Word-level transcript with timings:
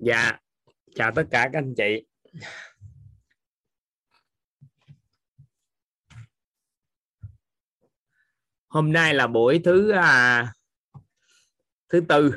dạ. 0.00 0.38
Chào 0.94 1.12
tất 1.16 1.24
cả 1.30 1.50
các 1.52 1.58
anh 1.58 1.74
chị. 1.76 2.06
Hôm 8.68 8.92
nay 8.92 9.14
là 9.14 9.26
buổi 9.26 9.60
thứ 9.64 9.90
à, 9.90 10.52
thứ 11.88 12.00
tư. 12.08 12.34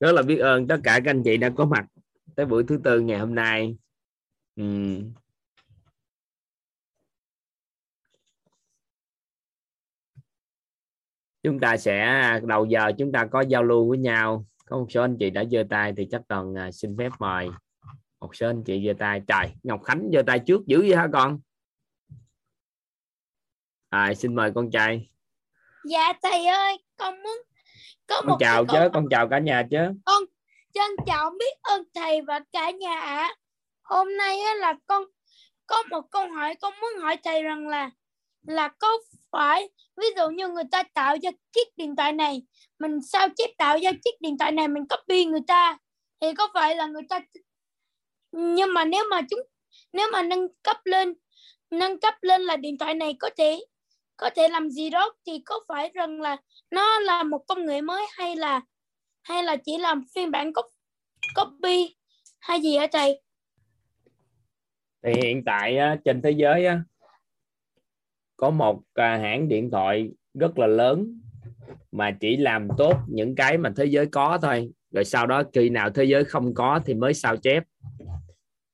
Rất 0.00 0.12
là 0.12 0.22
biết 0.22 0.38
ơn 0.38 0.68
tất 0.68 0.80
cả 0.84 1.00
các 1.04 1.10
anh 1.10 1.22
chị 1.24 1.36
đã 1.36 1.50
có 1.56 1.64
mặt 1.64 1.86
tới 2.36 2.46
buổi 2.46 2.64
thứ 2.68 2.80
tư 2.84 3.00
ngày 3.00 3.18
hôm 3.18 3.34
nay. 3.34 3.76
Uhm. 4.60 5.12
chúng 11.42 11.60
ta 11.60 11.76
sẽ 11.76 12.00
à, 12.00 12.40
đầu 12.44 12.66
giờ 12.66 12.92
chúng 12.98 13.12
ta 13.12 13.26
có 13.26 13.40
giao 13.40 13.62
lưu 13.62 13.88
với 13.88 13.98
nhau 13.98 14.46
có 14.70 14.78
một 14.78 14.86
số 14.90 15.00
anh 15.00 15.16
chị 15.20 15.30
đã 15.30 15.44
giơ 15.50 15.64
tay 15.70 15.92
thì 15.96 16.06
chắc 16.10 16.22
cần 16.28 16.54
à, 16.54 16.70
xin 16.72 16.96
phép 16.98 17.10
mời. 17.18 17.48
Một 18.20 18.36
số 18.36 18.46
anh 18.46 18.62
chị 18.66 18.86
giơ 18.86 18.92
tay. 18.98 19.22
Trời 19.26 19.52
Ngọc 19.62 19.82
Khánh 19.84 20.10
giơ 20.12 20.22
tay 20.26 20.38
trước 20.38 20.66
dữ 20.66 20.80
vậy 20.80 20.96
hả 20.96 21.08
con? 21.12 21.40
À, 23.88 24.14
xin 24.14 24.34
mời 24.34 24.52
con 24.54 24.70
trai. 24.70 25.10
Dạ 25.84 26.12
thầy 26.22 26.46
ơi 26.46 26.84
con 26.96 27.22
muốn 27.22 27.42
có 28.06 28.16
con 28.20 28.26
một 28.26 28.36
chào 28.40 28.64
chứ 28.66 28.78
con 28.92 29.06
chào 29.10 29.28
cả 29.28 29.38
nhà 29.38 29.66
chứ. 29.70 29.78
Con 30.04 30.22
trân 30.74 30.90
trọng 31.06 31.38
biết 31.38 31.60
ơn 31.62 31.82
thầy 31.94 32.20
và 32.20 32.40
cả 32.52 32.70
nhà 32.70 33.00
ạ. 33.00 33.34
Hôm 33.82 34.16
nay 34.16 34.40
á 34.40 34.54
là 34.54 34.74
con 34.86 35.04
có 35.66 35.82
một 35.90 36.10
câu 36.10 36.28
hỏi 36.28 36.54
con 36.60 36.72
muốn 36.80 37.02
hỏi 37.02 37.16
thầy 37.24 37.42
rằng 37.42 37.68
là 37.68 37.90
là 38.46 38.68
có 38.68 38.88
phải 39.30 39.68
ví 39.96 40.06
dụ 40.16 40.28
như 40.28 40.48
người 40.48 40.64
ta 40.70 40.82
tạo 40.82 41.16
ra 41.22 41.30
chiếc 41.52 41.76
điện 41.76 41.96
thoại 41.96 42.12
này 42.12 42.42
mình 42.80 43.00
sao 43.02 43.28
chép 43.36 43.50
tạo 43.58 43.78
ra 43.82 43.90
chiếc 44.04 44.20
điện 44.20 44.38
thoại 44.38 44.52
này, 44.52 44.68
mình 44.68 44.84
copy 44.88 45.24
người 45.24 45.40
ta? 45.46 45.78
Thì 46.20 46.34
có 46.34 46.48
phải 46.54 46.76
là 46.76 46.86
người 46.86 47.02
ta 47.08 47.20
nhưng 48.32 48.74
mà 48.74 48.84
nếu 48.84 49.04
mà 49.10 49.20
chúng, 49.30 49.40
nếu 49.92 50.08
mà 50.12 50.22
nâng 50.22 50.48
cấp 50.62 50.76
lên, 50.84 51.14
nâng 51.70 52.00
cấp 52.00 52.14
lên 52.20 52.40
là 52.40 52.56
điện 52.56 52.78
thoại 52.78 52.94
này 52.94 53.16
có 53.18 53.30
thể 53.36 53.60
có 54.16 54.30
thể 54.36 54.48
làm 54.48 54.70
gì 54.70 54.90
đó 54.90 55.14
thì 55.26 55.42
có 55.44 55.60
phải 55.68 55.90
rằng 55.94 56.20
là 56.20 56.36
nó 56.70 56.98
là 56.98 57.22
một 57.22 57.44
công 57.48 57.66
nghệ 57.66 57.80
mới 57.80 58.06
hay 58.12 58.36
là 58.36 58.60
hay 59.22 59.42
là 59.42 59.56
chỉ 59.56 59.78
làm 59.78 60.04
phiên 60.14 60.30
bản 60.30 60.52
copy 61.34 61.96
hay 62.38 62.60
gì 62.60 62.76
hả 62.76 62.86
thầy? 62.92 63.22
Thì 65.02 65.12
hiện 65.22 65.42
tại 65.46 65.78
trên 66.04 66.22
thế 66.22 66.30
giới 66.30 66.66
có 68.36 68.50
một 68.50 68.82
à, 68.94 69.16
hãng 69.16 69.48
điện 69.48 69.70
thoại 69.70 70.10
rất 70.34 70.58
là 70.58 70.66
lớn 70.66 71.20
mà 71.92 72.10
chỉ 72.20 72.36
làm 72.36 72.68
tốt 72.78 72.96
những 73.08 73.34
cái 73.34 73.58
mà 73.58 73.72
thế 73.76 73.84
giới 73.84 74.06
có 74.06 74.38
thôi. 74.42 74.70
Rồi 74.90 75.04
sau 75.04 75.26
đó 75.26 75.42
khi 75.52 75.70
nào 75.70 75.90
thế 75.90 76.04
giới 76.04 76.24
không 76.24 76.54
có 76.54 76.80
thì 76.84 76.94
mới 76.94 77.14
sao 77.14 77.36
chép. 77.36 77.64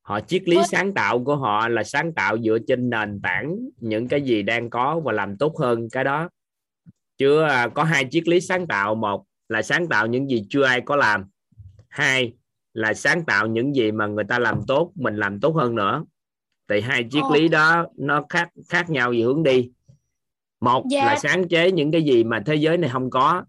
Họ 0.03 0.21
triết 0.21 0.49
lý 0.49 0.57
sáng 0.71 0.95
tạo 0.95 1.25
của 1.25 1.37
họ 1.37 1.69
là 1.69 1.83
sáng 1.83 2.13
tạo 2.13 2.39
dựa 2.39 2.59
trên 2.67 2.91
nền 2.91 3.21
tảng 3.23 3.57
những 3.81 4.09
cái 4.09 4.23
gì 4.23 4.43
đang 4.43 4.71
có 4.71 5.01
và 5.01 5.13
làm 5.13 5.37
tốt 5.37 5.59
hơn 5.59 5.89
cái 5.93 6.05
đó. 6.05 6.29
Chưa 7.19 7.45
à, 7.45 7.69
có 7.69 7.85
hai 7.85 8.07
triết 8.11 8.29
lý 8.29 8.41
sáng 8.41 8.67
tạo. 8.67 8.95
Một 8.95 9.25
là 9.49 9.63
sáng 9.63 9.89
tạo 9.89 10.07
những 10.07 10.31
gì 10.31 10.45
chưa 10.49 10.65
ai 10.65 10.81
có 10.81 10.97
làm. 10.97 11.25
Hai 11.89 12.35
là 12.75 12.95
sáng 12.95 13.25
tạo 13.25 13.47
những 13.47 13.75
gì 13.75 13.93
mà 13.93 14.07
người 14.07 14.25
ta 14.25 14.39
làm 14.39 14.61
tốt 14.67 14.93
mình 14.95 15.17
làm 15.17 15.41
tốt 15.41 15.55
hơn 15.57 15.75
nữa. 15.75 16.05
Thì 16.69 16.81
hai 16.81 17.07
triết 17.11 17.25
lý 17.35 17.49
đó 17.49 17.87
nó 17.97 18.25
khác 18.29 18.49
khác 18.69 18.91
nhau 18.91 19.11
về 19.11 19.21
hướng 19.21 19.43
đi 19.43 19.71
một 20.67 20.85
Dạ. 20.91 21.05
là 21.05 21.19
sáng 21.19 21.49
chế 21.49 21.71
những 21.71 21.93
cái 21.93 22.03
gì 22.03 22.25
mà 22.25 22.43
thế 22.47 22.55
giới 22.55 22.77
này 22.79 22.91
không 22.91 23.11
có. 23.11 23.45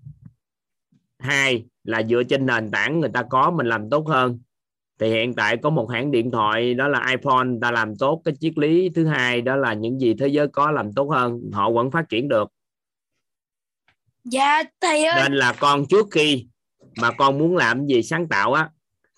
Hai 1.20 1.66
là 1.84 2.04
dựa 2.04 2.24
trên 2.24 2.46
nền 2.46 2.72
tảng 2.72 3.00
người 3.00 3.10
ta 3.14 3.24
có 3.24 3.52
mình 3.52 3.68
làm 3.68 3.90
tốt 3.90 4.08
hơn. 4.08 4.40
Thì 5.00 5.10
hiện 5.10 5.34
tại 5.34 5.58
có 5.58 5.70
một 5.70 5.90
hãng 5.92 6.12
điện 6.12 6.32
thoại 6.32 6.74
đó 6.74 6.88
là 6.88 7.08
iPhone 7.10 7.48
ta 7.62 7.72
làm 7.72 7.96
tốt. 7.96 8.22
Cái 8.26 8.34
triết 8.40 8.58
lý 8.58 8.90
thứ 8.90 9.06
hai 9.06 9.42
đó 9.42 9.56
là 9.56 9.74
những 9.74 10.00
gì 10.00 10.14
thế 10.20 10.28
giới 10.28 10.48
có 10.48 10.72
làm 10.72 10.94
tốt 10.94 11.10
hơn 11.10 11.42
họ 11.54 11.72
vẫn 11.72 11.92
phát 11.92 12.10
triển 12.10 12.28
được. 12.28 12.52
Dạ 14.24 14.64
thầy 14.82 15.06
ơi. 15.06 15.22
Nên 15.24 15.34
là 15.34 15.54
con 15.60 15.86
trước 15.90 16.08
khi 16.12 16.48
mà 16.98 17.12
con 17.12 17.38
muốn 17.38 17.56
làm 17.56 17.86
gì 17.86 18.04
sáng 18.04 18.28
tạo 18.28 18.54
á 18.54 18.70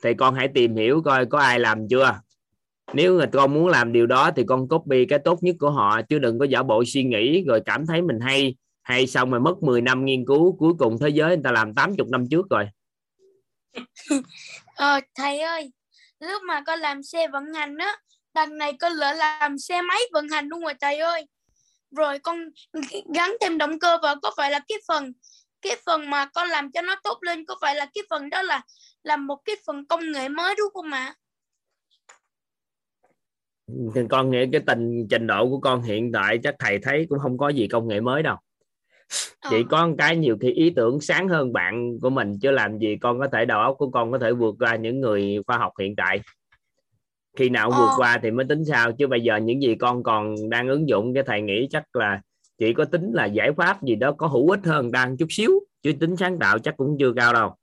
thì 0.03 0.13
con 0.13 0.35
hãy 0.35 0.47
tìm 0.47 0.75
hiểu 0.75 1.01
coi 1.01 1.25
có 1.25 1.39
ai 1.39 1.59
làm 1.59 1.87
chưa 1.87 2.19
nếu 2.93 3.13
người 3.13 3.27
con 3.33 3.53
muốn 3.53 3.67
làm 3.67 3.93
điều 3.93 4.07
đó 4.07 4.31
thì 4.35 4.43
con 4.47 4.67
copy 4.67 5.05
cái 5.05 5.19
tốt 5.19 5.43
nhất 5.43 5.55
của 5.59 5.71
họ 5.71 6.01
chứ 6.09 6.19
đừng 6.19 6.39
có 6.39 6.45
giả 6.45 6.63
bộ 6.63 6.83
suy 6.87 7.03
nghĩ 7.03 7.43
rồi 7.47 7.61
cảm 7.65 7.85
thấy 7.85 8.01
mình 8.01 8.19
hay. 8.19 8.55
Hay 8.81 9.07
xong 9.07 9.31
rồi 9.31 9.39
mất 9.39 9.63
10 9.63 9.81
năm 9.81 10.05
nghiên 10.05 10.25
cứu 10.25 10.55
cuối 10.59 10.73
cùng 10.79 10.97
thế 11.01 11.09
giới 11.09 11.27
người 11.29 11.43
ta 11.43 11.51
làm 11.51 11.73
80 11.73 12.07
năm 12.11 12.25
trước 12.31 12.45
rồi. 12.49 12.65
Ờ, 14.75 14.99
thầy 15.15 15.39
ơi 15.39 15.71
lúc 16.19 16.43
mà 16.43 16.61
con 16.61 16.79
làm 16.79 17.03
xe 17.03 17.27
vận 17.27 17.53
hành 17.53 17.77
á 17.77 17.97
đằng 18.33 18.57
này 18.57 18.73
con 18.73 18.93
lỡ 18.93 19.13
làm 19.13 19.57
xe 19.57 19.81
máy 19.81 19.99
vận 20.13 20.29
hành 20.29 20.47
luôn 20.47 20.61
rồi 20.61 20.73
thầy 20.81 20.97
ơi? 20.97 21.25
Rồi 21.91 22.19
con 22.19 22.37
gắn 23.13 23.35
thêm 23.41 23.57
động 23.57 23.79
cơ 23.79 23.97
vào 24.03 24.15
có 24.21 24.31
phải 24.37 24.51
là 24.51 24.59
cái 24.67 24.77
phần 24.87 25.13
cái 25.61 25.77
phần 25.85 26.09
mà 26.09 26.25
con 26.25 26.47
làm 26.47 26.71
cho 26.71 26.81
nó 26.81 26.95
tốt 27.03 27.17
lên 27.21 27.45
có 27.45 27.55
phải 27.61 27.75
là 27.75 27.85
cái 27.93 28.03
phần 28.09 28.29
đó 28.29 28.41
là 28.41 28.61
là 29.03 29.17
một 29.17 29.37
cái 29.45 29.55
phần 29.67 29.85
công 29.85 30.11
nghệ 30.11 30.29
mới 30.29 30.55
đúng 30.55 30.69
không 30.73 30.91
ạ? 30.91 31.15
Thì 33.95 34.01
con 34.09 34.29
nghĩ 34.31 34.45
cái 34.51 34.61
tình 34.67 35.07
trình 35.09 35.27
độ 35.27 35.49
của 35.49 35.59
con 35.59 35.81
hiện 35.81 36.11
tại 36.11 36.37
chắc 36.43 36.55
thầy 36.59 36.79
thấy 36.79 37.05
cũng 37.09 37.19
không 37.19 37.37
có 37.37 37.49
gì 37.49 37.67
công 37.67 37.87
nghệ 37.87 38.01
mới 38.01 38.23
đâu 38.23 38.35
Ờ. 39.39 39.49
chỉ 39.51 39.57
có 39.69 39.87
một 39.87 39.95
cái 39.97 40.17
nhiều 40.17 40.37
khi 40.41 40.51
ý 40.51 40.69
tưởng 40.69 41.01
sáng 41.01 41.27
hơn 41.27 41.53
bạn 41.53 41.97
của 42.01 42.09
mình 42.09 42.39
chứ 42.41 42.51
làm 42.51 42.77
gì 42.79 42.97
con 43.01 43.19
có 43.19 43.27
thể 43.33 43.45
đầu 43.45 43.59
óc 43.61 43.75
của 43.77 43.89
con 43.89 44.11
có 44.11 44.19
thể 44.19 44.31
vượt 44.31 44.55
qua 44.59 44.75
những 44.75 44.99
người 45.01 45.37
khoa 45.47 45.57
học 45.57 45.73
hiện 45.79 45.95
tại 45.95 46.19
khi 47.37 47.49
nào 47.49 47.71
Ờ. 47.71 47.77
vượt 47.79 47.89
qua 47.97 48.19
thì 48.23 48.31
mới 48.31 48.45
tính 48.49 48.65
sao 48.65 48.91
chứ 48.91 49.07
bây 49.07 49.21
giờ 49.21 49.37
những 49.37 49.61
gì 49.61 49.75
con 49.75 50.03
còn 50.03 50.35
đang 50.49 50.67
ứng 50.67 50.89
dụng 50.89 51.13
cái 51.13 51.23
thầy 51.27 51.41
nghĩ 51.41 51.67
chắc 51.71 51.95
là 51.95 52.21
chỉ 52.57 52.73
có 52.73 52.85
tính 52.85 53.11
là 53.13 53.25
giải 53.25 53.51
pháp 53.57 53.83
gì 53.83 53.95
đó 53.95 54.11
có 54.17 54.27
hữu 54.27 54.49
ích 54.49 54.65
hơn 54.65 54.91
đang 54.91 55.17
chút 55.17 55.27
xíu 55.29 55.51
chứ 55.83 55.93
tính 55.99 56.15
sáng 56.17 56.39
tạo 56.39 56.59
chắc 56.59 56.77
cũng 56.77 56.95
chưa 56.99 57.13
cao 57.15 57.33
đâu 57.33 57.55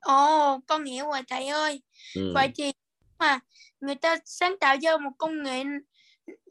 ồ 0.00 0.58
con 0.66 0.84
hiểu 0.84 1.04
rồi 1.04 1.20
thầy 1.30 1.46
ơi 1.48 1.82
ừ. 2.16 2.32
vậy 2.34 2.48
thì 2.56 2.72
mà 3.18 3.38
người 3.86 3.94
ta 3.94 4.16
sáng 4.24 4.58
tạo 4.60 4.76
ra 4.82 4.96
một 4.96 5.10
công 5.18 5.42
nghệ 5.42 5.64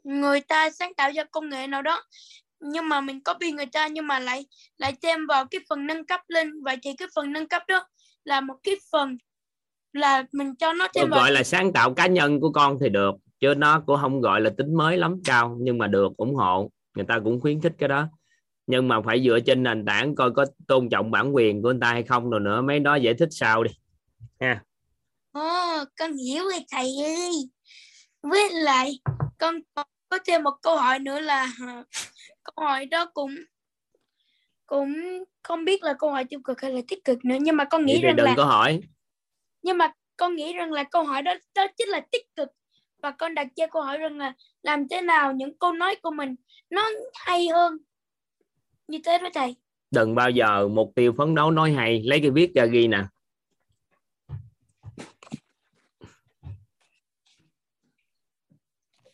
người 0.04 0.40
ta 0.40 0.70
sáng 0.70 0.94
tạo 0.94 1.10
ra 1.14 1.24
công 1.24 1.48
nghệ 1.48 1.66
nào 1.66 1.82
đó 1.82 2.02
nhưng 2.60 2.88
mà 2.88 3.00
mình 3.00 3.20
copy 3.20 3.52
người 3.52 3.66
ta 3.66 3.88
nhưng 3.88 4.06
mà 4.06 4.18
lại 4.18 4.46
lại 4.78 4.94
thêm 5.02 5.26
vào 5.26 5.44
cái 5.50 5.60
phần 5.68 5.86
nâng 5.86 6.06
cấp 6.06 6.20
lên. 6.28 6.62
Vậy 6.62 6.76
thì 6.82 6.90
cái 6.98 7.08
phần 7.14 7.32
nâng 7.32 7.48
cấp 7.48 7.62
đó 7.68 7.86
là 8.24 8.40
một 8.40 8.54
cái 8.62 8.74
phần 8.92 9.18
là 9.92 10.24
mình 10.32 10.56
cho 10.56 10.72
nó 10.72 10.88
thêm 10.94 11.04
Được 11.04 11.10
vào 11.10 11.20
gọi 11.20 11.32
là 11.32 11.42
sáng 11.42 11.72
tạo 11.72 11.94
cá 11.94 12.06
nhân 12.06 12.40
của 12.40 12.52
con 12.52 12.78
thì 12.80 12.88
được 12.88 13.14
chứ 13.40 13.54
nó 13.56 13.80
cũng 13.86 13.96
không 14.00 14.20
gọi 14.20 14.40
là 14.40 14.50
tính 14.58 14.74
mới 14.74 14.96
lắm 14.96 15.20
cao 15.24 15.56
nhưng 15.60 15.78
mà 15.78 15.86
được 15.86 16.16
ủng 16.16 16.34
hộ. 16.34 16.70
Người 16.94 17.04
ta 17.04 17.18
cũng 17.24 17.40
khuyến 17.40 17.60
khích 17.60 17.72
cái 17.78 17.88
đó. 17.88 18.08
Nhưng 18.66 18.88
mà 18.88 19.00
phải 19.04 19.22
dựa 19.24 19.38
trên 19.40 19.62
nền 19.62 19.84
tảng 19.86 20.14
coi 20.14 20.30
có 20.30 20.46
tôn 20.66 20.88
trọng 20.88 21.10
bản 21.10 21.34
quyền 21.34 21.62
của 21.62 21.68
người 21.68 21.78
ta 21.80 21.92
hay 21.92 22.02
không 22.02 22.30
rồi 22.30 22.40
nữa 22.40 22.62
mấy 22.62 22.80
đó 22.80 22.94
giải 22.94 23.14
thích 23.14 23.28
sau 23.30 23.62
đi 23.64 23.70
ha 24.40 24.65
Ồ, 25.36 25.84
con 25.98 26.16
hiểu 26.16 26.44
rồi 26.44 26.64
thầy 26.70 26.88
ơi. 27.04 27.30
Với 28.22 28.50
lại 28.50 28.98
con 29.38 29.54
có 30.08 30.18
thêm 30.26 30.42
một 30.42 30.54
câu 30.62 30.76
hỏi 30.76 30.98
nữa 30.98 31.20
là 31.20 31.48
câu 32.42 32.66
hỏi 32.66 32.86
đó 32.86 33.06
cũng 33.14 33.34
cũng 34.66 34.94
không 35.42 35.64
biết 35.64 35.82
là 35.82 35.94
câu 35.98 36.10
hỏi 36.10 36.24
tiêu 36.24 36.40
cực 36.44 36.60
hay 36.60 36.72
là 36.72 36.80
tích 36.88 37.04
cực 37.04 37.24
nữa 37.24 37.36
nhưng 37.40 37.56
mà 37.56 37.64
con 37.64 37.86
nghĩ 37.86 38.00
rằng 38.02 38.16
đừng 38.16 38.26
là 38.26 38.34
có 38.36 38.44
hỏi. 38.44 38.80
Nhưng 39.62 39.78
mà 39.78 39.92
con 40.16 40.36
nghĩ 40.36 40.52
rằng 40.52 40.72
là 40.72 40.84
câu 40.84 41.04
hỏi 41.04 41.22
đó 41.22 41.34
đó 41.54 41.66
chính 41.76 41.88
là 41.88 42.00
tích 42.12 42.34
cực. 42.36 42.48
Và 43.02 43.10
con 43.10 43.34
đặt 43.34 43.46
ra 43.56 43.66
câu 43.66 43.82
hỏi 43.82 43.98
rằng 43.98 44.18
là 44.18 44.34
làm 44.62 44.88
thế 44.88 45.00
nào 45.00 45.32
những 45.32 45.58
câu 45.58 45.72
nói 45.72 45.96
của 46.02 46.10
mình 46.10 46.34
nó 46.70 46.90
hay 47.14 47.48
hơn. 47.48 47.78
Như 48.88 48.98
thế 49.04 49.18
đó 49.18 49.28
thầy. 49.34 49.56
Đừng 49.90 50.14
bao 50.14 50.30
giờ 50.30 50.68
mục 50.68 50.92
tiêu 50.94 51.14
phấn 51.18 51.34
đấu 51.34 51.50
nói 51.50 51.72
hay. 51.72 52.02
Lấy 52.02 52.20
cái 52.20 52.30
viết 52.30 52.54
ra 52.54 52.64
ghi 52.64 52.88
nè 52.88 53.04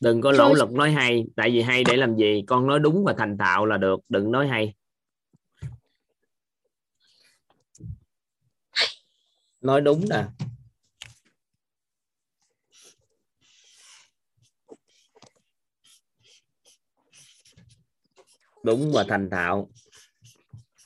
đừng 0.02 0.20
có 0.20 0.32
Rồi. 0.32 0.54
lực 0.58 0.72
nói 0.72 0.92
hay 0.92 1.24
tại 1.36 1.50
vì 1.50 1.62
hay 1.62 1.84
để 1.84 1.96
làm 1.96 2.16
gì? 2.16 2.42
Con 2.46 2.66
nói 2.66 2.80
đúng 2.80 3.04
và 3.04 3.14
thành 3.18 3.38
thạo 3.38 3.66
là 3.66 3.76
được 3.76 4.00
đừng 4.08 4.32
nói 4.32 4.48
hay. 4.48 4.74
Nói 9.60 9.80
đúng 9.80 10.04
nè. 10.10 10.24
Đúng 18.62 18.92
và 18.94 19.04
thành 19.08 19.30
thạo. 19.30 19.68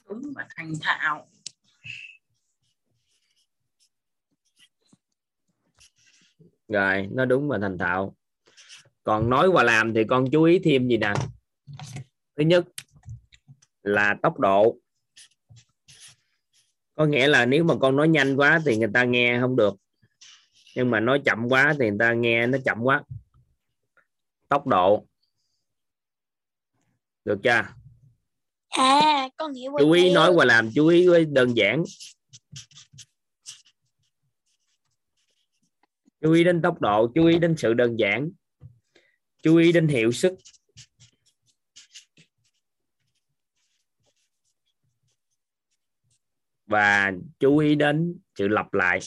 Đúng 0.09 0.23
và 0.35 0.47
thành 0.57 0.73
thạo. 0.81 1.27
Rồi 6.69 7.09
nó 7.13 7.25
đúng 7.25 7.49
và 7.49 7.59
thành 7.63 7.79
thạo 7.79 8.15
còn 9.07 9.31
nói 9.31 9.51
và 9.51 9.63
làm 9.63 9.95
thì 9.95 10.05
con 10.05 10.31
chú 10.31 10.43
ý 10.43 10.59
thêm 10.59 10.89
gì 10.89 10.97
nè? 10.97 11.15
Thứ 12.37 12.45
nhất 12.45 12.65
là 13.83 14.17
tốc 14.23 14.39
độ. 14.39 14.79
Có 16.95 17.07
nghĩa 17.07 17.27
là 17.27 17.47
nếu 17.47 17.65
mà 17.65 17.75
con 17.81 17.97
nói 17.97 18.09
nhanh 18.09 18.37
quá 18.37 18.61
thì 18.65 18.77
người 18.77 18.91
ta 18.95 19.05
nghe 19.05 19.41
không 19.41 19.57
được. 19.57 19.75
Nhưng 20.77 20.91
mà 20.91 21.01
nói 21.01 21.23
chậm 21.25 21.49
quá 21.49 21.75
thì 21.79 21.89
người 21.89 21.99
ta 21.99 22.13
nghe 22.13 22.47
nó 22.47 22.59
chậm 22.65 22.79
quá. 22.83 23.03
Tốc 24.49 24.67
độ. 24.67 25.07
Được 27.25 27.39
chưa? 27.43 27.63
À 28.69 29.29
con 29.37 29.55
hiểu 29.55 29.73
chú 29.79 29.91
ý 29.91 30.13
nói 30.13 30.35
và 30.37 30.45
làm 30.45 30.71
chú 30.75 30.87
ý 30.87 31.09
với 31.09 31.25
đơn 31.25 31.57
giản. 31.57 31.85
Chú 36.21 36.33
ý 36.33 36.45
đến 36.45 36.63
tốc 36.63 36.81
độ 36.81 37.13
chú 37.15 37.27
ý 37.27 37.39
đến 37.39 37.55
sự 37.57 37.75
đơn 37.75 37.97
giản 37.99 38.31
chú 39.47 39.57
ý 39.57 39.73
đến 39.73 39.89
hiệu 39.89 40.13
suất 40.13 40.35
và 46.67 47.13
chú 47.41 47.59
ý 47.59 47.75
đến 47.75 48.19
sự 48.39 48.49
lặp 48.49 48.75
lại. 48.75 49.01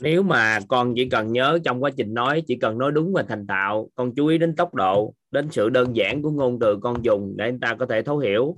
Nếu 0.00 0.22
mà 0.22 0.58
con 0.68 0.94
chỉ 0.96 1.08
cần 1.08 1.32
nhớ 1.32 1.58
trong 1.64 1.82
quá 1.82 1.90
trình 1.96 2.14
nói, 2.14 2.42
chỉ 2.46 2.56
cần 2.56 2.78
nói 2.78 2.92
đúng 2.92 3.12
và 3.12 3.22
thành 3.28 3.46
thạo 3.46 3.90
con 3.94 4.14
chú 4.14 4.26
ý 4.26 4.38
đến 4.38 4.56
tốc 4.56 4.74
độ, 4.74 5.14
đến 5.30 5.48
sự 5.50 5.68
đơn 5.68 5.96
giản 5.96 6.22
của 6.22 6.30
ngôn 6.30 6.58
từ 6.60 6.78
con 6.82 7.04
dùng 7.04 7.34
để 7.36 7.50
người 7.50 7.58
ta 7.62 7.76
có 7.78 7.86
thể 7.86 8.02
thấu 8.02 8.18
hiểu. 8.18 8.56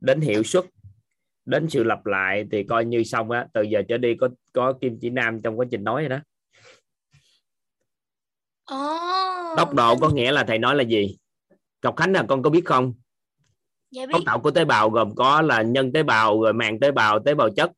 Đến 0.00 0.20
hiệu 0.20 0.42
suất, 0.42 0.64
đến 1.44 1.68
sự 1.70 1.84
lặp 1.84 2.06
lại 2.06 2.46
thì 2.50 2.62
coi 2.62 2.84
như 2.84 3.02
xong 3.04 3.30
á. 3.30 3.46
Từ 3.52 3.62
giờ 3.62 3.82
trở 3.88 3.98
đi 3.98 4.14
có 4.14 4.28
có 4.52 4.72
kim 4.72 4.98
chỉ 5.00 5.10
nam 5.10 5.42
trong 5.42 5.58
quá 5.58 5.66
trình 5.70 5.84
nói 5.84 6.02
rồi 6.02 6.08
đó. 6.08 6.20
Tốc 9.56 9.74
độ 9.74 9.96
có 9.96 10.08
nghĩa 10.08 10.32
là 10.32 10.44
thầy 10.44 10.58
nói 10.58 10.76
là 10.76 10.82
gì? 10.82 11.16
Ngọc 11.82 11.96
Khánh 11.96 12.12
là 12.12 12.24
con 12.28 12.42
có 12.42 12.50
biết 12.50 12.62
không? 12.64 12.94
Dạ 13.90 14.06
biết. 14.06 14.12
cấu 14.12 14.22
tạo 14.26 14.40
của 14.40 14.50
tế 14.50 14.64
bào 14.64 14.90
gồm 14.90 15.14
có 15.14 15.42
là 15.42 15.62
nhân 15.62 15.92
tế 15.92 16.02
bào 16.02 16.42
rồi 16.42 16.52
màng 16.52 16.80
tế 16.80 16.90
bào 16.90 17.18
tế 17.24 17.34
bào 17.34 17.48
chất. 17.56 17.72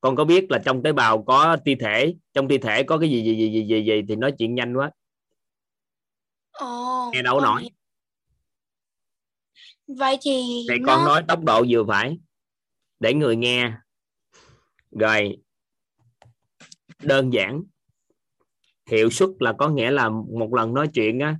Con 0.00 0.16
có 0.16 0.24
biết 0.24 0.50
là 0.50 0.58
trong 0.64 0.82
tế 0.82 0.92
bào 0.92 1.22
có 1.22 1.56
ti 1.64 1.74
thể? 1.74 2.14
Trong 2.32 2.48
ti 2.48 2.58
thể 2.58 2.82
có 2.82 2.98
cái 2.98 3.10
gì 3.10 3.24
gì 3.24 3.36
gì 3.36 3.52
gì 3.52 3.66
gì, 3.66 3.84
gì? 3.84 4.02
Thì 4.08 4.16
nói 4.16 4.32
chuyện 4.38 4.54
nhanh 4.54 4.76
quá. 4.76 4.90
Ồ, 6.50 7.10
nghe 7.12 7.22
đâu 7.22 7.40
con 7.40 7.44
nổi 7.44 7.70
vậy 9.86 10.18
thì 10.22 10.66
thì 10.68 10.78
nó 10.78 10.86
con 10.86 11.04
nói 11.04 11.24
tốc 11.28 11.44
độ 11.44 11.64
vừa 11.68 11.84
phải. 11.88 12.18
Để 13.00 13.14
người 13.14 13.36
nghe. 13.36 13.72
Rồi. 14.90 15.36
Đơn 17.02 17.32
giản 17.32 17.62
hiệu 18.90 19.10
suất 19.10 19.28
là 19.38 19.52
có 19.52 19.68
nghĩa 19.68 19.90
là 19.90 20.08
một 20.08 20.54
lần 20.54 20.74
nói 20.74 20.88
chuyện 20.88 21.18
á, 21.18 21.36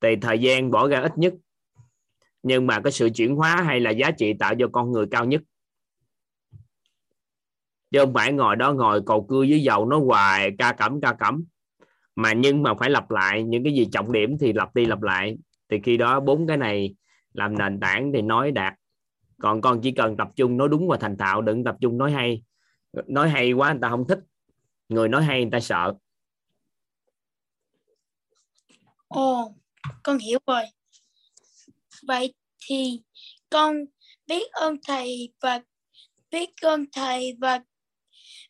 thì 0.00 0.16
thời 0.16 0.38
gian 0.38 0.70
bỏ 0.70 0.88
ra 0.88 1.00
ít 1.00 1.18
nhất. 1.18 1.34
Nhưng 2.42 2.66
mà 2.66 2.80
cái 2.80 2.92
sự 2.92 3.10
chuyển 3.14 3.36
hóa 3.36 3.56
hay 3.56 3.80
là 3.80 3.90
giá 3.90 4.10
trị 4.10 4.32
tạo 4.32 4.54
cho 4.58 4.68
con 4.72 4.92
người 4.92 5.06
cao 5.10 5.24
nhất. 5.24 5.42
Chứ 7.90 7.98
không 7.98 8.14
phải 8.14 8.32
ngồi 8.32 8.56
đó 8.56 8.72
ngồi 8.72 9.02
cầu 9.06 9.26
cưa 9.28 9.40
với 9.40 9.62
dầu 9.62 9.86
nó 9.86 9.98
hoài, 9.98 10.50
ca 10.58 10.72
cẩm 10.72 11.00
ca 11.00 11.12
cẩm. 11.12 11.44
Mà 12.16 12.32
nhưng 12.32 12.62
mà 12.62 12.74
phải 12.74 12.90
lặp 12.90 13.10
lại 13.10 13.42
những 13.42 13.64
cái 13.64 13.74
gì 13.74 13.88
trọng 13.92 14.12
điểm 14.12 14.38
thì 14.38 14.52
lặp 14.52 14.74
đi 14.74 14.84
lặp 14.84 15.02
lại. 15.02 15.36
Thì 15.68 15.80
khi 15.82 15.96
đó 15.96 16.20
bốn 16.20 16.46
cái 16.46 16.56
này 16.56 16.94
làm 17.32 17.58
nền 17.58 17.80
tảng 17.80 18.12
thì 18.14 18.22
nói 18.22 18.50
đạt 18.50 18.74
còn 19.42 19.60
con 19.60 19.80
chỉ 19.80 19.92
cần 19.92 20.16
tập 20.16 20.28
trung 20.36 20.56
nói 20.56 20.68
đúng 20.68 20.88
và 20.88 20.96
thành 20.96 21.16
thạo, 21.16 21.42
đừng 21.42 21.64
tập 21.64 21.76
trung 21.80 21.98
nói 21.98 22.12
hay. 22.12 22.42
Nói 23.06 23.28
hay 23.28 23.52
quá 23.52 23.72
người 23.72 23.80
ta 23.82 23.88
không 23.88 24.06
thích. 24.08 24.18
Người 24.88 25.08
nói 25.08 25.24
hay 25.24 25.42
người 25.42 25.50
ta 25.50 25.60
sợ. 25.60 25.94
Ồ, 29.12 29.54
con 30.02 30.18
hiểu 30.18 30.38
rồi. 30.46 30.62
Vậy 32.06 32.34
thì 32.66 33.02
con 33.50 33.84
biết 34.26 34.52
ơn 34.52 34.76
thầy 34.86 35.32
và 35.40 35.60
biết 36.30 36.50
ơn 36.62 36.84
thầy 36.92 37.36
và 37.40 37.60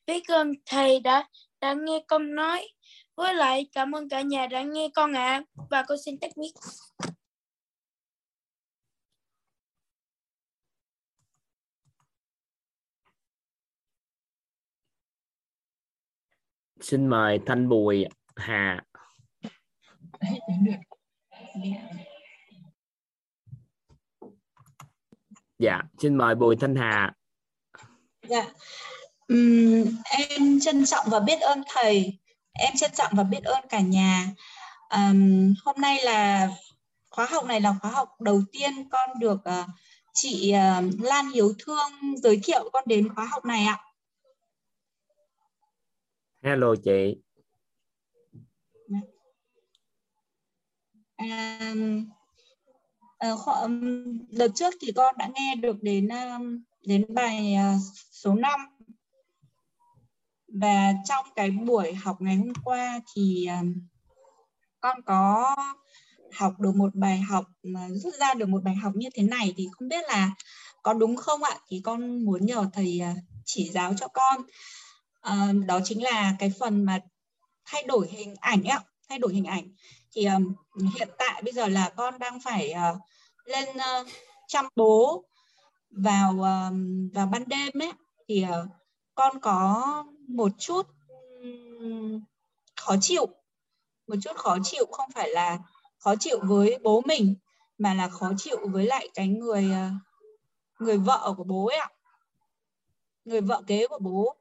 biết 0.07 0.29
ơn 0.29 0.53
thầy 0.67 1.01
đã 1.01 1.29
đã 1.61 1.75
nghe 1.75 2.05
con 2.09 2.35
nói. 2.35 2.69
Với 3.17 3.35
lại 3.35 3.67
cảm 3.73 3.95
ơn 3.95 4.09
cả 4.09 4.21
nhà 4.21 4.47
đã 4.47 4.63
nghe 4.63 4.89
con 4.95 5.13
ạ. 5.13 5.43
Và 5.71 5.85
con 5.89 5.99
xin 6.05 6.19
tắt 6.19 6.31
mic. 6.39 6.55
xin 16.81 17.07
mời 17.07 17.39
thanh 17.47 17.69
bùi 17.69 18.05
hà 18.37 18.85
dạ 25.59 25.81
xin 25.99 26.15
mời 26.15 26.35
bùi 26.35 26.57
thanh 26.57 26.77
hà 26.77 27.13
Dạ. 28.29 28.47
Ừm, 29.29 29.85
em 30.19 30.61
trân 30.61 30.87
trọng 30.87 31.07
và 31.11 31.21
biết 31.21 31.41
ơn 31.41 31.63
thầy. 31.69 32.19
Em 32.53 32.73
trân 32.77 32.91
trọng 32.95 33.13
và 33.17 33.23
biết 33.23 33.45
ơn 33.45 33.65
cả 33.69 33.81
nhà. 33.81 34.27
Ừm, 34.89 35.55
hôm 35.65 35.77
nay 35.79 35.99
là 36.05 36.49
khóa 37.11 37.27
học 37.27 37.45
này 37.45 37.61
là 37.61 37.75
khóa 37.83 37.91
học 37.91 38.09
đầu 38.21 38.43
tiên 38.53 38.89
con 38.91 39.11
được 39.19 39.41
ờ, 39.45 39.65
chị 40.13 40.53
ờ, 40.53 40.83
Lan 41.01 41.31
Hiếu 41.31 41.53
Thương 41.59 42.17
giới 42.23 42.41
thiệu 42.43 42.71
con 42.73 42.85
đến 42.87 43.15
khóa 43.15 43.25
học 43.25 43.45
này 43.45 43.65
ạ. 43.65 43.79
hello 46.43 46.75
chị 46.85 47.17
À, 51.31 51.75
đợt 54.31 54.49
trước 54.55 54.75
thì 54.81 54.93
con 54.97 55.15
đã 55.19 55.29
nghe 55.35 55.55
được 55.55 55.83
đến 55.83 56.09
um, 56.09 56.63
đến 56.87 57.05
bài 57.15 57.55
ờ, 57.55 57.75
số 58.13 58.35
5 58.35 58.61
và 60.49 60.93
trong 61.05 61.27
cái 61.37 61.51
buổi 61.51 61.95
học 61.95 62.17
ngày 62.21 62.37
hôm 62.37 62.53
qua 62.65 63.01
thì 63.15 63.47
um, 63.47 63.75
con 64.81 65.03
có 65.03 65.55
học 66.33 66.55
được 66.61 66.75
một 66.75 66.95
bài 66.95 67.19
học 67.19 67.45
mà 67.63 67.89
rút 67.91 68.15
ra 68.15 68.35
được 68.35 68.49
một 68.49 68.63
bài 68.63 68.75
học 68.75 68.93
như 68.97 69.09
thế 69.15 69.23
này 69.23 69.55
thì 69.57 69.69
không 69.73 69.89
biết 69.89 70.05
là 70.09 70.31
có 70.83 70.93
đúng 70.93 71.17
không 71.17 71.43
ạ? 71.43 71.59
Thì 71.69 71.81
con 71.85 72.25
muốn 72.25 72.47
nhờ 72.47 72.67
thầy 72.73 73.01
ờ, 73.01 73.11
chỉ 73.45 73.71
giáo 73.71 73.95
cho 73.97 74.09
con. 74.09 74.43
À, 75.21 75.53
đó 75.67 75.81
chính 75.85 76.03
là 76.03 76.37
cái 76.39 76.53
phần 76.61 76.85
mà 76.85 77.01
thay 77.65 77.83
đổi 77.83 78.09
hình 78.09 78.35
ảnh 78.41 78.65
ạ 78.65 78.81
thay 79.09 79.19
đổi 79.19 79.35
hình 79.35 79.45
ảnh 79.45 79.69
thì 80.13 80.25
um, 80.25 80.55
hiện 80.99 81.09
tại 81.19 81.43
bây 81.43 81.53
giờ 81.53 81.69
là 81.69 81.93
con 81.97 82.19
đang 82.19 82.41
phải 82.41 82.75
uh, 82.93 83.01
lên 83.45 83.69
uh, 83.69 84.07
chăm 84.47 84.67
bố 84.77 85.25
vào 85.91 86.31
uh, 86.33 86.75
vào 87.15 87.27
ban 87.27 87.49
đêm 87.49 87.83
ấy. 87.83 87.93
Thì 88.29 88.45
uh, 88.45 88.69
con 89.15 89.41
có 89.41 90.05
một 90.29 90.53
chút 90.59 90.87
khó 92.77 92.95
chịu. 93.01 93.27
Một 94.07 94.17
chút 94.23 94.37
khó 94.37 94.57
chịu 94.63 94.87
không 94.93 95.11
phải 95.15 95.31
là 95.31 95.59
khó 95.99 96.15
chịu 96.21 96.39
với 96.43 96.79
bố 96.83 97.03
mình 97.07 97.35
mà 97.79 97.95
là 97.95 98.09
khó 98.09 98.33
chịu 98.39 98.57
với 98.65 98.87
lại 98.87 99.09
cái 99.15 99.29
người 99.29 99.65
uh, 99.71 99.93
người 100.79 100.99
vợ 100.99 101.35
của 101.37 101.45
bố 101.45 101.67
ấy 101.67 101.79
ạ. 101.79 101.89
Người 103.25 103.41
vợ 103.41 103.63
kế 103.67 103.87
của 103.87 103.99
bố 103.99 104.37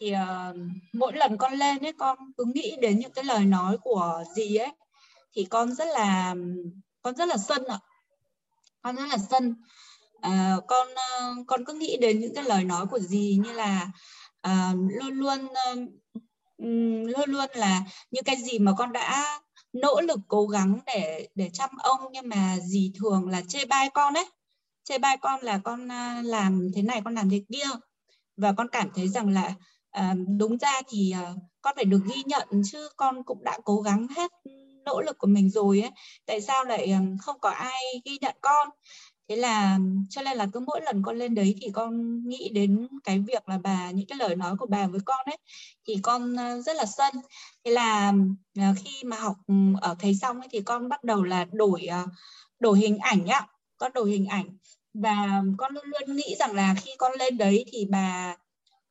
thì 0.00 0.12
uh, 0.12 0.56
mỗi 0.92 1.12
lần 1.12 1.36
con 1.38 1.52
lên 1.52 1.78
ấy 1.78 1.92
con 1.98 2.18
cứ 2.36 2.44
nghĩ 2.54 2.76
đến 2.80 2.98
những 2.98 3.12
cái 3.12 3.24
lời 3.24 3.44
nói 3.44 3.78
của 3.78 4.24
dì 4.36 4.56
ấy 4.56 4.72
thì 5.32 5.44
con 5.44 5.74
rất 5.74 5.88
là 5.88 6.34
con 7.02 7.14
rất 7.14 7.28
là 7.28 7.36
sân 7.36 7.64
ạ. 7.64 7.78
Con 8.82 8.96
rất 8.96 9.06
là 9.08 9.16
sân. 9.30 9.54
Uh, 10.16 10.66
con 10.68 10.88
uh, 10.88 11.46
con 11.46 11.64
cứ 11.64 11.72
nghĩ 11.72 11.96
đến 12.00 12.20
những 12.20 12.34
cái 12.34 12.44
lời 12.44 12.64
nói 12.64 12.86
của 12.86 12.98
dì 12.98 13.38
như 13.44 13.52
là 13.52 13.90
uh, 14.48 14.76
luôn 14.76 15.14
luôn 15.14 15.44
uh, 15.44 15.78
luôn 17.08 17.30
luôn 17.30 17.50
là 17.54 17.82
những 18.10 18.24
cái 18.24 18.36
gì 18.36 18.58
mà 18.58 18.72
con 18.78 18.92
đã 18.92 19.40
nỗ 19.72 20.00
lực 20.00 20.20
cố 20.28 20.46
gắng 20.46 20.78
để 20.86 21.28
để 21.34 21.50
chăm 21.52 21.70
ông 21.78 22.00
nhưng 22.12 22.28
mà 22.28 22.56
dì 22.62 22.92
thường 22.98 23.28
là 23.28 23.42
chê 23.48 23.64
bai 23.64 23.90
con 23.90 24.14
ấy. 24.14 24.26
Chê 24.84 24.98
bai 24.98 25.16
con 25.16 25.40
là 25.40 25.60
con 25.64 25.88
làm 26.24 26.68
thế 26.74 26.82
này 26.82 27.00
con 27.04 27.14
làm 27.14 27.30
thế 27.30 27.44
kia. 27.52 27.68
Và 28.36 28.52
con 28.56 28.68
cảm 28.68 28.90
thấy 28.94 29.08
rằng 29.08 29.28
là 29.28 29.54
à, 29.96 30.14
đúng 30.38 30.58
ra 30.58 30.80
thì 30.88 31.10
à, 31.10 31.34
con 31.62 31.72
phải 31.76 31.84
được 31.84 32.00
ghi 32.06 32.22
nhận 32.26 32.48
chứ 32.64 32.88
con 32.96 33.24
cũng 33.24 33.44
đã 33.44 33.58
cố 33.64 33.80
gắng 33.80 34.06
hết 34.16 34.32
nỗ 34.84 35.00
lực 35.00 35.18
của 35.18 35.26
mình 35.26 35.50
rồi 35.50 35.80
ấy. 35.80 35.90
Tại 36.26 36.40
sao 36.40 36.64
lại 36.64 36.86
ờ, 36.86 36.98
không 37.20 37.36
có 37.40 37.50
ai 37.50 37.82
ghi 38.04 38.18
nhận 38.20 38.36
con? 38.40 38.68
Thế 39.28 39.36
là 39.36 39.78
cho 40.10 40.22
nên 40.22 40.36
là 40.36 40.46
cứ 40.52 40.60
mỗi 40.60 40.80
lần 40.80 41.02
con 41.02 41.16
lên 41.16 41.34
đấy 41.34 41.54
thì 41.60 41.68
con 41.72 42.20
nghĩ 42.28 42.48
đến 42.48 42.88
cái 43.04 43.18
việc 43.18 43.48
là 43.48 43.58
bà 43.58 43.90
những 43.90 44.06
cái 44.06 44.18
lời 44.18 44.36
nói 44.36 44.56
của 44.58 44.66
bà 44.66 44.86
với 44.86 45.00
con 45.04 45.26
ấy 45.26 45.38
thì 45.88 45.96
con 46.02 46.36
rất 46.64 46.76
là 46.76 46.86
sân. 46.86 47.14
Thế 47.64 47.70
là 47.70 48.12
khi 48.54 49.04
mà 49.04 49.16
học 49.16 49.36
ừ, 49.46 49.54
ở 49.80 49.96
thầy 49.98 50.14
xong 50.14 50.40
ấy 50.40 50.48
thì 50.52 50.60
con 50.60 50.88
bắt 50.88 51.04
đầu 51.04 51.22
là 51.22 51.46
đổi 51.52 51.88
đổi 52.60 52.78
hình 52.78 52.98
ảnh 52.98 53.26
ạ. 53.26 53.46
Con 53.78 53.92
đổi 53.92 54.10
hình 54.10 54.26
ảnh 54.26 54.56
và 54.94 55.42
con 55.58 55.74
luôn 55.74 55.84
luôn 55.86 56.16
nghĩ 56.16 56.36
rằng 56.38 56.54
là 56.54 56.74
khi 56.74 56.90
con 56.98 57.12
lên 57.18 57.38
đấy 57.38 57.64
thì 57.72 57.86
bà 57.90 58.36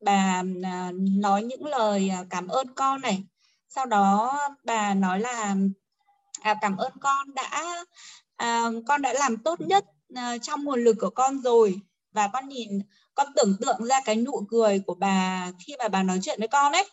bà 0.01 0.43
à, 0.63 0.91
nói 0.95 1.43
những 1.43 1.65
lời 1.65 2.09
à, 2.09 2.25
cảm 2.29 2.47
ơn 2.47 2.73
con 2.75 3.01
này. 3.01 3.23
Sau 3.69 3.85
đó 3.85 4.39
bà 4.63 4.93
nói 4.93 5.19
là 5.19 5.55
à, 6.41 6.55
cảm 6.61 6.77
ơn 6.77 6.93
con 7.01 7.33
đã 7.35 7.83
à, 8.35 8.69
con 8.87 9.01
đã 9.01 9.13
làm 9.13 9.37
tốt 9.37 9.61
nhất 9.61 9.85
à, 10.15 10.37
trong 10.37 10.63
nguồn 10.63 10.83
lực 10.83 10.95
của 10.99 11.09
con 11.09 11.41
rồi. 11.41 11.81
Và 12.11 12.29
con 12.33 12.49
nhìn 12.49 12.81
con 13.15 13.27
tưởng 13.35 13.57
tượng 13.61 13.85
ra 13.85 14.01
cái 14.05 14.15
nụ 14.15 14.45
cười 14.49 14.79
của 14.79 14.95
bà 14.95 15.51
khi 15.65 15.75
mà 15.79 15.87
bà 15.87 16.03
nói 16.03 16.19
chuyện 16.21 16.39
với 16.39 16.47
con 16.47 16.71
ấy. 16.73 16.89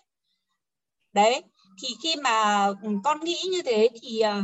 Đấy 1.13 1.43
thì 1.83 1.89
khi 2.03 2.17
mà 2.17 2.67
ừ, 2.67 2.89
con 3.05 3.21
nghĩ 3.21 3.43
như 3.51 3.63
thế 3.63 3.89
thì 4.03 4.21
à, 4.21 4.43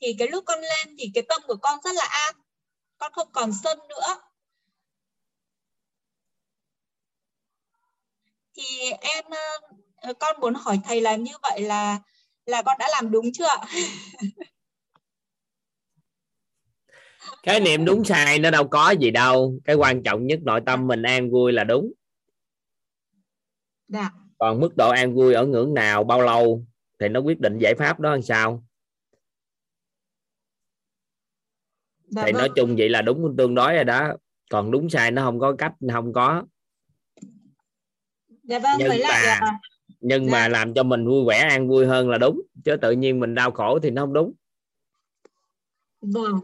thì 0.00 0.16
cái 0.18 0.28
lúc 0.28 0.44
con 0.46 0.60
lên 0.60 0.96
thì 0.98 1.10
cái 1.14 1.24
tâm 1.28 1.42
của 1.46 1.56
con 1.56 1.78
rất 1.84 1.94
là 1.94 2.04
an. 2.04 2.34
Con 2.98 3.12
không 3.12 3.28
còn 3.32 3.50
sân 3.64 3.78
nữa. 3.88 4.20
Thì 8.56 8.90
em 9.00 9.24
uh, 9.28 10.18
con 10.18 10.40
muốn 10.40 10.54
hỏi 10.54 10.78
thầy 10.84 11.00
là 11.00 11.16
như 11.16 11.32
vậy 11.42 11.60
là 11.60 11.98
là 12.46 12.62
con 12.62 12.76
đã 12.78 12.88
làm 12.92 13.10
đúng 13.10 13.32
chưa 13.32 13.48
cái 17.42 17.60
niệm 17.64 17.84
đúng 17.84 18.04
sai 18.04 18.38
nó 18.38 18.50
đâu 18.50 18.68
có 18.68 18.90
gì 18.90 19.10
đâu. 19.10 19.58
Cái 19.64 19.76
quan 19.76 20.02
trọng 20.02 20.26
nhất 20.26 20.40
nội 20.42 20.60
tâm 20.66 20.86
mình 20.86 21.02
an 21.02 21.30
vui 21.30 21.52
là 21.52 21.64
đúng. 21.64 21.92
Dạ. 23.88 24.10
còn 24.38 24.60
mức 24.60 24.76
độ 24.76 24.90
an 24.90 25.14
vui 25.14 25.34
ở 25.34 25.46
ngưỡng 25.46 25.74
nào 25.74 26.04
bao 26.04 26.22
lâu 26.22 26.64
thì 26.98 27.08
nó 27.08 27.20
quyết 27.20 27.40
định 27.40 27.58
giải 27.58 27.74
pháp 27.78 28.00
đó 28.00 28.10
làm 28.10 28.22
sao. 28.22 28.64
Dạ, 32.08 32.22
thì 32.26 32.32
vâng. 32.32 32.40
nói 32.40 32.48
chung 32.56 32.76
vậy 32.76 32.88
là 32.88 33.02
đúng 33.02 33.36
tương 33.38 33.54
đối 33.54 33.74
rồi 33.74 33.84
đó. 33.84 34.12
Còn 34.50 34.70
đúng 34.70 34.90
sai 34.90 35.10
nó 35.10 35.22
không 35.24 35.40
có 35.40 35.54
cách 35.58 35.72
không 35.92 36.12
có 36.12 36.42
dạ 38.46 38.58
vâng 38.58 38.72
nhưng 38.78 38.88
mà 38.88 38.96
là... 38.96 39.40
nhưng 40.00 40.24
dạ. 40.24 40.32
mà 40.32 40.48
làm 40.48 40.74
cho 40.74 40.82
mình 40.82 41.06
vui 41.06 41.24
vẻ 41.28 41.38
an 41.38 41.68
vui 41.68 41.86
hơn 41.86 42.10
là 42.10 42.18
đúng. 42.18 42.40
Chứ 42.64 42.76
tự 42.76 42.92
nhiên 42.92 43.20
mình 43.20 43.34
đau 43.34 43.50
khổ 43.50 43.78
thì 43.82 43.90
nó 43.90 44.02
không 44.02 44.12
đúng. 44.12 44.32
Vâng. 46.00 46.40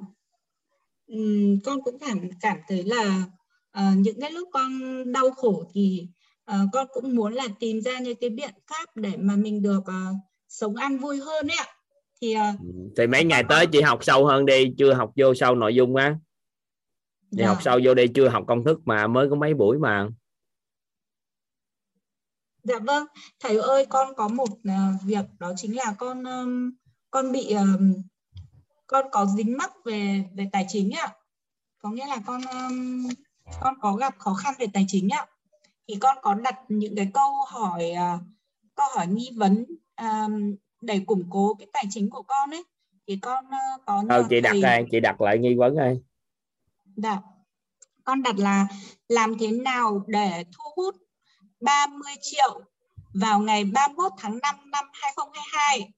Uhm, 1.13 1.61
con 1.65 1.83
cũng 1.83 1.99
cảm 1.99 2.19
cảm 2.41 2.59
thấy 2.69 2.85
là 2.85 3.25
uh, 3.79 3.99
những 3.99 4.21
cái 4.21 4.33
lúc 4.33 4.49
con 4.53 4.71
đau 5.13 5.31
khổ 5.31 5.65
thì 5.75 6.09
uh, 6.51 6.69
con 6.73 6.87
cũng 6.93 7.17
muốn 7.17 7.33
là 7.33 7.45
tìm 7.61 7.81
ra 7.81 7.99
những 7.99 8.17
cái 8.21 8.31
biện 8.31 8.51
pháp 8.71 8.97
để 8.97 9.13
mà 9.19 9.37
mình 9.37 9.63
được 9.63 9.81
uh, 9.81 10.17
sống 10.49 10.77
an 10.77 10.99
vui 10.99 11.19
hơn 11.19 11.49
ấy 11.49 11.57
ạ. 11.57 11.67
Thì 12.21 12.35
uh, 12.37 12.61
thì 12.97 13.07
mấy 13.07 13.25
ngày 13.25 13.45
tới 13.49 13.67
chị 13.67 13.81
học 13.81 14.05
sâu 14.05 14.27
hơn 14.27 14.47
đi 14.47 14.75
chưa 14.79 14.93
học 14.93 15.13
vô 15.17 15.35
sâu 15.35 15.55
nội 15.55 15.75
dung 15.75 15.97
á. 15.97 16.17
Thì 17.33 17.39
dạ. 17.39 17.47
học 17.47 17.59
sâu 17.63 17.81
vô 17.85 17.95
đây 17.95 18.09
chưa 18.09 18.29
học 18.29 18.45
công 18.47 18.65
thức 18.65 18.81
mà 18.85 19.07
mới 19.07 19.29
có 19.29 19.37
mấy 19.37 19.55
buổi 19.55 19.79
mà 19.79 20.09
dạ 22.63 22.79
vâng. 22.79 23.07
Thầy 23.41 23.57
ơi 23.57 23.87
con 23.89 24.15
có 24.17 24.29
một 24.29 24.49
uh, 24.53 25.03
việc 25.05 25.25
đó 25.39 25.53
chính 25.57 25.77
là 25.77 25.95
con 25.99 26.25
um, 26.25 26.71
con 27.11 27.33
bị 27.33 27.53
um, 27.53 27.95
con 28.87 29.07
có 29.13 29.27
dính 29.27 29.57
mắc 29.57 29.73
về 29.85 30.25
về 30.35 30.49
tài 30.53 30.67
chính 30.69 30.91
ạ. 30.91 31.15
Có 31.79 31.91
nghĩa 31.91 32.07
là 32.07 32.17
con 32.27 32.41
um, 32.43 33.09
con 33.61 33.75
có 33.81 33.93
gặp 33.93 34.15
khó 34.19 34.35
khăn 34.35 34.55
về 34.59 34.67
tài 34.73 34.85
chính 34.89 35.09
ạ. 35.09 35.27
Thì 35.89 35.97
con 36.01 36.17
có 36.23 36.35
đặt 36.35 36.59
những 36.69 36.97
cái 36.97 37.11
câu 37.15 37.31
hỏi 37.49 37.93
uh, 37.93 38.21
câu 38.75 38.87
hỏi 38.95 39.07
nghi 39.07 39.31
vấn 39.37 39.65
um, 40.01 40.57
để 40.81 41.01
củng 41.07 41.25
cố 41.31 41.55
cái 41.55 41.69
tài 41.73 41.85
chính 41.91 42.11
của 42.11 42.23
con 42.23 42.51
ấy. 42.51 42.65
Thì 43.07 43.19
con 43.23 43.45
uh, 43.47 43.87
có 43.87 44.03
nhờ 44.03 44.23
chị 44.31 44.41
thầy... 44.41 44.41
đặt 44.41 44.55
đây 44.63 44.85
chị 44.91 45.01
đặt 45.01 45.21
lại 45.21 45.39
nghi 45.39 45.55
vấn 45.55 45.77
đây 45.77 46.03
dạ. 46.97 47.21
Con 48.05 48.23
đặt 48.23 48.39
là 48.39 48.67
làm 49.09 49.39
thế 49.39 49.51
nào 49.51 50.05
để 50.07 50.45
thu 50.45 50.65
hút 50.77 50.97
30 51.63 52.13
triệu 52.23 52.61
vào 53.15 53.41
ngày 53.41 53.65
31 53.65 54.13
tháng 54.19 54.39
5 54.43 54.71
năm 54.71 54.85
2022 54.93 55.93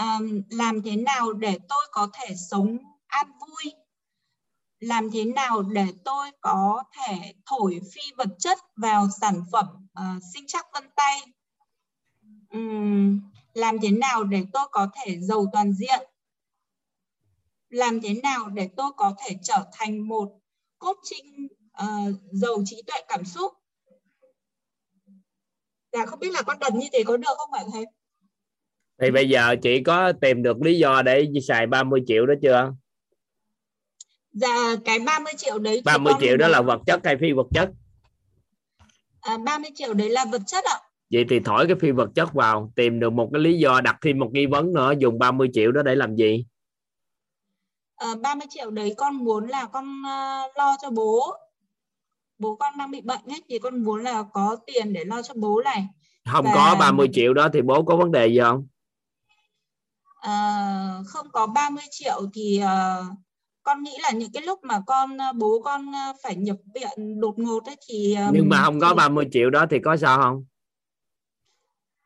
À, 0.00 0.18
làm 0.50 0.82
thế 0.82 0.96
nào 0.96 1.32
để 1.32 1.58
tôi 1.68 1.86
có 1.92 2.08
thể 2.12 2.34
sống 2.50 2.78
an 3.06 3.26
vui? 3.40 3.72
Làm 4.80 5.10
thế 5.12 5.24
nào 5.24 5.62
để 5.62 5.86
tôi 6.04 6.30
có 6.40 6.84
thể 6.92 7.34
thổi 7.46 7.80
phi 7.92 8.00
vật 8.16 8.28
chất 8.38 8.58
vào 8.76 9.08
sản 9.20 9.42
phẩm 9.52 9.66
uh, 10.00 10.22
sinh 10.34 10.44
chắc 10.48 10.66
vân 10.72 10.84
tay? 10.96 11.20
Um, 12.50 13.20
làm 13.54 13.78
thế 13.82 13.90
nào 13.90 14.24
để 14.24 14.44
tôi 14.52 14.66
có 14.70 14.88
thể 14.94 15.20
giàu 15.20 15.46
toàn 15.52 15.72
diện? 15.72 16.09
Làm 17.70 18.00
thế 18.00 18.14
nào 18.22 18.48
để 18.48 18.68
tôi 18.76 18.90
có 18.96 19.14
thể 19.18 19.36
trở 19.42 19.64
thành 19.72 20.08
một 20.08 20.40
coaching 20.78 21.48
uh, 21.82 22.14
giàu 22.32 22.62
trí 22.64 22.82
tuệ 22.86 23.00
cảm 23.08 23.24
xúc? 23.24 23.52
Dạ 25.92 26.06
không 26.06 26.18
biết 26.18 26.30
là 26.32 26.42
con 26.42 26.58
đặt 26.58 26.74
như 26.74 26.86
thế 26.92 27.02
có 27.06 27.16
được 27.16 27.34
không 27.36 27.50
phải 27.52 27.64
thầy? 27.72 27.84
Thì 29.00 29.10
bây 29.10 29.28
giờ 29.28 29.56
chị 29.62 29.82
có 29.82 30.12
tìm 30.12 30.42
được 30.42 30.62
lý 30.62 30.78
do 30.78 31.02
để 31.02 31.26
xài 31.48 31.66
30 31.66 32.00
triệu 32.06 32.26
đó 32.26 32.34
chưa? 32.42 32.72
Dạ 34.32 34.76
cái 34.84 34.98
30 34.98 35.32
triệu 35.36 35.58
đấy 35.58 35.82
30 35.84 36.12
triệu 36.20 36.36
đó 36.36 36.48
là 36.48 36.62
vật 36.62 36.80
chất 36.86 37.00
hay 37.04 37.16
phi 37.20 37.32
vật 37.32 37.46
chất? 37.54 37.70
À, 39.20 39.38
30 39.38 39.70
triệu 39.74 39.94
đấy 39.94 40.10
là 40.10 40.24
vật 40.24 40.42
chất 40.46 40.64
ạ. 40.64 40.78
Vậy 41.10 41.24
thì 41.30 41.40
thổi 41.40 41.66
cái 41.66 41.76
phi 41.80 41.90
vật 41.90 42.10
chất 42.14 42.32
vào 42.34 42.72
tìm 42.76 43.00
được 43.00 43.12
một 43.12 43.30
cái 43.32 43.42
lý 43.42 43.58
do 43.58 43.80
đặt 43.80 43.96
thêm 44.02 44.18
một 44.18 44.30
nghi 44.32 44.46
vấn 44.46 44.72
nữa 44.72 44.92
dùng 44.98 45.18
30 45.18 45.48
triệu 45.52 45.72
đó 45.72 45.82
để 45.82 45.94
làm 45.94 46.16
gì 46.16 46.44
à, 48.00 48.14
30 48.22 48.46
triệu 48.50 48.70
đấy 48.70 48.94
con 48.96 49.16
muốn 49.16 49.46
là 49.46 49.66
con 49.66 49.84
uh, 49.84 50.56
lo 50.56 50.76
cho 50.82 50.90
bố. 50.90 51.34
Bố 52.38 52.56
con 52.56 52.72
đang 52.78 52.90
bị 52.90 53.00
bệnh 53.00 53.24
ấy 53.28 53.42
thì 53.48 53.58
con 53.58 53.84
muốn 53.84 54.02
là 54.02 54.24
có 54.32 54.56
tiền 54.66 54.92
để 54.92 55.04
lo 55.04 55.22
cho 55.22 55.34
bố 55.36 55.62
này. 55.64 55.86
Không 56.32 56.44
và... 56.44 56.52
có 56.54 56.76
30 56.80 57.08
triệu 57.12 57.34
đó 57.34 57.48
thì 57.52 57.62
bố 57.62 57.82
có 57.82 57.96
vấn 57.96 58.12
đề 58.12 58.26
gì 58.26 58.40
không? 58.40 58.66
Uh, 60.18 61.06
không 61.06 61.26
có 61.32 61.46
30 61.46 61.84
triệu 61.90 62.20
thì 62.34 62.60
uh, 62.62 63.06
con 63.62 63.82
nghĩ 63.82 63.92
là 64.02 64.10
những 64.10 64.32
cái 64.32 64.42
lúc 64.42 64.58
mà 64.62 64.80
con 64.86 65.16
uh, 65.16 65.36
bố 65.36 65.60
con 65.64 65.88
uh, 65.88 66.16
phải 66.22 66.36
nhập 66.36 66.56
viện 66.74 67.20
đột 67.20 67.38
ngột 67.38 67.64
ấy 67.64 67.76
thì 67.88 68.14
um, 68.14 68.30
nhưng 68.32 68.48
mà 68.48 68.62
không 68.64 68.80
có 68.80 68.88
thì... 68.88 68.96
30 68.96 69.28
triệu 69.32 69.50
đó 69.50 69.66
thì 69.70 69.78
có 69.84 69.96
sao 69.96 70.18
không? 70.22 70.44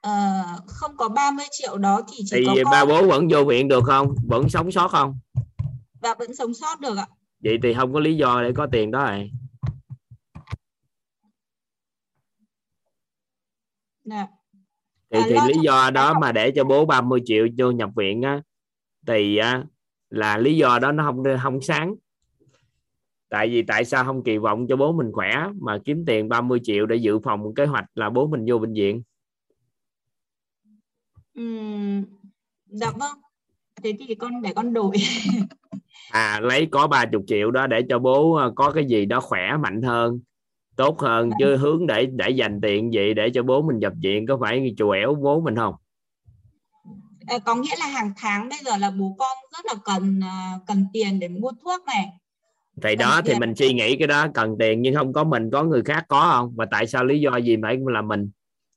Uh, 0.06 0.66
không 0.66 0.96
có 0.96 1.08
30 1.08 1.46
triệu 1.50 1.78
đó 1.78 2.00
thì 2.08 2.24
chỉ 2.26 2.36
thì 2.36 2.44
có 2.46 2.54
con... 2.64 2.72
ba 2.72 2.84
bố 2.84 3.06
vẫn 3.06 3.28
vô 3.30 3.44
viện 3.44 3.68
được 3.68 3.84
không? 3.86 4.14
Vẫn 4.28 4.48
sống 4.48 4.72
sót 4.72 4.88
không 4.88 5.18
và 6.04 6.14
vẫn 6.18 6.34
sống 6.34 6.54
sót 6.54 6.80
được 6.80 6.96
ạ. 6.96 7.06
Vậy 7.40 7.58
thì 7.62 7.74
không 7.74 7.92
có 7.92 8.00
lý 8.00 8.16
do 8.16 8.42
để 8.42 8.52
có 8.56 8.66
tiền 8.72 8.90
đó 8.90 9.04
rồi 9.04 9.30
Dạ 14.04 14.26
thì 15.10 15.18
à, 15.20 15.26
thì 15.28 15.36
lý 15.48 15.60
do 15.64 15.90
đó 15.90 16.18
mà 16.20 16.32
để 16.32 16.50
cho 16.50 16.64
bố 16.64 16.86
30 16.86 17.20
triệu 17.24 17.46
cho 17.58 17.70
nhập 17.70 17.90
viện 17.96 18.22
á 18.22 18.42
thì 19.06 19.36
á, 19.36 19.64
là 20.10 20.38
lý 20.38 20.56
do 20.56 20.78
đó 20.78 20.92
nó 20.92 21.04
không 21.04 21.22
không 21.42 21.60
sáng. 21.60 21.94
Tại 23.28 23.48
vì 23.48 23.62
tại 23.62 23.84
sao 23.84 24.04
không 24.04 24.24
kỳ 24.24 24.38
vọng 24.38 24.66
cho 24.68 24.76
bố 24.76 24.92
mình 24.92 25.12
khỏe 25.12 25.46
mà 25.60 25.78
kiếm 25.84 26.04
tiền 26.06 26.28
30 26.28 26.60
triệu 26.62 26.86
để 26.86 26.96
dự 26.96 27.18
phòng 27.18 27.42
một 27.42 27.52
kế 27.56 27.66
hoạch 27.66 27.84
là 27.94 28.10
bố 28.10 28.26
mình 28.26 28.44
vô 28.48 28.58
bệnh 28.58 28.72
viện? 28.72 29.02
Uhm, 31.40 32.04
dạ 32.66 32.90
vâng. 32.90 33.18
Thế 33.82 33.92
thì 34.08 34.14
con 34.14 34.42
để 34.42 34.52
con 34.54 34.72
đổi 34.72 34.96
à 36.14 36.40
lấy 36.40 36.68
có 36.70 36.86
30 36.86 37.22
triệu 37.26 37.50
đó 37.50 37.66
để 37.66 37.82
cho 37.88 37.98
bố 37.98 38.34
ờ, 38.34 38.52
có 38.56 38.70
cái 38.70 38.84
gì 38.84 39.06
đó 39.06 39.20
khỏe 39.20 39.56
mạnh 39.56 39.82
hơn 39.82 40.20
tốt 40.76 41.00
hơn 41.00 41.30
chứ 41.38 41.50
vâng. 41.50 41.58
hướng 41.58 41.86
để 41.86 42.06
để 42.06 42.30
dành 42.30 42.60
tiền 42.60 42.90
vậy 42.94 43.14
để 43.14 43.30
cho 43.34 43.42
bố 43.42 43.62
mình 43.62 43.78
nhập 43.78 43.92
viện 44.02 44.26
có 44.26 44.38
phải 44.40 44.74
chùa 44.76 44.90
ẻo 44.90 45.14
bố 45.14 45.40
mình 45.40 45.56
không? 45.56 45.74
À, 47.26 47.38
có 47.38 47.54
nghĩa 47.54 47.76
là 47.78 47.86
hàng 47.86 48.12
tháng 48.16 48.48
bây 48.48 48.58
giờ 48.64 48.76
là 48.76 48.90
bố 48.90 49.16
con 49.18 49.36
rất 49.52 49.64
là 49.66 49.74
cần 49.84 50.20
à, 50.22 50.58
cần 50.66 50.86
tiền 50.92 51.20
để 51.20 51.28
mua 51.28 51.50
thuốc 51.64 51.84
này. 51.86 52.06
Thì 52.82 52.96
đó 52.96 53.20
tiền. 53.24 53.34
thì 53.34 53.40
mình 53.40 53.54
suy 53.54 53.74
nghĩ 53.74 53.96
cái 53.96 54.08
đó 54.08 54.26
cần 54.34 54.56
tiền 54.58 54.82
nhưng 54.82 54.94
không 54.94 55.12
có 55.12 55.24
mình 55.24 55.50
có 55.50 55.64
người 55.64 55.82
khác 55.82 56.04
có 56.08 56.30
không? 56.32 56.54
Và 56.56 56.66
tại 56.70 56.86
sao 56.86 57.04
lý 57.04 57.20
do 57.20 57.36
gì 57.36 57.56
phải 57.62 57.78
là 57.86 58.02
mình? 58.02 58.30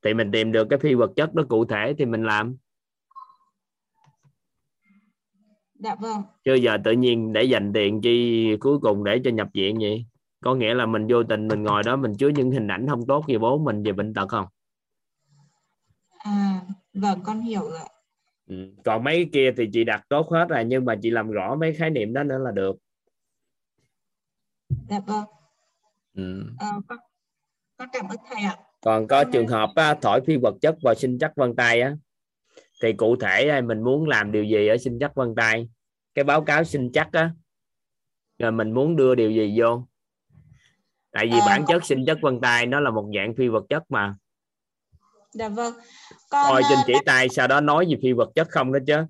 Thì 0.03 0.13
mình 0.13 0.31
tìm 0.31 0.51
được 0.51 0.67
cái 0.69 0.79
phi 0.79 0.93
vật 0.93 1.11
chất 1.15 1.33
đó 1.33 1.43
cụ 1.49 1.65
thể 1.65 1.93
thì 1.97 2.05
mình 2.05 2.23
làm 2.23 2.55
dạ 5.79 5.95
vâng. 5.95 6.23
Chứ 6.43 6.53
giờ 6.53 6.77
tự 6.83 6.91
nhiên 6.91 7.33
để 7.33 7.43
dành 7.43 7.73
tiền 7.73 8.01
chi 8.01 8.47
cuối 8.59 8.79
cùng 8.79 9.03
để 9.03 9.21
cho 9.23 9.31
nhập 9.31 9.47
viện 9.53 9.77
vậy? 9.81 10.05
Có 10.43 10.55
nghĩa 10.55 10.73
là 10.73 10.85
mình 10.85 11.07
vô 11.09 11.23
tình 11.23 11.47
mình 11.47 11.63
ngồi 11.63 11.83
đó 11.83 11.95
mình 11.95 12.13
chứa 12.19 12.29
những 12.29 12.51
hình 12.51 12.67
ảnh 12.67 12.87
không 12.89 13.05
tốt 13.07 13.25
về 13.27 13.37
bố 13.37 13.57
mình 13.57 13.83
về 13.83 13.91
bệnh 13.91 14.13
tật 14.13 14.29
không? 14.29 14.45
À 16.17 16.61
vâng 16.93 17.19
con 17.23 17.39
hiểu 17.39 17.61
rồi 17.61 17.87
ừ. 18.47 18.55
còn 18.85 19.03
mấy 19.03 19.29
kia 19.33 19.51
thì 19.57 19.69
chị 19.73 19.83
đặt 19.83 20.05
tốt 20.09 20.31
hết 20.31 20.45
rồi 20.49 20.63
nhưng 20.65 20.85
mà 20.85 20.95
chị 21.01 21.09
làm 21.09 21.31
rõ 21.31 21.55
mấy 21.55 21.73
khái 21.73 21.89
niệm 21.89 22.13
đó 22.13 22.23
nữa 22.23 22.37
là 22.37 22.51
được. 22.51 22.75
Dạ 24.89 24.99
vâng. 24.99 25.25
Ừ. 26.13 26.43
à, 26.59 26.71
con, 26.87 26.97
con 27.77 27.89
cảm 27.93 28.07
ơn 28.07 28.17
thầy 28.29 28.43
ạ. 28.43 28.57
Còn 28.81 29.07
có 29.07 29.23
trường 29.23 29.47
hợp 29.47 29.69
á, 29.75 29.95
thổi 30.01 30.21
phi 30.27 30.37
vật 30.37 30.55
chất 30.61 30.75
vào 30.83 30.95
sinh 30.95 31.19
chất 31.19 31.31
vân 31.35 31.55
tay 31.55 31.81
á 31.81 31.95
thì 32.81 32.93
cụ 32.93 33.15
thể 33.15 33.61
mình 33.61 33.83
muốn 33.83 34.07
làm 34.07 34.31
điều 34.31 34.43
gì 34.43 34.67
ở 34.67 34.77
sinh 34.77 34.99
chất 34.99 35.15
vân 35.15 35.35
tay? 35.35 35.69
Cái 36.15 36.23
báo 36.23 36.41
cáo 36.41 36.63
sinh 36.63 36.91
chắc 36.93 37.09
á. 37.11 37.31
Rồi 38.39 38.51
mình 38.51 38.71
muốn 38.71 38.95
đưa 38.95 39.15
điều 39.15 39.31
gì 39.31 39.55
vô? 39.59 39.87
Tại 41.11 41.25
vì 41.25 41.39
à, 41.39 41.45
bản 41.45 41.65
chất 41.67 41.85
sinh 41.85 42.03
chất 42.05 42.17
vân 42.21 42.41
tay 42.41 42.65
nó 42.65 42.79
là 42.79 42.91
một 42.91 43.11
dạng 43.15 43.35
phi 43.35 43.47
vật 43.47 43.65
chất 43.69 43.83
mà. 43.91 44.15
Dạ 45.31 45.49
vâng. 45.49 45.73
Con 46.29 46.45
coi 46.49 46.61
trên 46.69 46.77
ờ, 46.77 46.83
chỉ 46.87 46.93
tay 47.05 47.29
sau 47.29 47.47
đó 47.47 47.61
nói 47.61 47.87
gì 47.87 47.95
phi 48.01 48.13
vật 48.13 48.29
chất 48.35 48.49
không 48.49 48.73
đó 48.73 48.79
chứ. 48.87 49.05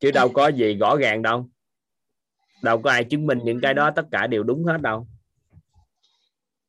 Chứ 0.00 0.10
đâu 0.10 0.28
có 0.28 0.48
gì 0.48 0.74
rõ 0.74 0.96
ràng 0.96 1.22
đâu. 1.22 1.50
Đâu 2.62 2.82
có 2.82 2.90
ai 2.90 3.04
chứng 3.04 3.26
minh 3.26 3.38
những 3.44 3.60
cái 3.60 3.74
đó 3.74 3.90
tất 3.90 4.06
cả 4.10 4.26
đều 4.26 4.42
đúng 4.42 4.64
hết 4.64 4.80
đâu 4.80 5.06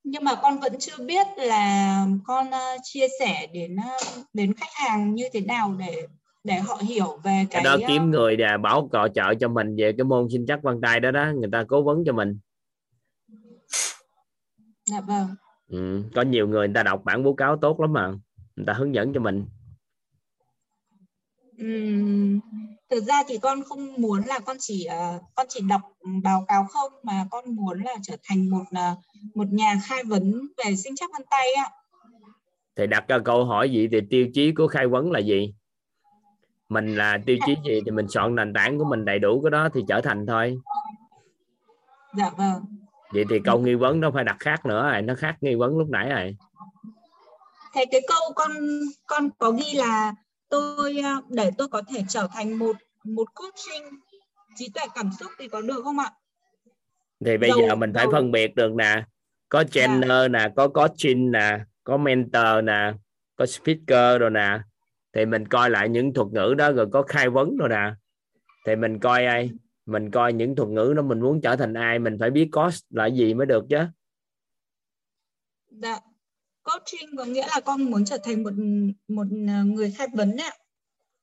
nhưng 0.06 0.24
mà 0.24 0.36
con 0.36 0.60
vẫn 0.60 0.74
chưa 0.80 1.04
biết 1.06 1.28
là 1.38 2.06
con 2.24 2.52
ờ, 2.52 2.78
chia 2.84 3.08
sẻ 3.20 3.48
đến 3.54 3.76
ờ, 3.76 3.98
đến 4.34 4.54
khách 4.54 4.74
hàng 4.74 5.16
như 5.16 5.24
thế 5.34 5.42
nào 5.42 5.76
để 5.80 6.08
để 6.44 6.54
họ 6.56 6.76
hiểu 6.82 7.20
về 7.24 7.46
cái 7.52 7.64
đó 7.64 7.72
ờ, 7.72 7.80
kiếm 7.88 8.12
người 8.12 8.36
để 8.36 8.58
bảo 8.62 8.90
cọ 8.92 9.08
trợ 9.16 9.34
cho 9.40 9.48
mình 9.48 9.76
về 9.76 9.92
cái 9.98 10.04
môn 10.04 10.28
sinh 10.32 10.46
chắc 10.48 10.64
văn 10.64 10.82
tay 10.82 11.00
đó 11.00 11.12
đó 11.12 11.32
người 11.36 11.50
ta 11.52 11.64
cố 11.68 11.84
vấn 11.84 12.04
cho 12.06 12.14
mình 12.14 12.40
dạ 14.86 15.02
vâng 15.02 15.28
ừ. 15.68 16.02
có 16.16 16.22
nhiều 16.22 16.48
người 16.48 16.68
người 16.68 16.76
ta 16.76 16.84
đọc 16.84 17.02
bản 17.06 17.24
báo 17.24 17.34
cáo 17.34 17.58
tốt 17.58 17.80
lắm 17.80 17.94
mà 17.94 18.12
người 18.56 18.66
ta 18.66 18.74
hướng 18.74 18.96
dẫn 18.96 19.14
cho 19.14 19.20
mình 19.20 19.46
thực 22.90 23.04
ra 23.04 23.24
thì 23.28 23.38
con 23.38 23.64
không 23.64 23.94
muốn 23.98 24.22
là 24.26 24.40
con 24.40 24.58
chỉ 24.60 24.84
ờ, 24.86 25.20
con 25.36 25.46
chỉ 25.50 25.60
đọc 25.70 25.82
báo 26.24 26.46
cáo 26.48 26.66
không 26.70 26.94
mà 27.04 27.26
con 27.32 27.56
muốn 27.56 27.84
là 27.84 27.96
trở 28.04 28.16
thành 28.24 28.50
một 28.50 28.64
ờ, 28.76 28.96
một 29.36 29.48
nhà 29.52 29.82
khai 29.84 30.04
vấn 30.04 30.48
về 30.58 30.76
sinh 30.76 30.96
chắc 30.96 31.10
vân 31.14 31.28
tay 31.30 31.54
ạ 31.54 31.70
thì 32.76 32.88
đặt 32.88 33.08
ra 33.08 33.20
câu 33.26 33.46
hỏi 33.46 33.72
gì 33.72 33.88
thì 33.92 34.00
tiêu 34.10 34.28
chí 34.34 34.52
của 34.52 34.68
khai 34.68 34.88
vấn 34.88 35.12
là 35.12 35.20
gì? 35.20 35.54
Mình 36.70 36.96
là 36.96 37.18
tiêu 37.26 37.38
chí 37.46 37.56
gì 37.66 37.82
thì 37.86 37.92
mình 37.92 38.08
soạn 38.10 38.36
nền 38.36 38.54
tảng 38.54 38.78
của 38.78 38.86
mình 38.86 39.06
đầy 39.06 39.20
đủ 39.20 39.42
cái 39.42 39.52
đó 39.52 39.70
thì 39.74 39.82
trở 39.88 40.02
thành 40.02 40.26
thôi. 40.26 40.58
Dạ 42.18 42.30
vâng. 42.38 42.66
Vậy 43.14 43.26
thì 43.30 43.40
câu 43.46 43.60
nghi 43.60 43.76
vấn 43.76 44.00
nó 44.00 44.12
phải 44.12 44.24
đặt 44.24 44.38
khác 44.40 44.66
nữa 44.66 44.90
rồi 44.92 45.02
nó 45.02 45.16
khác 45.16 45.36
nghi 45.42 45.56
vấn 45.56 45.78
lúc 45.78 45.90
nãy 45.90 46.10
rồi. 46.10 46.36
Thế 47.74 47.86
cái 47.92 48.02
câu 48.08 48.34
con 48.36 48.52
con 49.08 49.30
có 49.38 49.52
ghi 49.52 49.74
là 49.74 50.14
tôi 50.78 50.98
ờ, 51.04 51.22
để 51.30 51.52
tôi 51.58 51.68
có 51.68 51.82
thể 51.94 52.04
trở 52.10 52.28
thành 52.34 52.54
một 52.54 52.76
một 53.04 53.34
coaching 53.36 53.84
trí 54.56 54.70
tuệ 54.70 54.84
cảm 54.96 55.10
xúc 55.20 55.32
thì 55.40 55.48
có 55.48 55.62
được 55.62 55.82
không 55.84 56.00
ạ? 56.00 56.12
Thì 57.26 57.38
bây 57.38 57.50
Đầu- 57.50 57.60
giờ 57.62 57.76
mình 57.76 57.92
phải 57.94 58.06
đầu- 58.06 58.12
phân 58.12 58.32
biệt 58.32 58.56
được 58.56 58.74
nè. 58.74 59.04
Có 59.50 59.64
trainer 59.64 60.32
nè 60.32 60.50
có 60.56 60.68
coaching 60.68 61.32
nè 61.32 61.60
có 61.84 61.98
mentor 61.98 62.64
nè 62.64 62.94
có 63.36 63.46
speaker 63.46 64.22
rồi 64.22 64.30
nè. 64.30 64.60
Thì 65.14 65.26
mình 65.26 65.48
coi 65.48 65.70
lại 65.70 65.90
những 65.90 66.14
thuật 66.14 66.28
ngữ 66.28 66.54
đó 66.58 66.72
rồi 66.72 66.88
có 66.94 67.02
khai 67.04 67.30
vấn 67.30 67.58
rồi 67.58 67.70
nè. 67.70 67.94
Thì 68.66 68.76
mình 68.76 69.00
coi 69.00 69.26
ai? 69.26 69.50
Mình 69.86 70.12
coi 70.12 70.34
những 70.34 70.56
thuật 70.56 70.70
ngữ 70.70 70.94
đó 70.96 71.02
mình 71.02 71.20
muốn 71.22 71.42
trở 71.42 71.56
thành 71.56 71.74
ai? 71.74 72.00
Mình 72.00 72.18
phải 72.20 72.30
biết 72.32 72.50
coach 72.52 72.74
là 72.90 73.06
gì 73.06 73.34
mới 73.34 73.46
được 73.46 73.66
chứ. 73.70 73.80
Dạ 75.70 76.00
coaching 76.66 77.18
có 77.18 77.26
nghĩa 77.26 77.48
là 77.48 77.60
con 77.66 77.84
muốn 77.84 78.06
trở 78.06 78.18
thành 78.24 78.44
một 78.44 78.54
một 79.08 79.28
ờ, 79.48 79.64
người 79.64 79.92
khai 79.92 80.08
vấn 80.14 80.38
ạ. 80.38 80.52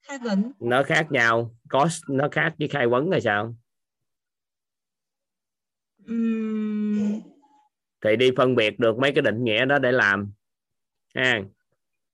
Khai 0.02 0.18
vấn. 0.18 0.52
Nó 0.60 0.82
khác 0.82 1.06
nhau. 1.10 1.56
Coach 1.70 1.92
nó 2.08 2.28
khác 2.32 2.54
với 2.58 2.68
khai 2.68 2.86
vấn 2.86 3.10
là 3.10 3.20
sao? 3.20 3.54
Ừm, 6.06 7.20
thì 8.04 8.16
đi 8.16 8.30
phân 8.36 8.54
biệt 8.54 8.78
được 8.78 8.98
mấy 8.98 9.12
cái 9.14 9.22
định 9.22 9.44
nghĩa 9.44 9.64
đó 9.64 9.78
để 9.78 9.92
làm. 9.92 10.32
Ha. 11.14 11.40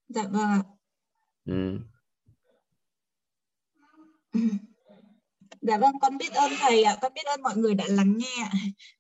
Dạ 0.09 0.23
vâng 0.31 0.51
ạ. 0.51 0.63
Ừ. 1.45 1.79
Dạ 5.61 5.79
vâng, 5.79 5.99
con 6.01 6.19
biết 6.19 6.33
ơn 6.33 6.53
thầy 6.61 6.83
ạ, 6.83 6.97
con 7.03 7.13
biết 7.15 7.27
ơn 7.27 7.43
mọi 7.43 7.57
người 7.57 7.75
đã 7.75 7.85
lắng 7.89 8.15
nghe 8.19 8.43
ạ. 8.43 8.51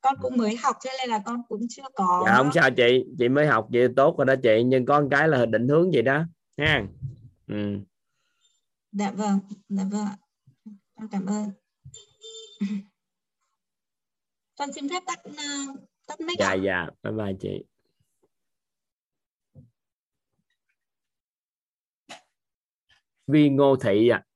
Con 0.00 0.14
cũng 0.22 0.36
mới 0.36 0.56
học 0.56 0.76
cho 0.84 0.90
nên 1.00 1.08
là 1.10 1.22
con 1.24 1.42
cũng 1.48 1.66
chưa 1.68 1.82
có. 1.94 2.22
dạ 2.26 2.36
không 2.36 2.50
sao 2.54 2.70
chị 2.70 3.04
chị 3.18 3.28
mới 3.28 3.46
học 3.46 3.66
vậy 3.72 3.88
tốt 3.96 4.18
rồi 4.18 4.26
đó 4.26 4.34
chị 4.42 4.62
nhưng 4.66 4.84
một 4.84 5.08
cái 5.10 5.28
là 5.28 5.46
định 5.46 5.68
hướng 5.68 5.92
gì 5.92 6.02
đó 6.02 6.24
ha 6.58 6.82
ừ. 7.46 7.78
Dạ 8.92 9.10
vâng, 9.10 9.38
dạ 9.68 9.84
vâng 9.90 10.04
ạ. 10.06 10.16
Con 10.96 11.08
cảm 11.08 11.26
ơn. 11.26 11.50
Con 14.58 14.72
xin 14.72 14.88
phép 14.88 15.02
tắt 15.06 15.18
ờ, 15.24 15.32
tắt 16.06 16.20
mic 16.20 16.38
dạ 16.38 16.48
ạ. 16.48 16.56
dạ 16.64 16.86
bye 17.02 17.12
bye 17.12 17.36
chị 17.40 17.64
Vi 23.26 23.48
Ngô 23.48 23.76
Thị 23.76 24.08
à 24.08 24.27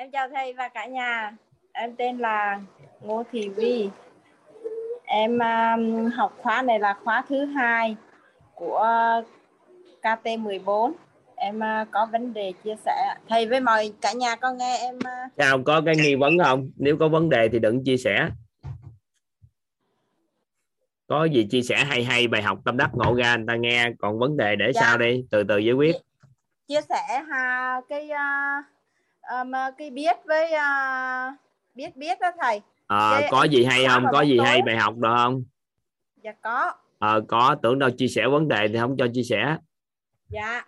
Em 0.00 0.10
chào 0.10 0.28
thầy 0.28 0.52
và 0.52 0.68
cả 0.68 0.86
nhà. 0.86 1.36
Em 1.72 1.96
tên 1.96 2.18
là 2.18 2.60
Ngô 3.00 3.22
Thị 3.32 3.48
Vi. 3.48 3.90
Em 5.04 5.38
um, 5.38 6.10
học 6.10 6.38
khóa 6.42 6.62
này 6.62 6.78
là 6.78 6.94
khóa 7.04 7.24
thứ 7.28 7.44
hai 7.44 7.96
của 8.54 8.86
KT14. 10.02 10.92
Em 11.36 11.58
uh, 11.58 11.88
có 11.90 12.06
vấn 12.12 12.32
đề 12.32 12.52
chia 12.64 12.74
sẻ. 12.84 13.14
Thầy 13.28 13.46
với 13.46 13.60
mọi 13.60 13.92
cả 14.00 14.12
nhà 14.12 14.36
con 14.36 14.56
nghe 14.56 14.78
em 14.78 14.96
uh, 14.96 15.32
sao 15.38 15.58
có 15.64 15.82
cái 15.86 15.96
nghi 15.96 16.14
vấn 16.14 16.38
không 16.38 16.70
nếu 16.76 16.96
có 16.96 17.08
vấn 17.08 17.28
đề 17.28 17.48
thì 17.48 17.58
đừng 17.58 17.84
chia 17.84 17.96
sẻ 17.96 18.28
có 21.06 21.24
gì 21.24 21.46
chia 21.50 21.62
sẻ 21.62 21.84
hay 21.84 22.04
hay 22.04 22.28
bài 22.28 22.42
học 22.42 22.58
tâm 22.64 22.76
đắc 22.76 22.90
ngộ 22.92 23.14
ra 23.14 23.36
người 23.36 23.46
ta 23.48 23.56
nghe 23.56 23.90
còn 23.98 24.18
vấn 24.18 24.36
đề 24.36 24.56
để 24.56 24.72
Dạ. 24.74 24.80
sau 24.80 24.98
đi 24.98 25.24
từ 25.30 25.44
từ 25.48 25.58
giải 25.58 25.74
quyết 25.74 25.96
chia 26.68 26.80
sẻ 26.88 27.22
ha 27.30 27.80
cái 27.88 28.10
uh, 28.10 28.77
um, 29.32 29.52
cái 29.78 29.90
biết 29.90 30.16
với 30.24 30.52
uh, 30.52 31.34
biết 31.74 31.96
biết 31.96 32.20
đó 32.20 32.30
thầy. 32.40 32.60
Ờ, 32.86 33.16
Cái- 33.20 33.28
có 33.30 33.44
gì 33.44 33.64
hay 33.64 33.86
không 33.88 34.04
có 34.12 34.20
gì 34.22 34.36
tối. 34.38 34.46
hay 34.46 34.62
bài 34.62 34.76
học 34.76 34.94
được 34.96 35.08
không 35.16 35.42
Dạ 36.22 36.32
có. 36.32 36.72
ờ, 36.98 37.20
có 37.28 37.56
tưởng 37.62 37.78
đâu 37.78 37.90
chia 37.90 38.08
sẻ 38.08 38.22
vấn 38.30 38.48
đề 38.48 38.68
thì 38.68 38.78
không 38.80 38.96
cho 38.98 39.06
chia 39.14 39.22
sẻ 39.22 39.56
Dạ. 40.28 40.64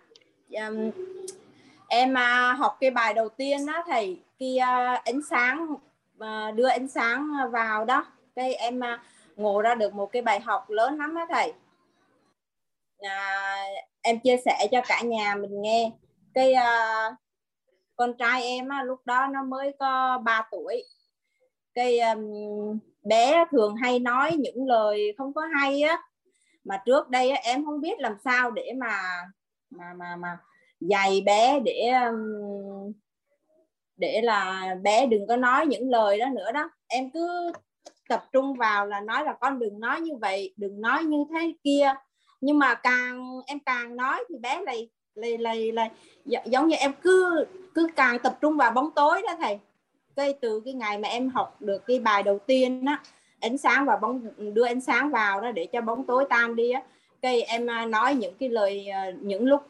Um, 0.67 0.91
em 1.87 2.13
à, 2.17 2.53
học 2.53 2.77
cái 2.79 2.91
bài 2.91 3.13
đầu 3.13 3.29
tiên 3.29 3.65
đó 3.65 3.83
thầy 3.87 4.19
khi 4.39 4.57
à, 4.57 5.01
ánh 5.05 5.21
sáng 5.29 5.75
à, 6.19 6.51
đưa 6.51 6.67
ánh 6.67 6.87
sáng 6.87 7.29
vào 7.51 7.85
đó 7.85 8.05
cái 8.35 8.53
em 8.55 8.83
à, 8.83 9.03
ngộ 9.35 9.61
ra 9.61 9.75
được 9.75 9.93
một 9.93 10.05
cái 10.11 10.21
bài 10.21 10.39
học 10.39 10.69
lớn 10.69 10.97
lắm 10.97 11.15
đó 11.15 11.25
thầy 11.29 11.53
à, 12.99 13.55
em 14.01 14.19
chia 14.19 14.37
sẻ 14.45 14.67
cho 14.71 14.81
cả 14.87 15.01
nhà 15.01 15.35
mình 15.35 15.61
nghe 15.61 15.91
cái 16.33 16.53
à, 16.53 16.89
con 18.01 18.13
trai 18.17 18.43
em 18.43 18.67
á, 18.67 18.83
lúc 18.83 18.99
đó 19.05 19.27
nó 19.27 19.43
mới 19.43 19.71
có 19.79 20.17
3 20.17 20.47
tuổi. 20.51 20.83
Cái 21.73 21.99
um, 21.99 22.31
bé 23.03 23.45
thường 23.51 23.75
hay 23.75 23.99
nói 23.99 24.31
những 24.37 24.67
lời 24.67 25.13
không 25.17 25.33
có 25.33 25.41
hay 25.53 25.81
á. 25.81 26.01
Mà 26.63 26.81
trước 26.85 27.09
đây 27.09 27.31
á, 27.31 27.41
em 27.43 27.65
không 27.65 27.81
biết 27.81 27.99
làm 27.99 28.15
sao 28.23 28.51
để 28.51 28.73
mà 28.77 29.01
mà 29.69 29.93
mà 29.97 30.15
mà 30.15 30.37
dạy 30.79 31.21
bé 31.25 31.59
để 31.59 31.91
um, 32.05 32.93
để 33.97 34.21
là 34.23 34.75
bé 34.83 35.05
đừng 35.05 35.27
có 35.27 35.35
nói 35.35 35.65
những 35.65 35.89
lời 35.89 36.19
đó 36.19 36.25
nữa 36.29 36.51
đó. 36.51 36.69
Em 36.87 37.11
cứ 37.11 37.51
tập 38.09 38.23
trung 38.33 38.53
vào 38.53 38.85
là 38.85 39.01
nói 39.01 39.23
là 39.25 39.33
con 39.41 39.59
đừng 39.59 39.79
nói 39.79 40.01
như 40.01 40.15
vậy 40.21 40.53
đừng 40.57 40.81
nói 40.81 41.03
như 41.03 41.17
thế 41.33 41.53
kia. 41.63 41.93
Nhưng 42.41 42.59
mà 42.59 42.73
càng 42.73 43.41
em 43.45 43.59
càng 43.65 43.95
nói 43.95 44.23
thì 44.29 44.35
bé 44.37 44.61
lại 44.61 44.89
lại 45.21 45.37
lại, 45.37 45.71
lại 45.71 45.91
giống 46.45 46.67
như 46.67 46.75
em 46.75 46.91
cứ 47.01 47.45
cứ 47.75 47.87
càng 47.95 48.19
tập 48.19 48.37
trung 48.41 48.57
vào 48.57 48.71
bóng 48.71 48.91
tối 48.91 49.21
đó 49.27 49.35
thầy. 49.41 49.59
Cái 50.15 50.33
từ 50.41 50.61
cái 50.65 50.73
ngày 50.73 50.97
mà 50.97 51.07
em 51.07 51.29
học 51.29 51.61
được 51.61 51.85
cái 51.87 51.99
bài 51.99 52.23
đầu 52.23 52.39
tiên 52.39 52.85
á 52.85 52.99
ánh 53.39 53.57
sáng 53.57 53.85
và 53.85 53.95
bóng 53.95 54.21
đưa 54.53 54.65
ánh 54.65 54.81
sáng 54.81 55.09
vào 55.09 55.41
đó 55.41 55.51
để 55.51 55.65
cho 55.65 55.81
bóng 55.81 56.03
tối 56.03 56.25
tan 56.29 56.55
đi 56.55 56.71
á 56.71 56.81
cái 57.21 57.41
em 57.41 57.67
à, 57.67 57.85
nói 57.85 58.15
những 58.15 58.33
cái 58.39 58.49
lời 58.49 58.87
à, 58.87 59.11
những 59.21 59.45
lúc 59.45 59.61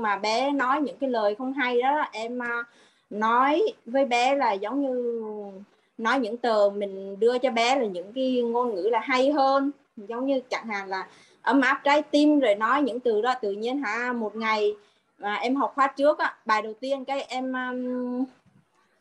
mà 0.00 0.16
bé 0.16 0.50
nói 0.50 0.80
những 0.80 0.96
cái 1.00 1.10
lời 1.10 1.34
không 1.34 1.52
hay 1.52 1.82
đó 1.82 2.04
em 2.12 2.42
à, 2.42 2.64
nói 3.10 3.62
với 3.86 4.04
bé 4.04 4.34
là 4.34 4.52
giống 4.52 4.82
như 4.82 5.22
nói 5.98 6.18
những 6.18 6.36
từ 6.36 6.70
mình 6.70 7.20
đưa 7.20 7.38
cho 7.38 7.50
bé 7.50 7.76
là 7.76 7.86
những 7.86 8.12
cái 8.12 8.42
ngôn 8.42 8.74
ngữ 8.74 8.88
là 8.92 9.00
hay 9.00 9.32
hơn. 9.32 9.70
Giống 9.96 10.26
như 10.26 10.40
chẳng 10.50 10.66
hạn 10.66 10.88
là 10.88 11.06
ấm 11.44 11.60
áp 11.60 11.80
trái 11.84 12.02
tim 12.02 12.40
rồi 12.40 12.54
nói 12.54 12.82
những 12.82 13.00
từ 13.00 13.22
đó 13.22 13.34
tự 13.42 13.52
nhiên 13.52 13.78
hả? 13.78 14.12
Một 14.12 14.36
ngày 14.36 14.74
mà 15.18 15.34
em 15.34 15.56
học 15.56 15.72
khóa 15.74 15.86
trước 15.96 16.18
á, 16.18 16.36
bài 16.44 16.62
đầu 16.62 16.72
tiên 16.80 17.04
cái 17.04 17.22
em 17.22 17.52
um, 17.52 18.24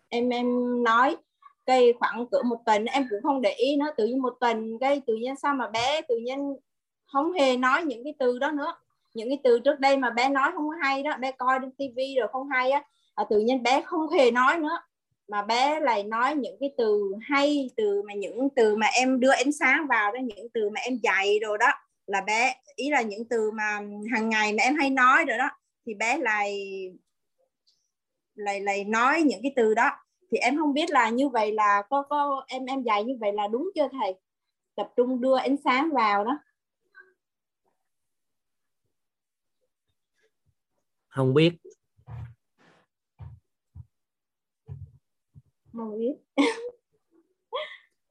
em 0.10 0.29
em 0.29 0.47
nói 0.84 1.17
cây 1.65 1.93
khoảng 1.99 2.27
cỡ 2.27 2.41
một 2.45 2.60
tuần 2.65 2.86
em 2.86 3.08
cũng 3.10 3.21
không 3.23 3.41
để 3.41 3.51
ý 3.51 3.75
nó 3.75 3.91
tự 3.97 4.06
nhiên 4.06 4.21
một 4.21 4.34
tuần 4.39 4.79
cái 4.79 5.01
tự 5.08 5.15
nhiên 5.15 5.36
sao 5.36 5.56
mà 5.56 5.67
bé 5.67 6.01
tự 6.01 6.17
nhiên 6.17 6.56
không 7.12 7.34
hề 7.34 7.58
nói 7.58 7.84
những 7.84 8.03
cái 8.03 8.13
từ 8.19 8.39
đó 8.39 8.51
nữa. 8.51 8.75
Những 9.13 9.29
cái 9.29 9.39
từ 9.43 9.60
trước 9.60 9.79
đây 9.79 9.97
mà 9.97 10.10
bé 10.10 10.29
nói 10.29 10.51
không 10.56 10.69
hay 10.82 11.03
đó 11.03 11.17
bé 11.19 11.32
coi 11.32 11.60
trên 11.62 11.71
tivi 11.71 12.15
rồi 12.19 12.27
không 12.32 12.49
hay 12.49 12.71
á 12.71 12.84
à, 13.15 13.25
tự 13.29 13.39
nhiên 13.39 13.63
bé 13.63 13.82
không 13.82 14.10
hề 14.10 14.32
nói 14.32 14.58
nữa. 14.58 14.79
Mà 15.27 15.41
bé 15.41 15.79
lại 15.79 16.03
nói 16.03 16.36
những 16.36 16.58
cái 16.60 16.73
từ 16.77 17.15
hay 17.21 17.69
từ 17.77 18.01
mà 18.01 18.13
những 18.13 18.49
từ 18.56 18.75
mà 18.75 18.88
em 18.88 19.19
đưa 19.19 19.32
ánh 19.32 19.51
sáng 19.51 19.88
vào 19.88 20.12
đó 20.12 20.19
những 20.23 20.47
từ 20.53 20.69
mà 20.69 20.79
em 20.82 20.99
dạy 21.03 21.39
rồi 21.41 21.58
đó 21.58 21.67
là 22.08 22.22
bé 22.22 22.56
ý 22.76 22.89
là 22.89 23.02
những 23.02 23.30
từ 23.30 23.52
mà 23.52 23.80
hàng 24.12 24.30
ngày 24.30 24.54
mà 24.54 24.63
em 24.63 24.76
hay 24.76 24.89
nói 24.89 25.26
rồi 25.26 25.38
đó 25.38 25.50
thì 25.86 25.94
bé 25.94 26.18
lại 26.18 26.66
lại 28.36 28.62
lại 28.62 28.84
nói 28.84 29.22
những 29.22 29.39
cái 29.44 29.54
từ 29.56 29.74
đó. 29.74 29.92
Thì 30.32 30.38
em 30.38 30.58
không 30.58 30.74
biết 30.74 30.89
là 30.89 31.10
như 31.10 31.30
vậy 31.30 31.52
là 31.52 31.84
có 31.89 32.04
có 32.10 32.46
em 32.48 32.66
em 32.66 32.84
dạy 32.84 33.04
như 33.04 33.18
vậy 33.20 33.34
là 33.34 33.48
đúng 33.48 33.70
chưa 33.76 33.88
thầy? 33.92 34.13
Tập 34.76 34.94
trung 34.96 35.22
đưa 35.22 35.38
ánh 35.38 35.56
sáng 35.63 35.89
vào 35.94 36.26
đó. 36.26 36.39
Không 41.08 41.34
biết. 41.34 41.54
Không 45.74 46.00
biết. 46.00 46.46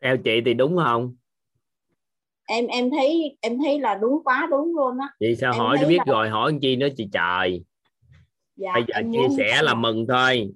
Theo 0.01 0.17
chị 0.25 0.41
thì 0.45 0.55
đúng 0.55 0.77
không 0.85 1.17
em 2.53 2.67
em 2.67 2.91
thấy 2.91 3.37
em 3.41 3.59
thấy 3.65 3.81
là 3.81 3.95
đúng 4.03 4.25
quá 4.25 4.47
đúng 4.51 4.77
luôn 4.77 4.99
á. 4.99 5.09
Vậy 5.21 5.37
sao 5.37 5.53
Em 5.53 5.59
hỏi 5.61 5.77
thấy 5.79 5.89
biết 5.89 5.99
là- 5.99 6.05
rồi 6.07 6.29
hỏi 6.29 6.55
chi 6.63 6.77
nữa 6.77 6.89
chị 6.97 7.09
trời. 7.13 7.63
Dạ, 8.57 8.73
bây 8.75 8.85
giờ 8.89 9.03
chia 9.13 9.29
sẻ 9.37 9.63
là 9.63 9.75
mừng 9.75 10.07
thôi. 10.09 10.49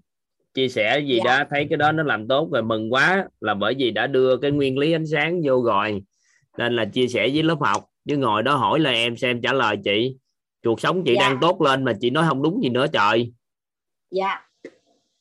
Chia 0.55 0.69
sẻ 0.69 0.99
gì 1.01 1.21
Dạ. 1.25 1.39
đó 1.39 1.45
thấy 1.51 1.67
cái 1.71 1.77
đó 1.77 1.93
nó 1.93 2.03
làm 2.03 2.29
tốt 2.29 2.49
rồi 2.53 2.63
mừng 2.63 2.93
quá 2.93 3.29
là 3.41 3.55
bởi 3.55 3.75
vì 3.79 3.91
đã 3.91 4.07
đưa 4.07 4.37
cái 4.37 4.51
nguyên 4.51 4.79
lý 4.79 4.93
ánh 4.93 5.07
sáng 5.07 5.41
vô 5.45 5.63
rồi. 5.65 6.03
Nên 6.59 6.77
là 6.77 6.85
chia 6.85 7.09
sẻ 7.09 7.29
với 7.35 7.43
lớp 7.43 7.57
học 7.61 7.85
chứ 8.09 8.17
ngồi 8.17 8.43
đó 8.43 8.55
hỏi 8.57 8.81
là 8.81 8.91
em 8.91 9.17
xem 9.17 9.41
trả 9.43 9.53
lời 9.53 9.77
chị. 9.85 10.17
Cuộc 10.65 10.81
sống 10.81 11.03
chị 11.07 11.15
Dạ. 11.17 11.29
đang 11.29 11.39
tốt 11.41 11.61
lên 11.63 11.85
mà 11.85 11.93
chị 12.01 12.11
nói 12.11 12.25
không 12.29 12.43
đúng 12.43 12.63
gì 12.63 12.69
nữa 12.69 12.87
trời. 12.93 13.33
Dạ 14.11 14.41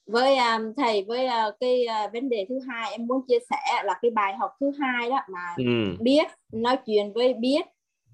với 0.07 0.37
um, 0.37 0.73
thầy 0.77 1.05
với 1.07 1.25
uh, 1.25 1.55
cái 1.59 1.85
uh, 2.05 2.13
vấn 2.13 2.29
đề 2.29 2.45
thứ 2.49 2.59
hai 2.67 2.91
em 2.91 3.07
muốn 3.07 3.21
chia 3.27 3.39
sẻ 3.49 3.83
là 3.83 3.99
cái 4.01 4.11
bài 4.11 4.35
học 4.37 4.51
thứ 4.59 4.71
hai 4.79 5.09
đó 5.09 5.19
mà 5.29 5.53
ừ. 5.57 5.63
biết 5.99 6.27
nói 6.53 6.77
chuyện 6.85 7.13
với 7.13 7.33
biết 7.33 7.61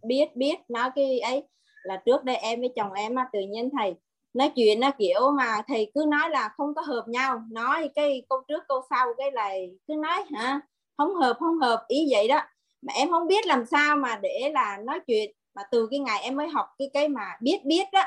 biết 0.04 0.36
biết 0.36 0.60
nói 0.69 0.89
cái 0.95 1.19
ấy 1.19 1.43
là 1.84 2.01
trước 2.06 2.23
đây 2.23 2.36
em 2.36 2.60
với 2.60 2.69
chồng 2.75 2.93
em 2.93 3.15
á, 3.15 3.30
tự 3.34 3.39
nhiên 3.39 3.69
thầy 3.77 3.95
nói 4.34 4.51
chuyện 4.56 4.80
nó 4.80 4.91
kiểu 4.97 5.32
mà 5.38 5.62
thầy 5.67 5.91
cứ 5.95 6.06
nói 6.08 6.30
là 6.30 6.49
không 6.58 6.75
có 6.75 6.82
hợp 6.82 7.04
nhau 7.08 7.41
nói 7.51 7.89
cái 7.95 8.23
câu 8.30 8.41
trước 8.47 8.63
câu 8.67 8.82
sau 8.89 9.08
cái 9.17 9.32
này 9.32 9.71
cứ 9.88 9.93
nói 9.95 10.23
hả 10.34 10.60
không 10.97 11.15
hợp 11.15 11.38
không 11.39 11.60
hợp 11.60 11.86
ý 11.88 12.08
vậy 12.12 12.27
đó 12.27 12.41
mà 12.82 12.93
em 12.93 13.10
không 13.10 13.27
biết 13.27 13.45
làm 13.45 13.65
sao 13.65 13.95
mà 13.95 14.19
để 14.21 14.51
là 14.54 14.77
nói 14.86 14.99
chuyện 15.08 15.32
mà 15.56 15.62
từ 15.71 15.88
cái 15.91 15.99
ngày 15.99 16.21
em 16.21 16.36
mới 16.36 16.47
học 16.47 16.65
cái 16.77 16.89
cái 16.93 17.10
mà 17.10 17.25
biết 17.41 17.65
biết 17.65 17.84
đó 17.91 18.04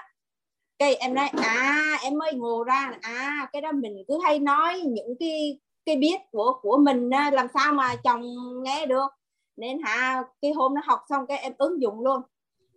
cái 0.85 0.95
em 0.95 1.15
nói 1.15 1.29
à 1.37 1.99
em 2.03 2.19
mới 2.19 2.33
ngộ 2.35 2.65
ra. 2.65 2.93
À 3.03 3.49
cái 3.53 3.63
đó 3.63 3.73
mình 3.73 4.05
cứ 4.09 4.19
hay 4.25 4.39
nói 4.39 4.81
những 4.81 5.15
cái 5.21 5.59
cái 5.87 5.97
biết 5.97 6.17
của 6.33 6.53
của 6.63 6.77
mình 6.77 7.11
làm 7.33 7.47
sao 7.55 7.73
mà 7.73 7.97
chồng 7.97 8.23
nghe 8.63 8.87
được. 8.87 9.09
Nên 9.57 9.79
hả 9.85 10.23
cái 10.43 10.53
hôm 10.53 10.75
nó 10.75 10.81
học 10.85 11.01
xong 11.09 11.27
cái 11.27 11.39
em 11.39 11.53
ứng 11.59 11.83
dụng 11.83 12.01
luôn. 12.01 12.21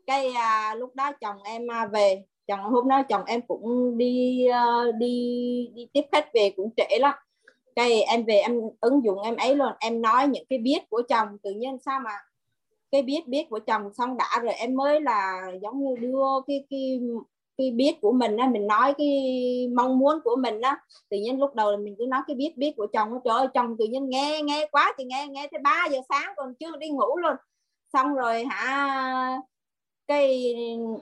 Cái 0.06 0.32
à, 0.32 0.76
lúc 0.76 0.96
đó 0.96 1.12
chồng 1.12 1.44
em 1.44 1.72
à, 1.72 1.86
về 1.86 2.24
chồng 2.48 2.60
hôm 2.60 2.88
đó 2.88 3.04
chồng 3.10 3.26
em 3.26 3.42
cũng 3.42 3.98
đi 3.98 4.46
ờ, 4.48 4.92
đi 4.92 5.70
đi 5.76 5.88
tiếp 5.94 6.04
khách 6.12 6.34
về 6.34 6.54
cũng 6.58 6.70
trễ 6.78 6.98
lắm. 7.00 7.14
Cái 7.76 8.02
em 8.02 8.24
về 8.24 8.36
em 8.36 8.62
ứng 8.82 9.04
dụng 9.04 9.22
em 9.22 9.36
ấy 9.36 9.56
luôn 9.56 9.72
em 9.80 10.02
nói 10.02 10.28
những 10.28 10.46
cái 10.50 10.60
biết 10.60 10.80
của 10.90 11.02
chồng. 11.10 11.28
Tự 11.44 11.52
nhiên 11.52 11.78
sao 11.86 12.00
mà 12.00 12.12
cái 12.92 13.02
biết 13.02 13.28
biết 13.28 13.50
của 13.50 13.60
chồng 13.60 13.94
xong 13.94 14.18
đã 14.18 14.40
rồi 14.42 14.54
em 14.54 14.76
mới 14.76 15.02
là 15.02 15.42
giống 15.62 15.84
như 15.84 15.96
đưa 16.00 16.42
cái 16.48 16.66
cái 16.70 17.00
cái 17.58 17.72
biết 17.72 18.02
của 18.02 18.12
mình 18.12 18.38
á, 18.38 18.48
mình 18.48 18.68
nói 18.68 18.94
cái 18.98 19.10
mong 19.76 20.00
muốn 20.00 20.20
của 20.24 20.36
mình 20.36 20.62
á, 20.62 20.80
tự 21.10 21.18
nhiên 21.18 21.40
lúc 21.40 21.56
đầu 21.56 21.72
là 21.72 21.78
mình 21.78 21.96
cứ 21.98 22.06
nói 22.10 22.22
cái 22.28 22.36
biết 22.36 22.54
biết 22.58 22.72
của 22.78 22.88
chồng 22.94 23.10
trời 23.26 23.38
ơi, 23.38 23.48
chồng 23.54 23.76
tự 23.80 23.86
nhiên 23.86 24.10
nghe 24.10 24.42
nghe 24.44 24.68
quá 24.72 24.94
thì 24.98 25.04
nghe 25.04 25.28
nghe 25.28 25.48
tới 25.52 25.60
3 25.64 25.88
giờ 25.92 26.00
sáng 26.10 26.34
còn 26.38 26.54
chưa 26.60 26.78
đi 26.78 26.90
ngủ 26.90 27.18
luôn. 27.18 27.36
Xong 27.94 28.14
rồi 28.16 28.44
hả, 28.46 29.42
cái 30.08 30.56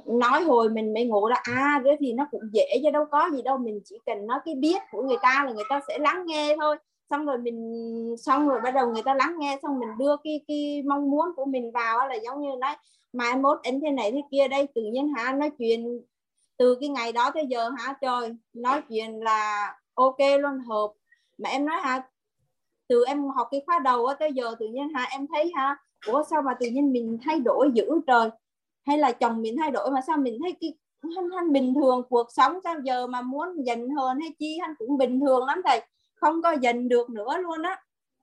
nói 0.05 0.41
hồi 0.43 0.69
mình 0.69 0.93
mới 0.93 1.05
ngủ 1.05 1.29
đó 1.29 1.35
à 1.43 1.81
thế 1.85 1.97
thì 1.99 2.13
nó 2.13 2.27
cũng 2.31 2.41
dễ 2.53 2.65
chứ, 2.83 2.89
đâu 2.91 3.05
có 3.11 3.29
gì 3.33 3.41
đâu, 3.41 3.57
mình 3.57 3.79
chỉ 3.85 3.99
cần 4.05 4.27
nói 4.27 4.39
cái 4.45 4.55
biết 4.55 4.77
của 4.91 5.01
người 5.03 5.17
ta 5.21 5.43
là 5.45 5.51
người 5.53 5.63
ta 5.69 5.79
sẽ 5.87 5.97
lắng 5.97 6.23
nghe 6.25 6.55
thôi. 6.59 6.77
Xong 7.09 7.25
rồi 7.25 7.37
mình, 7.37 8.15
xong 8.19 8.49
rồi 8.49 8.59
bắt 8.63 8.71
đầu 8.71 8.91
người 8.93 9.03
ta 9.03 9.13
lắng 9.13 9.35
nghe, 9.39 9.59
xong 9.63 9.79
mình 9.79 9.89
đưa 9.99 10.15
cái 10.23 10.41
cái 10.47 10.83
mong 10.87 11.11
muốn 11.11 11.25
của 11.35 11.45
mình 11.45 11.71
vào 11.71 12.07
là 12.07 12.15
giống 12.15 12.41
như 12.41 12.49
nói, 12.59 12.75
mai 13.13 13.37
mốt 13.37 13.59
anh 13.63 13.81
thế 13.81 13.91
này 13.91 14.11
thế 14.11 14.21
kia 14.31 14.47
đây 14.47 14.67
tự 14.75 14.81
nhiên 14.93 15.13
hả, 15.17 15.33
nói 15.33 15.49
chuyện 15.59 16.01
từ 16.57 16.77
cái 16.79 16.89
ngày 16.89 17.11
đó 17.11 17.31
tới 17.33 17.45
giờ 17.49 17.69
hả? 17.77 17.93
Trời, 18.01 18.35
nói 18.53 18.81
chuyện 18.89 19.19
là 19.23 19.73
ok 19.93 20.17
luôn, 20.39 20.59
hợp. 20.59 20.91
Mà 21.37 21.49
em 21.49 21.65
nói 21.65 21.81
hả? 21.81 22.03
Từ 22.87 23.03
em 23.07 23.29
học 23.35 23.47
cái 23.51 23.61
khóa 23.65 23.79
đầu 23.79 24.05
á 24.05 24.15
tới 24.19 24.33
giờ 24.33 24.55
tự 24.59 24.67
nhiên 24.67 24.89
hả? 24.93 25.07
Em 25.11 25.27
thấy 25.33 25.51
hả? 25.55 25.77
Ủa, 26.07 26.23
sao 26.29 26.41
mà 26.41 26.51
tự 26.59 26.67
nhiên 26.67 26.93
mình 26.93 27.17
thay 27.23 27.39
đổi 27.39 27.71
dữ 27.73 27.85
trời? 28.07 28.29
Hay 28.85 28.97
là 28.97 29.11
chồng 29.11 29.41
mình 29.41 29.57
thay 29.57 29.71
đổi 29.71 29.91
mà 29.91 30.01
sao 30.07 30.17
mình 30.17 30.39
thấy 30.43 30.55
cái 30.61 30.73
hắn 31.15 31.29
hắn 31.35 31.53
bình 31.53 31.73
thường 31.73 32.03
cuộc 32.09 32.27
sống? 32.31 32.59
Sao 32.63 32.75
giờ 32.83 33.07
mà 33.07 33.21
muốn 33.21 33.65
dành 33.65 33.89
hơn 33.89 34.19
hay 34.19 34.29
chi? 34.39 34.57
Hắn 34.61 34.73
cũng 34.77 34.97
bình 34.97 35.19
thường 35.19 35.45
lắm 35.45 35.61
thầy. 35.65 35.81
Không 36.15 36.41
có 36.41 36.51
dành 36.51 36.89
được 36.89 37.09
nữa 37.09 37.37
luôn 37.37 37.61
á. 37.61 37.81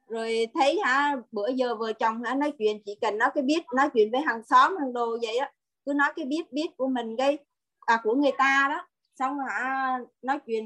Rồi 0.08 0.46
thấy 0.54 0.80
hả? 0.84 1.16
Bữa 1.32 1.48
giờ 1.48 1.74
vợ 1.74 1.92
chồng 1.92 2.22
hả? 2.22 2.34
Nói 2.34 2.52
chuyện, 2.58 2.82
chỉ 2.86 2.94
cần 3.00 3.18
nói 3.18 3.30
cái 3.34 3.42
biết 3.42 3.62
nói 3.76 3.88
chuyện 3.94 4.10
với 4.10 4.20
hàng 4.20 4.42
xóm, 4.42 4.76
hàng 4.76 4.92
đồ 4.92 5.18
vậy 5.22 5.36
á. 5.36 5.52
Cứ 5.86 5.92
nói 5.92 6.08
cái 6.16 6.24
biết 6.24 6.52
biết 6.52 6.76
của 6.76 6.88
mình 6.88 7.16
gây 7.16 7.38
à 7.86 8.00
của 8.02 8.14
người 8.14 8.32
ta 8.38 8.66
đó. 8.70 8.86
Xong 9.18 9.38
hả 9.38 9.98
nói 10.22 10.38
chuyện 10.46 10.64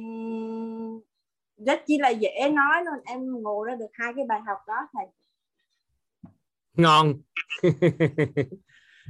rất 1.66 1.81
chi 1.87 1.98
là 1.98 2.09
dễ 2.09 2.50
nói 2.52 2.85
luôn. 2.85 2.94
Em 3.05 3.42
ngộ 3.42 3.64
ra 3.64 3.74
được 3.74 3.90
hai 3.92 4.12
cái 4.16 4.24
bài 4.29 4.40
học 4.46 4.59
đó 4.66 4.88
thầy. 4.92 5.07
Ngon. 6.74 7.14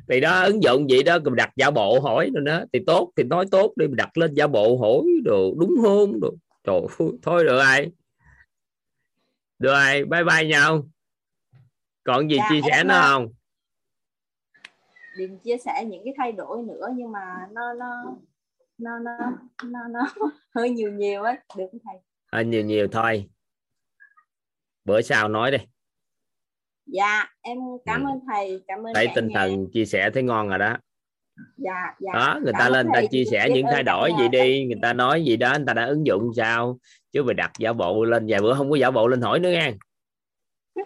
Thì 0.08 0.20
đó 0.20 0.42
ứng 0.42 0.62
dụng 0.62 0.86
vậy 0.90 1.02
đó 1.02 1.18
đặt 1.34 1.50
giả 1.56 1.70
bộ 1.70 2.00
hỏi 2.00 2.30
rồi 2.34 2.44
đó. 2.44 2.64
Thì 2.72 2.78
tốt 2.86 3.12
thì 3.16 3.22
nói 3.22 3.46
tốt 3.50 3.72
đi 3.76 3.86
đặt 3.90 4.18
lên 4.18 4.34
giả 4.34 4.46
bộ 4.46 4.78
hỏi 4.78 5.04
đồ 5.24 5.54
đúng 5.58 5.74
hôn 5.82 6.20
đồ. 6.20 6.34
Trời 6.64 6.80
ơi, 6.98 7.08
thôi 7.22 7.44
được 7.44 7.58
ai 7.58 7.90
được 9.58 9.72
ai 9.72 10.04
bye 10.04 10.24
bye 10.24 10.44
nhau. 10.44 10.88
Còn 12.04 12.30
gì 12.30 12.36
Dạ, 12.36 12.48
chia 12.50 12.60
sẻ 12.70 12.84
nữa 12.84 12.94
à, 12.94 13.02
không 13.02 13.28
định 15.18 15.38
chia 15.44 15.56
sẻ 15.58 15.84
những 15.84 16.02
cái 16.04 16.14
thay 16.18 16.32
đổi 16.32 16.62
nữa 16.62 16.88
nhưng 16.96 17.12
mà 17.12 17.48
nó 17.52 17.72
nó 17.74 18.04
nó 18.78 18.98
nó 18.98 19.10
nó, 19.64 19.80
nó 19.88 20.00
hơi 20.54 20.70
nhiều 20.70 20.92
nhiều 20.92 21.22
ấy 21.22 21.34
được 21.56 21.66
không 21.72 21.80
thầy? 21.84 21.96
À, 22.30 22.42
nhiều 22.42 22.62
nhiều 22.64 22.88
thôi. 22.92 23.28
Bữa 24.84 25.00
sau 25.02 25.28
nói 25.28 25.50
đi. 25.50 25.58
Dạ 26.86 27.26
em 27.42 27.58
cảm 27.84 28.04
Ừ. 28.04 28.10
ơn 28.10 28.20
thầy 28.32 28.64
cảm 28.66 28.86
ơn 28.86 28.94
thấy 28.94 29.08
tinh 29.14 29.28
nhà. 29.28 29.34
thần 29.34 29.66
chia 29.72 29.84
sẻ 29.84 30.10
thấy 30.14 30.22
ngon 30.22 30.48
rồi 30.48 30.58
đó. 30.58 30.76
Dạ 31.56 31.94
dạ. 32.00 32.12
Đó 32.14 32.38
người 32.42 32.52
Cảm 32.52 32.58
ta 32.58 32.68
lên 32.68 32.88
ta 32.94 33.02
chia 33.10 33.24
sẻ 33.30 33.48
những 33.54 33.66
thay 33.70 33.82
đổi 33.82 34.10
gì 34.18 34.28
đi 34.28 34.64
người 34.66 34.78
ta 34.82 34.92
nói 34.92 35.24
gì 35.24 35.36
đó 35.36 35.54
người 35.56 35.66
ta 35.66 35.74
đã 35.74 35.84
ứng 35.86 36.06
dụng 36.06 36.30
sao? 36.36 36.78
Chứ 37.12 37.22
mày 37.22 37.34
đặt 37.34 37.50
giả 37.58 37.72
bộ 37.72 38.04
lên 38.04 38.26
vài 38.28 38.40
bữa 38.40 38.54
không 38.54 38.70
có 38.70 38.76
giả 38.76 38.90
bộ 38.90 39.08
lên 39.08 39.20
hỏi 39.20 39.38
nữa 39.40 39.50
nha 39.50 39.72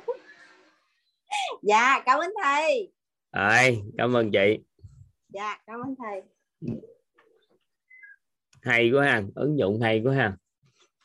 dạ 1.62 2.02
cảm 2.06 2.18
ơn 2.18 2.30
thầy 2.42 2.92
rồi 3.32 3.82
cảm 3.98 4.16
ơn 4.16 4.30
chị. 4.30 4.58
Dạ 5.28 5.58
cảm 5.66 5.80
ơn 5.80 5.94
thầy. 5.98 6.22
Hay 8.62 8.90
quá 8.90 9.04
ha 9.04 9.22
ứng 9.34 9.58
dụng 9.58 9.80
hay 9.80 10.00
quá 10.04 10.14
ha. 10.14 10.36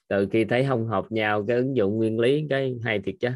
Từ 0.07 0.27
khi 0.31 0.45
thấy 0.45 0.65
không 0.67 0.87
hợp 0.87 1.05
nhau 1.09 1.45
cái 1.47 1.57
ứng 1.57 1.75
dụng 1.75 1.97
nguyên 1.97 2.19
lý 2.19 2.45
cái 2.49 2.75
hay 2.83 2.99
thiệt 3.05 3.15
chứ. 3.19 3.29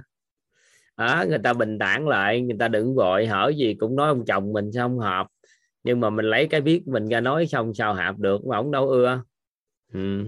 Đó 0.97 1.25
người 1.29 1.39
ta 1.43 1.53
bình 1.53 1.79
tản 1.79 2.05
lại 2.05 2.41
người 2.41 2.57
ta 2.59 2.67
đừng 2.67 2.95
vội 2.95 3.27
hỏi 3.27 3.55
gì 3.55 3.75
cũng 3.79 3.95
nói 3.95 4.07
ông 4.07 4.25
chồng 4.25 4.53
mình 4.53 4.71
sao 4.71 4.87
không 4.87 4.99
hợp. 4.99 5.27
Nhưng 5.83 5.99
mà 5.99 6.09
mình 6.09 6.25
lấy 6.25 6.47
cái 6.47 6.61
biết 6.61 6.87
mình 6.87 7.07
ra 7.07 7.19
nói 7.19 7.47
xong 7.47 7.73
sao 7.73 7.93
hợp 7.93 8.17
được 8.17 8.45
mà 8.45 8.57
ông 8.57 8.71
đâu 8.71 8.89
ưa. 8.89 9.23
Ừ. 9.93 10.25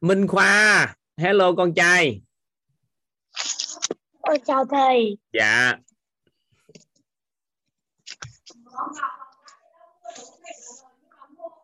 Minh 0.00 0.26
Khoa 0.26 0.94
hello 1.16 1.52
con 1.52 1.74
trai. 1.74 2.22
Ôi, 4.20 4.38
chào 4.46 4.64
thầy. 4.64 5.18
dạ 5.32 5.74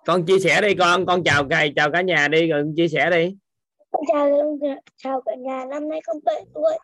con 0.06 0.26
chia 0.26 0.38
sẻ 0.38 0.60
đi 0.60 0.74
con 0.74 1.06
con 1.06 1.22
chào 1.24 1.44
thầy 1.50 1.72
chào 1.76 1.90
cả 1.92 2.02
nhà 2.02 2.28
đi 2.28 2.46
rồi 2.46 2.72
chia 2.76 2.88
sẻ 2.88 3.10
đi 3.10 3.36
Con 3.90 4.02
chào 4.12 4.30
chào 4.96 5.22
cả 5.26 5.34
nhà, 5.34 5.64
năm 5.64 5.88
nay 5.88 6.00
con 6.06 6.16
7 6.24 6.44
tuổi. 6.54 6.78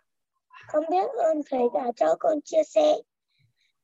Con 0.73 0.85
biết 0.91 1.07
ơn 1.25 1.41
thầy 1.51 1.61
đã 1.75 1.93
cho 1.97 2.17
con 2.21 2.41
chia 2.45 2.63
sẻ. 2.67 2.95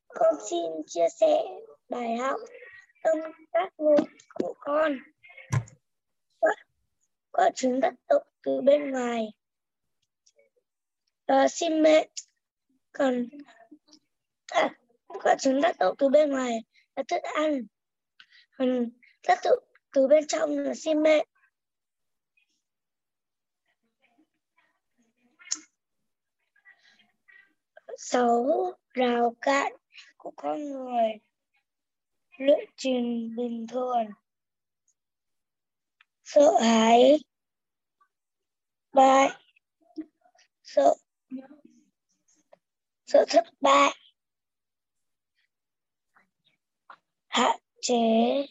Con 0.09 0.35
xin 0.51 0.73
chia 0.87 1.09
sẻ 1.21 1.43
bài 1.89 2.17
học 2.17 2.41
tâm 3.03 3.17
tác 3.53 3.69
ngôn 3.79 4.01
của 4.35 4.55
con. 4.61 4.99
có 7.33 7.45
chứng 7.45 7.53
trứng 7.55 7.81
tác 7.81 7.95
động 8.09 8.23
từ 8.43 8.61
bên 8.61 8.91
ngoài. 8.91 9.33
và 11.27 11.49
xin 11.49 11.83
mẹ 11.83 12.09
Còn 12.93 13.27
à, 14.47 14.71
quả 15.23 15.37
trứng 15.39 15.63
tác 15.63 15.79
động 15.79 15.95
từ 15.99 16.09
bên 16.09 16.31
ngoài 16.31 16.59
là 16.97 17.03
thức 17.09 17.23
ăn. 17.23 17.63
Còn 18.59 18.89
tác 19.23 19.39
động 19.45 19.59
từ 19.93 20.09
bên 20.09 20.27
trong 20.27 20.59
là 20.59 20.75
sinh 20.75 21.03
mệnh. 21.03 21.27
sáu, 27.99 28.73
rào 28.95 29.35
cản 29.41 29.73
của 30.17 30.33
con 30.37 30.65
người. 30.65 31.13
Lựa 32.39 32.65
trình 32.77 33.35
bình 33.37 33.67
thường. 33.67 34.07
Sợ 36.25 36.61
hãi. 36.61 37.19
Bại. 38.93 39.31
Sợ. 40.63 40.95
Sợ 43.07 43.25
thất 43.29 43.45
bại. 43.61 44.02
Hạn 47.33 47.59
chế. 47.81 48.47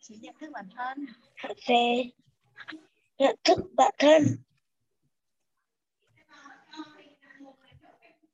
Chỉ 0.00 0.16
nhận 0.20 0.34
thức 0.40 0.50
bản 0.52 0.68
thân. 0.76 1.06
Hạn 1.34 1.52
chế. 1.56 2.10
Nhận 3.18 3.36
thức 3.44 3.58
bản 3.76 3.94
thân. 3.98 4.22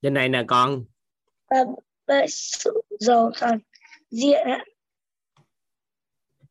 Trên 0.02 0.14
này 0.14 0.28
nè 0.28 0.44
con. 0.48 0.84
Và 1.50 1.56
bởi 2.06 2.26
sự 2.28 2.82
giàu 3.00 3.30
toàn 3.40 3.58
diện 4.10 4.46
ạ. 4.46 4.64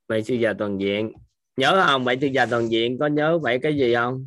bảy 0.07 0.23
sư 0.23 0.35
già 0.35 0.53
toàn 0.59 0.77
diện. 0.77 1.11
Nhớ 1.57 1.85
không? 1.87 2.05
Bảy 2.05 2.17
sư 2.21 2.27
già 2.27 2.45
toàn 2.45 2.69
diện 2.69 2.97
có 2.99 3.07
nhớ 3.07 3.39
bảy 3.43 3.59
cái 3.63 3.77
gì 3.77 3.95
không? 3.95 4.25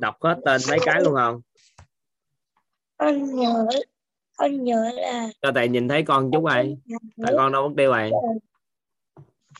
Đọc 0.00 0.16
hết 0.22 0.36
tên 0.44 0.60
mấy 0.68 0.78
cái 0.84 1.00
luôn 1.00 1.14
không 1.14 1.40
con 2.98 3.36
nhớ 3.36 3.66
con 4.36 4.64
nhớ 4.64 4.90
là 4.94 5.28
cho 5.42 5.52
thầy 5.54 5.68
nhìn 5.68 5.88
thấy 5.88 6.04
con 6.06 6.30
chút 6.32 6.44
ơi 6.44 6.76
tại 7.22 7.32
con 7.36 7.52
đâu 7.52 7.68
mất 7.68 7.74
tiêu 7.76 7.90
rồi 7.92 8.10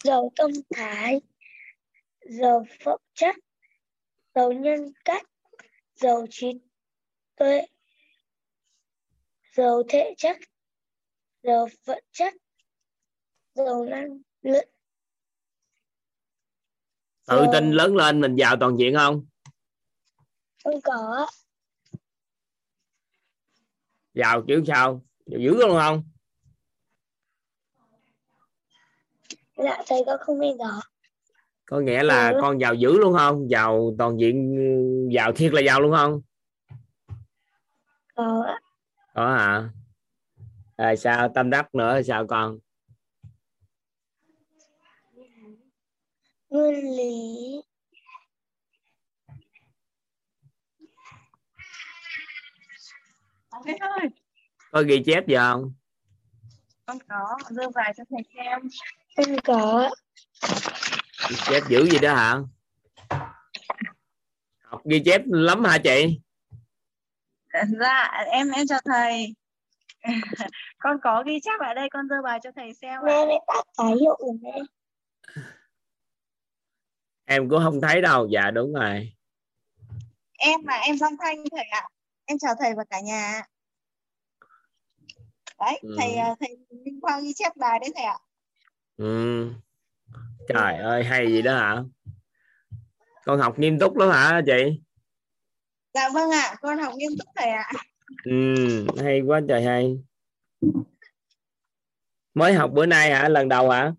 giàu 0.04 0.32
tâm 0.36 0.50
thái 0.74 1.20
giàu 2.30 2.66
phẩm 2.84 2.98
chất 3.14 3.36
giàu 4.34 4.52
nhân 4.52 4.92
cách 5.04 5.26
giàu 5.94 6.26
trí 6.30 6.52
tuệ 7.36 7.66
giàu 9.56 9.82
thể 9.88 10.14
chất 10.16 10.36
giàu 11.42 11.68
vật 11.84 11.98
chất 12.12 12.34
giàu 13.54 13.84
năng 13.84 14.18
lượng. 14.42 14.68
Tự 17.26 17.44
tin 17.52 17.70
lớn 17.70 17.96
lên 17.96 18.20
mình 18.20 18.36
giàu 18.36 18.56
toàn 18.60 18.76
diện 18.78 18.94
không? 18.96 19.26
Không 20.64 20.80
có 20.80 21.26
giàu 24.18 24.42
kiểu 24.48 24.64
sao? 24.66 25.02
Giàu 25.26 25.40
dữ 25.40 25.54
luôn 25.56 25.70
không? 25.80 26.02
Dạ 29.56 29.82
thầy 29.86 30.02
con 30.06 30.18
không 30.20 30.38
biết 30.40 30.54
rõ. 30.58 30.80
Có 31.66 31.80
nghĩa 31.80 32.02
là 32.02 32.30
Ừ. 32.30 32.38
con 32.40 32.60
giàu 32.60 32.74
dữ 32.74 32.98
luôn 32.98 33.14
không? 33.18 33.50
Giàu 33.50 33.94
toàn 33.98 34.20
diện 34.20 34.58
giàu 35.12 35.32
thiệt 35.32 35.52
là 35.52 35.60
giàu 35.60 35.80
luôn 35.80 35.92
không? 35.92 36.20
Có 38.14 38.44
ạ. 38.46 38.60
có 39.14 39.28
hả? 39.36 39.70
À, 40.76 40.96
sao 40.96 41.28
tâm 41.34 41.50
đắc 41.50 41.74
nữa? 41.74 42.02
Sao 42.02 42.26
con? 42.26 42.58
Nguyên 46.50 46.96
lý 46.96 47.62
ok 53.58 53.76
thôi. 53.80 54.10
Có 54.70 54.82
ghi 54.82 55.02
chép 55.06 55.28
gì 55.28 55.34
không? 55.36 55.72
Con 56.86 56.98
có 57.08 57.36
dơ 57.50 57.70
bài 57.74 57.94
cho 57.96 58.04
thầy 58.10 58.22
xem. 58.34 58.60
Không 59.16 59.36
có. 59.44 59.90
Ghi 61.30 61.36
chép 61.44 61.62
dữ 61.68 61.90
gì 61.90 61.98
đó 61.98 62.14
hả? 62.14 62.38
Học 64.62 64.82
ghi 64.84 65.02
chép 65.04 65.22
lắm 65.26 65.64
hả 65.64 65.78
chị? 65.78 66.20
Dạ 67.80 68.24
em 68.32 68.50
em 68.50 68.66
chào 68.66 68.80
thầy. 68.84 69.34
Con 70.78 70.96
có 71.02 71.22
ghi 71.26 71.40
chép 71.42 71.60
ở 71.60 71.74
đây 71.74 71.88
con 71.90 72.08
dơ 72.08 72.16
bài 72.24 72.38
cho 72.42 72.50
thầy 72.56 72.74
xem 72.74 73.00
ạ. 73.06 73.24
mẹ 73.28 73.38
tắt 73.46 73.62
cái 73.76 73.94
hiệu 74.00 74.16
em 77.24 77.48
cũng 77.48 77.60
không 77.64 77.80
thấy 77.80 78.02
đâu. 78.02 78.28
Dạ 78.30 78.50
đúng 78.50 78.72
rồi. 78.72 79.12
Em 80.38 80.66
là 80.66 80.76
em 80.76 80.98
Giang 80.98 81.16
Thanh 81.22 81.44
thầy 81.50 81.64
ạ 81.64 81.88
em 82.28 82.38
chào 82.38 82.54
thầy 82.60 82.74
và 82.74 82.84
cả 82.90 83.00
nhà 83.00 83.42
đấy 85.60 85.78
Ừ. 85.82 85.94
thầy 85.98 86.16
à, 86.16 86.34
thầy 86.40 86.56
Minh 86.84 87.00
Quang 87.00 87.22
ghi 87.22 87.32
chép 87.36 87.56
bài 87.56 87.78
đấy 87.78 87.90
thầy 87.96 88.04
ạ. 88.04 88.18
Ừ. 88.96 89.50
trời 90.48 90.76
ơi 90.78 91.04
hay 91.04 91.26
gì 91.26 91.42
đó 91.42 91.54
hả? 91.56 91.82
Con 93.24 93.40
học 93.40 93.58
nghiêm 93.58 93.78
túc 93.78 93.96
lắm 93.96 94.10
hả 94.10 94.40
chị? 94.46 94.80
Dạ 95.94 96.08
vâng 96.14 96.30
ạ 96.30 96.54
con 96.60 96.78
học 96.78 96.92
nghiêm 96.96 97.10
túc 97.18 97.28
thầy 97.36 97.48
ạ. 97.50 97.72
Ừ, 98.24 98.86
hay 99.02 99.20
quá 99.26 99.40
trời 99.48 99.62
hay. 99.62 99.98
Mới 102.34 102.54
học 102.54 102.70
bữa 102.74 102.86
nay 102.86 103.10
hả? 103.10 103.28
Lần 103.28 103.48
đầu 103.48 103.70
hả? 103.70 103.92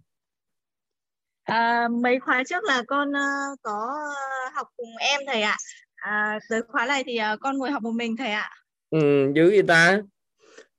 À, 1.43 1.87
mấy 1.87 2.19
khóa 2.19 2.43
trước 2.47 2.63
là 2.63 2.83
con 2.87 3.15
à, 3.15 3.45
có 3.61 4.05
học 4.53 4.67
cùng 4.77 4.97
em 4.99 5.21
thầy 5.27 5.41
ạ 5.41 5.57
à, 5.99 6.39
tới 6.49 6.62
khóa 6.67 6.85
này 6.85 7.03
thì 7.03 7.17
à, 7.17 7.35
con 7.41 7.57
ngồi 7.57 7.71
học 7.71 7.83
một 7.83 7.91
mình 7.91 8.17
thầy 8.17 8.31
ạ. 8.31 8.49
Ừ, 8.89 9.31
dữ 9.35 9.49
vậy 9.49 9.63
ta. 9.67 9.99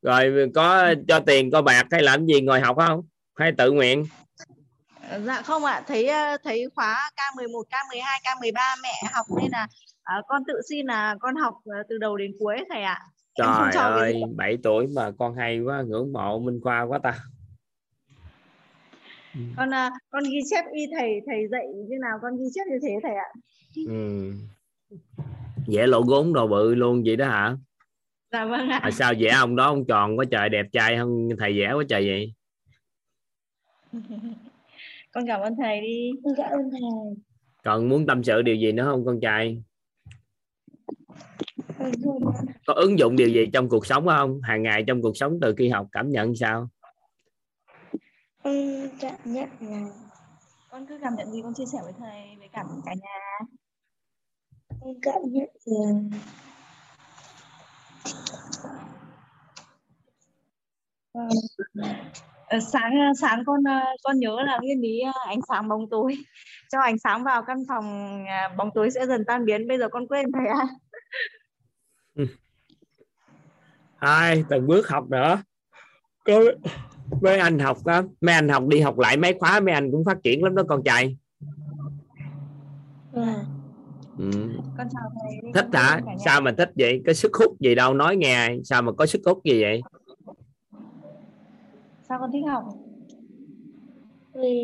Rồi 0.03 0.51
có 0.55 0.95
cho 1.09 1.21
tiền 1.21 1.51
có 1.51 1.63
bạc 1.63 1.87
hay 1.91 2.03
làm 2.03 2.27
gì 2.27 2.41
ngồi 2.41 2.61
học 2.61 2.77
không? 2.77 3.01
Hay 3.35 3.53
tự 3.59 3.71
nguyện? 3.71 4.07
Dạ 5.27 5.43
không 5.43 5.65
ạ 5.65 5.83
thấy 5.87 6.07
à, 6.07 6.37
thấy 6.45 6.65
khóa 6.75 7.11
K11 7.17 7.63
K12 7.71 8.03
K13 8.23 8.77
mẹ 8.83 9.11
học 9.13 9.27
nên 9.41 9.51
là 9.53 9.67
à, 10.03 10.23
con 10.29 10.43
tự 10.47 10.55
xin 10.69 10.87
là 10.87 11.17
con 11.21 11.37
học 11.37 11.55
à, 11.65 11.79
từ 11.89 11.99
đầu 11.99 12.17
đến 12.17 12.33
cuối 12.39 12.57
thầy 12.69 12.83
ạ. 12.83 12.99
Trời 13.35 13.73
ơi 13.75 14.13
gì. 14.13 14.21
7 14.37 14.57
tuổi 14.63 14.87
mà 14.87 15.11
con 15.19 15.37
hay 15.37 15.61
quá 15.61 15.83
ngưỡng 15.83 16.13
mộ 16.13 16.39
Minh 16.39 16.61
Khoa 16.63 16.83
quá 16.83 16.99
ta. 17.03 17.15
Con 19.57 19.75
à, 19.75 19.91
con 20.11 20.25
ghi 20.25 20.39
chép 20.51 20.65
y 20.73 20.87
thầy 20.99 21.11
thầy 21.27 21.49
dạy 21.51 21.67
như 21.89 21.97
nào 22.01 22.19
con 22.23 22.37
ghi 22.37 22.45
chép 22.55 22.67
như 22.71 22.79
thế 22.83 22.95
thầy 23.03 23.15
ạ. 23.15 23.29
Ừ. 23.87 24.33
vẽ 25.67 25.87
lỗ 25.87 26.03
gốm 26.03 26.33
đồ 26.33 26.47
bự 26.47 26.75
luôn 26.75 27.03
vậy 27.07 27.17
đó 27.17 27.27
hả? 27.27 27.57
Dạ 28.33 28.45
vâng 28.45 28.69
ạ. 28.69 28.81
À, 28.83 28.91
sao 28.91 29.13
vẽ 29.19 29.29
ông 29.29 29.57
đó 29.57 29.65
ông 29.65 29.85
tròn 29.85 30.19
quá 30.19 30.25
trời 30.31 30.49
đẹp 30.49 30.67
trai 30.73 30.97
hơn 30.97 31.29
thầy 31.39 31.59
vẽ 31.59 31.73
quá 31.73 31.85
trời 31.89 32.07
vậy? 32.07 32.35
Con 35.13 35.27
cảm 35.27 35.41
ơn 35.41 35.55
thầy 35.63 35.81
đi. 35.81 36.11
Con 36.25 36.35
cảm 36.37 36.51
ơn 36.51 36.71
thầy. 36.71 36.81
Còn 37.65 37.89
muốn 37.89 38.07
tâm 38.07 38.25
sự 38.25 38.43
điều 38.43 38.57
gì 38.57 38.73
nữa 38.73 38.85
không 38.85 39.05
con 39.05 39.21
trai? 39.21 39.63
Có 42.67 42.75
ứng 42.75 42.99
dụng 42.99 43.17
điều 43.17 43.29
gì 43.29 43.47
trong 43.53 43.69
cuộc 43.69 43.87
sống 43.87 44.07
không? 44.07 44.41
Hàng 44.43 44.63
ngày 44.63 44.85
trong 44.87 45.03
cuộc 45.03 45.17
sống 45.17 45.39
từ 45.41 45.55
khi 45.59 45.69
học 45.69 45.87
cảm 45.93 46.11
nhận 46.11 46.35
sao? 46.37 46.69
Con 48.45 48.89
cảm 49.01 49.15
nhận 49.25 49.49
là 49.61 49.81
con 50.71 50.87
cứ 50.87 50.99
cảm 51.03 51.15
nhận 51.17 51.33
gì 51.33 51.41
con 51.43 51.55
chia 51.55 51.67
sẻ 51.73 51.79
với 51.83 51.93
thầy 51.99 52.37
với 52.39 52.49
cả 52.53 52.65
cả 52.87 52.95
nhà 52.95 53.47
con 54.81 54.95
cảm 55.03 55.23
nhận 55.25 55.49
là 55.65 56.19
Ờ, 61.13 61.29
Ờ, 62.51 62.61
sáng 62.73 62.93
sáng 63.21 63.43
con 63.47 63.65
ờ, 63.65 63.81
con 64.03 64.19
nhớ 64.19 64.37
là 64.47 64.59
nguyên 64.63 64.81
lý 64.81 65.01
ánh 65.29 65.41
sáng 65.49 65.69
bóng 65.69 65.91
tối. 65.91 66.17
Cho 66.73 66.81
ánh 66.81 66.99
sáng 66.99 67.25
vào 67.25 67.43
căn 67.43 67.57
phòng 67.69 67.85
à, 68.27 68.55
bóng 68.57 68.71
tối 68.75 68.91
sẽ 68.91 69.07
dần 69.07 69.25
tan 69.27 69.45
biến. 69.45 69.69
Bây 69.69 69.79
giờ 69.79 69.89
con 69.89 70.07
quên 70.07 70.27
thầy 70.33 70.47
ạ. 70.47 70.67
Hai 73.97 74.45
từng 74.49 74.67
bước 74.67 74.89
học 74.89 75.05
nữa. 75.11 75.43
Có 76.25 76.41
mấy 77.21 77.39
anh 77.39 77.59
học 77.59 77.79
đó 77.85 78.03
mấy 78.21 78.35
anh 78.35 78.49
học 78.49 78.67
đi 78.69 78.81
học 78.81 78.99
lại 78.99 79.17
mấy 79.17 79.37
khóa 79.41 79.61
mấy 79.61 79.75
anh 79.75 79.91
cũng 79.91 80.05
phát 80.05 80.19
triển 80.25 80.45
lắm 80.45 80.55
đó 80.55 80.63
con 80.69 80.83
trai. 80.85 81.17
Và 83.13 83.45
ừ. 84.21 84.31
con 84.79 84.89
chào 84.93 85.13
thầy. 85.23 85.41
Đi, 85.43 85.49
thích 85.55 85.67
hả? 85.73 86.01
Sao 86.25 86.41
mà 86.41 86.55
thích 86.59 86.71
vậy? 86.77 87.03
Có 87.07 87.13
sức 87.13 87.35
hút 87.35 87.61
gì 87.61 87.75
đâu 87.75 87.95
nói 87.95 88.17
nghe 88.17 88.57
sao 88.65 88.83
mà 88.83 88.93
có 88.93 89.07
sức 89.07 89.21
hút 89.27 89.45
gì 89.45 89.63
vậy? 89.63 89.81
Sao 92.09 92.19
con 92.19 92.33
thích 92.33 92.45
học? 92.49 92.65
Vì 94.35 94.61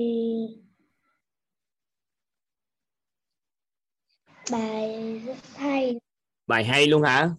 bài 4.52 5.20
rất 5.26 5.36
hay. 5.56 6.00
Bài 6.46 6.64
hay 6.64 6.86
luôn 6.86 7.02
hả? 7.02 7.30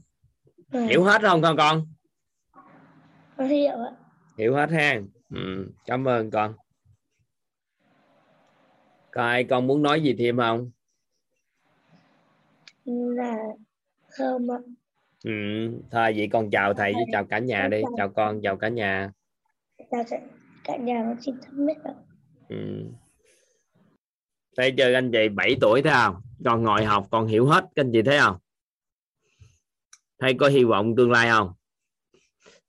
Và 0.67 0.85
hiểu 0.85 1.03
hết 1.03 1.21
không 1.21 1.41
con 1.41 1.57
con? 1.57 1.87
Con 3.37 3.47
hiểu 3.47 3.71
ạ. 3.71 3.91
Hiểu 4.37 4.55
hết 4.55 4.69
ha. 4.71 4.99
Ừ. 5.29 5.71
cảm 5.85 6.07
ơn 6.07 6.31
con. 6.31 6.53
Coi 9.11 9.43
con 9.43 9.67
muốn 9.67 9.81
nói 9.81 10.01
gì 10.01 10.15
thêm 10.19 10.37
không 10.37 10.71
là 12.87 13.35
không 14.17 14.49
ạ. 14.51 14.57
Ừ. 15.23 15.31
thôi 15.91 16.13
vậy 16.17 16.29
con 16.31 16.49
chào 16.49 16.73
thầy 16.73 16.93
với 16.93 17.05
chào 17.11 17.25
cả 17.25 17.39
nhà 17.39 17.67
đi. 17.67 17.81
chào. 17.97 18.09
Con 18.09 18.41
chào 18.43 18.57
cả 18.57 18.67
nhà. 18.69 19.11
Chào 19.91 20.03
cả- 20.63 20.77
nhà 20.77 21.03
con 21.05 21.21
xin 21.21 21.35
thân 21.41 21.67
biết 21.67 21.73
ạ. 21.83 21.93
Ừ. 22.49 22.83
thấy 24.57 24.73
chưa 24.77 24.93
anh 24.93 25.11
chị 25.11 25.29
7 25.29 25.55
tuổi 25.61 25.81
thấy 25.81 25.93
không? 25.93 26.15
Con 26.45 26.63
ngồi 26.63 26.85
học 26.85 27.07
con 27.11 27.27
hiểu 27.27 27.45
hết 27.45 27.63
các 27.75 27.83
anh 27.83 27.89
chị 27.93 28.01
thấy 28.01 28.19
không? 28.19 28.37
Thấy 30.19 30.33
có 30.33 30.47
hy 30.47 30.63
vọng 30.63 30.95
tương 30.95 31.11
lai 31.11 31.29
không? 31.29 31.53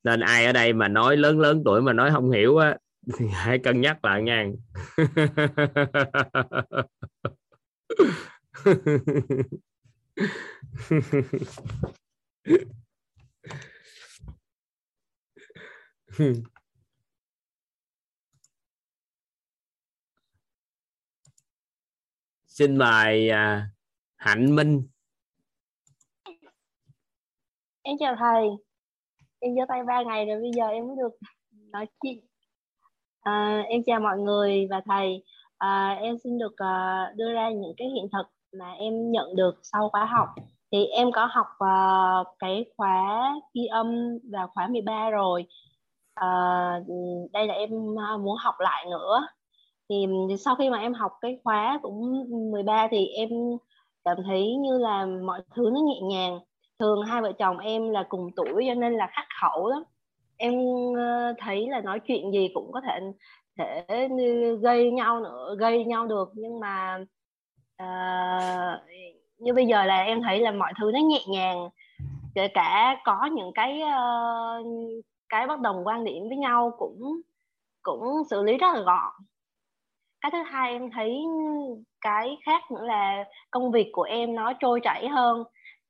Nên 0.04 0.20
ai 0.20 0.46
ở 0.46 0.52
đây 0.52 0.72
mà 0.72 0.88
nói 0.88 1.16
lớn 1.16 1.40
lớn 1.40 1.62
tuổi 1.64 1.82
mà 1.82 1.92
nói 1.92 2.10
không 2.12 2.30
hiểu 2.30 2.56
á 2.56 2.76
hãy 3.32 3.58
cân 3.58 3.80
nhắc 3.80 4.04
lại 4.04 4.22
nha 4.22 4.46
xin 22.46 22.78
mời 22.78 23.28
à, 23.28 23.70
hạnh 24.16 24.56
minh. 24.56 24.82
Em 27.82 27.96
chào 28.00 28.16
thầy. 28.18 28.48
Em 29.38 29.54
giơ 29.56 29.62
tay 29.68 29.84
ba 29.86 30.02
ngày 30.02 30.26
rồi 30.26 30.40
bây 30.40 30.50
giờ 30.56 30.68
em 30.68 30.86
mới 30.86 30.96
được 30.96 31.18
nói 31.50 31.86
chuyện. 32.00 32.26
À, 33.20 33.62
em 33.68 33.82
chào 33.86 34.00
mọi 34.00 34.18
người 34.18 34.66
và 34.70 34.80
thầy. 34.86 35.24
À, 35.58 35.98
em 36.02 36.16
xin 36.24 36.38
được 36.38 36.52
uh, 36.52 37.16
đưa 37.16 37.32
ra 37.32 37.50
những 37.50 37.74
cái 37.76 37.88
hiện 37.88 38.08
thực 38.12 38.37
mà 38.52 38.72
em 38.72 39.10
nhận 39.10 39.36
được 39.36 39.54
sau 39.62 39.88
khóa 39.88 40.04
học. 40.04 40.28
Thì 40.72 40.86
em 40.86 41.12
có 41.12 41.28
học 41.30 41.46
uh, 41.64 42.26
cái 42.38 42.64
khóa 42.76 43.34
ghi 43.54 43.66
âm 43.66 44.18
và 44.32 44.46
khóa 44.54 44.66
13 44.66 45.10
rồi. 45.10 45.46
Uh, 46.20 46.86
đây 47.32 47.46
là 47.46 47.54
em 47.54 47.70
ờ, 47.96 48.18
muốn 48.18 48.36
học 48.36 48.54
lại 48.58 48.86
nữa. 48.90 49.26
Thì 49.88 50.06
sau 50.38 50.54
khi 50.54 50.70
mà 50.70 50.78
em 50.78 50.94
học 50.94 51.12
cái 51.20 51.38
khóa 51.44 51.78
cũng 51.82 52.24
13 52.52 52.88
thì 52.90 53.06
em 53.06 53.28
cảm 54.04 54.16
thấy 54.26 54.56
như 54.56 54.78
là 54.78 55.06
mọi 55.06 55.42
thứ 55.54 55.70
nó 55.74 55.80
nhẹ 55.80 56.00
nhàng. 56.02 56.38
Thường 56.78 57.02
hai 57.02 57.22
vợ 57.22 57.32
chồng 57.32 57.58
em 57.58 57.90
là 57.90 58.04
cùng 58.08 58.30
tuổi 58.36 58.64
cho 58.68 58.74
nên 58.74 58.92
là 58.94 59.08
khắc 59.12 59.26
khẩu 59.42 59.68
lắm. 59.68 59.82
Em 60.36 60.54
thấy 61.38 61.68
là 61.68 61.80
nói 61.80 62.00
chuyện 62.06 62.32
gì 62.32 62.48
cũng 62.54 62.72
có 62.72 62.80
thể 62.80 63.00
thể 63.58 64.08
gây 64.62 64.90
nhau 64.90 65.20
nữa 65.20 65.56
gây 65.58 65.84
nhau 65.84 66.06
được. 66.06 66.28
Nhưng 66.34 66.60
mà 66.60 66.98
uh, 67.82 68.80
như 69.38 69.54
bây 69.54 69.66
giờ 69.66 69.84
là 69.84 70.02
em 70.02 70.22
thấy 70.22 70.40
là 70.40 70.50
mọi 70.50 70.72
thứ 70.80 70.90
nó 70.94 71.00
nhẹ 71.00 71.20
nhàng 71.28 71.68
kể 72.34 72.48
cả 72.48 72.96
có 73.04 73.28
những 73.32 73.52
cái 73.54 73.82
uh, 73.82 74.66
cái 75.28 75.46
bất 75.46 75.60
đồng 75.60 75.86
quan 75.86 76.04
điểm 76.04 76.28
với 76.28 76.36
nhau 76.36 76.72
cũng 76.78 77.20
cũng 77.82 78.04
xử 78.30 78.42
lý 78.42 78.58
rất 78.58 78.74
là 78.74 78.80
gọn. 78.80 79.12
Cái 80.20 80.30
thứ 80.30 80.42
hai 80.42 80.72
em 80.72 80.90
thấy 80.90 81.24
cái 82.00 82.36
khác 82.46 82.70
nữa 82.70 82.84
là 82.84 83.24
công 83.50 83.70
việc 83.70 83.90
của 83.92 84.02
em 84.02 84.34
nó 84.34 84.52
trôi 84.52 84.80
chảy 84.82 85.08
hơn 85.08 85.40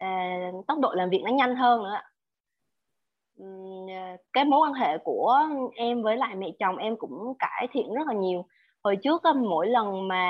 uh, 0.05 0.67
tốc 0.67 0.79
độ 0.79 0.93
làm 0.95 1.11
việc 1.11 1.23
nó 1.25 1.31
nhanh 1.31 1.57
hơn 1.57 1.83
nữa. 1.83 2.01
Cái 4.33 4.45
mối 4.45 4.61
quan 4.61 4.73
hệ 4.73 4.99
của 5.05 5.39
em 5.75 6.03
với 6.03 6.17
lại 6.17 6.35
mẹ 6.35 6.51
chồng 6.59 6.77
em 6.77 6.97
cũng 6.97 7.35
cải 7.39 7.69
thiện 7.73 7.95
rất 7.95 8.07
là 8.07 8.15
nhiều 8.15 8.47
hồi 8.85 8.97
trước 8.97 9.23
mỗi 9.49 9.67
lần 9.67 10.09
mà 10.09 10.25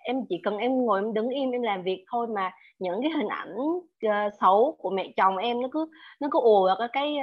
em 0.00 0.16
chỉ 0.28 0.40
cần 0.42 0.58
em 0.58 0.86
ngồi 0.86 1.00
em 1.00 1.14
đứng 1.14 1.28
im 1.28 1.50
em 1.50 1.62
làm 1.62 1.82
việc 1.82 2.04
thôi 2.10 2.26
mà 2.34 2.50
những 2.78 3.02
cái 3.02 3.10
hình 3.10 3.28
ảnh 3.28 3.56
uh, 3.56 4.32
xấu 4.40 4.76
của 4.78 4.90
mẹ 4.90 5.08
chồng 5.16 5.36
em 5.36 5.62
nó 5.62 5.68
cứ 5.72 5.90
nó 6.20 6.28
cứ 6.30 6.40
ùa 6.40 6.66
vào 6.66 6.76
cái 6.78 6.88
cái 6.92 7.16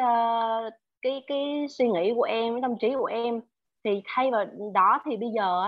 uh, 0.68 0.74
cái 1.02 1.24
cái 1.28 1.66
suy 1.70 1.90
nghĩ 1.90 2.14
của 2.16 2.24
em 2.24 2.62
tâm 2.62 2.78
trí 2.78 2.96
của 2.96 3.06
em. 3.06 3.42
Thì 3.84 4.02
thay 4.06 4.32
vào 4.32 4.46
đó 4.74 5.02
thì 5.06 5.18
bây 5.18 5.30
giờ 5.30 5.64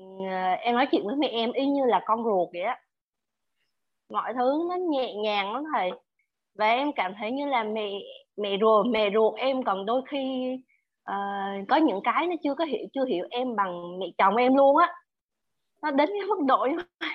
uh, 0.00 0.58
em 0.60 0.74
nói 0.74 0.86
chuyện 0.90 1.06
với 1.06 1.16
mẹ 1.16 1.28
em 1.28 1.52
y 1.52 1.66
như 1.66 1.84
là 1.86 2.02
con 2.06 2.24
ruột 2.24 2.48
vậy 2.52 2.62
á. 2.62 2.80
Mọi 4.12 4.32
thứ 4.34 4.66
nó 4.70 4.76
nhẹ 4.76 5.14
nhàng 5.14 5.52
lắm 5.52 5.64
thầy. 5.74 5.90
Và 6.58 6.66
em 6.66 6.92
cảm 6.92 7.14
thấy 7.18 7.30
như 7.30 7.46
là 7.46 7.64
mẹ 7.64 7.90
mẹ 8.36 8.56
ruột 8.60 8.86
mẹ 8.86 9.10
ruột 9.14 9.34
em 9.38 9.62
còn 9.62 9.86
đôi 9.86 10.02
khi 10.10 10.56
uh, 11.10 11.68
có 11.68 11.76
những 11.76 12.00
cái 12.04 12.26
nó 12.26 12.34
chưa 12.42 12.54
có 12.54 12.64
hiểu 12.64 12.86
chưa 12.94 13.04
hiểu 13.04 13.26
em 13.30 13.56
bằng 13.56 13.98
mẹ 13.98 14.06
chồng 14.18 14.36
em 14.36 14.54
luôn 14.54 14.76
á. 14.76 14.92
Nó 15.82 15.90
đến 15.90 16.08
cái 16.08 16.28
mức 16.28 16.44
độ 16.46 16.66
như 16.70 16.76
vậy. 17.00 17.10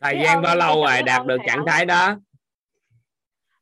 Thời 0.00 0.20
gian 0.24 0.42
bao 0.42 0.56
lâu 0.56 0.84
rồi 0.84 1.02
đạt 1.02 1.26
được 1.26 1.38
trạng 1.46 1.64
thái 1.66 1.84
đó? 1.84 2.16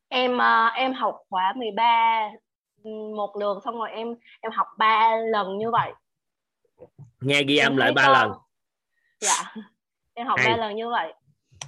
Em 0.09 0.35
uh, 0.37 0.75
em 0.75 0.93
học 0.93 1.17
khóa 1.31 1.53
13 1.57 2.29
ừ, 2.85 2.91
một 3.17 3.37
lượt 3.41 3.59
xong 3.65 3.79
rồi 3.79 3.91
em 3.91 4.15
em 4.41 4.53
học 4.53 4.67
ba 4.79 5.17
lần 5.17 5.59
như 5.59 5.71
vậy. 5.71 5.93
Nghe 7.21 7.43
ghi 7.43 7.57
âm 7.57 7.77
lại 7.77 7.93
ba 7.93 8.09
lần. 8.09 8.33
Dạ. 9.21 9.55
Em 10.15 10.27
học 10.27 10.41
ba 10.47 10.57
lần 10.57 10.77
như 10.77 10.89
vậy. 10.91 11.13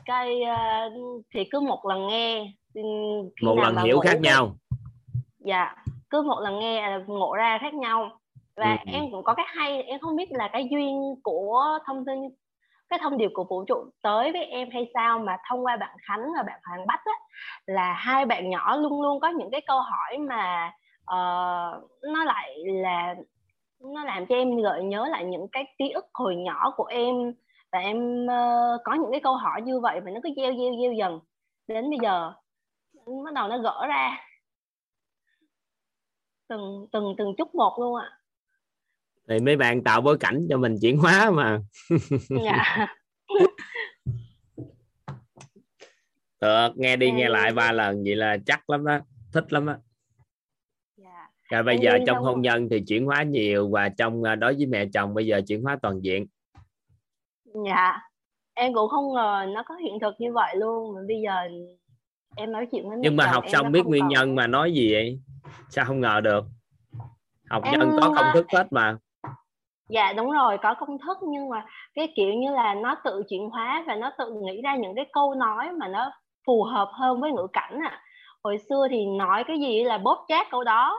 Cái 0.04 0.40
uh, 0.42 1.24
thì 1.34 1.44
cứ 1.50 1.60
một 1.60 1.86
lần 1.88 2.06
nghe 2.06 2.52
một 3.42 3.58
lần 3.58 3.76
hiểu 3.76 4.00
khác 4.00 4.20
nhau. 4.20 4.56
Dạ 5.38 5.74
cứ 6.10 6.22
một 6.22 6.40
lần 6.40 6.58
nghe 6.58 6.98
ngộ 7.06 7.34
ra 7.34 7.58
khác 7.60 7.74
nhau. 7.74 8.10
Và 8.56 8.78
ừ. 8.86 8.92
em 8.92 9.04
cũng 9.10 9.24
có 9.24 9.34
cái 9.34 9.46
hay 9.48 9.82
em 9.82 10.00
không 10.00 10.16
biết 10.16 10.32
là 10.32 10.48
cái 10.52 10.68
duyên 10.70 11.14
của 11.22 11.78
thông 11.86 12.04
tin 12.04 12.18
cái 12.90 12.98
thông 13.02 13.18
điệp 13.18 13.30
của 13.34 13.44
vũ 13.44 13.64
trụ 13.64 13.84
tới 14.02 14.32
với 14.32 14.44
em 14.44 14.68
hay 14.72 14.90
sao 14.94 15.18
mà 15.18 15.36
thông 15.48 15.66
qua 15.66 15.76
bạn 15.76 15.96
Khánh 16.02 16.24
và 16.36 16.42
bạn 16.42 16.60
Hoàng 16.64 16.86
Bách 16.86 17.00
á, 17.04 17.12
là 17.66 17.92
hai 17.92 18.24
bạn 18.24 18.50
nhỏ 18.50 18.76
luôn 18.76 19.02
luôn 19.02 19.20
có 19.20 19.28
những 19.28 19.50
cái 19.50 19.60
câu 19.66 19.80
hỏi 19.80 20.18
mà 20.18 20.72
uh, 21.02 21.90
nó 22.02 22.24
lại 22.24 22.58
là 22.64 23.14
nó 23.94 24.04
làm 24.04 24.26
cho 24.26 24.34
em 24.34 24.56
gợi 24.56 24.82
nhớ 24.82 25.08
lại 25.10 25.24
những 25.24 25.48
cái 25.52 25.64
ký 25.78 25.90
ức 25.90 26.06
hồi 26.14 26.36
nhỏ 26.36 26.72
của 26.76 26.84
em. 26.84 27.32
Và 27.72 27.78
em 27.78 28.26
uh, 28.26 28.80
có 28.84 28.94
những 28.94 29.10
cái 29.10 29.20
câu 29.20 29.34
hỏi 29.34 29.62
như 29.62 29.80
vậy 29.80 30.00
mà 30.00 30.10
nó 30.10 30.20
cứ 30.22 30.30
gieo 30.36 30.52
gieo 30.52 30.72
gieo 30.82 30.92
dần. 30.92 31.20
Đến 31.68 31.90
bây 31.90 31.98
giờ 32.02 32.32
bắt 33.24 33.34
đầu 33.34 33.48
nó 33.48 33.58
gỡ 33.58 33.86
ra 33.88 34.18
từng 36.50 36.86
từng 36.92 37.14
từng 37.18 37.34
chút 37.38 37.54
một 37.54 37.76
luôn 37.80 37.94
ạ. 37.94 38.10
Thì 39.28 39.38
mấy 39.40 39.56
bạn 39.56 39.84
tạo 39.84 40.00
bối 40.00 40.18
cảnh 40.18 40.46
cho 40.50 40.56
mình 40.58 40.74
chuyển 40.80 40.98
hóa 40.98 41.30
mà. 41.30 41.60
Dạ. 42.44 42.86
Được 46.40 46.68
nghe 46.76 46.96
đi 46.96 47.10
nghe 47.10 47.28
lại 47.28 47.52
ba 47.52 47.72
lần 47.72 48.02
vậy 48.04 48.16
là 48.16 48.36
chắc 48.46 48.70
lắm 48.70 48.84
đó 48.84 48.98
thích 49.32 49.52
lắm 49.52 49.66
á. 49.66 49.78
Dạ. 50.96 51.28
rồi 51.50 51.62
bây 51.62 51.78
giờ 51.78 51.98
trong 52.06 52.18
hôn 52.18 52.40
nhân 52.42 52.68
thì 52.70 52.80
chuyển 52.86 53.06
hóa 53.06 53.22
nhiều 53.22 53.70
và 53.70 53.88
trong 53.88 54.22
à, 54.22 54.34
đối 54.34 54.54
với 54.54 54.66
mẹ 54.66 54.86
chồng 54.94 55.14
bây 55.14 55.26
giờ 55.26 55.40
chuyển 55.46 55.62
hóa 55.62 55.78
toàn 55.82 56.00
diện. 56.00 56.26
Dạ. 57.66 58.00
Em 58.54 58.74
cũng 58.74 58.88
không 58.88 59.14
ngờ 59.14 59.46
nó 59.54 59.62
có 59.66 59.74
hiện 59.74 59.98
thực 60.00 60.14
như 60.18 60.32
vậy 60.32 60.56
luôn 60.56 60.94
mà 60.94 61.00
bây 61.08 61.20
giờ 61.24 61.48
em 62.36 62.52
nói 62.52 62.66
chuyện 62.72 62.88
với 62.88 62.98
nhưng 63.00 63.16
mà 63.16 63.26
học 63.26 63.44
xong 63.52 63.72
biết 63.72 63.86
nguyên 63.86 64.08
nhân 64.08 64.34
mà 64.34 64.46
nói 64.46 64.72
gì 64.72 64.92
vậy? 64.92 65.20
Sao 65.68 65.84
không 65.84 66.00
ngờ 66.00 66.20
được? 66.20 66.44
Học 67.50 67.62
em... 67.64 67.80
nhân 67.80 67.90
có 68.00 68.12
công 68.16 68.26
thức 68.34 68.46
hết 68.52 68.66
mà. 68.70 68.96
Dạ 69.88 70.12
đúng 70.12 70.30
rồi 70.30 70.58
có 70.62 70.74
công 70.74 70.98
thức 71.06 71.18
nhưng 71.22 71.48
mà 71.48 71.64
cái 71.94 72.12
kiểu 72.16 72.34
như 72.34 72.50
là 72.54 72.74
nó 72.74 72.96
tự 73.04 73.22
chuyển 73.28 73.48
hóa 73.50 73.84
và 73.86 73.94
nó 73.94 74.10
tự 74.18 74.34
nghĩ 74.42 74.60
ra 74.62 74.76
những 74.76 74.94
cái 74.96 75.06
câu 75.12 75.34
nói 75.34 75.72
mà 75.72 75.88
nó 75.88 76.10
phù 76.46 76.62
hợp 76.62 76.90
hơn 76.92 77.20
với 77.20 77.32
ngữ 77.32 77.46
cảnh 77.52 77.78
à 77.90 78.00
hồi 78.44 78.58
xưa 78.68 78.86
thì 78.90 79.06
nói 79.06 79.44
cái 79.44 79.60
gì 79.60 79.84
là 79.84 79.98
bóp 79.98 80.24
chát 80.28 80.46
câu 80.50 80.64
đó 80.64 80.98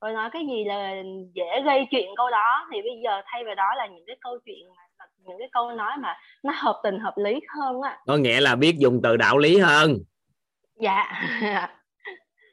rồi 0.00 0.12
nói 0.12 0.30
cái 0.32 0.46
gì 0.46 0.64
là 0.64 0.94
dễ 1.34 1.62
gây 1.64 1.86
chuyện 1.90 2.08
câu 2.16 2.30
đó. 2.30 2.68
Thì 2.72 2.82
bây 2.82 3.00
giờ 3.04 3.22
thay 3.26 3.44
vào 3.44 3.54
đó 3.54 3.74
là 3.76 3.86
những 3.86 4.04
cái 4.06 4.16
câu 4.20 4.38
chuyện 4.44 4.68
mà 4.76 5.04
những 5.24 5.38
cái 5.38 5.48
câu 5.52 5.70
nói 5.70 5.92
mà 5.98 6.16
nó 6.42 6.52
hợp 6.56 6.80
tình 6.82 6.98
hợp 6.98 7.14
lý 7.16 7.40
hơn 7.58 7.82
á 7.82 7.98
có 8.06 8.16
nghĩa 8.16 8.40
là 8.40 8.56
biết 8.56 8.74
dùng 8.78 9.00
từ 9.02 9.16
đạo 9.16 9.38
lý 9.38 9.58
hơn 9.58 9.98
dạ. 10.80 11.04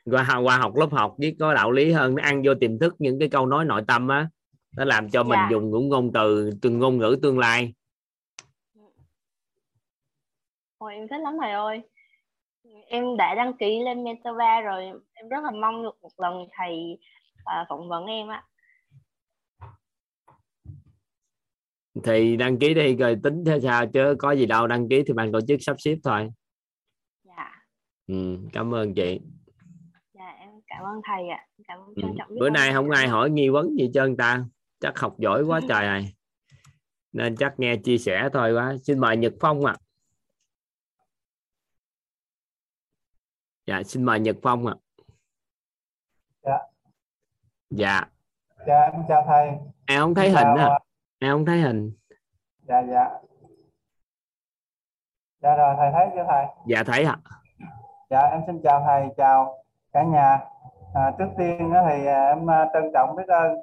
Qua 0.06 0.40
qua 0.44 0.58
học 0.58 0.76
lớp 0.76 0.88
học 0.92 1.16
biết 1.18 1.36
có 1.40 1.54
đạo 1.54 1.72
lý 1.72 1.92
hơn 1.92 2.16
nó 2.16 2.24
ăn 2.24 2.42
vô 2.46 2.54
tiềm 2.60 2.80
thức 2.80 2.96
những 3.00 3.20
cái 3.20 3.30
câu 3.30 3.46
nói 3.46 3.66
nội 3.66 3.82
tâm 3.88 4.08
á 4.08 4.30
nó 4.78 4.86
làm 4.86 5.10
cho 5.10 5.24
mình 5.24 5.40
dạ. 5.42 5.48
dùng 5.52 5.72
những 5.72 5.90
ngôn 5.90 6.12
từ 6.14 6.52
từng 6.62 6.80
ngôn 6.80 6.98
ngữ 6.98 7.18
tương 7.22 7.40
lai. 7.40 7.74
Ôi 10.78 10.94
em 10.94 11.08
thích 11.08 11.22
lắm 11.22 11.34
thầy 11.42 11.52
ơi. 11.52 11.82
Em 12.88 13.18
đã 13.18 13.36
đăng 13.36 13.58
ký 13.58 13.80
lên 13.86 14.04
Mentava 14.04 14.62
rồi 14.62 14.86
em 15.14 15.30
rất 15.30 15.44
là 15.44 15.52
mong 15.52 15.84
được 15.84 15.98
một 16.02 16.12
lần 16.18 16.48
thầy 16.58 16.98
uh, 17.42 17.68
phỏng 17.70 17.90
vấn 17.90 18.06
em 18.06 18.28
á. 18.28 18.44
Thì 22.04 22.38
đăng 22.38 22.60
ký 22.60 22.74
đi 22.74 22.96
rồi 22.96 23.18
tính 23.24 23.44
thế 23.46 23.60
sao 23.64 23.88
chứ 23.88 24.16
có 24.20 24.32
gì 24.32 24.46
đâu 24.46 24.68
đăng 24.68 24.90
ký 24.90 25.04
thì 25.08 25.14
ban 25.14 25.32
tổ 25.32 25.40
chức 25.48 25.60
sắp 25.62 25.76
xếp 25.80 25.96
thôi 26.04 26.30
ừ, 28.08 28.38
cảm 28.54 28.74
ơn 28.74 28.94
chị. 28.94 29.20
Dạ 30.14 30.36
em 30.40 30.50
cảm 30.68 30.84
ơn 30.84 31.02
thầy 31.04 31.30
ạ. 31.30 31.48
Cảm 31.68 31.80
ơn 31.80 31.94
ừ. 31.96 32.36
bữa 32.40 32.50
nay 32.50 32.74
không 32.74 32.90
ai 32.90 33.08
hỏi 33.08 33.30
nghi 33.30 33.50
vấn 33.50 33.76
gì 33.80 33.90
trơn 33.94 34.18
ta. 34.18 34.46
Chắc 34.80 35.00
học 35.00 35.16
giỏi 35.20 35.44
quá 35.44 35.60
trời 35.70 35.82
này 35.82 36.14
nên 37.12 37.36
chắc 37.36 37.54
nghe 37.58 37.76
chia 37.84 37.98
sẻ 37.98 38.30
thôi 38.34 38.54
quá. 38.54 38.76
Xin 38.84 39.00
mời 39.00 39.18
Nhật 39.18 39.34
Phong 39.40 39.66
ạ. 39.66 39.74
À. 39.74 39.78
dạ 43.66 43.84
xin 43.84 44.04
mời 44.04 44.20
Nhật 44.20 44.36
Phong 44.42 44.68
ạ. 44.68 44.74
À. 46.42 46.52
dạ. 46.52 46.60
Dạ. 47.70 48.02
Dạ 48.68 48.80
em 48.94 49.02
chào 49.08 49.24
thầy. 49.28 49.50
Em 49.88 50.02
không 50.02 50.16
thấy 50.16 50.30
hình 50.30 50.48
à. 50.58 50.80
Em 51.20 51.34
không 51.34 51.46
thấy 51.46 51.62
hình. 51.62 51.92
Dạ 52.68 52.82
dạ. 52.90 53.10
Dạ 55.42 55.56
rồi 55.56 55.76
thầy 55.78 55.92
thấy 55.94 56.08
chưa 56.16 56.26
thầy? 56.30 56.46
Dạ 56.68 56.84
thấy 56.84 57.04
ạ. 57.04 57.18
à. 57.24 57.38
Dạ 58.10 58.20
em 58.20 58.42
xin 58.48 58.62
chào 58.64 58.84
thầy, 58.86 59.10
chào 59.18 59.56
cả 59.94 60.04
nhà. 60.04 60.40
À, 60.94 61.12
trước 61.18 61.28
tiên 61.38 61.74
thì 61.88 62.06
à, 62.06 62.28
em 62.28 62.52
à, 62.52 62.70
trân 62.74 62.92
trọng 62.94 63.16
biết 63.16 63.28
ơn 63.28 63.58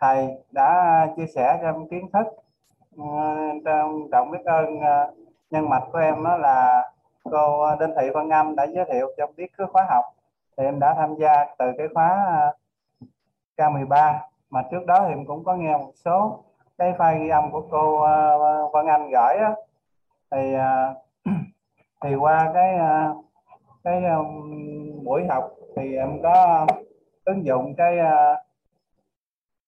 thầy 0.00 0.28
đã 0.50 0.64
à, 0.64 1.08
chia 1.16 1.26
sẻ 1.26 1.58
cho 1.62 1.68
em 1.68 1.88
kiến 1.88 2.10
thức 2.12 2.26
ừ, 2.96 3.02
trân 3.64 4.08
trọng 4.12 4.30
biết 4.30 4.44
ơn 4.44 4.66
nhân 5.50 5.68
mạch 5.68 5.82
của 5.92 5.98
em 5.98 6.24
đó 6.24 6.36
là 6.36 6.90
cô 7.30 7.76
Đinh 7.80 7.90
Thị 8.00 8.10
Văn 8.14 8.28
Anh 8.32 8.56
đã 8.56 8.64
giới 8.64 8.84
thiệu 8.92 9.06
cho 9.16 9.24
em 9.24 9.30
biết 9.36 9.46
cái 9.58 9.66
khóa 9.72 9.86
học 9.90 10.04
thì 10.56 10.64
em 10.64 10.80
đã 10.80 10.94
tham 10.94 11.14
gia 11.14 11.46
từ 11.58 11.66
cái 11.78 11.88
khóa 11.94 12.26
K13 13.56 14.14
mà 14.50 14.62
trước 14.70 14.86
đó 14.86 15.04
thì 15.06 15.12
em 15.12 15.26
cũng 15.26 15.44
có 15.44 15.54
nghe 15.54 15.76
một 15.76 15.92
số 15.94 16.44
cái 16.78 16.92
file 16.92 17.18
ghi 17.18 17.28
âm 17.28 17.50
của 17.52 17.62
cô 17.70 18.00
Văn 18.72 18.86
Anh 18.86 19.10
gửi 19.10 19.38
đó. 19.40 19.54
thì 20.30 20.54
thì 22.02 22.14
qua 22.14 22.50
cái 22.54 22.78
cái 23.84 24.04
ờ, 24.04 24.22
buổi 25.04 25.26
học 25.28 25.50
thì 25.76 25.96
em 25.96 26.22
có 26.22 26.66
ứng 27.24 27.44
dụng 27.44 27.74
cái 27.76 27.98
ờ, 27.98 28.36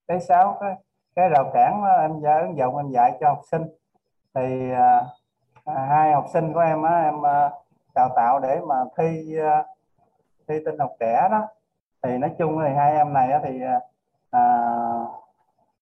cái 0.09 0.21
sáu 0.21 0.57
cái 0.61 0.75
cái 1.15 1.29
rào 1.29 1.51
cản 1.55 1.83
đó, 1.85 2.01
em 2.01 2.21
dạy 2.21 2.41
ứng 2.41 2.57
dụng 2.57 2.77
em 2.77 2.91
dạy 2.91 3.13
cho 3.21 3.29
học 3.29 3.41
sinh. 3.51 3.63
Thì 4.35 4.71
ờ, 4.71 5.07
à, 5.65 5.87
hai 5.89 6.13
học 6.13 6.25
sinh 6.33 6.53
của 6.53 6.61
em 6.61 6.83
á, 6.83 7.03
em 7.03 7.15
đào 7.95 8.09
tạo 8.17 8.41
để 8.41 8.61
mà 8.67 8.77
thi 8.99 9.37
thi 10.49 10.55
tin 10.65 10.79
học 10.79 10.91
trẻ 11.01 11.29
đó. 11.31 11.49
Thì 12.03 12.19
nói 12.19 12.31
chung 12.39 12.59
thì 12.65 12.75
hai 12.75 12.97
em 12.97 13.13
này 13.13 13.33
á, 13.33 13.41
thì 13.45 13.61
à, 14.31 14.41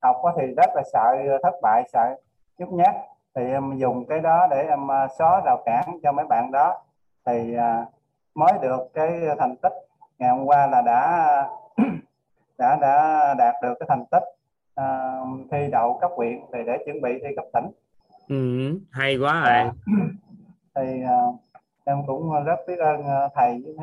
học 0.02 0.16
á, 0.24 0.32
thì 0.36 0.46
rất 0.56 0.70
là 0.74 0.82
sợ 0.92 1.16
thất 1.42 1.54
bại 1.62 1.82
sợ 1.92 2.16
nhút 2.58 2.68
nhát. 2.68 2.94
Thì 3.34 3.50
em 3.50 3.76
dùng 3.78 4.06
cái 4.08 4.20
đó 4.20 4.46
để 4.50 4.66
em 4.68 4.88
xóa 5.18 5.40
rào 5.44 5.62
cản 5.66 5.98
cho 6.02 6.12
mấy 6.12 6.26
bạn 6.26 6.50
đó. 6.52 6.82
Thì 7.26 7.54
à, 7.54 7.86
mới 8.34 8.52
được 8.62 8.80
cái 8.94 9.20
thành 9.38 9.56
tích. 9.56 9.72
Ngày 10.18 10.30
hôm 10.30 10.46
qua 10.46 10.66
là 10.66 10.82
đã 10.82 11.48
đã 12.58 12.76
đã 12.80 13.34
đạt 13.38 13.54
được 13.62 13.74
cái 13.80 13.86
thành 13.88 14.04
tích 14.10 14.22
à, 14.74 15.18
thi 15.50 15.68
đậu 15.72 15.98
cấp 16.00 16.10
huyện 16.16 16.40
thì 16.52 16.58
để 16.66 16.78
chuẩn 16.86 17.02
bị 17.02 17.18
thi 17.22 17.28
cấp 17.36 17.44
tỉnh. 17.52 17.70
Ừ, 18.28 18.78
hay 18.90 19.16
quá 19.16 19.40
rồi 19.40 19.50
à, 19.50 19.72
thì 20.74 21.02
à, 21.02 21.18
em 21.84 22.02
cũng 22.06 22.44
rất 22.44 22.58
biết 22.68 22.78
ơn 22.78 23.06
à, 23.06 23.28
thầy 23.34 23.62
với 23.64 23.74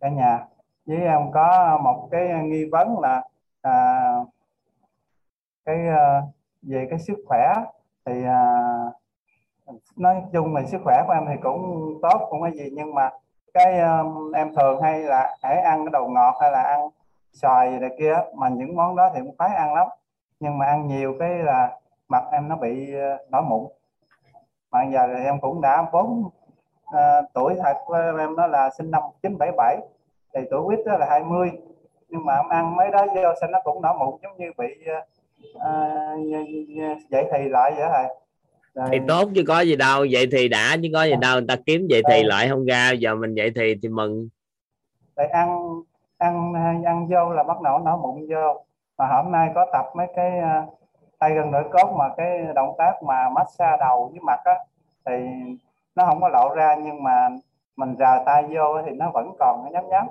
cả 0.00 0.08
nhà. 0.08 0.44
Với 0.86 0.96
em 0.96 1.20
có 1.32 1.78
một 1.82 2.08
cái 2.10 2.28
nghi 2.44 2.64
vấn 2.72 3.00
là 3.00 3.22
à, 3.62 4.10
cái 5.64 5.88
à, 5.88 6.22
về 6.62 6.86
cái 6.90 6.98
sức 6.98 7.16
khỏe 7.26 7.54
thì 8.04 8.24
à, 8.24 8.62
nói 9.96 10.22
chung 10.32 10.54
là 10.54 10.66
sức 10.66 10.78
khỏe 10.84 11.02
của 11.06 11.12
em 11.12 11.24
thì 11.28 11.34
cũng 11.42 11.94
tốt 12.02 12.26
không 12.30 12.40
có 12.40 12.50
gì 12.50 12.70
nhưng 12.72 12.94
mà 12.94 13.10
cái 13.56 13.80
um, 13.80 14.32
em 14.32 14.54
thường 14.54 14.82
hay 14.82 15.00
là 15.00 15.36
hãy 15.42 15.60
ăn 15.60 15.84
cái 15.84 15.90
đồ 15.92 16.06
ngọt 16.06 16.34
hay 16.40 16.50
là 16.50 16.62
ăn 16.62 16.88
xoài 17.32 17.70
này 17.70 17.90
kia 17.98 18.16
mà 18.34 18.48
những 18.48 18.76
món 18.76 18.96
đó 18.96 19.10
thì 19.14 19.20
cũng 19.20 19.36
khoái 19.38 19.54
ăn 19.54 19.74
lắm. 19.74 19.88
Nhưng 20.40 20.58
mà 20.58 20.66
ăn 20.66 20.86
nhiều 20.86 21.14
cái 21.18 21.30
là 21.30 21.78
mặt 22.08 22.24
em 22.32 22.48
nó 22.48 22.56
bị 22.56 22.94
ờ, 22.94 23.18
nổi 23.30 23.42
mụn. 23.42 23.66
Mà 24.70 24.84
giờ 24.92 25.08
thì 25.16 25.24
em 25.24 25.40
cũng 25.40 25.60
đã 25.60 25.86
bốn 25.92 26.30
uh, 26.84 27.24
tuổi 27.34 27.54
thật 27.62 27.76
ờ, 27.86 28.18
em 28.18 28.36
nó 28.36 28.46
là 28.46 28.70
sinh 28.70 28.90
năm 28.90 29.02
1977, 29.02 29.78
thì 30.34 30.40
tuổi 30.50 30.62
quýt 30.66 30.86
đó 30.86 30.96
là 30.98 31.06
20 31.10 31.50
nhưng 32.08 32.24
mà 32.24 32.36
em 32.36 32.48
ăn 32.48 32.76
mấy 32.76 32.90
đó 32.90 33.06
vô 33.14 33.34
sinh 33.40 33.50
nó 33.50 33.60
cũng 33.64 33.82
nổi 33.82 33.94
mụn 33.98 34.14
giống 34.22 34.36
như 34.36 34.52
bị 34.58 34.86
uh, 35.56 36.18
dậy 37.10 37.28
thì 37.32 37.48
lại 37.48 37.72
vậy 37.76 37.88
thôi 37.92 38.16
rồi. 38.76 38.88
thì 38.92 38.98
tốt 39.08 39.28
chứ 39.34 39.42
có 39.48 39.60
gì 39.60 39.76
đâu 39.76 40.06
vậy 40.10 40.26
thì 40.32 40.48
đã 40.48 40.76
chứ 40.82 40.88
có 40.94 41.04
gì 41.04 41.14
đâu 41.20 41.34
người 41.34 41.46
ta 41.48 41.56
kiếm 41.66 41.86
vậy 41.90 42.02
thì 42.10 42.22
lại 42.22 42.48
không 42.48 42.64
ra 42.64 42.90
giờ 42.90 43.14
mình 43.14 43.34
vậy 43.36 43.52
thì 43.56 43.74
thì 43.82 43.88
mừng. 43.88 44.28
Tại 45.14 45.26
ăn 45.26 45.58
ăn 46.18 46.52
ăn 46.84 47.08
vô 47.08 47.32
là 47.32 47.42
bắt 47.42 47.60
đầu 47.60 47.78
nó 47.78 47.96
mụn 47.96 48.26
vô. 48.28 48.64
Mà 48.98 49.06
hôm 49.06 49.32
nay 49.32 49.50
có 49.54 49.66
tập 49.72 49.84
mấy 49.96 50.06
cái 50.16 50.32
uh, 50.38 50.78
tay 51.18 51.34
gần 51.34 51.50
nổi 51.50 51.64
cốt 51.72 51.94
mà 51.98 52.04
cái 52.16 52.40
động 52.54 52.74
tác 52.78 53.02
mà 53.02 53.28
massage 53.28 53.76
đầu 53.80 54.08
với 54.12 54.20
mặt 54.20 54.40
á 54.44 54.54
thì 55.06 55.12
nó 55.94 56.04
không 56.06 56.20
có 56.20 56.28
lộ 56.28 56.54
ra 56.54 56.74
nhưng 56.84 57.02
mà 57.02 57.28
mình 57.76 57.96
rờ 57.98 58.22
tay 58.26 58.42
vô 58.42 58.82
thì 58.86 58.92
nó 58.92 59.10
vẫn 59.10 59.32
còn 59.38 59.64
nó 59.64 59.70
nhắm 59.70 59.88
nhắm 59.88 60.06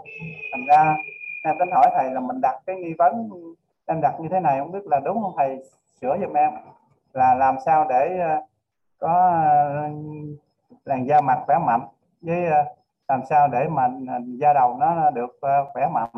thành 0.51 0.65
ra 0.69 0.95
em 1.43 1.55
tính 1.59 1.69
hỏi 1.71 1.89
thầy 1.93 2.11
là 2.11 2.19
mình 2.19 2.41
đặt 2.41 2.55
cái 2.65 2.75
nghi 2.75 2.93
vấn 2.97 3.29
em 3.85 4.01
đặt 4.01 4.19
như 4.19 4.29
thế 4.31 4.39
này 4.39 4.59
không 4.59 4.71
biết 4.71 4.85
là 4.85 4.99
đúng 4.99 5.21
không 5.21 5.33
thầy? 5.37 5.63
Sửa 6.01 6.17
giùm 6.21 6.33
em. 6.33 6.51
Là 7.13 7.35
làm 7.35 7.55
sao 7.65 7.85
để 7.89 8.19
uh, 8.37 8.43
có 8.99 9.41
ờ, 9.45 9.89
làn 10.85 11.07
da 11.07 11.21
mặt 11.21 11.43
khỏe 11.45 11.57
mạnh 11.57 11.87
với 12.21 12.45
ờ, 12.45 12.63
làm 13.07 13.21
sao 13.29 13.47
để 13.47 13.67
mà 13.69 13.83
ờ, 14.07 14.19
da 14.39 14.53
đầu 14.53 14.77
nó 14.77 15.09
được 15.09 15.39
khỏe 15.73 15.87
mạnh. 15.93 16.09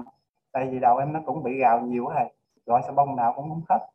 Tại 0.51 0.67
vì 0.71 0.79
đầu 0.79 0.97
em 0.97 1.13
nó 1.13 1.19
cũng 1.25 1.43
bị 1.43 1.57
gào 1.57 1.81
nhiều 1.81 2.09
thầy 2.13 2.33
gọi 2.65 2.81
xà 2.85 2.91
bông 2.91 3.15
nào 3.15 3.33
cũng 3.35 3.49
không 3.49 3.61
hết. 3.69 3.87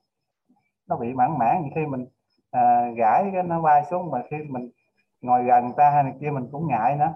Nó 0.86 0.96
bị 0.96 1.14
mãn 1.14 1.38
mãn 1.38 1.70
khi 1.74 1.86
mình 1.86 2.06
à, 2.50 2.90
gãi 2.96 3.30
cái 3.32 3.42
nó 3.42 3.60
bay 3.62 3.84
xuống 3.84 4.10
mà 4.10 4.22
khi 4.30 4.36
mình 4.48 4.70
ngồi 5.20 5.44
gần 5.44 5.64
người 5.64 5.74
ta 5.76 5.90
hay 5.90 6.02
này 6.02 6.12
kia 6.20 6.30
mình 6.30 6.48
cũng 6.52 6.68
ngại 6.68 6.96
nữa. 6.96 7.12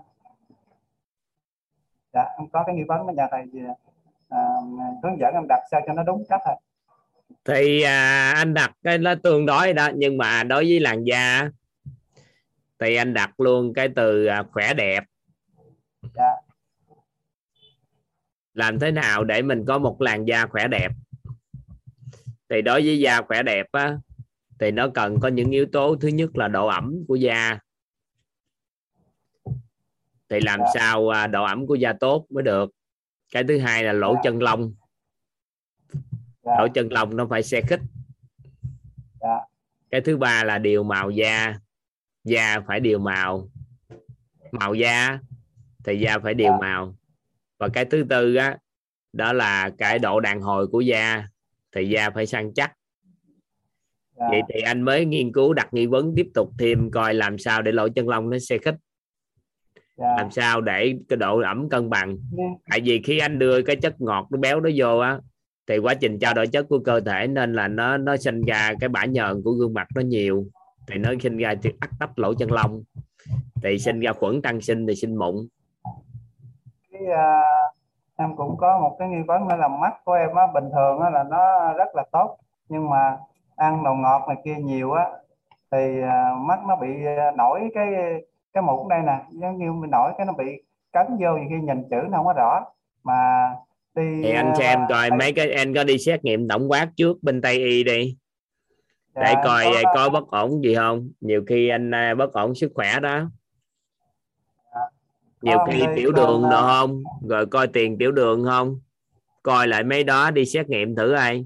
Dạ 2.13 2.25
em 2.39 2.49
có 2.53 2.65
cái 2.67 2.75
nghi 2.75 2.85
vấn 2.89 3.07
đó 3.07 3.13
nhà 3.13 3.29
thầy. 3.31 3.49
Gì 3.53 3.61
à, 4.29 4.39
hướng 5.03 5.19
dẫn 5.19 5.35
em 5.35 5.47
đặt 5.49 5.61
sao 5.71 5.81
cho 5.87 5.93
nó 5.93 6.03
đúng 6.03 6.23
cách 6.29 6.41
thôi 6.45 6.55
thì 7.45 7.83
à, 7.83 8.33
anh 8.33 8.55
đặt 8.55 8.73
cái 8.83 8.99
nó 8.99 9.15
tương 9.15 9.47
đối 9.47 9.73
đó 9.73 9.91
nhưng 9.95 10.17
mà 10.17 10.43
đối 10.43 10.65
với 10.65 10.81
làn 10.81 11.05
da 11.05 11.51
thì 12.79 12.97
anh 12.97 13.15
đặt 13.15 13.41
luôn 13.41 13.75
cái 13.75 13.89
từ 13.97 14.27
à, 14.27 14.43
khỏe 14.53 14.75
đẹp 14.75 15.05
dạ. 16.15 16.31
làm 18.55 18.79
thế 18.79 18.91
nào 18.91 19.25
để 19.25 19.43
mình 19.43 19.65
có 19.67 19.79
một 19.79 20.01
làn 20.01 20.25
da 20.25 20.47
khỏe 20.47 20.69
đẹp 20.69 20.93
thì 22.49 22.63
đối 22.63 22.83
với 22.83 22.99
da 22.99 23.23
khỏe 23.23 23.43
đẹp 23.43 23.67
á 23.73 23.99
thì 24.61 24.71
nó 24.71 24.89
cần 24.95 25.21
có 25.21 25.29
những 25.29 25.51
yếu 25.51 25.67
tố 25.73 25.97
thứ 26.01 26.09
nhất 26.09 26.37
là 26.37 26.49
độ 26.49 26.67
ẩm 26.67 27.05
của 27.09 27.17
da 27.17 27.59
thì 30.29 30.41
làm 30.41 30.61
dạ. 30.61 30.67
sao 30.75 31.09
à, 31.09 31.27
độ 31.27 31.45
ẩm 31.45 31.67
của 31.67 31.75
da 31.75 31.93
tốt 31.93 32.27
mới 32.31 32.43
được 32.43 32.71
cái 33.33 33.45
thứ 33.45 33.59
hai 33.59 33.85
là 33.85 33.93
lỗ 33.93 34.15
dạ. 34.15 34.21
chân 34.25 34.43
lông 34.43 34.75
dạ. 36.47 36.53
lỗ 36.59 36.69
chân 36.69 36.93
lông 36.93 37.17
nó 37.17 37.27
phải 37.31 37.43
xe 37.43 37.61
khích 37.61 37.81
dạ. 39.21 39.39
cái 39.91 40.01
thứ 40.01 40.17
ba 40.17 40.45
là 40.45 40.59
điều 40.59 40.83
màu 40.83 41.11
da 41.11 41.55
da 42.25 42.61
phải 42.67 42.81
điều 42.81 42.99
màu 42.99 43.49
màu 44.53 44.75
da 44.75 45.19
thì 45.85 46.01
da 46.01 46.19
phải 46.19 46.35
điều 46.35 46.53
dạ. 46.53 46.59
màu 46.61 46.97
và 47.59 47.69
cái 47.69 47.85
thứ 47.85 48.05
tư 48.09 48.35
á 48.35 48.59
đó 49.13 49.33
là 49.33 49.71
cái 49.79 49.99
độ 49.99 50.21
đàn 50.21 50.41
hồi 50.41 50.67
của 50.67 50.81
da 50.81 51.29
thì 51.73 51.89
da 51.89 52.11
phải 52.11 52.27
săn 52.27 52.55
chắc 52.55 52.73
dạ. 54.17 54.27
vậy 54.31 54.41
thì 54.49 54.61
anh 54.61 54.83
mới 54.83 55.05
nghiên 55.05 55.33
cứu 55.33 55.55
đặt 55.55 55.75
nghi 55.75 55.87
vấn 55.87 56.13
tiếp 56.17 56.27
tục 56.35 56.51
thêm 56.59 56.91
coi 56.91 57.15
làm 57.15 57.39
sao 57.39 57.63
để 57.63 57.73
lỗ 57.73 57.89
chân 57.89 58.09
lông 58.09 58.31
nó 58.31 58.39
xe 58.39 58.59
khích 58.59 58.75
dạ. 59.97 60.15
làm 60.17 60.31
sao 60.31 60.61
để 60.61 60.95
cái 61.09 61.17
độ 61.17 61.41
ẩm 61.41 61.69
cân 61.69 61.91
bằng 61.91 62.19
dạ. 62.33 62.45
tại 62.71 62.81
vì 62.85 63.03
khi 63.03 63.19
anh 63.19 63.39
đưa 63.39 63.63
cái 63.63 63.77
chất 63.77 64.01
ngọt 64.01 64.29
nó 64.31 64.39
béo 64.39 64.61
nó 64.61 64.71
vô 64.77 64.99
á 64.99 65.19
thì 65.69 65.79
quá 65.79 65.95
trình 65.95 66.19
trao 66.19 66.35
đổi 66.35 66.47
chất 66.47 66.67
của 66.69 66.79
cơ 66.85 67.01
thể 67.01 67.27
nên 67.27 67.53
là 67.53 67.69
nó 67.69 67.97
nó 67.97 68.17
sinh 68.17 68.43
ra 68.43 68.73
cái 68.81 68.89
bã 68.89 69.05
nhờn 69.05 69.43
của 69.45 69.51
gương 69.51 69.75
mặt 69.75 69.89
nó 69.95 70.03
nhiều. 70.03 70.45
Thì 70.89 70.95
nó 70.99 71.11
sinh 71.21 71.37
ra 71.37 71.55
thì 71.63 71.71
ắt 71.81 71.91
tấp 72.01 72.11
lỗ 72.17 72.35
chân 72.35 72.53
lông. 72.53 72.83
Thì 73.63 73.79
sinh 73.79 74.01
ra 74.01 74.13
khuẩn 74.13 74.43
tăng 74.43 74.61
sinh 74.61 74.87
thì 74.87 74.95
sinh 74.95 75.17
mụn. 75.17 75.35
Cái, 76.93 77.03
uh, 77.03 77.75
em 78.17 78.37
cũng 78.37 78.57
có 78.57 78.79
một 78.79 78.97
cái 78.99 79.09
nghi 79.09 79.23
vấn 79.27 79.49
đó 79.49 79.57
là 79.57 79.69
mắt 79.69 79.93
của 80.05 80.13
em 80.13 80.35
á 80.35 80.47
bình 80.55 80.71
thường 80.73 81.01
á 81.01 81.11
là 81.11 81.25
nó 81.31 81.73
rất 81.73 81.89
là 81.95 82.05
tốt. 82.13 82.37
Nhưng 82.69 82.91
mà 82.91 83.17
ăn 83.57 83.85
đồ 83.85 83.95
ngọt 83.95 84.23
này 84.29 84.37
kia 84.45 84.55
nhiều 84.55 84.93
á 84.93 85.05
thì 85.71 86.01
uh, 86.03 86.41
mắt 86.41 86.59
nó 86.69 86.77
bị 86.77 86.89
à, 87.19 87.31
nổi 87.37 87.61
cái 87.75 87.87
cái 88.53 88.63
mụn 88.63 88.89
đây 88.89 89.01
nè. 89.07 89.19
Giống 89.31 89.59
như 89.59 89.73
mình 89.73 89.91
nổi 89.91 90.13
cái 90.19 90.27
nó 90.27 90.33
bị 90.33 90.63
cấn 90.93 91.07
vô 91.21 91.29
khi 91.49 91.57
nhìn 91.61 91.83
chữ 91.91 91.97
nó 92.11 92.17
không 92.17 92.27
có 92.27 92.33
rõ. 92.33 92.65
Mà 93.03 93.51
đi 93.97 94.21
thì 94.23 94.31
anh 94.31 94.53
xem 94.59 94.79
uh, 94.83 94.89
coi 94.89 95.11
mấy 95.11 95.33
cái 95.33 95.53
anh 95.53 95.75
có 95.75 95.85
đi 95.85 95.99
xét 95.99 96.25
nghiệm 96.25 96.49
tổng 96.49 96.71
quát 96.71 96.89
trước 96.97 97.23
bên 97.23 97.41
tây 97.41 97.59
y 97.59 97.85
đi. 97.85 98.17
Dạ, 99.15 99.23
để 99.25 99.35
coi 99.45 99.65
có, 99.65 99.93
có 99.95 100.09
bất 100.09 100.31
ổn 100.31 100.65
gì 100.65 100.75
không. 100.75 101.11
Nhiều 101.21 101.45
khi 101.47 101.69
anh 101.69 101.91
bất 102.19 102.33
ổn 102.33 102.55
sức 102.55 102.73
khỏe 102.75 103.01
đó. 103.01 103.31
Nhiều 105.43 105.59
khi 105.71 105.83
tiểu 105.97 106.13
đường 106.13 106.43
được 106.43 106.61
không. 106.61 107.03
Rồi 107.29 107.47
coi 107.47 107.67
tiền 107.67 107.99
tiểu 107.99 108.13
đường 108.13 108.45
không. 108.45 108.81
Coi 109.43 109.69
lại 109.69 109.85
mấy 109.85 110.05
đó 110.05 110.31
đi 110.31 110.45
xét 110.45 110.69
nghiệm 110.69 110.97
thử 110.97 111.13
ai. 111.13 111.45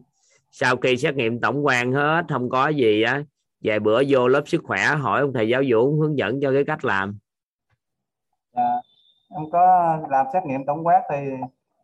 Sau 0.51 0.77
khi 0.77 0.97
xét 0.97 1.15
nghiệm 1.15 1.41
tổng 1.41 1.67
quan 1.67 1.93
hết 1.93 2.25
không 2.29 2.51
có 2.51 2.69
gì 2.69 3.03
á 3.03 3.25
vài 3.63 3.81
bữa 3.81 4.03
vô 4.09 4.29
lớp 4.29 4.43
sức 4.47 4.61
khỏe 4.65 4.87
hỏi 4.87 5.21
ông 5.21 5.33
thầy 5.33 5.49
giáo 5.49 5.63
vũ 5.69 6.01
hướng 6.01 6.19
dẫn 6.19 6.41
cho 6.41 6.53
cái 6.53 6.65
cách 6.65 6.85
làm. 6.85 7.19
Dạ, 8.57 8.81
em 9.31 9.51
có 9.53 9.97
làm 10.11 10.27
xét 10.33 10.43
nghiệm 10.47 10.67
tổng 10.67 10.87
quát 10.87 11.03
thì 11.11 11.17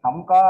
không 0.07 0.27
có 0.27 0.41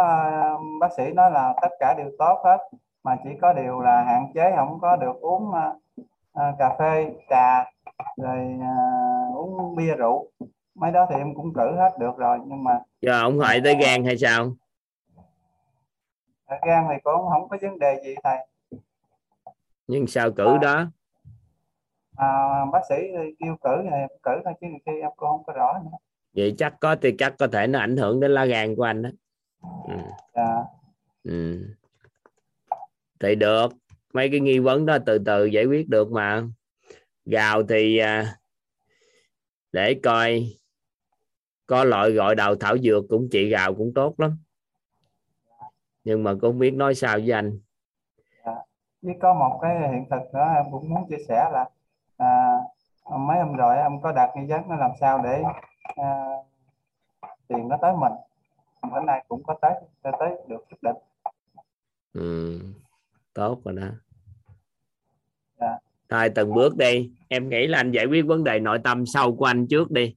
bác 0.81 0.93
sĩ 0.97 1.13
nói 1.13 1.31
là 1.31 1.55
tất 1.63 1.69
cả 1.81 1.95
đều 1.99 2.11
tốt 2.19 2.41
hết 2.45 2.59
mà 3.05 3.17
chỉ 3.25 3.31
có 3.41 3.53
điều 3.53 3.81
là 3.81 4.05
hạn 4.05 4.33
chế 4.35 4.53
không 4.57 4.79
có 4.81 4.97
được 4.97 5.21
uống 5.21 5.51
uh, 5.51 6.59
cà 6.59 6.77
phê 6.79 7.15
trà 7.31 7.65
rồi 8.17 8.59
uh, 8.59 9.37
uống 9.37 9.77
bia 9.77 9.95
rượu. 9.95 10.31
Mấy 10.75 10.93
đó 10.93 11.07
thì 11.11 11.17
em 11.17 11.35
cũng 11.35 11.53
cử 11.55 11.77
hết 11.77 11.99
được 11.99 12.17
rồi 12.17 12.39
nhưng 12.47 12.65
mà 12.65 12.81
giờ 13.01 13.21
ông 13.21 13.39
hỏi 13.39 13.61
tới 13.65 13.77
gan 13.81 14.05
hay 14.05 14.19
sao? 14.19 14.51
Gan 16.67 16.85
thì 16.89 16.95
cũng 17.05 17.29
không 17.31 17.49
có 17.49 17.57
vấn 17.63 17.79
đề 17.79 18.01
gì 18.05 18.15
thầy. 18.25 18.39
Nhưng 19.87 20.07
sao 20.07 20.31
cử 20.31 20.59
đó? 20.63 20.85
À, 22.17 22.29
bác 22.73 22.81
sĩ 22.89 22.95
kêu 23.39 23.57
cử 23.61 23.83
thì 23.83 24.17
cử 24.23 24.41
thôi 24.45 24.55
chứ 24.61 24.67
khi 24.87 25.01
em 25.01 25.11
cũng 25.17 25.29
không 25.29 25.43
có 25.47 25.53
rõ 25.53 25.79
nữa. 25.85 25.97
Vậy 26.35 26.55
chắc 26.59 26.75
có 26.81 26.97
thì 27.03 27.15
chắc 27.19 27.35
có 27.39 27.47
thể 27.47 27.67
nó 27.67 27.79
ảnh 27.79 27.97
hưởng 27.97 28.21
đến 28.21 28.31
lá 28.31 28.45
gan 28.45 28.77
của 28.77 28.83
anh 28.83 29.03
đó 29.03 29.11
ừ. 29.63 29.95
dạ. 30.35 30.55
Ừ. 31.25 31.67
thì 33.21 33.35
được. 33.35 33.69
Mấy 34.13 34.31
cái 34.31 34.41
nghi 34.41 34.59
vấn 34.59 34.87
đó 34.87 34.99
từ 35.07 35.19
từ 35.19 35.45
giải 35.45 35.65
quyết 35.65 35.89
được 35.89 36.11
mà. 36.11 36.43
Gào 37.25 37.63
thì 37.63 37.99
à, 37.99 38.37
để 39.73 40.01
coi. 40.03 40.57
Có 41.67 41.85
loại 41.85 42.11
gọi 42.11 42.35
đầu 42.35 42.55
thảo 42.55 42.79
dược 42.79 43.05
cũng 43.09 43.29
trị 43.33 43.49
gào 43.49 43.75
cũng 43.75 43.93
tốt 43.95 44.15
lắm. 44.21 44.39
Nhưng 46.05 46.25
mà 46.25 46.35
cũng 46.41 46.59
biết 46.59 46.71
nói 46.71 46.95
sao 46.95 47.19
với 47.19 47.31
anh. 47.31 47.59
Với 49.03 49.15
có 49.21 49.35
một 49.35 49.59
cái 49.63 49.79
hiện 49.79 50.05
thực 50.11 50.35
nữa 50.35 50.47
em 50.57 50.65
cũng 50.73 50.91
muốn 50.91 51.09
chia 51.09 51.25
sẻ 51.29 51.51
là 51.53 51.65
à, 52.17 52.59
mấy 53.11 53.39
hôm 53.39 53.57
rồi 53.57 53.77
em 53.77 54.01
có 54.03 54.13
đặt 54.13 54.31
nghi 54.37 54.47
vấn 54.49 54.69
nó 54.69 54.77
làm 54.77 54.91
sao 55.01 55.21
để 55.25 55.43
à, 55.97 56.25
tiền 57.49 57.69
nó 57.69 57.77
tới 57.83 57.93
mình 58.01 58.13
bữa 58.91 59.01
nay 59.01 59.24
cũng 59.28 59.43
có 59.43 59.59
tới 59.62 59.72
tới 60.03 60.30
được 60.49 60.64
chút 60.70 60.76
định. 60.82 60.97
Ừ, 62.12 62.61
tốt 63.34 63.61
rồi 63.64 63.74
đó. 63.74 63.89
Dạ. 65.61 65.78
thôi 66.09 66.28
từng 66.34 66.55
bước 66.55 66.76
đi. 66.76 67.11
Em 67.28 67.49
nghĩ 67.49 67.66
là 67.66 67.78
anh 67.78 67.91
giải 67.91 68.07
quyết 68.07 68.22
vấn 68.22 68.45
đề 68.45 68.59
nội 68.59 68.78
tâm 68.84 69.07
sâu 69.07 69.37
của 69.37 69.45
anh 69.45 69.66
trước 69.66 69.91
đi. 69.91 70.14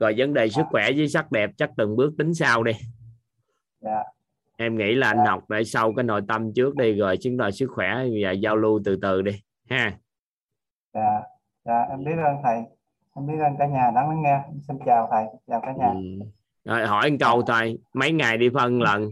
Rồi 0.00 0.14
vấn 0.16 0.34
đề 0.34 0.48
sức 0.48 0.62
khỏe 0.70 0.92
với 0.96 1.08
sắc 1.08 1.32
đẹp 1.32 1.50
chắc 1.56 1.70
từng 1.76 1.96
bước 1.96 2.14
tính 2.18 2.34
sau 2.34 2.62
đi. 2.62 2.72
Dạ. 3.80 4.02
em 4.56 4.76
nghĩ 4.76 4.94
là 4.94 5.06
anh 5.08 5.16
dạ. 5.16 5.30
học 5.30 5.50
để 5.50 5.64
sâu 5.64 5.92
cái 5.96 6.04
nội 6.04 6.20
tâm 6.28 6.52
trước 6.54 6.76
đi 6.76 6.92
rồi 6.92 7.16
chứng 7.16 7.36
đòi 7.36 7.52
sức 7.52 7.70
khỏe 7.74 8.04
và 8.22 8.30
giao 8.30 8.56
lưu 8.56 8.80
từ 8.84 8.98
từ 9.02 9.22
đi 9.22 9.32
ha. 9.68 9.98
Dạ. 10.94 11.22
Dạ 11.64 11.82
em 11.90 12.04
biết 12.04 12.16
ơn 12.24 12.36
thầy. 12.42 12.62
Em 13.16 13.26
biết 13.26 13.38
ơn 13.40 13.56
cả 13.58 13.66
nhà 13.66 13.90
đang 13.94 14.08
lắng 14.08 14.22
nghe. 14.22 14.40
Xin 14.68 14.78
chào 14.86 15.08
thầy. 15.10 15.24
Chào 15.46 15.60
cả 15.60 15.72
nhà. 15.78 15.86
Ừ. 15.86 16.26
rồi 16.64 16.86
hỏi 16.86 17.10
một 17.10 17.16
câu 17.20 17.42
thôi 17.42 17.78
mấy 17.94 18.12
ngày 18.12 18.38
đi 18.38 18.48
phân 18.54 18.82
lần? 18.82 19.10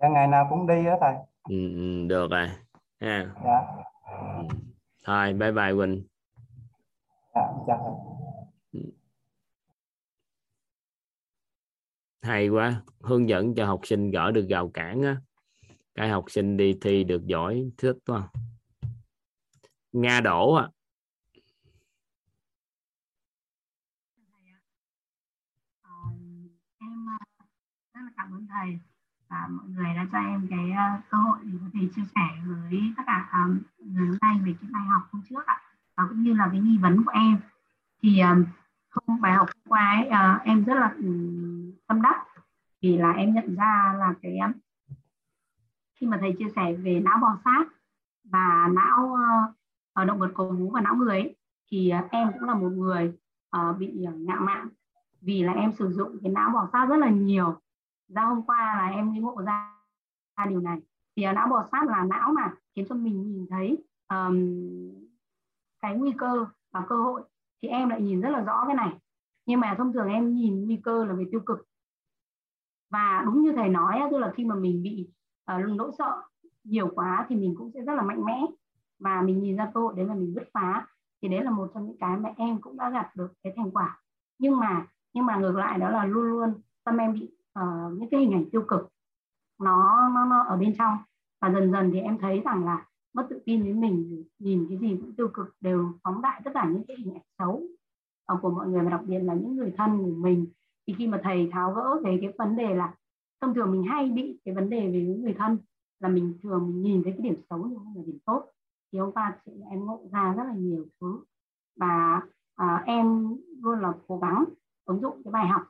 Dạ, 0.00 0.08
ngày 0.08 0.26
nào 0.26 0.46
cũng 0.50 0.66
đi 0.66 0.84
đó 0.84 0.96
thầy. 1.00 1.14
Ừ, 1.48 1.74
ừ 1.76 2.06
được 2.08 2.30
rồi 2.30 2.48
ha. 3.00 3.34
Dạ. 3.44 3.60
Ừ. 4.18 4.44
thôi 5.04 5.32
bye 5.32 5.52
bye 5.52 5.72
quỳnh. 5.76 6.04
Dạ, 7.34 7.42
chào 7.66 7.78
thầy. 8.72 8.82
Hay 12.22 12.48
quá 12.48 12.82
hướng 13.00 13.28
dẫn 13.28 13.54
cho 13.54 13.66
học 13.66 13.80
sinh 13.84 14.10
gỡ 14.10 14.30
được 14.30 14.46
rào 14.48 14.70
cản 14.74 15.02
á. 15.02 15.16
Cái 15.94 16.08
học 16.08 16.24
sinh 16.28 16.56
đi 16.56 16.78
thi 16.80 17.04
được 17.04 17.26
giỏi 17.26 17.70
thích 17.78 17.96
quá. 18.06 18.28
Nga 19.92 20.20
đổ 20.20 20.54
à 20.54 20.68
cảm 28.24 28.32
ơn 28.32 28.46
thầy 28.46 28.78
và 29.28 29.48
mọi 29.50 29.66
người 29.68 29.94
đã 29.96 30.06
cho 30.12 30.18
em 30.18 30.46
cái 30.50 30.70
ờ, 30.70 30.84
cơ 31.10 31.18
hội 31.18 31.38
để 31.42 31.58
có 31.60 31.66
thể 31.74 31.88
chia 31.96 32.02
sẻ 32.14 32.42
với 32.46 32.92
tất 32.96 33.02
cả 33.06 33.28
ờ, 33.32 33.40
người 33.78 34.06
hôm 34.06 34.18
nay 34.20 34.40
về 34.44 34.54
cái 34.60 34.70
bài 34.72 34.82
học 34.86 35.02
hôm 35.12 35.22
trước 35.30 35.46
ạ. 35.46 35.60
Và 35.96 36.04
cũng 36.08 36.22
như 36.22 36.34
là 36.34 36.48
cái 36.52 36.60
nghi 36.60 36.78
vấn 36.78 37.04
của 37.04 37.10
em. 37.10 37.38
Thì 38.02 38.18
ờ, 38.18 38.34
không 38.88 39.20
bài 39.20 39.32
học 39.32 39.46
hôm 39.46 39.62
qua 39.68 40.06
ấy, 40.10 40.38
em 40.44 40.64
rất 40.64 40.74
là 40.74 40.94
ừ, 40.96 41.04
tâm 41.86 42.02
đắc. 42.02 42.16
Vì 42.82 42.96
là 42.96 43.12
em 43.12 43.34
nhận 43.34 43.54
ra 43.54 43.94
là 43.98 44.14
cái 44.22 44.38
khi 45.94 46.06
mà 46.06 46.18
thầy 46.20 46.34
chia 46.38 46.48
sẻ 46.56 46.72
về 46.72 47.00
não 47.00 47.18
bò 47.18 47.36
sát 47.44 47.64
và 48.24 48.68
não 48.72 49.16
ở 49.92 50.04
động 50.04 50.18
vật 50.18 50.30
cổ 50.34 50.52
vú 50.52 50.70
và 50.70 50.80
não 50.80 50.94
người 50.94 51.20
ấy, 51.20 51.36
thì 51.70 51.92
em 52.10 52.32
cũng 52.32 52.48
là 52.48 52.54
một 52.54 52.68
người 52.68 53.12
uh, 53.56 53.78
bị 53.78 54.06
ngạo 54.16 54.40
mạn. 54.40 54.68
Vì 55.20 55.42
là 55.42 55.52
em 55.52 55.72
sử 55.72 55.92
dụng 55.92 56.18
cái 56.22 56.32
não 56.32 56.50
bò 56.50 56.68
sát 56.72 56.86
rất 56.86 56.96
là 56.96 57.08
nhiều 57.08 57.60
ra 58.08 58.22
hôm 58.22 58.42
qua 58.42 58.74
là 58.78 58.96
em 58.96 59.10
mới 59.10 59.20
ngộ 59.20 59.42
ra 59.46 59.74
điều 60.48 60.60
này. 60.60 60.78
Thì 61.16 61.24
não 61.34 61.48
bò 61.48 61.64
sát 61.72 61.86
là 61.86 62.04
não 62.04 62.32
mà 62.32 62.54
khiến 62.74 62.86
cho 62.88 62.94
mình 62.94 63.22
nhìn 63.22 63.46
thấy 63.50 63.84
um, 64.08 64.36
cái 65.80 65.96
nguy 65.96 66.12
cơ 66.18 66.46
và 66.72 66.84
cơ 66.88 66.96
hội. 66.96 67.22
Thì 67.62 67.68
em 67.68 67.88
lại 67.88 68.02
nhìn 68.02 68.20
rất 68.20 68.30
là 68.30 68.40
rõ 68.40 68.64
cái 68.66 68.74
này. 68.74 68.92
Nhưng 69.46 69.60
mà 69.60 69.74
thông 69.78 69.92
thường 69.92 70.08
em 70.08 70.34
nhìn 70.34 70.64
nguy 70.64 70.76
cơ 70.76 71.04
là 71.04 71.14
về 71.14 71.24
tiêu 71.30 71.40
cực. 71.40 71.66
Và 72.90 73.22
đúng 73.26 73.42
như 73.42 73.52
thầy 73.56 73.68
nói 73.68 74.00
tức 74.10 74.18
là 74.18 74.32
khi 74.36 74.44
mà 74.44 74.54
mình 74.54 74.82
bị 74.82 75.08
ờ, 75.44 75.56
uh, 75.56 75.76
nỗi 75.76 75.92
sợ 75.98 76.22
nhiều 76.64 76.90
quá 76.94 77.26
thì 77.28 77.36
mình 77.36 77.54
cũng 77.58 77.70
sẽ 77.74 77.80
rất 77.80 77.94
là 77.94 78.02
mạnh 78.02 78.24
mẽ. 78.24 78.40
Và 78.98 79.22
mình 79.22 79.40
nhìn 79.40 79.56
ra 79.56 79.70
cơ 79.74 79.80
hội 79.80 79.94
đấy 79.96 80.06
là 80.06 80.14
mình 80.14 80.34
bứt 80.34 80.44
phá. 80.52 80.86
Thì 81.22 81.28
đấy 81.28 81.44
là 81.44 81.50
một 81.50 81.70
trong 81.74 81.86
những 81.86 81.98
cái 81.98 82.16
mà 82.16 82.30
em 82.36 82.60
cũng 82.60 82.76
đã 82.76 82.90
gặp 82.90 83.10
được 83.16 83.32
cái 83.42 83.52
thành 83.56 83.70
quả. 83.70 84.00
Nhưng 84.38 84.56
mà 84.58 84.86
nhưng 85.12 85.26
mà 85.26 85.36
ngược 85.36 85.56
lại 85.56 85.78
đó 85.78 85.90
là 85.90 86.04
luôn 86.04 86.24
luôn 86.24 86.60
tâm 86.84 86.96
em 86.96 87.12
bị 87.12 87.30
uh, 87.58 87.92
những 87.98 88.10
cái 88.10 88.20
hình 88.20 88.32
ảnh 88.32 88.50
tiêu 88.52 88.64
cực 88.68 88.88
nó, 89.60 90.08
nó 90.14 90.24
nó 90.24 90.42
ở 90.42 90.56
bên 90.56 90.74
trong. 90.78 90.96
Và 91.40 91.52
dần 91.52 91.72
dần 91.72 91.90
thì 91.92 92.00
em 92.00 92.18
thấy 92.18 92.42
rằng 92.44 92.64
là 92.64 92.86
mất 93.14 93.26
tự 93.30 93.42
tin 93.44 93.62
với 93.62 93.72
mình 93.72 94.24
nhìn 94.38 94.66
cái 94.68 94.78
gì 94.78 94.96
cũng 95.00 95.16
tiêu 95.16 95.28
cực 95.28 95.56
đều 95.60 95.92
phóng 96.02 96.22
đại 96.22 96.40
tất 96.44 96.50
cả 96.54 96.68
những 96.72 96.84
cái 96.88 96.96
hình 96.96 97.14
ảnh 97.14 97.22
xấu 97.38 97.62
uh, 98.32 98.42
của 98.42 98.50
mọi 98.50 98.68
người 98.68 98.84
và 98.84 98.90
đặc 98.90 99.00
biệt 99.06 99.18
là 99.18 99.34
những 99.34 99.56
người 99.56 99.74
thân 99.76 99.98
của 99.98 100.14
mình. 100.16 100.46
Thì 100.86 100.94
khi 100.98 101.06
mà 101.06 101.20
thầy 101.22 101.50
tháo 101.52 101.72
gỡ 101.72 102.00
về 102.04 102.18
cái 102.20 102.32
vấn 102.38 102.56
đề 102.56 102.74
là 102.74 102.94
thông 103.40 103.54
thường 103.54 103.72
mình 103.72 103.82
hay 103.82 104.10
bị 104.10 104.40
cái 104.44 104.54
vấn 104.54 104.70
đề 104.70 104.80
về 104.80 105.04
những 105.04 105.22
người 105.22 105.34
thân 105.38 105.58
là 106.00 106.08
mình 106.08 106.38
thường 106.42 106.66
mình 106.66 106.82
nhìn 106.82 107.02
thấy 107.04 107.12
cái 107.12 107.22
điểm 107.22 107.42
xấu 107.50 107.66
nhưng 107.66 107.78
không 107.78 107.96
là 107.96 108.02
điểm 108.06 108.18
tốt. 108.24 108.50
Thì 108.92 108.98
hôm 108.98 109.12
qua 109.12 109.38
chị 109.44 109.52
em 109.70 109.86
ngộ 109.86 110.00
ra 110.12 110.34
rất 110.36 110.44
là 110.44 110.54
nhiều 110.54 110.86
thứ. 111.00 111.24
Và 111.76 112.22
à, 112.54 112.82
em 112.86 113.36
luôn 113.62 113.80
là 113.80 113.92
cố 114.06 114.18
gắng 114.18 114.44
ứng 114.84 115.00
dụng 115.00 115.22
cái 115.24 115.32
bài 115.32 115.46
học 115.48 115.62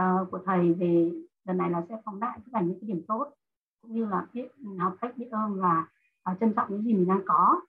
uh, 0.00 0.30
của 0.30 0.38
thầy 0.46 0.74
về 0.74 1.12
lần 1.44 1.58
này 1.58 1.70
là 1.70 1.82
sẽ 1.88 1.96
phóng 2.04 2.20
đại 2.20 2.38
tất 2.44 2.50
cả 2.52 2.60
những 2.60 2.80
cái 2.80 2.88
điểm 2.88 3.02
tốt 3.08 3.32
cũng 3.82 3.92
như 3.92 4.06
là 4.06 4.26
biết 4.32 4.48
học 4.78 4.94
cách 5.00 5.16
biết 5.16 5.28
ơn 5.30 5.60
và 5.60 5.86
uh, 6.30 6.40
trân 6.40 6.54
trọng 6.54 6.66
những 6.70 6.82
gì 6.82 6.94
mình 6.94 7.08
đang 7.08 7.22
có. 7.26 7.60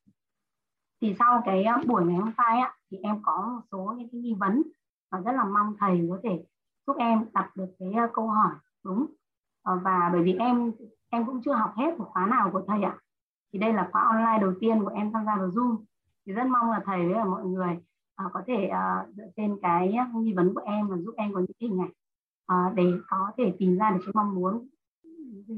Thì 1.01 1.15
sau 1.19 1.41
cái 1.45 1.65
uh, 1.79 1.87
buổi 1.87 2.05
ngày 2.05 2.15
hôm 2.15 2.31
nay 2.37 2.59
á, 2.59 2.75
thì 2.91 2.97
em 2.97 3.19
có 3.23 3.47
một 3.55 3.61
số 3.71 3.93
những 3.97 4.09
cái 4.11 4.21
nghi 4.21 4.33
vấn 4.33 4.61
và 5.11 5.19
rất 5.19 5.31
là 5.31 5.43
mong 5.43 5.75
thầy 5.79 6.07
có 6.09 6.19
thể 6.23 6.45
giúp 6.87 6.95
em 6.97 7.25
đặt 7.33 7.55
được 7.55 7.69
cái 7.79 7.89
uh, 8.05 8.13
câu 8.13 8.27
hỏi 8.27 8.51
đúng? 8.83 9.05
Uh, 9.73 9.83
và 9.83 10.09
bởi 10.13 10.23
vì 10.23 10.33
em 10.33 10.71
em 11.09 11.25
cũng 11.25 11.41
chưa 11.45 11.53
học 11.53 11.73
hết 11.75 11.97
một 11.97 12.09
khóa 12.09 12.25
nào 12.25 12.49
của 12.51 12.63
thầy 12.67 12.83
ạ. 12.83 12.97
Thì 13.53 13.59
đây 13.59 13.73
là 13.73 13.89
khóa 13.91 14.01
online 14.01 14.37
đầu 14.41 14.53
tiên 14.59 14.83
của 14.83 14.91
em 14.91 15.11
tham 15.11 15.25
gia 15.25 15.35
vào 15.35 15.47
Zoom. 15.47 15.77
Thì 16.25 16.33
rất 16.33 16.47
mong 16.47 16.71
là 16.71 16.81
thầy 16.85 17.13
với 17.13 17.23
mọi 17.25 17.45
người 17.45 17.77
uh, 18.25 18.31
có 18.33 18.41
thể 18.47 18.71
uh, 18.71 19.15
dựa 19.15 19.27
trên 19.35 19.57
cái 19.61 19.95
nghi 20.13 20.33
vấn 20.33 20.53
của 20.53 20.61
em 20.65 20.87
và 20.87 20.97
giúp 20.97 21.13
em 21.17 21.33
có 21.33 21.39
những 21.39 21.51
hình 21.59 21.81
ảnh 21.81 21.91
à, 22.49 22.71
để 22.75 22.93
có 23.07 23.31
thể 23.37 23.55
tìm 23.59 23.77
ra 23.77 23.91
được 23.91 23.99
cái 24.05 24.11
mong 24.15 24.35
muốn 24.35 24.67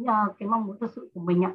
ờ, 0.08 0.34
cái 0.39 0.50
mong 0.50 0.66
muốn 0.66 0.78
thực 0.80 0.92
sự 0.96 1.12
của 1.14 1.22
mình 1.22 1.46
ạ. 1.46 1.54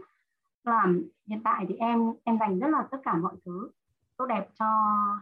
Là 0.65 0.87
hiện 1.27 1.41
tại 1.45 1.65
thì 1.69 1.75
em 1.75 2.13
em 2.25 2.39
dành 2.39 2.59
rất 2.59 2.69
là 2.69 2.89
tất 2.91 2.99
cả 3.05 3.15
mọi 3.15 3.35
thứ 3.45 3.71
tốt 4.17 4.27
đẹp 4.27 4.49
cho 4.59 4.67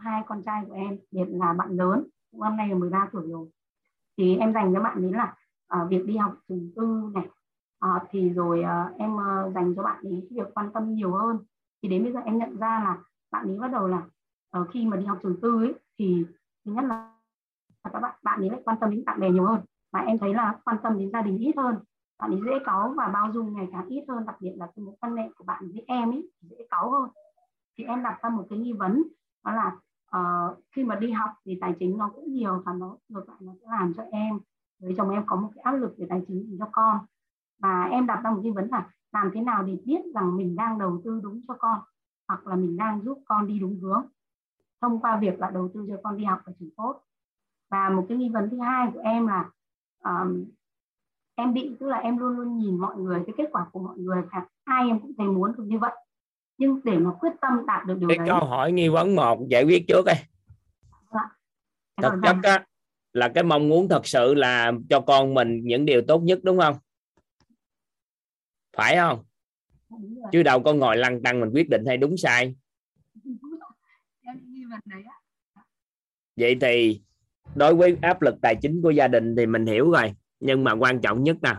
hai 0.01 0.23
con 0.27 0.43
trai 0.43 0.63
của 0.67 0.73
em 0.73 0.97
biệt 1.11 1.25
là 1.27 1.53
bạn 1.53 1.69
lớn 1.69 2.07
năm 2.31 2.57
nay 2.57 2.69
là 2.69 2.75
13 2.75 3.09
tuổi 3.11 3.31
rồi. 3.31 3.47
Thì 4.17 4.37
em 4.37 4.53
dành 4.53 4.73
cho 4.73 4.81
bạn 4.81 5.05
ấy 5.05 5.13
là 5.13 5.35
uh, 5.81 5.89
việc 5.89 6.05
đi 6.05 6.17
học 6.17 6.35
trường 6.47 6.71
tư 6.75 7.11
này. 7.13 7.27
Uh, 7.85 8.01
thì 8.09 8.29
rồi 8.29 8.59
uh, 8.59 8.97
em 8.99 9.15
uh, 9.15 9.53
dành 9.55 9.75
cho 9.75 9.83
bạn 9.83 10.03
ấy 10.03 10.27
việc 10.31 10.53
quan 10.53 10.71
tâm 10.73 10.93
nhiều 10.93 11.11
hơn. 11.11 11.39
Thì 11.81 11.89
đến 11.89 12.03
bây 12.03 12.13
giờ 12.13 12.19
em 12.25 12.37
nhận 12.37 12.57
ra 12.57 12.81
là 12.83 12.97
bạn 13.31 13.47
ấy 13.47 13.59
bắt 13.59 13.71
đầu 13.71 13.87
là 13.87 14.01
uh, 14.59 14.67
khi 14.71 14.85
mà 14.85 14.97
đi 14.97 15.05
học 15.05 15.19
trường 15.23 15.41
tư 15.41 15.63
ấy 15.63 15.73
thì 15.99 16.25
thứ 16.65 16.71
nhất 16.71 16.85
là 16.85 17.11
các 17.93 17.99
bạn 17.99 18.15
bạn 18.23 18.41
ấy 18.41 18.49
lại 18.49 18.61
quan 18.65 18.77
tâm 18.81 18.89
đến 18.89 19.05
bạn 19.05 19.19
bè 19.19 19.29
nhiều 19.29 19.45
hơn 19.45 19.61
và 19.95 20.01
em 20.01 20.17
thấy 20.17 20.33
là 20.33 20.59
quan 20.65 20.77
tâm 20.83 20.97
đến 20.97 21.09
gia 21.13 21.21
đình 21.21 21.37
ít 21.37 21.53
hơn. 21.57 21.75
Bạn 22.19 22.31
ấy 22.31 22.41
dễ 22.45 22.51
cáu 22.65 22.93
và 22.97 23.07
bao 23.07 23.31
dung 23.33 23.53
ngày 23.53 23.67
càng 23.71 23.87
ít 23.87 24.05
hơn 24.07 24.25
đặc 24.25 24.35
biệt 24.39 24.53
là 24.57 24.65
cái 24.75 24.85
mối 24.85 24.95
quan 24.99 25.15
hệ 25.15 25.29
của 25.37 25.43
bạn 25.43 25.63
với 25.73 25.83
em 25.87 26.11
ấy 26.11 26.31
dễ 26.41 26.57
cáu 26.69 26.91
hơn. 26.91 27.09
Thì 27.77 27.83
em 27.83 28.03
đặt 28.03 28.19
ra 28.23 28.29
một 28.29 28.43
cái 28.49 28.59
nghi 28.59 28.73
vấn 28.73 29.03
đó 29.45 29.51
là 29.51 29.77
uh, 30.17 30.57
khi 30.75 30.83
mà 30.83 30.95
đi 30.95 31.11
học 31.11 31.29
thì 31.45 31.57
tài 31.61 31.75
chính 31.79 31.97
nó 31.97 32.09
cũng 32.15 32.33
nhiều 32.33 32.61
và 32.65 32.73
nó 32.73 32.97
ngược 33.09 33.29
lại 33.29 33.37
nó 33.41 33.53
sẽ 33.61 33.67
làm 33.71 33.93
cho 33.93 34.03
em 34.11 34.39
với 34.79 34.93
chồng 34.97 35.09
em 35.09 35.23
có 35.27 35.35
một 35.35 35.49
cái 35.55 35.61
áp 35.61 35.71
lực 35.71 35.95
về 35.97 36.05
tài 36.09 36.21
chính 36.27 36.57
cho 36.59 36.65
con. 36.71 36.99
Và 37.59 37.83
em 37.83 38.07
đặt 38.07 38.21
ra 38.23 38.31
một 38.31 38.39
nghi 38.41 38.51
vấn 38.51 38.69
là 38.71 38.89
làm 39.11 39.31
thế 39.33 39.41
nào 39.41 39.63
để 39.63 39.77
biết 39.85 40.01
rằng 40.15 40.37
mình 40.37 40.55
đang 40.55 40.79
đầu 40.79 41.01
tư 41.05 41.19
đúng 41.23 41.41
cho 41.47 41.55
con 41.59 41.79
hoặc 42.27 42.47
là 42.47 42.55
mình 42.55 42.77
đang 42.77 43.01
giúp 43.01 43.21
con 43.25 43.47
đi 43.47 43.59
đúng 43.59 43.79
hướng 43.81 44.05
thông 44.81 44.99
qua 44.99 45.17
việc 45.17 45.39
là 45.39 45.49
đầu 45.49 45.69
tư 45.73 45.85
cho 45.89 45.95
con 46.03 46.17
đi 46.17 46.23
học 46.23 46.39
ở 46.45 46.53
trường 46.59 46.69
tốt. 46.77 47.01
Và 47.69 47.89
một 47.89 48.05
cái 48.09 48.17
nghi 48.17 48.29
vấn 48.29 48.49
thứ 48.49 48.59
hai 48.59 48.91
của 48.93 48.99
em 48.99 49.27
là 49.27 49.49
um, 50.05 50.45
em 51.35 51.53
bị 51.53 51.75
tức 51.79 51.85
là 51.85 51.97
em 51.97 52.17
luôn 52.17 52.37
luôn 52.37 52.57
nhìn 52.57 52.79
mọi 52.79 52.95
người 52.97 53.23
cái 53.25 53.33
kết 53.37 53.49
quả 53.51 53.65
của 53.71 53.79
mọi 53.79 53.97
người 53.97 54.21
và 54.31 54.45
ai 54.63 54.87
em 54.87 54.99
cũng 54.99 55.11
thấy 55.17 55.27
muốn 55.27 55.51
được 55.57 55.63
như 55.67 55.77
vậy. 55.79 55.91
Nhưng 56.57 56.79
để 56.83 56.97
mà 56.97 57.11
quyết 57.19 57.31
tâm 57.41 57.65
đạt 57.67 57.85
được 57.87 57.97
điều 57.99 58.09
cái 58.09 58.17
đấy 58.17 58.27
câu 58.27 58.47
hỏi 58.47 58.71
nghi 58.71 58.89
vấn 58.89 59.15
một 59.15 59.47
giải 59.49 59.63
quyết 59.63 59.85
trước 59.87 60.05
đây. 60.05 60.15
Dạ. 61.11 61.29
thật 62.01 62.19
chất 62.23 62.35
á, 62.43 62.65
là 63.13 63.31
cái 63.35 63.43
mong 63.43 63.69
muốn 63.69 63.89
thật 63.89 64.05
sự 64.05 64.33
là 64.33 64.71
cho 64.89 64.99
con 65.01 65.33
mình 65.33 65.61
những 65.63 65.85
điều 65.85 66.01
tốt 66.07 66.19
nhất 66.19 66.39
đúng 66.43 66.59
không? 66.59 66.75
Phải 68.77 68.95
không? 68.95 69.23
Chứ 70.31 70.43
đâu 70.43 70.63
có 70.63 70.73
ngồi 70.73 70.97
lăn 70.97 71.21
tăng 71.23 71.39
mình 71.39 71.49
quyết 71.53 71.69
định 71.69 71.85
hay 71.87 71.97
đúng 71.97 72.17
sai. 72.17 72.55
Vậy 76.35 76.57
thì 76.61 77.01
đối 77.55 77.75
với 77.75 77.97
áp 78.01 78.21
lực 78.21 78.35
tài 78.41 78.55
chính 78.55 78.81
của 78.81 78.89
gia 78.89 79.07
đình 79.07 79.35
thì 79.35 79.45
mình 79.45 79.65
hiểu 79.65 79.91
rồi 79.91 80.13
nhưng 80.39 80.63
mà 80.63 80.71
quan 80.71 81.01
trọng 81.01 81.23
nhất 81.23 81.37
nè 81.41 81.55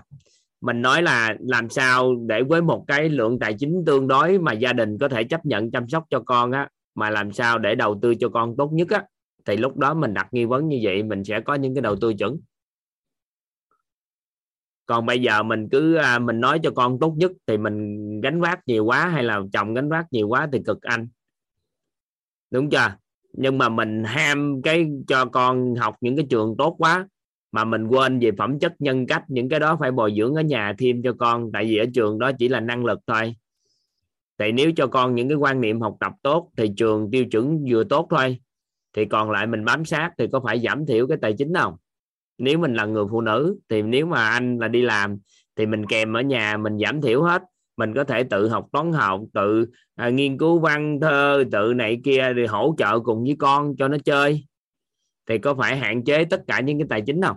mình 0.61 0.83
nói 0.83 1.03
là 1.03 1.37
làm 1.41 1.71
sao 1.71 2.17
để 2.27 2.43
với 2.43 2.63
một 2.63 2.85
cái 2.89 3.09
lượng 3.09 3.39
tài 3.39 3.55
chính 3.59 3.83
tương 3.87 4.09
đối 4.09 4.39
mà 4.39 4.53
gia 4.53 4.73
đình 4.73 4.99
có 4.99 5.09
thể 5.09 5.25
chấp 5.25 5.47
nhận 5.47 5.71
chăm 5.71 5.89
sóc 5.89 6.05
cho 6.11 6.21
con 6.21 6.53
á 6.53 6.69
mà 6.95 7.11
làm 7.11 7.33
sao 7.33 7.59
để 7.59 7.75
đầu 7.75 7.99
tư 8.03 8.15
cho 8.15 8.29
con 8.29 8.57
tốt 8.57 8.73
nhất 8.73 8.91
á 8.91 9.05
thì 9.47 9.57
lúc 9.57 9.77
đó 9.77 9.95
mình 9.95 10.15
đặt 10.15 10.29
nghi 10.33 10.45
vấn 10.45 10.69
như 10.69 10.81
vậy 10.83 11.03
mình 11.03 11.25
sẽ 11.25 11.41
có 11.41 11.55
những 11.55 11.75
cái 11.75 11.83
đầu 11.83 11.97
tư 12.01 12.15
chuẩn. 12.15 12.41
Còn 14.87 15.07
bây 15.07 15.23
giờ 15.23 15.43
mình 15.43 15.69
cứ 15.73 15.95
à, 15.95 16.19
mình 16.19 16.41
nói 16.41 16.61
cho 16.63 16.71
con 16.71 16.99
tốt 16.99 17.15
nhất 17.17 17.33
thì 17.47 17.59
mình 17.59 18.21
gánh 18.21 18.41
vác 18.41 18.61
nhiều 18.67 18.85
quá 18.85 19.09
hay 19.09 19.25
là 19.25 19.41
chồng 19.53 19.75
gánh 19.75 19.89
vác 19.89 20.07
nhiều 20.11 20.29
quá 20.29 20.49
thì 20.53 20.59
cực 20.67 20.83
anh. 20.83 21.09
Đúng 22.51 22.71
chưa? 22.71 22.97
Nhưng 23.37 23.59
mà 23.59 23.69
mình 23.69 24.05
ham 24.05 24.63
cái 24.63 24.87
cho 25.07 25.25
con 25.25 25.75
học 25.75 25.97
những 26.01 26.17
cái 26.17 26.27
trường 26.31 26.55
tốt 26.59 26.75
quá, 26.79 27.09
mà 27.53 27.65
mình 27.65 27.87
quên 27.87 28.19
về 28.19 28.31
phẩm 28.39 28.59
chất 28.59 28.75
nhân 28.79 29.07
cách, 29.07 29.25
những 29.29 29.49
cái 29.49 29.61
đó 29.61 29.77
phải 29.81 29.93
bồi 29.93 30.15
dưỡng 30.17 30.35
ở 30.35 30.43
nhà 30.43 30.75
thêm 30.79 31.03
cho 31.03 31.13
con. 31.13 31.53
Tại 31.53 31.65
vì 31.65 31.77
ở 31.77 31.85
trường 31.95 32.19
đó 32.19 32.31
chỉ 32.39 32.49
là 32.49 32.61
năng 32.61 32.85
lực 32.85 33.01
thôi. 33.07 33.37
Thì 34.39 34.53
nếu 34.53 34.73
cho 34.77 34.87
con 34.87 35.15
những 35.15 35.29
cái 35.29 35.37
quan 35.37 35.61
niệm 35.61 35.81
học 35.81 35.97
tập 36.01 36.13
tốt 36.23 36.51
thì 36.57 36.71
trường 36.77 37.11
tiêu 37.11 37.25
chuẩn 37.25 37.65
vừa 37.69 37.85
tốt 37.85 38.07
thôi. 38.11 38.41
Thì 38.97 39.05
còn 39.05 39.31
lại 39.31 39.47
mình 39.47 39.65
bám 39.65 39.85
sát 39.85 40.11
thì 40.19 40.27
có 40.33 40.41
phải 40.41 40.61
giảm 40.61 40.87
thiểu 40.87 41.07
cái 41.07 41.19
tài 41.23 41.33
chính 41.33 41.55
không? 41.55 41.77
Nếu 42.39 42.59
mình 42.59 42.75
là 42.75 42.85
người 42.85 43.05
phụ 43.11 43.21
nữ 43.21 43.59
thì 43.69 43.83
nếu 43.83 44.07
mà 44.07 44.29
anh 44.29 44.59
là 44.59 44.69
đi 44.69 44.83
làm 44.83 45.19
thì 45.57 45.67
mình 45.67 45.87
kèm 45.87 46.17
ở 46.17 46.21
nhà 46.21 46.57
mình 46.57 46.79
giảm 46.79 47.01
thiểu 47.01 47.23
hết 47.23 47.43
mình 47.77 47.95
có 47.95 48.05
thể 48.05 48.23
tự 48.23 48.49
học 48.49 48.67
toán 48.73 48.93
học 48.93 49.21
tự 49.35 49.67
à, 49.95 50.09
nghiên 50.09 50.39
cứu 50.39 50.59
văn 50.59 50.99
thơ 51.01 51.45
tự 51.53 51.73
này 51.77 52.01
kia 52.05 52.33
thì 52.37 52.47
hỗ 52.47 52.75
trợ 52.79 53.01
cùng 53.01 53.25
với 53.25 53.37
con 53.39 53.77
cho 53.77 53.89
nó 53.89 53.97
chơi. 54.05 54.45
Thì 55.29 55.39
có 55.39 55.55
phải 55.55 55.77
hạn 55.77 56.05
chế 56.05 56.25
tất 56.25 56.43
cả 56.47 56.61
những 56.61 56.79
cái 56.79 56.87
tài 56.91 57.03
chính 57.07 57.23
không? 57.23 57.37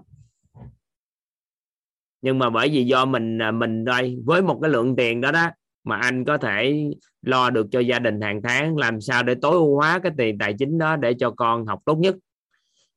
Nhưng 2.22 2.40
mà 2.40 2.50
bởi 2.50 2.70
vì 2.70 2.86
do 2.86 3.06
mình 3.06 3.42
à, 3.42 3.52
mình 3.52 3.86
đây 3.86 4.18
với 4.26 4.42
một 4.42 4.60
cái 4.62 4.72
lượng 4.72 4.96
tiền 4.96 5.22
đó 5.22 5.32
đó 5.32 5.50
mà 5.84 5.98
anh 5.98 6.26
có 6.26 6.38
thể 6.38 6.90
lo 7.22 7.50
được 7.50 7.68
cho 7.72 7.80
gia 7.80 8.00
đình 8.00 8.22
hàng 8.22 8.42
tháng 8.44 8.78
làm 8.78 9.02
sao 9.02 9.24
để 9.24 9.36
tối 9.42 9.52
ưu 9.52 9.76
hóa 9.76 10.00
cái 10.00 10.12
tiền 10.18 10.38
tài 10.38 10.54
chính 10.60 10.78
đó 10.78 10.96
để 10.96 11.14
cho 11.20 11.32
con 11.32 11.66
học 11.66 11.80
tốt 11.86 11.96
nhất. 11.96 12.16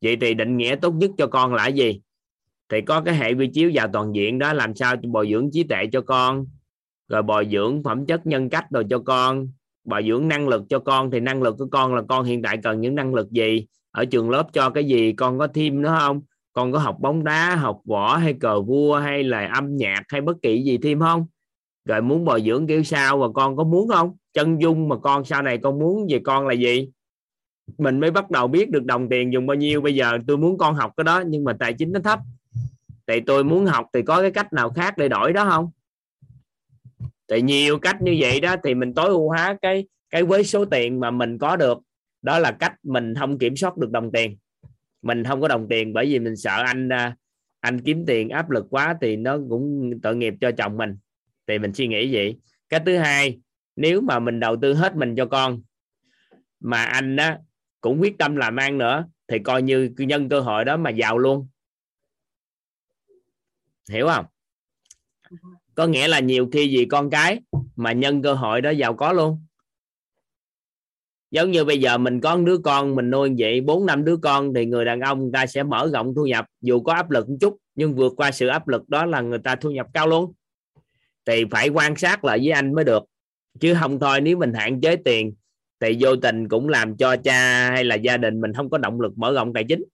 Vậy 0.01 0.17
thì 0.21 0.35
định 0.35 0.57
nghĩa 0.57 0.77
tốt 0.77 0.91
nhất 0.91 1.11
cho 1.19 1.27
con 1.27 1.55
là 1.55 1.67
gì? 1.67 2.01
Thì 2.69 2.81
có 2.81 3.01
cái 3.01 3.15
hệ 3.15 3.35
vi 3.35 3.51
chiếu 3.53 3.71
vào 3.75 3.89
toàn 3.93 4.15
diện 4.15 4.39
đó 4.39 4.53
làm 4.53 4.75
sao 4.75 4.97
bồi 4.97 5.29
dưỡng 5.31 5.51
trí 5.53 5.65
tuệ 5.65 5.87
cho 5.93 6.01
con? 6.01 6.47
Rồi 7.09 7.23
bồi 7.23 7.49
dưỡng 7.53 7.83
phẩm 7.83 8.07
chất 8.07 8.27
nhân 8.27 8.51
cách 8.51 8.67
rồi 8.71 8.85
cho 8.91 8.99
con, 8.99 9.49
bồi 9.85 10.05
dưỡng 10.09 10.29
năng 10.29 10.49
lực 10.49 10.63
cho 10.69 10.79
con. 10.79 11.11
Thì 11.11 11.21
năng 11.21 11.43
lực 11.43 11.57
của 11.59 11.67
con 11.71 11.95
là 11.95 12.03
con 12.09 12.25
hiện 12.25 12.43
tại 12.43 12.57
cần 12.63 12.81
những 12.81 12.95
năng 12.95 13.15
lực 13.15 13.31
gì? 13.31 13.67
Ở 13.91 14.05
trường 14.05 14.31
lớp 14.31 14.47
cho 14.53 14.71
cái 14.71 14.85
gì? 14.85 15.13
Con 15.13 15.39
có 15.39 15.47
thêm 15.47 15.83
nữa 15.83 15.97
không? 16.01 16.21
Con 16.53 16.73
có 16.73 16.79
học 16.79 16.97
bóng 17.01 17.25
đá, 17.25 17.57
học 17.57 17.81
võ, 17.85 18.17
hay 18.17 18.33
cờ 18.33 18.61
vua, 18.61 18.97
hay 18.97 19.25
là 19.25 19.51
âm 19.55 19.77
nhạc, 19.77 20.03
hay 20.09 20.21
bất 20.21 20.37
kỳ 20.43 20.63
gì 20.63 20.79
thêm 20.79 21.01
không? 21.01 21.27
Rồi 21.85 22.03
muốn 22.03 22.25
bồi 22.25 22.43
dưỡng 22.43 22.67
kiểu 22.67 22.83
sao 22.83 23.19
và 23.19 23.29
con 23.35 23.57
có 23.57 23.65
muốn 23.65 23.89
không? 23.89 24.17
Chân 24.35 24.63
dung 24.63 24.89
mà 24.89 24.97
con 24.97 25.25
sau 25.25 25.43
này 25.43 25.59
con 25.59 25.79
muốn 25.79 26.07
về 26.11 26.21
con 26.25 26.47
là 26.47 26.55
gì? 26.55 26.89
Mình 27.79 28.01
mới 28.01 28.11
bắt 28.11 28.31
đầu 28.31 28.49
biết 28.49 28.71
được 28.71 28.85
đồng 28.85 29.09
tiền 29.09 29.33
dùng 29.33 29.47
bao 29.47 29.55
nhiêu. 29.55 29.81
Bây 29.81 29.95
giờ 29.95 30.19
tôi 30.27 30.37
muốn 30.37 30.59
con 30.59 30.75
học 30.75 30.93
cái 30.97 31.05
đó, 31.05 31.23
nhưng 31.27 31.45
mà 31.45 31.53
tài 31.53 31.73
chính 31.73 31.93
nó 31.93 32.01
thấp. 32.01 32.19
Thì 33.07 33.21
tôi 33.21 33.45
muốn 33.45 33.67
học 33.67 33.87
thì 33.95 34.03
có 34.03 34.21
cái 34.21 34.31
cách 34.31 34.53
nào 34.53 34.71
khác 34.71 34.99
để 34.99 35.09
đổi 35.09 35.33
đó 35.33 35.45
không? 35.51 35.71
Thì 37.33 37.43
nhiều 37.43 37.79
cách 37.79 38.03
như 38.03 38.17
vậy 38.21 38.41
đó 38.41 38.57
thì 38.65 38.75
mình 38.75 38.95
tối 38.95 39.09
ưu 39.09 39.29
hóa 39.29 39.57
cái 39.63 39.87
cái 40.11 40.23
với 40.23 40.45
số 40.45 40.65
tiền 40.65 41.01
mà 41.01 41.11
mình 41.11 41.39
có 41.39 41.57
được. 41.57 41.79
Đó 42.23 42.39
là 42.39 42.53
cách 42.53 42.75
mình 42.83 43.15
không 43.15 43.39
kiểm 43.39 43.57
soát 43.57 43.77
được 43.77 43.91
đồng 43.91 44.13
tiền. 44.13 44.37
Mình 45.03 45.25
không 45.25 45.41
có 45.41 45.49
đồng 45.49 45.69
tiền 45.69 45.93
bởi 45.93 46.07
vì 46.07 46.19
mình 46.19 46.37
sợ 46.37 46.63
anh 46.67 46.89
à, 46.89 47.17
anh 47.61 47.81
kiếm 47.81 48.05
tiền 48.07 48.29
áp 48.29 48.51
lực 48.51 48.67
quá 48.71 48.97
thì 49.01 49.17
nó 49.17 49.39
cũng 49.49 49.93
tội 50.03 50.17
nghiệp 50.17 50.35
cho 50.41 50.51
chồng 50.53 50.77
mình. 50.77 50.97
Thì 51.47 51.59
mình 51.59 51.75
suy 51.75 51.87
nghĩ 51.89 52.15
vậy. 52.15 52.37
Cái 52.69 52.81
thứ 52.87 52.97
hai, 52.97 53.41
nếu 53.77 54.01
mà 54.01 54.19
mình 54.19 54.41
đầu 54.41 54.57
tư 54.63 54.75
hết 54.75 54.97
mình 54.97 55.15
cho 55.17 55.27
con 55.27 55.63
mà 56.61 56.85
anh 56.85 57.17
đó 57.17 57.37
cũng 57.81 58.01
quyết 58.01 58.19
tâm 58.19 58.37
làm 58.37 58.57
ăn 58.57 58.79
nữa 58.79 59.05
thì 59.29 59.39
coi 59.39 59.63
như 59.63 59.91
nhân 59.97 60.29
cơ 60.29 60.41
hội 60.41 60.65
đó 60.65 60.77
mà 60.77 60.91
giàu 60.91 61.19
luôn. 61.19 61.49
Hiểu 63.91 64.09
không? 64.09 64.25
Có 65.75 65.87
nghĩa 65.87 66.09
là 66.09 66.21
nhiều 66.21 66.49
khi 66.53 66.69
gì 66.69 66.85
con 66.85 67.11
cái 67.11 67.41
mà 67.77 67.93
nhân 67.93 68.23
cơ 68.23 68.35
hội 68.35 68.61
đó 68.61 68.71
giàu 68.71 68.95
có 68.95 69.13
luôn. 69.13 69.45
Giống 71.31 71.51
như 71.51 71.65
bây 71.65 71.81
giờ 71.81 71.99
mình 71.99 72.21
có 72.21 72.37
đứa 72.37 72.59
con, 72.59 72.95
mình 72.95 73.11
nuôi 73.11 73.31
vậy, 73.39 73.61
bốn 73.61 73.87
năm 73.87 74.05
đứa 74.05 74.17
con 74.17 74.55
thì 74.55 74.67
người 74.67 74.85
đàn 74.85 75.01
ông 75.01 75.21
người 75.21 75.31
ta 75.33 75.47
sẽ 75.47 75.63
mở 75.63 75.91
rộng 75.93 76.15
thu 76.15 76.27
nhập, 76.27 76.47
dù 76.61 76.83
có 76.83 76.93
áp 76.93 77.11
lực 77.11 77.29
một 77.29 77.37
chút, 77.41 77.59
nhưng 77.75 77.95
vượt 77.95 78.13
qua 78.17 78.33
sự 78.33 78.47
áp 78.47 78.69
lực 78.69 78.89
đó 78.89 79.07
là 79.07 79.21
người 79.21 79.39
ta 79.39 79.57
thu 79.57 79.71
nhập 79.71 79.87
cao 79.95 80.07
luôn. 80.07 80.33
Thì 81.25 81.45
phải 81.51 81.69
quan 81.69 81.97
sát 81.97 82.25
lại 82.25 82.39
với 82.39 82.51
anh 82.51 82.75
mới 82.75 82.85
được. 82.85 83.03
Chứ 83.61 83.75
không 83.81 84.01
thôi, 84.01 84.21
nếu 84.21 84.37
mình 84.37 84.53
hạn 84.53 84.81
chế 84.81 84.97
tiền, 84.97 85.35
thì 85.81 85.97
vô 86.01 86.17
tình 86.17 86.49
cũng 86.49 86.69
làm 86.69 86.97
cho 86.97 87.17
cha 87.17 87.71
hay 87.71 87.85
là 87.85 87.95
gia 87.95 88.17
đình 88.17 88.41
mình 88.41 88.53
không 88.53 88.71
có 88.71 88.79
động 88.79 89.01
lực 89.01 89.19
mở 89.19 89.33
rộng 89.33 89.53
tài 89.53 89.65
chính. 89.65 89.85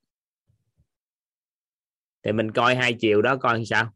Thì 2.22 2.32
mình 2.32 2.50
coi 2.50 2.74
hai 2.74 2.92
chiều 2.92 3.22
đó 3.22 3.36
coi 3.36 3.64
sao 3.64 3.92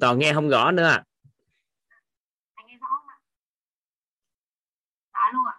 toàn 0.00 0.18
nghe 0.18 0.32
không 0.34 0.48
rõ 0.48 0.70
nữa 0.70 0.98
anh 2.54 2.66
nghe 2.66 2.76
rõ 2.76 2.86
không 2.90 3.08
ạ? 3.08 3.16
Dạ 5.14 5.30
luôn 5.32 5.44
ạ. 5.46 5.56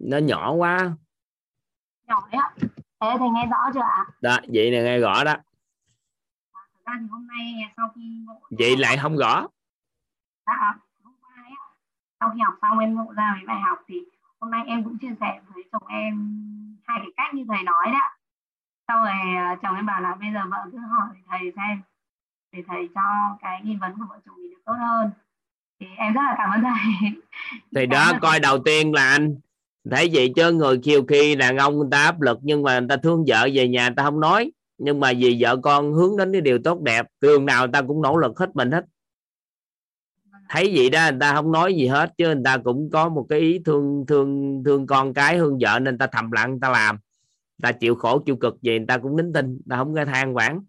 Nó 0.00 0.18
nhỏ 0.18 0.52
quá. 0.52 0.92
Nhỏ 2.06 2.28
đấy 2.32 2.40
ạ. 2.40 2.50
Thế 3.00 3.16
thì 3.18 3.24
nghe 3.34 3.46
rõ 3.46 3.70
chưa 3.74 3.80
ạ? 3.80 4.06
Đó 4.20 4.38
vậy 4.48 4.70
là 4.70 4.82
nghe 4.82 4.98
rõ 4.98 5.24
đó. 5.24 5.36
Thực 6.74 6.84
ra 6.86 6.92
thì 7.00 7.06
hôm 7.10 7.26
nay 7.26 7.72
sau 7.76 7.88
khi 7.94 8.00
ngộ 8.26 8.40
vậy 8.50 8.76
lại 8.76 8.96
không 9.02 9.16
rõ. 9.16 9.46
Dạ 10.46 10.74
hôm 11.02 11.14
qua 11.20 11.44
ấy, 11.44 11.52
sau 12.20 12.30
khi 12.34 12.40
học 12.40 12.54
xong 12.62 12.78
em 12.78 12.94
ngộ 12.94 13.12
ra 13.16 13.34
với 13.36 13.46
bài 13.46 13.60
học 13.60 13.78
thì 13.86 14.04
hôm 14.40 14.50
nay 14.50 14.64
em 14.66 14.84
cũng 14.84 14.98
chia 14.98 15.14
sẻ 15.20 15.40
với 15.54 15.64
chồng 15.72 15.86
em 15.86 16.36
hai 16.84 16.98
cái 17.02 17.10
cách 17.16 17.34
như 17.34 17.44
thầy 17.48 17.62
nói 17.62 17.86
đó 17.92 18.16
sau 18.88 19.04
rồi 19.04 19.36
à, 19.36 19.56
chồng 19.62 19.76
em 19.76 19.86
bảo 19.86 20.00
là 20.00 20.14
bây 20.14 20.32
giờ 20.32 20.40
vợ 20.50 20.68
cứ 20.72 20.78
hỏi 20.78 21.08
thầy 21.28 21.52
xem 21.56 21.82
để 22.52 22.62
thầy 22.68 22.88
cho 22.94 23.00
cái 23.42 23.60
nghi 23.64 23.76
vấn 23.80 23.92
của 23.92 24.04
vợ 24.08 24.16
chồng 24.26 24.34
mình 24.42 24.50
được 24.50 24.62
tốt 24.64 24.72
hơn 24.80 25.10
thì 25.80 25.86
em 25.96 26.12
rất 26.12 26.20
là 26.24 26.34
cảm 26.38 26.50
ơn 26.50 26.60
thầy 26.62 27.10
thì 27.76 27.86
đó 27.86 28.12
coi 28.22 28.40
đầu 28.40 28.58
tiên 28.64 28.92
là 28.92 29.10
anh 29.10 29.36
thấy 29.90 30.10
vậy 30.12 30.32
chứ 30.36 30.52
người 30.52 30.78
kiều 30.78 31.04
khi 31.08 31.34
đàn 31.34 31.56
ông 31.56 31.78
người 31.78 31.88
ta 31.90 32.02
áp 32.02 32.20
lực 32.20 32.38
nhưng 32.42 32.62
mà 32.62 32.80
người 32.80 32.88
ta 32.88 32.96
thương 32.96 33.24
vợ 33.26 33.48
về 33.54 33.68
nhà 33.68 33.88
người 33.88 33.94
ta 33.96 34.02
không 34.02 34.20
nói 34.20 34.52
nhưng 34.78 35.00
mà 35.00 35.12
vì 35.18 35.36
vợ 35.40 35.56
con 35.56 35.92
hướng 35.92 36.16
đến 36.16 36.32
cái 36.32 36.40
điều 36.40 36.58
tốt 36.64 36.80
đẹp 36.82 37.06
đường 37.20 37.46
nào 37.46 37.62
người 37.62 37.72
ta 37.72 37.82
cũng 37.82 38.02
nỗ 38.02 38.16
lực 38.16 38.38
hết 38.38 38.56
mình 38.56 38.70
hết 38.70 38.84
thấy 40.48 40.72
vậy 40.76 40.90
đó 40.90 41.08
người 41.10 41.20
ta 41.20 41.34
không 41.34 41.52
nói 41.52 41.74
gì 41.74 41.86
hết 41.86 42.12
chứ 42.18 42.26
người 42.26 42.42
ta 42.44 42.56
cũng 42.56 42.90
có 42.92 43.08
một 43.08 43.26
cái 43.28 43.38
ý 43.38 43.58
thương 43.64 44.04
thương 44.08 44.62
thương 44.64 44.86
con 44.86 45.14
cái 45.14 45.38
thương 45.38 45.58
vợ 45.60 45.78
nên 45.78 45.84
người 45.84 45.98
ta 45.98 46.06
thầm 46.06 46.32
lặng 46.32 46.50
người 46.50 46.58
ta 46.62 46.70
làm 46.70 46.94
người 47.58 47.72
ta 47.72 47.72
chịu 47.72 47.94
khổ 47.94 48.18
chịu 48.18 48.36
cực 48.36 48.62
gì 48.62 48.78
người 48.78 48.86
ta 48.86 48.98
cũng 48.98 49.16
nín 49.16 49.32
tin 49.32 49.46
người 49.46 49.62
ta 49.70 49.76
không 49.76 49.94
có 49.94 50.04
than 50.04 50.34
vãn 50.34 50.60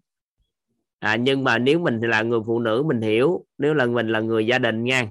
à, 1.02 1.16
nhưng 1.16 1.44
mà 1.44 1.58
nếu 1.58 1.78
mình 1.78 2.00
là 2.00 2.22
người 2.22 2.40
phụ 2.46 2.58
nữ 2.58 2.82
mình 2.86 3.00
hiểu 3.00 3.44
nếu 3.58 3.74
là 3.74 3.86
mình 3.86 4.08
là 4.08 4.20
người 4.20 4.46
gia 4.46 4.58
đình 4.58 4.84
nha 4.84 5.08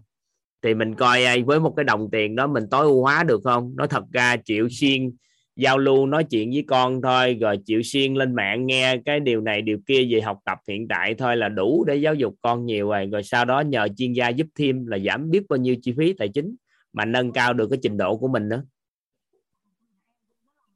thì 0.62 0.74
mình 0.74 0.96
coi 0.96 1.44
với 1.44 1.60
một 1.60 1.74
cái 1.78 1.84
đồng 1.84 2.10
tiền 2.12 2.36
đó 2.36 2.48
mình 2.48 2.64
tối 2.72 2.86
ưu 2.86 3.02
hóa 3.02 3.24
được 3.24 3.42
không? 3.44 3.74
Nó 3.78 3.88
thật 3.88 4.04
ra 4.12 4.36
chịu 4.36 4.68
xuyên 4.70 5.12
giao 5.56 5.78
lưu 5.78 6.06
nói 6.06 6.24
chuyện 6.24 6.50
với 6.50 6.64
con 6.68 7.02
thôi 7.02 7.38
rồi 7.42 7.60
chịu 7.66 7.82
xuyên 7.84 8.14
lên 8.14 8.36
mạng 8.36 8.66
nghe 8.66 8.98
cái 9.06 9.20
điều 9.20 9.42
này 9.42 9.62
điều 9.62 9.78
kia 9.88 10.08
về 10.10 10.22
học 10.22 10.38
tập 10.46 10.58
hiện 10.68 10.88
tại 10.88 11.16
thôi 11.16 11.38
là 11.38 11.50
đủ 11.50 11.84
để 11.88 11.96
giáo 11.96 12.14
dục 12.14 12.36
con 12.42 12.66
nhiều 12.66 12.90
rồi. 12.90 13.10
Rồi 13.12 13.24
sau 13.24 13.46
đó 13.46 13.60
nhờ 13.60 13.88
chuyên 13.98 14.14
gia 14.14 14.30
giúp 14.30 14.48
thêm 14.56 14.86
là 14.86 14.98
giảm 15.00 15.30
biết 15.30 15.44
bao 15.50 15.58
nhiêu 15.58 15.76
chi 15.82 15.94
phí 15.98 16.14
tài 16.14 16.28
chính 16.28 16.56
mà 16.94 17.06
nâng 17.06 17.32
cao 17.32 17.54
được 17.54 17.68
cái 17.70 17.80
trình 17.82 17.98
độ 17.98 18.18
của 18.18 18.28
mình 18.28 18.50
nữa. 18.50 18.64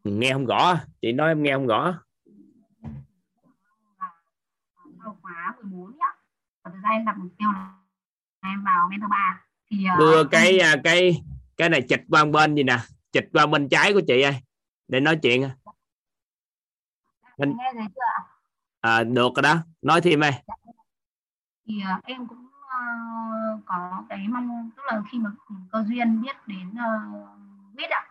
Nghe 0.03 0.33
không 0.33 0.45
rõ 0.45 0.79
chị 1.01 1.11
nói 1.11 1.31
em 1.31 1.43
nghe 1.43 1.53
không 1.53 1.67
rõ 1.67 1.99
sau 5.05 5.17
khóa 5.21 5.55
14 5.61 5.97
ạ 5.99 6.11
và 6.65 6.71
thực 6.71 6.81
ra 6.83 6.89
em 6.89 7.05
đặt 7.05 7.17
mục 7.17 7.31
tiêu 7.37 7.51
là 7.51 7.73
em 8.43 8.63
vào 8.63 8.87
mentor 8.89 9.09
3 9.09 9.41
thì 9.71 9.85
uh, 9.93 9.99
đưa 9.99 10.23
cái 10.23 10.59
à, 10.59 10.75
cái 10.83 11.21
cái 11.57 11.69
này 11.69 11.81
chịch 11.89 12.01
qua 12.09 12.25
bên 12.25 12.55
gì 12.55 12.63
nè? 12.63 12.77
Chịch 13.11 13.29
qua 13.33 13.45
bên 13.45 13.69
trái 13.69 13.93
của 13.93 14.01
chị 14.07 14.21
ơi 14.21 14.35
để 14.87 14.99
nói 14.99 15.19
chuyện 15.21 15.41
mình 17.37 17.55
nghe 17.57 17.71
thấy 17.73 17.85
chưa 17.95 18.01
ạ? 18.15 18.23
À, 18.81 19.03
được 19.03 19.31
rồi 19.35 19.43
đó 19.43 19.55
nói 19.81 20.01
thêm 20.01 20.23
ơi 20.23 20.31
thì 21.67 21.83
uh, 21.97 22.03
em 22.03 22.27
cũng 22.27 22.45
uh, 22.45 23.65
có 23.65 24.03
cái 24.09 24.27
mong 24.27 24.69
tức 24.77 24.83
là 24.85 25.01
khi 25.11 25.17
mà 25.19 25.29
cơ 25.71 25.83
duyên 25.87 26.21
biết 26.21 26.47
đến 26.47 26.69
uh, 26.69 27.75
biết 27.75 27.89
ạ 27.89 28.05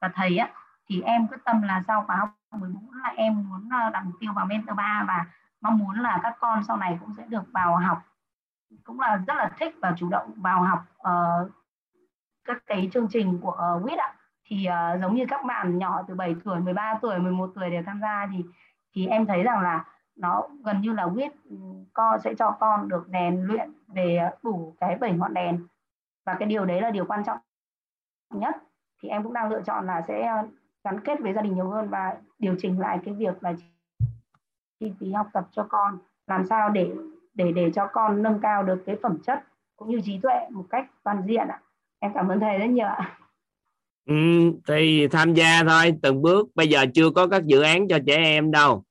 và 0.00 0.10
thầy 0.14 0.36
á 0.36 0.50
thì 0.88 1.00
em 1.00 1.28
quyết 1.28 1.38
tâm 1.44 1.62
là 1.62 1.82
sau 1.86 2.04
khóa 2.06 2.16
học 2.16 2.30
14 2.50 2.90
là 3.02 3.08
em 3.08 3.48
muốn 3.48 3.68
đặt 3.68 4.04
mục 4.04 4.14
tiêu 4.20 4.32
vào 4.32 4.46
mentor 4.46 4.76
3 4.76 5.04
và 5.08 5.26
mong 5.60 5.78
muốn 5.78 6.00
là 6.00 6.20
các 6.22 6.36
con 6.40 6.64
sau 6.64 6.76
này 6.76 6.98
cũng 7.00 7.14
sẽ 7.16 7.26
được 7.28 7.52
vào 7.52 7.76
học. 7.76 7.98
Cũng 8.84 9.00
là 9.00 9.16
rất 9.26 9.34
là 9.36 9.50
thích 9.58 9.74
và 9.80 9.94
chủ 9.96 10.08
động 10.08 10.32
vào 10.36 10.62
học 10.62 10.84
uh, 10.98 11.50
các 12.44 12.62
cái 12.66 12.88
chương 12.92 13.08
trình 13.10 13.38
của 13.42 13.76
uh, 13.76 13.86
WIT 13.86 13.98
ạ. 13.98 14.14
Thì 14.44 14.68
uh, 14.68 15.00
giống 15.00 15.14
như 15.14 15.24
các 15.28 15.44
bạn 15.44 15.78
nhỏ 15.78 16.02
từ 16.08 16.14
7 16.14 16.34
tuổi, 16.44 16.60
13 16.60 16.98
tuổi, 17.02 17.18
11 17.18 17.50
tuổi 17.54 17.70
đều 17.70 17.82
tham 17.86 18.00
gia 18.00 18.26
thì 18.32 18.44
thì 18.94 19.06
em 19.06 19.26
thấy 19.26 19.42
rằng 19.42 19.60
là 19.60 19.84
nó 20.16 20.42
gần 20.64 20.80
như 20.80 20.92
là 20.92 21.06
WIT 21.06 21.30
ừ, 21.44 21.56
con 21.92 22.20
sẽ 22.20 22.34
cho 22.34 22.50
con 22.60 22.88
được 22.88 23.06
rèn 23.12 23.42
luyện 23.42 23.72
về 23.88 24.30
đủ 24.42 24.74
cái 24.80 24.96
bảy 24.96 25.12
ngọn 25.12 25.34
đèn. 25.34 25.66
Và 26.24 26.34
cái 26.34 26.48
điều 26.48 26.64
đấy 26.64 26.80
là 26.80 26.90
điều 26.90 27.04
quan 27.04 27.24
trọng 27.24 27.38
nhất. 28.30 28.56
Thì 29.02 29.08
em 29.08 29.22
cũng 29.22 29.32
đang 29.32 29.48
lựa 29.48 29.62
chọn 29.62 29.86
là 29.86 30.02
sẽ 30.08 30.42
gắn 30.84 31.00
kết 31.00 31.20
với 31.20 31.32
gia 31.32 31.42
đình 31.42 31.54
nhiều 31.54 31.70
hơn 31.70 31.88
và 31.88 32.16
điều 32.38 32.56
chỉnh 32.58 32.80
lại 32.80 32.98
cái 33.04 33.14
việc 33.14 33.42
là 33.42 33.52
chi 34.80 34.92
phí 35.00 35.12
học 35.12 35.26
tập 35.32 35.48
cho 35.52 35.66
con 35.68 35.98
làm 36.26 36.46
sao 36.46 36.70
để 36.70 36.90
để 37.34 37.52
để 37.52 37.70
cho 37.74 37.88
con 37.92 38.22
nâng 38.22 38.38
cao 38.42 38.62
được 38.62 38.82
cái 38.86 38.96
phẩm 39.02 39.18
chất 39.26 39.40
cũng 39.76 39.90
như 39.90 40.00
trí 40.04 40.18
tuệ 40.22 40.34
một 40.50 40.64
cách 40.70 40.86
toàn 41.04 41.22
diện 41.26 41.48
ạ. 41.48 41.60
Em 41.98 42.12
cảm 42.14 42.28
ơn 42.28 42.40
thầy 42.40 42.58
rất 42.58 42.66
nhiều 42.66 42.86
ạ. 42.86 43.18
Ừ, 44.06 44.14
thì 44.68 45.08
tham 45.08 45.34
gia 45.34 45.64
thôi 45.68 45.94
từng 46.02 46.22
bước. 46.22 46.48
Bây 46.54 46.68
giờ 46.68 46.84
chưa 46.94 47.10
có 47.10 47.26
các 47.26 47.44
dự 47.44 47.60
án 47.60 47.88
cho 47.88 47.98
trẻ 48.06 48.16
em 48.16 48.50
đâu. 48.50 48.84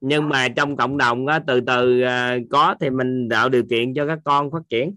Nhưng 0.00 0.28
mà 0.28 0.48
trong 0.48 0.76
cộng 0.76 0.98
đồng 0.98 1.26
á, 1.26 1.40
từ 1.46 1.60
từ 1.60 2.00
à, 2.00 2.36
có 2.50 2.74
thì 2.80 2.90
mình 2.90 3.28
tạo 3.30 3.48
điều 3.48 3.62
kiện 3.70 3.94
cho 3.94 4.06
các 4.06 4.18
con 4.24 4.50
phát 4.50 4.62
triển. 4.68 4.96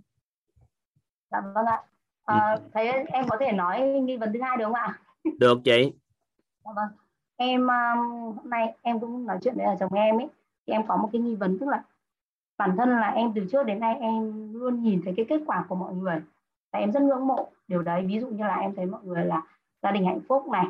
Dạ 1.31 1.41
vâng 1.55 1.65
ạ. 1.65 1.81
À, 2.25 2.51
ừ. 2.51 2.61
thầy 2.73 2.87
em 2.87 3.27
có 3.27 3.37
thể 3.39 3.51
nói 3.51 3.81
nghi 3.81 4.17
vấn 4.17 4.33
thứ 4.33 4.39
hai 4.41 4.57
được 4.57 4.65
không 4.65 4.73
ạ? 4.73 4.99
Được 5.39 5.57
chị. 5.63 5.91
Dạ 6.65 6.71
vâng 6.75 7.06
em 7.37 7.61
um, 7.61 7.97
hôm 8.35 8.49
nay 8.49 8.75
em 8.81 8.99
cũng 8.99 9.25
nói 9.25 9.37
chuyện 9.41 9.55
với 9.57 9.65
là 9.65 9.75
chồng 9.79 9.93
em 9.93 10.17
ấy 10.17 10.27
thì 10.67 10.73
em 10.73 10.87
có 10.87 10.97
một 10.97 11.09
cái 11.11 11.21
nghi 11.21 11.35
vấn 11.35 11.59
tức 11.59 11.69
là 11.69 11.83
bản 12.57 12.77
thân 12.77 12.89
là 12.89 13.09
em 13.09 13.31
từ 13.35 13.47
trước 13.51 13.63
đến 13.63 13.79
nay 13.79 13.97
em 13.99 14.53
luôn 14.53 14.83
nhìn 14.83 15.01
thấy 15.03 15.13
cái 15.17 15.25
kết 15.29 15.41
quả 15.45 15.65
của 15.69 15.75
mọi 15.75 15.93
người 15.93 16.21
và 16.73 16.79
em 16.79 16.91
rất 16.91 17.03
ngưỡng 17.03 17.27
mộ. 17.27 17.49
Điều 17.67 17.81
đấy 17.81 18.05
ví 18.07 18.19
dụ 18.19 18.27
như 18.27 18.43
là 18.43 18.55
em 18.55 18.75
thấy 18.75 18.85
mọi 18.85 19.01
người 19.03 19.25
là 19.25 19.41
gia 19.83 19.91
đình 19.91 20.05
hạnh 20.05 20.19
phúc 20.27 20.47
này 20.47 20.65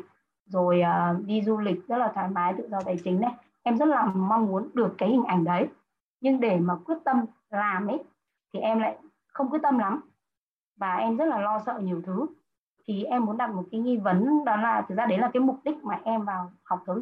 rồi 0.46 0.82
uh, 0.82 1.26
đi 1.26 1.42
du 1.42 1.58
lịch 1.58 1.88
rất 1.88 1.96
là 1.96 2.12
thoải 2.14 2.28
mái 2.28 2.54
tự 2.58 2.68
do 2.68 2.80
tài 2.84 2.98
chính 3.04 3.20
này. 3.20 3.34
Em 3.62 3.76
rất 3.76 3.88
là 3.88 4.06
mong 4.06 4.46
muốn 4.46 4.70
được 4.74 4.94
cái 4.98 5.08
hình 5.08 5.24
ảnh 5.24 5.44
đấy 5.44 5.68
nhưng 6.20 6.40
để 6.40 6.58
mà 6.58 6.76
quyết 6.84 6.96
tâm 7.04 7.24
làm 7.50 7.86
ấy 7.86 7.98
thì 8.52 8.60
em 8.60 8.78
lại 8.78 8.98
không 9.32 9.50
quyết 9.50 9.62
tâm 9.62 9.78
lắm. 9.78 10.00
Và 10.76 10.96
em 10.96 11.16
rất 11.16 11.24
là 11.24 11.38
lo 11.38 11.58
sợ 11.66 11.78
nhiều 11.82 12.02
thứ 12.06 12.26
thì 12.88 13.04
em 13.04 13.24
muốn 13.24 13.36
đặt 13.36 13.50
một 13.50 13.64
cái 13.70 13.80
nghi 13.80 13.96
vấn 13.96 14.44
đó 14.44 14.56
là 14.56 14.84
thực 14.88 14.94
ra 14.94 15.06
đấy 15.06 15.18
là 15.18 15.30
cái 15.32 15.40
mục 15.40 15.56
đích 15.64 15.76
mà 15.84 16.00
em 16.04 16.24
vào 16.24 16.52
học 16.62 16.82
thấu 16.86 17.00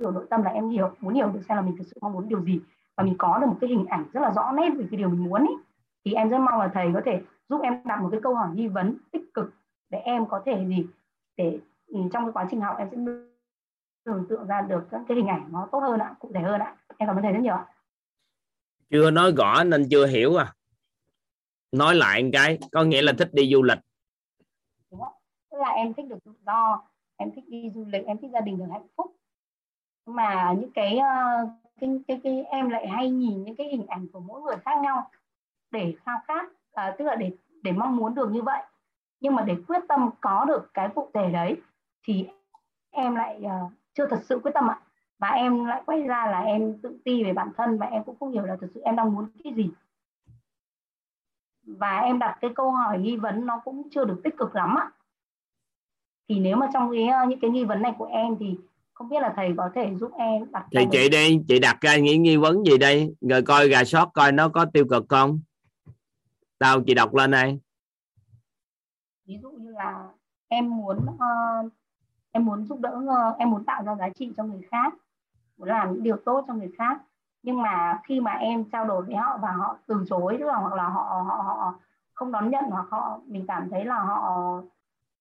hiểu 0.00 0.10
nội 0.10 0.26
tâm 0.30 0.42
là 0.42 0.50
em 0.50 0.68
hiểu, 0.68 0.90
muốn 1.00 1.14
hiểu 1.14 1.28
được 1.28 1.40
xem 1.48 1.56
là 1.56 1.62
mình 1.62 1.76
thực 1.76 1.86
sự 1.86 1.98
mong 2.00 2.12
muốn 2.12 2.28
điều 2.28 2.44
gì. 2.44 2.60
Và 2.96 3.04
mình 3.04 3.14
có 3.18 3.38
được 3.38 3.46
một 3.46 3.56
cái 3.60 3.70
hình 3.70 3.86
ảnh 3.86 4.04
rất 4.12 4.20
là 4.20 4.32
rõ 4.32 4.52
nét 4.52 4.70
về 4.76 4.86
cái 4.90 4.98
điều 4.98 5.08
mình 5.08 5.24
muốn 5.24 5.40
ấy 5.40 5.56
thì 6.04 6.12
em 6.12 6.28
rất 6.28 6.38
mong 6.38 6.60
là 6.60 6.70
thầy 6.74 6.90
có 6.94 7.00
thể 7.04 7.22
giúp 7.48 7.60
em 7.62 7.82
đặt 7.84 8.02
một 8.02 8.08
cái 8.12 8.20
câu 8.22 8.34
hỏi 8.34 8.48
nghi 8.54 8.68
vấn 8.68 8.96
tích 9.12 9.34
cực 9.34 9.52
để 9.90 9.98
em 9.98 10.26
có 10.26 10.42
thể 10.46 10.64
gì 10.68 10.86
để 11.36 11.58
ừ, 11.86 12.00
trong 12.12 12.24
cái 12.24 12.32
quá 12.32 12.46
trình 12.50 12.60
học 12.60 12.76
em 12.78 12.88
sẽ 12.90 12.96
tưởng 14.04 14.26
tượng 14.28 14.46
ra 14.46 14.60
được 14.60 14.84
các 14.90 15.00
cái 15.08 15.16
hình 15.16 15.26
ảnh 15.26 15.48
nó 15.52 15.68
tốt 15.72 15.78
hơn 15.78 16.00
ạ, 16.00 16.14
cụ 16.18 16.30
thể 16.34 16.40
hơn 16.40 16.60
ạ. 16.60 16.76
Em 16.98 17.06
cảm 17.06 17.16
ơn 17.16 17.22
thầy 17.22 17.32
rất 17.32 17.40
nhiều 17.40 17.54
ạ. 17.54 17.66
Chưa 18.90 19.10
nói 19.10 19.32
rõ 19.36 19.64
nên 19.64 19.88
chưa 19.90 20.06
hiểu 20.06 20.36
à. 20.36 20.52
Nói 21.72 21.94
lại 21.94 22.22
một 22.22 22.30
cái, 22.32 22.58
có 22.72 22.84
nghĩa 22.84 23.02
là 23.02 23.12
thích 23.18 23.28
đi 23.32 23.50
du 23.52 23.62
lịch 23.62 23.78
là 25.62 25.68
em 25.68 25.94
thích 25.94 26.06
được 26.08 26.24
tự 26.24 26.32
do 26.46 26.82
em 27.16 27.30
thích 27.34 27.44
đi 27.48 27.70
du 27.70 27.84
lịch 27.84 28.06
em 28.06 28.18
thích 28.18 28.30
gia 28.32 28.40
đình 28.40 28.58
được 28.58 28.66
hạnh 28.72 28.86
phúc. 28.96 29.16
Mà 30.06 30.54
những 30.60 30.72
cái 30.72 30.98
uh, 30.98 31.50
cái, 31.80 32.00
cái 32.08 32.20
cái 32.24 32.42
em 32.42 32.70
lại 32.70 32.88
hay 32.88 33.10
nhìn 33.10 33.44
những 33.44 33.56
cái 33.56 33.68
hình 33.68 33.86
ảnh 33.86 34.06
của 34.12 34.20
mỗi 34.20 34.42
người 34.42 34.56
khác 34.64 34.78
nhau 34.82 35.10
để 35.70 35.94
khao 36.04 36.18
khát 36.28 36.46
à, 36.72 36.94
tức 36.98 37.04
là 37.04 37.14
để 37.14 37.30
để 37.62 37.72
mong 37.72 37.96
muốn 37.96 38.14
được 38.14 38.30
như 38.30 38.42
vậy. 38.42 38.62
Nhưng 39.20 39.34
mà 39.34 39.42
để 39.42 39.56
quyết 39.68 39.80
tâm 39.88 40.10
có 40.20 40.44
được 40.44 40.70
cái 40.74 40.88
cụ 40.94 41.10
thể 41.14 41.30
đấy 41.30 41.56
thì 42.02 42.28
em 42.90 43.14
lại 43.14 43.42
uh, 43.46 43.72
chưa 43.94 44.06
thật 44.06 44.20
sự 44.22 44.40
quyết 44.42 44.50
tâm 44.54 44.68
ạ. 44.70 44.80
Và 45.18 45.28
em 45.28 45.64
lại 45.64 45.82
quay 45.86 46.02
ra 46.02 46.26
là 46.26 46.40
em 46.40 46.78
tự 46.82 46.98
ti 47.04 47.24
về 47.24 47.32
bản 47.32 47.52
thân 47.56 47.78
và 47.78 47.86
em 47.86 48.04
cũng 48.04 48.16
không 48.20 48.32
hiểu 48.32 48.42
là 48.42 48.56
thật 48.60 48.66
sự 48.74 48.80
em 48.80 48.96
đang 48.96 49.14
muốn 49.14 49.30
cái 49.44 49.54
gì. 49.54 49.70
Và 51.66 51.98
em 51.98 52.18
đặt 52.18 52.38
cái 52.40 52.50
câu 52.54 52.70
hỏi 52.70 52.98
nghi 52.98 53.16
vấn 53.16 53.46
nó 53.46 53.60
cũng 53.64 53.88
chưa 53.90 54.04
được 54.04 54.20
tích 54.24 54.34
cực 54.38 54.54
lắm 54.54 54.74
ạ 54.78 54.90
thì 56.28 56.40
nếu 56.40 56.56
mà 56.56 56.66
trong 56.72 56.90
cái 56.92 57.28
những 57.28 57.40
cái 57.40 57.50
nghi 57.50 57.64
vấn 57.64 57.82
này 57.82 57.92
của 57.98 58.04
em 58.04 58.36
thì 58.40 58.56
không 58.94 59.08
biết 59.08 59.20
là 59.20 59.32
thầy 59.36 59.54
có 59.56 59.70
thể 59.74 59.94
giúp 59.94 60.10
em 60.18 60.52
đặt 60.52 60.66
thì 60.72 60.86
chị 60.92 61.08
đi 61.08 61.40
chị 61.48 61.58
đặt 61.58 61.80
ra 61.80 61.96
những 61.96 62.22
nghi 62.22 62.36
vấn 62.36 62.66
gì 62.66 62.78
đây? 62.78 63.14
Rồi 63.20 63.42
coi 63.42 63.68
gà 63.68 63.84
sót 63.84 64.10
coi 64.14 64.32
nó 64.32 64.48
có 64.48 64.64
tiêu 64.64 64.84
cực 64.90 65.04
không. 65.08 65.40
Tao 66.58 66.80
chị 66.86 66.94
đọc 66.94 67.14
lên 67.14 67.30
đây. 67.30 67.60
Ví 69.26 69.38
dụ 69.42 69.50
như 69.50 69.70
là 69.70 70.04
em 70.48 70.76
muốn 70.76 70.96
uh, 70.96 71.72
em 72.32 72.44
muốn 72.44 72.66
giúp 72.66 72.80
đỡ 72.80 72.96
uh, 72.96 73.38
em 73.38 73.50
muốn 73.50 73.64
tạo 73.64 73.82
ra 73.84 73.94
giá 73.98 74.08
trị 74.08 74.32
cho 74.36 74.44
người 74.44 74.60
khác 74.70 74.94
muốn 75.58 75.68
làm 75.68 75.92
những 75.92 76.02
điều 76.02 76.16
tốt 76.24 76.44
cho 76.48 76.54
người 76.54 76.70
khác. 76.78 77.02
Nhưng 77.42 77.62
mà 77.62 78.00
khi 78.04 78.20
mà 78.20 78.32
em 78.32 78.64
trao 78.64 78.84
đổi 78.84 79.02
với 79.02 79.16
họ 79.16 79.38
và 79.42 79.52
họ 79.52 79.76
từ 79.86 80.04
chối 80.08 80.36
tức 80.40 80.46
là 80.46 80.56
hoặc 80.56 80.74
là 80.74 80.88
họ 80.88 81.24
họ 81.28 81.42
họ 81.46 81.74
không 82.14 82.32
đón 82.32 82.50
nhận 82.50 82.64
hoặc 82.70 82.86
họ 82.90 83.20
mình 83.26 83.44
cảm 83.48 83.70
thấy 83.70 83.84
là 83.84 84.02
họ 84.02 84.62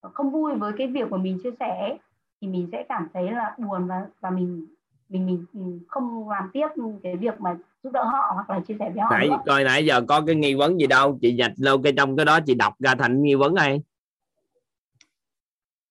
không 0.01 0.31
vui 0.31 0.55
với 0.55 0.73
cái 0.77 0.87
việc 0.87 1.09
của 1.09 1.17
mình 1.17 1.39
chia 1.43 1.51
sẻ 1.59 1.97
thì 2.41 2.47
mình 2.47 2.69
sẽ 2.71 2.85
cảm 2.89 3.07
thấy 3.13 3.31
là 3.31 3.55
buồn 3.57 3.87
và 3.87 4.05
và 4.19 4.29
mình 4.29 4.67
mình 5.09 5.45
mình 5.53 5.79
không 5.87 6.29
làm 6.29 6.49
tiếp 6.53 6.67
cái 7.03 7.15
việc 7.15 7.41
mà 7.41 7.57
giúp 7.83 7.89
đỡ 7.93 8.03
họ 8.03 8.31
hoặc 8.33 8.49
là 8.49 8.59
chia 8.59 8.75
sẻ 8.79 8.89
với 8.89 9.01
họ 9.01 9.09
nãy 9.11 9.27
nữa. 9.27 9.37
coi 9.45 9.63
nãy 9.63 9.85
giờ 9.85 10.01
có 10.07 10.21
cái 10.27 10.35
nghi 10.35 10.55
vấn 10.55 10.79
gì 10.79 10.87
đâu. 10.87 11.19
Chị 11.21 11.35
dạch 11.39 11.53
lâu 11.57 11.81
cái 11.81 11.93
trong 11.97 12.17
cái 12.17 12.25
đó 12.25 12.39
chị 12.45 12.55
đọc 12.55 12.73
ra 12.79 12.95
thành 12.95 13.21
nghi 13.21 13.35
vấn 13.35 13.53
này 13.53 13.81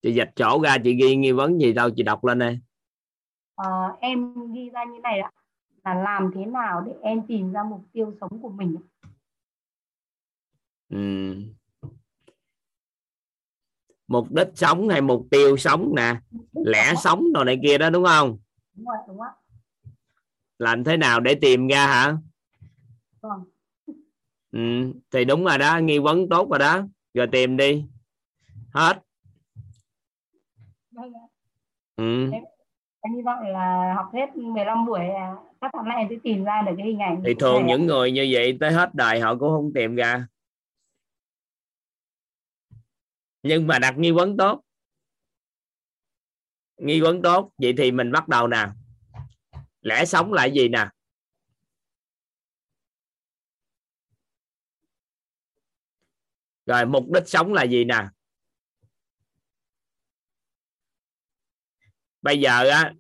chị 0.03 0.15
dạch 0.15 0.31
chỗ 0.37 0.61
ra 0.63 0.77
chị 0.85 0.95
ghi 0.95 1.17
nghi 1.17 1.33
vấn 1.33 1.61
gì 1.61 1.73
đâu 1.73 1.91
chị 1.97 2.03
đọc 2.03 2.25
lên 2.25 2.39
đây. 2.39 2.59
Ờ, 3.55 3.97
em 4.01 4.35
ghi 4.53 4.71
ra 4.71 4.85
như 4.85 5.01
này 5.01 5.21
ạ. 5.21 5.31
Là 5.85 5.95
làm 5.95 6.31
thế 6.35 6.47
nào 6.47 6.81
để 6.87 6.93
em 7.03 7.23
tìm 7.27 7.53
ra 7.53 7.63
mục 7.63 7.81
tiêu 7.93 8.13
sống 8.21 8.43
của 8.43 8.49
mình 8.49 8.77
ừ. 10.91 11.35
Mục 14.11 14.33
đích 14.33 14.49
sống 14.55 14.89
hay 14.89 15.01
mục 15.01 15.27
tiêu 15.31 15.57
sống 15.57 15.93
nè 15.97 16.15
lẽ 16.53 16.95
sống. 17.03 17.33
đồ 17.33 17.45
này 17.45 17.59
kia 17.63 17.79
đó 17.79 17.91
đúng 17.91 18.05
không? 18.05 18.39
Đúng 18.75 18.87
rồi 18.87 18.97
đúng 19.09 19.19
rồi 19.19 19.29
làm 20.59 20.85
thế 20.85 20.97
nào 20.97 21.21
để 21.21 21.35
tìm 21.35 21.69
ra 21.69 21.87
hả? 21.87 22.17
Vâng. 23.21 23.45
ừ, 24.53 24.93
thì 25.11 25.25
đúng 25.25 25.45
rồi 25.45 25.59
đó 25.59 25.79
nghi 25.79 25.99
vấn 25.99 26.29
tốt 26.29 26.51
rồi 26.51 26.59
đó. 26.59 26.83
Rồi 27.15 27.27
tìm 27.27 27.57
đi. 27.57 27.85
Hết. 28.75 29.03
Vâng 30.91 31.13
ừ. 31.97 32.31
em, 32.33 32.43
em 33.01 33.15
hy 33.15 33.23
vọng 33.23 33.43
là 33.43 33.95
học 33.97 34.07
hết 34.13 34.37
15 34.37 34.87
buổi 34.87 35.01
à, 35.01 35.35
các 35.61 35.71
tháng 35.75 35.89
này 35.89 36.07
sẽ 36.11 36.17
tìm 36.23 36.45
ra 36.45 36.63
được 36.67 36.73
cái 36.79 36.87
hình 36.87 36.99
ảnh 36.99 37.23
thì 37.25 37.35
thường 37.35 37.67
những 37.67 37.87
người 37.87 38.13
như 38.13 38.29
vậy 38.31 38.57
tới 38.61 38.73
hết 38.73 38.95
đời 38.95 39.21
họ 39.21 39.35
cũng 39.35 39.51
không 39.51 39.73
tìm 39.75 39.95
ra 39.95 40.27
nhưng 43.43 43.67
mà 43.67 43.79
đặt 43.79 43.95
nghi 43.99 44.11
vấn 44.11 44.37
tốt. 44.37 44.63
Nghi 46.77 47.01
vấn 47.01 47.23
tốt, 47.23 47.53
vậy 47.59 47.75
thì 47.79 47.93
mình 47.93 48.13
bắt 48.13 48.29
đầu 48.29 48.49
nè. 48.49 48.67
Lẽ 49.81 50.05
sống 50.05 50.33
là 50.33 50.45
gì 50.45 50.69
nè? 50.69 50.89
Rồi, 56.67 56.87
mục 56.87 57.05
đích 57.15 57.29
sống 57.29 57.53
là 57.53 57.63
gì 57.63 57.85
nè? 57.85 58.09
Bây 62.23 62.41
giờ 62.41 62.69
á, 62.71 62.93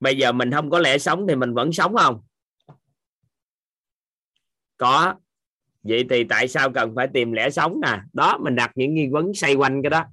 bây 0.00 0.18
giờ 0.18 0.32
mình 0.32 0.50
không 0.50 0.70
có 0.70 0.78
lẽ 0.78 0.98
sống 0.98 1.26
thì 1.28 1.34
mình 1.36 1.54
vẫn 1.54 1.72
sống 1.72 1.94
không? 1.96 2.22
Có 4.76 5.14
vậy 5.82 6.06
thì 6.10 6.24
tại 6.24 6.48
sao 6.48 6.72
cần 6.72 6.92
phải 6.96 7.08
tìm 7.14 7.32
lẽ 7.32 7.50
sống 7.50 7.80
nè? 7.80 8.00
Đó 8.12 8.38
mình 8.38 8.56
đặt 8.56 8.72
những 8.74 8.94
nghi 8.94 9.08
vấn 9.08 9.34
xoay 9.34 9.54
quanh 9.54 9.82
cái 9.82 9.90
đó. 9.90 10.04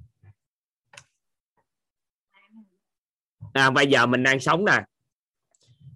À, 3.52 3.70
bây 3.70 3.86
giờ 3.86 4.06
mình 4.06 4.22
đang 4.22 4.40
sống 4.40 4.64
nè. 4.64 4.84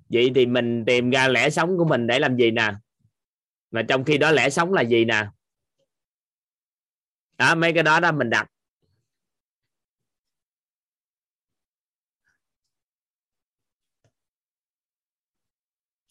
Vậy 0.08 0.32
thì 0.34 0.46
mình 0.46 0.84
tìm 0.86 1.10
ra 1.10 1.28
lẽ 1.28 1.50
sống 1.50 1.76
của 1.78 1.84
mình 1.84 2.06
để 2.06 2.18
làm 2.18 2.36
gì 2.36 2.50
nè? 2.50 2.72
Mà 3.70 3.82
trong 3.88 4.04
khi 4.04 4.18
đó 4.18 4.30
lẽ 4.30 4.50
sống 4.50 4.72
là 4.72 4.82
gì 4.82 5.04
nè? 5.04 5.26
Đó 7.38 7.54
mấy 7.54 7.72
cái 7.72 7.82
đó 7.82 8.00
đó 8.00 8.12
mình 8.12 8.30
đặt. 8.30 8.46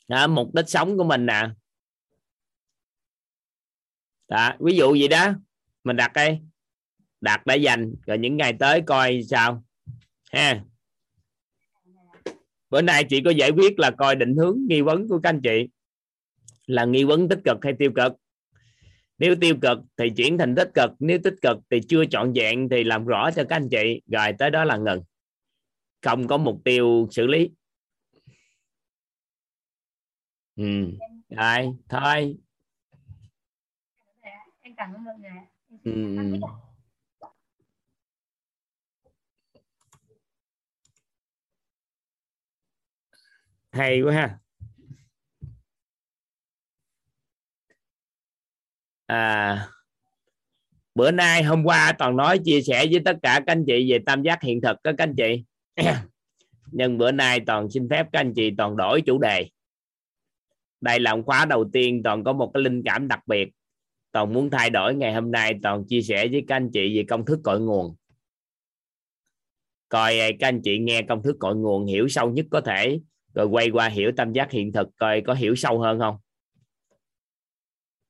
Đó, 0.08 0.28
mục 0.28 0.54
đích 0.54 0.70
sống 0.70 0.98
của 0.98 1.04
mình 1.04 1.26
nè 1.26 1.50
đó, 4.34 4.54
ví 4.60 4.76
dụ 4.76 4.96
gì 4.96 5.08
đó. 5.08 5.34
Mình 5.84 5.96
đặt 5.96 6.14
đây. 6.14 6.40
Đặt 7.22 7.46
để 7.46 7.58
dành. 7.58 7.96
Rồi 8.06 8.18
những 8.18 8.38
ngày 8.38 8.54
tới 8.60 8.82
coi 8.86 9.24
sao. 9.30 9.64
Ha. 10.32 10.64
Bữa 12.70 12.82
nay 12.82 13.04
chị 13.10 13.22
có 13.26 13.32
giải 13.32 13.50
quyết 13.52 13.80
là 13.80 13.92
coi 13.92 14.16
định 14.16 14.36
hướng 14.36 14.58
nghi 14.70 14.82
vấn 14.82 15.08
của 15.08 15.20
các 15.24 15.30
anh 15.30 15.42
chị. 15.42 15.68
Là 16.68 16.86
nghi 16.86 17.04
vấn 17.04 17.30
tích 17.30 17.40
cực 17.46 17.58
hay 17.62 17.74
tiêu 17.80 17.92
cực? 17.96 18.14
Nếu 19.18 19.36
tiêu 19.42 19.56
cực 19.62 19.78
thì 19.98 20.10
chuyển 20.18 20.38
thành 20.38 20.56
tích 20.56 20.70
cực. 20.74 20.92
Nếu 21.00 21.20
tích 21.24 21.36
cực 21.42 21.58
thì 21.70 21.82
chưa 21.88 22.06
chọn 22.06 22.34
dạng 22.36 22.70
thì 22.70 22.84
làm 22.84 23.06
rõ 23.06 23.32
cho 23.32 23.44
các 23.50 23.56
anh 23.56 23.70
chị. 23.72 24.02
Rồi 24.12 24.34
tới 24.40 24.52
đó 24.52 24.64
là 24.64 24.78
ngừng. 24.78 25.04
Không 26.02 26.28
có 26.28 26.38
mục 26.38 26.62
tiêu 26.66 27.08
xử 27.12 27.28
lý. 27.28 27.50
Ừ. 30.56 30.64
rồi 31.30 31.68
thôi 31.90 32.38
em 34.84 34.94
cảm 34.94 34.94
ơn 34.94 35.04
mọi 35.04 35.16
người 35.20 35.32
ừ. 35.84 36.16
ừ. 36.18 36.40
hay 43.72 44.02
quá 44.02 44.14
ha. 44.14 44.40
À 49.06 49.68
bữa 50.96 51.12
nay 51.12 51.44
hôm 51.44 51.64
qua 51.64 51.94
toàn 52.00 52.16
nói 52.16 52.40
chia 52.46 52.62
sẻ 52.62 52.86
với 52.92 53.02
tất 53.06 53.18
cả 53.24 53.34
các 53.48 53.52
anh 53.52 53.64
chị 53.68 53.92
về 53.92 54.00
tam 54.06 54.24
giác 54.24 54.42
hiện 54.42 54.62
thực 54.62 54.78
các 54.84 54.96
anh 54.98 55.16
chị. 55.18 55.44
Nhưng 56.72 56.98
bữa 56.98 57.12
nay 57.12 57.40
toàn 57.40 57.70
xin 57.70 57.88
phép 57.90 58.08
các 58.12 58.20
anh 58.20 58.34
chị 58.34 58.52
toàn 58.58 58.78
đổi 58.78 59.02
chủ 59.02 59.18
đề. 59.18 59.50
Đây 60.82 61.00
là 61.00 61.16
khóa 61.26 61.46
đầu 61.46 61.70
tiên 61.74 62.02
toàn 62.04 62.24
có 62.24 62.34
một 62.34 62.52
cái 62.54 62.64
linh 62.64 62.82
cảm 62.86 63.08
đặc 63.08 63.28
biệt 63.28 63.50
toàn 64.14 64.34
muốn 64.34 64.50
thay 64.50 64.70
đổi 64.70 64.96
ngày 64.96 65.14
hôm 65.14 65.32
nay 65.32 65.60
toàn 65.64 65.86
chia 65.86 66.02
sẻ 66.02 66.28
với 66.28 66.46
các 66.48 66.56
anh 66.56 66.70
chị 66.74 66.98
về 66.98 67.06
công 67.08 67.26
thức 67.26 67.40
cội 67.44 67.60
nguồn. 67.60 67.96
Coi 69.90 70.20
à, 70.20 70.30
các 70.40 70.48
anh 70.48 70.62
chị 70.62 70.80
nghe 70.80 71.02
công 71.02 71.24
thức 71.24 71.36
cội 71.40 71.56
nguồn 71.56 71.86
hiểu 71.86 72.08
sâu 72.08 72.30
nhất 72.30 72.46
có 72.52 72.62
thể 72.62 73.00
rồi 73.34 73.46
quay 73.46 73.70
qua 73.70 73.88
hiểu 73.88 74.12
tam 74.18 74.34
giác 74.34 74.52
hiện 74.52 74.72
thực 74.72 74.88
coi 74.98 75.22
có 75.22 75.34
hiểu 75.34 75.56
sâu 75.56 75.80
hơn 75.80 76.00
không? 76.00 76.18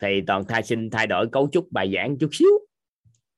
Thì 0.01 0.22
toàn 0.28 0.43
thay 0.47 0.64
xin 0.64 0.89
thay 0.89 1.08
đổi 1.08 1.28
cấu 1.32 1.49
trúc 1.51 1.72
bài 1.72 1.91
giảng 1.95 2.18
chút 2.18 2.30
xíu. 2.32 2.51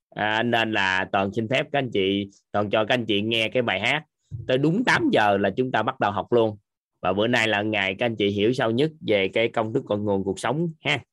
À, 0.09 0.43
nên 0.43 0.71
là 0.71 1.09
toàn 1.11 1.33
xin 1.33 1.47
phép 1.47 1.67
các 1.71 1.79
anh 1.79 1.89
chị 1.93 2.29
toàn 2.51 2.69
cho 2.69 2.85
các 2.85 2.93
anh 2.93 3.05
chị 3.05 3.21
nghe 3.21 3.49
cái 3.49 3.61
bài 3.61 3.79
hát. 3.79 4.03
Tới 4.47 4.57
đúng 4.57 4.83
8 4.83 5.09
giờ 5.11 5.37
là 5.37 5.49
chúng 5.49 5.71
ta 5.71 5.83
bắt 5.83 5.99
đầu 5.99 6.11
học 6.11 6.33
luôn. 6.33 6.57
Và 7.01 7.13
bữa 7.13 7.27
nay 7.27 7.47
là 7.47 7.61
ngày 7.61 7.95
các 7.99 8.05
anh 8.05 8.15
chị 8.15 8.29
hiểu 8.29 8.53
sâu 8.53 8.71
nhất 8.71 8.91
về 9.07 9.27
cái 9.27 9.47
công 9.49 9.73
thức 9.73 9.83
cội 9.85 9.99
nguồn 9.99 10.23
cuộc 10.23 10.39
sống 10.39 10.71
ha 10.81 11.03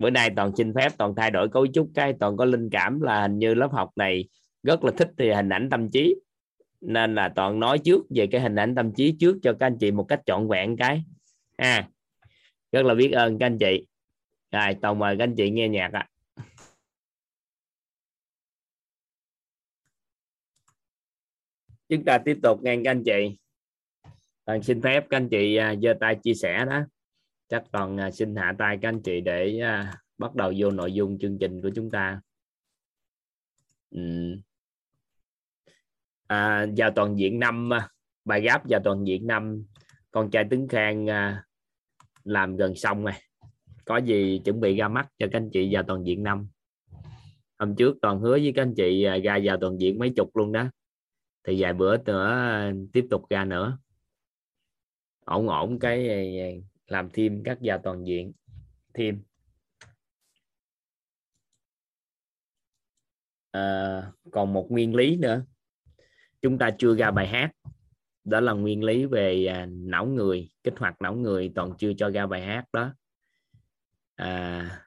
bữa 0.00 0.10
nay 0.10 0.30
toàn 0.36 0.56
xin 0.56 0.74
phép 0.74 0.92
toàn 0.98 1.14
thay 1.16 1.30
đổi 1.30 1.48
cấu 1.48 1.66
trúc 1.66 1.90
cái 1.94 2.14
toàn 2.20 2.36
có 2.36 2.44
linh 2.44 2.70
cảm 2.70 3.00
là 3.00 3.22
hình 3.22 3.38
như 3.38 3.54
lớp 3.54 3.68
học 3.72 3.90
này 3.96 4.28
rất 4.62 4.84
là 4.84 4.92
thích 4.96 5.08
thì 5.18 5.32
hình 5.32 5.48
ảnh 5.48 5.70
tâm 5.70 5.90
trí. 5.90 6.14
Nên 6.80 7.14
là 7.14 7.32
toàn 7.36 7.60
nói 7.60 7.78
trước 7.78 8.02
về 8.10 8.26
cái 8.26 8.40
hình 8.40 8.54
ảnh 8.56 8.74
tâm 8.74 8.92
trí 8.94 9.16
trước 9.20 9.38
cho 9.42 9.52
các 9.60 9.66
anh 9.66 9.76
chị 9.80 9.90
một 9.90 10.04
cách 10.08 10.20
trọn 10.26 10.48
vẹn 10.48 10.76
cái. 10.76 11.04
Ha 11.58 11.72
à, 11.72 11.88
rất 12.72 12.84
là 12.84 12.94
biết 12.94 13.10
ơn 13.10 13.38
các 13.38 13.46
anh 13.46 13.58
chị. 13.58 13.86
Rồi 14.50 14.76
toàn 14.82 14.98
mời 14.98 15.16
các 15.18 15.24
anh 15.24 15.34
chị 15.36 15.50
nghe 15.50 15.68
nhạc 15.68 15.92
ạ. 15.92 16.08
Chúng 21.88 22.04
ta 22.04 22.18
tiếp 22.24 22.38
tục 22.42 22.62
nghe 22.62 22.76
các 22.84 22.90
anh 22.90 23.02
chị. 23.04 23.36
Toàn 24.44 24.62
xin 24.62 24.82
phép 24.82 25.06
các 25.10 25.16
anh 25.16 25.28
chị 25.28 25.56
à, 25.56 25.74
giơ 25.82 25.94
tay 26.00 26.16
chia 26.22 26.34
sẻ 26.34 26.64
đó 26.64 26.80
chắc 27.50 27.64
toàn 27.72 28.00
à, 28.00 28.10
xin 28.10 28.36
hạ 28.36 28.54
tay 28.58 28.78
các 28.82 28.88
anh 28.88 29.02
chị 29.02 29.20
để 29.20 29.60
à, 29.60 29.94
bắt 30.18 30.34
đầu 30.34 30.52
vô 30.58 30.70
nội 30.70 30.92
dung 30.92 31.18
chương 31.18 31.38
trình 31.38 31.62
của 31.62 31.70
chúng 31.74 31.90
ta. 31.90 32.20
Ừ. 33.90 34.36
à, 36.26 36.66
vào 36.76 36.90
toàn 36.90 37.18
diện 37.18 37.38
năm 37.38 37.72
à, 37.72 37.88
bài 38.24 38.40
gáp 38.40 38.62
vào 38.68 38.80
toàn 38.84 39.06
diện 39.06 39.26
năm 39.26 39.64
con 40.10 40.30
trai 40.30 40.44
tướng 40.50 40.68
khang 40.68 41.06
làm 42.24 42.56
gần 42.56 42.74
xong 42.74 43.04
rồi. 43.04 43.14
Có 43.84 43.96
gì 43.96 44.40
chuẩn 44.44 44.60
bị 44.60 44.76
ra 44.76 44.88
mắt 44.88 45.08
cho 45.18 45.26
các 45.32 45.38
anh 45.38 45.50
chị 45.52 45.74
vào 45.74 45.82
toàn 45.82 46.06
diện 46.06 46.22
năm? 46.22 46.48
Hôm 47.58 47.76
trước 47.76 47.96
toàn 48.02 48.20
hứa 48.20 48.32
với 48.32 48.52
các 48.56 48.62
anh 48.62 48.74
chị 48.74 49.04
ra 49.04 49.38
vào 49.44 49.56
toàn 49.60 49.80
diện 49.80 49.98
mấy 49.98 50.12
chục 50.16 50.36
luôn 50.36 50.52
đó. 50.52 50.70
Thì 51.44 51.62
vài 51.62 51.72
bữa 51.72 51.96
nữa 51.96 52.62
tiếp 52.92 53.06
tục 53.10 53.30
ra 53.30 53.44
nữa. 53.44 53.78
Ổn 55.24 55.48
ổn 55.48 55.78
cái 55.78 56.08
làm 56.90 57.10
thêm 57.12 57.42
các 57.44 57.58
vào 57.60 57.80
toàn 57.84 58.06
diện. 58.06 58.32
Thêm. 58.94 59.22
À, 63.50 64.12
còn 64.30 64.52
một 64.52 64.66
nguyên 64.70 64.94
lý 64.94 65.16
nữa. 65.16 65.44
Chúng 66.42 66.58
ta 66.58 66.70
chưa 66.78 66.96
ra 66.96 67.10
bài 67.10 67.28
hát. 67.28 67.50
Đó 68.24 68.40
là 68.40 68.52
nguyên 68.52 68.84
lý 68.84 69.04
về 69.04 69.46
à, 69.46 69.66
não 69.70 70.06
người 70.06 70.50
kích 70.62 70.74
hoạt 70.78 71.02
não 71.02 71.14
người 71.14 71.52
toàn 71.54 71.72
chưa 71.78 71.92
cho 71.98 72.10
ra 72.10 72.26
bài 72.26 72.42
hát 72.42 72.64
đó. 72.72 72.94
À, 74.14 74.86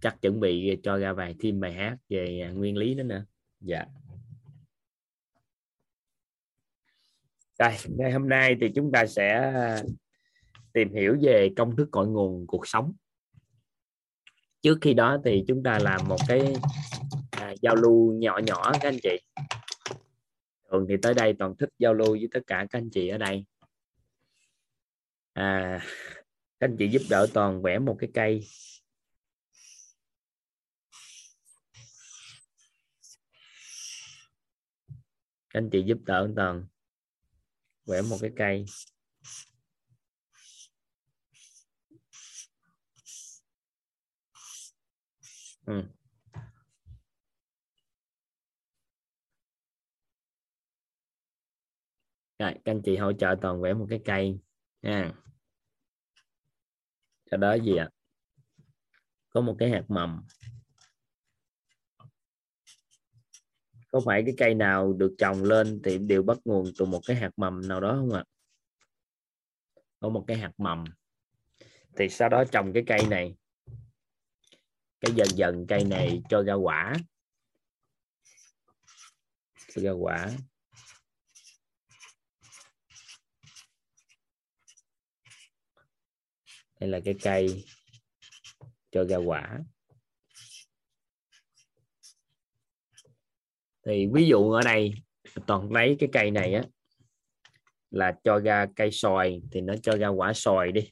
chắc 0.00 0.22
chuẩn 0.22 0.40
bị 0.40 0.80
cho 0.82 0.98
ra 0.98 1.14
bài 1.14 1.34
thêm 1.38 1.60
bài 1.60 1.72
hát 1.72 1.96
về 2.08 2.40
à, 2.40 2.50
nguyên 2.50 2.76
lý 2.76 2.94
đó 2.94 3.02
nữa. 3.02 3.24
Dạ. 3.60 3.86
Đây 7.58 7.76
ngày 7.88 8.12
hôm 8.12 8.28
nay 8.28 8.56
thì 8.60 8.72
chúng 8.74 8.92
ta 8.92 9.06
sẽ 9.06 9.30
à, 9.32 9.82
tìm 10.74 10.94
hiểu 10.94 11.18
về 11.22 11.50
công 11.56 11.76
thức 11.76 11.88
cội 11.90 12.06
nguồn 12.06 12.46
cuộc 12.46 12.68
sống. 12.68 12.92
Trước 14.62 14.78
khi 14.80 14.94
đó 14.94 15.18
thì 15.24 15.44
chúng 15.48 15.62
ta 15.62 15.78
làm 15.78 16.08
một 16.08 16.16
cái 16.28 16.54
à, 17.30 17.54
giao 17.62 17.74
lưu 17.74 18.12
nhỏ 18.12 18.40
nhỏ 18.46 18.72
các 18.72 18.88
anh 18.88 18.98
chị. 19.02 19.20
Thường 20.70 20.86
thì 20.88 20.94
tới 21.02 21.14
đây 21.14 21.34
toàn 21.38 21.56
thích 21.56 21.68
giao 21.78 21.94
lưu 21.94 22.10
với 22.10 22.28
tất 22.32 22.40
cả 22.46 22.66
các 22.70 22.78
anh 22.78 22.90
chị 22.90 23.08
ở 23.08 23.18
đây. 23.18 23.44
À, 25.32 25.80
các 26.60 26.68
anh 26.68 26.76
chị 26.78 26.88
giúp 26.88 27.02
đỡ 27.10 27.26
toàn 27.34 27.62
vẽ 27.62 27.78
một 27.78 27.96
cái 27.98 28.10
cây. 28.14 28.46
Các 35.50 35.60
anh 35.60 35.70
chị 35.70 35.82
giúp 35.82 35.98
đỡ 36.04 36.28
toàn 36.36 36.66
vẽ 37.86 38.02
một 38.02 38.16
cái 38.20 38.30
cây. 38.36 38.64
Ừ. 45.66 45.82
Rồi, 52.38 52.52
các 52.52 52.72
anh 52.72 52.82
chị 52.84 52.96
hỗ 52.96 53.12
trợ 53.12 53.34
toàn 53.40 53.62
vẽ 53.62 53.74
một 53.74 53.86
cái 53.90 54.00
cây 54.04 54.38
nha. 54.82 55.12
Sau 57.30 57.38
đó 57.38 57.54
gì 57.54 57.76
ạ? 57.76 57.88
Có 59.30 59.40
một 59.40 59.56
cái 59.58 59.70
hạt 59.70 59.84
mầm. 59.88 60.22
Có 63.90 64.00
phải 64.04 64.22
cái 64.26 64.34
cây 64.38 64.54
nào 64.54 64.92
được 64.92 65.14
trồng 65.18 65.42
lên 65.42 65.80
thì 65.84 65.98
đều 65.98 66.22
bắt 66.22 66.38
nguồn 66.44 66.64
từ 66.78 66.84
một 66.84 67.00
cái 67.06 67.16
hạt 67.16 67.30
mầm 67.36 67.68
nào 67.68 67.80
đó 67.80 67.96
không 68.00 68.12
ạ? 68.12 68.24
Có 70.00 70.08
một 70.08 70.24
cái 70.26 70.36
hạt 70.36 70.52
mầm. 70.58 70.84
Thì 71.96 72.08
sau 72.08 72.28
đó 72.28 72.44
trồng 72.44 72.72
cái 72.72 72.82
cây 72.86 73.06
này 73.10 73.36
cái 75.04 75.14
dần 75.14 75.28
dần 75.34 75.66
cây 75.68 75.84
này 75.84 76.22
cho 76.28 76.42
ra 76.42 76.54
quả. 76.54 76.94
Cho 79.74 79.82
ra 79.82 79.90
quả. 79.90 80.30
Đây 86.80 86.90
là 86.90 87.00
cái 87.04 87.14
cây 87.22 87.64
cho 88.90 89.04
ra 89.04 89.16
quả. 89.16 89.58
Thì 93.86 94.06
ví 94.14 94.26
dụ 94.26 94.50
ở 94.50 94.62
đây, 94.62 94.94
toàn 95.46 95.72
lấy 95.72 95.96
cái 96.00 96.08
cây 96.12 96.30
này 96.30 96.54
á, 96.54 96.62
là 97.90 98.14
cho 98.24 98.38
ra 98.38 98.66
cây 98.76 98.90
xoài, 98.92 99.40
thì 99.52 99.60
nó 99.60 99.74
cho 99.82 99.96
ra 99.96 100.08
quả 100.08 100.32
xoài 100.32 100.72
đi. 100.72 100.90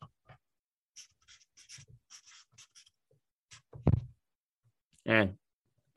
À, 5.05 5.29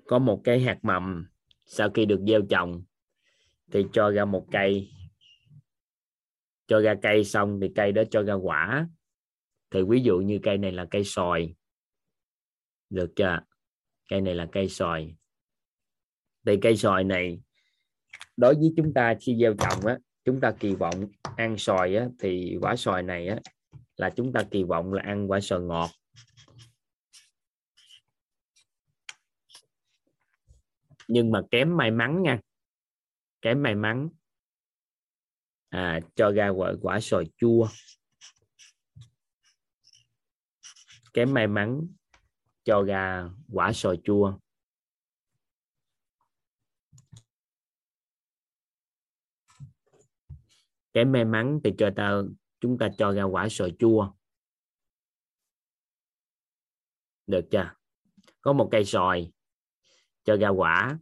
có 0.08 0.20
một 0.20 0.42
cái 0.44 0.60
hạt 0.60 0.80
mầm 0.82 1.28
sau 1.66 1.90
khi 1.90 2.06
được 2.06 2.20
gieo 2.28 2.42
trồng 2.50 2.84
thì 3.72 3.86
cho 3.94 4.12
ra 4.12 4.26
một 4.26 4.48
cây. 4.52 4.90
Cho 6.68 6.82
ra 6.82 6.96
cây 7.02 7.24
xong 7.24 7.60
thì 7.62 7.72
cây 7.76 7.92
đó 7.92 8.04
cho 8.12 8.24
ra 8.24 8.34
quả. 8.34 8.88
Thì 9.72 9.80
ví 9.90 10.02
dụ 10.02 10.18
như 10.18 10.40
cây 10.44 10.58
này 10.58 10.72
là 10.72 10.86
cây 10.92 11.04
xoài 11.04 11.56
được 12.90 13.14
chưa? 13.16 13.40
Cây 14.10 14.22
này 14.22 14.36
là 14.36 14.48
cây 14.52 14.70
xoài 14.70 15.16
thì 16.46 16.58
cây 16.62 16.78
xoài 16.78 17.04
này 17.04 17.42
đối 18.38 18.56
với 18.56 18.74
chúng 18.78 18.94
ta 18.94 19.16
khi 19.22 19.38
gieo 19.42 19.54
trồng 19.54 19.86
á 19.86 19.98
chúng 20.26 20.40
ta 20.40 20.52
kỳ 20.60 20.76
vọng 20.76 21.08
ăn 21.36 21.58
xoài 21.58 21.96
á, 21.96 22.08
thì 22.20 22.58
quả 22.62 22.76
xoài 22.76 23.04
này 23.04 23.28
á, 23.28 23.40
là 23.98 24.10
chúng 24.10 24.34
ta 24.34 24.44
kỳ 24.52 24.64
vọng 24.64 24.94
là 24.94 25.04
ăn 25.06 25.32
quả 25.32 25.40
xoài 25.40 25.62
ngọt. 25.62 25.90
Nhưng 31.08 31.32
mà 31.32 31.42
kém 31.52 31.78
may 31.78 31.92
mắn 31.92 32.22
nha. 32.22 32.40
Kém 33.42 33.64
may 33.64 33.76
mắn. 33.76 34.10
À, 35.70 36.00
cho 36.16 36.32
ra 36.32 36.50
quả, 36.50 36.74
quả 36.82 37.00
sòi 37.02 37.26
chua. 37.38 37.68
Kém 41.14 41.34
may 41.34 41.48
mắn 41.48 41.88
cho 42.64 42.84
ra 42.84 43.30
quả 43.54 43.72
sòi 43.74 44.00
chua. 44.04 44.40
Kém 50.94 51.12
may 51.12 51.26
mắn 51.26 51.60
thì 51.64 51.72
cho 51.78 51.90
ta 51.96 52.22
chúng 52.60 52.78
ta 52.78 52.90
cho 52.98 53.12
ra 53.12 53.24
quả 53.24 53.48
sòi 53.50 53.76
chua. 53.80 54.14
Được 57.28 57.46
chưa? 57.52 57.76
Có 58.42 58.54
một 58.54 58.70
cây 58.72 58.86
sòi 58.86 59.32
cho 60.26 60.38
ra 60.38 60.50
quả. 60.50 61.00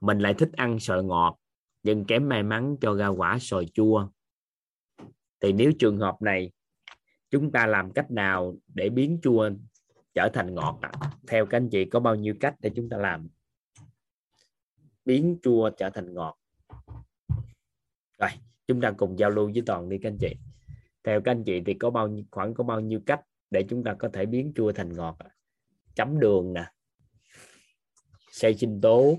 Mình 0.00 0.18
lại 0.18 0.34
thích 0.34 0.50
ăn 0.52 0.80
sợi 0.80 1.02
ngọt, 1.02 1.38
nhưng 1.82 2.04
kém 2.04 2.28
may 2.28 2.42
mắn 2.42 2.76
cho 2.80 2.94
ra 2.94 3.08
quả 3.08 3.38
sồi 3.38 3.66
chua. 3.74 4.08
Thì 5.40 5.52
nếu 5.52 5.72
trường 5.78 5.98
hợp 5.98 6.22
này, 6.22 6.52
chúng 7.30 7.52
ta 7.52 7.66
làm 7.66 7.92
cách 7.92 8.10
nào 8.10 8.56
để 8.74 8.88
biến 8.88 9.18
chua 9.22 9.50
trở 10.14 10.28
thành 10.32 10.54
ngọt 10.54 10.80
theo 11.26 11.46
các 11.46 11.56
anh 11.56 11.68
chị, 11.70 11.84
có 11.84 12.00
bao 12.00 12.14
nhiêu 12.14 12.34
cách 12.40 12.54
để 12.60 12.70
chúng 12.76 12.88
ta 12.88 12.96
làm? 12.96 13.28
Biến 15.04 15.38
chua 15.42 15.70
trở 15.70 15.90
thành 15.90 16.14
ngọt. 16.14 16.38
Rồi, 18.18 18.30
chúng 18.66 18.80
ta 18.80 18.90
cùng 18.90 19.18
giao 19.18 19.30
lưu 19.30 19.50
với 19.54 19.62
toàn 19.66 19.88
đi 19.88 19.98
các 19.98 20.08
anh 20.08 20.18
chị. 20.20 20.36
Theo 21.04 21.20
các 21.20 21.32
anh 21.32 21.44
chị 21.44 21.62
thì 21.66 21.74
có 21.74 21.90
bao 21.90 22.08
nhiêu, 22.08 22.24
khoảng 22.30 22.54
có 22.54 22.64
bao 22.64 22.80
nhiêu 22.80 23.00
cách 23.06 23.20
để 23.50 23.66
chúng 23.68 23.84
ta 23.84 23.94
có 23.94 24.08
thể 24.12 24.26
biến 24.26 24.52
chua 24.56 24.72
thành 24.72 24.92
ngọt 24.92 25.18
chấm 25.94 26.20
đường 26.20 26.52
nè 26.52 26.73
xây 28.34 28.54
sinh 28.54 28.80
tố. 28.80 29.18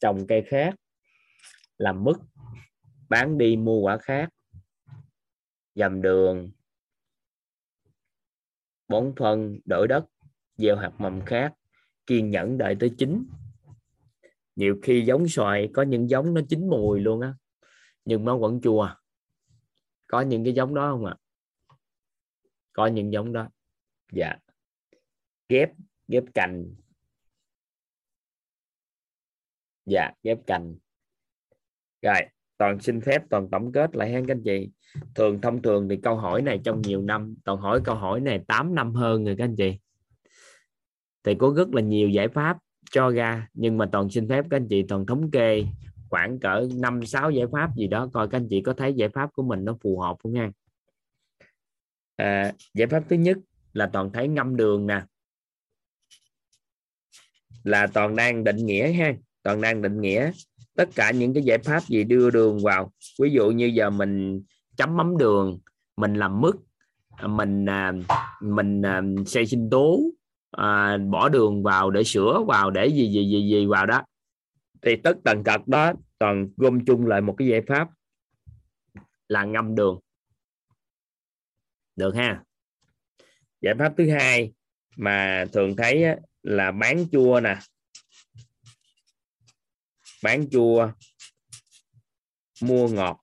Trồng 0.00 0.26
cây 0.28 0.44
khác. 0.46 0.74
Làm 1.78 2.04
mứt. 2.04 2.16
Bán 3.08 3.38
đi 3.38 3.56
mua 3.56 3.80
quả 3.80 3.98
khác. 3.98 4.28
Dầm 5.74 6.02
đường. 6.02 6.50
Bón 8.88 9.12
phân 9.16 9.58
đổi 9.64 9.88
đất. 9.88 10.04
Gieo 10.56 10.76
hạt 10.76 10.92
mầm 10.98 11.24
khác. 11.26 11.54
Kiên 12.06 12.30
nhẫn 12.30 12.58
đợi 12.58 12.76
tới 12.80 12.94
chín. 12.98 13.24
Nhiều 14.56 14.80
khi 14.82 15.04
giống 15.06 15.28
xoài, 15.28 15.68
có 15.72 15.82
những 15.82 16.10
giống 16.10 16.34
nó 16.34 16.40
chín 16.48 16.68
mùi 16.68 17.00
luôn 17.00 17.20
á. 17.20 17.34
Nhưng 18.04 18.24
nó 18.24 18.38
vẫn 18.38 18.60
chua. 18.62 18.94
Có 20.06 20.20
những 20.20 20.44
cái 20.44 20.52
giống 20.52 20.74
đó 20.74 20.90
không 20.92 21.04
ạ? 21.04 21.16
À? 21.18 21.22
có 22.72 22.86
những 22.86 23.12
giống 23.12 23.32
đó. 23.32 23.48
Dạ. 24.12 24.36
Ghép 25.48 25.70
ghép 26.08 26.24
cành. 26.34 26.74
Dạ 29.86 30.10
ghép 30.22 30.38
cành. 30.46 30.76
Rồi 32.02 32.20
toàn 32.58 32.80
xin 32.80 33.00
phép 33.00 33.22
toàn 33.30 33.50
tổng 33.50 33.72
kết 33.72 33.96
lại 33.96 34.12
ha 34.12 34.20
các 34.28 34.34
anh 34.34 34.42
chị. 34.44 34.70
Thường 35.14 35.40
thông 35.40 35.62
thường 35.62 35.88
thì 35.88 35.96
câu 36.02 36.16
hỏi 36.16 36.42
này 36.42 36.60
trong 36.64 36.82
nhiều 36.82 37.02
năm 37.02 37.34
toàn 37.44 37.58
hỏi 37.58 37.80
câu 37.84 37.94
hỏi 37.94 38.20
này 38.20 38.44
8 38.48 38.74
năm 38.74 38.94
hơn 38.94 39.24
rồi 39.24 39.34
các 39.38 39.44
anh 39.44 39.56
chị. 39.56 39.78
Thì 41.24 41.34
có 41.38 41.52
rất 41.56 41.68
là 41.74 41.82
nhiều 41.82 42.08
giải 42.08 42.28
pháp 42.28 42.58
cho 42.90 43.10
ra 43.10 43.48
nhưng 43.54 43.78
mà 43.78 43.88
toàn 43.92 44.10
xin 44.10 44.28
phép 44.28 44.44
các 44.50 44.56
anh 44.56 44.68
chị 44.68 44.84
toàn 44.88 45.06
thống 45.06 45.30
kê 45.30 45.64
khoảng 46.08 46.38
cỡ 46.38 46.68
5 46.74 47.06
6 47.06 47.30
giải 47.30 47.46
pháp 47.52 47.70
gì 47.76 47.86
đó 47.86 48.10
coi 48.12 48.28
các 48.28 48.38
anh 48.38 48.46
chị 48.50 48.60
có 48.60 48.72
thấy 48.72 48.94
giải 48.94 49.08
pháp 49.08 49.32
của 49.32 49.42
mình 49.42 49.64
nó 49.64 49.76
phù 49.82 50.00
hợp 50.00 50.16
không 50.22 50.32
nha 50.32 50.50
à, 52.16 52.52
giải 52.74 52.86
pháp 52.86 53.02
thứ 53.08 53.16
nhất 53.16 53.38
là 53.72 53.90
toàn 53.92 54.12
thấy 54.12 54.28
ngâm 54.28 54.56
đường 54.56 54.86
nè 54.86 55.02
là 57.68 57.86
toàn 57.86 58.16
đang 58.16 58.44
định 58.44 58.66
nghĩa 58.66 58.92
ha. 58.92 59.14
Toàn 59.42 59.60
đang 59.60 59.82
định 59.82 60.00
nghĩa. 60.00 60.30
Tất 60.76 60.88
cả 60.94 61.10
những 61.10 61.34
cái 61.34 61.42
giải 61.42 61.58
pháp 61.58 61.82
gì 61.88 62.04
đưa 62.04 62.30
đường 62.30 62.58
vào. 62.62 62.92
Ví 63.20 63.30
dụ 63.30 63.50
như 63.50 63.66
giờ 63.66 63.90
mình 63.90 64.42
chấm 64.76 64.96
mắm 64.96 65.18
đường 65.18 65.58
mình 65.96 66.14
làm 66.14 66.40
mứt 66.40 66.54
mình 67.26 67.66
à, 67.68 67.92
mình 68.40 68.82
à, 68.82 69.02
xây 69.26 69.46
sinh 69.46 69.70
tố 69.70 70.00
à, 70.50 70.96
bỏ 70.96 71.28
đường 71.28 71.62
vào 71.62 71.90
để 71.90 72.04
sửa 72.04 72.42
vào 72.48 72.70
để 72.70 72.86
gì 72.86 73.12
gì 73.12 73.30
gì 73.30 73.50
gì 73.50 73.66
vào 73.66 73.86
đó. 73.86 74.02
Thì 74.82 74.96
tất 74.96 75.16
tần 75.24 75.44
tật 75.44 75.68
đó 75.68 75.92
toàn 76.18 76.48
gom 76.56 76.84
chung 76.84 77.06
lại 77.06 77.20
một 77.20 77.34
cái 77.38 77.48
giải 77.48 77.62
pháp 77.68 77.88
là 79.28 79.44
ngâm 79.44 79.74
đường. 79.74 79.98
Được 81.96 82.14
ha. 82.14 82.42
Giải 83.60 83.74
pháp 83.78 83.92
thứ 83.96 84.10
hai 84.10 84.52
mà 84.96 85.44
thường 85.52 85.76
thấy 85.76 86.04
là 86.48 86.72
bán 86.72 87.06
chua 87.12 87.40
nè. 87.40 87.58
Bán 90.22 90.50
chua, 90.50 90.92
mua 92.62 92.88
ngọt. 92.88 93.20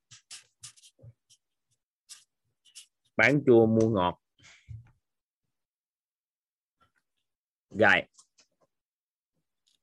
Bán 3.18 3.42
chua, 3.46 3.66
mua 3.66 3.90
ngọt. 3.90 4.22
Rồi. 7.70 8.02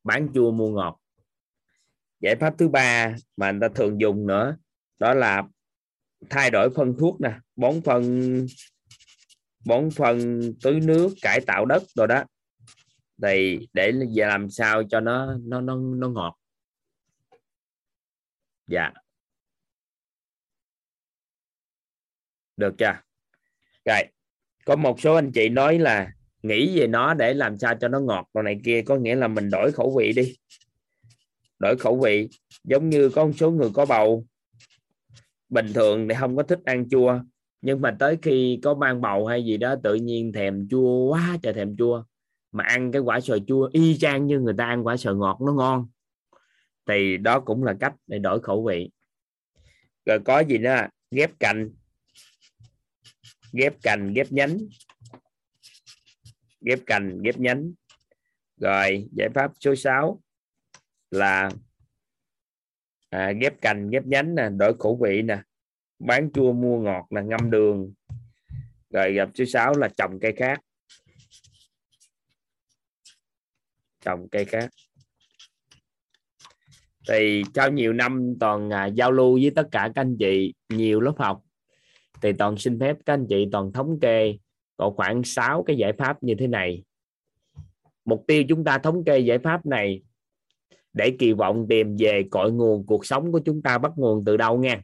Bán 0.04 0.28
chua, 0.34 0.50
mua 0.52 0.68
ngọt. 0.68 1.00
Giải 2.20 2.36
pháp 2.40 2.54
thứ 2.58 2.68
ba 2.68 3.16
mà 3.36 3.50
người 3.50 3.60
ta 3.60 3.68
thường 3.74 4.00
dùng 4.00 4.26
nữa, 4.26 4.56
đó 4.98 5.14
là 5.14 5.42
thay 6.30 6.50
đổi 6.50 6.70
phân 6.76 6.94
thuốc 6.98 7.20
nè. 7.20 7.38
Bón 7.56 7.80
phân 7.84 8.46
bón 9.64 9.90
phân 9.90 10.42
tưới 10.62 10.80
nước, 10.80 11.14
cải 11.22 11.40
tạo 11.46 11.66
đất 11.66 11.82
rồi 11.94 12.06
đó 12.06 12.24
thì 13.22 13.68
để 13.72 13.92
làm 14.14 14.50
sao 14.50 14.82
cho 14.84 15.00
nó 15.00 15.36
nó 15.42 15.60
nó 15.60 15.76
nó 15.76 16.08
ngọt. 16.08 16.38
Dạ. 18.66 18.90
Được 22.56 22.74
chưa? 22.78 22.94
Rồi, 23.84 24.02
có 24.64 24.76
một 24.76 25.00
số 25.00 25.14
anh 25.14 25.32
chị 25.32 25.48
nói 25.48 25.78
là 25.78 26.12
nghĩ 26.42 26.78
về 26.80 26.86
nó 26.86 27.14
để 27.14 27.34
làm 27.34 27.56
sao 27.56 27.74
cho 27.80 27.88
nó 27.88 28.00
ngọt, 28.00 28.28
đồ 28.34 28.42
này 28.42 28.60
kia, 28.64 28.82
có 28.86 28.96
nghĩa 28.96 29.14
là 29.14 29.28
mình 29.28 29.50
đổi 29.50 29.72
khẩu 29.72 29.96
vị 29.98 30.12
đi. 30.12 30.36
Đổi 31.58 31.76
khẩu 31.76 32.00
vị, 32.00 32.28
giống 32.64 32.90
như 32.90 33.08
có 33.08 33.24
một 33.24 33.32
số 33.36 33.50
người 33.50 33.70
có 33.74 33.86
bầu. 33.86 34.26
Bình 35.48 35.72
thường 35.74 36.08
thì 36.08 36.14
không 36.18 36.36
có 36.36 36.42
thích 36.42 36.60
ăn 36.64 36.88
chua, 36.90 37.20
nhưng 37.60 37.80
mà 37.80 37.96
tới 37.98 38.18
khi 38.22 38.60
có 38.62 38.74
mang 38.74 39.00
bầu 39.00 39.26
hay 39.26 39.44
gì 39.44 39.56
đó, 39.56 39.74
tự 39.82 39.94
nhiên 39.94 40.32
thèm 40.32 40.68
chua 40.70 41.08
quá 41.08 41.38
trời 41.42 41.52
thèm 41.52 41.76
chua 41.76 42.04
mà 42.52 42.64
ăn 42.64 42.92
cái 42.92 43.02
quả 43.02 43.20
xoài 43.20 43.40
chua 43.46 43.70
y 43.72 43.98
chang 43.98 44.26
như 44.26 44.40
người 44.40 44.54
ta 44.58 44.66
ăn 44.66 44.86
quả 44.86 44.96
xoài 44.96 45.16
ngọt 45.16 45.40
nó 45.40 45.52
ngon. 45.52 45.88
Thì 46.86 47.16
đó 47.16 47.40
cũng 47.40 47.64
là 47.64 47.74
cách 47.80 47.94
để 48.06 48.18
đổi 48.18 48.40
khẩu 48.40 48.64
vị. 48.64 48.90
Rồi 50.06 50.18
có 50.24 50.40
gì 50.40 50.58
nữa? 50.58 50.86
Ghép 51.10 51.30
cành. 51.40 51.70
Ghép 53.52 53.82
cành 53.82 54.12
ghép 54.14 54.32
nhánh. 54.32 54.58
Ghép 56.60 56.78
cành 56.86 57.22
ghép 57.22 57.38
nhánh. 57.38 57.72
Rồi 58.56 59.08
giải 59.12 59.28
pháp 59.34 59.52
số 59.60 59.74
6 59.74 60.20
là 61.10 61.50
à, 63.10 63.32
ghép 63.32 63.60
cành 63.60 63.90
ghép 63.90 64.06
nhánh 64.06 64.34
nè 64.34 64.48
đổi 64.56 64.74
khẩu 64.78 64.98
vị 65.02 65.22
nè. 65.22 65.42
Bán 65.98 66.30
chua 66.32 66.52
mua 66.52 66.80
ngọt 66.80 67.06
là 67.10 67.20
ngâm 67.20 67.50
đường. 67.50 67.92
Rồi 68.90 69.12
gặp 69.12 69.28
số 69.34 69.44
6 69.44 69.74
là 69.78 69.88
trồng 69.96 70.18
cây 70.20 70.32
khác. 70.36 70.60
Trồng 74.02 74.28
cây 74.28 74.44
khác. 74.44 74.70
Thì 77.08 77.42
trong 77.54 77.74
nhiều 77.74 77.92
năm 77.92 78.34
toàn 78.40 78.70
à, 78.70 78.86
giao 78.86 79.12
lưu 79.12 79.38
với 79.42 79.52
tất 79.56 79.68
cả 79.70 79.90
các 79.94 80.02
anh 80.02 80.16
chị 80.18 80.54
nhiều 80.68 81.00
lớp 81.00 81.14
học 81.16 81.42
thì 82.22 82.32
toàn 82.32 82.56
xin 82.56 82.80
phép 82.80 82.96
các 83.06 83.14
anh 83.14 83.26
chị 83.28 83.48
toàn 83.52 83.72
thống 83.72 84.00
kê 84.00 84.38
có 84.76 84.92
khoảng 84.96 85.24
6 85.24 85.62
cái 85.62 85.76
giải 85.76 85.92
pháp 85.92 86.22
như 86.22 86.34
thế 86.38 86.46
này. 86.46 86.82
Mục 88.04 88.24
tiêu 88.26 88.44
chúng 88.48 88.64
ta 88.64 88.78
thống 88.78 89.04
kê 89.04 89.18
giải 89.18 89.38
pháp 89.38 89.66
này 89.66 90.02
để 90.92 91.16
kỳ 91.18 91.32
vọng 91.32 91.66
tìm 91.68 91.96
về 91.98 92.24
cội 92.30 92.52
nguồn 92.52 92.86
cuộc 92.86 93.06
sống 93.06 93.32
của 93.32 93.40
chúng 93.44 93.62
ta 93.62 93.78
bắt 93.78 93.92
nguồn 93.96 94.24
từ 94.24 94.36
đâu 94.36 94.58
nha 94.58 94.82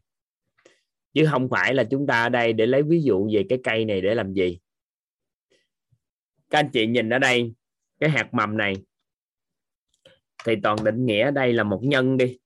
chứ 1.14 1.26
không 1.30 1.48
phải 1.48 1.74
là 1.74 1.84
chúng 1.84 2.06
ta 2.06 2.22
ở 2.22 2.28
đây 2.28 2.52
để 2.52 2.66
lấy 2.66 2.82
ví 2.82 3.02
dụ 3.02 3.30
về 3.32 3.46
cái 3.48 3.58
cây 3.64 3.84
này 3.84 4.00
để 4.00 4.14
làm 4.14 4.32
gì. 4.32 4.58
Các 6.50 6.58
anh 6.58 6.70
chị 6.72 6.86
nhìn 6.86 7.08
ở 7.08 7.18
đây 7.18 7.54
cái 8.00 8.10
hạt 8.10 8.34
mầm 8.34 8.56
này 8.56 8.74
thì 10.44 10.54
toàn 10.62 10.84
định 10.84 11.06
nghĩa 11.06 11.30
đây 11.30 11.52
là 11.52 11.62
một 11.62 11.80
nhân 11.82 12.16
đi. 12.16 12.38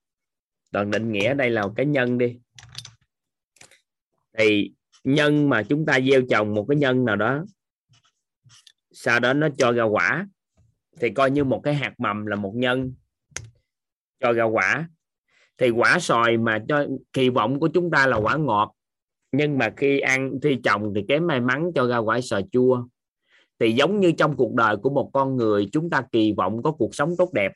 Toàn 0.73 0.91
định 0.91 1.13
nghĩa 1.13 1.35
đây 1.35 1.51
là 1.51 1.67
một 1.67 1.73
cái 1.77 1.87
nhân 1.87 2.19
đi. 2.19 2.39
Thì 4.39 4.73
nhân 5.05 5.49
mà 5.49 5.63
chúng 5.63 5.87
ta 5.87 6.01
gieo 6.01 6.23
trồng 6.31 6.55
một 6.55 6.67
cái 6.69 6.77
nhân 6.77 7.05
nào 7.05 7.17
đó, 7.17 7.45
sau 8.93 9.21
đó 9.21 9.33
nó 9.33 9.49
cho 9.59 9.73
ra 9.73 9.85
quả, 9.85 10.27
thì 11.01 11.11
coi 11.11 11.31
như 11.31 11.45
một 11.45 11.61
cái 11.65 11.75
hạt 11.75 11.95
mầm 11.99 12.27
là 12.27 12.37
một 12.37 12.53
nhân, 12.57 12.95
cho 14.21 14.33
ra 14.33 14.45
quả. 14.45 14.89
Thì 15.59 15.71
quả 15.71 15.99
sòi 15.99 16.37
mà 16.37 16.59
cho, 16.69 16.87
kỳ 17.13 17.29
vọng 17.29 17.61
của 17.61 17.69
chúng 17.69 17.91
ta 17.91 18.07
là 18.07 18.17
quả 18.17 18.37
ngọt, 18.37 18.75
nhưng 19.33 19.59
mà 19.59 19.73
khi 19.77 20.01
ăn, 20.01 20.33
khi 20.43 20.59
trồng 20.65 20.93
thì 20.95 21.05
kém 21.09 21.27
may 21.27 21.41
mắn 21.41 21.71
cho 21.75 21.87
ra 21.87 21.99
quả 21.99 22.21
sòi 22.21 22.45
chua. 22.53 22.87
Thì 23.59 23.73
giống 23.73 24.01
như 24.01 24.13
trong 24.13 24.37
cuộc 24.37 24.55
đời 24.55 24.77
của 24.77 24.91
một 24.91 25.11
con 25.13 25.37
người, 25.37 25.69
chúng 25.73 25.91
ta 25.91 26.03
kỳ 26.13 26.33
vọng 26.37 26.63
có 26.63 26.73
cuộc 26.73 26.95
sống 26.95 27.15
tốt 27.19 27.33
đẹp 27.33 27.53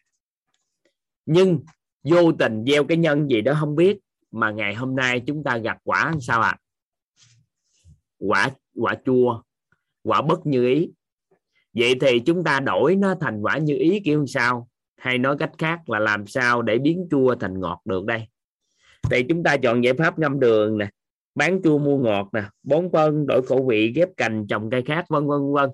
nhưng 1.27 1.61
vô 2.05 2.33
tình 2.33 2.65
gieo 2.67 2.85
cái 2.85 2.97
nhân 2.97 3.31
gì 3.31 3.41
đó 3.41 3.57
không 3.61 3.77
biết, 3.77 3.99
mà 4.31 4.51
ngày 4.51 4.75
hôm 4.75 4.97
nay 4.97 5.21
chúng 5.27 5.45
ta 5.45 5.57
gặp 5.57 5.79
quả 5.85 6.13
sao 6.21 6.41
ạ? 6.41 6.49
À? 6.49 6.63
quả 8.19 8.51
quả 8.75 8.95
chua, 9.05 9.43
quả 10.03 10.23
bất 10.23 10.47
như 10.47 10.67
ý. 10.67 10.91
Vậy 11.73 11.95
thì 12.01 12.21
chúng 12.21 12.45
ta 12.45 12.61
đổi 12.61 12.97
nó 12.97 13.15
thành 13.21 13.43
quả 13.43 13.59
như 13.59 13.77
ý 13.77 14.01
kiểu 14.05 14.27
sao? 14.27 14.69
Hay 14.97 15.19
nói 15.19 15.37
cách 15.39 15.53
khác 15.59 15.91
là 15.91 15.99
làm 15.99 16.27
sao 16.27 16.63
để 16.63 16.79
biến 16.79 17.09
chua 17.11 17.35
thành 17.35 17.61
ngọt 17.61 17.81
được 17.85 18.05
đây? 18.05 18.29
Thì 19.11 19.23
chúng 19.29 19.43
ta 19.43 19.57
chọn 19.57 19.85
giải 19.85 19.95
pháp 19.95 20.19
ngâm 20.19 20.41
đường 20.41 20.79
nè, 20.79 20.89
bán 21.35 21.61
chua 21.65 21.79
mua 21.79 21.99
ngọt 21.99 22.29
nè, 22.33 22.43
bón 22.63 22.89
phân, 22.93 23.27
đổi 23.27 23.43
khẩu 23.43 23.67
vị, 23.67 23.93
ghép 23.97 24.09
cành, 24.17 24.47
trồng 24.49 24.71
cây 24.71 24.83
khác, 24.83 25.05
vân 25.09 25.27
vân 25.27 25.53
vân. 25.53 25.71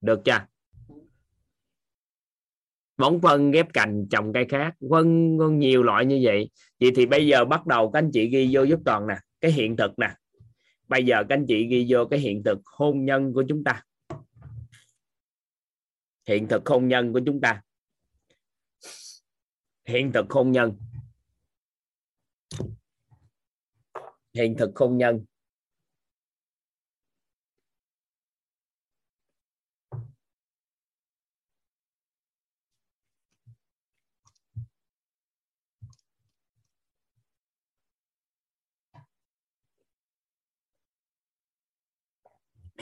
Được 0.00 0.20
chưa? 0.24 0.40
Bón 2.96 3.20
phân 3.22 3.50
ghép 3.50 3.72
cành 3.72 4.06
trồng 4.10 4.32
cây 4.32 4.46
khác 4.48 4.74
vân 4.80 5.38
vân 5.38 5.58
nhiều 5.58 5.82
loại 5.82 6.06
như 6.06 6.20
vậy. 6.22 6.50
Vậy 6.80 6.90
thì 6.96 7.06
bây 7.06 7.26
giờ 7.26 7.44
bắt 7.44 7.66
đầu 7.66 7.90
các 7.90 7.98
anh 7.98 8.10
chị 8.12 8.28
ghi 8.28 8.48
vô 8.52 8.62
giúp 8.62 8.80
toàn 8.84 9.06
nè, 9.06 9.16
cái 9.40 9.52
hiện 9.52 9.76
thực 9.76 9.98
nè. 9.98 10.14
Bây 10.88 11.06
giờ 11.06 11.24
các 11.28 11.34
anh 11.34 11.44
chị 11.48 11.66
ghi 11.66 11.86
vô 11.88 12.04
cái 12.04 12.18
hiện 12.18 12.42
thực 12.42 12.58
hôn 12.64 13.04
nhân 13.04 13.32
của 13.32 13.44
chúng 13.48 13.64
ta. 13.64 13.82
Hiện 16.28 16.48
thực 16.48 16.68
hôn 16.68 16.88
nhân 16.88 17.12
của 17.12 17.20
chúng 17.26 17.40
ta. 17.40 17.62
Hiện 19.84 20.12
thực 20.12 20.30
hôn 20.30 20.52
nhân. 20.52 20.76
Hiện 24.34 24.56
thực 24.58 24.70
hôn 24.76 24.98
nhân. 24.98 25.24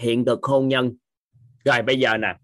Hiện 0.02 0.24
thực 0.24 0.42
hôn 0.42 0.68
nhân. 0.68 0.96
Rồi 1.64 1.82
bây 1.82 1.98
giờ 1.98 2.16
nè, 2.16 2.36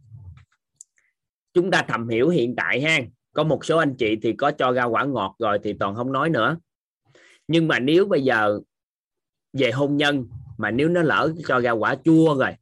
chúng 1.54 1.70
ta 1.70 1.84
thầm 1.88 2.08
hiểu 2.08 2.28
hiện 2.28 2.54
tại 2.56 2.80
ha. 2.80 3.00
Có 3.32 3.44
một 3.44 3.64
số 3.64 3.78
anh 3.78 3.94
chị 3.98 4.16
thì 4.22 4.32
có 4.32 4.50
cho 4.50 4.72
ra 4.72 4.84
quả 4.84 5.04
ngọt 5.04 5.36
rồi 5.38 5.58
thì 5.62 5.72
toàn 5.80 5.94
không 5.94 6.12
nói 6.12 6.30
nữa. 6.30 6.56
Nhưng 7.48 7.68
mà 7.68 7.78
nếu 7.78 8.06
bây 8.06 8.24
giờ 8.24 8.60
về 9.52 9.70
hôn 9.70 9.96
nhân, 9.96 10.28
mà 10.58 10.70
nếu 10.70 10.88
nó 10.88 11.02
lỡ 11.02 11.32
cho 11.46 11.60
ra 11.60 11.70
quả 11.70 11.96
chua 12.04 12.34
rồi, 12.34 12.54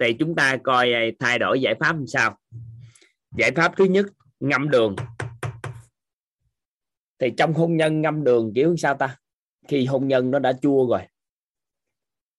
thì 0.00 0.12
chúng 0.18 0.34
ta 0.34 0.56
coi 0.56 0.92
à, 0.92 1.00
thay 1.20 1.38
đổi 1.38 1.60
giải 1.60 1.74
pháp 1.80 1.92
làm 1.92 2.06
sao? 2.06 2.38
Giải 3.36 3.50
pháp 3.50 3.72
thứ 3.76 3.84
nhất, 3.84 4.06
ngâm 4.40 4.70
đường. 4.70 4.96
Thì 7.18 7.32
trong 7.36 7.54
hôn 7.54 7.76
nhân 7.76 8.02
ngâm 8.02 8.24
đường 8.24 8.52
kiểu 8.54 8.76
sao 8.76 8.94
ta? 8.94 9.16
Khi 9.68 9.86
hôn 9.86 10.08
nhân 10.08 10.30
nó 10.30 10.38
đã 10.38 10.52
chua 10.52 10.86
rồi, 10.88 11.00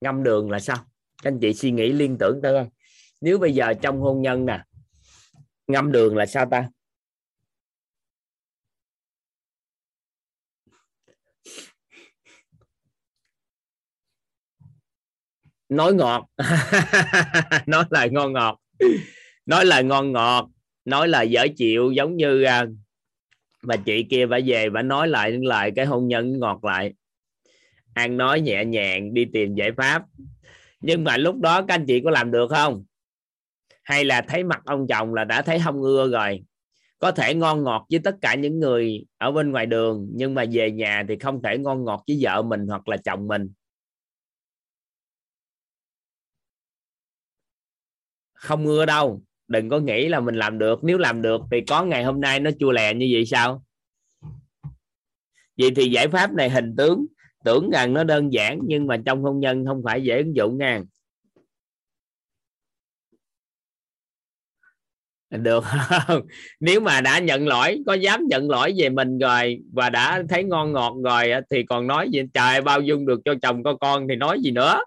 ngâm 0.01 0.23
đường 0.23 0.51
là 0.51 0.59
sao? 0.59 0.77
Các 1.23 1.31
anh 1.31 1.39
chị 1.39 1.53
suy 1.53 1.71
nghĩ 1.71 1.91
liên 1.91 2.17
tưởng 2.19 2.39
tới 2.43 2.53
không 2.53 2.69
nếu 3.21 3.39
bây 3.39 3.53
giờ 3.53 3.73
trong 3.81 3.99
hôn 3.99 4.21
nhân 4.21 4.45
nè 4.45 4.63
ngâm 5.67 5.91
đường 5.91 6.17
là 6.17 6.25
sao 6.25 6.45
ta? 6.51 6.69
Nói 15.69 15.93
ngọt. 15.93 16.29
Nói 17.67 17.85
lời 17.89 18.09
ngon 18.11 18.33
ngọt. 18.33 18.59
Nói 19.45 19.65
lời 19.65 19.83
ngon 19.83 20.11
ngọt 20.11 20.49
nói 20.87 21.07
lời 21.07 21.29
dở 21.29 21.47
chịu 21.57 21.91
giống 21.91 22.17
như 22.17 22.43
uh, 22.43 22.69
bà 23.63 23.75
chị 23.75 24.03
kia 24.09 24.25
bà 24.25 24.39
về 24.45 24.69
bà 24.69 24.81
nói 24.81 25.07
lại 25.07 25.31
lại 25.31 25.71
cái 25.75 25.85
hôn 25.85 26.07
nhân 26.07 26.39
ngọt 26.39 26.63
lại. 26.63 26.93
Ăn 27.93 28.17
nói 28.17 28.41
nhẹ 28.41 28.65
nhàng 28.65 29.13
đi 29.13 29.25
tìm 29.33 29.55
giải 29.55 29.71
pháp 29.77 30.03
nhưng 30.79 31.03
mà 31.03 31.17
lúc 31.17 31.35
đó 31.39 31.61
các 31.61 31.73
anh 31.75 31.85
chị 31.85 32.01
có 32.03 32.11
làm 32.11 32.31
được 32.31 32.47
không? 32.49 32.85
Hay 33.83 34.05
là 34.05 34.21
thấy 34.21 34.43
mặt 34.43 34.61
ông 34.65 34.87
chồng 34.87 35.13
là 35.13 35.23
đã 35.23 35.41
thấy 35.41 35.59
không 35.63 35.81
ưa 35.81 36.09
rồi? 36.09 36.43
Có 36.99 37.11
thể 37.11 37.33
ngon 37.33 37.63
ngọt 37.63 37.85
với 37.89 37.99
tất 38.03 38.15
cả 38.21 38.35
những 38.35 38.59
người 38.59 39.05
ở 39.17 39.31
bên 39.31 39.51
ngoài 39.51 39.65
đường, 39.65 40.09
nhưng 40.13 40.33
mà 40.33 40.45
về 40.51 40.71
nhà 40.71 41.03
thì 41.07 41.17
không 41.19 41.41
thể 41.41 41.57
ngon 41.57 41.85
ngọt 41.85 42.03
với 42.07 42.19
vợ 42.21 42.41
mình 42.41 42.67
hoặc 42.67 42.87
là 42.87 42.97
chồng 42.97 43.27
mình. 43.27 43.49
Không 48.33 48.65
ưa 48.65 48.85
đâu, 48.85 49.23
đừng 49.47 49.69
có 49.69 49.79
nghĩ 49.79 50.07
là 50.07 50.19
mình 50.19 50.35
làm 50.35 50.57
được. 50.57 50.79
Nếu 50.83 50.97
làm 50.97 51.21
được 51.21 51.41
thì 51.51 51.61
có 51.67 51.83
ngày 51.83 52.03
hôm 52.03 52.21
nay 52.21 52.39
nó 52.39 52.51
chua 52.59 52.71
lè 52.71 52.93
như 52.93 53.09
vậy 53.13 53.25
sao? 53.25 53.63
Vậy 55.57 55.71
thì 55.75 55.91
giải 55.91 56.07
pháp 56.07 56.33
này 56.33 56.49
hình 56.49 56.75
tướng 56.77 57.05
tưởng 57.47 57.69
rằng 57.69 57.93
nó 57.93 58.03
đơn 58.03 58.33
giản, 58.33 58.59
nhưng 58.63 58.87
mà 58.87 58.97
trong 59.05 59.23
hôn 59.23 59.39
nhân 59.39 59.65
không 59.65 59.81
phải 59.85 60.03
dễ 60.03 60.17
ứng 60.17 60.35
dụng 60.35 60.57
nha. 60.57 60.81
Được 65.29 65.63
không? 65.63 66.21
Nếu 66.59 66.79
mà 66.79 67.01
đã 67.01 67.19
nhận 67.19 67.47
lỗi, 67.47 67.83
có 67.87 67.93
dám 67.93 68.23
nhận 68.29 68.49
lỗi 68.49 68.73
về 68.77 68.89
mình 68.89 69.17
rồi 69.17 69.59
và 69.73 69.89
đã 69.89 70.23
thấy 70.29 70.43
ngon 70.43 70.73
ngọt 70.73 70.93
rồi 71.03 71.31
thì 71.51 71.63
còn 71.63 71.87
nói 71.87 72.09
gì? 72.09 72.21
Trời 72.33 72.61
bao 72.61 72.81
dung 72.81 73.05
được 73.05 73.19
cho 73.25 73.33
chồng 73.41 73.63
có 73.63 73.75
con 73.81 74.07
thì 74.09 74.15
nói 74.15 74.39
gì 74.41 74.51
nữa? 74.51 74.79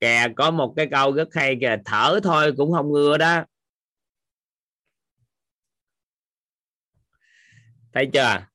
Kìa, 0.00 0.28
có 0.36 0.50
một 0.50 0.72
cái 0.76 0.86
câu 0.90 1.12
rất 1.12 1.28
hay 1.34 1.56
kìa, 1.60 1.76
thở 1.84 2.20
thôi 2.22 2.52
cũng 2.56 2.72
không 2.72 2.92
ngừa 2.92 3.18
đó. 3.18 3.44
Thấy 7.92 8.10
chưa? 8.12 8.49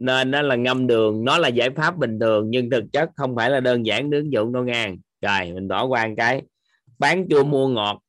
Nên 0.00 0.30
nó 0.30 0.42
là 0.42 0.56
ngâm 0.56 0.86
đường 0.86 1.24
nó 1.24 1.38
là 1.38 1.48
giải 1.48 1.70
pháp 1.70 1.96
bình 1.96 2.18
thường 2.20 2.50
nhưng 2.50 2.70
thực 2.70 2.84
chất 2.92 3.10
không 3.16 3.36
phải 3.36 3.50
là 3.50 3.60
đơn 3.60 3.86
giản 3.86 4.10
ứng 4.10 4.32
dụng 4.32 4.52
đâu 4.52 4.64
ngang. 4.64 4.98
Rồi 5.20 5.52
mình 5.52 5.68
bỏ 5.68 5.84
qua 5.84 6.06
một 6.06 6.14
cái. 6.16 6.42
Bán 6.98 7.26
chua 7.30 7.44
mua 7.44 7.68
ngọt. 7.68 8.02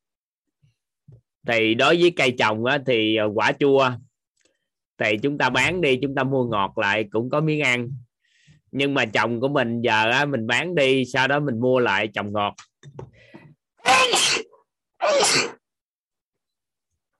Thì 1.46 1.74
đối 1.74 2.00
với 2.00 2.12
cây 2.16 2.34
trồng 2.38 2.64
á, 2.64 2.78
thì 2.86 3.16
ờ, 3.16 3.30
quả 3.34 3.52
chua 3.52 3.90
thì 4.98 5.16
chúng 5.22 5.38
ta 5.38 5.50
bán 5.50 5.80
đi 5.80 5.98
chúng 6.02 6.14
ta 6.14 6.24
mua 6.24 6.44
ngọt 6.44 6.78
lại 6.78 7.04
cũng 7.10 7.30
có 7.30 7.40
miếng 7.40 7.60
ăn. 7.60 7.90
Nhưng 8.70 8.94
mà 8.94 9.04
chồng 9.04 9.40
của 9.40 9.48
mình 9.48 9.80
giờ 9.80 10.10
á, 10.10 10.24
mình 10.24 10.46
bán 10.46 10.74
đi 10.74 11.04
sau 11.04 11.28
đó 11.28 11.40
mình 11.40 11.60
mua 11.60 11.78
lại 11.78 12.08
trồng 12.14 12.32
ngọt. 12.32 12.54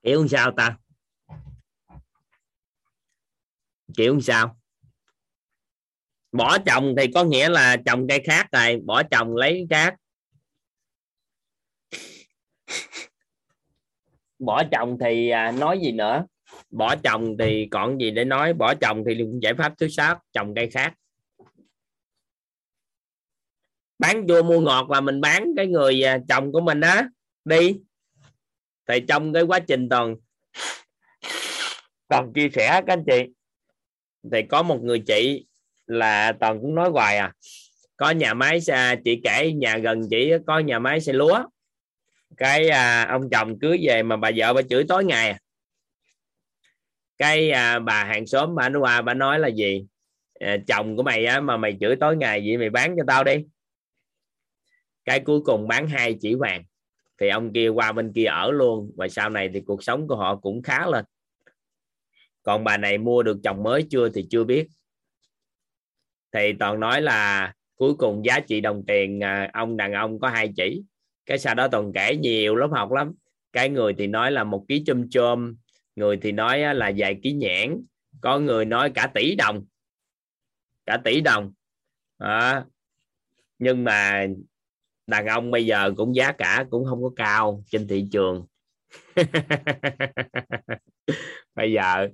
Kiểu 0.03 0.29
sao 0.29 0.53
ta? 0.57 0.77
Kiểu 3.97 4.21
sao? 4.21 4.57
Bỏ 6.33 6.59
chồng 6.67 6.95
thì 6.99 7.07
có 7.15 7.25
nghĩa 7.25 7.49
là 7.49 7.77
trồng 7.87 8.09
cây 8.09 8.23
khác 8.25 8.49
rồi, 8.53 8.81
bỏ 8.85 9.03
chồng 9.03 9.37
lấy 9.37 9.67
khác 9.71 9.95
bỏ 14.39 14.63
chồng 14.73 14.97
thì 15.01 15.29
à, 15.29 15.53
nói 15.53 15.79
gì 15.83 15.93
nữa? 15.93 16.27
Bỏ 16.71 16.97
chồng 16.97 17.37
thì 17.39 17.69
còn 17.71 18.01
gì 18.01 18.11
để 18.11 18.25
nói? 18.25 18.53
Bỏ 18.53 18.75
chồng 18.75 19.05
thì 19.07 19.25
giải 19.43 19.55
pháp 19.55 19.73
thứ 19.79 19.89
sáu, 19.89 20.23
trồng 20.33 20.55
cây 20.55 20.71
khác. 20.71 20.95
Bán 23.99 24.25
chua 24.29 24.43
mua 24.43 24.61
ngọt 24.61 24.91
là 24.91 25.01
mình 25.01 25.21
bán 25.21 25.47
cái 25.57 25.67
người 25.67 26.03
à, 26.03 26.19
chồng 26.29 26.53
của 26.53 26.61
mình 26.61 26.81
đó 26.81 27.03
đi. 27.45 27.81
Thì 28.89 29.01
trong 29.09 29.33
cái 29.33 29.43
quá 29.43 29.59
trình 29.59 29.89
toàn 29.89 30.17
toàn 32.09 32.33
chia 32.33 32.49
sẻ 32.55 32.69
các 32.87 32.93
anh 32.93 33.05
chị, 33.07 33.33
thì 34.33 34.43
có 34.49 34.63
một 34.63 34.79
người 34.83 35.03
chị 35.07 35.47
là 35.87 36.33
toàn 36.41 36.61
cũng 36.61 36.75
nói 36.75 36.91
hoài 36.91 37.17
à. 37.17 37.33
Có 37.97 38.11
nhà 38.11 38.35
máy 38.35 38.61
xe 38.61 38.97
chị 39.05 39.21
kể 39.25 39.53
nhà 39.53 39.79
gần 39.79 40.03
chị 40.11 40.33
có 40.47 40.59
nhà 40.59 40.79
máy 40.79 41.01
xe 41.01 41.13
lúa. 41.13 41.45
Cái 42.37 42.69
à, 42.69 43.05
ông 43.05 43.31
chồng 43.31 43.59
cưới 43.59 43.79
về 43.83 44.03
mà 44.03 44.17
bà 44.17 44.31
vợ 44.37 44.53
bà 44.53 44.63
chửi 44.63 44.85
tối 44.89 45.05
ngày 45.05 45.31
à. 45.31 45.39
cái 47.19 47.51
à, 47.51 47.79
bà 47.79 48.05
hàng 48.05 48.27
xóm 48.27 48.55
bà 48.55 48.69
nói 48.69 48.81
qua 48.81 49.03
bà 49.03 49.15
nói 49.15 49.39
là 49.39 49.49
gì? 49.49 49.87
À, 50.41 50.57
chồng 50.67 50.97
của 50.97 51.03
mày 51.03 51.27
á 51.27 51.41
mà 51.41 51.57
mày 51.57 51.77
chửi 51.81 51.97
tối 51.97 52.17
ngày 52.17 52.43
vậy 52.47 52.59
mày 52.59 52.71
bán 52.71 52.95
cho 52.97 53.05
tao 53.07 53.25
đi. 53.25 53.45
Cái 55.05 55.21
cuối 55.21 55.41
cùng 55.41 55.69
bán 55.69 55.89
hai 55.89 56.17
chỉ 56.21 56.35
vàng. 56.35 56.65
Thì 57.21 57.29
ông 57.29 57.53
kia 57.53 57.69
qua 57.69 57.93
bên 57.93 58.13
kia 58.15 58.25
ở 58.25 58.51
luôn 58.51 58.93
và 58.97 59.09
sau 59.09 59.31
này 59.31 59.51
thì 59.55 59.61
cuộc 59.61 59.83
sống 59.83 60.09
của 60.09 60.17
họ 60.17 60.37
cũng 60.37 60.63
khá 60.63 60.87
lên 60.87 61.05
còn 62.43 62.65
bà 62.65 62.77
này 62.77 62.99
mua 62.99 63.23
được 63.23 63.39
chồng 63.45 63.63
mới 63.63 63.87
chưa 63.91 64.09
thì 64.09 64.27
chưa 64.31 64.45
biết 64.45 64.69
thì 66.33 66.53
toàn 66.53 66.81
nói 66.81 67.03
là 67.03 67.53
cuối 67.77 67.95
cùng 67.95 68.25
giá 68.25 68.41
trị 68.41 68.61
đồng 68.61 68.85
tiền 68.87 69.25
à, 69.25 69.51
ông 69.53 69.77
đàn 69.77 69.93
ông 69.93 70.21
có 70.21 70.29
hai 70.29 70.53
chỉ. 70.57 70.83
Cái 71.27 71.39
sau 71.39 71.55
đó 71.55 71.69
toàn 71.69 71.93
kể 71.93 72.17
nhiều 72.17 72.57
lớp 72.57 72.69
học 72.73 72.93
lắm. 72.93 73.13
Cái 73.53 73.69
người 73.69 73.95
thì 73.99 74.07
nói 74.07 74.31
là 74.31 74.45
một 74.45 74.65
ký 74.69 74.83
chôm 74.87 75.11
chôm 75.11 75.55
người 75.97 76.17
thì 76.23 76.33
nói 76.33 76.75
là 76.75 76.93
vài 76.97 77.19
ký 77.23 77.33
nhãn. 77.33 77.85
Có 78.21 78.39
người 78.39 78.65
nói 78.65 78.91
cả 78.95 79.11
tỷ 79.15 79.35
đồng 79.35 79.65
cả 80.87 81.01
tỷ 81.05 81.21
đồng. 81.21 81.53
À, 82.19 82.65
nhưng 83.59 83.85
mà 83.85 84.27
đàn 85.07 85.27
ông 85.27 85.51
bây 85.51 85.67
giờ 85.67 85.93
cũng 85.97 86.15
giá 86.15 86.33
cả 86.33 86.65
cũng 86.71 86.85
không 86.85 87.03
có 87.03 87.11
cao 87.17 87.65
trên 87.67 87.89
thị 87.89 88.09
trường. 88.13 88.47
Bây 91.55 91.73
giờ 91.73 92.09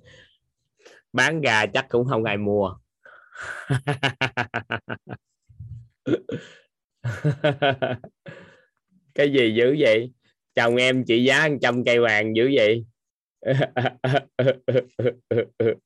bán 1.13 1.41
gà 1.41 1.67
chắc 1.67 1.87
cũng 1.89 2.07
không 2.07 2.25
ai 2.25 2.37
mua. 2.37 2.77
cái 9.15 9.33
gì 9.33 9.55
dữ 9.55 9.77
vậy? 9.79 10.13
Chồng 10.55 10.77
em 10.77 11.05
chị 11.05 11.25
giá 11.25 11.49
trăm 11.63 11.85
cây 11.85 12.01
vàng 12.01 12.37
dữ 12.37 12.51
vậy? 12.55 12.85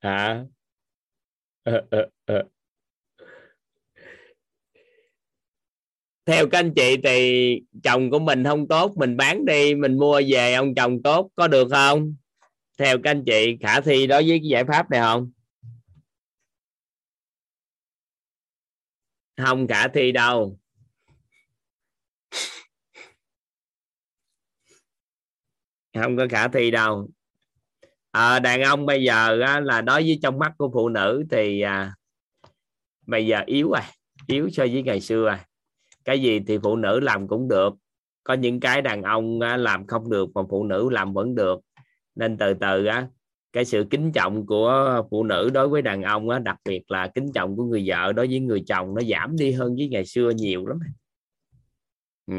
Hả? 0.00 0.44
Theo 6.26 6.48
các 6.48 6.58
anh 6.58 6.72
chị 6.76 6.96
thì 7.04 7.60
chồng 7.82 8.10
của 8.10 8.18
mình 8.18 8.44
không 8.44 8.68
tốt, 8.68 8.92
mình 8.96 9.16
bán 9.16 9.44
đi, 9.44 9.74
mình 9.74 9.98
mua 9.98 10.20
về 10.28 10.54
ông 10.54 10.74
chồng 10.74 11.02
tốt, 11.02 11.30
có 11.36 11.48
được 11.48 11.68
không? 11.70 12.14
Theo 12.78 12.98
các 13.02 13.10
anh 13.10 13.24
chị 13.26 13.56
khả 13.60 13.80
thi 13.80 14.06
đối 14.06 14.22
với 14.22 14.38
cái 14.38 14.48
giải 14.48 14.64
pháp 14.64 14.90
này 14.90 15.00
không? 15.00 15.30
Không 19.38 19.68
khả 19.68 19.88
thi 19.88 20.12
đâu. 20.12 20.58
Không 25.94 26.16
có 26.16 26.26
khả 26.30 26.48
thi 26.48 26.70
đâu. 26.70 27.08
À, 28.10 28.38
đàn 28.38 28.62
ông 28.62 28.86
bây 28.86 29.04
giờ 29.04 29.40
á, 29.40 29.60
là 29.60 29.80
đối 29.80 30.02
với 30.02 30.18
trong 30.22 30.38
mắt 30.38 30.52
của 30.58 30.70
phụ 30.74 30.88
nữ 30.88 31.24
thì 31.30 31.60
à, 31.60 31.94
bây 33.06 33.26
giờ 33.26 33.42
yếu 33.46 33.72
à 33.72 33.90
yếu 34.26 34.50
so 34.50 34.62
với 34.62 34.82
ngày 34.82 35.00
xưa 35.00 35.28
à. 35.28 35.46
Cái 36.04 36.22
gì 36.22 36.40
thì 36.46 36.58
phụ 36.62 36.76
nữ 36.76 37.00
làm 37.00 37.28
cũng 37.28 37.48
được. 37.48 37.74
Có 38.24 38.34
những 38.34 38.60
cái 38.60 38.82
đàn 38.82 39.02
ông 39.02 39.40
á, 39.40 39.56
làm 39.56 39.86
không 39.86 40.10
được 40.10 40.28
mà 40.34 40.42
phụ 40.50 40.64
nữ 40.64 40.88
làm 40.90 41.12
vẫn 41.12 41.34
được. 41.34 41.60
Nên 42.14 42.38
từ 42.38 42.54
từ 42.54 42.84
á 42.84 43.08
cái 43.52 43.64
sự 43.64 43.86
kính 43.90 44.12
trọng 44.12 44.46
của 44.46 45.02
phụ 45.10 45.24
nữ 45.24 45.50
đối 45.54 45.68
với 45.68 45.82
đàn 45.82 46.02
ông 46.02 46.30
á, 46.30 46.38
đặc 46.38 46.56
biệt 46.64 46.90
là 46.90 47.08
kính 47.14 47.32
trọng 47.34 47.56
của 47.56 47.64
người 47.64 47.84
vợ 47.86 48.12
đối 48.12 48.26
với 48.26 48.40
người 48.40 48.64
chồng 48.66 48.94
nó 48.94 49.02
giảm 49.02 49.36
đi 49.36 49.52
hơn 49.52 49.74
với 49.76 49.88
ngày 49.88 50.06
xưa 50.06 50.30
nhiều 50.30 50.66
lắm. 50.66 50.78
Ừ. 52.26 52.34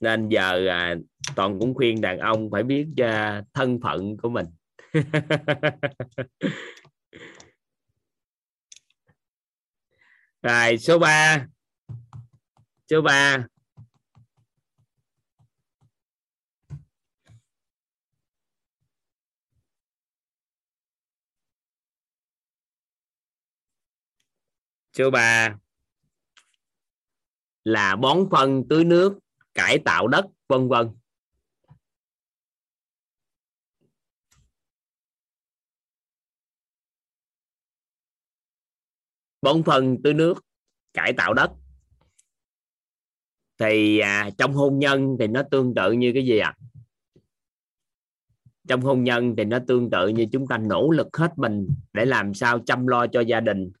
nên 0.00 0.28
giờ 0.28 0.66
à, 0.68 0.94
toàn 1.36 1.58
cũng 1.58 1.74
khuyên 1.74 2.00
đàn 2.00 2.18
ông 2.18 2.50
phải 2.50 2.62
biết 2.62 2.86
uh, 3.02 3.44
thân 3.54 3.80
phận 3.80 4.16
của 4.16 4.28
mình. 4.28 4.46
Rồi 10.42 10.78
số 10.78 10.98
3 10.98 11.46
số 12.90 13.02
3 13.02 13.46
số 24.98 25.10
3 25.10 25.56
là 27.64 27.96
bón 27.96 28.18
phân 28.30 28.64
tưới 28.68 28.84
nước 28.84 29.18
cải 29.54 29.78
tạo 29.84 30.08
đất 30.08 30.24
vân 30.48 30.68
vân. 30.68 30.90
Bón 39.42 39.62
phân 39.62 39.96
tưới 40.04 40.14
nước 40.14 40.34
cải 40.94 41.12
tạo 41.12 41.34
đất. 41.34 41.50
Thì 43.58 43.98
à, 43.98 44.30
trong 44.38 44.52
hôn 44.52 44.78
nhân 44.78 45.16
thì 45.20 45.26
nó 45.26 45.42
tương 45.50 45.74
tự 45.74 45.92
như 45.92 46.10
cái 46.14 46.26
gì 46.26 46.38
ạ? 46.38 46.54
À? 46.58 46.66
trong 48.68 48.80
hôn 48.80 49.04
nhân 49.04 49.34
thì 49.36 49.44
nó 49.44 49.58
tương 49.68 49.90
tự 49.90 50.08
như 50.08 50.26
chúng 50.32 50.46
ta 50.46 50.58
nỗ 50.58 50.90
lực 50.90 51.16
hết 51.16 51.32
mình 51.36 51.68
để 51.92 52.04
làm 52.04 52.34
sao 52.34 52.58
chăm 52.66 52.86
lo 52.86 53.06
cho 53.06 53.20
gia 53.20 53.40
đình. 53.40 53.72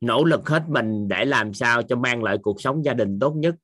Nỗ 0.00 0.24
lực 0.24 0.48
hết 0.48 0.62
mình 0.68 1.08
để 1.08 1.24
làm 1.24 1.54
sao 1.54 1.82
cho 1.82 1.96
mang 1.96 2.22
lại 2.22 2.38
cuộc 2.42 2.60
sống 2.60 2.84
gia 2.84 2.94
đình 2.94 3.18
tốt 3.18 3.34
nhất. 3.36 3.54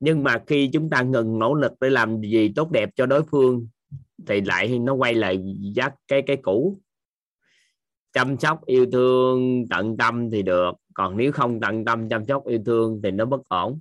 Nhưng 0.00 0.22
mà 0.22 0.42
khi 0.46 0.70
chúng 0.72 0.90
ta 0.90 1.02
ngừng 1.02 1.38
nỗ 1.38 1.54
lực 1.54 1.72
để 1.80 1.90
làm 1.90 2.20
gì 2.20 2.52
tốt 2.56 2.70
đẹp 2.70 2.90
cho 2.96 3.06
đối 3.06 3.22
phương, 3.22 3.68
thì 4.26 4.40
lại 4.40 4.78
nó 4.78 4.94
quay 4.94 5.14
lại 5.14 5.56
dắt 5.74 5.94
cái 6.08 6.22
cái 6.26 6.36
cũ. 6.36 6.80
Chăm 8.12 8.38
sóc 8.38 8.66
yêu 8.66 8.86
thương, 8.92 9.64
tận 9.70 9.96
tâm 9.96 10.30
thì 10.30 10.42
được. 10.42 10.72
Còn 10.94 11.16
nếu 11.16 11.32
không 11.32 11.60
tận 11.60 11.84
tâm, 11.84 12.08
chăm 12.08 12.24
sóc 12.24 12.46
yêu 12.46 12.58
thương 12.66 13.00
thì 13.02 13.10
nó 13.10 13.24
bất 13.24 13.48
ổn. 13.48 13.80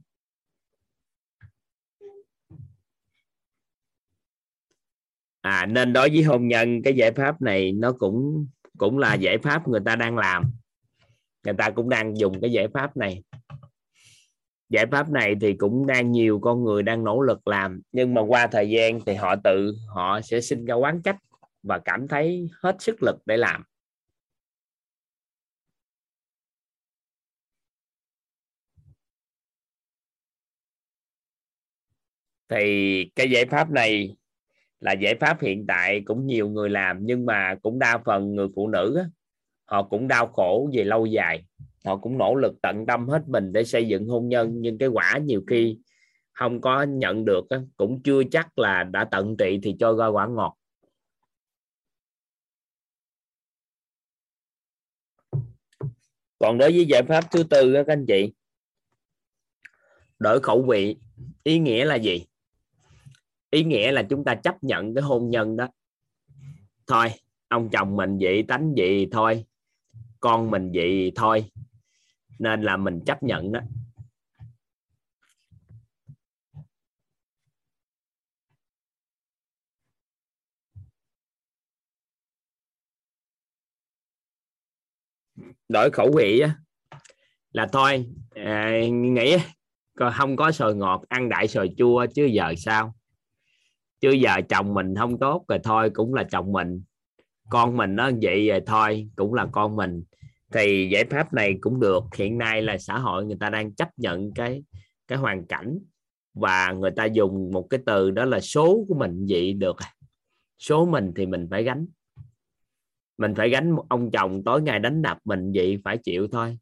À 5.42 5.66
nên 5.66 5.94
đối 5.94 6.10
với 6.10 6.24
hôn 6.24 6.48
nhân, 6.48 6.82
cái 6.84 6.94
giải 6.94 7.12
pháp 7.12 7.42
này 7.42 7.72
nó 7.72 7.92
cũng 7.92 8.48
cũng 8.78 8.98
là 8.98 9.14
giải 9.14 9.38
pháp 9.38 9.68
người 9.68 9.82
ta 9.86 9.96
đang 9.96 10.18
làm 10.18 10.52
người 11.44 11.54
ta 11.58 11.70
cũng 11.70 11.90
đang 11.90 12.18
dùng 12.18 12.42
cái 12.42 12.52
giải 12.52 12.68
pháp 12.74 12.98
này. 12.98 13.24
Giải 14.70 14.86
pháp 14.92 15.10
này 15.10 15.36
thì 15.42 15.54
cũng 15.54 15.88
đang 15.88 16.12
nhiều 16.12 16.40
con 16.40 16.64
người 16.64 16.84
đang 16.84 17.04
nỗ 17.04 17.22
lực 17.22 17.48
làm 17.48 17.82
nhưng 17.92 18.14
mà 18.14 18.22
qua 18.22 18.48
thời 18.48 18.70
gian 18.70 19.00
thì 19.06 19.16
họ 19.16 19.36
tự 19.44 19.74
họ 19.88 20.22
sẽ 20.22 20.42
sinh 20.42 20.66
ra 20.66 20.76
quán 20.76 21.02
trách 21.02 21.18
và 21.64 21.80
cảm 21.86 22.08
thấy 22.08 22.50
hết 22.62 22.76
sức 22.80 23.04
lực 23.04 23.16
để 23.26 23.38
làm. 23.38 23.64
Thì 32.50 33.12
cái 33.16 33.30
giải 33.30 33.46
pháp 33.46 33.72
này 33.72 34.16
là 34.80 34.92
giải 34.92 35.16
pháp 35.16 35.42
hiện 35.42 35.66
tại 35.68 36.02
cũng 36.06 36.28
nhiều 36.28 36.50
người 36.50 36.70
làm 36.70 36.98
nhưng 37.02 37.26
mà 37.26 37.56
cũng 37.62 37.80
đa 37.80 37.98
phần 38.06 38.36
người 38.36 38.48
phụ 38.56 38.68
nữ 38.68 38.96
á, 38.98 39.06
họ 39.74 39.84
cũng 39.84 40.08
đau 40.08 40.28
khổ 40.28 40.70
về 40.74 40.84
lâu 40.84 41.06
dài. 41.06 41.46
Họ 41.86 41.98
cũng 41.98 42.18
nỗ 42.18 42.36
lực 42.36 42.54
tận 42.62 42.86
tâm 42.86 43.10
hết 43.10 43.24
mình 43.28 43.54
để 43.54 43.64
xây 43.64 43.88
dựng 43.88 44.08
hôn 44.08 44.30
nhân, 44.30 44.52
nhưng 44.62 44.78
cái 44.78 44.90
quả 44.90 45.18
nhiều 45.18 45.44
khi 45.48 45.78
không 46.32 46.62
có 46.62 46.84
nhận 46.84 47.26
được 47.26 47.48
cũng 47.78 48.02
chưa 48.04 48.24
chắc 48.32 48.60
là 48.60 48.84
đã 48.84 49.06
tận 49.06 49.38
trị 49.38 49.60
thì 49.64 49.76
cho 49.80 49.94
ra 49.94 50.08
quả 50.08 50.28
ngọt. 50.28 50.58
Còn 56.40 56.58
đối 56.58 56.72
với 56.72 56.86
giải 56.86 57.04
pháp 57.04 57.24
thứ 57.32 57.44
tư 57.44 57.74
các 57.74 57.88
anh 57.88 58.06
chị, 58.06 58.34
đổi 60.20 60.40
khẩu 60.40 60.62
vị, 60.62 60.98
ý 61.44 61.60
nghĩa 61.60 61.86
là 61.86 61.96
gì? 61.96 62.26
Ý 63.50 63.64
nghĩa 63.64 63.92
là 63.92 64.04
chúng 64.10 64.24
ta 64.24 64.36
chấp 64.36 64.64
nhận 64.64 64.96
cái 64.96 65.02
hôn 65.02 65.30
nhân 65.30 65.58
đó. 65.58 65.68
Thôi, 66.88 67.08
ông 67.48 67.70
chồng 67.70 67.96
mình 67.96 68.18
vậy, 68.22 68.44
tánh 68.48 68.74
vậy, 68.78 69.08
thôi 69.12 69.46
con 70.24 70.52
mình 70.52 70.72
vậy 70.74 71.12
thôi. 71.16 71.46
Nên 72.40 72.62
là 72.62 72.78
mình 72.78 73.00
chấp 73.06 73.24
nhận 73.24 73.52
đó. 73.52 73.60
Đổi 85.70 85.90
khẩu 85.92 86.12
vị 86.18 86.40
á. 86.40 86.56
Là 87.52 87.68
thôi 87.72 88.06
à, 88.36 88.72
nghĩ 88.92 89.38
còn 89.98 90.14
không 90.14 90.36
có 90.36 90.52
sồi 90.52 90.76
ngọt 90.76 91.02
ăn 91.10 91.30
đại 91.30 91.48
sồi 91.48 91.70
chua 91.78 92.06
chứ 92.16 92.26
giờ 92.26 92.54
sao? 92.58 92.96
Chứ 94.02 94.12
giờ 94.12 94.42
chồng 94.50 94.74
mình 94.74 94.96
không 94.96 95.20
tốt 95.20 95.46
rồi 95.48 95.60
thôi 95.64 95.90
cũng 95.94 96.14
là 96.14 96.24
chồng 96.32 96.52
mình. 96.52 96.84
Con 97.50 97.78
mình 97.78 97.96
nó 97.96 98.12
vậy 98.22 98.48
rồi 98.50 98.62
thôi 98.66 99.10
cũng 99.16 99.34
là 99.34 99.48
con 99.52 99.76
mình 99.76 100.04
thì 100.54 100.90
giải 100.92 101.06
pháp 101.06 101.34
này 101.34 101.56
cũng 101.62 101.80
được. 101.80 102.04
Hiện 102.16 102.38
nay 102.38 102.62
là 102.62 102.78
xã 102.78 102.98
hội 102.98 103.26
người 103.26 103.38
ta 103.40 103.50
đang 103.50 103.74
chấp 103.74 103.90
nhận 103.98 104.34
cái 104.34 104.64
cái 105.08 105.18
hoàn 105.18 105.46
cảnh 105.46 105.80
và 106.34 106.72
người 106.72 106.92
ta 106.92 107.06
dùng 107.06 107.52
một 107.54 107.68
cái 107.70 107.80
từ 107.86 108.12
đó 108.12 108.26
là 108.26 108.40
số 108.40 108.86
của 108.88 108.96
mình 108.96 109.26
vậy 109.30 109.54
được 109.54 109.78
à. 109.78 109.94
số 110.60 110.86
mình 110.86 111.12
thì 111.16 111.26
mình 111.26 111.48
phải 111.52 111.64
gánh. 111.64 111.86
Mình 113.18 113.36
phải 113.36 113.50
gánh 113.50 113.72
một 113.72 113.86
ông 113.90 114.12
chồng 114.12 114.44
tối 114.44 114.62
ngày 114.62 114.80
đánh 114.80 115.02
đập 115.02 115.18
mình 115.26 115.52
vậy 115.56 115.82
phải 115.84 115.98
chịu 115.98 116.28
thôi. 116.32 116.58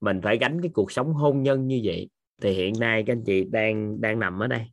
Mình 0.00 0.20
phải 0.22 0.38
gánh 0.38 0.60
cái 0.62 0.70
cuộc 0.74 0.92
sống 0.92 1.12
hôn 1.12 1.42
nhân 1.42 1.66
như 1.66 1.80
vậy. 1.84 2.08
Thì 2.42 2.52
hiện 2.52 2.74
nay 2.80 3.04
các 3.06 3.12
anh 3.12 3.24
chị 3.26 3.44
đang 3.44 4.00
đang 4.00 4.18
nằm 4.18 4.42
ở 4.42 4.46
đây. 4.46 4.66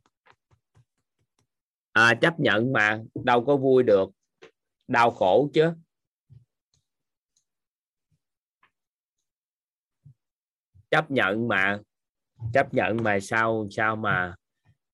À, 1.92 2.14
chấp 2.14 2.40
nhận 2.40 2.72
mà 2.72 3.00
đâu 3.24 3.44
có 3.44 3.56
vui 3.56 3.82
được. 3.82 4.10
Đau 4.88 5.10
khổ 5.10 5.50
chứ. 5.54 5.72
Chấp 10.90 11.10
nhận 11.10 11.48
mà, 11.48 11.78
chấp 12.52 12.74
nhận 12.74 12.96
mà 13.02 13.20
sao 13.20 13.66
sao 13.70 13.96
mà 13.96 14.34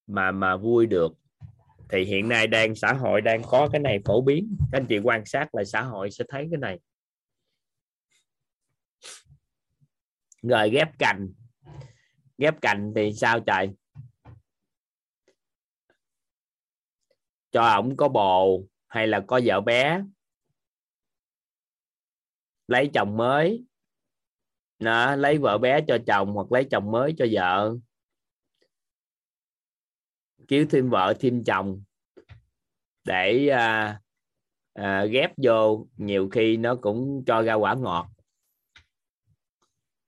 mà 0.06 0.30
mà 0.30 0.56
vui 0.56 0.86
được. 0.86 1.12
Thì 1.88 2.04
hiện 2.04 2.28
nay 2.28 2.46
đang, 2.46 2.74
xã 2.74 2.92
hội 2.92 3.20
đang 3.20 3.42
có 3.42 3.68
cái 3.72 3.80
này 3.80 3.98
phổ 4.04 4.20
biến. 4.20 4.56
Các 4.72 4.78
anh 4.78 4.86
chị 4.88 4.98
quan 4.98 5.26
sát 5.26 5.54
là 5.54 5.64
xã 5.64 5.82
hội 5.82 6.10
sẽ 6.10 6.24
thấy 6.28 6.48
cái 6.50 6.58
này. 6.58 6.78
Rồi 10.42 10.70
ghép 10.70 10.98
cành. 10.98 11.32
Ghép 12.38 12.60
cành 12.60 12.92
thì 12.96 13.12
sao 13.12 13.40
trời? 13.40 13.70
Cho 17.50 17.64
ổng 17.64 17.96
có 17.96 18.08
bồ 18.08 18.64
hay 18.86 19.06
là 19.06 19.20
có 19.26 19.40
vợ 19.44 19.60
bé? 19.60 20.02
Lấy 22.68 22.90
chồng 22.94 23.16
mới 23.16 23.64
đó, 24.85 25.16
lấy 25.16 25.39
vợ 25.39 25.59
bé 25.59 25.81
cho 25.89 25.98
chồng 26.06 26.32
hoặc 26.32 26.52
lấy 26.52 26.65
chồng 26.65 26.90
mới 26.90 27.15
cho 27.19 27.27
vợ. 27.32 27.74
Kiếm 30.48 30.66
thêm 30.70 30.90
vợ 30.90 31.15
thêm 31.20 31.44
chồng. 31.44 31.82
Để 33.05 33.48
à, 33.48 34.01
à, 34.74 35.05
ghép 35.05 35.32
vô 35.43 35.86
nhiều 35.97 36.28
khi 36.28 36.56
nó 36.56 36.74
cũng 36.74 37.24
cho 37.27 37.43
ra 37.43 37.55
quả 37.55 37.74
ngọt. 37.74 38.06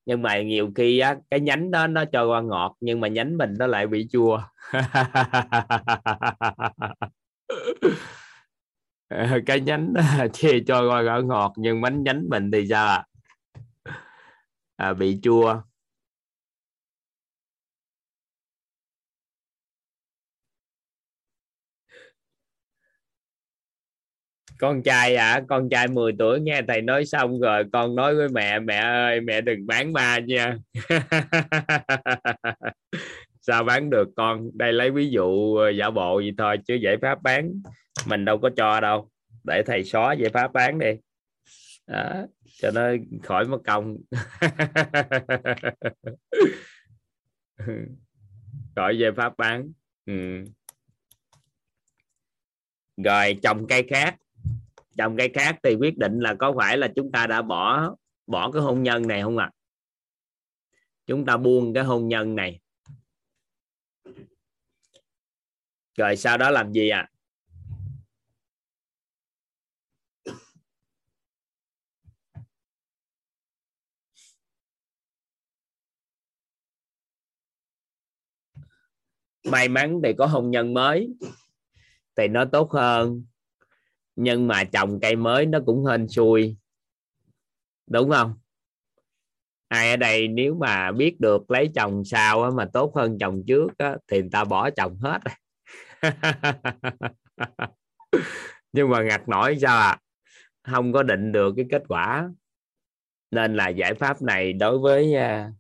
Nhưng 0.07 0.23
mà 0.23 0.43
nhiều 0.43 0.71
khi 0.75 0.99
á, 0.99 1.17
cái 1.31 1.41
nhánh 1.41 1.71
đó 1.71 1.87
nó 1.87 2.05
cho 2.05 2.27
qua 2.27 2.41
ngọt 2.41 2.77
nhưng 2.81 3.01
mà 3.01 3.09
nhánh 3.09 3.39
mình 3.39 3.55
nó 3.59 3.67
lại 3.67 3.87
bị 3.87 4.09
chua. 4.13 4.41
Cái 9.47 9.61
nhánh 9.61 9.95
chia 10.33 10.61
cho 10.67 10.91
qua 10.91 11.03
quả 11.07 11.21
ngọt 11.21 11.53
nhưng 11.57 11.81
bánh 11.81 12.03
nhánh 12.03 12.29
mình 12.29 12.51
thì 12.51 12.67
sao 12.71 12.87
ạ? 12.87 12.95
à? 12.95 13.16
À, 14.79 14.95
bị 14.95 15.19
chua. 15.23 15.63
Con 24.59 24.83
trai 24.83 25.17
à 25.17 25.41
con 25.49 25.69
trai 25.71 25.89
10 25.89 26.13
tuổi 26.19 26.41
nghe 26.41 26.63
thầy 26.69 26.83
nói 26.83 27.05
xong 27.07 27.41
rồi 27.41 27.65
con 27.73 27.95
nói 27.95 28.15
với 28.15 28.29
mẹ 28.29 28.59
mẹ 28.61 28.77
ơi 28.77 29.21
mẹ 29.21 29.41
đừng 29.41 29.67
bán 29.67 29.93
ba 29.93 30.19
nha. 30.19 30.57
Sao 33.41 33.65
bán 33.65 33.91
được 33.91 34.09
con? 34.17 34.51
Đây 34.55 34.73
lấy 34.73 34.91
ví 34.91 35.11
dụ 35.11 35.57
ờ, 35.57 35.71
giả 35.71 35.91
bộ 35.91 36.21
gì 36.21 36.33
thôi 36.39 36.57
chứ 36.67 36.75
giải 36.75 36.97
pháp 37.03 37.23
bán 37.23 37.53
mình 38.07 38.25
đâu 38.25 38.39
có 38.39 38.51
cho 38.57 38.81
đâu. 38.81 39.09
Để 39.45 39.63
thầy 39.67 39.85
xóa 39.85 40.13
giải 40.13 40.31
pháp 40.31 40.53
bán 40.53 40.79
đi 40.79 40.93
đó, 41.87 42.27
cho 42.59 42.71
nó 42.71 42.83
khỏi 43.23 43.45
mất 43.45 43.59
công 43.67 43.97
khỏi 48.77 48.97
về 48.99 49.11
pháp 49.17 49.37
bán 49.39 49.73
ừ. 50.07 50.45
rồi 52.97 53.39
trồng 53.43 53.67
cây 53.67 53.87
khác 53.91 54.17
trồng 54.99 55.17
cây 55.17 55.31
khác 55.35 55.57
thì 55.63 55.75
quyết 55.75 55.99
định 55.99 56.21
là 56.21 56.35
có 56.35 56.55
phải 56.57 56.79
là 56.79 56.89
chúng 56.97 57.13
ta 57.13 57.27
đã 57.27 57.43
bỏ 57.43 57.97
bỏ 58.27 58.51
cái 58.51 58.63
hôn 58.63 58.83
nhân 58.83 59.07
này 59.09 59.23
không 59.23 59.39
ạ 59.39 59.51
à? 59.53 59.53
chúng 61.07 61.27
ta 61.27 61.37
buông 61.37 61.75
cái 61.75 61.85
hôn 61.85 62.09
nhân 62.09 62.37
này 62.37 62.61
rồi 65.99 66.17
sau 66.17 66.39
đó 66.39 66.51
làm 66.51 66.73
gì 66.73 66.89
ạ 66.89 66.99
à? 66.99 67.11
May 79.51 79.69
mắn 79.69 80.01
thì 80.05 80.13
có 80.13 80.27
hôn 80.27 80.51
nhân 80.51 80.75
mới 80.75 81.15
thì 82.17 82.29
nó 82.29 82.45
tốt 82.45 82.73
hơn. 82.73 83.25
Nhưng 84.17 84.47
mà 84.47 84.65
trồng 84.65 85.01
cây 85.01 85.17
mới 85.17 85.47
nó 85.47 85.59
cũng 85.67 85.85
hên 85.85 86.09
xui. 86.09 86.57
Đúng 87.87 88.11
không? 88.11 88.35
Ai 89.69 89.91
ở 89.91 89.97
đây 89.97 90.29
nếu 90.29 90.55
mà 90.55 90.93
biết 90.93 91.21
được 91.21 91.51
lấy 91.51 91.71
chồng 91.75 92.05
sao 92.05 92.51
mà 92.51 92.65
tốt 92.73 92.93
hơn 92.97 93.19
chồng 93.19 93.43
trước 93.47 93.79
á, 93.79 93.97
thì 94.09 94.21
người 94.21 94.31
ta 94.33 94.45
bỏ 94.45 94.71
chồng 94.71 94.99
hết. 95.01 95.21
Nhưng 98.73 98.91
mà 98.91 99.03
ngặt 99.03 99.29
nổi 99.29 99.59
sao 99.61 99.79
à 99.79 99.99
không 100.67 100.93
có 100.93 101.03
định 101.03 101.33
được 101.33 101.55
cái 101.57 101.67
kết 101.71 101.83
quả. 101.89 102.31
Nên 103.31 103.57
là 103.57 103.69
giải 103.69 103.95
pháp 103.95 104.23
này 104.23 104.53
đối 104.53 104.79
với 104.79 105.15
à, 105.15 105.53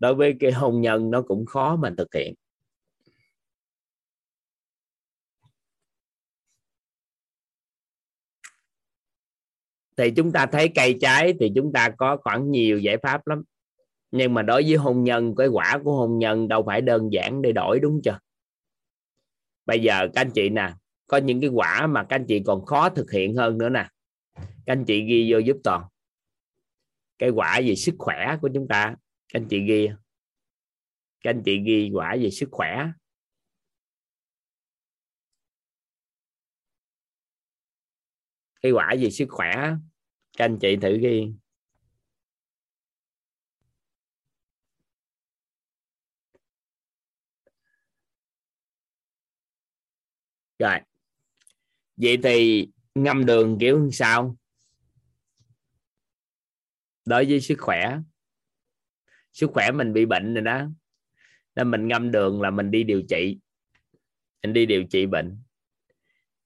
đối 0.00 0.14
với 0.14 0.34
cái 0.40 0.52
hôn 0.52 0.80
nhân 0.80 1.10
nó 1.10 1.22
cũng 1.22 1.46
khó 1.46 1.76
mà 1.76 1.94
thực 1.98 2.14
hiện. 2.14 2.34
Thì 9.96 10.10
chúng 10.10 10.32
ta 10.32 10.46
thấy 10.46 10.70
cây 10.74 10.96
trái 11.00 11.34
thì 11.40 11.52
chúng 11.54 11.72
ta 11.72 11.90
có 11.98 12.16
khoảng 12.16 12.50
nhiều 12.50 12.78
giải 12.78 12.96
pháp 12.96 13.26
lắm. 13.26 13.42
Nhưng 14.10 14.34
mà 14.34 14.42
đối 14.42 14.62
với 14.62 14.74
hôn 14.74 15.04
nhân, 15.04 15.34
cái 15.36 15.48
quả 15.48 15.78
của 15.84 15.92
hôn 15.96 16.18
nhân 16.18 16.48
đâu 16.48 16.62
phải 16.66 16.80
đơn 16.80 17.12
giản 17.12 17.42
để 17.42 17.52
đổi, 17.52 17.80
đúng 17.80 18.00
chưa? 18.04 18.18
Bây 19.66 19.82
giờ 19.82 20.08
các 20.14 20.20
anh 20.20 20.30
chị 20.30 20.48
nè, 20.48 20.74
có 21.06 21.16
những 21.16 21.40
cái 21.40 21.50
quả 21.50 21.86
mà 21.86 22.04
các 22.08 22.16
anh 22.16 22.24
chị 22.28 22.42
còn 22.46 22.64
khó 22.64 22.88
thực 22.88 23.10
hiện 23.10 23.34
hơn 23.34 23.58
nữa 23.58 23.68
nè. 23.68 23.88
Các 24.34 24.72
anh 24.72 24.84
chị 24.84 25.04
ghi 25.04 25.32
vô 25.32 25.38
giúp 25.38 25.56
toàn. 25.64 25.84
Cái 27.18 27.30
quả 27.30 27.60
về 27.66 27.74
sức 27.74 27.94
khỏe 27.98 28.36
của 28.42 28.50
chúng 28.54 28.68
ta 28.68 28.94
các 29.28 29.40
anh 29.40 29.46
chị 29.50 29.60
ghi. 29.66 29.88
Các 31.20 31.30
anh 31.30 31.42
chị 31.44 31.62
ghi 31.66 31.90
quả 31.94 32.16
về 32.20 32.30
sức 32.30 32.48
khỏe. 32.52 32.88
Cái 38.62 38.72
quả 38.72 38.94
về 39.00 39.10
sức 39.10 39.26
khỏe, 39.30 39.52
các 40.36 40.44
anh 40.44 40.58
chị 40.60 40.76
thử 40.76 40.98
ghi. 40.98 41.32
Rồi. 50.58 50.80
Vậy 51.96 52.18
thì 52.22 52.68
ngâm 52.94 53.26
đường 53.26 53.58
kiểu 53.60 53.90
sao? 53.92 54.36
Đối 57.04 57.24
với 57.24 57.40
sức 57.40 57.56
khỏe 57.60 57.98
sức 59.36 59.50
khỏe 59.52 59.70
mình 59.70 59.92
bị 59.92 60.06
bệnh 60.06 60.34
rồi 60.34 60.42
đó. 60.42 60.68
Nên 61.56 61.70
mình 61.70 61.88
ngâm 61.88 62.10
đường 62.10 62.42
là 62.42 62.50
mình 62.50 62.70
đi 62.70 62.84
điều 62.84 63.02
trị. 63.08 63.38
Mình 64.42 64.52
đi 64.52 64.66
điều 64.66 64.84
trị 64.84 65.06
bệnh. 65.06 65.38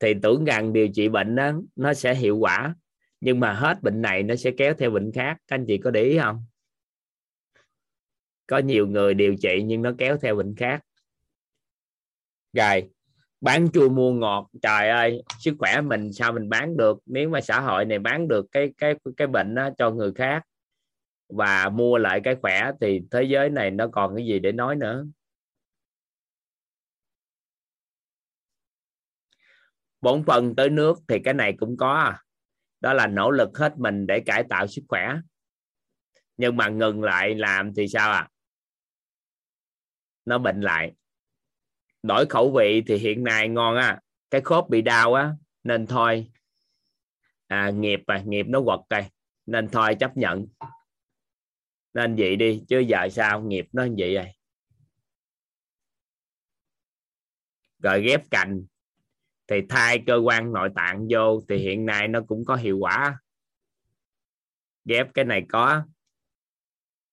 Thì 0.00 0.14
tưởng 0.22 0.44
rằng 0.44 0.72
điều 0.72 0.88
trị 0.94 1.08
bệnh 1.08 1.34
đó 1.34 1.52
nó 1.76 1.94
sẽ 1.94 2.14
hiệu 2.14 2.36
quả. 2.36 2.74
Nhưng 3.20 3.40
mà 3.40 3.52
hết 3.52 3.82
bệnh 3.82 4.02
này 4.02 4.22
nó 4.22 4.36
sẽ 4.36 4.50
kéo 4.50 4.74
theo 4.74 4.90
bệnh 4.90 5.12
khác. 5.12 5.36
Các 5.46 5.56
anh 5.56 5.64
chị 5.66 5.78
có 5.78 5.90
để 5.90 6.02
ý 6.02 6.18
không? 6.18 6.44
Có 8.46 8.58
nhiều 8.58 8.86
người 8.86 9.14
điều 9.14 9.36
trị 9.36 9.62
nhưng 9.64 9.82
nó 9.82 9.92
kéo 9.98 10.16
theo 10.16 10.36
bệnh 10.36 10.54
khác. 10.56 10.84
Rồi, 12.52 12.90
bán 13.40 13.68
chua 13.72 13.88
mua 13.88 14.12
ngọt. 14.12 14.50
Trời 14.62 14.90
ơi, 14.90 15.22
sức 15.38 15.54
khỏe 15.58 15.80
mình 15.80 16.12
sao 16.12 16.32
mình 16.32 16.48
bán 16.48 16.76
được? 16.76 16.98
Nếu 17.06 17.28
mà 17.28 17.40
xã 17.40 17.60
hội 17.60 17.84
này 17.84 17.98
bán 17.98 18.28
được 18.28 18.46
cái 18.52 18.72
cái 18.78 18.94
cái 19.16 19.26
bệnh 19.26 19.54
đó 19.54 19.70
cho 19.78 19.90
người 19.90 20.12
khác 20.12 20.42
và 21.32 21.68
mua 21.68 21.98
lại 21.98 22.20
cái 22.24 22.36
khỏe 22.42 22.70
thì 22.80 23.00
thế 23.10 23.22
giới 23.22 23.50
này 23.50 23.70
nó 23.70 23.88
còn 23.92 24.16
cái 24.16 24.26
gì 24.26 24.38
để 24.38 24.52
nói 24.52 24.76
nữa? 24.76 25.06
Bốn 30.00 30.24
phần 30.24 30.56
tới 30.56 30.70
nước 30.70 30.98
thì 31.08 31.18
cái 31.24 31.34
này 31.34 31.54
cũng 31.58 31.76
có 31.76 31.92
à. 31.92 32.22
đó 32.80 32.92
là 32.92 33.06
nỗ 33.06 33.30
lực 33.30 33.58
hết 33.58 33.78
mình 33.78 34.06
để 34.06 34.20
cải 34.20 34.44
tạo 34.48 34.66
sức 34.66 34.82
khỏe. 34.88 35.14
Nhưng 36.36 36.56
mà 36.56 36.68
ngừng 36.68 37.02
lại 37.02 37.34
làm 37.34 37.74
thì 37.74 37.88
sao 37.88 38.12
à? 38.12 38.28
Nó 40.24 40.38
bệnh 40.38 40.60
lại. 40.60 40.92
Đổi 42.02 42.26
khẩu 42.26 42.52
vị 42.52 42.82
thì 42.86 42.96
hiện 42.96 43.24
nay 43.24 43.48
ngon 43.48 43.76
á. 43.76 44.00
Cái 44.30 44.40
khớp 44.40 44.64
bị 44.68 44.82
đau 44.82 45.14
á 45.14 45.32
nên 45.64 45.86
thôi. 45.86 46.30
À, 47.46 47.70
nghiệp 47.70 48.00
à 48.06 48.22
nghiệp 48.26 48.46
nó 48.48 48.62
quật 48.64 48.80
rồi 48.90 49.06
nên 49.46 49.68
thôi 49.68 49.96
chấp 50.00 50.16
nhận 50.16 50.46
nên 51.94 52.16
vậy 52.16 52.36
đi, 52.36 52.64
chứ 52.68 52.78
giờ 52.78 53.08
sao 53.12 53.42
nghiệp 53.42 53.66
nó 53.72 53.84
như 53.84 53.94
vậy 53.98 54.14
rồi. 54.14 54.26
Rồi 57.78 58.02
ghép 58.02 58.30
cành, 58.30 58.64
thì 59.48 59.56
thay 59.68 60.02
cơ 60.06 60.16
quan 60.16 60.52
nội 60.52 60.68
tạng 60.76 61.06
vô, 61.10 61.40
thì 61.48 61.56
hiện 61.56 61.86
nay 61.86 62.08
nó 62.08 62.20
cũng 62.28 62.44
có 62.44 62.56
hiệu 62.56 62.78
quả. 62.78 63.20
Ghép 64.84 65.14
cái 65.14 65.24
này 65.24 65.46
có, 65.48 65.82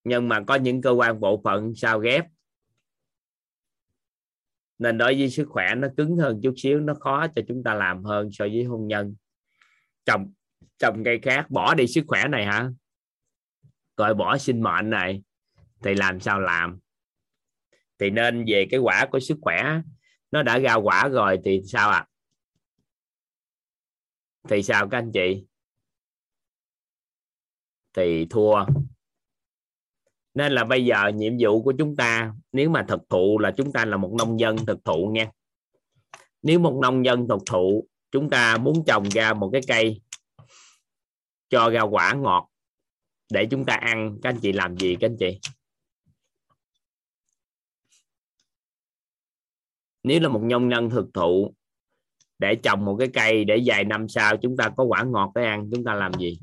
nhưng 0.04 0.28
mà 0.28 0.44
có 0.48 0.56
những 0.56 0.82
cơ 0.82 0.92
quan 0.92 1.20
bộ 1.20 1.42
phận 1.44 1.76
sao 1.76 2.00
ghép? 2.00 2.26
Nên 4.78 4.98
đối 4.98 5.16
với 5.20 5.30
sức 5.30 5.46
khỏe 5.50 5.76
nó 5.76 5.88
cứng 5.98 6.18
hơn 6.18 6.40
chút 6.44 6.54
xíu, 6.58 6.80
nó 6.80 6.94
khó 6.94 7.28
cho 7.36 7.42
chúng 7.48 7.64
ta 7.64 7.74
làm 7.74 8.04
hơn 8.04 8.30
so 8.32 8.46
với 8.46 8.64
hôn 8.64 8.88
nhân. 8.88 9.16
Trồng 10.06 10.34
trồng 10.78 11.04
cây 11.04 11.20
khác, 11.24 11.46
bỏ 11.50 11.76
đi 11.76 11.88
sức 11.88 12.04
khỏe 12.08 12.28
này 12.28 12.46
hả? 12.46 12.70
Rồi 13.98 14.14
bỏ 14.14 14.38
sinh 14.38 14.62
mệnh 14.62 14.90
này, 14.90 15.22
thì 15.84 15.96
làm 15.96 16.20
sao 16.20 16.40
làm? 16.40 16.80
Thì 18.00 18.10
nên 18.10 18.46
về 18.48 18.68
cái 18.72 18.80
quả 18.80 19.08
của 19.12 19.20
sức 19.20 19.38
khỏe. 19.42 19.82
Nó 20.32 20.44
đã 20.44 20.60
ra 20.60 20.76
quả 20.76 21.08
rồi 21.08 21.40
thì 21.44 21.62
sao 21.66 21.90
ạ? 21.90 21.98
À? 21.98 22.08
thì 24.50 24.64
sao 24.64 24.88
các 24.90 24.98
anh 24.98 25.12
chị? 25.12 25.46
Thì 27.94 28.28
thua. 28.30 28.66
Nên 30.34 30.52
là 30.52 30.64
bây 30.64 30.86
giờ 30.86 31.12
nhiệm 31.16 31.34
vụ 31.40 31.64
của 31.64 31.74
chúng 31.78 31.96
ta, 31.96 32.34
nếu 32.52 32.70
mà 32.70 32.86
thực 32.88 33.02
thụ 33.10 33.40
là 33.40 33.52
chúng 33.58 33.72
ta 33.72 33.86
là 33.86 33.98
một 33.98 34.14
nông 34.18 34.40
dân 34.40 34.66
thực 34.66 34.86
thụ 34.86 35.12
nha. 35.14 35.32
Nếu 36.42 36.60
một 36.60 36.80
nông 36.82 37.06
dân 37.06 37.28
thực 37.28 37.40
thụ, 37.46 37.88
chúng 38.12 38.30
ta 38.30 38.58
muốn 38.58 38.84
trồng 38.88 39.10
ra 39.10 39.34
một 39.34 39.50
cái 39.54 39.62
cây 39.68 40.02
cho 41.50 41.70
ra 41.70 41.82
quả 41.82 42.14
ngọt 42.14 42.50
để 43.30 43.48
chúng 43.52 43.66
ta 43.66 43.74
ăn. 43.74 44.18
Các 44.22 44.30
anh 44.30 44.40
chị 44.42 44.52
làm 44.54 44.78
gì 44.78 44.96
các 45.00 45.08
anh 45.10 45.18
chị? 45.20 45.40
Nếu 50.04 50.20
là 50.20 50.30
một 50.30 50.42
nông 50.44 50.70
nhân 50.70 50.90
thực 50.90 51.06
thụ, 51.14 51.54
để 52.40 52.56
trồng 52.64 52.86
một 52.86 52.96
cái 53.00 53.08
cây 53.14 53.46
để 53.46 53.62
vài 53.66 53.84
năm 53.84 54.10
sau 54.10 54.38
chúng 54.38 54.58
ta 54.58 54.70
có 54.78 54.84
quả 54.84 55.04
ngọt 55.04 55.32
để 55.36 55.44
ăn, 55.46 55.70
chúng 55.74 55.84
ta 55.84 55.94
làm 55.94 56.14
gì? 56.14 56.40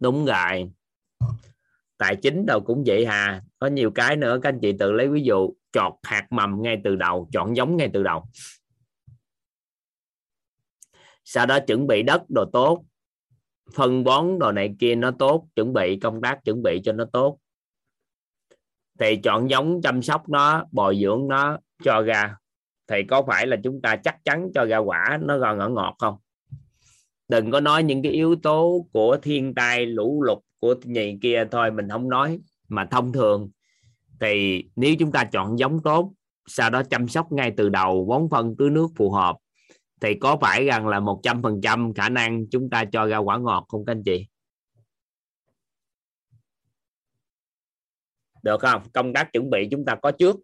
Đúng 0.00 0.24
rồi. 0.24 0.70
Tài 1.96 2.16
chính 2.16 2.46
đâu 2.46 2.60
cũng 2.66 2.84
vậy 2.86 3.06
hà. 3.06 3.42
Có 3.58 3.66
nhiều 3.66 3.90
cái 3.94 4.16
nữa. 4.16 4.38
Các 4.42 4.48
anh 4.48 4.58
chị 4.62 4.72
tự 4.78 4.92
lấy 4.92 5.08
ví 5.08 5.22
dụ, 5.22 5.54
chọt 5.72 5.92
hạt 6.02 6.26
mầm 6.30 6.62
ngay 6.62 6.80
từ 6.84 6.96
đầu, 6.96 7.28
chọn 7.32 7.56
giống 7.56 7.76
ngay 7.76 7.90
từ 7.92 8.02
đầu. 8.02 8.24
Sau 11.24 11.46
đó 11.46 11.58
chuẩn 11.66 11.86
bị 11.86 12.02
đất 12.02 12.22
đồ 12.28 12.44
tốt 12.52 12.84
phân 13.74 14.04
bón 14.04 14.38
đồ 14.38 14.52
này 14.52 14.74
kia 14.78 14.94
nó 14.94 15.10
tốt, 15.10 15.46
chuẩn 15.56 15.72
bị 15.72 15.98
công 16.02 16.20
tác 16.20 16.44
chuẩn 16.44 16.62
bị 16.62 16.80
cho 16.84 16.92
nó 16.92 17.04
tốt. 17.12 17.38
Thì 18.98 19.16
chọn 19.16 19.50
giống 19.50 19.82
chăm 19.82 20.02
sóc 20.02 20.28
nó, 20.28 20.64
bồi 20.72 20.98
dưỡng 21.02 21.28
nó 21.28 21.58
cho 21.84 22.02
ra. 22.02 22.36
Thì 22.88 23.02
có 23.02 23.22
phải 23.26 23.46
là 23.46 23.56
chúng 23.64 23.80
ta 23.80 23.96
chắc 23.96 24.24
chắn 24.24 24.50
cho 24.54 24.64
ra 24.64 24.78
quả 24.78 25.18
nó 25.22 25.38
ra 25.38 25.54
ngọt 25.54 25.68
ngọt 25.68 25.96
không? 25.98 26.16
Đừng 27.28 27.50
có 27.50 27.60
nói 27.60 27.82
những 27.82 28.02
cái 28.02 28.12
yếu 28.12 28.36
tố 28.36 28.86
của 28.92 29.16
thiên 29.22 29.54
tai, 29.54 29.86
lũ 29.86 30.22
lụt 30.22 30.38
của 30.60 30.74
nhì 30.84 31.18
kia 31.22 31.44
thôi, 31.50 31.70
mình 31.70 31.88
không 31.88 32.08
nói. 32.08 32.40
Mà 32.68 32.84
thông 32.84 33.12
thường 33.12 33.50
thì 34.20 34.64
nếu 34.76 34.94
chúng 34.98 35.12
ta 35.12 35.24
chọn 35.24 35.58
giống 35.58 35.82
tốt, 35.82 36.12
sau 36.46 36.70
đó 36.70 36.82
chăm 36.82 37.08
sóc 37.08 37.32
ngay 37.32 37.52
từ 37.56 37.68
đầu, 37.68 38.04
bón 38.04 38.22
phân 38.30 38.56
tưới 38.56 38.70
nước 38.70 38.88
phù 38.96 39.10
hợp 39.10 39.36
thì 40.00 40.14
có 40.20 40.38
phải 40.40 40.64
rằng 40.64 40.88
là 40.88 41.00
một 41.00 41.20
trăm 41.22 41.42
phần 41.42 41.60
trăm 41.62 41.94
khả 41.94 42.08
năng 42.08 42.50
chúng 42.50 42.70
ta 42.70 42.84
cho 42.92 43.06
ra 43.06 43.18
quả 43.18 43.38
ngọt 43.38 43.66
không 43.68 43.84
các 43.84 43.92
anh 43.92 44.02
chị? 44.04 44.26
Được 48.42 48.60
không? 48.60 48.82
Công 48.92 49.12
tác 49.14 49.32
chuẩn 49.32 49.50
bị 49.50 49.68
chúng 49.70 49.84
ta 49.84 49.96
có 50.02 50.10
trước. 50.10 50.36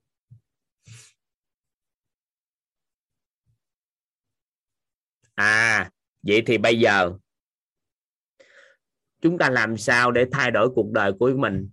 À 5.34 5.90
vậy 6.22 6.42
thì 6.46 6.58
bây 6.58 6.78
giờ 6.78 7.12
chúng 9.20 9.38
ta 9.38 9.50
làm 9.50 9.76
sao 9.76 10.12
để 10.12 10.26
thay 10.32 10.50
đổi 10.50 10.70
cuộc 10.74 10.90
đời 10.92 11.12
của 11.18 11.32
mình? 11.36 11.70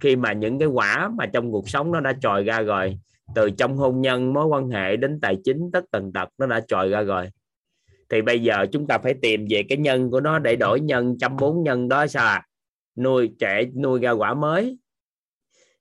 Khi 0.00 0.16
mà 0.16 0.32
những 0.32 0.58
cái 0.58 0.68
quả 0.68 1.10
mà 1.18 1.26
trong 1.32 1.52
cuộc 1.52 1.68
sống 1.68 1.92
nó 1.92 2.00
đã 2.00 2.12
trồi 2.20 2.44
ra 2.44 2.60
rồi 2.60 2.98
từ 3.34 3.50
trong 3.50 3.76
hôn 3.76 4.00
nhân 4.00 4.32
mối 4.32 4.46
quan 4.46 4.70
hệ 4.70 4.96
đến 4.96 5.20
tài 5.20 5.36
chính, 5.44 5.70
tất 5.72 5.84
tần 5.90 6.12
tật 6.12 6.28
nó 6.38 6.46
đã 6.46 6.60
trồi 6.68 6.88
ra 6.88 7.02
rồi. 7.02 7.28
Thì 8.08 8.22
bây 8.22 8.42
giờ 8.42 8.66
chúng 8.72 8.86
ta 8.86 8.98
phải 8.98 9.14
tìm 9.22 9.46
về 9.50 9.62
cái 9.68 9.78
nhân 9.78 10.10
của 10.10 10.20
nó 10.20 10.38
để 10.38 10.56
đổi 10.56 10.80
nhân 10.80 11.16
trăm 11.20 11.36
bốn 11.36 11.62
nhân 11.62 11.88
đó 11.88 12.06
sao 12.06 12.26
à? 12.26 12.46
nuôi 12.96 13.34
trẻ, 13.38 13.64
nuôi 13.82 14.00
ra 14.00 14.10
quả 14.10 14.34
mới. 14.34 14.78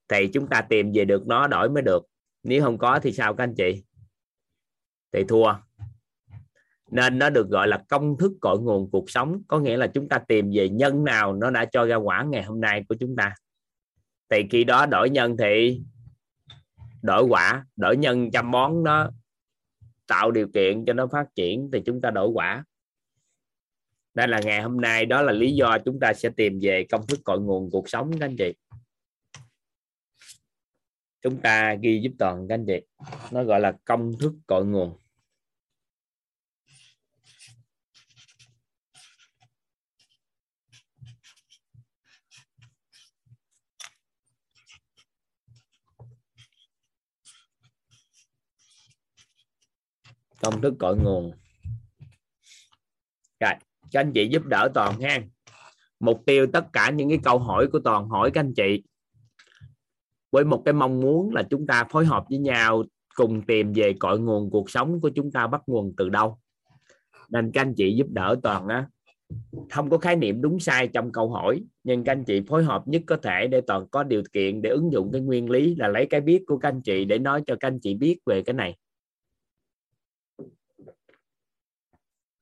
Thì 0.08 0.28
chúng 0.28 0.48
ta 0.48 0.62
tìm 0.62 0.92
về 0.94 1.06
được 1.06 1.28
nó 1.28 1.48
đổi 1.48 1.70
mới 1.70 1.84
được. 1.84 2.06
Nếu 2.44 2.64
không 2.64 2.78
có 2.78 3.00
thì 3.00 3.12
sao 3.12 3.34
các 3.34 3.44
anh 3.44 3.56
chị? 3.56 3.84
Thì 5.12 5.24
thua. 5.24 5.54
Nên 6.92 7.20
nó 7.20 7.30
được 7.30 7.50
gọi 7.50 7.68
là 7.68 7.84
công 7.90 8.18
thức 8.18 8.32
cội 8.42 8.60
nguồn 8.60 8.92
cuộc 8.92 9.10
sống. 9.10 9.42
Có 9.48 9.60
nghĩa 9.60 9.78
là 9.78 9.88
chúng 9.88 10.10
ta 10.10 10.20
tìm 10.28 10.52
về 10.54 10.70
nhân 10.70 11.04
nào 11.04 11.34
nó 11.34 11.50
đã 11.50 11.66
cho 11.66 11.86
ra 11.86 11.96
quả 11.96 12.24
ngày 12.24 12.44
hôm 12.44 12.62
nay 12.62 12.84
của 12.90 12.96
chúng 13.00 13.16
ta. 13.16 13.34
Thì 14.30 14.44
khi 14.50 14.64
đó 14.64 14.86
đổi 14.86 15.10
nhân 15.10 15.38
thì 15.38 15.82
đổi 17.02 17.24
quả, 17.24 17.66
đổi 17.76 17.98
nhân 17.98 18.32
chăm 18.32 18.52
bón 18.52 18.84
nó 18.84 19.12
tạo 20.08 20.32
điều 20.32 20.48
kiện 20.54 20.86
cho 20.86 20.94
nó 20.94 21.08
phát 21.08 21.26
triển 21.36 21.70
thì 21.74 21.82
chúng 21.86 22.02
ta 22.02 22.12
đổi 22.12 22.30
quả. 22.30 22.64
Đây 24.14 24.28
là 24.28 24.40
ngày 24.40 24.62
hôm 24.62 24.82
nay 24.82 25.06
đó 25.06 25.22
là 25.22 25.34
lý 25.34 25.56
do 25.56 25.78
chúng 25.86 26.00
ta 26.00 26.14
sẽ 26.14 26.30
tìm 26.30 26.60
về 26.62 26.86
công 26.92 27.08
thức 27.08 27.20
cội 27.24 27.40
nguồn 27.40 27.70
cuộc 27.72 27.90
sống, 27.90 28.12
các 28.20 28.26
anh 28.26 28.36
chị. 28.38 28.54
Chúng 31.22 31.42
ta 31.42 31.74
ghi 31.74 32.02
giúp 32.04 32.12
toàn, 32.20 32.48
các 32.48 32.56
anh 32.56 32.66
chị. 32.68 32.82
Nó 33.32 33.44
gọi 33.44 33.60
là 33.60 33.78
công 33.86 34.12
thức 34.20 34.34
cội 34.48 34.66
nguồn. 34.66 34.98
Công 50.42 50.62
thức 50.62 50.74
cội 50.80 50.98
nguồn. 50.98 51.32
Rồi, 53.40 53.54
các 53.92 54.00
anh 54.00 54.12
chị 54.14 54.28
giúp 54.28 54.46
đỡ 54.46 54.70
toàn 54.74 55.02
ha. 55.02 55.20
Mục 56.00 56.24
tiêu 56.26 56.48
tất 56.54 56.66
cả 56.74 56.90
những 56.90 57.10
cái 57.10 57.20
câu 57.24 57.40
hỏi 57.40 57.68
của 57.72 57.80
toàn 57.80 58.10
hỏi 58.10 58.32
các 58.32 58.40
anh 58.42 58.54
chị. 58.54 58.84
Với 60.32 60.46
một 60.46 60.62
cái 60.66 60.74
mong 60.74 61.00
muốn 61.00 61.34
là 61.34 61.44
chúng 61.50 61.68
ta 61.68 61.84
phối 61.90 62.06
hợp 62.06 62.26
với 62.30 62.40
nhau 62.40 62.84
cùng 63.16 63.42
tìm 63.42 63.74
về 63.74 63.94
cội 64.00 64.20
nguồn 64.20 64.50
cuộc 64.50 64.70
sống 64.70 65.02
của 65.02 65.10
chúng 65.10 65.32
ta 65.32 65.48
bắt 65.48 65.62
nguồn 65.68 65.94
từ 65.98 66.10
đâu. 66.10 66.38
Nên 67.30 67.52
các 67.52 67.62
anh 67.62 67.74
chị 67.78 67.96
giúp 67.96 68.08
đỡ 68.10 68.36
toàn 68.44 68.68
á. 68.68 68.88
Không 69.70 69.90
có 69.90 69.98
khái 69.98 70.16
niệm 70.16 70.42
đúng 70.42 70.60
sai 70.60 70.88
trong 70.88 71.12
câu 71.12 71.30
hỏi, 71.30 71.64
nhưng 71.84 72.04
các 72.04 72.12
anh 72.12 72.24
chị 72.24 72.42
phối 72.48 72.64
hợp 72.64 72.88
nhất 72.88 73.02
có 73.06 73.18
thể 73.18 73.48
để 73.48 73.62
toàn 73.62 73.88
có 73.92 74.04
điều 74.04 74.24
kiện 74.34 74.62
để 74.62 74.70
ứng 74.70 74.92
dụng 74.92 75.12
cái 75.12 75.22
nguyên 75.22 75.50
lý 75.50 75.76
là 75.76 75.88
lấy 75.88 76.06
cái 76.06 76.22
biết 76.22 76.44
của 76.48 76.58
các 76.58 76.70
anh 76.70 76.82
chị 76.82 77.06
để 77.06 77.20
nói 77.20 77.44
cho 77.48 77.56
các 77.60 77.68
anh 77.68 77.80
chị 77.80 77.96
biết 77.96 78.20
về 78.26 78.42
cái 78.42 78.54
này. 78.54 78.76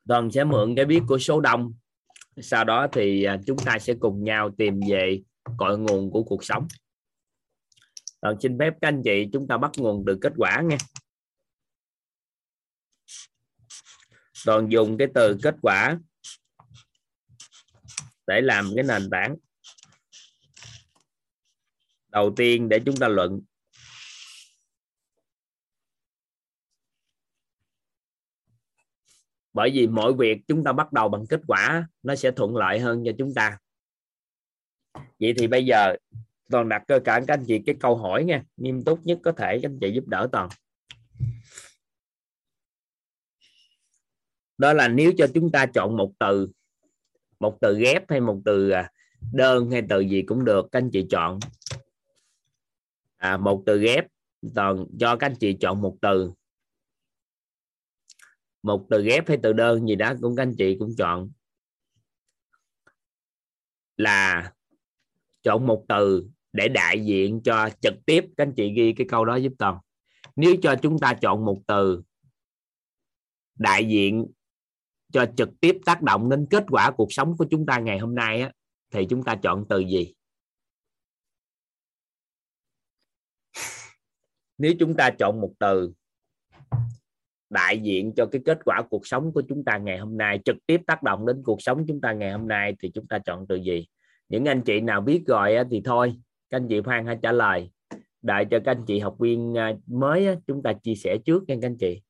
Toàn 0.10 0.32
sẽ 0.32 0.44
mượn 0.44 0.76
cái 0.76 0.86
biết 0.86 1.02
của 1.08 1.20
số 1.20 1.42
đông. 1.42 1.74
Sau 2.42 2.64
đó 2.64 2.88
thì 2.92 3.24
à, 3.24 3.38
chúng 3.48 3.58
ta 3.66 3.80
sẽ 3.80 3.94
cùng 4.00 4.24
nhau 4.24 4.50
tìm 4.58 4.80
về 4.90 5.22
cội 5.58 5.78
nguồn 5.78 6.12
của 6.12 6.24
cuộc 6.24 6.44
sống. 6.44 6.68
Toàn 8.22 8.36
xin 8.42 8.60
phép 8.60 8.74
các 8.82 8.88
anh 8.88 9.02
chị 9.04 9.28
chúng 9.34 9.48
ta 9.48 9.58
bắt 9.58 9.72
nguồn 9.78 10.04
từ 10.08 10.18
kết 10.22 10.34
quả 10.38 10.62
nha. 10.62 10.78
Toàn 14.46 14.72
dùng 14.72 14.98
cái 14.98 15.08
từ 15.14 15.38
kết 15.44 15.56
quả 15.62 15.98
để 18.28 18.42
làm 18.42 18.72
cái 18.76 18.84
nền 18.84 19.10
tảng. 19.10 19.36
Đầu 22.08 22.34
tiên 22.36 22.70
để 22.70 22.80
chúng 22.86 22.96
ta 22.96 23.08
luận 23.08 23.42
bởi 29.60 29.72
vì 29.74 29.88
mọi 29.88 30.14
việc 30.14 30.42
chúng 30.48 30.64
ta 30.64 30.74
bắt 30.74 30.94
đầu 30.94 31.10
bằng 31.10 31.26
kết 31.30 31.42
quả 31.48 31.88
nó 32.04 32.16
sẽ 32.16 32.32
thuận 32.32 32.56
lợi 32.56 32.80
hơn 32.80 33.04
cho 33.06 33.12
chúng 33.18 33.34
ta. 33.34 33.58
Vậy 35.20 35.34
thì 35.38 35.48
bây 35.48 35.66
giờ 35.66 35.96
toàn 36.50 36.70
đặt 36.70 36.84
cơ 36.88 37.00
cả 37.00 37.22
các 37.28 37.34
anh 37.34 37.46
chị 37.48 37.60
cái 37.66 37.76
câu 37.80 37.96
hỏi 37.96 38.24
nha. 38.24 38.44
Nghiêm 38.58 38.84
túc 38.84 39.00
nhất 39.06 39.20
có 39.24 39.32
thể 39.32 39.60
các 39.62 39.70
anh 39.70 39.80
chị 39.82 39.92
giúp 39.92 40.08
đỡ 40.08 40.28
toàn. 40.32 40.50
Đó 44.58 44.74
là 44.74 44.88
nếu 44.88 45.12
cho 45.18 45.28
chúng 45.34 45.52
ta 45.52 45.66
chọn 45.66 45.98
một 45.98 46.12
từ 46.20 46.50
một 47.40 47.58
từ 47.62 47.78
ghép 47.80 48.10
hay 48.10 48.22
một 48.22 48.42
từ 48.46 48.70
à, 48.70 48.92
đơn 49.34 49.72
hay 49.72 49.84
từ 49.90 50.00
gì 50.00 50.22
cũng 50.22 50.46
được 50.46 50.68
các 50.72 50.80
anh 50.80 50.90
chị 50.92 51.08
chọn. 51.10 51.40
À, 53.18 53.38
một 53.38 53.64
từ 53.66 53.80
ghép 53.80 54.06
toàn 54.56 54.86
cho 55.00 55.16
các 55.16 55.28
anh 55.28 55.36
chị 55.36 55.54
chọn 55.54 55.82
một 55.82 55.98
từ 56.02 56.32
một 58.64 58.88
từ 58.90 59.04
ghép 59.04 59.28
hay 59.28 59.38
từ 59.44 59.54
đơn 59.54 59.88
gì 59.88 59.96
đó 59.96 60.14
cũng 60.22 60.36
các 60.36 60.44
anh 60.44 60.56
chị 60.58 60.76
cũng 60.80 60.96
chọn. 60.98 61.32
Là 63.98 64.54
chọn 65.44 65.68
một 65.68 65.86
từ 65.88 66.28
để 66.54 66.68
đại 66.68 67.06
diện 67.06 67.42
cho 67.44 67.70
trực 67.82 67.94
tiếp 68.06 68.26
các 68.38 68.44
anh 68.44 68.54
chị 68.58 68.74
ghi 68.76 68.94
cái 68.98 69.08
câu 69.10 69.26
đó 69.26 69.36
giúp 69.36 69.54
toàn 69.60 69.80
nếu 70.36 70.56
cho 70.62 70.76
chúng 70.82 71.00
ta 71.00 71.14
chọn 71.22 71.46
một 71.46 71.58
từ 71.68 72.02
đại 73.56 73.86
diện 73.90 74.28
cho 75.14 75.26
trực 75.38 75.50
tiếp 75.60 75.78
tác 75.86 76.02
động 76.02 76.30
đến 76.30 76.46
kết 76.50 76.64
quả 76.70 76.92
cuộc 76.92 77.14
sống 77.14 77.38
của 77.38 77.46
chúng 77.52 77.66
ta 77.66 77.80
ngày 77.80 78.00
hôm 78.00 78.16
nay 78.16 78.42
á, 78.42 78.52
thì 78.92 79.06
chúng 79.10 79.24
ta 79.24 79.36
chọn 79.44 79.66
từ 79.70 79.80
gì? 79.80 80.14
Nếu 84.58 84.74
chúng 84.80 84.96
ta 84.98 85.10
chọn 85.20 85.42
một 85.42 85.54
từ 85.60 85.94
đại 87.50 87.80
diện 87.80 88.14
cho 88.16 88.26
cái 88.26 88.42
kết 88.46 88.60
quả 88.66 88.82
cuộc 88.90 89.08
sống 89.08 89.32
của 89.34 89.44
chúng 89.50 89.64
ta 89.64 89.78
ngày 89.78 89.98
hôm 89.98 90.18
nay, 90.18 90.40
trực 90.46 90.56
tiếp 90.66 90.82
tác 90.88 91.04
động 91.04 91.26
đến 91.26 91.42
cuộc 91.44 91.62
sống 91.62 91.86
chúng 91.88 92.02
ta 92.02 92.14
ngày 92.14 92.32
hôm 92.32 92.48
nay 92.48 92.76
thì 92.80 92.92
chúng 92.94 93.08
ta 93.08 93.20
chọn 93.20 93.48
từ 93.48 93.56
gì? 93.56 93.88
Những 94.30 94.46
anh 94.46 94.62
chị 94.62 94.82
nào 94.82 95.02
biết 95.02 95.24
rồi 95.28 95.56
thì 95.72 95.82
thôi, 95.86 96.16
các 96.50 96.58
anh 96.58 96.68
chị 96.68 96.82
khoan 96.82 97.06
hãy 97.06 97.18
trả 97.22 97.32
lời. 97.32 97.72
Đợi 98.22 98.46
cho 98.52 98.60
các 98.66 98.72
anh 98.72 98.86
chị 98.88 99.00
học 99.00 99.16
viên 99.20 99.58
à, 99.58 99.74
mới 99.88 100.28
chúng 100.48 100.64
ta 100.64 100.74
chia 100.74 100.96
sẻ 100.96 101.18
trước 101.26 101.44
nha 101.48 101.56
các 101.62 101.68
anh 101.68 101.78
chị. 101.78 102.02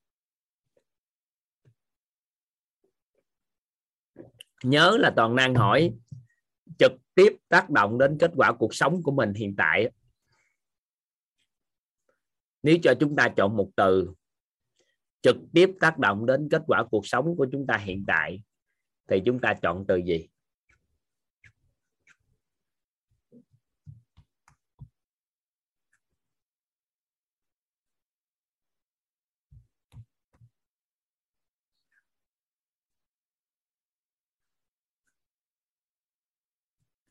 Nhớ 4.63 4.97
là 4.99 5.13
toàn 5.15 5.35
năng 5.35 5.55
hỏi, 5.55 5.93
trực 6.77 6.91
tiếp 7.15 7.37
tác 7.49 7.69
động 7.69 7.97
đến 7.97 8.17
kết 8.19 8.31
quả 8.35 8.51
cuộc 8.51 8.75
sống 8.75 9.03
của 9.03 9.11
mình 9.11 9.33
hiện 9.33 9.55
tại 9.57 9.89
nếu 12.63 12.77
cho 12.83 12.93
chúng 12.99 13.15
ta 13.15 13.29
chọn 13.37 13.57
một 13.57 13.69
từ 13.75 14.13
trực 15.21 15.37
tiếp 15.53 15.69
tác 15.79 15.99
động 15.99 16.25
đến 16.25 16.47
kết 16.51 16.61
quả 16.67 16.83
cuộc 16.91 17.07
sống 17.07 17.35
của 17.37 17.47
chúng 17.51 17.67
ta 17.67 17.77
hiện 17.77 18.03
tại, 18.07 18.41
thì 19.07 19.21
chúng 19.25 19.39
ta 19.39 19.53
chọn 19.61 19.85
từ 19.87 19.95
gì? 19.95 20.29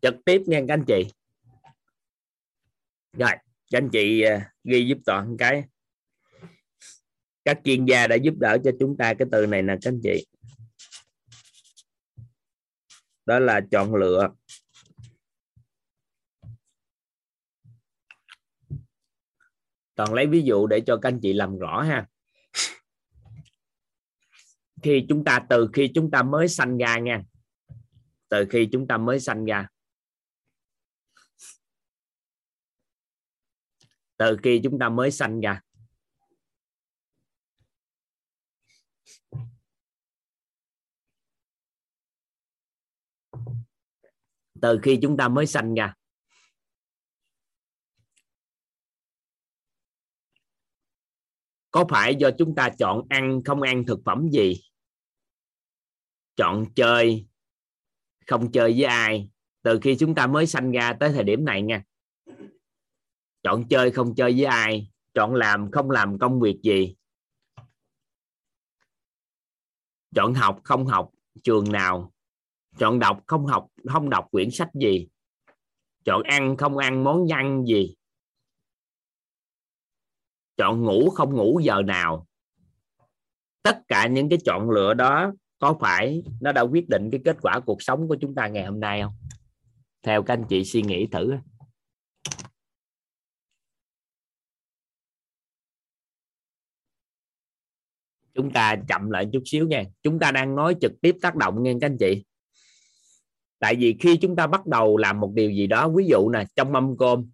Trực 0.02 0.14
tiếp 0.24 0.42
nghe 0.46 0.60
các 0.68 0.74
anh 0.74 0.84
chị. 0.86 1.04
Rồi, 3.12 3.30
các 3.70 3.78
anh 3.78 3.88
chị 3.92 4.22
ờ, 4.22 4.40
ghi 4.64 4.86
giúp 4.86 4.98
toàn 5.06 5.36
cái 5.38 5.64
các 7.48 7.60
chuyên 7.64 7.84
gia 7.84 8.06
đã 8.06 8.16
giúp 8.16 8.34
đỡ 8.38 8.58
cho 8.64 8.70
chúng 8.80 8.96
ta 8.96 9.14
cái 9.14 9.28
từ 9.32 9.46
này 9.46 9.62
nè, 9.62 9.74
các 9.82 9.90
anh 9.90 10.00
chị. 10.02 10.26
Đó 13.26 13.38
là 13.38 13.60
chọn 13.70 13.94
lựa. 13.94 14.28
Toàn 19.94 20.14
lấy 20.14 20.26
ví 20.26 20.42
dụ 20.42 20.66
để 20.66 20.80
cho 20.86 20.98
các 21.02 21.08
anh 21.08 21.20
chị 21.22 21.32
làm 21.32 21.58
rõ 21.58 21.82
ha. 21.82 22.06
Khi 24.82 25.06
chúng 25.08 25.24
ta, 25.24 25.46
từ 25.50 25.70
khi 25.72 25.90
chúng 25.94 26.10
ta 26.10 26.22
mới 26.22 26.48
sanh 26.48 26.78
ra 26.78 26.98
nha. 26.98 27.22
Từ 28.28 28.46
khi 28.50 28.68
chúng 28.72 28.86
ta 28.88 28.96
mới 28.96 29.20
sanh 29.20 29.44
ra. 29.44 29.68
Từ 34.16 34.36
khi 34.42 34.60
chúng 34.64 34.78
ta 34.78 34.88
mới 34.88 35.10
sanh 35.10 35.40
ra. 35.40 35.60
Từ 44.62 44.78
khi 44.82 44.98
chúng 45.02 45.16
ta 45.16 45.28
mới 45.28 45.46
sanh 45.46 45.74
ra. 45.74 45.94
Có 51.70 51.84
phải 51.90 52.14
do 52.14 52.30
chúng 52.38 52.54
ta 52.54 52.70
chọn 52.78 53.06
ăn 53.08 53.40
không 53.44 53.62
ăn 53.62 53.84
thực 53.86 54.00
phẩm 54.04 54.28
gì? 54.32 54.60
Chọn 56.36 56.64
chơi, 56.74 57.26
không 58.26 58.52
chơi 58.52 58.72
với 58.72 58.84
ai? 58.84 59.28
Từ 59.62 59.78
khi 59.82 59.96
chúng 60.00 60.14
ta 60.14 60.26
mới 60.26 60.46
sanh 60.46 60.72
ra 60.72 60.92
tới 61.00 61.12
thời 61.12 61.24
điểm 61.24 61.44
này 61.44 61.62
nha. 61.62 61.82
Chọn 63.42 63.68
chơi 63.68 63.90
không 63.90 64.14
chơi 64.14 64.32
với 64.32 64.44
ai? 64.44 64.90
Chọn 65.14 65.34
làm 65.34 65.70
không 65.70 65.90
làm 65.90 66.18
công 66.18 66.40
việc 66.40 66.60
gì? 66.62 66.96
Chọn 70.14 70.34
học 70.34 70.60
không 70.64 70.86
học, 70.86 71.10
trường 71.42 71.72
nào? 71.72 72.12
Chọn 72.78 72.98
đọc 72.98 73.22
không 73.26 73.46
học, 73.46 73.66
không 73.88 74.10
đọc 74.10 74.28
quyển 74.30 74.50
sách 74.50 74.70
gì? 74.74 75.08
Chọn 76.04 76.22
ăn 76.22 76.56
không 76.56 76.78
ăn 76.78 77.04
món 77.04 77.32
ăn 77.32 77.64
gì? 77.66 77.94
Chọn 80.56 80.82
ngủ 80.82 81.10
không 81.10 81.36
ngủ 81.36 81.60
giờ 81.64 81.82
nào? 81.82 82.26
Tất 83.62 83.78
cả 83.88 84.06
những 84.06 84.28
cái 84.28 84.38
chọn 84.44 84.70
lựa 84.70 84.94
đó 84.94 85.32
có 85.58 85.76
phải 85.80 86.22
nó 86.40 86.52
đã 86.52 86.62
quyết 86.62 86.88
định 86.88 87.08
cái 87.12 87.20
kết 87.24 87.36
quả 87.42 87.60
cuộc 87.66 87.82
sống 87.82 88.08
của 88.08 88.16
chúng 88.20 88.34
ta 88.34 88.48
ngày 88.48 88.64
hôm 88.64 88.80
nay 88.80 89.02
không? 89.02 89.14
Theo 90.02 90.22
các 90.22 90.34
anh 90.34 90.44
chị 90.48 90.64
suy 90.64 90.82
nghĩ 90.82 91.06
thử. 91.06 91.36
Chúng 98.34 98.52
ta 98.52 98.76
chậm 98.88 99.10
lại 99.10 99.28
chút 99.32 99.42
xíu 99.44 99.66
nha. 99.66 99.84
Chúng 100.02 100.18
ta 100.18 100.30
đang 100.30 100.54
nói 100.54 100.76
trực 100.80 100.92
tiếp 101.02 101.16
tác 101.22 101.36
động 101.36 101.62
nghe 101.62 101.74
các 101.80 101.86
anh 101.86 101.96
chị 102.00 102.24
tại 103.58 103.76
vì 103.76 103.96
khi 104.00 104.16
chúng 104.16 104.36
ta 104.36 104.46
bắt 104.46 104.66
đầu 104.66 104.96
làm 104.96 105.20
một 105.20 105.32
điều 105.34 105.50
gì 105.50 105.66
đó, 105.66 105.88
ví 105.88 106.06
dụ 106.06 106.30
nè, 106.30 106.44
trong 106.56 106.72
mâm 106.72 106.96
cơm, 106.98 107.30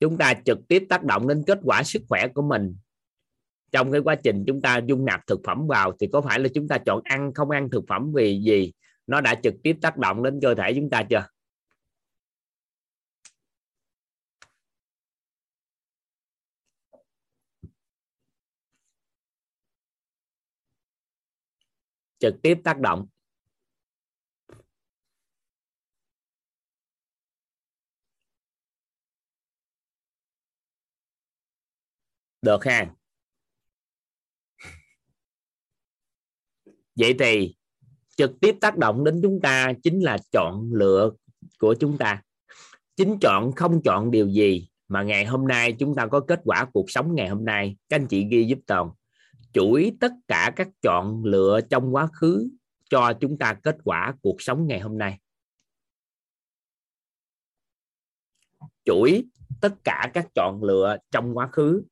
chúng 0.00 0.18
ta 0.18 0.34
trực 0.44 0.68
tiếp 0.68 0.86
tác 0.88 1.04
động 1.04 1.28
đến 1.28 1.44
kết 1.46 1.58
quả 1.64 1.82
sức 1.82 2.02
khỏe 2.08 2.28
của 2.28 2.42
mình. 2.42 2.76
Trong 3.72 3.92
cái 3.92 4.00
quá 4.00 4.14
trình 4.14 4.44
chúng 4.46 4.60
ta 4.60 4.78
dung 4.78 5.04
nạp 5.04 5.26
thực 5.26 5.40
phẩm 5.44 5.66
vào 5.66 5.92
thì 6.00 6.06
có 6.12 6.20
phải 6.20 6.38
là 6.38 6.48
chúng 6.54 6.68
ta 6.68 6.78
chọn 6.78 7.00
ăn 7.04 7.34
không 7.34 7.50
ăn 7.50 7.70
thực 7.70 7.84
phẩm 7.88 8.12
vì 8.14 8.40
gì? 8.42 8.72
Nó 9.06 9.20
đã 9.20 9.34
trực 9.42 9.54
tiếp 9.62 9.76
tác 9.82 9.96
động 9.96 10.22
đến 10.22 10.40
cơ 10.42 10.54
thể 10.54 10.72
chúng 10.74 10.90
ta 10.90 11.02
chưa? 11.10 11.26
Trực 22.18 22.34
tiếp 22.42 22.58
tác 22.64 22.78
động. 22.78 23.06
Được 32.48 32.64
ha. 32.64 32.90
Vậy 36.94 37.14
thì 37.18 37.56
trực 38.16 38.40
tiếp 38.40 38.56
tác 38.60 38.78
động 38.78 39.04
đến 39.04 39.20
chúng 39.22 39.40
ta 39.40 39.72
chính 39.82 40.00
là 40.00 40.18
chọn 40.32 40.70
lựa 40.72 41.10
của 41.58 41.74
chúng 41.80 41.98
ta. 41.98 42.22
Chính 42.96 43.18
chọn, 43.20 43.52
không 43.52 43.82
chọn 43.82 44.10
điều 44.10 44.28
gì 44.28 44.68
mà 44.88 45.02
ngày 45.02 45.24
hôm 45.24 45.48
nay 45.48 45.76
chúng 45.78 45.94
ta 45.94 46.06
có 46.06 46.20
kết 46.20 46.40
quả 46.44 46.66
cuộc 46.72 46.90
sống 46.90 47.14
ngày 47.14 47.28
hôm 47.28 47.44
nay, 47.44 47.76
các 47.88 47.96
anh 47.96 48.06
chị 48.06 48.26
ghi 48.30 48.44
giúp 48.44 48.58
toàn 48.66 48.90
chuỗi 49.52 49.92
tất 50.00 50.12
cả 50.28 50.52
các 50.56 50.68
chọn 50.82 51.24
lựa 51.24 51.60
trong 51.70 51.94
quá 51.94 52.08
khứ 52.12 52.48
cho 52.90 53.12
chúng 53.20 53.38
ta 53.38 53.54
kết 53.62 53.76
quả 53.84 54.14
cuộc 54.22 54.42
sống 54.42 54.66
ngày 54.66 54.80
hôm 54.80 54.98
nay. 54.98 55.18
Chuỗi 58.84 59.24
tất 59.60 59.74
cả 59.84 60.10
các 60.14 60.26
chọn 60.34 60.62
lựa 60.62 60.96
trong 61.10 61.36
quá 61.36 61.48
khứ 61.52 61.82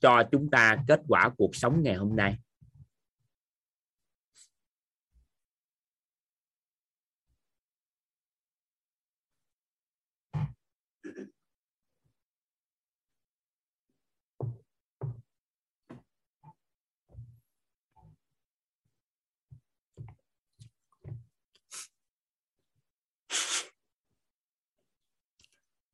cho 0.00 0.22
chúng 0.32 0.50
ta 0.50 0.76
kết 0.88 1.00
quả 1.08 1.30
cuộc 1.38 1.56
sống 1.56 1.82
ngày 1.82 1.94
hôm 1.94 2.16
nay. 2.16 2.38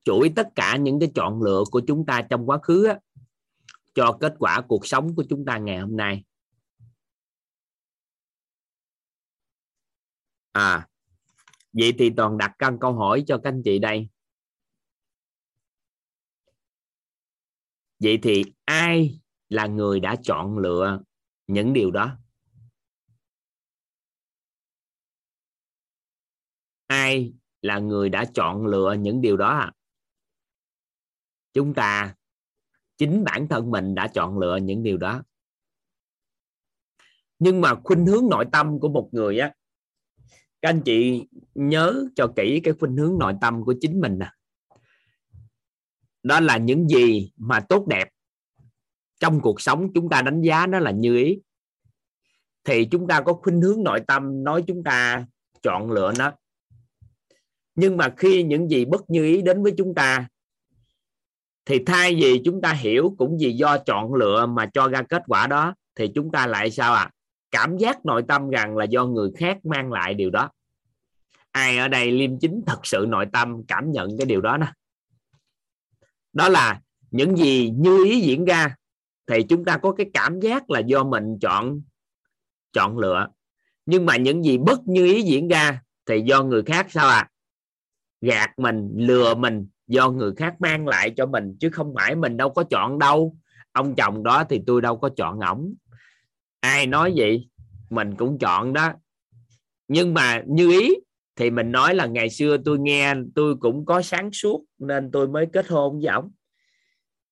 Chuỗi 0.04 0.32
tất 0.36 0.48
cả 0.54 0.76
những 0.76 1.00
cái 1.00 1.10
chọn 1.14 1.42
lựa 1.42 1.64
của 1.70 1.82
chúng 1.86 2.06
ta 2.06 2.22
trong 2.30 2.50
quá 2.50 2.58
khứ 2.62 2.86
á, 2.86 2.98
cho 3.96 4.18
kết 4.20 4.34
quả 4.38 4.62
cuộc 4.68 4.86
sống 4.86 5.14
của 5.16 5.24
chúng 5.28 5.44
ta 5.44 5.58
ngày 5.58 5.78
hôm 5.78 5.96
nay. 5.96 6.24
À 10.52 10.88
vậy 11.72 11.94
thì 11.98 12.10
toàn 12.16 12.38
đặt 12.38 12.52
căn 12.58 12.78
câu 12.80 12.92
hỏi 12.92 13.24
cho 13.26 13.40
các 13.44 13.50
anh 13.50 13.62
chị 13.64 13.78
đây. 13.78 14.08
Vậy 17.98 18.18
thì 18.22 18.44
ai 18.64 19.20
là 19.48 19.66
người 19.66 20.00
đã 20.00 20.16
chọn 20.22 20.58
lựa 20.58 21.00
những 21.46 21.72
điều 21.72 21.90
đó? 21.90 22.18
Ai 26.86 27.34
là 27.62 27.78
người 27.78 28.08
đã 28.08 28.24
chọn 28.34 28.66
lựa 28.66 28.94
những 28.98 29.20
điều 29.20 29.36
đó 29.36 29.70
chúng 31.52 31.74
ta 31.74 32.15
chính 32.98 33.24
bản 33.24 33.48
thân 33.48 33.70
mình 33.70 33.94
đã 33.94 34.08
chọn 34.08 34.38
lựa 34.38 34.56
những 34.56 34.82
điều 34.82 34.96
đó. 34.96 35.22
Nhưng 37.38 37.60
mà 37.60 37.74
khuynh 37.84 38.06
hướng 38.06 38.28
nội 38.30 38.44
tâm 38.52 38.80
của 38.80 38.88
một 38.88 39.08
người 39.12 39.38
á, 39.38 39.54
các 40.62 40.68
anh 40.68 40.82
chị 40.84 41.26
nhớ 41.54 42.04
cho 42.14 42.32
kỹ 42.36 42.60
cái 42.64 42.74
khuynh 42.80 42.96
hướng 42.96 43.18
nội 43.18 43.34
tâm 43.40 43.64
của 43.64 43.74
chính 43.80 44.00
mình 44.00 44.18
nè. 44.18 44.30
Đó 46.22 46.40
là 46.40 46.56
những 46.56 46.88
gì 46.88 47.32
mà 47.36 47.60
tốt 47.60 47.86
đẹp 47.86 48.08
trong 49.20 49.40
cuộc 49.40 49.60
sống 49.60 49.92
chúng 49.94 50.08
ta 50.08 50.22
đánh 50.22 50.42
giá 50.42 50.66
nó 50.66 50.78
là 50.78 50.90
như 50.90 51.16
ý. 51.16 51.40
Thì 52.64 52.88
chúng 52.90 53.08
ta 53.08 53.20
có 53.20 53.32
khuynh 53.32 53.60
hướng 53.60 53.82
nội 53.84 54.00
tâm 54.06 54.44
nói 54.44 54.64
chúng 54.66 54.84
ta 54.84 55.26
chọn 55.62 55.90
lựa 55.90 56.12
nó. 56.18 56.32
Nhưng 57.74 57.96
mà 57.96 58.14
khi 58.16 58.42
những 58.42 58.68
gì 58.68 58.84
bất 58.84 59.10
như 59.10 59.24
ý 59.24 59.42
đến 59.42 59.62
với 59.62 59.74
chúng 59.78 59.94
ta 59.94 60.28
thì 61.66 61.84
thay 61.86 62.14
vì 62.14 62.42
chúng 62.44 62.60
ta 62.60 62.72
hiểu 62.72 63.14
cũng 63.18 63.36
vì 63.40 63.52
do 63.52 63.78
chọn 63.78 64.14
lựa 64.14 64.46
mà 64.46 64.66
cho 64.66 64.88
ra 64.88 65.02
kết 65.02 65.22
quả 65.26 65.46
đó, 65.46 65.74
thì 65.94 66.08
chúng 66.14 66.30
ta 66.32 66.46
lại 66.46 66.70
sao 66.70 66.94
à 66.94 67.10
cảm 67.50 67.76
giác 67.76 68.06
nội 68.06 68.22
tâm 68.28 68.50
rằng 68.50 68.76
là 68.76 68.84
do 68.84 69.06
người 69.06 69.30
khác 69.36 69.66
mang 69.66 69.92
lại 69.92 70.14
điều 70.14 70.30
đó. 70.30 70.50
Ai 71.52 71.78
ở 71.78 71.88
đây 71.88 72.12
liêm 72.12 72.38
chính 72.38 72.62
thật 72.66 72.80
sự 72.82 73.06
nội 73.08 73.26
tâm, 73.32 73.62
cảm 73.68 73.92
nhận 73.92 74.18
cái 74.18 74.26
điều 74.26 74.40
đó 74.40 74.56
nè. 74.56 74.66
Đó 76.32 76.48
là 76.48 76.80
những 77.10 77.36
gì 77.36 77.70
như 77.70 78.04
ý 78.04 78.20
diễn 78.20 78.44
ra, 78.44 78.76
thì 79.26 79.42
chúng 79.42 79.64
ta 79.64 79.78
có 79.78 79.92
cái 79.92 80.10
cảm 80.14 80.40
giác 80.40 80.70
là 80.70 80.80
do 80.80 81.04
mình 81.04 81.38
chọn 81.40 81.80
chọn 82.72 82.98
lựa. 82.98 83.28
Nhưng 83.86 84.06
mà 84.06 84.16
những 84.16 84.44
gì 84.44 84.58
bất 84.58 84.88
như 84.88 85.04
ý 85.04 85.22
diễn 85.22 85.48
ra, 85.48 85.82
thì 86.06 86.20
do 86.26 86.42
người 86.42 86.62
khác 86.62 86.86
sao 86.90 87.08
à 87.08 87.28
gạt 88.20 88.58
mình, 88.58 88.90
lừa 88.96 89.34
mình 89.34 89.66
do 89.86 90.10
người 90.10 90.32
khác 90.36 90.60
mang 90.60 90.88
lại 90.88 91.12
cho 91.16 91.26
mình 91.26 91.56
chứ 91.60 91.70
không 91.70 91.94
phải 91.96 92.14
mình 92.14 92.36
đâu 92.36 92.50
có 92.50 92.64
chọn 92.64 92.98
đâu. 92.98 93.36
Ông 93.72 93.94
chồng 93.94 94.22
đó 94.22 94.44
thì 94.48 94.60
tôi 94.66 94.80
đâu 94.80 94.96
có 94.96 95.10
chọn 95.16 95.40
ổng. 95.40 95.74
Ai 96.60 96.86
nói 96.86 97.12
vậy? 97.16 97.48
Mình 97.90 98.14
cũng 98.16 98.38
chọn 98.38 98.72
đó. 98.72 98.92
Nhưng 99.88 100.14
mà 100.14 100.42
như 100.46 100.70
ý 100.80 100.94
thì 101.36 101.50
mình 101.50 101.72
nói 101.72 101.94
là 101.94 102.06
ngày 102.06 102.30
xưa 102.30 102.56
tôi 102.64 102.78
nghe 102.78 103.14
tôi 103.34 103.56
cũng 103.56 103.86
có 103.86 104.02
sáng 104.02 104.32
suốt 104.32 104.64
nên 104.78 105.10
tôi 105.10 105.28
mới 105.28 105.46
kết 105.52 105.68
hôn 105.68 106.00
với 106.00 106.14
ổng. 106.14 106.32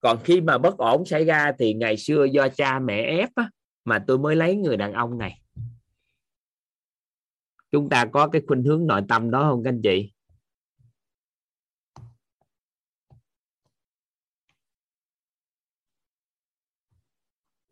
Còn 0.01 0.19
khi 0.25 0.41
mà 0.41 0.59
bất 0.59 0.79
ổn 0.79 1.05
xảy 1.05 1.25
ra 1.25 1.53
thì 1.59 1.75
ngày 1.75 1.97
xưa 1.97 2.25
do 2.25 2.49
cha 2.49 2.79
mẹ 2.79 3.03
ép 3.03 3.31
á, 3.35 3.51
mà 3.85 4.05
tôi 4.07 4.19
mới 4.19 4.37
lấy 4.37 4.57
người 4.57 4.77
đàn 4.77 4.93
ông 4.93 5.19
này. 5.19 5.41
Chúng 7.73 7.89
ta 7.89 8.05
có 8.05 8.29
cái 8.29 8.43
khuynh 8.47 8.63
hướng 8.63 8.87
nội 8.87 9.01
tâm 9.09 9.31
đó 9.31 9.51
không 9.51 9.65
các 9.65 9.71
anh 9.71 9.81
chị? 9.83 10.14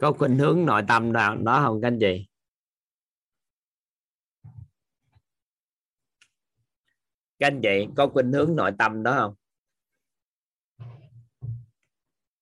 Có 0.03 0.13
khuynh 0.13 0.39
hướng 0.39 0.67
nội 0.67 0.83
tâm 0.89 1.13
nào 1.13 1.37
đó 1.37 1.63
không 1.65 1.81
các 1.83 1.89
anh 1.89 1.99
chị? 2.01 2.27
Các 7.39 7.47
anh 7.47 7.61
chị, 7.63 7.87
có 7.97 8.09
khuynh 8.09 8.33
hướng 8.33 8.57
nội 8.57 8.71
tâm 8.79 9.03
đó 9.03 9.17
không? 9.21 9.35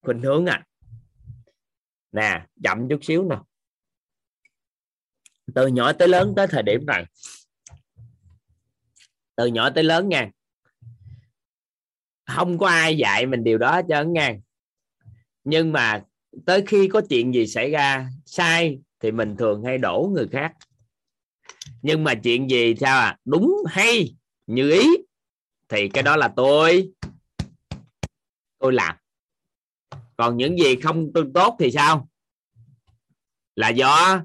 Khuynh 0.03 0.23
hướng 0.23 0.47
à? 0.47 0.66
Nè, 2.12 2.47
chậm 2.65 2.89
chút 2.89 2.99
xíu 3.03 3.24
nè. 3.24 3.37
Từ 5.55 5.66
nhỏ 5.66 5.93
tới 5.93 6.09
lớn 6.09 6.32
tới 6.37 6.47
thời 6.47 6.62
điểm 6.62 6.87
này. 6.87 7.05
Từ 9.37 9.47
nhỏ 9.47 9.70
tới 9.70 9.85
lớn 9.85 10.09
nha. 10.09 10.31
Không 12.27 12.59
có 12.59 12.69
ai 12.69 12.97
dạy 12.97 13.27
mình 13.27 13.45
điều 13.45 13.59
đó 13.59 13.81
cho 13.89 14.03
nha. 14.03 14.37
Nhưng 15.45 15.73
mà 15.73 16.05
tới 16.47 16.65
khi 16.66 16.89
có 16.89 17.01
chuyện 17.09 17.35
gì 17.35 17.47
xảy 17.47 17.70
ra, 17.70 18.09
sai 18.27 18.78
thì 19.01 19.12
mình 19.12 19.36
thường 19.36 19.62
hay 19.65 19.78
đổ 19.78 20.11
người 20.15 20.28
khác. 20.32 20.52
Nhưng 21.82 22.05
mà 22.05 22.15
chuyện 22.15 22.51
gì, 22.51 22.74
sao 22.81 23.01
à? 23.01 23.19
Đúng, 23.24 23.55
hay, 23.69 24.15
như 24.47 24.70
ý, 24.70 24.89
thì 25.69 25.89
cái 25.89 26.02
đó 26.02 26.16
là 26.16 26.32
tôi. 26.36 26.93
Tôi 28.59 28.73
làm. 28.73 28.97
Còn 30.16 30.36
những 30.36 30.59
gì 30.59 30.77
không 30.77 31.12
tốt 31.35 31.57
thì 31.59 31.70
sao? 31.70 32.09
Là 33.57 33.69
do 33.69 34.23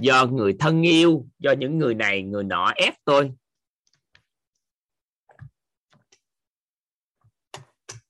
do 0.00 0.26
người 0.26 0.56
thân 0.58 0.82
yêu, 0.82 1.26
do 1.38 1.52
những 1.52 1.78
người 1.78 1.94
này, 1.94 2.22
người 2.22 2.44
nọ 2.44 2.72
ép 2.76 2.94
tôi. 3.04 3.32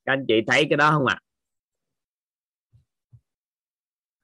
Các 0.05 0.13
anh 0.13 0.25
chị 0.29 0.35
thấy 0.47 0.67
cái 0.71 0.77
đó 0.77 0.91
không 0.91 1.07
ạ? 1.07 1.19
à? 1.21 1.30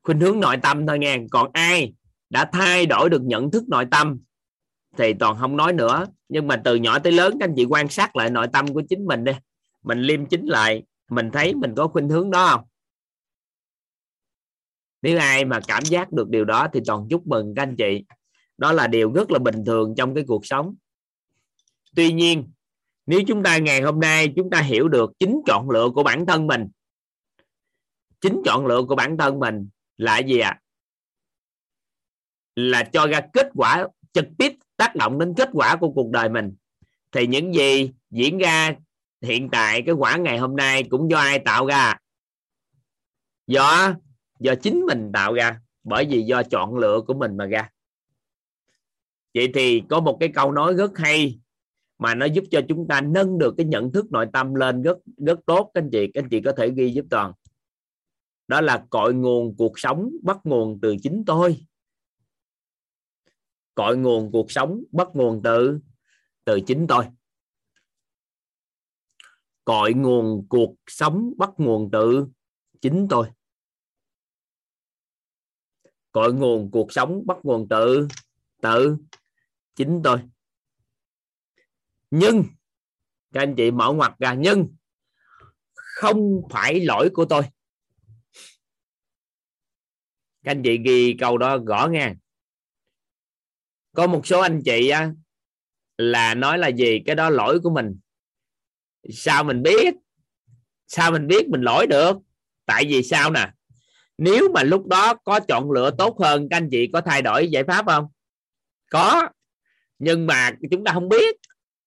Khuynh 0.07 0.21
hướng 0.21 0.41
nội 0.41 0.57
tâm 0.63 0.87
thôi 0.87 0.99
nghe. 0.99 1.19
Còn 1.31 1.51
ai 1.53 1.93
đã 2.31 2.51
thay 2.53 2.87
đổi 2.87 3.11
được 3.11 3.23
nhận 3.23 3.51
thức 3.51 3.69
nội 3.69 3.87
tâm 3.91 4.21
thì 4.97 5.15
toàn 5.15 5.37
không 5.39 5.57
nói 5.57 5.73
nữa. 5.73 6.07
Nhưng 6.29 6.47
mà 6.47 6.61
từ 6.65 6.75
nhỏ 6.75 6.99
tới 6.99 7.13
lớn, 7.13 7.37
các 7.41 7.45
anh 7.49 7.55
chị 7.57 7.65
quan 7.65 7.89
sát 7.89 8.17
lại 8.17 8.31
nội 8.31 8.47
tâm 8.53 8.75
của 8.75 8.83
chính 8.89 9.07
mình 9.07 9.25
đi. 9.25 9.33
Mình 9.83 10.01
liêm 10.01 10.27
chính 10.27 10.47
lại, 10.47 10.83
mình 11.11 11.31
thấy 11.33 11.55
mình 11.55 11.75
có 11.77 11.89
khuynh 11.89 12.09
hướng 12.09 12.31
đó 12.31 12.49
không? 12.49 12.65
Nếu 15.03 15.19
ai 15.19 15.45
mà 15.45 15.61
cảm 15.67 15.83
giác 15.85 16.13
được 16.13 16.29
điều 16.29 16.45
đó 16.45 16.69
thì 16.73 16.81
toàn 16.87 17.07
chúc 17.11 17.27
mừng 17.27 17.55
các 17.55 17.63
anh 17.63 17.77
chị. 17.77 18.05
Đó 18.59 18.73
là 18.73 18.87
điều 18.87 19.13
rất 19.13 19.31
là 19.31 19.39
bình 19.39 19.65
thường 19.65 19.95
trong 19.97 20.15
cái 20.15 20.25
cuộc 20.27 20.47
sống. 20.47 20.75
Tuy 21.97 22.13
nhiên, 22.13 22.51
nếu 23.07 23.21
chúng 23.27 23.43
ta 23.43 23.59
ngày 23.59 23.81
hôm 23.81 24.01
nay 24.01 24.33
chúng 24.37 24.51
ta 24.51 24.61
hiểu 24.61 24.89
được 24.89 25.13
chính 25.19 25.41
chọn 25.47 25.71
lựa 25.71 25.91
của 25.95 26.03
bản 26.03 26.27
thân 26.27 26.47
mình, 26.47 26.69
chính 28.21 28.43
chọn 28.45 28.67
lựa 28.67 28.83
của 28.89 28.97
bản 28.97 29.19
thân 29.19 29.39
mình 29.39 29.69
là 29.99 30.19
gì 30.19 30.39
ạ? 30.39 30.51
À? 30.51 30.61
là 32.57 32.83
cho 32.83 33.07
ra 33.07 33.21
kết 33.33 33.49
quả 33.55 33.89
trực 34.13 34.27
tiếp 34.39 34.53
tác 34.77 34.97
động 34.97 35.19
đến 35.19 35.35
kết 35.37 35.49
quả 35.53 35.77
của 35.77 35.91
cuộc 35.91 36.11
đời 36.11 36.29
mình. 36.29 36.55
Thì 37.13 37.27
những 37.27 37.55
gì 37.55 37.93
diễn 38.11 38.39
ra 38.39 38.75
hiện 39.23 39.49
tại, 39.51 39.83
cái 39.83 39.95
quả 39.95 40.17
ngày 40.17 40.39
hôm 40.39 40.57
nay 40.57 40.83
cũng 40.91 41.11
do 41.11 41.19
ai 41.19 41.39
tạo 41.39 41.67
ra? 41.67 41.97
Do 43.47 43.95
do 44.39 44.55
chính 44.55 44.87
mình 44.87 45.11
tạo 45.13 45.35
ra. 45.35 45.61
Bởi 45.85 46.07
vì 46.11 46.23
do 46.23 46.43
chọn 46.43 46.77
lựa 46.77 47.01
của 47.07 47.15
mình 47.15 47.37
mà 47.37 47.47
ra. 47.47 47.71
Vậy 49.35 49.51
thì 49.55 49.83
có 49.89 50.01
một 50.01 50.17
cái 50.21 50.29
câu 50.29 50.53
nói 50.53 50.75
rất 50.75 50.99
hay 50.99 51.39
mà 51.99 52.15
nó 52.15 52.27
giúp 52.27 52.45
cho 52.51 52.61
chúng 52.69 52.89
ta 52.89 53.01
nâng 53.01 53.39
được 53.39 53.55
cái 53.57 53.67
nhận 53.67 53.93
thức 53.93 54.13
nội 54.13 54.27
tâm 54.33 54.55
lên 54.55 54.83
rất 54.83 54.99
rất 55.17 55.39
tốt. 55.47 55.71
Các 55.75 55.81
anh 55.83 55.91
chị, 55.93 56.11
các 56.15 56.23
anh 56.23 56.29
chị 56.29 56.41
có 56.41 56.53
thể 56.53 56.71
ghi 56.71 56.91
giúp 56.91 57.05
toàn 57.11 57.33
đó 58.49 58.61
là 58.61 58.87
cội 58.91 59.15
nguồn 59.15 59.57
cuộc 59.57 59.79
sống 59.79 60.11
bắt 60.23 60.39
nguồn 60.45 60.79
từ 60.83 60.97
chính 61.03 61.25
tôi. 61.27 61.67
Cội 63.75 63.97
nguồn 63.97 64.33
cuộc 64.33 64.51
sống 64.51 64.83
bắt 64.93 65.09
nguồn 65.15 65.41
từ 65.45 65.79
từ 66.45 66.61
chính 66.67 66.87
tôi. 66.87 67.05
Cội 69.65 69.95
nguồn 69.95 70.47
cuộc 70.49 70.75
sống 70.87 71.33
bắt 71.37 71.51
nguồn 71.57 71.91
từ 71.93 72.27
chính 72.81 73.07
tôi. 73.11 73.31
Cội 76.13 76.33
nguồn 76.33 76.71
cuộc 76.71 76.93
sống 76.93 77.23
bắt 77.27 77.37
nguồn 77.43 77.69
từ 77.69 78.09
từ 78.63 78.97
chính 79.75 80.01
tôi. 80.05 80.21
Nhưng, 82.11 82.45
các 83.33 83.41
anh 83.41 83.55
chị 83.57 83.71
mở 83.71 83.93
ngoặt 83.93 84.13
ra, 84.19 84.35
nhưng 84.35 84.69
không 85.75 86.43
phải 86.51 86.81
lỗi 86.81 87.11
của 87.15 87.25
tôi 87.25 87.43
các 90.47 90.51
anh 90.51 90.63
chị 90.63 90.79
ghi 90.85 91.17
câu 91.19 91.39
đó 91.39 91.59
gõ 91.59 91.89
nghe 91.93 92.15
có 93.97 94.07
một 94.07 94.27
số 94.27 94.41
anh 94.41 94.63
chị 94.65 94.89
á, 94.89 95.13
là 95.99 96.35
nói 96.35 96.59
là 96.59 96.69
gì? 96.69 97.03
Cái 97.07 97.15
đó 97.15 97.31
lỗi 97.31 97.61
của 97.61 97.71
mình. 97.71 97.99
Sao 99.11 99.45
mình 99.45 99.63
biết? 99.63 99.95
Sao 100.87 101.11
mình 101.11 101.27
biết 101.27 101.49
mình 101.49 101.63
lỗi 101.63 101.87
được? 101.87 102.17
Tại 102.67 102.85
vì 102.89 103.03
sao 103.03 103.31
nè? 103.31 103.51
Nếu 104.19 104.49
mà 104.55 104.63
lúc 104.63 104.87
đó 104.87 105.15
có 105.15 105.41
chọn 105.41 105.71
lựa 105.71 105.91
tốt 105.99 106.19
hơn 106.21 106.49
các 106.49 106.57
anh 106.57 106.69
chị 106.71 106.91
có 106.93 107.01
thay 107.01 107.23
đổi 107.23 107.49
giải 107.49 107.65
pháp 107.65 107.87
không? 107.87 108.07
Có. 108.91 109.29
Nhưng 109.99 110.27
mà 110.27 110.51
chúng 110.71 110.85
ta 110.85 110.93
không 110.93 111.09
biết. 111.09 111.37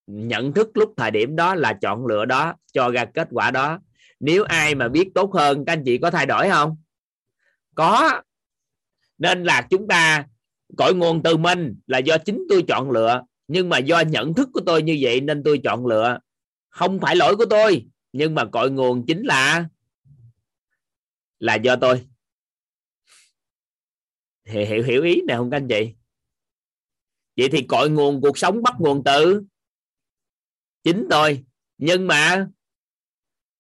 Nhận 0.08 0.54
thức 0.54 0.70
lúc 0.74 0.94
thời 0.98 1.12
điểm 1.12 1.36
đó 1.36 1.56
là 1.56 1.74
chọn 1.82 2.06
lựa 2.06 2.26
đó 2.26 2.54
cho 2.74 2.90
ra 2.90 3.06
kết 3.06 3.28
quả 3.32 3.52
đó. 3.52 3.80
Nếu 4.20 4.44
ai 4.44 4.76
mà 4.76 4.88
biết 4.88 5.10
tốt 5.16 5.34
hơn 5.34 5.66
các 5.66 5.74
anh 5.74 5.84
chị 5.86 5.98
có 5.98 6.12
thay 6.12 6.26
đổi 6.26 6.50
không? 6.50 6.78
Có 7.76 8.22
nên 9.20 9.44
là 9.44 9.68
chúng 9.70 9.88
ta 9.88 10.28
cội 10.78 10.96
nguồn 10.96 11.24
từ 11.24 11.38
mình 11.38 11.80
là 11.88 11.98
do 11.98 12.18
chính 12.18 12.46
tôi 12.50 12.64
chọn 12.68 12.92
lựa. 12.92 13.24
Nhưng 13.48 13.70
mà 13.70 13.78
do 13.78 14.00
nhận 14.00 14.34
thức 14.34 14.50
của 14.54 14.62
tôi 14.66 14.84
như 14.84 14.98
vậy 15.02 15.22
nên 15.22 15.44
tôi 15.44 15.62
chọn 15.64 15.86
lựa. 15.86 16.20
Không 16.70 17.00
phải 17.00 17.16
lỗi 17.16 17.36
của 17.36 17.46
tôi, 17.50 17.86
nhưng 18.12 18.36
mà 18.36 18.46
cội 18.46 18.72
nguồn 18.72 19.06
chính 19.06 19.24
là 19.24 19.66
là 21.40 21.56
do 21.56 21.76
tôi. 21.76 22.08
Thì 24.46 24.66
hiểu 24.66 24.84
hiểu 24.84 25.04
ý 25.04 25.22
này 25.28 25.38
không 25.38 25.50
các 25.50 25.58
anh 25.58 25.68
chị? 25.68 25.94
Vậy 27.38 27.50
thì 27.52 27.66
cội 27.68 27.90
nguồn 27.90 28.22
cuộc 28.22 28.38
sống 28.38 28.64
bắt 28.64 28.74
nguồn 28.80 29.04
từ 29.04 29.44
chính 30.84 31.08
tôi. 31.10 31.46
Nhưng 31.78 32.08
mà 32.08 32.48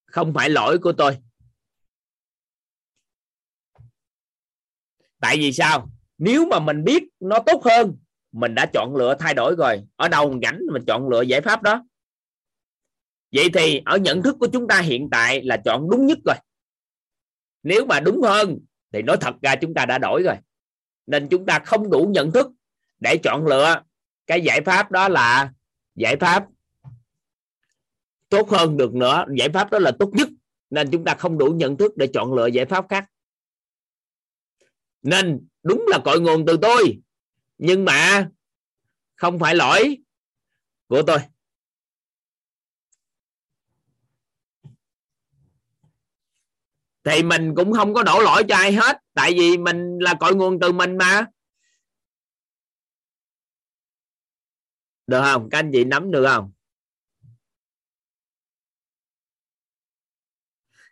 không 0.06 0.34
phải 0.34 0.50
lỗi 0.50 0.80
của 0.80 0.94
tôi. 0.94 1.18
Tại 5.20 5.38
vì 5.38 5.52
sao? 5.52 5.90
Nếu 6.18 6.46
mà 6.46 6.60
mình 6.60 6.84
biết 6.84 7.04
nó 7.20 7.40
tốt 7.40 7.62
hơn, 7.66 7.98
mình 8.32 8.56
đã 8.56 8.66
chọn 8.74 8.96
lựa 8.96 9.16
thay 9.20 9.34
đổi 9.34 9.56
rồi. 9.58 9.84
Ở 9.96 10.08
đâu 10.08 10.30
mình 10.30 10.40
rảnh 10.44 10.60
mình 10.72 10.84
chọn 10.88 11.10
lựa 11.10 11.22
giải 11.22 11.42
pháp 11.42 11.62
đó. 11.62 11.86
Vậy 13.32 13.50
thì 13.54 13.82
ở 13.86 13.98
nhận 13.98 14.24
thức 14.24 14.36
của 14.40 14.48
chúng 14.48 14.68
ta 14.68 14.82
hiện 14.82 15.08
tại 15.12 15.44
là 15.44 15.58
chọn 15.58 15.90
đúng 15.90 16.06
nhất 16.06 16.18
rồi. 16.26 16.36
Nếu 17.64 17.86
mà 17.86 18.00
đúng 18.00 18.22
hơn, 18.22 18.60
thì 18.94 19.02
nói 19.02 19.18
thật 19.22 19.36
ra 19.42 19.56
chúng 19.56 19.74
ta 19.74 19.86
đã 19.86 19.98
đổi 19.98 20.24
rồi. 20.24 20.36
Nên 21.08 21.28
chúng 21.28 21.46
ta 21.46 21.60
không 21.60 21.90
đủ 21.90 22.10
nhận 22.14 22.32
thức 22.32 22.48
để 23.00 23.18
chọn 23.24 23.48
lựa. 23.48 23.82
Cái 24.28 24.42
giải 24.42 24.62
pháp 24.62 24.92
đó 24.92 25.10
là 25.10 25.54
giải 25.96 26.16
pháp 26.16 26.46
tốt 28.30 28.50
hơn 28.50 28.78
được 28.78 28.94
nữa. 28.94 29.26
Giải 29.38 29.50
pháp 29.50 29.72
đó 29.72 29.80
là 29.80 29.92
tốt 30.00 30.10
nhất. 30.14 30.30
Nên 30.70 30.92
chúng 30.92 31.04
ta 31.04 31.16
không 31.16 31.38
đủ 31.38 31.46
nhận 31.46 31.78
thức 31.78 31.98
để 31.98 32.08
chọn 32.08 32.34
lựa 32.34 32.48
giải 32.48 32.66
pháp 32.66 32.86
khác 32.90 33.06
nên 35.02 35.48
đúng 35.64 35.86
là 35.88 36.00
cội 36.06 36.22
nguồn 36.22 36.46
từ 36.46 36.58
tôi. 36.62 37.02
Nhưng 37.58 37.86
mà 37.86 38.30
không 39.16 39.40
phải 39.40 39.56
lỗi 39.56 39.98
của 40.88 41.02
tôi. 41.08 41.20
Thì 47.04 47.24
mình 47.24 47.56
cũng 47.56 47.74
không 47.74 47.94
có 47.94 48.04
đổ 48.04 48.20
lỗi 48.20 48.44
cho 48.50 48.56
ai 48.56 48.74
hết. 48.74 48.98
Tại 49.14 49.34
vì 49.34 49.58
mình 49.58 49.98
là 50.00 50.14
cội 50.20 50.36
nguồn 50.36 50.60
từ 50.60 50.72
mình 50.72 50.98
mà. 50.98 51.26
Được 55.08 55.22
không? 55.22 55.50
Các 55.52 55.60
anh 55.60 55.70
chị 55.74 55.84
nắm 55.84 56.12
được 56.12 56.26
không? 56.28 56.52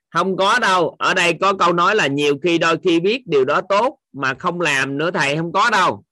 Không 0.09 0.37
có 0.37 0.59
đâu. 0.59 0.95
Ở 0.99 1.13
đây 1.13 1.33
có 1.33 1.53
câu 1.53 1.73
nói 1.73 1.95
là 1.95 2.07
nhiều 2.07 2.37
khi 2.43 2.57
đôi 2.57 2.77
khi 2.83 2.99
biết 2.99 3.27
điều 3.27 3.45
đó 3.45 3.61
tốt 3.69 3.99
mà 4.13 4.33
không 4.33 4.61
làm 4.61 4.97
nữa 4.97 5.11
thầy 5.11 5.37
không 5.37 5.51
có 5.51 5.69
đâu. 5.69 6.03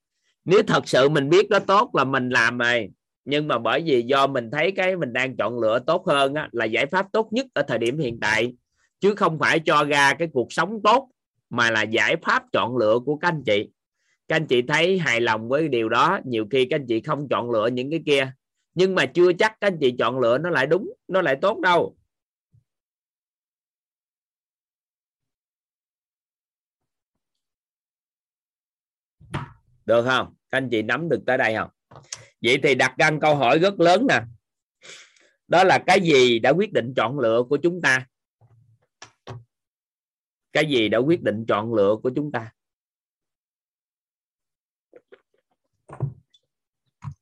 Nếu 0.45 0.63
thật 0.67 0.87
sự 0.87 1.09
mình 1.09 1.29
biết 1.29 1.49
đó 1.49 1.59
tốt 1.59 1.89
là 1.93 2.03
mình 2.03 2.29
làm 2.29 2.57
rồi 2.57 2.89
nhưng 3.25 3.47
mà 3.47 3.57
bởi 3.57 3.81
vì 3.85 4.01
do 4.01 4.27
mình 4.27 4.51
thấy 4.51 4.71
cái 4.71 4.95
mình 4.95 5.13
đang 5.13 5.37
chọn 5.37 5.59
lựa 5.59 5.79
tốt 5.79 6.07
hơn 6.07 6.33
á, 6.33 6.49
là 6.51 6.65
giải 6.65 6.85
pháp 6.85 7.05
tốt 7.11 7.27
nhất 7.31 7.45
ở 7.53 7.61
thời 7.61 7.77
điểm 7.77 7.99
hiện 7.99 8.19
tại. 8.19 8.53
Chứ 8.99 9.15
không 9.15 9.39
phải 9.39 9.59
cho 9.59 9.83
ra 9.83 10.13
cái 10.13 10.27
cuộc 10.33 10.53
sống 10.53 10.79
tốt 10.83 11.09
mà 11.49 11.71
là 11.71 11.81
giải 11.81 12.15
pháp 12.23 12.43
chọn 12.51 12.77
lựa 12.77 12.99
của 13.05 13.15
các 13.15 13.27
anh 13.27 13.43
chị. 13.45 13.69
Các 14.27 14.35
anh 14.35 14.47
chị 14.47 14.61
thấy 14.61 14.99
hài 14.99 15.21
lòng 15.21 15.49
với 15.49 15.67
điều 15.67 15.89
đó. 15.89 16.19
Nhiều 16.25 16.45
khi 16.51 16.65
các 16.65 16.75
anh 16.75 16.85
chị 16.87 17.01
không 17.01 17.27
chọn 17.29 17.51
lựa 17.51 17.67
những 17.67 17.91
cái 17.91 18.01
kia. 18.05 18.31
Nhưng 18.73 18.95
mà 18.95 19.05
chưa 19.05 19.33
chắc 19.33 19.53
các 19.61 19.67
anh 19.67 19.77
chị 19.81 19.95
chọn 19.99 20.19
lựa 20.19 20.37
nó 20.37 20.49
lại 20.49 20.67
đúng 20.67 20.93
nó 21.07 21.21
lại 21.21 21.35
tốt 21.41 21.59
đâu. 21.59 21.94
Được 29.85 30.03
không? 30.03 30.35
Các 30.49 30.57
anh 30.57 30.69
chị 30.71 30.81
nắm 30.81 31.09
được 31.09 31.19
tới 31.25 31.37
đây 31.37 31.55
không? 31.55 31.69
Vậy 32.41 32.59
thì 32.63 32.75
đặt 32.75 32.95
ra 32.97 33.11
câu 33.21 33.35
hỏi 33.35 33.59
rất 33.59 33.79
lớn 33.79 34.07
nè. 34.09 34.21
Đó 35.47 35.63
là 35.63 35.83
cái 35.87 36.01
gì 36.01 36.39
đã 36.39 36.49
quyết 36.49 36.73
định 36.73 36.93
chọn 36.95 37.19
lựa 37.19 37.43
của 37.49 37.57
chúng 37.57 37.81
ta? 37.81 38.07
Cái 40.53 40.65
gì 40.65 40.89
đã 40.89 40.97
quyết 40.97 41.21
định 41.21 41.45
chọn 41.47 41.73
lựa 41.73 41.95
của 42.03 42.11
chúng 42.15 42.31
ta? 42.31 42.51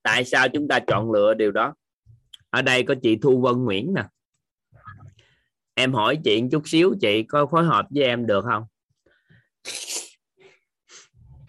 Tại 0.02 0.26
sao 0.26 0.48
chúng 0.50 0.68
ta 0.68 0.80
chọn 0.88 1.12
lựa 1.12 1.34
điều 1.34 1.52
đó? 1.52 1.76
Ở 2.50 2.62
đây 2.62 2.84
có 2.84 2.96
chị 3.04 3.18
Thu 3.22 3.42
Vân 3.42 3.64
Nguyễn 3.64 3.94
nè. 3.94 4.04
Em 5.74 5.94
hỏi 5.94 6.20
chị 6.24 6.44
chút 6.52 6.68
xíu, 6.68 6.96
chị 7.02 7.24
có 7.24 7.46
phối 7.46 7.66
hợp 7.66 7.86
với 7.90 8.04
em 8.04 8.26
được 8.26 8.46
không? 8.46 8.66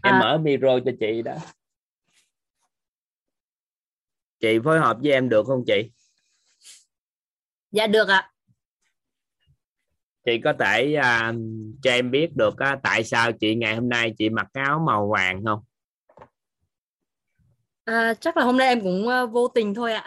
Em 0.04 0.14
À. 0.14 0.20
mở 0.20 0.38
micro 0.38 0.78
cho 0.84 0.92
chị 1.00 1.22
đó. 1.22 1.34
Chị 4.40 4.58
phối 4.64 4.78
hợp 4.78 4.96
với 5.02 5.12
em 5.12 5.28
được 5.28 5.46
không 5.46 5.64
chị? 5.66 5.90
Dạ 7.70 7.86
được 7.86 8.08
ạ. 8.08 8.30
Chị 10.24 10.40
có 10.44 10.52
thể 10.58 10.94
à, 10.94 11.32
cho 11.82 11.90
em 11.90 12.10
biết 12.10 12.36
được 12.36 12.58
á, 12.58 12.78
tại 12.82 13.04
sao 13.04 13.32
chị 13.32 13.54
ngày 13.54 13.74
hôm 13.74 13.88
nay 13.88 14.14
chị 14.18 14.28
mặc 14.28 14.46
áo 14.52 14.82
màu 14.86 15.08
vàng 15.08 15.44
không? 15.44 15.60
À, 17.84 18.14
chắc 18.14 18.36
là 18.36 18.44
hôm 18.44 18.56
nay 18.56 18.68
em 18.68 18.80
cũng 18.80 19.08
ờ, 19.08 19.26
vô 19.26 19.48
tình 19.48 19.74
thôi 19.74 19.92
ạ. 19.92 20.04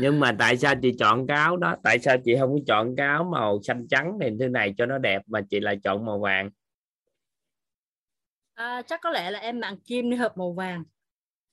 Nhưng 0.00 0.20
mà 0.20 0.36
tại 0.38 0.56
sao 0.56 0.74
chị 0.82 0.92
chọn 0.98 1.26
cái 1.26 1.36
áo 1.36 1.56
đó? 1.56 1.76
Tại 1.82 1.98
sao 1.98 2.16
chị 2.24 2.36
không 2.40 2.50
có 2.52 2.58
chọn 2.66 2.96
cái 2.96 3.06
áo 3.06 3.24
màu 3.24 3.62
xanh 3.62 3.86
trắng 3.88 4.18
này 4.18 4.32
thế 4.40 4.48
này 4.48 4.74
cho 4.78 4.86
nó 4.86 4.98
đẹp 4.98 5.22
mà 5.26 5.40
chị 5.50 5.60
lại 5.60 5.78
chọn 5.84 6.04
màu 6.06 6.18
vàng 6.18 6.50
à, 8.58 8.82
chắc 8.82 9.00
có 9.02 9.10
lẽ 9.10 9.30
là 9.30 9.38
em 9.38 9.60
mạng 9.60 9.76
kim 9.76 10.10
nên 10.10 10.18
hợp 10.18 10.38
màu 10.38 10.52
vàng. 10.52 10.84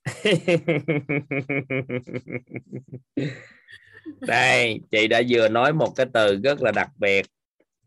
Đây 4.21 4.79
chị 4.91 5.07
đã 5.07 5.21
vừa 5.29 5.49
nói 5.49 5.73
một 5.73 5.93
cái 5.95 6.05
từ 6.13 6.39
rất 6.43 6.61
là 6.61 6.71
đặc 6.71 6.89
biệt. 6.97 7.25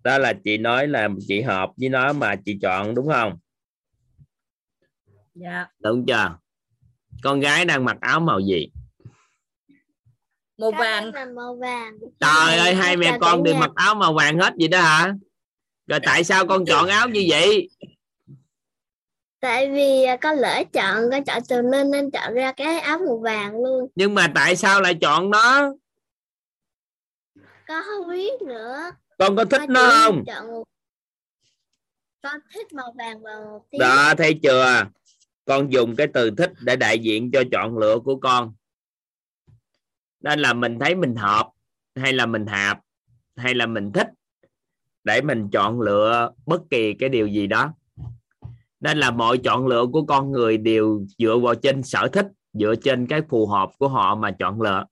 Đó 0.05 0.19
là 0.19 0.33
chị 0.45 0.59
nói 0.59 0.89
là 0.89 1.09
chị 1.29 1.41
hợp 1.41 1.71
với 1.77 1.89
nó 1.89 2.13
mà 2.13 2.37
chị 2.45 2.59
chọn 2.63 2.95
đúng 2.95 3.09
không? 3.09 3.39
Dạ. 5.35 5.67
Đúng 5.79 6.07
chưa? 6.07 6.39
Con 7.23 7.41
gái 7.41 7.65
đang 7.65 7.85
mặc 7.85 7.97
áo 8.01 8.21
màu 8.21 8.41
gì? 8.41 8.69
Màu 10.59 10.71
vàng. 10.71 11.13
màu 11.35 11.57
vàng. 11.57 11.99
Trời 12.21 12.59
ơi 12.59 12.75
hai 12.75 12.97
mẹ 12.97 13.07
Chào 13.07 13.19
con 13.21 13.43
đều 13.43 13.55
mặc 13.55 13.71
áo 13.75 13.95
màu 13.95 14.15
vàng 14.15 14.39
hết 14.39 14.55
vậy 14.59 14.69
đó 14.69 14.81
hả? 14.81 15.15
Rồi 15.87 16.01
tại 16.03 16.25
sao 16.25 16.47
con 16.47 16.65
chọn 16.67 16.89
áo 16.89 17.09
như 17.09 17.27
vậy 17.29 17.69
tại 19.41 19.71
vì 19.71 20.05
à, 20.05 20.17
con 20.17 20.37
lỡ 20.37 20.63
chọn 20.73 21.11
con 21.11 21.25
chọn 21.25 21.43
từ 21.49 21.63
nên 21.63 21.91
nên 21.91 22.11
chọn 22.11 22.35
ra 22.35 22.53
cái 22.53 22.79
áo 22.79 22.99
màu 22.99 23.19
vàng 23.19 23.65
luôn. 23.65 23.89
Nhưng 23.95 24.15
mà 24.15 24.33
tại 24.35 24.57
sao 24.57 24.81
lại 24.81 24.95
chọn 25.01 25.31
nó? 25.31 25.73
Con 27.67 27.83
không 27.85 28.09
biết 28.09 28.43
nữa. 28.43 28.91
Con 29.19 29.37
có 29.37 29.45
thích 29.45 29.61
Con 29.61 29.73
nó 29.73 29.91
không? 30.05 30.25
chọn 30.27 30.63
con 32.23 32.41
thích 32.55 32.73
màu 32.73 32.95
vàng 32.99 33.23
và 33.23 33.31
màu 33.31 33.67
tím 33.71 33.79
đó 33.81 34.15
thấy 34.19 34.41
chưa? 34.43 34.85
Con 35.45 35.73
dùng 35.73 35.97
cái 35.97 36.07
từ 36.15 36.31
thích 36.31 36.53
để 36.61 36.77
đại 36.77 36.99
diện 36.99 37.31
cho 37.33 37.43
chọn 37.53 37.79
lựa 37.79 37.99
của 37.99 38.17
con. 38.17 38.55
Nên 40.21 40.41
là 40.41 40.53
mình 40.53 40.79
thấy 40.79 40.95
mình 40.95 41.17
hợp 41.17 41.51
hay 41.95 42.13
là 42.13 42.27
mình 42.27 42.47
hạp 42.47 42.79
hay 43.37 43.55
là 43.55 43.67
mình 43.67 43.93
thích 43.93 44.07
để 45.05 45.21
mình 45.21 45.49
chọn 45.53 45.81
lựa 45.81 46.31
bất 46.47 46.61
kỳ 46.71 46.95
cái 46.95 47.09
điều 47.09 47.27
gì 47.27 47.47
đó 47.47 47.75
nên 48.81 48.99
là 48.99 49.11
mọi 49.11 49.39
chọn 49.39 49.67
lựa 49.67 49.87
của 49.93 50.05
con 50.07 50.31
người 50.31 50.57
đều 50.57 51.07
dựa 51.19 51.39
vào 51.39 51.55
trên 51.55 51.83
sở 51.83 52.09
thích 52.13 52.27
dựa 52.53 52.75
trên 52.83 53.07
cái 53.07 53.21
phù 53.29 53.47
hợp 53.47 53.71
của 53.79 53.89
họ 53.89 54.15
mà 54.15 54.37
chọn 54.39 54.63
lựa. 54.63 54.85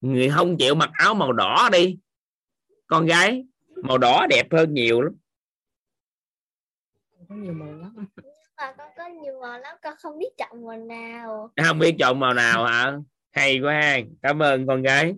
Người 0.00 0.30
không 0.30 0.56
chịu 0.56 0.74
mặc 0.74 0.90
áo 0.92 1.14
màu 1.14 1.32
đỏ 1.32 1.68
đi. 1.72 1.98
Con 2.86 3.06
gái 3.06 3.44
màu 3.84 3.98
đỏ 3.98 4.26
đẹp 4.30 4.46
hơn 4.52 4.74
nhiều 4.74 5.00
lắm. 5.00 5.12
Có 7.28 7.34
nhiều 7.34 7.52
màu 7.52 7.72
lắm. 7.72 8.06
Mà 8.56 8.74
con 8.78 8.88
có 8.96 9.06
nhiều 9.06 9.40
màu 9.40 9.58
lắm 9.58 9.76
con 9.82 9.94
không 9.98 10.18
biết 10.18 10.30
chọn 10.38 10.66
màu 10.66 10.76
nào. 10.76 11.50
Không 11.66 11.78
biết 11.78 11.96
chọn 11.98 12.20
màu 12.20 12.34
nào 12.34 12.64
hả? 12.64 12.92
Hay 13.30 13.60
quá 13.60 13.72
ha. 13.72 13.98
Cảm 14.22 14.42
ơn 14.42 14.66
con 14.66 14.82
gái. 14.82 15.14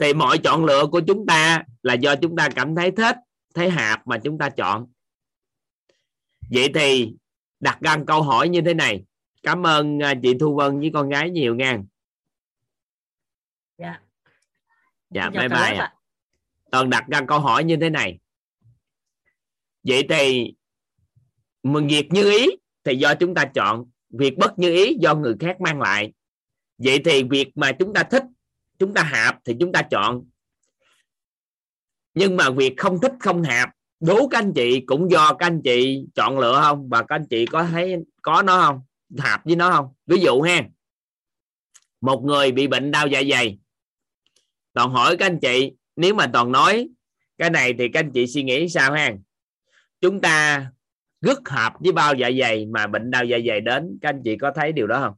Thì 0.00 0.14
mọi 0.14 0.38
chọn 0.38 0.64
lựa 0.64 0.86
của 0.86 1.00
chúng 1.06 1.26
ta 1.26 1.64
là 1.82 1.94
do 1.94 2.16
chúng 2.16 2.36
ta 2.36 2.48
cảm 2.54 2.74
thấy 2.74 2.90
thích 2.90 3.16
thấy 3.54 3.70
hạp 3.70 4.06
mà 4.06 4.18
chúng 4.24 4.38
ta 4.38 4.50
chọn. 4.50 4.86
Vậy 6.50 6.70
thì 6.74 7.14
đặt 7.60 7.78
ra 7.80 7.96
câu 8.06 8.22
hỏi 8.22 8.48
như 8.48 8.60
thế 8.60 8.74
này. 8.74 9.04
Cảm 9.42 9.66
ơn 9.66 10.02
à, 10.02 10.14
chị 10.22 10.34
Thu 10.40 10.54
Vân 10.54 10.80
với 10.80 10.90
con 10.94 11.08
gái 11.08 11.30
nhiều 11.30 11.54
nha. 11.54 11.82
Dạ. 13.78 14.00
Dạ 15.10 15.30
bye 15.30 15.48
bye 15.48 15.58
ạ. 15.58 15.74
ạ. 15.78 15.94
toàn 16.70 16.90
đặt 16.90 17.04
ra 17.08 17.20
câu 17.28 17.40
hỏi 17.40 17.64
như 17.64 17.76
thế 17.80 17.90
này. 17.90 18.18
Vậy 19.82 20.06
thì 20.08 20.54
mình 21.62 21.86
việc 21.86 22.08
như 22.10 22.30
ý 22.30 22.48
thì 22.84 22.96
do 22.96 23.14
chúng 23.14 23.34
ta 23.34 23.44
chọn 23.44 23.84
việc 24.10 24.38
bất 24.38 24.58
như 24.58 24.72
ý 24.72 24.94
do 25.00 25.14
người 25.14 25.34
khác 25.40 25.60
mang 25.60 25.80
lại. 25.80 26.12
Vậy 26.78 27.00
thì 27.04 27.22
việc 27.22 27.48
mà 27.54 27.72
chúng 27.72 27.94
ta 27.94 28.02
thích 28.02 28.24
chúng 28.78 28.94
ta 28.94 29.02
hạp 29.02 29.38
thì 29.44 29.56
chúng 29.60 29.72
ta 29.72 29.82
chọn 29.82 30.24
nhưng 32.14 32.36
mà 32.36 32.50
việc 32.50 32.74
không 32.76 33.00
thích, 33.00 33.12
không 33.20 33.42
hạp 33.42 33.70
đố 34.00 34.28
các 34.28 34.38
anh 34.38 34.52
chị 34.52 34.80
cũng 34.80 35.10
do 35.10 35.34
các 35.34 35.46
anh 35.46 35.60
chị 35.64 36.06
chọn 36.14 36.38
lựa 36.38 36.60
không? 36.62 36.88
Và 36.88 37.02
các 37.02 37.16
anh 37.16 37.26
chị 37.30 37.46
có 37.46 37.64
thấy, 37.64 37.96
có 38.22 38.42
nó 38.42 38.66
không? 38.66 38.80
Hạp 39.18 39.44
với 39.44 39.56
nó 39.56 39.70
không? 39.70 39.88
Ví 40.06 40.20
dụ 40.20 40.40
ha, 40.40 40.64
một 42.00 42.24
người 42.24 42.52
bị 42.52 42.66
bệnh 42.66 42.90
đau 42.90 43.06
dạ 43.06 43.22
dày. 43.30 43.58
Toàn 44.72 44.90
hỏi 44.90 45.16
các 45.16 45.26
anh 45.26 45.38
chị, 45.40 45.72
nếu 45.96 46.14
mà 46.14 46.30
toàn 46.32 46.52
nói 46.52 46.88
cái 47.38 47.50
này 47.50 47.74
thì 47.78 47.88
các 47.88 48.00
anh 48.00 48.12
chị 48.12 48.26
suy 48.26 48.42
nghĩ 48.42 48.68
sao 48.68 48.92
ha? 48.92 49.14
Chúng 50.00 50.20
ta 50.20 50.66
rất 51.20 51.48
hợp 51.48 51.72
với 51.80 51.92
bao 51.92 52.14
dạ 52.14 52.30
dày 52.40 52.66
mà 52.66 52.86
bệnh 52.86 53.10
đau 53.10 53.24
dạ 53.24 53.38
dày 53.46 53.60
đến, 53.60 53.98
các 54.02 54.08
anh 54.08 54.20
chị 54.24 54.36
có 54.36 54.52
thấy 54.54 54.72
điều 54.72 54.86
đó 54.86 55.00
không? 55.00 55.14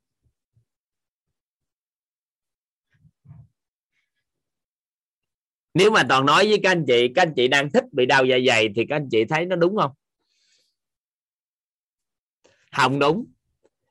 Nếu 5.77 5.91
mà 5.91 6.03
toàn 6.09 6.27
nói 6.27 6.49
với 6.49 6.61
các 6.63 6.71
anh 6.71 6.85
chị, 6.87 7.09
các 7.15 7.23
anh 7.23 7.33
chị 7.37 7.49
đang 7.49 7.71
thích 7.71 7.85
bị 7.93 8.07
đau 8.07 8.25
dạ 8.25 8.37
dày 8.47 8.69
thì 8.77 8.87
các 8.89 8.97
anh 8.97 9.09
chị 9.11 9.25
thấy 9.25 9.47
nó 9.47 9.57
đúng 9.57 9.77
không? 9.77 9.91
Không 12.73 12.99
đúng. 12.99 13.27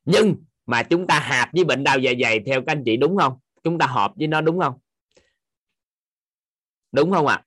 Nhưng 0.06 0.36
mà 0.66 0.84
chúng 0.84 1.08
ta 1.08 1.20
hợp 1.20 1.50
với 1.54 1.64
bệnh 1.64 1.84
đau 1.84 2.00
dạ 2.00 2.12
dày 2.22 2.40
theo 2.46 2.62
các 2.62 2.72
anh 2.72 2.84
chị 2.86 2.98
đúng 2.98 3.18
không? 3.18 3.34
Chúng 3.64 3.78
ta 3.78 3.88
hợp 3.88 4.12
với 4.16 4.28
nó 4.28 4.42
đúng 4.42 4.60
không? 4.60 4.74
Đúng 6.92 7.12
không 7.12 7.28
ạ? 7.28 7.46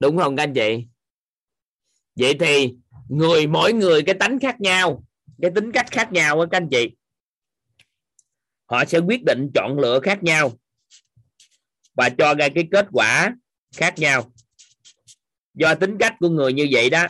Đúng 0.00 0.18
không 0.18 0.36
các 0.36 0.42
anh 0.42 0.54
chị? 0.54 0.86
Vậy 2.14 2.36
thì 2.40 2.74
người, 3.08 3.46
mỗi 3.46 3.72
người 3.72 4.02
cái 4.02 4.14
tánh 4.14 4.38
khác 4.38 4.60
nhau, 4.60 5.04
cái 5.42 5.50
tính 5.54 5.72
cách 5.72 5.86
khác 5.90 6.12
nhau 6.12 6.46
các 6.50 6.56
anh 6.56 6.68
chị 6.70 6.90
họ 8.66 8.84
sẽ 8.84 8.98
quyết 8.98 9.24
định 9.24 9.50
chọn 9.54 9.78
lựa 9.78 10.00
khác 10.00 10.22
nhau 10.22 10.52
và 11.94 12.08
cho 12.18 12.34
ra 12.34 12.48
cái 12.54 12.68
kết 12.72 12.86
quả 12.92 13.34
khác 13.76 13.94
nhau. 13.96 14.32
Do 15.54 15.74
tính 15.74 15.98
cách 15.98 16.14
của 16.20 16.28
người 16.28 16.52
như 16.52 16.68
vậy 16.70 16.90
đó, 16.90 17.06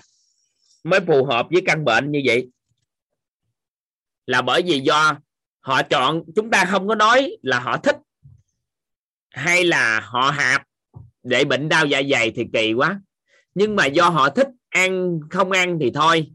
mới 0.85 1.01
phù 1.01 1.25
hợp 1.25 1.47
với 1.51 1.63
căn 1.67 1.85
bệnh 1.85 2.13
như 2.13 2.23
vậy. 2.25 2.49
Là 4.27 4.43
bởi 4.43 4.63
vì 4.63 4.81
do 4.81 5.19
họ 5.61 5.83
chọn, 5.83 6.23
chúng 6.37 6.51
ta 6.51 6.65
không 6.65 6.89
có 6.89 6.95
nói 6.95 7.37
là 7.43 7.61
họ 7.61 7.77
thích 7.77 7.97
hay 9.31 9.65
là 9.65 10.01
họ 10.01 10.31
hạp 10.31 10.63
để 11.23 11.45
bệnh 11.45 11.69
đau 11.69 11.87
dạ 11.87 12.03
dày 12.11 12.33
thì 12.37 12.45
kỳ 12.53 12.73
quá. 12.73 13.01
Nhưng 13.55 13.77
mà 13.77 13.87
do 13.87 14.09
họ 14.09 14.31
thích 14.31 14.49
ăn 14.69 15.21
không 15.31 15.51
ăn 15.51 15.79
thì 15.81 15.91
thôi. 15.95 16.31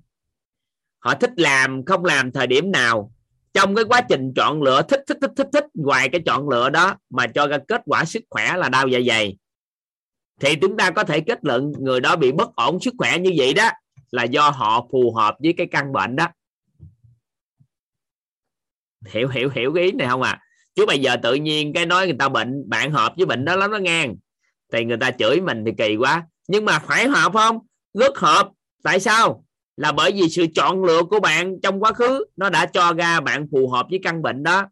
Họ 0.99 1.15
thích 1.15 1.31
làm 1.35 1.85
không 1.85 2.05
làm 2.05 2.31
thời 2.31 2.47
điểm 2.47 2.71
nào 2.71 3.13
trong 3.53 3.75
cái 3.75 3.85
quá 3.85 4.01
trình 4.01 4.33
chọn 4.35 4.61
lựa, 4.61 4.81
thích 4.81 5.03
thích 5.07 5.17
thích 5.21 5.31
thích 5.35 5.47
thích, 5.53 5.65
ngoài 5.73 6.09
cái 6.09 6.21
chọn 6.25 6.49
lựa 6.49 6.69
đó 6.69 6.95
mà 7.09 7.27
cho 7.27 7.47
ra 7.47 7.57
kết 7.67 7.81
quả 7.85 8.05
sức 8.05 8.23
khỏe 8.29 8.57
là 8.57 8.69
đau 8.69 8.87
dạ 8.87 8.99
dày, 9.07 9.37
thì 10.39 10.55
chúng 10.55 10.77
ta 10.77 10.91
có 10.91 11.03
thể 11.03 11.21
kết 11.21 11.39
luận 11.41 11.71
người 11.79 11.99
đó 11.99 12.15
bị 12.15 12.31
bất 12.31 12.55
ổn 12.55 12.79
sức 12.79 12.93
khỏe 12.97 13.17
như 13.19 13.31
vậy 13.37 13.53
đó 13.53 13.69
là 14.11 14.23
do 14.23 14.49
họ 14.49 14.87
phù 14.91 15.13
hợp 15.13 15.35
với 15.43 15.53
cái 15.57 15.67
căn 15.71 15.93
bệnh 15.93 16.15
đó. 16.15 16.27
Hiểu 19.07 19.27
hiểu 19.27 19.49
hiểu 19.49 19.73
cái 19.73 19.83
ý 19.83 19.91
này 19.91 20.07
không 20.07 20.21
à? 20.21 20.39
Chứ 20.75 20.85
bây 20.85 20.99
giờ 20.99 21.17
tự 21.23 21.33
nhiên 21.33 21.73
cái 21.73 21.85
nói 21.85 22.07
người 22.07 22.15
ta 22.19 22.29
bệnh, 22.29 22.69
bạn 22.69 22.91
hợp 22.91 23.13
với 23.17 23.25
bệnh 23.25 23.45
đó 23.45 23.55
lắm 23.55 23.71
nó 23.71 23.77
ngang, 23.77 24.15
thì 24.73 24.85
người 24.85 24.97
ta 24.97 25.11
chửi 25.11 25.41
mình 25.41 25.63
thì 25.65 25.71
kỳ 25.77 25.95
quá. 25.95 26.25
Nhưng 26.47 26.65
mà 26.65 26.79
phải 26.79 27.07
hợp 27.07 27.33
không? 27.33 27.59
Rất 27.93 28.17
hợp. 28.17 28.49
Tại 28.83 28.99
sao? 28.99 29.45
Là 29.81 29.91
bởi 29.91 30.11
vì 30.11 30.29
sự 30.29 30.45
chọn 30.55 30.83
lựa 30.83 31.03
của 31.03 31.19
bạn 31.19 31.59
trong 31.63 31.79
quá 31.79 31.93
khứ, 31.93 32.25
nó 32.35 32.49
đã 32.49 32.65
cho 32.65 32.93
ra 32.93 33.19
bạn 33.19 33.47
phù 33.51 33.69
hợp 33.69 33.87
với 33.89 33.99
căn 34.03 34.21
bệnh 34.21 34.43
đó. 34.43 34.65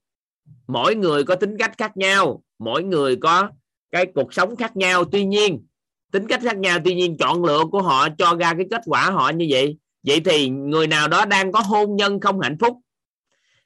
Mỗi 0.68 0.96
người 0.96 1.24
có 1.24 1.36
tính 1.36 1.58
cách 1.60 1.72
khác 1.78 1.98
nhau, 1.98 2.44
mỗi 2.60 2.84
người 2.84 3.16
có 3.16 3.50
cái 3.92 4.06
cuộc 4.16 4.34
sống 4.34 4.56
khác 4.56 4.78
nhau. 4.78 5.06
Tuy 5.06 5.26
nhiên, 5.26 5.66
tính 6.12 6.28
cách 6.28 6.42
khác 6.44 6.58
nhau, 6.58 6.80
tuy 6.86 6.96
nhiên 6.96 7.18
chọn 7.18 7.46
lựa 7.46 7.66
của 7.72 7.82
họ 7.82 8.08
cho 8.18 8.36
ra 8.36 8.54
cái 8.54 8.66
kết 8.72 8.82
quả 8.86 9.10
họ 9.10 9.30
như 9.30 9.48
vậy. 9.50 9.78
Vậy 10.04 10.20
thì 10.26 10.50
người 10.50 10.88
nào 10.88 11.08
đó 11.08 11.26
đang 11.26 11.52
có 11.52 11.60
hôn 11.60 11.96
nhân 11.96 12.20
không 12.20 12.40
hạnh 12.40 12.58
phúc, 12.60 12.78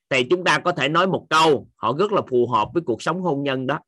thì 0.09 0.23
chúng 0.29 0.43
ta 0.43 0.59
có 0.59 0.71
thể 0.71 0.89
nói 0.89 1.07
một 1.07 1.25
câu, 1.29 1.67
họ 1.75 1.93
rất 1.99 2.11
là 2.11 2.21
phù 2.29 2.47
hợp 2.47 2.69
với 2.73 2.83
cuộc 2.85 3.01
sống 3.01 3.21
hôn 3.21 3.43
nhân 3.43 3.67
đó. 3.67 3.79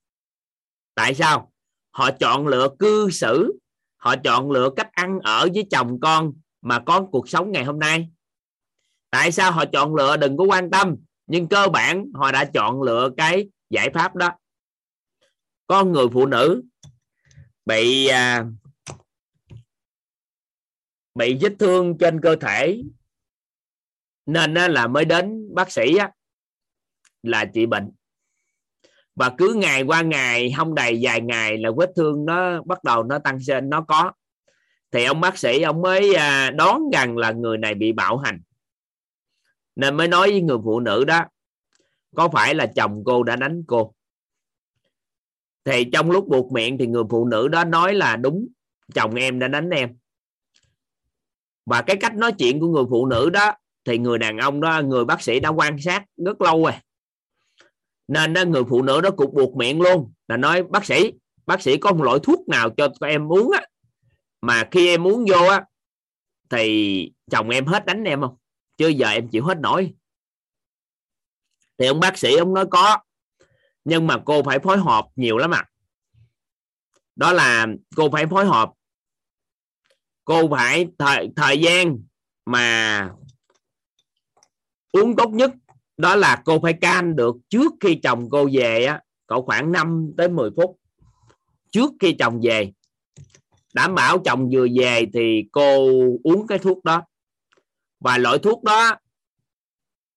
Tại 0.96 1.14
sao? 1.14 1.52
Họ 1.92 2.12
chọn 2.12 2.48
lựa 2.48 2.68
cư 2.80 3.10
xử, 3.12 3.60
họ 3.98 4.16
chọn 4.16 4.52
lựa 4.52 4.70
cách 4.76 4.90
ăn 4.92 5.20
ở 5.20 5.48
với 5.54 5.68
chồng 5.72 6.00
con 6.00 6.34
mà 6.66 6.80
có 6.86 7.08
cuộc 7.12 7.30
sống 7.30 7.52
ngày 7.52 7.64
hôm 7.64 7.80
nay. 7.80 8.10
Tại 9.10 9.32
sao 9.32 9.52
họ 9.52 9.66
chọn 9.66 9.96
lựa 9.96 10.18
đừng 10.18 10.38
có 10.38 10.44
quan 10.44 10.72
tâm 10.72 10.96
nhưng 11.28 11.48
cơ 11.48 11.68
bản 11.68 12.06
họ 12.14 12.32
đã 12.32 12.46
chọn 12.54 12.82
lựa 12.82 13.10
cái 13.18 13.50
giải 13.70 13.90
pháp 13.94 14.16
đó. 14.16 14.32
Con 15.68 15.92
người 15.92 16.06
phụ 16.14 16.26
nữ 16.26 16.64
bị 17.66 18.08
à, 18.08 18.46
bị 21.16 21.38
vết 21.42 21.54
thương 21.60 21.98
trên 21.98 22.22
cơ 22.22 22.36
thể 22.36 22.84
nên 24.26 24.54
là 24.54 24.88
mới 24.88 25.06
đến 25.06 25.56
bác 25.56 25.72
sĩ 25.72 25.96
á, 25.96 26.12
là 27.24 27.46
trị 27.46 27.66
bệnh. 27.66 27.92
Và 29.16 29.36
cứ 29.38 29.54
ngày 29.54 29.84
qua 29.84 30.02
ngày 30.02 30.54
không 30.58 30.76
đầy 30.76 31.00
vài 31.02 31.22
ngày 31.22 31.58
là 31.58 31.70
vết 31.78 31.92
thương 31.96 32.26
nó 32.26 32.62
bắt 32.62 32.84
đầu 32.84 33.04
nó 33.04 33.20
tăng 33.20 33.38
lên 33.48 33.70
nó 33.70 33.82
có 33.88 34.12
thì 34.96 35.04
ông 35.04 35.22
bác 35.22 35.38
sĩ 35.38 35.62
ông 35.62 35.82
mới 35.82 36.14
à, 36.14 36.52
đoán 36.52 36.90
rằng 36.94 37.18
là 37.18 37.32
người 37.32 37.58
này 37.58 37.76
bị 37.76 37.92
bạo 37.92 38.18
hành. 38.18 38.42
Nên 39.76 39.98
mới 39.98 40.08
nói 40.08 40.32
với 40.32 40.42
người 40.42 40.58
phụ 40.64 40.80
nữ 40.80 41.04
đó 41.06 41.26
có 42.16 42.30
phải 42.30 42.56
là 42.56 42.66
chồng 42.76 43.04
cô 43.06 43.24
đã 43.24 43.36
đánh 43.36 43.64
cô? 43.68 43.94
Thì 45.66 45.86
trong 45.94 46.12
lúc 46.12 46.28
buộc 46.28 46.52
miệng 46.52 46.78
thì 46.78 46.88
người 46.88 47.04
phụ 47.10 47.26
nữ 47.26 47.48
đó 47.48 47.64
nói 47.64 47.94
là 47.94 48.16
đúng 48.16 48.48
chồng 48.94 49.16
em 49.16 49.40
đã 49.40 49.48
đánh 49.48 49.70
em. 49.70 49.96
Và 51.66 51.82
cái 51.82 51.96
cách 51.96 52.16
nói 52.16 52.32
chuyện 52.38 52.60
của 52.60 52.68
người 52.68 52.86
phụ 52.90 53.06
nữ 53.06 53.30
đó 53.30 53.52
thì 53.86 53.98
người 53.98 54.18
đàn 54.18 54.38
ông 54.38 54.62
đó 54.62 54.82
người 54.82 55.06
bác 55.06 55.22
sĩ 55.22 55.40
đã 55.40 55.50
quan 55.50 55.78
sát 55.80 56.06
rất 56.26 56.42
lâu 56.42 56.64
rồi. 56.64 56.74
Nên 58.08 58.34
đó, 58.34 58.44
người 58.46 58.64
phụ 58.70 58.82
nữ 58.82 59.02
đó 59.02 59.10
cũng 59.18 59.34
buộc 59.34 59.56
miệng 59.56 59.82
luôn 59.82 60.14
là 60.28 60.38
nói 60.38 60.64
bác 60.64 60.86
sĩ 60.86 61.12
bác 61.46 61.62
sĩ 61.62 61.78
có 61.78 61.92
một 61.92 62.04
loại 62.04 62.20
thuốc 62.24 62.48
nào 62.48 62.70
cho 62.78 63.08
em 63.08 63.32
uống 63.32 63.52
á? 63.52 63.62
Mà 64.46 64.68
khi 64.72 64.88
em 64.88 65.04
muốn 65.04 65.26
vô 65.30 65.48
á, 65.48 65.66
thì 66.50 67.12
chồng 67.32 67.50
em 67.50 67.66
hết 67.66 67.86
đánh 67.86 68.04
em 68.04 68.22
không? 68.22 68.38
Chưa 68.78 68.88
giờ 68.88 69.08
em 69.08 69.28
chịu 69.30 69.46
hết 69.46 69.58
nổi. 69.58 69.94
Thì 71.78 71.86
ông 71.86 72.00
bác 72.00 72.18
sĩ 72.18 72.36
ông 72.36 72.54
nói 72.54 72.66
có, 72.72 72.98
nhưng 73.86 74.08
mà 74.08 74.22
cô 74.26 74.44
phải 74.44 74.60
phối 74.60 74.78
hợp 74.78 75.08
nhiều 75.16 75.38
lắm 75.38 75.52
ạ. 75.52 75.66
À. 75.66 75.70
đó 77.16 77.34
là 77.34 77.68
cô 77.96 78.10
phải 78.12 78.26
phối 78.28 78.46
hợp. 78.46 78.72
Cô 80.26 80.50
phải 80.50 80.88
thời 80.98 81.30
thời 81.36 81.60
gian 81.60 82.00
mà 82.46 83.10
uống 84.92 85.16
tốt 85.16 85.30
nhất, 85.30 85.52
đó 85.98 86.16
là 86.16 86.42
cô 86.46 86.60
phải 86.60 86.74
can 86.82 87.16
được 87.16 87.36
trước 87.50 87.72
khi 87.82 88.00
chồng 88.04 88.30
cô 88.30 88.50
về 88.54 88.86
á 88.86 89.02
cậu 89.28 89.42
khoảng 89.46 89.72
5 89.72 90.14
tới 90.18 90.30
10 90.30 90.50
phút 90.56 90.80
trước 91.72 91.92
khi 92.00 92.16
chồng 92.20 92.40
về 92.44 92.72
đảm 93.76 93.96
bảo 93.96 94.18
chồng 94.20 94.50
vừa 94.54 94.68
về 94.80 95.06
thì 95.14 95.44
cô 95.52 95.88
uống 96.24 96.48
cái 96.48 96.58
thuốc 96.58 96.84
đó. 96.84 97.04
Và 98.00 98.18
loại 98.18 98.38
thuốc 98.38 98.64
đó, 98.64 98.96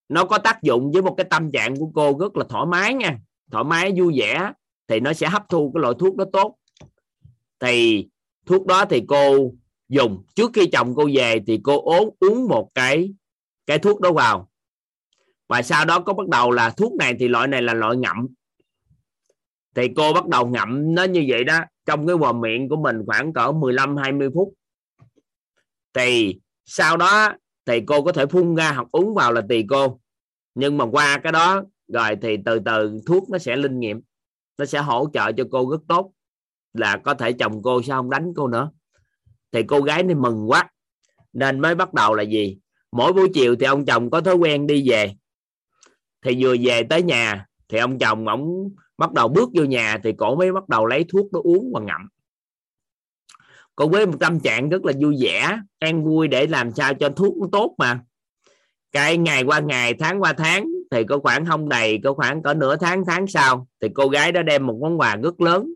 nó 0.09 0.25
có 0.25 0.39
tác 0.39 0.63
dụng 0.63 0.93
với 0.93 1.03
một 1.03 1.15
cái 1.17 1.27
tâm 1.31 1.53
trạng 1.53 1.77
của 1.77 1.91
cô 1.95 2.19
rất 2.19 2.37
là 2.37 2.45
thoải 2.49 2.67
mái 2.67 2.95
nha. 2.95 3.19
Thoải 3.51 3.65
mái, 3.65 3.93
vui 3.97 4.15
vẻ, 4.19 4.53
thì 4.89 5.01
nó 5.01 5.13
sẽ 5.13 5.29
hấp 5.29 5.49
thu 5.49 5.73
cái 5.75 5.81
loại 5.81 5.95
thuốc 5.99 6.17
đó 6.17 6.25
tốt. 6.33 6.57
Thì 7.61 8.07
thuốc 8.47 8.67
đó 8.67 8.85
thì 8.85 9.03
cô 9.09 9.53
dùng. 9.89 10.25
Trước 10.35 10.51
khi 10.55 10.67
chồng 10.73 10.95
cô 10.95 11.09
về 11.15 11.41
thì 11.47 11.61
cô 11.63 11.83
uống 11.83 12.17
uống 12.21 12.49
một 12.49 12.69
cái 12.75 13.15
cái 13.67 13.79
thuốc 13.79 14.01
đó 14.01 14.13
vào. 14.13 14.51
Và 15.49 15.63
sau 15.63 15.85
đó 15.85 16.01
có 16.01 16.13
bắt 16.13 16.29
đầu 16.29 16.51
là 16.51 16.71
thuốc 16.71 16.93
này 16.93 17.17
thì 17.19 17.29
loại 17.29 17.49
này 17.49 17.63
là 17.63 17.75
loại 17.75 17.97
ngậm 17.97 18.27
thì 19.74 19.89
cô 19.97 20.12
bắt 20.12 20.27
đầu 20.27 20.47
ngậm 20.47 20.95
nó 20.95 21.05
như 21.05 21.24
vậy 21.28 21.45
đó. 21.45 21.59
Trong 21.86 22.07
cái 22.07 22.16
vòm 22.16 22.40
miệng 22.40 22.69
của 22.69 22.77
mình 22.77 23.03
khoảng 23.07 23.32
cỡ 23.32 23.53
15 23.53 23.97
20 23.97 24.28
phút. 24.35 24.55
Thì 25.95 26.40
sau 26.65 26.97
đó, 26.97 27.32
thì 27.66 27.81
cô 27.86 28.03
có 28.03 28.12
thể 28.12 28.27
phun 28.27 28.55
ra 28.55 28.73
hoặc 28.73 28.89
uống 28.93 29.15
vào 29.15 29.32
là 29.32 29.43
tùy 29.49 29.65
cô. 29.69 30.01
Nhưng 30.55 30.77
mà 30.77 30.85
qua 30.85 31.19
cái 31.23 31.32
đó 31.32 31.62
rồi 31.89 32.16
thì 32.23 32.36
từ 32.45 32.59
từ 32.59 33.01
thuốc 33.07 33.31
nó 33.31 33.39
sẽ 33.39 33.57
linh 33.57 33.81
nghiệm. 33.81 34.01
Nó 34.59 34.65
sẽ 34.65 34.78
hỗ 34.78 35.09
trợ 35.12 35.32
cho 35.32 35.45
cô 35.51 35.70
rất 35.70 35.81
tốt. 35.89 36.12
Là 36.74 36.97
có 36.97 37.15
thể 37.15 37.32
chồng 37.32 37.62
cô 37.62 37.82
sẽ 37.82 37.93
không 37.93 38.11
đánh 38.11 38.32
cô 38.36 38.49
nữa. 38.49 38.70
Thì 39.53 39.62
cô 39.62 39.81
gái 39.81 40.03
này 40.03 40.15
mừng 40.15 40.51
quá. 40.51 40.70
Nên 41.32 41.61
mới 41.61 41.74
bắt 41.74 41.95
đầu 41.95 42.15
là 42.15 42.23
gì? 42.23 42.59
Mỗi 42.93 43.12
buổi 43.12 43.31
chiều 43.35 43.57
thì 43.57 43.66
ông 43.66 43.85
chồng 43.85 44.11
có 44.11 44.20
thói 44.20 44.35
quen 44.35 44.66
đi 44.66 44.90
về. 44.90 45.15
Thì 46.23 46.45
vừa 46.45 46.57
về 46.61 46.82
tới 46.82 47.03
nhà 47.03 47.47
thì 47.69 47.78
ông 47.78 47.99
chồng 47.99 48.28
ổng 48.28 48.70
bắt 48.99 49.12
đầu 49.12 49.29
bước 49.29 49.49
vô 49.55 49.65
nhà 49.65 49.99
thì 50.05 50.12
cổ 50.19 50.37
mới 50.37 50.53
bắt 50.53 50.69
đầu 50.69 50.87
lấy 50.87 51.05
thuốc 51.09 51.33
nó 51.33 51.41
uống 51.43 51.73
và 51.75 51.81
ngậm. 51.81 52.09
Cô 53.77 53.89
với 53.89 54.07
một 54.07 54.16
tâm 54.20 54.41
trạng 54.41 54.69
rất 54.69 54.85
là 54.85 54.93
vui 55.01 55.16
vẻ 55.20 55.59
an 55.79 56.05
vui 56.05 56.29
để 56.29 56.47
làm 56.47 56.73
sao 56.73 56.95
cho 56.95 57.09
thuốc 57.09 57.37
nó 57.37 57.47
tốt 57.53 57.75
mà. 57.79 58.01
Cái 58.93 59.16
ngày 59.16 59.43
qua 59.43 59.61
ngày 59.61 59.95
tháng 59.95 60.23
qua 60.23 60.33
tháng 60.33 60.66
thì 60.91 61.05
có 61.05 61.19
khoảng 61.19 61.47
không 61.47 61.69
đầy 61.69 62.01
có 62.05 62.15
khoảng 62.15 62.43
có 62.43 62.55
nửa 62.55 62.77
tháng 62.77 63.05
tháng 63.07 63.27
sau 63.27 63.66
thì 63.81 63.89
cô 63.95 64.09
gái 64.09 64.33
đó 64.33 64.43
đem 64.43 64.66
một 64.66 64.79
món 64.83 65.01
quà 65.01 65.16
rất 65.16 65.41
lớn 65.41 65.75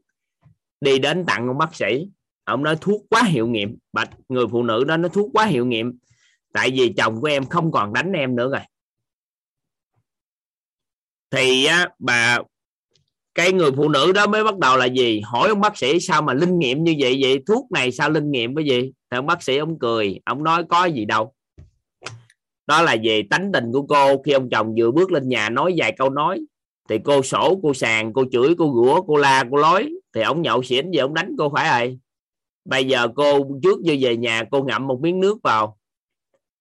đi 0.80 0.98
đến 0.98 1.24
tặng 1.26 1.48
ông 1.48 1.58
bác 1.58 1.74
sĩ. 1.74 2.08
Ông 2.44 2.62
nói 2.62 2.76
thuốc 2.80 3.02
quá 3.10 3.22
hiệu 3.22 3.46
nghiệm. 3.46 3.78
Bạch 3.92 4.10
người 4.28 4.46
phụ 4.50 4.62
nữ 4.62 4.84
đó 4.84 4.96
nói 4.96 5.10
thuốc 5.14 5.30
quá 5.32 5.46
hiệu 5.46 5.66
nghiệm. 5.66 5.98
Tại 6.52 6.70
vì 6.70 6.94
chồng 6.96 7.20
của 7.20 7.26
em 7.26 7.46
không 7.46 7.72
còn 7.72 7.92
đánh 7.92 8.12
em 8.12 8.36
nữa 8.36 8.50
rồi. 8.50 8.60
Thì 11.30 11.64
á, 11.64 11.88
bà 11.98 12.38
cái 13.34 13.52
người 13.52 13.70
phụ 13.76 13.88
nữ 13.88 14.12
đó 14.12 14.26
mới 14.26 14.44
bắt 14.44 14.58
đầu 14.58 14.76
là 14.76 14.86
gì? 14.86 15.20
Hỏi 15.24 15.48
ông 15.48 15.60
bác 15.60 15.78
sĩ 15.78 16.00
sao 16.00 16.22
mà 16.22 16.34
linh 16.34 16.58
nghiệm 16.58 16.84
như 16.84 16.94
vậy? 16.98 17.18
Vậy 17.22 17.38
thuốc 17.46 17.72
này 17.72 17.92
sao 17.92 18.10
linh 18.10 18.30
nghiệm 18.30 18.54
cái 18.54 18.64
gì? 18.64 18.80
Thì 18.82 19.16
ông 19.18 19.26
bác 19.26 19.42
sĩ 19.42 19.56
ông 19.56 19.78
cười, 19.78 20.20
ông 20.24 20.44
nói 20.44 20.64
có 20.68 20.84
gì 20.84 21.04
đâu. 21.04 21.32
Đó 22.66 22.82
là 22.82 22.96
về 23.02 23.22
tánh 23.30 23.52
tình 23.52 23.72
của 23.72 23.82
cô. 23.82 24.22
Khi 24.22 24.32
ông 24.32 24.50
chồng 24.50 24.74
vừa 24.78 24.90
bước 24.90 25.12
lên 25.12 25.28
nhà 25.28 25.50
nói 25.50 25.74
vài 25.76 25.94
câu 25.98 26.10
nói, 26.10 26.40
thì 26.88 26.98
cô 27.04 27.22
sổ, 27.22 27.60
cô 27.62 27.74
sàn, 27.74 28.12
cô 28.12 28.24
chửi, 28.32 28.54
cô 28.58 28.72
rủa, 28.74 29.02
cô 29.02 29.16
la, 29.16 29.44
cô 29.50 29.56
lối 29.56 29.92
thì 30.14 30.22
ông 30.22 30.42
nhậu 30.42 30.62
xỉn 30.62 30.90
về 30.90 30.98
ông 30.98 31.14
đánh 31.14 31.34
cô 31.38 31.52
phải 31.54 31.86
rồi. 31.86 31.98
Bây 32.64 32.84
giờ 32.84 33.08
cô 33.16 33.46
trước 33.62 33.80
vô 33.84 33.94
về 34.00 34.16
nhà, 34.16 34.44
cô 34.50 34.62
ngậm 34.62 34.86
một 34.86 35.00
miếng 35.00 35.20
nước 35.20 35.38
vào. 35.42 35.78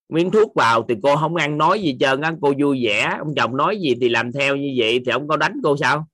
Miếng 0.10 0.32
thuốc 0.32 0.56
vào 0.56 0.86
thì 0.90 0.96
cô 1.04 1.16
không 1.16 1.36
ăn 1.36 1.58
nói 1.58 1.82
gì 1.82 1.98
trơn 2.00 2.22
á, 2.22 2.34
cô 2.42 2.54
vui 2.60 2.86
vẻ. 2.86 3.16
Ông 3.20 3.36
chồng 3.36 3.58
nói 3.58 3.78
gì 3.78 3.96
thì 4.02 4.10
làm 4.10 4.32
theo 4.32 4.56
như 4.56 4.74
vậy 4.78 5.02
thì 5.06 5.12
ông 5.12 5.28
có 5.28 5.38
đánh 5.38 5.54
cô 5.64 5.78
sao? 5.78 6.08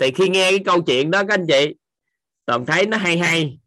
Thì 0.00 0.10
khi 0.10 0.28
nghe 0.28 0.50
cái 0.50 0.60
câu 0.64 0.82
chuyện 0.82 1.10
đó 1.10 1.22
các 1.28 1.34
anh 1.34 1.46
chị 1.48 1.74
toàn 2.46 2.66
thấy 2.66 2.86
nó 2.86 2.96
hay 2.96 3.18
hay. 3.18 3.58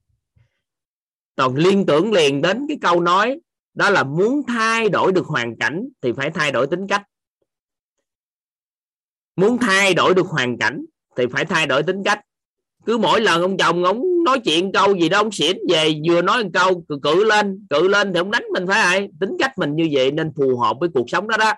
Toàn 1.36 1.56
liên 1.56 1.86
tưởng 1.86 2.12
liền 2.12 2.42
đến 2.42 2.66
cái 2.68 2.78
câu 2.82 3.02
nói 3.02 3.40
đó 3.74 3.90
là 3.90 4.04
muốn 4.04 4.42
thay 4.48 4.90
đổi 4.90 5.12
được 5.12 5.26
hoàn 5.26 5.58
cảnh 5.58 5.88
thì 6.02 6.12
phải 6.18 6.30
thay 6.30 6.52
đổi 6.52 6.68
tính 6.68 6.88
cách. 6.88 7.04
Muốn 9.36 9.58
thay 9.58 9.94
đổi 9.94 10.14
được 10.14 10.28
hoàn 10.28 10.58
cảnh 10.58 10.86
thì 11.18 11.24
phải 11.32 11.46
thay 11.46 11.66
đổi 11.66 11.84
tính 11.84 12.04
cách. 12.04 12.20
Cứ 12.86 12.98
mỗi 12.98 13.22
lần 13.22 13.42
ông 13.42 13.58
chồng 13.58 13.84
ông 13.84 14.24
nói 14.24 14.40
chuyện 14.40 14.72
câu 14.72 14.96
gì 14.96 15.10
đó 15.10 15.18
ông 15.18 15.32
xỉn 15.32 15.58
về 15.70 15.94
vừa 16.08 16.22
nói 16.22 16.44
một 16.44 16.50
câu 16.54 16.84
cự, 16.90 17.00
cự 17.04 17.24
lên 17.24 17.68
cự 17.70 17.88
lên 17.88 18.14
thì 18.14 18.20
ông 18.20 18.32
đánh 18.32 18.44
mình 18.54 18.68
phải 18.68 18.82
ai? 18.82 19.10
Tính 19.20 19.38
cách 19.40 19.58
mình 19.58 19.76
như 19.76 19.90
vậy 19.92 20.12
nên 20.12 20.32
phù 20.38 20.58
hợp 20.58 20.78
với 20.80 20.90
cuộc 20.94 21.10
sống 21.10 21.28
đó 21.28 21.38
đó. 21.38 21.54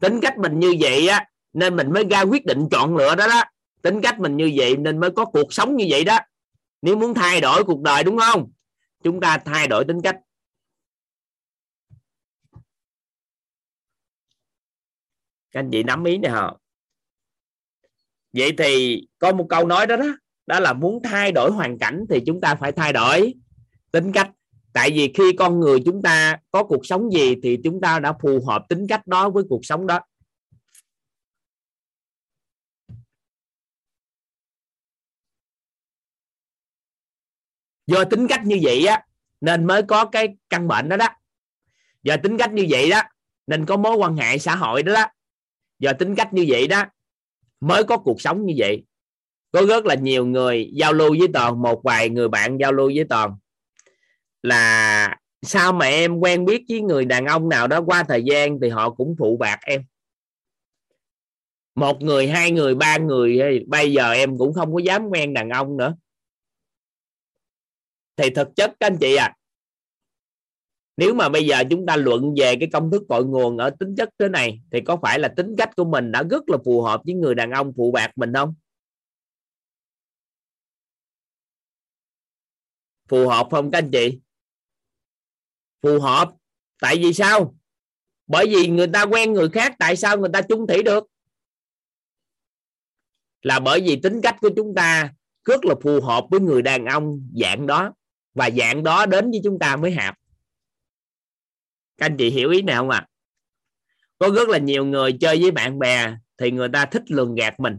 Tính 0.00 0.20
cách 0.20 0.38
mình 0.38 0.58
như 0.58 0.74
vậy 0.80 1.08
á 1.08 1.26
nên 1.52 1.76
mình 1.76 1.92
mới 1.92 2.04
ra 2.10 2.22
quyết 2.22 2.46
định 2.46 2.68
chọn 2.70 2.96
lựa 2.96 3.14
đó 3.14 3.26
đó 3.26 3.42
tính 3.84 4.00
cách 4.02 4.20
mình 4.20 4.36
như 4.36 4.52
vậy 4.56 4.76
nên 4.76 5.00
mới 5.00 5.10
có 5.10 5.24
cuộc 5.24 5.52
sống 5.52 5.76
như 5.76 5.86
vậy 5.88 6.04
đó. 6.04 6.18
Nếu 6.82 6.96
muốn 6.96 7.14
thay 7.14 7.40
đổi 7.40 7.64
cuộc 7.64 7.80
đời 7.80 8.04
đúng 8.04 8.18
không? 8.18 8.52
Chúng 9.02 9.20
ta 9.20 9.38
thay 9.44 9.68
đổi 9.68 9.84
tính 9.84 10.00
cách. 10.02 10.16
Các 15.50 15.60
anh 15.60 15.70
chị 15.72 15.82
nắm 15.82 16.04
ý 16.04 16.18
này 16.18 16.32
hả 16.32 16.52
vậy 18.32 18.52
thì 18.58 19.02
có 19.18 19.32
một 19.32 19.46
câu 19.48 19.66
nói 19.66 19.86
đó 19.86 19.96
đó 19.96 20.16
đó 20.46 20.60
là 20.60 20.72
muốn 20.72 21.02
thay 21.02 21.32
đổi 21.32 21.50
hoàn 21.50 21.78
cảnh 21.78 22.04
thì 22.10 22.20
chúng 22.26 22.40
ta 22.40 22.54
phải 22.54 22.72
thay 22.72 22.92
đổi 22.92 23.34
tính 23.92 24.12
cách. 24.12 24.30
Tại 24.72 24.90
vì 24.90 25.12
khi 25.14 25.32
con 25.38 25.60
người 25.60 25.78
chúng 25.84 26.02
ta 26.02 26.38
có 26.50 26.64
cuộc 26.64 26.86
sống 26.86 27.12
gì 27.12 27.34
thì 27.42 27.58
chúng 27.64 27.80
ta 27.80 27.98
đã 27.98 28.12
phù 28.22 28.44
hợp 28.46 28.64
tính 28.68 28.86
cách 28.88 29.06
đó 29.06 29.30
với 29.30 29.44
cuộc 29.48 29.64
sống 29.64 29.86
đó. 29.86 30.00
Do 37.86 38.04
tính 38.04 38.28
cách 38.28 38.40
như 38.44 38.58
vậy 38.62 38.86
á, 38.86 39.02
nên 39.40 39.66
mới 39.66 39.82
có 39.82 40.04
cái 40.04 40.28
căn 40.50 40.68
bệnh 40.68 40.88
đó 40.88 40.96
đó. 40.96 41.08
Do 42.02 42.16
tính 42.16 42.38
cách 42.38 42.52
như 42.52 42.66
vậy 42.70 42.90
đó, 42.90 43.02
nên 43.46 43.66
có 43.66 43.76
mối 43.76 43.96
quan 43.96 44.16
hệ 44.16 44.38
xã 44.38 44.56
hội 44.56 44.82
đó 44.82 44.92
đó. 44.92 45.06
Do 45.78 45.92
tính 45.92 46.14
cách 46.14 46.32
như 46.32 46.44
vậy 46.48 46.66
đó, 46.66 46.84
mới 47.60 47.84
có 47.84 47.98
cuộc 47.98 48.20
sống 48.20 48.46
như 48.46 48.54
vậy. 48.56 48.84
Có 49.52 49.62
rất 49.68 49.86
là 49.86 49.94
nhiều 49.94 50.26
người 50.26 50.70
giao 50.72 50.92
lưu 50.92 51.16
với 51.18 51.28
toàn, 51.34 51.62
một 51.62 51.80
vài 51.84 52.08
người 52.08 52.28
bạn 52.28 52.58
giao 52.60 52.72
lưu 52.72 52.92
với 52.94 53.04
toàn. 53.08 53.36
Là 54.42 55.16
sao 55.42 55.72
mà 55.72 55.86
em 55.86 56.18
quen 56.18 56.44
biết 56.44 56.64
với 56.68 56.80
người 56.80 57.04
đàn 57.04 57.26
ông 57.26 57.48
nào 57.48 57.66
đó 57.66 57.80
qua 57.86 58.02
thời 58.02 58.22
gian 58.22 58.60
thì 58.62 58.68
họ 58.68 58.90
cũng 58.90 59.16
phụ 59.18 59.36
bạc 59.36 59.58
em. 59.66 59.82
Một 61.74 62.02
người, 62.02 62.28
hai 62.28 62.50
người, 62.50 62.74
ba 62.74 62.96
người 62.98 63.64
bây 63.66 63.92
giờ 63.92 64.12
em 64.12 64.38
cũng 64.38 64.54
không 64.54 64.74
có 64.74 64.78
dám 64.78 65.08
quen 65.08 65.34
đàn 65.34 65.50
ông 65.50 65.76
nữa 65.76 65.94
thì 68.16 68.30
thực 68.30 68.48
chất 68.56 68.72
các 68.80 68.86
anh 68.86 68.96
chị 69.00 69.14
à 69.14 69.34
nếu 70.96 71.14
mà 71.14 71.28
bây 71.28 71.46
giờ 71.46 71.62
chúng 71.70 71.86
ta 71.86 71.96
luận 71.96 72.34
về 72.38 72.56
cái 72.60 72.68
công 72.72 72.90
thức 72.90 73.02
cội 73.08 73.24
nguồn 73.24 73.58
ở 73.58 73.70
tính 73.70 73.94
chất 73.96 74.08
thế 74.18 74.28
này, 74.28 74.60
thì 74.72 74.80
có 74.80 74.96
phải 75.02 75.18
là 75.18 75.28
tính 75.36 75.54
cách 75.58 75.76
của 75.76 75.84
mình 75.84 76.12
đã 76.12 76.22
rất 76.22 76.48
là 76.48 76.58
phù 76.64 76.82
hợp 76.82 77.00
với 77.04 77.14
người 77.14 77.34
đàn 77.34 77.50
ông 77.50 77.72
phụ 77.76 77.92
bạc 77.92 78.10
mình 78.16 78.32
không? 78.34 78.54
Phù 83.08 83.28
hợp 83.28 83.48
không 83.50 83.70
các 83.70 83.78
anh 83.78 83.90
chị? 83.90 84.20
Phù 85.82 86.00
hợp. 86.00 86.32
Tại 86.80 86.96
vì 86.96 87.12
sao? 87.12 87.54
Bởi 88.26 88.46
vì 88.46 88.68
người 88.68 88.86
ta 88.92 89.02
quen 89.02 89.32
người 89.32 89.48
khác, 89.48 89.74
tại 89.78 89.96
sao 89.96 90.18
người 90.18 90.30
ta 90.32 90.42
chung 90.42 90.66
thủy 90.66 90.82
được? 90.82 91.06
Là 93.42 93.60
bởi 93.60 93.80
vì 93.80 94.00
tính 94.02 94.20
cách 94.22 94.36
của 94.40 94.50
chúng 94.56 94.74
ta 94.74 95.14
rất 95.44 95.64
là 95.64 95.74
phù 95.82 96.00
hợp 96.00 96.24
với 96.30 96.40
người 96.40 96.62
đàn 96.62 96.84
ông 96.84 97.28
dạng 97.34 97.66
đó 97.66 97.92
và 98.34 98.50
dạng 98.50 98.82
đó 98.82 99.06
đến 99.06 99.30
với 99.30 99.40
chúng 99.44 99.58
ta 99.58 99.76
mới 99.76 99.90
hạp. 99.90 100.18
Các 101.96 102.06
anh 102.06 102.16
chị 102.16 102.30
hiểu 102.30 102.50
ý 102.50 102.62
nào 102.62 102.82
không 102.82 102.90
ạ? 102.90 102.98
À? 102.98 103.08
có 104.18 104.30
rất 104.30 104.48
là 104.48 104.58
nhiều 104.58 104.84
người 104.84 105.12
chơi 105.12 105.42
với 105.42 105.50
bạn 105.50 105.78
bè 105.78 106.16
thì 106.38 106.50
người 106.50 106.68
ta 106.68 106.86
thích 106.86 107.10
lường 107.10 107.34
gạt 107.34 107.60
mình. 107.60 107.78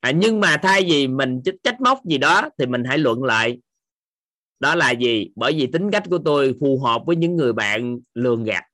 À, 0.00 0.10
nhưng 0.10 0.40
mà 0.40 0.56
thay 0.62 0.84
vì 0.84 1.08
mình 1.08 1.40
trách 1.62 1.80
móc 1.80 2.04
gì 2.04 2.18
đó 2.18 2.50
thì 2.58 2.66
mình 2.66 2.84
hãy 2.84 2.98
luận 2.98 3.22
lại. 3.22 3.58
Đó 4.60 4.74
là 4.74 4.90
gì? 4.90 5.30
Bởi 5.36 5.52
vì 5.52 5.66
tính 5.66 5.90
cách 5.90 6.02
của 6.10 6.18
tôi 6.24 6.54
phù 6.60 6.80
hợp 6.80 7.02
với 7.06 7.16
những 7.16 7.36
người 7.36 7.52
bạn 7.52 7.98
lường 8.14 8.44
gạt. 8.44 8.64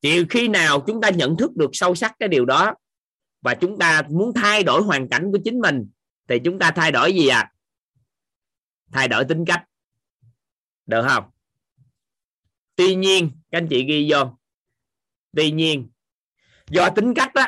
Chỉ 0.00 0.24
khi 0.30 0.48
nào 0.48 0.80
chúng 0.86 1.00
ta 1.00 1.10
nhận 1.10 1.36
thức 1.36 1.56
được 1.56 1.70
sâu 1.72 1.94
sắc 1.94 2.14
cái 2.18 2.28
điều 2.28 2.44
đó 2.44 2.74
và 3.42 3.54
chúng 3.54 3.78
ta 3.78 4.02
muốn 4.10 4.32
thay 4.34 4.62
đổi 4.62 4.82
hoàn 4.82 5.08
cảnh 5.08 5.32
của 5.32 5.38
chính 5.44 5.60
mình 5.60 5.86
thì 6.28 6.38
chúng 6.44 6.58
ta 6.58 6.70
thay 6.70 6.92
đổi 6.92 7.12
gì 7.12 7.28
à 7.28 7.51
thay 8.92 9.08
đổi 9.08 9.24
tính 9.28 9.44
cách. 9.46 9.64
Được 10.86 11.04
không? 11.08 11.30
Tuy 12.76 12.94
nhiên, 12.94 13.30
các 13.50 13.58
anh 13.58 13.66
chị 13.70 13.84
ghi 13.84 14.08
vô. 14.10 14.38
Tuy 15.36 15.50
nhiên, 15.50 15.90
do 16.70 16.88
tính 16.96 17.14
cách 17.16 17.34
đó 17.34 17.46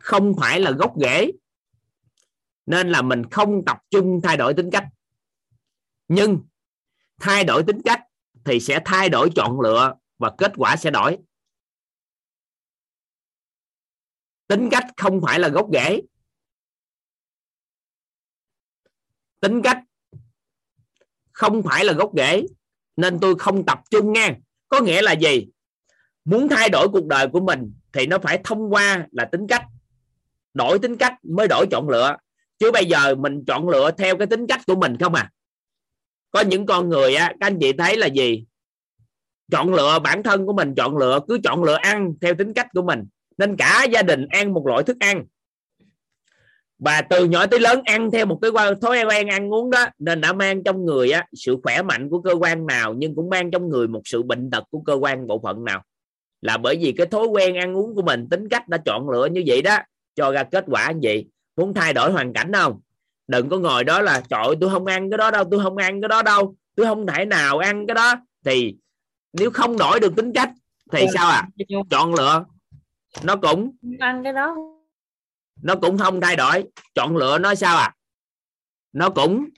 không 0.00 0.34
phải 0.40 0.60
là 0.60 0.70
gốc 0.70 0.94
rễ, 1.00 1.30
nên 2.66 2.90
là 2.90 3.02
mình 3.02 3.22
không 3.30 3.64
tập 3.66 3.78
trung 3.90 4.20
thay 4.22 4.36
đổi 4.36 4.54
tính 4.54 4.70
cách. 4.72 4.84
Nhưng 6.08 6.40
thay 7.20 7.44
đổi 7.44 7.64
tính 7.66 7.80
cách 7.84 8.00
thì 8.44 8.60
sẽ 8.60 8.80
thay 8.84 9.08
đổi 9.08 9.30
chọn 9.36 9.60
lựa 9.60 9.94
và 10.18 10.34
kết 10.38 10.52
quả 10.56 10.76
sẽ 10.76 10.90
đổi. 10.90 11.18
Tính 14.46 14.68
cách 14.70 14.84
không 14.96 15.20
phải 15.22 15.38
là 15.38 15.48
gốc 15.48 15.68
rễ. 15.72 16.00
Tính 19.40 19.60
cách 19.64 19.84
không 21.40 21.62
phải 21.62 21.84
là 21.84 21.92
gốc 21.92 22.10
rễ, 22.16 22.42
nên 22.96 23.18
tôi 23.20 23.34
không 23.38 23.66
tập 23.66 23.80
trung 23.90 24.12
nha 24.12 24.34
có 24.68 24.80
nghĩa 24.80 25.02
là 25.02 25.12
gì? 25.12 25.46
Muốn 26.24 26.48
thay 26.48 26.68
đổi 26.68 26.88
cuộc 26.88 27.06
đời 27.06 27.28
của 27.28 27.40
mình 27.40 27.72
thì 27.92 28.06
nó 28.06 28.18
phải 28.18 28.40
thông 28.44 28.72
qua 28.72 29.06
là 29.12 29.24
tính 29.24 29.46
cách. 29.46 29.64
Đổi 30.54 30.78
tính 30.78 30.96
cách 30.96 31.14
mới 31.22 31.48
đổi 31.48 31.66
chọn 31.70 31.88
lựa. 31.88 32.16
Chứ 32.58 32.70
bây 32.72 32.86
giờ 32.86 33.14
mình 33.14 33.44
chọn 33.46 33.68
lựa 33.68 33.90
theo 33.90 34.16
cái 34.16 34.26
tính 34.26 34.46
cách 34.46 34.60
của 34.66 34.74
mình 34.74 34.96
không 34.98 35.14
à? 35.14 35.30
Có 36.30 36.40
những 36.40 36.66
con 36.66 36.88
người 36.88 37.14
á, 37.14 37.28
các 37.40 37.46
anh 37.46 37.58
chị 37.60 37.72
thấy 37.72 37.96
là 37.96 38.06
gì? 38.06 38.44
Chọn 39.50 39.74
lựa 39.74 39.98
bản 39.98 40.22
thân 40.22 40.46
của 40.46 40.52
mình, 40.52 40.74
chọn 40.74 40.96
lựa, 40.96 41.20
cứ 41.28 41.38
chọn 41.44 41.64
lựa 41.64 41.76
ăn 41.76 42.12
theo 42.20 42.34
tính 42.34 42.52
cách 42.54 42.66
của 42.74 42.82
mình. 42.82 43.04
Nên 43.38 43.56
cả 43.56 43.86
gia 43.92 44.02
đình 44.02 44.26
ăn 44.30 44.54
một 44.54 44.66
loại 44.66 44.82
thức 44.82 44.96
ăn 45.00 45.24
và 46.80 47.02
từ 47.02 47.24
nhỏ 47.24 47.46
tới 47.46 47.60
lớn 47.60 47.80
ăn 47.84 48.10
theo 48.10 48.26
một 48.26 48.38
cái 48.42 48.50
thói 48.82 49.04
quen 49.04 49.28
ăn 49.28 49.54
uống 49.54 49.70
đó 49.70 49.86
nên 49.98 50.20
đã 50.20 50.32
mang 50.32 50.62
trong 50.64 50.84
người 50.84 51.10
á, 51.10 51.26
sự 51.32 51.56
khỏe 51.62 51.82
mạnh 51.82 52.10
của 52.10 52.20
cơ 52.20 52.34
quan 52.40 52.66
nào 52.66 52.94
nhưng 52.98 53.14
cũng 53.14 53.30
mang 53.30 53.50
trong 53.50 53.68
người 53.68 53.88
một 53.88 54.00
sự 54.04 54.22
bệnh 54.22 54.50
tật 54.50 54.64
của 54.70 54.80
cơ 54.80 54.94
quan 54.94 55.26
bộ 55.26 55.40
phận 55.42 55.64
nào. 55.64 55.82
Là 56.42 56.56
bởi 56.56 56.76
vì 56.80 56.92
cái 56.92 57.06
thói 57.06 57.26
quen 57.26 57.56
ăn 57.56 57.76
uống 57.76 57.94
của 57.94 58.02
mình 58.02 58.28
tính 58.30 58.48
cách 58.48 58.68
đã 58.68 58.78
chọn 58.84 59.10
lựa 59.10 59.26
như 59.26 59.42
vậy 59.46 59.62
đó 59.62 59.78
cho 60.14 60.32
ra 60.32 60.42
kết 60.42 60.64
quả 60.68 60.92
như 60.92 61.00
vậy. 61.02 61.26
Muốn 61.56 61.74
thay 61.74 61.92
đổi 61.92 62.12
hoàn 62.12 62.32
cảnh 62.32 62.52
không? 62.52 62.80
Đừng 63.28 63.48
có 63.48 63.58
ngồi 63.58 63.84
đó 63.84 64.00
là 64.00 64.22
trời 64.30 64.54
tôi 64.60 64.70
không 64.70 64.86
ăn 64.86 65.10
cái 65.10 65.18
đó 65.18 65.30
đâu 65.30 65.44
tôi 65.50 65.62
không 65.62 65.76
ăn 65.76 66.00
cái 66.00 66.08
đó 66.08 66.22
đâu 66.22 66.54
tôi 66.76 66.86
không 66.86 67.06
thể 67.06 67.24
nào 67.24 67.58
ăn 67.58 67.86
cái 67.86 67.94
đó. 67.94 68.14
Thì 68.44 68.76
nếu 69.32 69.50
không 69.50 69.78
đổi 69.78 70.00
được 70.00 70.16
tính 70.16 70.32
cách 70.32 70.50
thì 70.92 71.06
sao 71.14 71.28
à? 71.30 71.48
chọn 71.90 72.14
lựa. 72.14 72.44
Nó 73.22 73.36
cũng 73.36 73.70
ăn 73.98 74.24
cái 74.24 74.32
đó 74.32 74.56
nó 75.62 75.74
cũng 75.76 75.98
không 75.98 76.20
thay 76.20 76.36
đổi. 76.36 76.64
Chọn 76.94 77.16
lựa 77.16 77.38
nó 77.38 77.54
sao 77.54 77.76
à? 77.76 77.94
Nó 78.92 79.10
cũng 79.10 79.48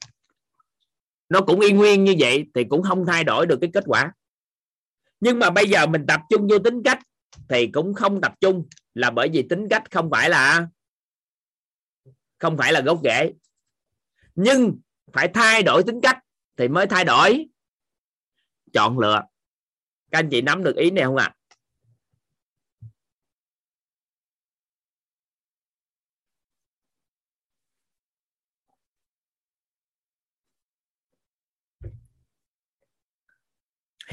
nó 1.28 1.40
cũng 1.40 1.60
y 1.60 1.72
nguyên 1.72 2.04
như 2.04 2.14
vậy 2.18 2.46
thì 2.54 2.64
cũng 2.64 2.82
không 2.82 3.06
thay 3.06 3.24
đổi 3.24 3.46
được 3.46 3.58
cái 3.60 3.70
kết 3.74 3.84
quả. 3.86 4.12
Nhưng 5.20 5.38
mà 5.38 5.50
bây 5.50 5.68
giờ 5.68 5.86
mình 5.86 6.04
tập 6.08 6.20
trung 6.30 6.48
vô 6.50 6.58
tính 6.58 6.82
cách 6.84 6.98
thì 7.48 7.66
cũng 7.66 7.94
không 7.94 8.20
tập 8.20 8.34
trung 8.40 8.68
là 8.94 9.10
bởi 9.10 9.28
vì 9.32 9.46
tính 9.50 9.68
cách 9.70 9.90
không 9.90 10.10
phải 10.10 10.30
là, 10.30 10.66
không 12.38 12.56
phải 12.58 12.72
là 12.72 12.80
gốc 12.80 13.00
rễ. 13.04 13.32
Nhưng 14.34 14.78
phải 15.12 15.28
thay 15.28 15.62
đổi 15.62 15.82
tính 15.82 16.00
cách 16.02 16.18
thì 16.56 16.68
mới 16.68 16.86
thay 16.86 17.04
đổi. 17.04 17.46
Chọn 18.72 18.98
lựa. 18.98 19.22
Các 20.10 20.18
anh 20.18 20.28
chị 20.30 20.42
nắm 20.42 20.64
được 20.64 20.76
ý 20.76 20.90
này 20.90 21.04
không 21.04 21.16
ạ? 21.16 21.24
à? 21.24 21.36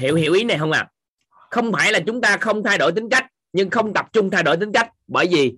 Hiểu 0.00 0.14
hiểu 0.14 0.32
ý 0.32 0.44
này 0.44 0.58
không 0.58 0.72
à? 0.72 0.88
Không 1.50 1.72
phải 1.72 1.92
là 1.92 2.00
chúng 2.06 2.20
ta 2.20 2.36
không 2.36 2.62
thay 2.62 2.78
đổi 2.78 2.92
tính 2.92 3.08
cách, 3.10 3.26
nhưng 3.52 3.70
không 3.70 3.94
tập 3.94 4.06
trung 4.12 4.30
thay 4.30 4.42
đổi 4.42 4.56
tính 4.56 4.72
cách. 4.72 4.90
Bởi 5.06 5.26
vì 5.30 5.54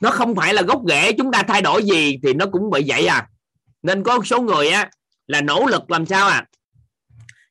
nó 0.00 0.10
không 0.10 0.34
phải 0.34 0.54
là 0.54 0.62
gốc 0.62 0.82
rễ 0.88 1.12
chúng 1.12 1.32
ta 1.32 1.42
thay 1.42 1.62
đổi 1.62 1.84
gì 1.84 2.18
thì 2.22 2.34
nó 2.34 2.46
cũng 2.46 2.70
bị 2.70 2.84
vậy 2.86 3.06
à. 3.06 3.28
Nên 3.82 4.02
có 4.02 4.20
số 4.24 4.40
người 4.40 4.68
á, 4.68 4.90
là 5.26 5.40
nỗ 5.40 5.66
lực 5.66 5.90
làm 5.90 6.06
sao 6.06 6.28
à? 6.28 6.46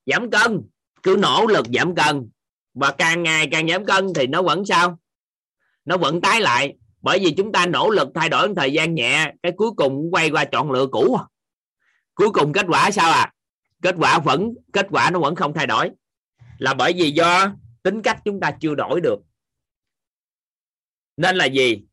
Giảm 0.05 0.31
cân, 0.31 0.61
cứ 1.03 1.15
nỗ 1.19 1.45
lực 1.47 1.65
giảm 1.73 1.95
cân. 1.95 2.29
Và 2.73 2.91
càng 2.91 3.23
ngày 3.23 3.47
càng 3.51 3.69
giảm 3.69 3.85
cân 3.85 4.13
thì 4.15 4.27
nó 4.27 4.41
vẫn 4.41 4.65
sao? 4.65 4.99
Nó 5.85 5.97
vẫn 5.97 6.21
tái 6.21 6.41
lại. 6.41 6.73
Bởi 7.01 7.19
vì 7.19 7.31
chúng 7.31 7.51
ta 7.51 7.65
nỗ 7.65 7.89
lực 7.89 8.07
thay 8.15 8.29
đổi 8.29 8.53
thời 8.55 8.73
gian 8.73 8.95
nhẹ, 8.95 9.33
cái 9.43 9.51
cuối 9.57 9.71
cùng 9.75 10.09
quay 10.11 10.29
qua 10.29 10.45
chọn 10.45 10.71
lựa 10.71 10.87
cũ. 10.87 11.17
Cuối 12.15 12.31
cùng 12.31 12.53
kết 12.53 12.65
quả 12.69 12.91
sao 12.91 13.11
à? 13.11 13.31
Kết 13.81 13.95
quả 13.99 14.19
vẫn, 14.19 14.53
kết 14.73 14.87
quả 14.91 15.09
nó 15.11 15.19
vẫn 15.19 15.35
không 15.35 15.53
thay 15.53 15.67
đổi 15.67 15.89
là 16.61 16.73
bởi 16.73 16.93
vì 16.93 17.11
do 17.11 17.55
tính 17.83 18.01
cách 18.01 18.21
chúng 18.25 18.39
ta 18.39 18.51
chưa 18.59 18.75
đổi 18.75 19.01
được. 19.01 19.19
Nên 21.17 21.35
là 21.35 21.45
gì? 21.45 21.83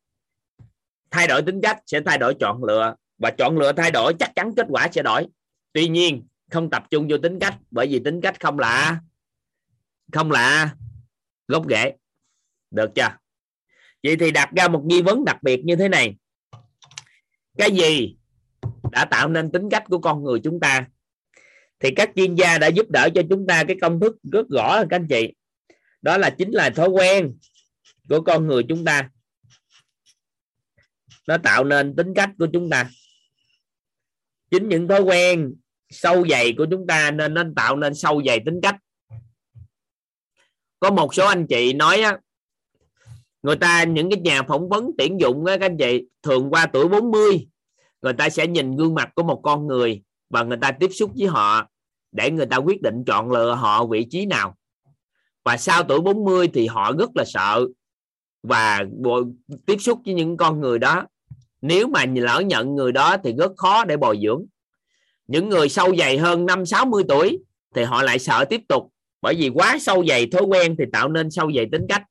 Thay 1.10 1.26
đổi 1.26 1.42
tính 1.42 1.60
cách 1.62 1.82
sẽ 1.86 2.00
thay 2.06 2.18
đổi 2.18 2.34
chọn 2.40 2.64
lựa, 2.64 2.94
và 3.18 3.30
chọn 3.30 3.58
lựa 3.58 3.72
thay 3.72 3.90
đổi 3.90 4.14
chắc 4.18 4.32
chắn 4.34 4.54
kết 4.56 4.66
quả 4.68 4.88
sẽ 4.92 5.02
đổi. 5.02 5.26
Tuy 5.72 5.88
nhiên, 5.88 6.26
không 6.50 6.70
tập 6.70 6.84
trung 6.90 7.06
vô 7.10 7.18
tính 7.18 7.38
cách, 7.38 7.58
bởi 7.70 7.86
vì 7.86 8.00
tính 8.04 8.20
cách 8.20 8.40
không 8.40 8.58
là 8.58 9.00
không 10.12 10.30
là 10.30 10.74
gốc 11.48 11.64
rễ. 11.68 11.92
Được 12.70 12.90
chưa? 12.94 13.10
Vậy 14.02 14.16
thì 14.20 14.30
đặt 14.30 14.50
ra 14.56 14.68
một 14.68 14.82
nghi 14.84 15.02
vấn 15.02 15.24
đặc 15.24 15.42
biệt 15.42 15.64
như 15.64 15.76
thế 15.76 15.88
này. 15.88 16.16
Cái 17.58 17.70
gì 17.70 18.16
đã 18.92 19.04
tạo 19.04 19.28
nên 19.28 19.52
tính 19.52 19.68
cách 19.70 19.84
của 19.86 19.98
con 19.98 20.24
người 20.24 20.40
chúng 20.44 20.60
ta? 20.60 20.88
Thì 21.80 21.90
các 21.96 22.10
chuyên 22.16 22.34
gia 22.34 22.58
đã 22.58 22.66
giúp 22.66 22.90
đỡ 22.90 23.08
cho 23.14 23.22
chúng 23.30 23.46
ta 23.46 23.64
cái 23.64 23.76
công 23.80 24.00
thức 24.00 24.16
rất 24.32 24.46
rõ, 24.48 24.84
các 24.90 24.96
anh 24.96 25.06
chị. 25.08 25.32
Đó 26.02 26.18
là 26.18 26.30
chính 26.30 26.50
là 26.50 26.70
thói 26.70 26.88
quen 26.88 27.38
của 28.08 28.20
con 28.20 28.46
người 28.46 28.62
chúng 28.68 28.84
ta. 28.84 29.10
Nó 31.26 31.38
tạo 31.38 31.64
nên 31.64 31.96
tính 31.96 32.14
cách 32.14 32.30
của 32.38 32.46
chúng 32.52 32.70
ta. 32.70 32.90
Chính 34.50 34.68
những 34.68 34.88
thói 34.88 35.00
quen 35.00 35.54
sâu 35.90 36.28
dày 36.28 36.54
của 36.58 36.66
chúng 36.70 36.86
ta 36.86 37.10
nên 37.10 37.34
nó 37.34 37.44
tạo 37.56 37.76
nên 37.76 37.94
sâu 37.94 38.22
dày 38.26 38.40
tính 38.46 38.60
cách. 38.62 38.76
Có 40.80 40.90
một 40.90 41.14
số 41.14 41.26
anh 41.26 41.46
chị 41.46 41.72
nói 41.72 42.00
á, 42.00 42.18
người 43.42 43.56
ta, 43.56 43.84
những 43.84 44.10
cái 44.10 44.20
nhà 44.20 44.42
phỏng 44.42 44.68
vấn 44.68 44.90
tuyển 44.98 45.20
dụng 45.20 45.44
á, 45.44 45.56
các 45.56 45.66
anh 45.66 45.76
chị, 45.78 46.02
thường 46.22 46.50
qua 46.50 46.66
tuổi 46.72 46.88
40 46.88 47.48
người 48.02 48.12
ta 48.12 48.28
sẽ 48.28 48.46
nhìn 48.46 48.76
gương 48.76 48.94
mặt 48.94 49.10
của 49.14 49.22
một 49.22 49.40
con 49.42 49.66
người 49.66 50.02
và 50.30 50.42
người 50.42 50.58
ta 50.60 50.72
tiếp 50.72 50.88
xúc 50.92 51.10
với 51.18 51.28
họ 51.28 51.68
để 52.12 52.30
người 52.30 52.46
ta 52.46 52.56
quyết 52.56 52.82
định 52.82 53.04
chọn 53.06 53.30
lựa 53.30 53.54
họ 53.54 53.86
vị 53.86 54.06
trí 54.10 54.26
nào. 54.26 54.54
Và 55.44 55.56
sau 55.56 55.82
tuổi 55.82 56.00
40 56.00 56.48
thì 56.54 56.66
họ 56.66 56.92
rất 56.92 57.10
là 57.14 57.24
sợ 57.24 57.66
và 58.42 58.84
tiếp 59.66 59.76
xúc 59.80 60.00
với 60.04 60.14
những 60.14 60.36
con 60.36 60.60
người 60.60 60.78
đó. 60.78 61.06
Nếu 61.62 61.88
mà 61.88 62.04
lỡ 62.14 62.42
nhận 62.46 62.74
người 62.74 62.92
đó 62.92 63.16
thì 63.24 63.34
rất 63.38 63.52
khó 63.56 63.84
để 63.84 63.96
bồi 63.96 64.18
dưỡng. 64.22 64.44
Những 65.26 65.48
người 65.48 65.68
sâu 65.68 65.96
dày 65.96 66.18
hơn 66.18 66.46
năm 66.46 66.66
60 66.66 67.04
tuổi 67.08 67.38
thì 67.74 67.82
họ 67.82 68.02
lại 68.02 68.18
sợ 68.18 68.44
tiếp 68.44 68.60
tục 68.68 68.92
bởi 69.22 69.34
vì 69.34 69.48
quá 69.48 69.78
sâu 69.80 70.04
dày 70.08 70.26
thói 70.26 70.42
quen 70.42 70.76
thì 70.78 70.84
tạo 70.92 71.08
nên 71.08 71.30
sâu 71.30 71.52
dày 71.56 71.66
tính 71.72 71.86
cách. 71.88 72.02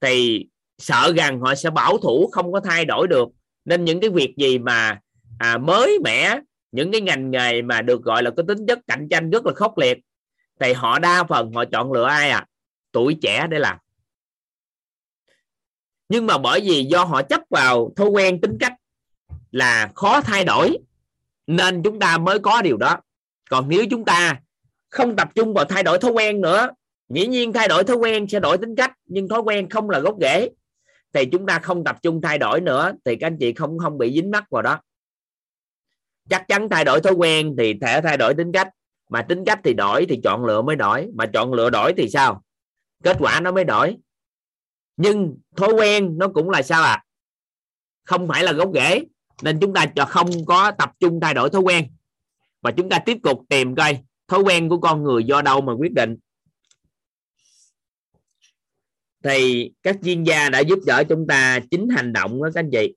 Thì 0.00 0.46
sợ 0.78 1.12
rằng 1.16 1.40
họ 1.40 1.54
sẽ 1.54 1.70
bảo 1.70 1.98
thủ 1.98 2.28
không 2.32 2.52
có 2.52 2.60
thay 2.60 2.84
đổi 2.84 3.08
được. 3.08 3.28
Nên 3.64 3.84
những 3.84 4.00
cái 4.00 4.10
việc 4.10 4.34
gì 4.36 4.58
mà 4.58 4.98
à, 5.38 5.58
mới 5.58 5.98
mẻ 6.04 6.40
những 6.72 6.92
cái 6.92 7.00
ngành 7.00 7.30
nghề 7.30 7.62
mà 7.62 7.82
được 7.82 8.02
gọi 8.02 8.22
là 8.22 8.30
có 8.36 8.42
tính 8.48 8.66
chất 8.66 8.78
cạnh 8.86 9.08
tranh 9.10 9.30
rất 9.30 9.46
là 9.46 9.52
khốc 9.54 9.78
liệt. 9.78 9.98
Thì 10.60 10.72
họ 10.72 10.98
đa 10.98 11.24
phần 11.24 11.52
họ 11.52 11.64
chọn 11.64 11.92
lựa 11.92 12.06
ai 12.06 12.30
à? 12.30 12.46
Tuổi 12.92 13.18
trẻ 13.22 13.46
để 13.50 13.58
làm. 13.58 13.78
Nhưng 16.08 16.26
mà 16.26 16.38
bởi 16.38 16.60
vì 16.60 16.84
do 16.84 17.04
họ 17.04 17.22
chấp 17.22 17.40
vào 17.50 17.92
thói 17.96 18.08
quen 18.08 18.40
tính 18.40 18.56
cách 18.60 18.72
là 19.50 19.90
khó 19.94 20.20
thay 20.20 20.44
đổi, 20.44 20.78
nên 21.46 21.82
chúng 21.82 21.98
ta 21.98 22.18
mới 22.18 22.38
có 22.38 22.62
điều 22.62 22.76
đó. 22.76 23.00
Còn 23.50 23.68
nếu 23.68 23.84
chúng 23.90 24.04
ta 24.04 24.40
không 24.88 25.16
tập 25.16 25.28
trung 25.34 25.54
vào 25.54 25.64
thay 25.64 25.82
đổi 25.82 25.98
thói 25.98 26.10
quen 26.10 26.40
nữa, 26.40 26.68
dĩ 27.08 27.26
nhiên 27.26 27.52
thay 27.52 27.68
đổi 27.68 27.84
thói 27.84 27.96
quen 27.96 28.28
sẽ 28.28 28.40
đổi 28.40 28.58
tính 28.58 28.76
cách, 28.76 28.92
nhưng 29.04 29.28
thói 29.28 29.40
quen 29.40 29.68
không 29.68 29.90
là 29.90 29.98
gốc 29.98 30.16
rễ. 30.20 30.48
Thì 31.12 31.26
chúng 31.32 31.46
ta 31.46 31.58
không 31.58 31.84
tập 31.84 31.96
trung 32.02 32.20
thay 32.22 32.38
đổi 32.38 32.60
nữa, 32.60 32.92
thì 33.04 33.16
các 33.16 33.26
anh 33.26 33.36
chị 33.40 33.52
không 33.52 33.78
không 33.78 33.98
bị 33.98 34.12
dính 34.14 34.30
mắc 34.30 34.44
vào 34.50 34.62
đó 34.62 34.80
chắc 36.28 36.48
chắn 36.48 36.68
thay 36.70 36.84
đổi 36.84 37.00
thói 37.00 37.12
quen 37.12 37.54
thì 37.58 37.74
thể 37.80 38.00
thay 38.00 38.16
đổi 38.16 38.34
tính 38.34 38.52
cách. 38.52 38.68
Mà 39.10 39.22
tính 39.22 39.44
cách 39.46 39.60
thì 39.64 39.74
đổi 39.74 40.06
thì 40.08 40.20
chọn 40.24 40.44
lựa 40.44 40.62
mới 40.62 40.76
đổi. 40.76 41.08
Mà 41.14 41.26
chọn 41.26 41.52
lựa 41.52 41.70
đổi 41.70 41.94
thì 41.96 42.08
sao? 42.08 42.42
Kết 43.02 43.16
quả 43.20 43.40
nó 43.40 43.52
mới 43.52 43.64
đổi. 43.64 43.96
Nhưng 44.96 45.36
thói 45.56 45.72
quen 45.72 46.18
nó 46.18 46.28
cũng 46.28 46.50
là 46.50 46.62
sao 46.62 46.82
à 46.82 47.02
không 48.04 48.28
phải 48.28 48.44
là 48.44 48.52
gốc 48.52 48.70
rễ. 48.74 49.02
Nên 49.42 49.58
chúng 49.60 49.74
ta 49.74 49.86
không 50.08 50.30
có 50.46 50.70
tập 50.70 50.92
trung 51.00 51.20
thay 51.22 51.34
đổi 51.34 51.50
thói 51.50 51.60
quen. 51.60 51.86
Và 52.60 52.70
chúng 52.70 52.88
ta 52.88 52.98
tiếp 52.98 53.18
tục 53.22 53.40
tìm 53.48 53.74
coi 53.74 53.98
thói 54.28 54.40
quen 54.40 54.68
của 54.68 54.78
con 54.78 55.02
người 55.02 55.24
do 55.24 55.42
đâu 55.42 55.60
mà 55.60 55.72
quyết 55.72 55.92
định. 55.92 56.16
Thì 59.24 59.70
các 59.82 59.96
chuyên 60.04 60.24
gia 60.24 60.48
đã 60.48 60.60
giúp 60.60 60.78
đỡ 60.86 61.04
chúng 61.08 61.26
ta 61.26 61.60
chính 61.70 61.88
hành 61.88 62.12
động 62.12 62.42
đó, 62.42 62.48
các 62.54 62.60
anh 62.60 62.70
chị. 62.72 62.94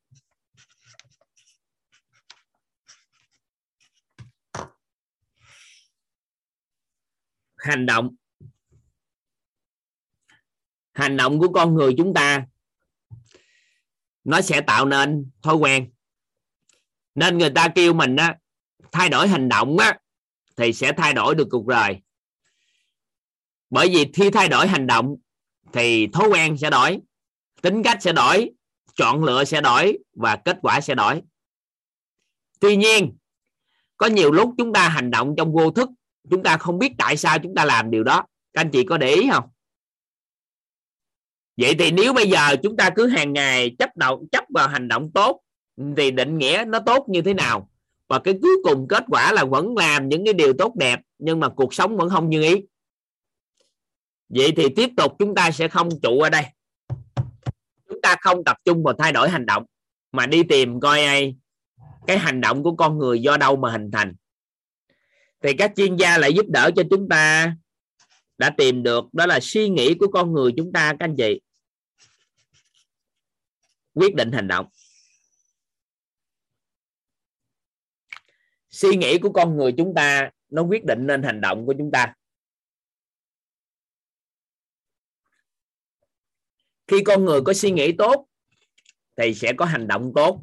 Hành 7.66 7.86
động. 7.86 8.16
Hành 10.94 11.18
động 11.18 11.40
của 11.40 11.52
con 11.54 11.74
người 11.74 11.94
chúng 11.98 12.14
ta, 12.14 12.46
nó 14.24 14.42
sẽ 14.42 14.62
tạo 14.62 14.86
nên 14.86 15.32
thói 15.42 15.56
quen. 15.56 15.92
Nên 17.16 17.38
người 17.38 17.50
ta 17.50 17.68
kêu 17.76 17.94
mình 17.94 18.16
á, 18.16 18.38
thay 18.92 19.10
đổi 19.10 19.28
hành 19.28 19.50
động 19.50 19.78
á, 19.78 20.00
thì 20.56 20.74
sẽ 20.74 20.92
thay 20.98 21.14
đổi 21.14 21.36
được 21.36 21.48
cuộc 21.52 21.68
đời. 21.68 22.02
Bởi 23.70 23.88
vì 23.90 24.12
khi 24.14 24.30
thay 24.30 24.50
đổi 24.50 24.68
hành 24.68 24.88
động, 24.88 25.16
thì 25.74 26.08
thói 26.08 26.30
quen 26.30 26.58
sẽ 26.58 26.70
đổi, 26.70 27.00
tính 27.62 27.84
cách 27.84 27.98
sẽ 28.02 28.14
đổi, 28.14 28.52
chọn 28.96 29.24
lựa 29.24 29.44
sẽ 29.44 29.62
đổi 29.62 29.98
và 30.14 30.36
kết 30.46 30.58
quả 30.62 30.82
sẽ 30.82 30.96
đổi. 30.96 31.22
Tuy 32.60 32.76
nhiên, 32.76 33.18
có 33.98 34.08
nhiều 34.08 34.32
lúc 34.32 34.54
chúng 34.58 34.74
ta 34.74 34.90
hành 34.90 35.12
động 35.12 35.34
trong 35.38 35.54
vô 35.54 35.72
thức 35.72 35.90
chúng 36.30 36.44
ta 36.44 36.58
không 36.58 36.80
biết 36.80 36.92
tại 36.98 37.18
sao 37.18 37.40
chúng 37.40 37.56
ta 37.56 37.66
làm 37.66 37.92
điều 37.92 38.04
đó. 38.04 38.26
Các 38.54 38.62
anh 38.62 38.70
chị 38.72 38.84
có 38.84 38.98
để 38.98 39.10
ý 39.16 39.30
không? 39.32 39.50
Vậy 41.58 41.76
thì 41.80 41.92
nếu 41.92 42.14
bây 42.14 42.30
giờ 42.30 42.56
chúng 42.64 42.78
ta 42.78 42.90
cứ 42.90 43.08
hàng 43.08 43.34
ngày 43.34 43.76
chấp 43.80 43.98
đầu 43.98 44.26
chấp 44.32 44.44
vào 44.50 44.68
hành 44.68 44.88
động 44.88 45.12
tốt, 45.14 45.42
thì 45.98 46.12
định 46.12 46.38
nghĩa 46.38 46.64
nó 46.68 46.80
tốt 46.80 47.06
như 47.10 47.22
thế 47.22 47.34
nào? 47.34 47.70
Và 48.08 48.20
cái 48.20 48.34
cuối 48.42 48.58
cùng 48.64 48.88
kết 48.88 49.04
quả 49.08 49.32
là 49.32 49.46
vẫn 49.46 49.78
làm 49.78 50.10
những 50.10 50.26
cái 50.26 50.34
điều 50.34 50.54
tốt 50.54 50.76
đẹp, 50.76 51.00
nhưng 51.18 51.40
mà 51.40 51.50
cuộc 51.50 51.74
sống 51.74 51.98
vẫn 51.98 52.10
không 52.10 52.30
như 52.30 52.44
ý. 52.44 52.56
Vậy 54.30 54.54
thì 54.58 54.64
tiếp 54.76 54.90
tục 54.98 55.16
chúng 55.20 55.36
ta 55.36 55.52
sẽ 55.52 55.68
không 55.68 55.90
trụ 56.02 56.20
ở 56.20 56.30
đây. 56.30 56.44
Chúng 57.90 58.02
ta 58.02 58.16
không 58.22 58.44
tập 58.44 58.58
trung 58.66 58.84
vào 58.84 58.94
thay 58.94 59.12
đổi 59.12 59.30
hành 59.30 59.46
động, 59.46 59.66
mà 60.12 60.26
đi 60.26 60.44
tìm 60.44 60.80
coi 60.80 61.04
ai 61.04 61.36
cái 62.08 62.18
hành 62.18 62.42
động 62.42 62.64
của 62.64 62.76
con 62.76 62.98
người 62.98 63.22
do 63.22 63.38
đâu 63.38 63.56
mà 63.56 63.72
hình 63.72 63.92
thành 63.92 64.14
thì 65.42 65.54
các 65.58 65.72
chuyên 65.76 65.96
gia 65.96 66.18
lại 66.18 66.34
giúp 66.34 66.46
đỡ 66.50 66.72
cho 66.76 66.84
chúng 66.90 67.10
ta 67.10 67.56
đã 68.38 68.52
tìm 68.58 68.84
được, 68.84 69.14
đó 69.14 69.26
là 69.26 69.40
suy 69.40 69.70
nghĩ 69.70 69.96
của 70.00 70.08
con 70.14 70.34
người 70.34 70.52
chúng 70.58 70.72
ta, 70.74 70.96
các 71.00 71.06
anh 71.06 71.16
chị. 71.18 71.42
Quyết 73.94 74.16
định 74.16 74.32
hành 74.32 74.48
động. 74.48 74.68
Suy 78.70 78.98
nghĩ 78.98 79.18
của 79.18 79.32
con 79.32 79.58
người 79.58 79.74
chúng 79.78 79.94
ta, 79.96 80.32
nó 80.50 80.62
quyết 80.62 80.86
định 80.86 81.08
nên 81.08 81.24
hành 81.24 81.42
động 81.42 81.66
của 81.66 81.74
chúng 81.78 81.92
ta. 81.92 82.14
Khi 86.88 87.04
con 87.06 87.26
người 87.26 87.42
có 87.46 87.54
suy 87.54 87.72
nghĩ 87.72 87.92
tốt, 87.98 88.28
thì 89.16 89.34
sẽ 89.34 89.54
có 89.58 89.66
hành 89.66 89.88
động 89.88 90.12
tốt. 90.16 90.42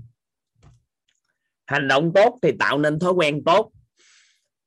Hành 1.67 1.89
động 1.89 2.13
tốt 2.15 2.39
thì 2.43 2.53
tạo 2.59 2.79
nên 2.79 2.99
thói 2.99 3.13
quen 3.13 3.43
tốt 3.45 3.73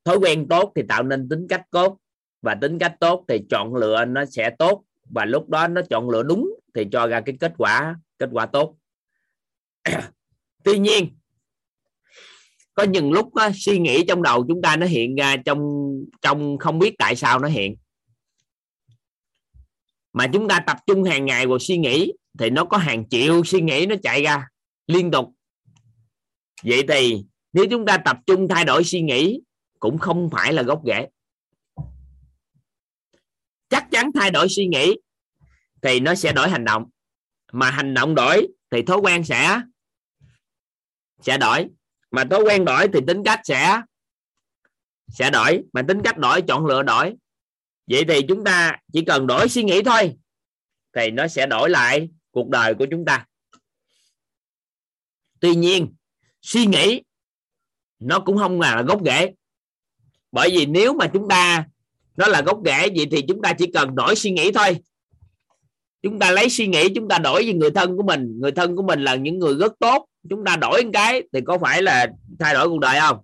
thói 0.05 0.17
quen 0.17 0.47
tốt 0.47 0.71
thì 0.75 0.81
tạo 0.89 1.03
nên 1.03 1.29
tính 1.29 1.47
cách 1.49 1.61
tốt 1.71 1.97
và 2.41 2.55
tính 2.55 2.79
cách 2.79 2.95
tốt 2.99 3.25
thì 3.27 3.39
chọn 3.49 3.75
lựa 3.75 4.05
nó 4.05 4.25
sẽ 4.25 4.49
tốt 4.59 4.83
và 5.09 5.25
lúc 5.25 5.49
đó 5.49 5.67
nó 5.67 5.81
chọn 5.89 6.09
lựa 6.09 6.23
đúng 6.23 6.59
thì 6.73 6.87
cho 6.91 7.07
ra 7.07 7.21
cái 7.21 7.35
kết 7.39 7.53
quả 7.57 7.95
kết 8.17 8.29
quả 8.31 8.45
tốt. 8.45 8.77
Tuy 10.63 10.79
nhiên 10.79 11.09
có 12.73 12.83
những 12.83 13.11
lúc 13.11 13.35
đó, 13.35 13.49
suy 13.55 13.79
nghĩ 13.79 14.03
trong 14.07 14.21
đầu 14.21 14.45
chúng 14.47 14.61
ta 14.61 14.75
nó 14.75 14.85
hiện 14.85 15.15
ra 15.15 15.37
trong 15.45 15.59
trong 16.21 16.57
không 16.57 16.79
biết 16.79 16.95
tại 16.97 17.15
sao 17.15 17.39
nó 17.39 17.47
hiện. 17.47 17.75
Mà 20.13 20.27
chúng 20.33 20.47
ta 20.47 20.59
tập 20.67 20.77
trung 20.87 21.03
hàng 21.03 21.25
ngày 21.25 21.47
vào 21.47 21.59
suy 21.59 21.77
nghĩ 21.77 22.13
thì 22.39 22.49
nó 22.49 22.65
có 22.65 22.77
hàng 22.77 23.09
triệu 23.09 23.43
suy 23.43 23.61
nghĩ 23.61 23.85
nó 23.85 23.95
chạy 24.03 24.23
ra 24.23 24.47
liên 24.87 25.11
tục. 25.11 25.29
Vậy 26.63 26.83
thì 26.87 27.25
nếu 27.53 27.65
chúng 27.71 27.85
ta 27.85 27.97
tập 27.97 28.17
trung 28.27 28.47
thay 28.47 28.65
đổi 28.65 28.83
suy 28.83 29.01
nghĩ 29.01 29.41
cũng 29.85 29.97
không 29.97 30.29
phải 30.31 30.53
là 30.53 30.63
gốc 30.63 30.81
rễ. 30.85 31.07
Chắc 33.69 33.87
chắn 33.91 34.11
thay 34.15 34.31
đổi 34.31 34.47
suy 34.49 34.67
nghĩ 34.67 34.95
thì 35.81 35.99
nó 35.99 36.15
sẽ 36.15 36.33
đổi 36.33 36.49
hành 36.49 36.65
động. 36.65 36.89
Mà 37.51 37.71
hành 37.71 37.93
động 37.93 38.15
đổi 38.15 38.47
thì 38.71 38.81
thói 38.81 38.97
quen 38.97 39.23
sẽ 39.23 39.61
sẽ 41.21 41.37
đổi. 41.37 41.67
Mà 42.11 42.23
thói 42.23 42.43
quen 42.43 42.65
đổi 42.65 42.87
thì 42.93 42.99
tính 43.07 43.21
cách 43.25 43.39
sẽ 43.43 43.81
sẽ 45.07 45.29
đổi. 45.29 45.63
Mà 45.73 45.81
tính 45.87 46.01
cách 46.03 46.17
đổi, 46.17 46.41
chọn 46.41 46.65
lựa 46.65 46.83
đổi. 46.83 47.15
Vậy 47.87 48.05
thì 48.07 48.21
chúng 48.27 48.43
ta 48.43 48.77
chỉ 48.93 49.05
cần 49.05 49.27
đổi 49.27 49.49
suy 49.49 49.63
nghĩ 49.63 49.81
thôi 49.83 50.15
thì 50.95 51.11
nó 51.11 51.27
sẽ 51.27 51.45
đổi 51.45 51.69
lại 51.69 52.09
cuộc 52.31 52.49
đời 52.49 52.75
của 52.75 52.85
chúng 52.91 53.05
ta. 53.05 53.25
Tuy 55.39 55.55
nhiên, 55.55 55.95
suy 56.41 56.65
nghĩ 56.65 57.01
nó 57.99 58.19
cũng 58.19 58.37
không 58.37 58.61
là 58.61 58.81
gốc 58.81 59.01
rễ 59.05 59.33
bởi 60.35 60.49
vì 60.49 60.65
nếu 60.65 60.93
mà 60.93 61.07
chúng 61.07 61.27
ta, 61.27 61.65
nó 62.17 62.27
là 62.27 62.41
gốc 62.41 62.59
rễ 62.65 62.89
vậy 62.95 63.07
thì 63.11 63.21
chúng 63.27 63.41
ta 63.41 63.53
chỉ 63.53 63.65
cần 63.73 63.95
đổi 63.95 64.15
suy 64.15 64.31
nghĩ 64.31 64.51
thôi. 64.51 64.77
Chúng 66.01 66.19
ta 66.19 66.31
lấy 66.31 66.49
suy 66.49 66.67
nghĩ, 66.67 66.89
chúng 66.95 67.07
ta 67.07 67.17
đổi 67.17 67.43
với 67.43 67.53
người 67.53 67.71
thân 67.71 67.97
của 67.97 68.03
mình. 68.03 68.39
Người 68.39 68.51
thân 68.51 68.75
của 68.75 68.83
mình 68.83 69.03
là 69.03 69.15
những 69.15 69.39
người 69.39 69.55
rất 69.55 69.73
tốt. 69.79 70.05
Chúng 70.29 70.45
ta 70.45 70.55
đổi 70.55 70.83
một 70.83 70.89
cái 70.93 71.23
thì 71.33 71.41
có 71.45 71.57
phải 71.57 71.81
là 71.81 72.07
thay 72.39 72.53
đổi 72.53 72.69
cuộc 72.69 72.79
đời 72.79 72.99
không? 72.99 73.17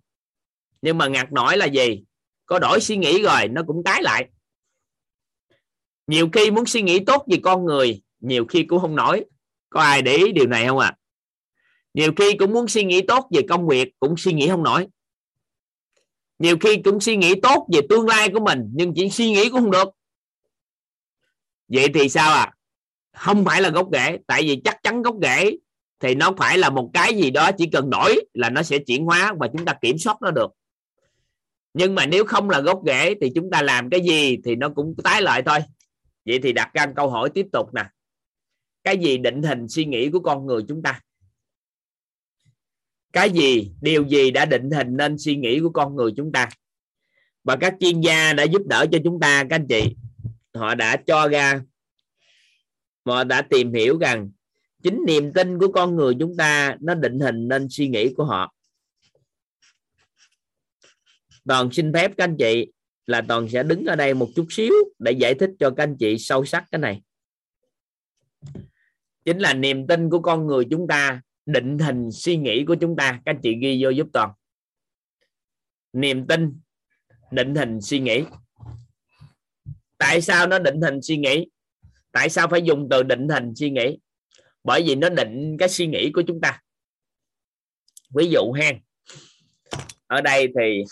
Nhưng 0.82 0.98
mà 0.98 1.08
ngặt 1.08 1.32
nổi 1.32 1.58
là 1.58 1.66
gì? 1.66 2.04
Có 2.46 2.60
đổi 2.60 2.80
suy 2.80 2.98
nghĩ 2.98 3.22
rồi, 3.22 3.48
nó 3.48 3.62
cũng 3.68 3.84
tái 3.84 4.04
lại. 4.04 4.30
Nhiều 6.08 6.30
khi 6.34 6.52
muốn 6.52 6.66
suy 6.66 6.82
nghĩ 6.82 7.00
tốt 7.00 7.26
về 7.32 7.38
con 7.44 7.66
người, 7.66 8.02
nhiều 8.20 8.46
khi 8.46 8.64
cũng 8.64 8.80
không 8.80 8.96
nổi. 8.96 9.26
Có 9.70 9.82
ai 9.82 10.02
để 10.02 10.16
ý 10.16 10.32
điều 10.32 10.48
này 10.48 10.68
không 10.68 10.80
ạ? 10.80 10.88
À? 10.88 10.98
nhiều 11.94 12.12
khi 12.18 12.34
cũng 12.38 12.54
muốn 12.54 12.68
suy 12.68 12.84
nghĩ 12.84 13.02
tốt 13.02 13.28
về 13.32 13.42
công 13.50 13.68
việc, 13.68 13.90
cũng 14.00 14.18
suy 14.18 14.34
nghĩ 14.34 14.48
không 14.50 14.64
nổi 14.64 14.88
nhiều 16.41 16.57
khi 16.61 16.81
cũng 16.84 16.99
suy 16.99 17.18
nghĩ 17.18 17.34
tốt 17.43 17.68
về 17.73 17.80
tương 17.89 18.07
lai 18.07 18.30
của 18.30 18.39
mình, 18.39 18.69
nhưng 18.73 18.93
chỉ 18.95 19.09
suy 19.09 19.31
nghĩ 19.31 19.49
cũng 19.49 19.61
không 19.61 19.72
được. 19.72 19.89
Vậy 21.68 21.88
thì 21.93 22.09
sao 22.09 22.34
à? 22.34 22.53
Không 23.18 23.45
phải 23.45 23.61
là 23.61 23.69
gốc 23.69 23.89
rễ, 23.93 24.18
tại 24.27 24.41
vì 24.41 24.61
chắc 24.63 24.84
chắn 24.84 25.01
gốc 25.01 25.15
rễ 25.22 25.51
thì 25.99 26.15
nó 26.15 26.34
phải 26.38 26.57
là 26.57 26.69
một 26.69 26.89
cái 26.93 27.13
gì 27.15 27.31
đó 27.31 27.51
chỉ 27.57 27.69
cần 27.72 27.89
đổi 27.89 28.19
là 28.34 28.49
nó 28.49 28.63
sẽ 28.63 28.77
chuyển 28.77 29.05
hóa 29.05 29.34
và 29.39 29.47
chúng 29.47 29.65
ta 29.65 29.73
kiểm 29.81 29.97
soát 29.97 30.18
nó 30.22 30.31
được. 30.31 30.51
Nhưng 31.73 31.95
mà 31.95 32.05
nếu 32.05 32.26
không 32.26 32.49
là 32.49 32.59
gốc 32.59 32.81
rễ 32.85 33.15
thì 33.22 33.31
chúng 33.35 33.49
ta 33.51 33.61
làm 33.61 33.89
cái 33.89 34.01
gì 34.01 34.38
thì 34.45 34.55
nó 34.55 34.69
cũng 34.69 34.95
tái 35.03 35.22
lại 35.22 35.43
thôi. 35.45 35.59
Vậy 36.26 36.39
thì 36.43 36.53
đặt 36.53 36.73
ra 36.73 36.85
câu 36.95 37.09
hỏi 37.09 37.30
tiếp 37.34 37.45
tục 37.53 37.73
nè. 37.73 37.84
Cái 38.84 38.97
gì 38.97 39.18
định 39.18 39.43
hình 39.43 39.68
suy 39.69 39.85
nghĩ 39.85 40.09
của 40.09 40.19
con 40.19 40.45
người 40.45 40.61
chúng 40.68 40.81
ta? 40.84 41.01
Cái 43.14 43.30
gì, 43.30 43.72
điều 43.82 44.08
gì 44.08 44.32
đã 44.32 44.46
định 44.46 44.72
hình 44.72 44.98
nên 44.98 45.18
suy 45.18 45.36
nghĩ 45.36 45.60
của 45.60 45.70
con 45.70 45.96
người 45.96 46.12
chúng 46.18 46.32
ta? 46.32 46.50
Và 47.44 47.56
các 47.56 47.76
chuyên 47.80 48.02
gia 48.02 48.34
đã 48.34 48.44
giúp 48.44 48.62
đỡ 48.66 48.86
cho 48.92 48.98
chúng 49.04 49.20
ta, 49.20 49.44
các 49.50 49.56
anh 49.56 49.68
chị. 49.68 49.96
Họ 50.54 50.76
đã 50.76 50.96
cho 51.08 51.28
ra, 51.28 51.62
họ 53.06 53.24
đã 53.24 53.42
tìm 53.42 53.74
hiểu 53.74 53.98
rằng 53.98 54.32
chính 54.84 55.00
niềm 55.08 55.34
tin 55.34 55.60
của 55.60 55.72
con 55.72 55.96
người 55.96 56.16
chúng 56.20 56.38
ta 56.38 56.78
nó 56.82 56.96
định 56.96 57.20
hình 57.20 57.48
nên 57.48 57.68
suy 57.70 57.88
nghĩ 57.88 58.14
của 58.14 58.26
họ. 58.26 58.54
Toàn 61.48 61.72
xin 61.72 61.94
phép 61.94 62.12
các 62.18 62.24
anh 62.24 62.36
chị 62.40 62.72
là 63.08 63.22
toàn 63.28 63.50
sẽ 63.50 63.64
đứng 63.64 63.86
ở 63.86 63.96
đây 63.96 64.14
một 64.14 64.30
chút 64.36 64.46
xíu 64.50 64.74
để 65.00 65.12
giải 65.12 65.34
thích 65.34 65.50
cho 65.60 65.70
các 65.70 65.84
anh 65.84 65.98
chị 66.00 66.18
sâu 66.18 66.46
sắc 66.46 66.64
cái 66.72 66.80
này. 66.80 67.02
Chính 69.26 69.40
là 69.40 69.54
niềm 69.54 69.88
tin 69.88 70.10
của 70.10 70.20
con 70.20 70.48
người 70.48 70.66
chúng 70.70 70.88
ta 70.88 71.22
định 71.45 71.80
hình 71.80 72.11
suy 72.11 72.38
nghĩ 72.38 72.63
của 72.68 72.76
chúng 72.81 72.95
ta. 72.95 73.22
Các 73.26 73.35
chị 73.43 73.55
ghi 73.61 73.84
vô 73.84 73.89
giúp 73.89 74.07
toàn. 74.13 74.31
Niềm 75.93 76.27
tin, 76.27 76.59
định 77.31 77.55
hình 77.55 77.81
suy 77.81 77.99
nghĩ. 77.99 78.23
Tại 79.97 80.22
sao 80.22 80.47
nó 80.47 80.59
định 80.59 80.81
hình 80.81 81.01
suy 81.01 81.18
nghĩ? 81.18 81.47
Tại 82.11 82.30
sao 82.30 82.47
phải 82.47 82.61
dùng 82.61 82.88
từ 82.91 83.03
định 83.03 83.27
hình 83.30 83.55
suy 83.55 83.69
nghĩ? 83.69 83.97
Bởi 84.63 84.84
vì 84.88 84.95
nó 84.95 85.09
định 85.09 85.55
cái 85.59 85.69
suy 85.69 85.88
nghĩ 85.88 86.11
của 86.13 86.23
chúng 86.27 86.41
ta. 86.41 86.61
Ví 88.15 88.30
dụ 88.30 88.51
ha, 88.51 88.72
ở 90.07 90.22
đây 90.22 90.47
thì 90.59 90.84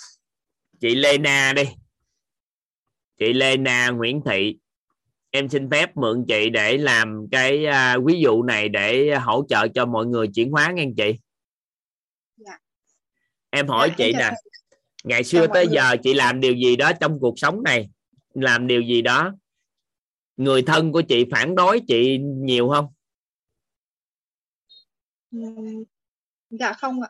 chị 0.82 0.96
Lê 0.96 1.18
Na 1.18 1.54
đi. 1.56 1.64
Chị 3.20 3.34
Lê 3.34 3.58
Na 3.58 3.90
Nguyễn 3.90 4.22
Thị 4.26 4.58
em 5.32 5.50
xin 5.50 5.70
phép 5.72 5.98
mượn 5.98 6.26
chị 6.28 6.50
để 6.50 6.78
làm 6.78 7.26
cái 7.32 7.66
uh, 7.98 8.06
ví 8.06 8.20
dụ 8.22 8.44
này 8.44 8.70
để 8.70 9.16
hỗ 9.16 9.46
trợ 9.50 9.68
cho 9.68 9.86
mọi 9.86 10.06
người 10.06 10.28
chuyển 10.36 10.52
hóa 10.52 10.72
nghe 10.76 10.86
chị 10.98 11.14
Dạ. 12.38 12.58
em 13.50 13.68
hỏi 13.68 13.90
Dạ, 13.90 13.96
chị 13.98 14.14
nè 14.14 14.32
ngày 15.04 15.24
xưa 15.24 15.48
tới 15.54 15.66
người. 15.66 15.76
giờ 15.76 15.96
chị 16.04 16.14
làm 16.14 16.40
điều 16.40 16.54
gì 16.56 16.76
đó 16.76 16.92
trong 17.02 17.20
cuộc 17.20 17.34
sống 17.40 17.64
này 17.64 17.90
làm 18.34 18.68
điều 18.68 18.82
gì 18.82 19.02
đó 19.02 19.34
người 20.38 20.62
thân 20.62 20.92
của 20.92 21.02
chị 21.02 21.26
phản 21.32 21.56
đối 21.56 21.80
chị 21.88 22.18
nhiều 22.24 22.70
không 22.70 22.88
Dạ 26.50 26.74
không 26.74 27.02
ạ. 27.02 27.10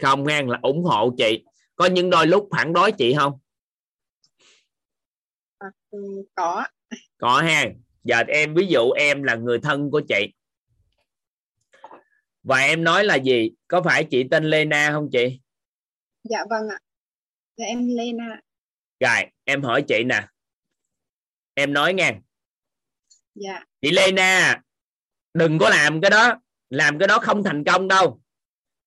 không 0.00 0.24
ngang 0.24 0.48
là 0.50 0.58
ủng 0.62 0.84
hộ 0.84 1.14
chị 1.18 1.44
có 1.76 1.86
những 1.86 2.10
đôi 2.10 2.26
lúc 2.26 2.48
phản 2.50 2.72
đối 2.72 2.92
chị 2.92 3.14
không 3.18 3.38
À, 5.58 5.68
ừm, 5.90 6.02
có. 6.34 6.66
Có 7.18 7.40
ha. 7.40 7.64
Giờ 8.04 8.22
em 8.28 8.54
ví 8.54 8.66
dụ 8.66 8.90
em 8.90 9.22
là 9.22 9.34
người 9.34 9.58
thân 9.58 9.90
của 9.90 10.00
chị. 10.08 10.32
Và 12.42 12.58
em 12.58 12.84
nói 12.84 13.04
là 13.04 13.14
gì? 13.14 13.50
Có 13.68 13.82
phải 13.82 14.04
chị 14.04 14.24
tên 14.30 14.44
Lena 14.44 14.90
không 14.92 15.08
chị? 15.12 15.40
Dạ 16.24 16.44
vâng 16.50 16.68
ạ. 16.68 16.78
Dạ 17.56 17.66
em 17.66 17.88
Lena. 17.96 18.40
rồi 19.00 19.26
em 19.44 19.62
hỏi 19.62 19.84
chị 19.88 20.04
nè. 20.04 20.26
Em 21.54 21.72
nói 21.72 21.94
nghe. 21.94 22.14
Dạ. 23.34 23.64
chị 23.80 23.90
Lena 23.90 24.60
đừng 25.34 25.58
có 25.58 25.68
làm 25.68 26.00
cái 26.00 26.10
đó. 26.10 26.40
Làm 26.70 26.98
cái 26.98 27.08
đó 27.08 27.18
không 27.18 27.44
thành 27.44 27.64
công 27.64 27.88
đâu. 27.88 28.20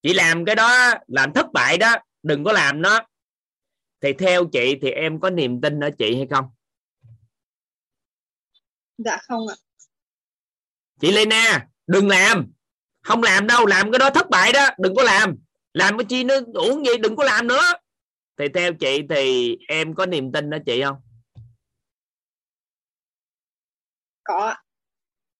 Chị 0.01 0.13
làm 0.13 0.45
cái 0.45 0.55
đó 0.55 0.93
làm 1.07 1.33
thất 1.33 1.45
bại 1.53 1.77
đó. 1.77 1.95
Đừng 2.23 2.43
có 2.43 2.53
làm 2.53 2.81
nó. 2.81 2.99
Thì 4.01 4.13
theo 4.13 4.45
chị 4.45 4.77
thì 4.81 4.91
em 4.91 5.19
có 5.19 5.29
niềm 5.29 5.61
tin 5.61 5.79
ở 5.79 5.89
chị 5.97 6.15
hay 6.15 6.27
không 6.29 6.45
Dạ 9.05 9.17
không 9.27 9.47
ạ. 9.47 9.55
chị 10.99 11.11
Lena 11.11 11.67
đừng 11.87 12.07
làm. 12.07 12.51
Không 13.01 13.23
làm 13.23 13.47
đâu 13.47 13.65
làm 13.65 13.91
cái 13.91 13.99
đó 13.99 14.09
thất 14.09 14.29
bại 14.29 14.51
đó. 14.53 14.67
Đừng 14.77 14.95
có 14.95 15.03
làm. 15.03 15.37
Làm 15.73 15.97
cái 15.97 16.05
chi 16.05 16.23
nó 16.23 16.35
uổng 16.53 16.85
gì 16.85 16.97
đừng 16.97 17.15
có 17.15 17.23
làm 17.23 17.47
nữa. 17.47 17.61
Thì 18.37 18.45
theo 18.53 18.73
chị 18.73 19.01
thì 19.09 19.57
em 19.67 19.93
có 19.95 20.05
niềm 20.05 20.31
tin 20.31 20.49
ở 20.49 20.59
chị 20.65 20.81
không? 20.83 20.97
Có 24.23 24.55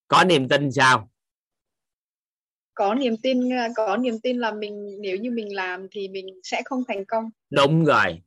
có 0.07 0.23
niềm 0.23 0.49
tin 0.49 0.71
sao? 0.71 1.11
Có 2.73 2.93
niềm 2.95 3.17
tin 3.23 3.49
có 3.75 3.97
niềm 3.97 4.19
tin 4.19 4.37
là 4.37 4.51
mình 4.51 4.97
nếu 5.01 5.17
như 5.17 5.31
mình 5.31 5.55
làm 5.55 5.87
thì 5.91 6.07
mình 6.07 6.25
sẽ 6.43 6.61
không 6.65 6.83
thành 6.87 7.05
công. 7.05 7.29
đúng 7.49 7.85
rồi. 7.85 8.21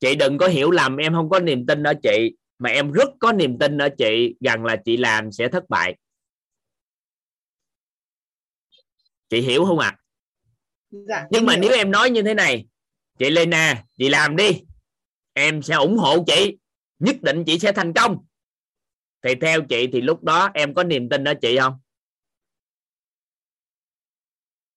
Chị 0.00 0.14
đừng 0.14 0.38
có 0.38 0.48
hiểu 0.48 0.70
lầm 0.70 0.96
em 0.96 1.12
không 1.12 1.30
có 1.30 1.40
niềm 1.40 1.66
tin 1.66 1.82
ở 1.82 1.94
chị 2.02 2.36
mà 2.62 2.70
em 2.70 2.92
rất 2.92 3.08
có 3.20 3.32
niềm 3.32 3.58
tin 3.58 3.78
ở 3.78 3.88
chị 3.98 4.34
rằng 4.40 4.64
là 4.64 4.76
chị 4.84 4.96
làm 4.96 5.32
sẽ 5.32 5.48
thất 5.48 5.68
bại. 5.68 5.96
Chị 9.28 9.40
hiểu 9.40 9.64
không 9.64 9.78
ạ? 9.78 9.96
Dạ. 10.90 11.26
nhưng 11.30 11.46
mà 11.46 11.52
hiểu. 11.52 11.62
nếu 11.62 11.72
em 11.72 11.90
nói 11.90 12.10
như 12.10 12.22
thế 12.22 12.34
này 12.34 12.66
chị 13.18 13.30
Lena 13.30 13.84
chị 13.98 14.08
làm 14.08 14.36
đi. 14.36 14.62
Em 15.32 15.62
sẽ 15.62 15.74
ủng 15.74 15.96
hộ 15.96 16.24
chị 16.26 16.58
nhất 16.98 17.16
định 17.22 17.44
chị 17.46 17.58
sẽ 17.58 17.72
thành 17.72 17.92
công. 17.92 18.26
Thì 19.22 19.34
theo 19.40 19.62
chị 19.68 19.88
thì 19.92 20.00
lúc 20.00 20.22
đó 20.22 20.50
em 20.54 20.74
có 20.74 20.84
niềm 20.84 21.08
tin 21.08 21.24
ở 21.24 21.34
chị 21.34 21.58
không? 21.58 21.80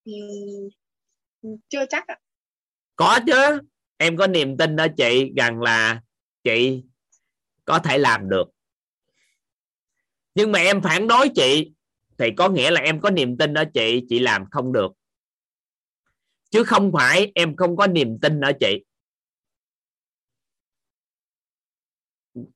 Ừm, 0.06 1.58
chưa 1.68 1.86
chắc 1.90 2.08
ạ. 2.08 2.18
có 2.96 3.20
chứ. 3.28 3.60
Em 3.98 4.18
có 4.18 4.28
niềm 4.28 4.58
tin 4.58 4.76
ở 4.76 4.88
chị 4.98 5.32
rằng 5.38 5.62
là 5.62 6.02
chị 6.44 6.84
có 7.66 7.80
thể 7.80 7.98
làm 7.98 8.30
được. 8.30 8.48
Nhưng 10.36 10.52
mà 10.52 10.60
em 10.60 10.82
phản 10.82 11.08
đối 11.08 11.30
chị 11.36 11.72
thì 12.18 12.30
có 12.38 12.50
nghĩa 12.50 12.72
là 12.72 12.82
em 12.82 13.00
có 13.02 13.10
niềm 13.10 13.38
tin 13.38 13.54
ở 13.54 13.66
chị 13.74 14.02
chị 14.10 14.20
làm 14.20 14.46
không 14.52 14.74
được. 14.74 14.92
Chứ 16.50 16.64
không 16.64 16.92
phải 16.94 17.32
em 17.36 17.56
không 17.56 17.76
có 17.78 17.88
niềm 17.88 18.18
tin 18.22 18.42
ở 18.42 18.52
chị. 18.60 18.84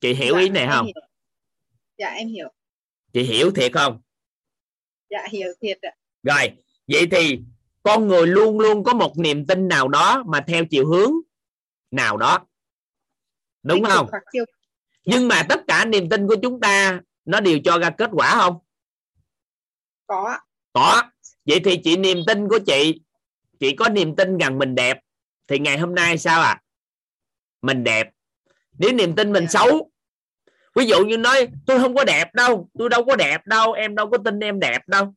Chị 0.02 0.14
hiểu 0.14 0.34
Dạ, 0.34 0.40
ý 0.40 0.50
này 0.50 0.68
không? 0.68 0.86
hiểu. 0.86 0.94
Dạ 1.98 2.08
em 2.10 2.28
hiểu. 2.28 2.50
chị 3.14 3.24
hiểu 3.24 3.52
thiệt 3.52 3.74
không? 3.74 4.02
Dạ 5.10 5.28
hiểu 5.32 5.48
thiệt 5.62 5.82
ạ. 5.82 5.92
rồi 6.24 6.52
vậy 6.88 7.08
thì 7.12 7.40
con 7.84 8.08
người 8.08 8.28
luôn 8.28 8.60
luôn 8.60 8.84
có 8.84 8.94
một 8.94 9.14
niềm 9.18 9.46
tin 9.48 9.68
nào 9.68 9.88
đó 9.88 10.24
mà 10.28 10.44
theo 10.48 10.66
chiều 10.70 10.88
hướng 10.88 11.12
nào 11.92 12.18
đó. 12.18 12.48
Đúng 13.64 13.84
không? 13.84 14.08
tiêu 14.32 14.46
nhưng 15.06 15.28
mà 15.28 15.44
tất 15.50 15.62
cả 15.68 15.86
niềm 15.86 16.10
tin 16.10 16.28
của 16.28 16.36
chúng 16.42 16.60
ta 16.60 17.02
nó 17.26 17.40
đều 17.40 17.60
cho 17.64 17.80
ra 17.80 17.90
kết 17.90 18.10
quả 18.14 18.36
không? 18.36 18.58
Có. 20.08 20.40
Có. 20.74 21.04
Vậy 21.46 21.62
thì 21.66 21.82
chị 21.84 21.98
niềm 21.98 22.18
tin 22.28 22.48
của 22.48 22.60
chị 22.68 23.02
chị 23.60 23.76
có 23.76 23.90
niềm 23.90 24.16
tin 24.16 24.38
rằng 24.38 24.58
mình 24.58 24.76
đẹp 24.76 25.00
thì 25.48 25.60
ngày 25.60 25.78
hôm 25.78 25.96
nay 25.96 26.18
sao 26.18 26.42
à 26.42 26.62
mình 27.62 27.84
đẹp. 27.84 28.10
Nếu 28.78 28.94
niềm 28.94 29.16
tin 29.16 29.32
mình 29.32 29.46
Dạ. 29.50 29.60
xấu 29.60 29.92
ví 30.76 30.86
dụ 30.86 31.06
như 31.06 31.18
nói 31.18 31.48
tôi 31.66 31.80
không 31.80 31.96
có 31.96 32.04
đẹp 32.04 32.34
đâu 32.34 32.70
tôi 32.80 32.90
đâu 32.90 33.06
có 33.06 33.16
đẹp 33.16 33.46
đâu 33.46 33.72
em 33.72 33.96
đâu 33.96 34.10
có 34.10 34.18
tin 34.26 34.40
em 34.40 34.60
đẹp 34.60 34.88
đâu. 34.88 35.14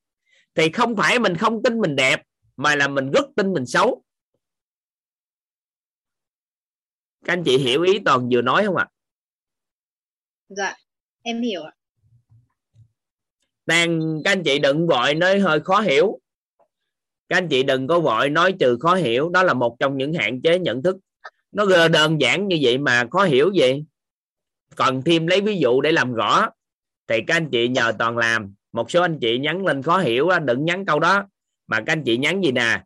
Thì 0.54 0.72
không 0.72 0.96
phải 0.96 1.18
mình 1.18 1.36
không 1.36 1.62
tin 1.62 1.80
mình 1.80 1.96
đẹp 1.96 2.22
mà 2.56 2.76
là 2.76 2.88
mình 2.88 3.10
rất 3.10 3.24
tin 3.36 3.52
mình 3.52 3.66
xấu. 3.66 4.02
Các 7.24 7.32
anh 7.32 7.44
chị 7.44 7.58
hiểu 7.58 7.82
ý 7.82 7.98
toàn 8.04 8.28
vừa 8.32 8.42
nói 8.42 8.66
không 8.66 8.76
ạ 8.76 8.88
Dạ 10.56 10.74
em 11.22 11.42
hiểu 11.42 11.62
ạ. 11.62 11.72
đang, 13.66 14.20
các 14.24 14.30
anh 14.30 14.42
chị 14.42 14.58
đừng 14.58 14.86
vội, 14.86 15.14
nói 15.14 15.38
hơi 15.38 15.60
khó 15.60 15.80
hiểu. 15.80 16.18
Các 17.28 17.36
anh 17.36 17.48
chị 17.48 17.62
đừng 17.62 17.86
có 17.86 18.00
vội 18.00 18.30
nói 18.30 18.54
trừ 18.58 18.78
khó 18.80 18.94
hiểu, 18.94 19.28
đó 19.28 19.42
là 19.42 19.54
một 19.54 19.76
trong 19.78 19.96
những 19.96 20.12
hạn 20.12 20.42
chế 20.42 20.58
nhận 20.58 20.82
thức. 20.82 20.96
Nó 21.52 21.88
đơn 21.88 22.20
giản 22.20 22.48
như 22.48 22.58
vậy 22.62 22.78
mà 22.78 23.04
khó 23.10 23.24
hiểu 23.24 23.52
gì? 23.52 23.84
Còn 24.76 25.02
thêm 25.02 25.26
lấy 25.26 25.40
ví 25.40 25.58
dụ 25.58 25.80
để 25.80 25.92
làm 25.92 26.14
rõ. 26.14 26.48
Thì 27.08 27.20
các 27.26 27.36
anh 27.36 27.50
chị 27.50 27.68
nhờ 27.68 27.92
toàn 27.98 28.18
làm. 28.18 28.54
Một 28.72 28.90
số 28.90 29.02
anh 29.02 29.18
chị 29.20 29.38
nhắn 29.38 29.66
lên 29.66 29.82
khó 29.82 29.98
hiểu 29.98 30.28
đừng 30.44 30.64
nhắn 30.64 30.86
câu 30.86 31.00
đó. 31.00 31.24
Mà 31.66 31.80
các 31.86 31.92
anh 31.92 32.02
chị 32.04 32.16
nhắn 32.16 32.44
gì 32.44 32.52
nè? 32.52 32.82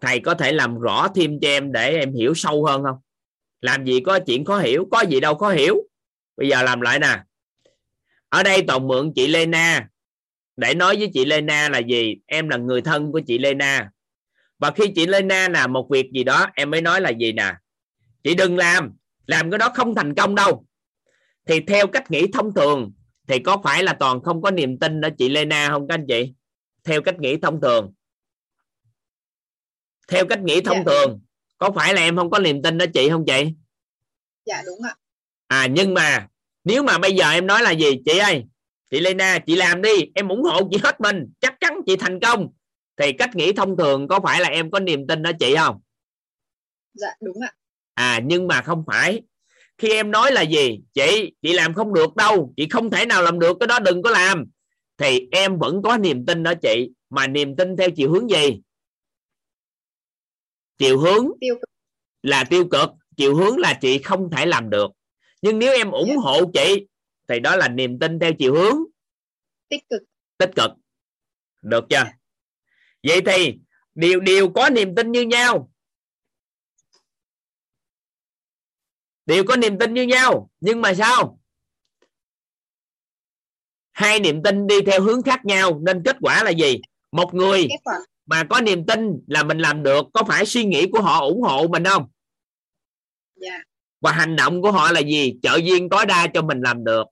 Thầy 0.00 0.20
có 0.20 0.34
thể 0.34 0.52
làm 0.52 0.78
rõ 0.78 1.08
thêm 1.14 1.40
cho 1.40 1.48
em 1.48 1.72
để 1.72 1.98
em 1.98 2.12
hiểu 2.12 2.34
sâu 2.34 2.64
hơn 2.64 2.82
không? 2.82 2.96
Làm 3.60 3.84
gì 3.84 4.00
có 4.00 4.18
chuyện 4.18 4.44
khó 4.44 4.58
hiểu, 4.58 4.88
có 4.90 5.00
gì 5.00 5.20
đâu 5.20 5.34
khó 5.34 5.50
hiểu 5.50 5.76
bây 6.36 6.48
giờ 6.48 6.62
làm 6.62 6.80
lại 6.80 6.98
nè. 6.98 7.18
Ở 8.28 8.42
đây 8.42 8.64
toàn 8.66 8.88
mượn 8.88 9.12
chị 9.14 9.26
Lena. 9.26 9.88
Để 10.56 10.74
nói 10.74 10.96
với 10.96 11.10
chị 11.14 11.24
Lena 11.24 11.68
là 11.68 11.78
gì? 11.78 12.16
Em 12.26 12.48
là 12.48 12.56
người 12.56 12.82
thân 12.82 13.12
của 13.12 13.20
chị 13.26 13.38
Lena. 13.38 13.90
Và 14.58 14.70
khi 14.70 14.92
chị 14.94 15.06
Lena 15.06 15.48
làm 15.48 15.72
một 15.72 15.88
việc 15.90 16.10
gì 16.12 16.24
đó 16.24 16.46
em 16.54 16.70
mới 16.70 16.80
nói 16.80 17.00
là 17.00 17.10
gì 17.10 17.32
nè? 17.32 17.54
Chị 18.22 18.34
đừng 18.34 18.56
làm. 18.56 18.92
Làm 19.26 19.50
cái 19.50 19.58
đó 19.58 19.68
không 19.74 19.94
thành 19.94 20.14
công 20.14 20.34
đâu. 20.34 20.66
Thì 21.46 21.60
theo 21.60 21.86
cách 21.86 22.10
nghĩ 22.10 22.26
thông 22.32 22.54
thường 22.54 22.92
thì 23.28 23.38
có 23.38 23.60
phải 23.64 23.82
là 23.82 23.92
toàn 23.92 24.22
không 24.22 24.42
có 24.42 24.50
niềm 24.50 24.78
tin 24.78 25.00
đó 25.00 25.08
chị 25.18 25.28
Lena 25.28 25.68
không 25.68 25.88
các 25.88 25.94
anh 25.94 26.04
chị? 26.08 26.34
Theo 26.84 27.02
cách 27.02 27.18
nghĩ 27.18 27.36
thông 27.36 27.60
thường. 27.60 27.94
Theo 30.08 30.26
cách 30.26 30.40
nghĩ 30.40 30.60
thông 30.60 30.76
Dạ. 30.76 30.82
thường 30.86 31.20
có 31.58 31.70
phải 31.74 31.94
là 31.94 32.00
em 32.00 32.16
không 32.16 32.30
có 32.30 32.38
niềm 32.38 32.62
tin 32.62 32.78
đó 32.78 32.86
chị 32.94 33.08
không 33.08 33.24
chị? 33.26 33.54
Dạ 34.46 34.62
đúng 34.66 34.78
ạ 34.88 34.94
à 35.54 35.66
nhưng 35.66 35.94
mà 35.94 36.28
nếu 36.64 36.82
mà 36.82 36.98
bây 36.98 37.12
giờ 37.12 37.30
em 37.30 37.46
nói 37.46 37.62
là 37.62 37.70
gì? 37.70 37.90
Chị 38.04 38.18
ơi 38.18 38.44
chị 38.90 39.00
Lena 39.00 39.38
chị 39.38 39.56
làm 39.56 39.82
đi. 39.82 39.90
Em 40.14 40.28
ủng 40.28 40.42
hộ 40.42 40.68
chị 40.70 40.78
hết 40.84 41.00
mình. 41.00 41.32
Chắc 41.40 41.54
chắn 41.60 41.80
chị 41.86 41.96
thành 41.96 42.20
công. 42.20 42.48
Thì 42.96 43.12
cách 43.12 43.36
nghĩ 43.36 43.52
thông 43.52 43.76
thường 43.76 44.08
có 44.08 44.20
phải 44.20 44.40
là 44.40 44.48
em 44.48 44.70
có 44.70 44.80
niềm 44.80 45.06
tin 45.06 45.22
đó 45.22 45.30
chị 45.40 45.54
không? 45.56 45.80
Dạ 46.94 47.08
đúng 47.20 47.36
ạ. 47.42 47.52
À 47.94 48.20
nhưng 48.24 48.46
mà 48.46 48.62
không 48.62 48.84
phải. 48.86 49.22
Khi 49.78 49.90
em 49.90 50.10
nói 50.10 50.32
là 50.32 50.42
gì? 50.42 50.80
Chị 50.94 51.32
chị 51.42 51.52
làm 51.52 51.74
không 51.74 51.94
được 51.94 52.16
đâu. 52.16 52.52
Chị 52.56 52.68
không 52.70 52.90
thể 52.90 53.06
nào 53.06 53.22
làm 53.22 53.38
được 53.38 53.56
cái 53.60 53.66
đó 53.66 53.78
đừng 53.78 54.02
có 54.02 54.10
làm. 54.10 54.44
Thì 54.98 55.28
em 55.32 55.58
vẫn 55.58 55.82
có 55.82 55.96
niềm 55.96 56.26
tin 56.26 56.42
đó 56.42 56.54
chị. 56.62 56.90
Mà 57.10 57.26
niềm 57.26 57.56
tin 57.56 57.76
theo 57.76 57.90
chiều 57.90 58.12
hướng 58.12 58.30
gì? 58.30 58.60
Chiều 60.78 60.98
hướng 60.98 61.28
tiêu 61.40 61.54
cực. 61.54 61.70
là 62.22 62.44
tiêu 62.44 62.68
cực. 62.70 62.90
Chiều 63.16 63.34
hướng 63.34 63.58
là 63.58 63.78
chị 63.80 63.98
không 63.98 64.30
thể 64.30 64.46
làm 64.46 64.70
được 64.70 64.90
nhưng 65.44 65.58
nếu 65.58 65.72
em 65.72 65.90
ủng 65.90 66.16
hộ 66.16 66.50
chị 66.54 66.86
thì 67.28 67.40
đó 67.40 67.56
là 67.56 67.68
niềm 67.68 67.98
tin 67.98 68.18
theo 68.18 68.32
chiều 68.38 68.54
hướng 68.54 68.78
tích 69.68 69.82
cực. 69.90 70.02
tích 70.38 70.50
cực. 70.56 70.70
Được 71.62 71.84
chưa? 71.90 72.04
Vậy 73.02 73.20
thì 73.26 73.58
đều 73.94 74.20
đều 74.20 74.50
có 74.50 74.70
niềm 74.70 74.94
tin 74.94 75.12
như 75.12 75.22
nhau. 75.22 75.72
Đều 79.26 79.44
có 79.44 79.56
niềm 79.56 79.78
tin 79.78 79.94
như 79.94 80.02
nhau 80.02 80.50
nhưng 80.60 80.80
mà 80.80 80.94
sao? 80.94 81.40
Hai 83.92 84.20
niềm 84.20 84.42
tin 84.44 84.66
đi 84.66 84.74
theo 84.86 85.00
hướng 85.00 85.22
khác 85.22 85.44
nhau 85.44 85.80
nên 85.82 86.02
kết 86.04 86.16
quả 86.20 86.44
là 86.44 86.50
gì? 86.50 86.80
Một 87.12 87.34
người 87.34 87.68
mà 88.26 88.44
có 88.50 88.60
niềm 88.60 88.86
tin 88.86 89.20
là 89.26 89.42
mình 89.42 89.58
làm 89.58 89.82
được 89.82 90.06
có 90.12 90.22
phải 90.28 90.46
suy 90.46 90.64
nghĩ 90.64 90.86
của 90.92 91.02
họ 91.02 91.20
ủng 91.20 91.42
hộ 91.42 91.68
mình 91.68 91.84
không? 91.84 92.08
Dạ 93.36 93.62
và 94.04 94.12
hành 94.12 94.36
động 94.36 94.62
của 94.62 94.72
họ 94.72 94.92
là 94.92 95.00
gì? 95.00 95.34
Trợ 95.42 95.56
duyên 95.56 95.88
tối 95.88 96.06
đa 96.06 96.26
cho 96.26 96.42
mình 96.42 96.60
làm 96.60 96.84
được. 96.84 97.06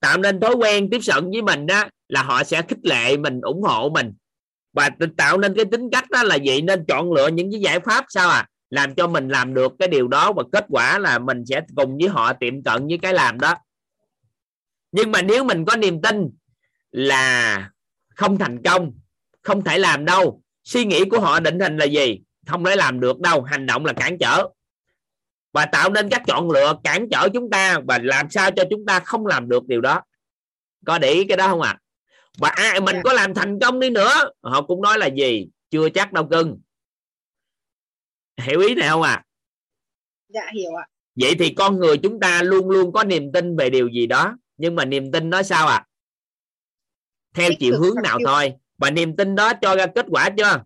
Tạo 0.00 0.18
nên 0.18 0.40
thói 0.40 0.54
quen 0.54 0.90
tiếp 0.90 1.00
cận 1.06 1.30
với 1.30 1.42
mình 1.42 1.66
đó 1.66 1.84
là 2.08 2.22
họ 2.22 2.44
sẽ 2.44 2.62
khích 2.62 2.78
lệ 2.82 3.16
mình, 3.16 3.40
ủng 3.40 3.62
hộ 3.62 3.90
mình. 3.94 4.12
Và 4.72 4.90
tạo 5.16 5.38
nên 5.38 5.54
cái 5.54 5.64
tính 5.64 5.90
cách 5.92 6.10
đó 6.10 6.22
là 6.22 6.38
vậy 6.44 6.62
nên 6.62 6.84
chọn 6.88 7.12
lựa 7.12 7.28
những 7.28 7.52
cái 7.52 7.60
giải 7.60 7.80
pháp 7.80 8.04
sao 8.08 8.28
à? 8.28 8.46
Làm 8.70 8.94
cho 8.94 9.06
mình 9.06 9.28
làm 9.28 9.54
được 9.54 9.72
cái 9.78 9.88
điều 9.88 10.08
đó 10.08 10.32
và 10.32 10.42
kết 10.52 10.64
quả 10.68 10.98
là 10.98 11.18
mình 11.18 11.44
sẽ 11.46 11.60
cùng 11.76 11.98
với 11.98 12.08
họ 12.08 12.32
tiệm 12.32 12.62
cận 12.62 12.86
với 12.86 12.98
cái 13.02 13.12
làm 13.12 13.40
đó. 13.40 13.54
Nhưng 14.92 15.12
mà 15.12 15.22
nếu 15.22 15.44
mình 15.44 15.64
có 15.64 15.76
niềm 15.76 16.02
tin 16.02 16.30
là 16.90 17.70
không 18.14 18.38
thành 18.38 18.62
công, 18.62 18.92
không 19.42 19.64
thể 19.64 19.78
làm 19.78 20.04
đâu, 20.04 20.42
suy 20.64 20.84
nghĩ 20.84 21.04
của 21.04 21.20
họ 21.20 21.40
định 21.40 21.60
hình 21.60 21.76
là 21.76 21.84
gì? 21.84 22.20
Không 22.46 22.64
thể 22.64 22.76
làm 22.76 23.00
được 23.00 23.20
đâu, 23.20 23.42
hành 23.42 23.66
động 23.66 23.84
là 23.84 23.92
cản 23.92 24.18
trở 24.18 24.48
và 25.54 25.66
tạo 25.66 25.90
nên 25.90 26.08
các 26.08 26.22
chọn 26.26 26.50
lựa 26.50 26.74
cản 26.84 27.08
trở 27.10 27.28
chúng 27.34 27.50
ta 27.50 27.78
và 27.88 27.98
làm 28.02 28.30
sao 28.30 28.50
cho 28.50 28.64
chúng 28.70 28.86
ta 28.86 29.00
không 29.00 29.26
làm 29.26 29.48
được 29.48 29.66
điều 29.66 29.80
đó. 29.80 30.02
Có 30.86 30.98
để 30.98 31.10
ý 31.10 31.24
cái 31.24 31.36
đó 31.36 31.48
không 31.48 31.62
ạ? 31.62 31.70
À? 31.70 31.80
và 32.38 32.48
ai 32.48 32.80
mình 32.80 32.96
Dạ. 32.96 33.00
có 33.04 33.12
làm 33.12 33.34
thành 33.34 33.58
công 33.60 33.80
đi 33.80 33.90
nữa 33.90 34.30
họ 34.40 34.62
cũng 34.62 34.82
nói 34.82 34.98
là 34.98 35.06
gì? 35.06 35.48
Chưa 35.70 35.88
chắc 35.88 36.12
đâu 36.12 36.28
cưng. 36.30 36.60
Hiểu 38.36 38.60
ý 38.60 38.74
này 38.74 38.88
không 38.88 39.02
à 39.02 39.24
dạ 40.28 40.42
hiểu 40.54 40.74
ạ. 40.74 40.86
Vậy 41.14 41.34
thì 41.38 41.54
con 41.54 41.78
người 41.78 41.98
chúng 41.98 42.20
ta 42.20 42.42
luôn 42.42 42.70
luôn 42.70 42.92
có 42.92 43.04
niềm 43.04 43.32
tin 43.32 43.56
về 43.56 43.70
điều 43.70 43.88
gì 43.88 44.06
đó. 44.06 44.36
Nhưng 44.56 44.74
mà 44.74 44.84
niềm 44.84 45.12
tin 45.12 45.30
đó 45.30 45.42
sao 45.42 45.66
à 45.68 45.86
theo 47.34 47.48
Tích 47.50 47.56
chiều 47.60 47.80
hướng 47.80 47.96
nào 48.02 48.18
thôi. 48.26 48.52
Và 48.78 48.90
niềm 48.90 49.16
tin 49.16 49.34
đó 49.34 49.52
cho 49.62 49.76
ra 49.76 49.86
kết 49.94 50.06
quả 50.08 50.30
chưa? 50.36 50.64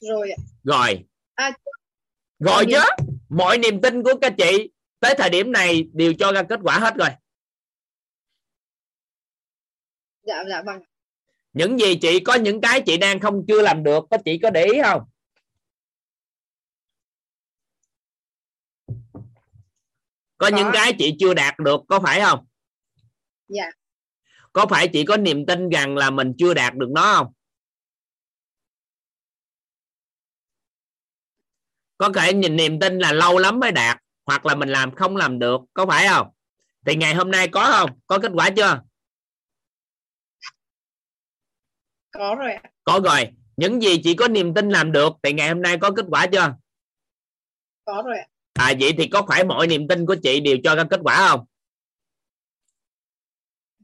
Rồi 0.00 0.30
ạ. 0.30 0.38
Rồi. 0.64 1.04
À, 1.34 1.50
rồi 2.44 2.66
niềm- 2.66 2.70
chứ 2.98 3.04
mọi 3.28 3.58
niềm 3.58 3.80
tin 3.80 4.02
của 4.02 4.12
các 4.20 4.34
chị 4.38 4.70
tới 5.00 5.14
thời 5.18 5.30
điểm 5.30 5.52
này 5.52 5.88
đều 5.92 6.12
cho 6.18 6.32
ra 6.32 6.42
kết 6.42 6.60
quả 6.62 6.78
hết 6.78 6.94
rồi. 6.96 7.08
Dạ 10.22 10.44
dạ 10.50 10.62
vâng. 10.66 10.82
Những 11.52 11.78
gì 11.80 11.96
chị 12.02 12.20
có 12.20 12.34
những 12.34 12.60
cái 12.60 12.82
chị 12.86 12.96
đang 12.96 13.20
không 13.20 13.44
chưa 13.48 13.62
làm 13.62 13.82
được 13.82 14.04
có 14.10 14.16
chị 14.24 14.38
có 14.42 14.50
để 14.50 14.64
ý 14.64 14.80
không? 14.82 15.02
Có, 20.38 20.50
Có. 20.50 20.56
những 20.56 20.70
cái 20.72 20.92
chị 20.98 21.16
chưa 21.18 21.34
đạt 21.34 21.58
được 21.58 21.80
có 21.88 22.00
phải 22.00 22.20
không? 22.20 22.46
Dạ. 23.48 23.70
Có 24.52 24.66
phải 24.70 24.88
chị 24.88 25.04
có 25.04 25.16
niềm 25.16 25.46
tin 25.46 25.68
rằng 25.68 25.96
là 25.96 26.10
mình 26.10 26.32
chưa 26.38 26.54
đạt 26.54 26.74
được 26.74 26.88
nó 26.90 27.14
không 27.16 27.32
có 32.12 32.20
thể 32.20 32.32
nhìn 32.32 32.56
niềm 32.56 32.80
tin 32.80 32.98
là 32.98 33.12
lâu 33.12 33.38
lắm 33.38 33.60
mới 33.60 33.72
đạt 33.72 33.98
hoặc 34.26 34.46
là 34.46 34.54
mình 34.54 34.68
làm 34.68 34.94
không 34.94 35.16
làm 35.16 35.38
được 35.38 35.60
có 35.74 35.86
phải 35.86 36.08
không? 36.08 36.28
Thì 36.86 36.96
ngày 36.96 37.14
hôm 37.14 37.30
nay 37.30 37.48
có 37.48 37.72
không? 37.78 37.90
Có 38.06 38.18
kết 38.18 38.32
quả 38.34 38.50
chưa? 38.50 38.80
Có 42.10 42.34
rồi 42.38 42.50
có 42.84 43.00
rồi. 43.04 43.30
Những 43.56 43.82
gì 43.82 44.00
chị 44.04 44.14
có 44.14 44.28
niềm 44.28 44.54
tin 44.54 44.70
làm 44.70 44.92
được 44.92 45.12
thì 45.22 45.32
ngày 45.32 45.48
hôm 45.48 45.62
nay 45.62 45.78
có 45.78 45.90
kết 45.90 46.06
quả 46.08 46.26
chưa? 46.26 46.54
Có 47.84 48.02
rồi 48.06 48.18
à 48.52 48.74
vậy 48.80 48.94
thì 48.98 49.08
có 49.08 49.26
phải 49.28 49.44
mọi 49.44 49.66
niềm 49.66 49.88
tin 49.88 50.06
của 50.06 50.16
chị 50.22 50.40
đều 50.40 50.56
cho 50.64 50.74
ra 50.74 50.84
kết 50.90 51.00
quả 51.02 51.28
không? 51.28 51.46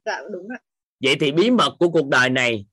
Dạ 0.05 0.21
đúng 0.33 0.49
ạ. 0.49 0.59
Vậy 1.01 1.17
thì 1.21 1.33
bí 1.33 1.51
mật 1.51 1.77
của 1.79 1.89
cuộc 1.89 2.09
đời 2.09 2.31
này 2.31 2.67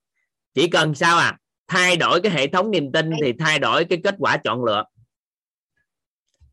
chỉ 0.54 0.70
cần 0.70 0.96
sao 0.96 1.18
à 1.18 1.38
thay 1.68 1.98
đổi 1.98 2.22
cái 2.22 2.32
hệ 2.32 2.48
thống 2.48 2.72
niềm 2.72 2.92
tin 2.92 3.12
thì 3.24 3.34
thay 3.40 3.60
đổi 3.60 3.86
cái 3.86 4.00
kết 4.04 4.16
quả 4.18 4.38
chọn 4.38 4.64
lựa 4.64 4.84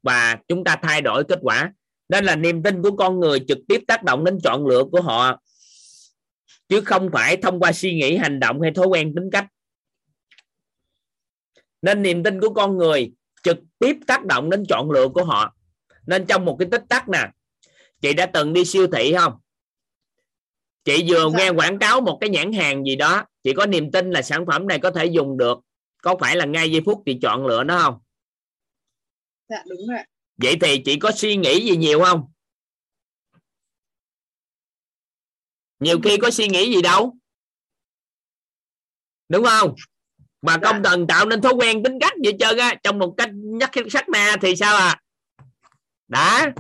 và 0.04 0.38
chúng 0.48 0.64
ta 0.64 0.76
thay 0.82 1.00
đổi 1.02 1.24
kết 1.24 1.38
quả. 1.42 1.72
Nên 2.08 2.24
là 2.24 2.36
niềm 2.36 2.62
tin 2.62 2.82
của 2.82 2.96
con 2.96 3.20
người 3.20 3.38
trực 3.48 3.58
tiếp 3.68 3.80
tác 3.88 4.02
động 4.02 4.24
đến 4.24 4.38
chọn 4.44 4.66
lựa 4.66 4.84
của 4.84 5.00
họ 5.00 5.40
chứ 6.68 6.80
không 6.80 7.10
phải 7.12 7.36
thông 7.36 7.60
qua 7.60 7.72
suy 7.72 7.94
nghĩ 7.94 8.16
hành 8.16 8.40
động 8.40 8.60
hay 8.60 8.70
thói 8.70 8.86
quen 8.86 9.14
tính 9.14 9.30
cách. 9.32 9.46
Nên 11.82 12.02
niềm 12.02 12.22
tin 12.22 12.40
của 12.40 12.54
con 12.54 12.76
người 12.76 13.12
trực 13.42 13.58
tiếp 13.78 13.96
tác 14.06 14.24
động 14.24 14.50
đến 14.50 14.64
chọn 14.68 14.90
lựa 14.90 15.08
của 15.08 15.24
họ. 15.24 15.56
Nên 16.06 16.26
trong 16.26 16.44
một 16.44 16.56
cái 16.58 16.68
tích 16.70 16.82
tắc 16.88 17.08
nè 17.08 17.30
chị 18.00 18.12
đã 18.12 18.26
từng 18.26 18.52
đi 18.52 18.64
siêu 18.64 18.86
thị 18.86 19.14
không? 19.18 19.32
Chị 20.84 21.04
vừa 21.08 21.30
Dạ. 21.30 21.38
nghe 21.38 21.50
quảng 21.50 21.78
cáo 21.78 22.00
một 22.00 22.18
cái 22.20 22.30
nhãn 22.30 22.52
hàng 22.52 22.84
gì 22.84 22.96
đó 22.96 23.24
chị 23.42 23.52
có 23.52 23.66
niềm 23.66 23.90
tin 23.90 24.10
là 24.10 24.22
sản 24.22 24.46
phẩm 24.46 24.66
này 24.66 24.78
có 24.78 24.90
thể 24.90 25.06
dùng 25.06 25.36
được. 25.38 25.58
Có 26.02 26.16
phải 26.20 26.36
là 26.36 26.44
ngay 26.44 26.70
giây 26.70 26.82
phút 26.86 27.02
chị 27.06 27.18
chọn 27.22 27.46
lựa 27.46 27.64
nó 27.64 27.78
không 27.78 27.98
dạ 29.48 29.62
đúng 29.68 29.88
rồi 29.88 29.98
vậy 30.36 30.56
thì 30.60 30.82
chị 30.84 30.98
có 30.98 31.10
suy 31.12 31.36
nghĩ 31.36 31.60
gì 31.70 31.76
nhiều 31.76 32.00
không? 32.04 32.32
Nhiều 35.80 36.00
khi 36.04 36.16
có 36.16 36.30
suy 36.30 36.48
nghĩ 36.48 36.74
gì 36.74 36.82
đâu. 36.82 37.16
Đúng 39.28 39.44
không? 39.44 39.74
Mà 40.42 40.52
Dạ. 40.52 40.58
công 40.62 40.82
cần 40.82 41.06
tạo 41.06 41.26
nên 41.26 41.42
thói 41.42 41.52
quen 41.54 41.82
tính 41.82 41.98
cách 42.00 42.12
vậy 42.24 42.36
trơn 42.38 42.58
á 42.58 42.74
trong 42.82 42.98
một 42.98 43.14
cách 43.16 43.30
nhắc 43.34 43.70
sắc 43.90 44.08
na 44.08 44.36
thì 44.42 44.56
sao 44.56 44.76
à? 44.76 45.00
Đã 46.08 46.52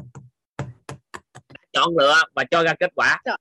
chọn 1.72 1.96
lựa 1.98 2.22
và 2.34 2.44
cho 2.50 2.62
ra 2.62 2.74
kết 2.80 2.90
quả. 2.94 3.20
Dạ. 3.24 3.36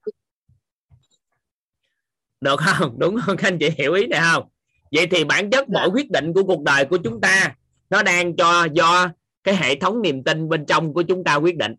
được 2.40 2.60
không? 2.60 2.94
Đúng 2.98 3.16
không? 3.26 3.36
Các 3.36 3.48
anh 3.48 3.58
chị 3.60 3.70
hiểu 3.78 3.92
ý 3.92 4.06
này 4.06 4.20
không? 4.32 4.48
Vậy 4.92 5.06
thì 5.10 5.24
bản 5.24 5.50
chất 5.50 5.64
Dạ. 5.68 5.72
mỗi 5.72 5.88
quyết 5.88 6.10
định 6.10 6.32
của 6.34 6.44
cuộc 6.44 6.62
đời 6.62 6.84
của 6.84 6.98
chúng 7.04 7.20
ta 7.20 7.54
nó 7.90 8.02
đang 8.02 8.36
cho 8.36 8.64
do 8.72 9.08
cái 9.44 9.56
hệ 9.56 9.78
thống 9.78 10.02
niềm 10.02 10.24
tin 10.24 10.48
bên 10.48 10.66
trong 10.66 10.94
của 10.94 11.02
chúng 11.02 11.24
ta 11.24 11.34
quyết 11.34 11.56
định. 11.56 11.74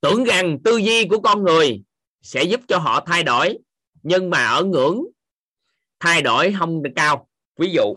Tưởng 0.00 0.24
rằng 0.24 0.58
tư 0.64 0.76
duy 0.76 1.08
của 1.08 1.20
con 1.20 1.42
người 1.42 1.82
sẽ 2.22 2.42
giúp 2.42 2.60
cho 2.68 2.78
họ 2.78 3.04
thay 3.06 3.22
đổi, 3.22 3.58
nhưng 4.02 4.30
mà 4.30 4.46
ở 4.46 4.64
ngưỡng 4.64 5.00
thay 6.00 6.22
đổi 6.22 6.54
không 6.58 6.82
được 6.82 6.90
cao. 6.96 7.28
Ví 7.56 7.70
dụ, 7.72 7.96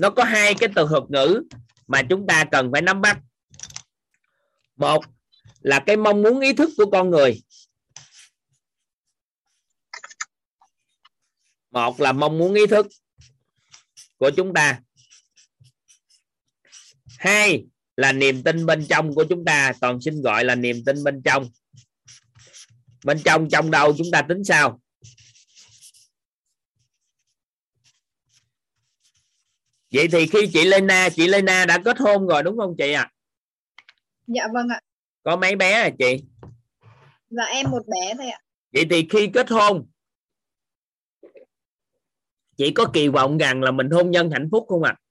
nó 0.00 0.10
có 0.10 0.24
hai 0.24 0.54
cái 0.54 0.68
từ 0.76 0.86
thuật 0.88 1.02
ngữ 1.08 1.42
mà 1.86 2.02
chúng 2.10 2.26
ta 2.26 2.44
cần 2.52 2.72
phải 2.72 2.82
nắm 2.82 3.00
bắt. 3.00 3.18
Một 4.76 5.04
là 5.60 5.82
cái 5.86 5.96
mong 5.96 6.22
muốn 6.22 6.40
ý 6.40 6.52
thức 6.52 6.70
của 6.76 6.90
con 6.90 7.10
người. 7.10 7.42
Một 11.70 12.00
là 12.00 12.12
mong 12.12 12.38
muốn 12.38 12.54
ý 12.54 12.66
thức 12.66 12.86
của 14.16 14.30
chúng 14.36 14.54
ta 14.54 14.80
hai 17.24 17.64
là 17.96 18.12
niềm 18.12 18.42
tin 18.42 18.66
bên 18.66 18.86
trong 18.88 19.14
của 19.14 19.24
chúng 19.28 19.44
ta. 19.44 19.72
Toàn 19.80 20.00
xin 20.00 20.22
gọi 20.22 20.44
là 20.44 20.54
niềm 20.54 20.76
tin 20.86 21.04
bên 21.04 21.22
trong. 21.22 21.48
Bên 23.04 23.18
trong 23.24 23.48
trong 23.50 23.70
đâu 23.70 23.94
chúng 23.98 24.06
ta 24.12 24.22
tính 24.28 24.44
sao? 24.44 24.80
Vậy 29.92 30.08
thì 30.12 30.26
khi 30.26 30.50
chị 30.52 30.64
Lena 30.64 31.08
chị 31.08 31.26
Lena 31.28 31.66
đã 31.66 31.78
kết 31.84 31.98
hôn 31.98 32.26
rồi 32.26 32.42
đúng 32.42 32.58
không 32.58 32.74
chị 32.78 32.92
ạ? 32.92 33.02
À? 33.02 33.12
dạ 34.26 34.48
vâng 34.52 34.68
ạ. 34.68 34.80
Có 35.22 35.36
mấy 35.36 35.56
bé 35.56 35.72
à 35.72 35.90
chị? 35.98 36.24
Dạ 37.30 37.44
em 37.44 37.70
một 37.70 37.82
bé 37.86 38.14
thôi 38.14 38.26
ạ. 38.26 38.38
Vậy 38.72 38.86
thì 38.90 39.06
khi 39.10 39.30
kết 39.34 39.50
hôn 39.50 39.86
chị 42.56 42.70
có 42.70 42.86
kỳ 42.92 43.08
vọng 43.08 43.38
rằng 43.38 43.62
là 43.62 43.70
mình 43.70 43.90
hôn 43.90 44.10
nhân 44.10 44.30
hạnh 44.30 44.48
phúc 44.52 44.66
không 44.68 44.82
ạ? 44.82 44.94
à? 44.98 45.03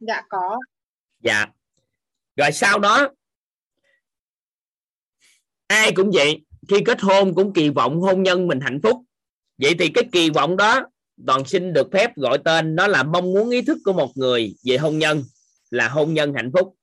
Dạ 0.00 0.22
có. 0.28 0.58
Dạ. 1.20 1.46
Rồi 2.36 2.52
sau 2.52 2.78
đó, 2.78 3.08
ai 5.66 5.92
cũng 5.92 6.10
vậy, 6.14 6.40
khi 6.68 6.76
kết 6.84 7.00
hôn 7.00 7.34
cũng 7.34 7.52
kỳ 7.52 7.68
vọng 7.68 8.00
hôn 8.00 8.22
nhân 8.22 8.46
mình 8.46 8.60
hạnh 8.60 8.80
phúc. 8.82 9.02
Vậy 9.58 9.74
thì 9.78 9.88
cái 9.88 10.04
kỳ 10.12 10.30
vọng 10.30 10.56
đó 10.56 10.86
toàn 11.26 11.44
xin 11.44 11.72
được 11.72 11.88
phép 11.92 12.16
gọi 12.16 12.38
tên 12.44 12.76
nó 12.76 12.86
là 12.86 13.02
mong 13.02 13.32
muốn 13.32 13.50
ý 13.50 13.62
thức 13.62 13.78
của 13.84 13.92
một 13.92 14.16
người 14.16 14.54
về 14.64 14.76
hôn 14.76 14.98
nhân, 14.98 15.22
là 15.70 15.88
hôn 15.88 16.14
nhân 16.14 16.34
hạnh 16.34 16.50
phúc. 16.54 16.76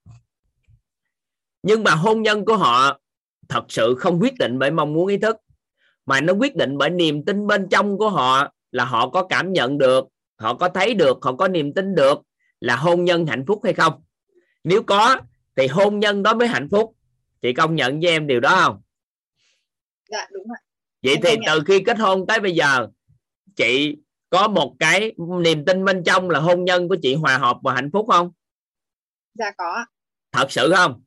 Nhưng 1.63 1.83
mà 1.83 1.91
hôn 1.91 2.21
nhân 2.21 2.45
của 2.45 2.57
họ 2.57 2.99
thật 3.49 3.63
sự 3.69 3.95
không 3.99 4.19
quyết 4.21 4.33
định 4.39 4.59
bởi 4.59 4.71
mong 4.71 4.93
muốn 4.93 5.07
ý 5.07 5.17
thức, 5.17 5.35
mà 6.05 6.21
nó 6.21 6.33
quyết 6.33 6.55
định 6.55 6.77
bởi 6.77 6.89
niềm 6.89 7.25
tin 7.25 7.47
bên 7.47 7.67
trong 7.71 7.97
của 7.97 8.09
họ 8.09 8.53
là 8.71 8.85
họ 8.85 9.09
có 9.09 9.27
cảm 9.29 9.53
nhận 9.53 9.77
được, 9.77 10.05
họ 10.35 10.53
có 10.53 10.69
thấy 10.69 10.93
được, 10.93 11.17
họ 11.21 11.35
có 11.35 11.47
niềm 11.47 11.73
tin 11.73 11.95
được 11.95 12.21
là 12.59 12.75
hôn 12.75 13.05
nhân 13.05 13.25
hạnh 13.27 13.43
phúc 13.47 13.61
hay 13.63 13.73
không? 13.73 14.03
Nếu 14.63 14.83
có 14.83 15.17
thì 15.55 15.67
hôn 15.67 15.99
nhân 15.99 16.23
đó 16.23 16.33
mới 16.33 16.47
hạnh 16.47 16.67
phúc. 16.71 16.95
Chị 17.41 17.53
công 17.53 17.75
nhận 17.75 17.99
với 17.99 18.11
em 18.11 18.27
điều 18.27 18.39
đó 18.39 18.61
không? 18.63 18.81
Dạ 20.09 20.27
đúng 20.31 20.47
rồi 20.47 20.57
vậy 21.03 21.13
em 21.13 21.21
thì 21.23 21.45
từ 21.45 21.63
khi 21.67 21.83
kết 21.85 21.99
hôn 21.99 22.27
tới 22.27 22.39
bây 22.39 22.55
giờ 22.55 22.87
chị 23.55 23.97
có 24.29 24.47
một 24.47 24.75
cái 24.79 25.13
niềm 25.41 25.65
tin 25.65 25.85
bên 25.85 26.03
trong 26.05 26.29
là 26.29 26.39
hôn 26.39 26.65
nhân 26.65 26.87
của 26.87 26.97
chị 27.01 27.15
hòa 27.15 27.37
hợp 27.37 27.57
và 27.63 27.73
hạnh 27.73 27.89
phúc 27.93 28.05
không? 28.09 28.31
Dạ 29.33 29.51
có 29.57 29.85
thật 30.31 30.51
sự 30.51 30.73
không? 30.75 31.03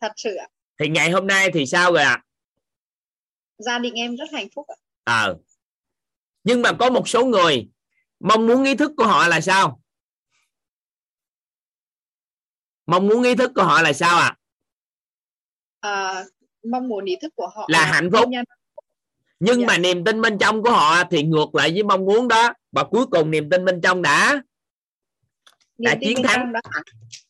Thật 0.00 0.12
sự 0.16 0.34
ạ. 0.34 0.48
Thì 0.80 0.88
ngày 0.88 1.10
hôm 1.10 1.26
nay 1.26 1.50
thì 1.52 1.66
sao 1.66 1.92
rồi 1.92 2.02
ạ? 2.02 2.22
Gia 3.58 3.78
đình 3.78 3.94
em 3.94 4.16
rất 4.16 4.24
hạnh 4.32 4.48
phúc 4.54 4.66
ạ. 4.68 4.76
Ờ. 5.04 5.36
Nhưng 6.44 6.62
mà 6.62 6.72
có 6.72 6.90
một 6.90 7.08
số 7.08 7.24
người 7.24 7.68
mong 8.20 8.46
muốn 8.46 8.64
ý 8.64 8.74
thức 8.74 8.92
của 8.96 9.06
họ 9.06 9.28
là 9.28 9.40
sao 9.40 9.82
mong 12.86 13.06
muốn 13.08 13.22
ý 13.22 13.34
thức 13.34 13.50
của 13.54 13.62
họ 13.64 13.82
là 13.82 13.92
sao 13.92 14.18
ạ 14.18 14.36
à, 15.80 16.24
mong 16.70 16.88
muốn 16.88 17.04
ý 17.04 17.16
thức 17.22 17.32
của 17.36 17.48
họ 17.54 17.66
Là 17.70 17.86
hạnh 17.86 18.10
phúc. 18.12 18.28
nhân. 18.28 18.44
nhưng 19.40 19.60
Dạ. 19.60 19.66
mà 19.66 19.78
niềm 19.78 20.04
tin 20.04 20.20
bên 20.20 20.38
trong 20.38 20.62
của 20.62 20.70
họ 20.70 21.04
thì 21.10 21.22
ngược 21.22 21.54
lại 21.54 21.70
với 21.70 21.82
mong 21.82 22.04
muốn 22.04 22.28
đó 22.28 22.52
và 22.72 22.84
cuối 22.84 23.06
cùng 23.06 23.30
niềm 23.30 23.50
tin 23.50 23.64
bên 23.64 23.80
trong 23.80 24.02
đã 24.02 24.42
Niềm 25.78 25.90
đã 25.90 25.96
chiến 26.00 26.22
thắng. 26.22 26.52
đã 26.52 26.60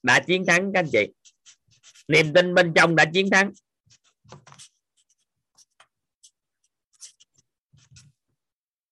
đã 0.03 0.21
chiến 0.21 0.45
thắng 0.47 0.73
các 0.73 0.81
anh 0.81 0.89
chị 0.93 1.09
niềm 2.09 2.33
tin 2.35 2.55
bên 2.55 2.73
trong 2.75 2.97
đã 2.97 3.05
chiến 3.15 3.31
thắng 3.31 3.51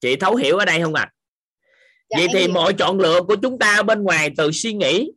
chị 0.00 0.16
thấu 0.16 0.36
hiểu 0.36 0.56
ở 0.56 0.64
đây 0.64 0.82
không 0.82 0.94
ạ 0.94 1.02
à? 1.02 1.12
Dạ, 2.10 2.16
vậy 2.18 2.28
thì 2.32 2.38
hiểu. 2.40 2.52
mọi 2.52 2.74
chọn 2.78 2.98
lựa 3.00 3.20
của 3.28 3.36
chúng 3.42 3.58
ta 3.58 3.82
bên 3.82 4.02
ngoài 4.02 4.30
từ 4.36 4.50
suy 4.52 4.72
nghĩ 4.72 5.10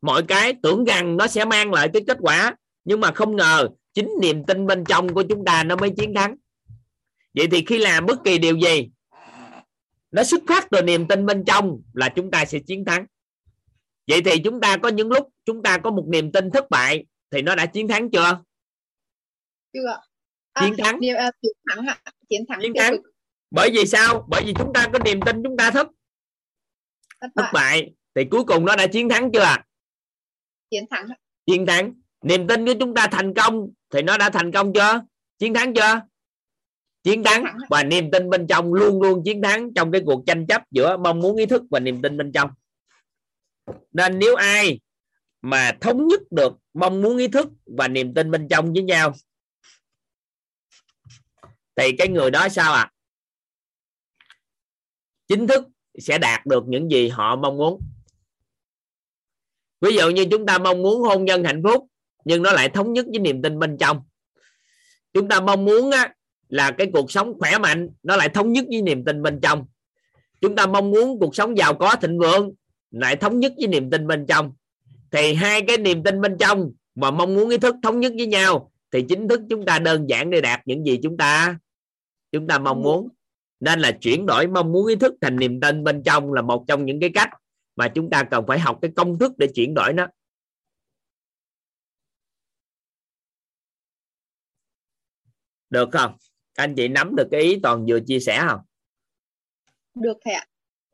mọi 0.00 0.22
cái 0.28 0.54
tưởng 0.62 0.84
rằng 0.84 1.16
nó 1.16 1.26
sẽ 1.26 1.44
mang 1.44 1.72
lại 1.72 1.90
cái 1.92 2.02
kết 2.06 2.16
quả 2.20 2.56
nhưng 2.84 3.00
mà 3.00 3.12
không 3.12 3.36
ngờ 3.36 3.68
chính 3.94 4.08
niềm 4.20 4.44
tin 4.46 4.66
bên 4.66 4.84
trong 4.84 5.14
của 5.14 5.22
chúng 5.28 5.44
ta 5.44 5.64
nó 5.64 5.76
mới 5.76 5.90
chiến 5.90 6.14
thắng. 6.14 6.36
Vậy 7.34 7.48
thì 7.50 7.64
khi 7.66 7.78
làm 7.78 8.06
bất 8.06 8.24
kỳ 8.24 8.38
điều 8.38 8.58
gì 8.58 8.88
nó 10.10 10.24
xuất 10.24 10.40
phát 10.48 10.66
từ 10.70 10.82
niềm 10.82 11.08
tin 11.08 11.26
bên 11.26 11.44
trong 11.44 11.82
là 11.94 12.08
chúng 12.08 12.30
ta 12.30 12.44
sẽ 12.44 12.58
chiến 12.66 12.84
thắng. 12.84 13.06
Vậy 14.06 14.22
thì 14.24 14.38
chúng 14.44 14.60
ta 14.60 14.76
có 14.76 14.88
những 14.88 15.08
lúc 15.08 15.28
chúng 15.44 15.62
ta 15.62 15.78
có 15.78 15.90
một 15.90 16.04
niềm 16.08 16.32
tin 16.32 16.50
thất 16.50 16.70
bại 16.70 17.06
thì 17.30 17.42
nó 17.42 17.54
đã 17.54 17.66
chiến 17.66 17.88
thắng 17.88 18.10
chưa? 18.10 18.42
Chưa 19.72 20.00
Chiến 20.60 20.74
thắng. 20.78 21.00
niềm, 21.00 21.16
à, 21.16 21.30
chiến 21.42 21.52
thắng 21.68 21.86
ạ. 21.86 21.98
Chiến 22.28 22.44
thắng 22.48 22.60
chiến 22.62 22.72
thắng. 22.78 22.96
bởi 23.50 23.70
vì 23.74 23.86
sao? 23.86 24.26
Bởi 24.28 24.42
vì 24.46 24.54
chúng 24.58 24.72
ta 24.74 24.88
có 24.92 24.98
niềm 24.98 25.20
tin 25.26 25.42
chúng 25.44 25.56
ta 25.56 25.70
thất 25.70 25.86
thất 27.20 27.28
thất 27.36 27.42
bại. 27.42 27.52
bại. 27.52 27.90
Thì 28.14 28.24
cuối 28.30 28.44
cùng 28.44 28.64
nó 28.64 28.76
đã 28.76 28.86
chiến 28.86 29.08
thắng 29.08 29.30
chưa 29.32 29.40
ạ 29.40 29.64
chiến 30.70 30.84
thắng 30.90 31.08
chiến 31.46 31.66
thắng. 31.66 31.94
Niềm 32.22 32.46
tin 32.46 32.66
của 32.66 32.74
chúng 32.80 32.94
ta 32.94 33.08
thành 33.12 33.34
công 33.34 33.68
thì 33.90 34.02
nó 34.02 34.18
đã 34.18 34.30
thành 34.30 34.52
công 34.52 34.72
chưa? 34.72 35.02
Chiến 35.38 35.54
thắng 35.54 35.74
chưa? 35.74 36.00
Chiến 37.02 37.24
thắng. 37.24 37.44
Và 37.70 37.84
niềm 37.84 38.10
tin 38.10 38.30
bên 38.30 38.46
trong 38.46 38.74
luôn 38.74 39.02
luôn 39.02 39.22
chiến 39.24 39.42
thắng 39.42 39.74
trong 39.74 39.92
cái 39.92 40.02
cuộc 40.06 40.22
tranh 40.26 40.46
chấp 40.46 40.62
giữa 40.70 40.96
mong 40.96 41.20
muốn 41.20 41.36
ý 41.36 41.46
thức 41.46 41.62
và 41.70 41.80
niềm 41.80 42.02
tin 42.02 42.16
bên 42.16 42.32
trong. 42.32 42.50
Nên 43.92 44.18
nếu 44.18 44.34
ai 44.34 44.80
mà 45.42 45.76
thống 45.80 46.08
nhất 46.08 46.20
được 46.30 46.52
mong 46.74 47.02
muốn 47.02 47.16
ý 47.16 47.28
thức 47.28 47.48
và 47.66 47.88
niềm 47.88 48.14
tin 48.14 48.30
bên 48.30 48.48
trong 48.48 48.72
với 48.72 48.82
nhau 48.82 49.12
thì 51.76 51.92
cái 51.98 52.08
người 52.08 52.30
đó 52.30 52.48
sao 52.48 52.72
ạ? 52.72 52.90
Chính 55.28 55.46
thức 55.46 55.68
sẽ 55.98 56.18
đạt 56.18 56.46
được 56.46 56.64
những 56.66 56.90
gì 56.90 57.08
họ 57.08 57.36
mong 57.36 57.56
muốn 57.56 57.80
ví 59.80 59.96
dụ 59.96 60.10
như 60.10 60.24
chúng 60.30 60.46
ta 60.46 60.58
mong 60.58 60.82
muốn 60.82 61.02
hôn 61.02 61.24
nhân 61.24 61.44
hạnh 61.44 61.62
phúc 61.64 61.86
nhưng 62.24 62.42
nó 62.42 62.52
lại 62.52 62.68
thống 62.68 62.92
nhất 62.92 63.06
với 63.10 63.18
niềm 63.18 63.42
tin 63.42 63.58
bên 63.58 63.76
trong. 63.78 64.02
Chúng 65.12 65.28
ta 65.28 65.40
mong 65.40 65.64
muốn 65.64 65.90
á, 65.90 66.14
là 66.48 66.70
cái 66.70 66.90
cuộc 66.92 67.10
sống 67.10 67.38
khỏe 67.38 67.58
mạnh 67.58 67.88
nó 68.02 68.16
lại 68.16 68.28
thống 68.28 68.52
nhất 68.52 68.64
với 68.68 68.82
niềm 68.82 69.04
tin 69.04 69.22
bên 69.22 69.40
trong. 69.42 69.66
Chúng 70.40 70.56
ta 70.56 70.66
mong 70.66 70.90
muốn 70.90 71.18
cuộc 71.18 71.36
sống 71.36 71.56
giàu 71.56 71.74
có 71.74 71.96
thịnh 71.96 72.18
vượng 72.18 72.52
lại 72.90 73.16
thống 73.16 73.40
nhất 73.40 73.52
với 73.58 73.66
niềm 73.66 73.90
tin 73.90 74.06
bên 74.06 74.26
trong. 74.26 74.52
Thì 75.10 75.34
hai 75.34 75.62
cái 75.62 75.78
niềm 75.78 76.02
tin 76.02 76.20
bên 76.20 76.36
trong 76.38 76.72
và 76.94 77.10
mong 77.10 77.34
muốn 77.34 77.48
ý 77.48 77.58
thức 77.58 77.76
thống 77.82 78.00
nhất 78.00 78.12
với 78.16 78.26
nhau 78.26 78.72
thì 78.92 79.04
chính 79.08 79.28
thức 79.28 79.40
chúng 79.50 79.64
ta 79.64 79.78
đơn 79.78 80.08
giản 80.08 80.30
để 80.30 80.40
đạt 80.40 80.60
những 80.64 80.84
gì 80.84 80.98
chúng 81.02 81.16
ta 81.16 81.58
chúng 82.32 82.46
ta 82.46 82.58
mong 82.58 82.82
muốn. 82.82 83.08
Nên 83.60 83.80
là 83.80 83.92
chuyển 83.92 84.26
đổi 84.26 84.46
mong 84.46 84.72
muốn 84.72 84.86
ý 84.86 84.96
thức 84.96 85.14
thành 85.20 85.36
niềm 85.36 85.60
tin 85.60 85.84
bên 85.84 86.02
trong 86.02 86.32
là 86.32 86.42
một 86.42 86.64
trong 86.68 86.86
những 86.86 87.00
cái 87.00 87.10
cách 87.14 87.30
mà 87.80 87.92
chúng 87.94 88.10
ta 88.10 88.24
cần 88.30 88.44
phải 88.46 88.58
học 88.58 88.78
cái 88.82 88.90
công 88.96 89.18
thức 89.18 89.32
để 89.38 89.48
chuyển 89.54 89.74
đổi 89.74 89.92
nó. 89.92 90.06
Được 95.70 95.88
không? 95.92 96.16
Anh 96.54 96.74
chị 96.76 96.88
nắm 96.88 97.16
được 97.16 97.28
cái 97.30 97.40
ý 97.40 97.60
toàn 97.62 97.86
vừa 97.88 98.00
chia 98.06 98.20
sẻ 98.20 98.44
không? 98.48 98.60
Được 99.94 100.16
thầy 100.24 100.34
ạ. 100.34 100.46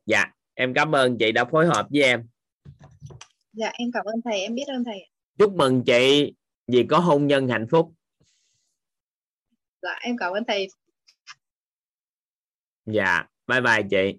Dạ 0.06 0.24
em 0.54 0.74
cảm 0.74 0.94
ơn 0.94 1.16
chị 1.18 1.32
đã 1.32 1.44
phối 1.44 1.66
hợp 1.66 1.86
với 1.90 2.02
em. 2.02 2.28
Dạ 3.52 3.70
em 3.72 3.90
cảm 3.92 4.04
ơn 4.04 4.20
thầy 4.24 4.40
em 4.40 4.54
biết 4.54 4.64
ơn 4.66 4.84
thầy 4.84 5.08
chúc 5.38 5.52
mừng 5.52 5.82
chị 5.86 6.34
vì 6.66 6.86
có 6.90 6.98
hôn 6.98 7.26
nhân 7.26 7.48
hạnh 7.48 7.66
phúc. 7.70 7.92
Dạ 9.82 9.98
em 10.00 10.16
cảm 10.18 10.32
ơn 10.32 10.44
thầy. 10.48 10.68
Dạ 12.86 13.24
bye 13.46 13.60
bye 13.60 13.82
chị. 13.90 14.18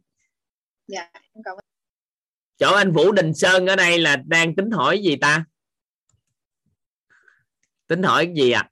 Dạ 0.87 1.11
em 1.13 1.43
cảm 1.43 1.55
ơn 1.57 1.66
chỗ 2.57 2.73
anh 2.73 2.91
Vũ 2.91 3.11
Đình 3.11 3.33
Sơn 3.33 3.67
ở 3.67 3.75
đây 3.75 3.99
là 3.99 4.15
đang 4.25 4.55
tính 4.55 4.71
hỏi 4.71 4.99
gì 4.99 5.15
ta 5.15 5.45
tính 7.87 8.03
hỏi 8.03 8.25
cái 8.25 8.35
gì 8.35 8.51
à 8.51 8.69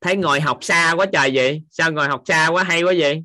thấy 0.00 0.16
ngồi 0.16 0.40
học 0.40 0.58
xa 0.60 0.94
quá 0.96 1.06
trời 1.12 1.30
vậy 1.34 1.62
sao 1.70 1.92
ngồi 1.92 2.08
học 2.08 2.22
xa 2.26 2.48
quá 2.48 2.62
hay 2.62 2.82
quá 2.82 2.92
vậy 2.98 3.24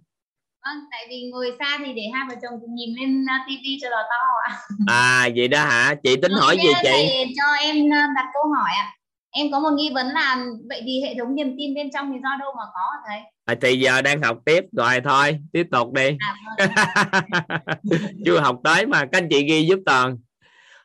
Vâng, 0.65 0.77
tại 0.91 1.05
vì 1.09 1.30
ngồi 1.31 1.51
xa 1.59 1.77
thì 1.85 1.93
để 1.93 2.01
hai 2.13 2.23
vợ 2.30 2.35
chồng 2.41 2.59
cùng 2.61 2.76
nhìn 2.76 2.95
lên 2.99 3.22
uh, 3.23 3.47
tivi 3.47 3.77
cho 3.81 3.89
nó 3.89 3.97
to 4.09 4.26
ạ. 4.47 4.59
à 4.88 5.30
vậy 5.35 5.47
đó 5.47 5.59
hả 5.59 5.95
chị 6.03 6.15
tính 6.15 6.31
Vâng, 6.31 6.41
hỏi 6.41 6.57
gì 6.57 6.69
là 6.73 6.81
chị 6.84 7.34
cho 7.38 7.53
em 7.53 7.85
uh, 7.85 8.15
đặt 8.15 8.26
câu 8.34 8.43
hỏi 8.55 8.72
ạ. 8.77 8.93
Em 9.31 9.51
có 9.51 9.59
một 9.59 9.69
nghi 9.76 9.91
vấn 9.93 10.07
là 10.07 10.45
vậy 10.69 10.81
thì 10.85 11.01
hệ 11.01 11.15
thống 11.19 11.35
niềm 11.35 11.55
tin 11.57 11.76
bên 11.76 11.89
trong 11.93 12.11
thì 12.13 12.19
do 12.23 12.30
đâu 12.39 12.53
mà 12.57 12.63
có 12.73 12.81
hả 12.91 12.99
thầy? 13.07 13.19
À, 13.45 13.55
thì 13.61 13.80
giờ 13.80 14.01
đang 14.01 14.22
học 14.22 14.39
tiếp 14.45 14.63
rồi 14.72 15.01
thôi 15.03 15.39
tiếp 15.51 15.67
tục 15.72 15.93
đi. 15.93 16.17
À, 16.57 17.23
chưa 18.26 18.39
học 18.39 18.59
tới 18.63 18.85
mà 18.85 18.99
các 18.99 19.17
anh 19.17 19.27
chị 19.30 19.43
ghi 19.43 19.65
giúp 19.67 19.80
toàn. 19.85 20.17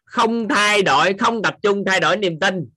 Không 0.04 0.48
thay 0.48 0.82
đổi 0.82 1.14
không 1.18 1.42
tập 1.42 1.56
trung 1.62 1.84
thay 1.86 2.00
đổi 2.00 2.16
niềm 2.16 2.40
tin. 2.40 2.68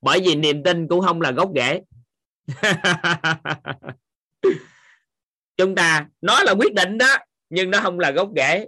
Bởi 0.00 0.20
vì 0.20 0.34
niềm 0.34 0.62
tin 0.62 0.88
cũng 0.88 1.00
không 1.00 1.20
là 1.20 1.30
gốc 1.30 1.50
rễ. 1.54 1.80
Chúng 5.56 5.74
ta 5.74 6.06
nó 6.20 6.42
là 6.42 6.52
quyết 6.52 6.74
định 6.74 6.98
đó 6.98 7.16
nhưng 7.50 7.70
nó 7.70 7.80
không 7.80 7.98
là 7.98 8.10
gốc 8.10 8.30
rễ. 8.36 8.66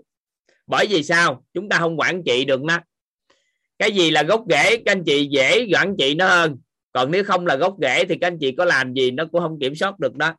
Bởi 0.67 0.87
vì 0.87 1.03
sao? 1.03 1.45
Chúng 1.55 1.69
ta 1.69 1.79
không 1.79 2.01
quản 2.01 2.23
trị 2.27 2.45
được 2.45 2.63
nó. 2.63 2.81
Cái 3.79 3.93
gì 3.93 4.11
là 4.11 4.23
gốc 4.23 4.45
rễ 4.49 4.77
các 4.77 4.93
anh 4.93 5.05
chị 5.05 5.29
dễ 5.31 5.67
quản 5.73 5.95
trị 5.99 6.15
nó 6.15 6.29
hơn 6.29 6.59
còn 6.95 7.11
nếu 7.11 7.25
không 7.25 7.47
là 7.47 7.57
gốc 7.57 7.77
rễ 7.81 8.05
thì 8.05 8.17
các 8.21 8.27
anh 8.27 8.39
chị 8.41 8.55
có 8.59 8.65
làm 8.65 8.95
gì 8.95 9.11
nó 9.11 9.25
cũng 9.33 9.41
không 9.41 9.59
kiểm 9.61 9.75
soát 9.75 9.99
được 9.99 10.17
đó. 10.17 10.35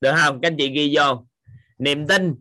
Được 0.00 0.12
không? 0.16 0.40
Các 0.40 0.48
anh 0.48 0.56
chị 0.58 0.70
ghi 0.70 0.96
vô. 0.96 1.26
Niềm 1.78 2.06
tin. 2.06 2.34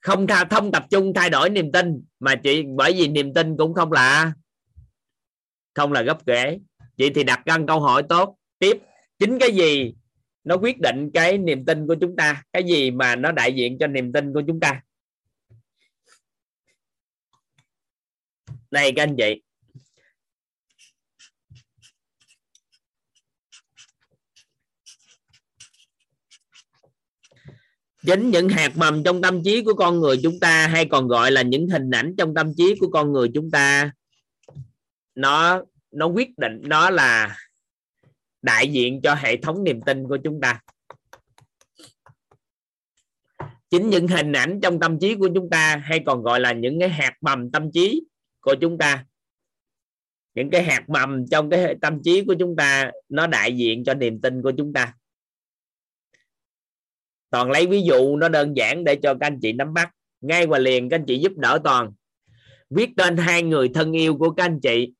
Không 0.00 0.26
tha 0.26 0.44
thông 0.44 0.72
tập 0.72 0.86
trung 0.90 1.12
thay 1.14 1.30
đổi 1.30 1.50
niềm 1.50 1.72
tin, 1.72 2.04
mà 2.20 2.36
chị 2.36 2.62
bởi 2.76 2.92
vì 2.92 3.08
niềm 3.08 3.34
tin 3.34 3.56
cũng 3.56 3.74
không 3.74 3.92
là 3.92 4.32
không 5.74 5.92
là 5.92 6.02
gốc 6.02 6.18
rễ. 6.26 6.58
Chị 6.96 7.10
thì 7.14 7.24
đặt 7.24 7.42
ra 7.44 7.58
câu 7.68 7.80
hỏi 7.80 8.02
tốt. 8.08 8.38
Tiếp. 8.58 8.78
Chính 9.18 9.38
cái 9.38 9.54
gì 9.54 9.94
nó 10.44 10.56
quyết 10.56 10.80
định 10.80 11.10
cái 11.14 11.38
niềm 11.38 11.64
tin 11.64 11.86
của 11.86 11.96
chúng 12.00 12.16
ta? 12.16 12.42
Cái 12.52 12.64
gì 12.64 12.90
mà 12.90 13.16
nó 13.16 13.32
đại 13.32 13.54
diện 13.54 13.76
cho 13.80 13.86
niềm 13.86 14.12
tin 14.12 14.32
của 14.32 14.42
chúng 14.46 14.60
ta? 14.60 14.82
Này, 18.74 18.92
các 18.96 19.02
anh 19.02 19.16
chị. 19.18 19.42
Chính 28.06 28.30
những 28.30 28.48
hạt 28.48 28.76
mầm 28.76 29.02
trong 29.04 29.22
tâm 29.22 29.42
trí 29.44 29.62
của 29.64 29.74
con 29.74 30.00
người 30.00 30.20
chúng 30.22 30.40
ta 30.40 30.66
hay 30.66 30.86
còn 30.86 31.08
gọi 31.08 31.30
là 31.30 31.42
những 31.42 31.68
hình 31.68 31.90
ảnh 31.90 32.14
trong 32.18 32.34
tâm 32.34 32.52
trí 32.56 32.74
của 32.80 32.90
con 32.90 33.12
người 33.12 33.28
chúng 33.34 33.50
ta, 33.50 33.92
nó 35.14 35.62
nó 35.90 36.06
quyết 36.06 36.38
định, 36.38 36.60
nó 36.62 36.90
là 36.90 37.36
đại 38.42 38.72
diện 38.72 39.00
cho 39.02 39.14
hệ 39.14 39.36
thống 39.36 39.64
niềm 39.64 39.80
tin 39.86 40.08
của 40.08 40.18
chúng 40.24 40.40
ta. 40.40 40.60
Chính 43.70 43.90
những 43.90 44.08
hình 44.08 44.32
ảnh 44.32 44.60
trong 44.62 44.80
tâm 44.80 44.98
trí 45.00 45.14
của 45.14 45.28
chúng 45.34 45.50
ta 45.50 45.76
hay 45.76 46.00
còn 46.06 46.22
gọi 46.22 46.40
là 46.40 46.52
những 46.52 46.80
cái 46.80 46.88
hạt 46.88 47.14
mầm 47.20 47.50
tâm 47.50 47.70
trí 47.72 48.02
của 48.44 48.54
chúng 48.60 48.78
ta. 48.78 49.04
Những 50.34 50.50
cái 50.50 50.62
hạt 50.62 50.84
mầm 50.88 51.26
trong 51.30 51.50
cái 51.50 51.74
tâm 51.80 52.02
trí 52.02 52.24
của 52.24 52.34
chúng 52.38 52.56
ta, 52.56 52.90
nó 53.08 53.26
đại 53.26 53.56
diện 53.56 53.84
cho 53.84 53.94
niềm 53.94 54.20
tin 54.20 54.42
của 54.42 54.52
chúng 54.58 54.72
ta. 54.72 54.94
Toàn 57.30 57.50
lấy 57.50 57.66
ví 57.66 57.82
dụ, 57.82 58.16
nó 58.16 58.28
đơn 58.28 58.56
giản 58.56 58.84
để 58.84 58.96
cho 59.02 59.14
các 59.14 59.26
anh 59.26 59.38
chị 59.42 59.52
nắm 59.52 59.74
bắt. 59.74 59.90
Ngay 60.20 60.46
và 60.46 60.58
liền, 60.58 60.88
các 60.88 60.96
anh 60.96 61.04
chị 61.06 61.18
giúp 61.18 61.32
đỡ 61.36 61.58
toàn. 61.64 61.92
Viết 62.70 62.90
tên 62.96 63.16
hai 63.16 63.42
người 63.42 63.70
thân 63.74 63.92
yêu 63.92 64.16
của 64.18 64.30
các 64.30 64.44
anh 64.44 64.60
chị. 64.60 64.92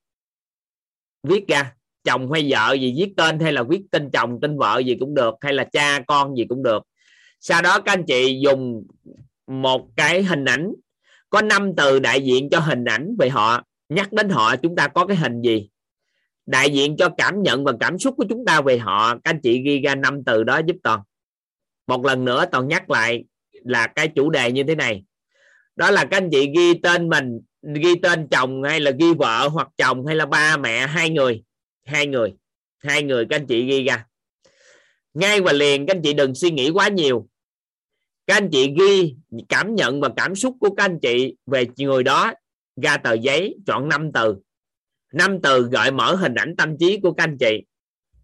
Viết 1.23 1.49
ra, 1.49 1.75
chồng 2.05 2.33
hay 2.33 2.47
vợ 2.51 2.73
gì 2.73 2.95
viết 2.97 3.13
tên, 3.17 3.41
hay 3.41 3.53
là 3.53 3.63
viết 3.63 3.83
tên 3.91 4.11
chồng, 4.13 4.39
tên 4.43 4.59
vợ 4.59 4.79
gì 4.79 4.97
cũng 5.01 5.15
được, 5.15 5.35
hay 5.41 5.53
là 5.53 5.65
cha 5.65 6.01
con 6.07 6.37
gì 6.37 6.45
cũng 6.49 6.63
được. 6.63 6.83
Sau 7.41 7.63
đó 7.63 7.81
các 7.81 7.93
anh 7.93 8.05
chị 8.07 8.41
dùng 8.45 8.87
một 9.47 9.89
cái 9.97 10.23
hình 10.23 10.45
ảnh 10.45 10.73
có 11.35 11.43
năm 11.43 11.73
từ 11.77 11.99
đại 11.99 12.23
diện 12.23 12.49
cho 12.51 12.61
hình 12.61 12.85
ảnh 12.85 13.17
về 13.19 13.29
họ, 13.29 13.63
nhắc 13.89 14.13
đến 14.13 14.29
họ 14.29 14.57
chúng 14.57 14.77
ta 14.77 14.89
có 14.89 15.07
cái 15.07 15.17
hình 15.17 15.41
gì? 15.43 15.69
Đại 16.47 16.71
diện 16.71 16.97
cho 16.97 17.09
cảm 17.19 17.43
nhận 17.43 17.65
và 17.65 17.73
cảm 17.81 17.99
xúc 17.99 18.15
của 18.17 18.25
chúng 18.29 18.45
ta 18.45 18.61
về 18.61 18.79
họ. 18.79 19.15
Các 19.15 19.21
anh 19.25 19.41
chị 19.43 19.63
ghi 19.65 19.81
ra 19.81 19.95
năm 19.95 20.25
từ 20.27 20.45
đó 20.45 20.61
giúp 20.67 20.77
toàn. 20.83 21.01
Một 21.87 22.05
lần 22.05 22.25
nữa 22.25 22.45
toàn 22.53 22.69
nhắc 22.69 22.91
lại 22.91 23.25
là 23.65 23.87
cái 23.87 24.09
chủ 24.09 24.31
đề 24.31 24.53
như 24.53 24.63
thế 24.63 24.75
này. 24.75 25.05
Đó 25.77 25.91
là 25.91 26.05
các 26.05 26.17
anh 26.17 26.29
chị 26.33 26.51
ghi 26.57 26.75
tên 26.83 27.09
mình, 27.09 27.41
ghi 27.63 27.95
tên 28.03 28.29
chồng 28.31 28.63
hay 28.63 28.81
là 28.81 28.91
ghi 28.91 29.15
vợ 29.15 29.49
hoặc 29.49 29.69
chồng 29.77 30.07
hay 30.07 30.17
là 30.17 30.27
ba 30.27 30.57
mẹ, 30.57 30.87
hai 30.87 31.11
người. 31.11 31.43
Hai 31.87 32.07
người. 32.07 32.35
Hai 32.79 33.03
người 33.03 33.27
các 33.31 33.37
anh 33.37 33.47
chị 33.47 33.65
ghi 33.65 33.85
ra. 33.85 34.07
Ngay 35.15 35.41
và 35.41 35.53
liền 35.53 35.87
các 35.87 35.97
anh 35.97 36.03
chị 36.03 36.13
đừng 36.13 36.35
suy 36.35 36.51
nghĩ 36.51 36.71
quá 36.71 36.89
nhiều 36.89 37.29
các 38.27 38.35
anh 38.35 38.49
chị 38.53 38.75
ghi 38.79 39.15
cảm 39.49 39.75
nhận 39.75 40.01
và 40.01 40.09
cảm 40.17 40.35
xúc 40.35 40.57
của 40.61 40.75
các 40.75 40.85
anh 40.85 40.99
chị 41.03 41.37
về 41.47 41.67
người 41.77 42.03
đó, 42.03 42.33
ra 42.83 42.97
tờ 42.97 43.13
giấy, 43.13 43.57
chọn 43.67 43.89
5 43.89 44.13
từ. 44.15 44.37
Năm 45.13 45.39
từ 45.43 45.63
gợi 45.63 45.91
mở 45.91 46.15
hình 46.15 46.35
ảnh 46.35 46.57
tâm 46.57 46.79
trí 46.79 47.01
của 47.01 47.13
các 47.13 47.25
anh 47.25 47.37
chị. 47.39 47.63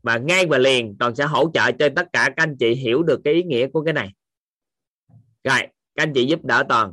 Và 0.03 0.19
ngay 0.19 0.47
và 0.47 0.59
liền, 0.59 0.97
toàn 0.99 1.15
sẽ 1.15 1.25
hỗ 1.25 1.51
trợ 1.55 1.73
cho 1.73 1.89
tất 1.97 2.07
cả 2.13 2.25
các 2.25 2.35
anh 2.37 2.57
chị 2.57 2.75
hiểu 2.75 3.03
được 3.03 3.21
cái 3.25 3.35
ý 3.35 3.43
nghĩa 3.43 3.67
của 3.67 3.83
cái 3.83 3.95
này. 3.95 4.13
Rồi, 5.45 5.61
các 5.95 6.03
anh 6.03 6.13
chị 6.15 6.27
giúp 6.27 6.45
đỡ 6.45 6.65
toàn. 6.69 6.93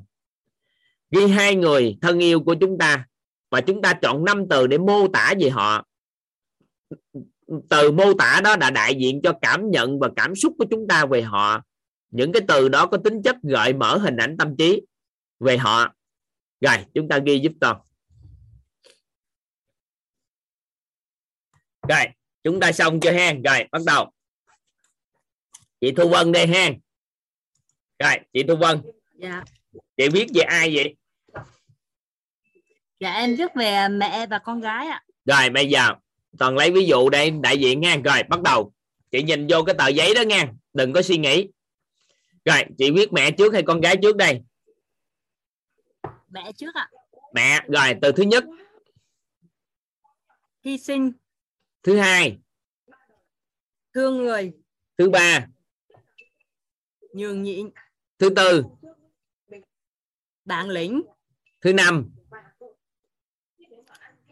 Ghi 1.12 1.28
hai 1.28 1.56
người 1.56 1.98
thân 2.02 2.20
yêu 2.20 2.40
của 2.40 2.56
chúng 2.56 2.78
ta 2.78 3.06
và 3.52 3.62
chúng 3.62 3.82
ta 3.82 3.94
chọn 3.94 4.26
năm 4.26 4.44
từ 4.50 4.68
để 4.68 4.78
mô 4.78 5.08
tả 5.08 5.34
về 5.40 5.50
họ. 5.50 5.86
Từ 7.70 7.92
mô 7.92 8.14
tả 8.14 8.42
đó 8.44 8.56
đã 8.56 8.72
đại 8.72 8.96
diện 8.96 9.22
cho 9.24 9.34
cảm 9.42 9.72
nhận 9.72 10.00
và 10.00 10.10
cảm 10.16 10.36
xúc 10.36 10.54
của 10.58 10.66
chúng 10.72 10.88
ta 10.88 11.06
về 11.06 11.22
họ 11.22 11.62
những 12.10 12.32
cái 12.32 12.42
từ 12.48 12.70
đó 12.70 12.86
có 12.86 12.98
tính 13.04 13.22
chất 13.24 13.36
gợi 13.44 13.74
mở 13.74 13.98
hình 13.98 14.18
ảnh 14.18 14.36
tâm 14.40 14.56
trí 14.58 14.82
về 15.40 15.58
họ. 15.58 15.94
Rồi 16.62 16.78
chúng 16.94 17.08
ta 17.08 17.20
ghi 17.26 17.40
giúp 17.40 17.52
toàn 17.62 17.78
rồi 21.88 22.06
chúng 22.44 22.60
ta 22.60 22.72
xong 22.72 23.00
chưa 23.00 23.12
ha 23.12 23.34
rồi 23.44 23.68
bắt 23.72 23.82
đầu. 23.86 24.12
Chị 25.82 25.92
thu 25.98 26.10
vân 26.10 26.32
đây 26.32 26.48
ha 26.48 26.70
rồi 28.00 28.14
chị 28.34 28.44
thu 28.48 28.56
vân. 28.56 28.82
Dạ. 29.16 29.44
Chị 29.98 30.10
viết 30.10 30.28
về 30.34 30.42
ai 30.42 30.76
vậy? 30.76 30.96
Dạ 33.00 33.14
em 33.14 33.36
viết 33.36 33.52
về 33.56 33.88
mẹ 33.90 34.26
và 34.26 34.40
con 34.40 34.62
gái 34.62 34.88
ạ. 34.88 35.04
Rồi 35.26 35.50
bây 35.50 35.70
giờ 35.70 35.94
toàn 36.40 36.56
lấy 36.58 36.72
ví 36.72 36.86
dụ 36.86 37.10
đây 37.10 37.32
đại 37.32 37.58
diện 37.58 37.82
nha 37.82 37.98
rồi 38.04 38.24
bắt 38.24 38.42
đầu. 38.42 38.74
Chị 39.12 39.24
nhìn 39.24 39.48
vô 39.50 39.64
cái 39.64 39.76
tờ 39.78 39.88
giấy 39.88 40.14
đó 40.14 40.22
nha. 40.22 40.52
Đừng 40.74 40.94
có 40.94 41.02
suy 41.02 41.18
nghĩ 41.18 41.48
rồi 42.48 42.64
chị 42.78 42.92
viết 42.92 43.14
mẹ 43.14 43.32
trước 43.32 43.54
hay 43.54 43.64
con 43.64 43.82
gái 43.82 43.96
trước 44.02 44.16
đây? 44.16 44.42
Mẹ 46.30 46.52
trước 46.58 46.76
ạ. 46.76 46.90
Mẹ 47.34 47.66
rồi 47.68 47.96
từ 48.02 48.12
thứ 48.12 48.24
nhất. 48.24 48.46
Hy 50.64 50.78
sinh. 50.78 51.12
Thứ 51.84 51.98
hai. 51.98 52.38
Thương 53.94 54.18
người. 54.18 54.54
Thứ 54.98 55.10
ba. 55.10 55.48
Nhường 57.14 57.44
nhịn. 57.44 57.70
Thứ 58.20 58.30
tư. 58.36 58.64
Bản 60.46 60.70
lĩnh. 60.70 61.04
Thứ 61.62 61.74
năm. 61.74 62.10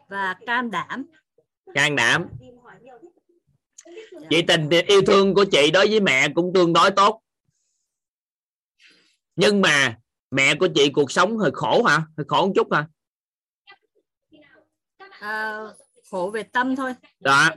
Và 0.07 0.35
can 0.45 0.71
đảm. 0.71 1.05
Can 1.73 1.95
đảm. 1.95 2.27
Chị 4.29 4.41
tình 4.47 4.69
yêu 4.87 5.01
thương 5.07 5.33
của 5.33 5.45
chị 5.51 5.71
đối 5.71 5.87
với 5.87 5.99
mẹ 5.99 6.27
cũng 6.35 6.51
tương 6.53 6.73
đối 6.73 6.91
tốt 6.91 7.24
nhưng 9.35 9.61
mà 9.61 9.97
mẹ 10.31 10.55
của 10.55 10.67
chị 10.75 10.89
cuộc 10.89 11.11
sống 11.11 11.37
hơi 11.37 11.51
khổ 11.53 11.83
hả? 11.83 12.03
Hơi 12.17 12.25
khổ 12.27 12.45
một 12.47 12.51
chút 12.55 12.73
hả? 12.73 12.87
À, 15.19 15.61
khổ 16.11 16.31
về 16.33 16.43
tâm 16.43 16.75
thôi. 16.75 16.93
Đó 17.19 17.49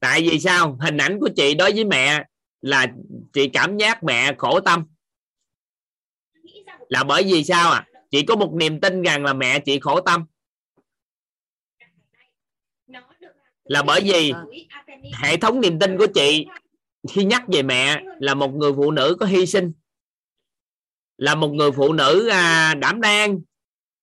tại 0.00 0.20
vì 0.20 0.40
sao? 0.40 0.78
Hình 0.80 0.96
ảnh 0.96 1.18
của 1.20 1.28
chị 1.36 1.54
đối 1.54 1.72
với 1.72 1.84
mẹ 1.84 2.24
là 2.60 2.86
chị 3.32 3.48
cảm 3.48 3.78
giác 3.78 4.04
mẹ 4.04 4.34
khổ 4.38 4.60
tâm. 4.60 4.84
Là 6.88 7.04
bởi 7.04 7.22
vì 7.22 7.44
sao 7.44 7.72
à 7.72 7.86
chị 8.10 8.22
có 8.22 8.36
một 8.36 8.52
niềm 8.54 8.80
tin 8.80 9.02
rằng 9.02 9.24
là 9.24 9.32
mẹ 9.32 9.58
chị 9.60 9.78
khổ 9.80 10.00
tâm. 10.00 10.24
Là 13.64 13.82
bởi 13.82 14.00
vì 14.00 14.32
hệ 15.22 15.36
thống 15.36 15.60
niềm 15.60 15.78
tin 15.78 15.98
của 15.98 16.06
chị 16.14 16.46
khi 17.08 17.24
nhắc 17.24 17.42
về 17.48 17.62
mẹ 17.62 18.02
là 18.18 18.34
một 18.34 18.54
người 18.54 18.72
phụ 18.76 18.90
nữ 18.90 19.16
có 19.20 19.26
hy 19.26 19.46
sinh 19.46 19.72
là 21.20 21.34
một 21.34 21.48
người 21.48 21.72
phụ 21.72 21.92
nữ 21.92 22.28
à, 22.28 22.74
đảm 22.74 23.00
đang 23.00 23.38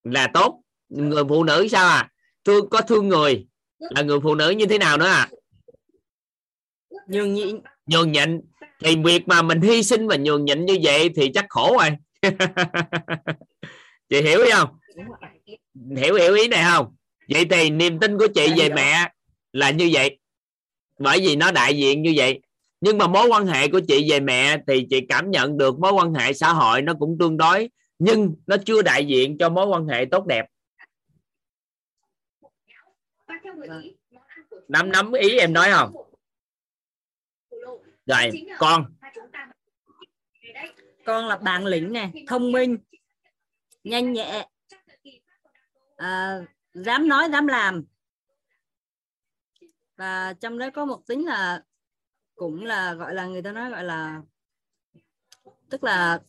là 0.03 0.27
tốt. 0.34 0.61
Người 0.89 1.23
phụ 1.30 1.44
nữ 1.44 1.68
sao 1.72 1.88
à? 1.88 2.10
Thương 2.45 2.69
có 2.69 2.81
thương 2.81 3.07
người. 3.07 3.48
Là 3.80 4.02
người 4.02 4.19
phụ 4.23 4.35
nữ 4.35 4.49
như 4.49 4.65
thế 4.65 4.77
nào 4.77 4.98
nữa 4.98 5.06
à? 5.06 5.30
Nhường 7.07 7.34
nhịn 7.34 7.60
nhường 7.85 8.11
nhịn. 8.11 8.41
Thì 8.84 8.95
việc 8.95 9.27
mà 9.27 9.41
mình 9.41 9.61
hy 9.61 9.84
sinh 9.84 10.07
và 10.07 10.15
nhường 10.15 10.45
nhịn 10.45 10.65
như 10.65 10.77
vậy 10.84 11.10
thì 11.15 11.31
chắc 11.34 11.45
khổ 11.49 11.77
rồi. 11.77 11.89
Chị 14.10 14.22
hiểu 14.22 14.39
không? 14.52 14.69
Hiểu 15.98 16.15
hiểu 16.15 16.34
ý 16.34 16.48
này 16.48 16.64
không? 16.72 16.95
Vậy 17.30 17.45
thì 17.49 17.69
niềm 17.69 17.99
tin 17.99 18.18
của 18.18 18.27
chị 18.35 18.48
về 18.57 18.69
mẹ 18.69 19.11
là 19.52 19.72
như 19.72 19.89
vậy. 19.94 20.19
Bởi 20.99 21.19
vì 21.19 21.35
nó 21.35 21.52
đại 21.52 21.77
diện 21.77 22.02
như 22.02 22.14
vậy 22.15 22.41
nhưng 22.82 22.98
mà 22.98 23.08
mối 23.08 23.28
quan 23.28 23.48
hệ 23.48 23.68
của 23.68 23.82
chị 23.88 24.08
về 24.12 24.20
mẹ 24.20 24.58
thì 24.68 24.88
chị 24.90 25.06
cảm 25.10 25.32
nhận 25.32 25.58
được 25.58 25.80
mối 25.80 25.91
quan 25.94 26.14
hệ 26.14 26.34
xã 26.34 26.54
hội 26.54 26.82
nó 26.82 26.94
cũng 26.99 27.18
tương 27.20 27.38
đối 27.38 27.70
nhưng 27.99 28.36
nó 28.48 28.56
chưa 28.66 28.82
đại 28.82 29.06
diện 29.06 29.38
cho 29.38 29.49
mối 29.49 29.68
quan 29.68 29.88
hệ 29.88 30.06
tốt 30.12 30.26
đẹp. 30.26 30.45
Nắm 34.68 34.91
nắm 34.91 35.12
ý 35.12 35.38
em 35.38 35.54
nói 35.54 35.70
không? 35.72 35.95
Rồi 38.06 38.32
con. 38.58 38.86
Con 41.06 41.28
là 41.28 41.38
bản 41.38 41.66
lĩnh 41.66 41.94
này 41.94 42.12
thông 42.28 42.52
minh 42.52 42.78
nhanh 43.84 44.14
nhẹ. 44.14 44.48
À, 45.95 46.40
dám 46.74 47.08
nói 47.08 47.30
dám 47.32 47.48
làm. 47.48 47.86
Và 49.95 50.34
trong 50.40 50.58
đó 50.58 50.70
có 50.74 50.86
một 50.86 51.02
tính 51.08 51.26
là 51.26 51.64
cũng 52.38 52.66
là 52.66 52.94
gọi 52.94 53.14
là 53.14 53.26
người 53.26 53.42
ta 53.42 53.52
nói 53.52 53.70
gọi 53.70 53.84
là 53.84 54.22
tức 55.70 55.84
là 55.84 56.20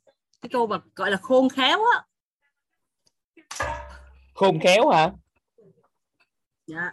cái 0.40 0.48
câu 0.52 0.66
mà 0.66 0.80
gọi 0.94 1.10
là 1.10 1.16
khôn 1.16 1.48
khéo 1.48 1.78
á. 1.94 2.04
Khôn 4.34 4.58
khéo 4.62 4.88
hả? 4.88 5.10
Dạ. 6.66 6.92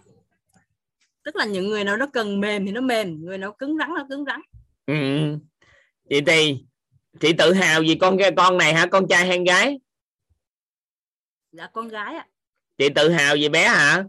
Tức 1.23 1.35
là 1.35 1.45
những 1.45 1.67
người 1.67 1.83
nào 1.83 1.97
nó 1.97 2.07
cần 2.13 2.39
mềm 2.39 2.65
thì 2.65 2.71
nó 2.71 2.81
mềm 2.81 3.25
người 3.25 3.37
nào 3.37 3.51
cứng 3.53 3.77
rắn 3.77 3.89
nó 3.95 4.05
cứng 4.09 4.25
rắn. 4.25 4.41
Ừ. 4.85 4.93
chị 6.09 6.21
thì 6.27 6.65
chị 7.19 7.33
tự 7.37 7.53
hào 7.53 7.81
vì 7.81 7.97
con 8.01 8.17
con 8.37 8.57
này 8.57 8.73
hả? 8.73 8.85
Con 8.91 9.07
trai 9.07 9.27
hay 9.27 9.39
gái? 9.47 9.79
Dạ 11.51 11.67
con 11.73 11.87
gái 11.87 12.15
ạ. 12.15 12.27
Chị 12.77 12.89
tự 12.95 13.09
hào 13.09 13.35
về 13.41 13.49
bé 13.49 13.67
hả? 13.67 14.03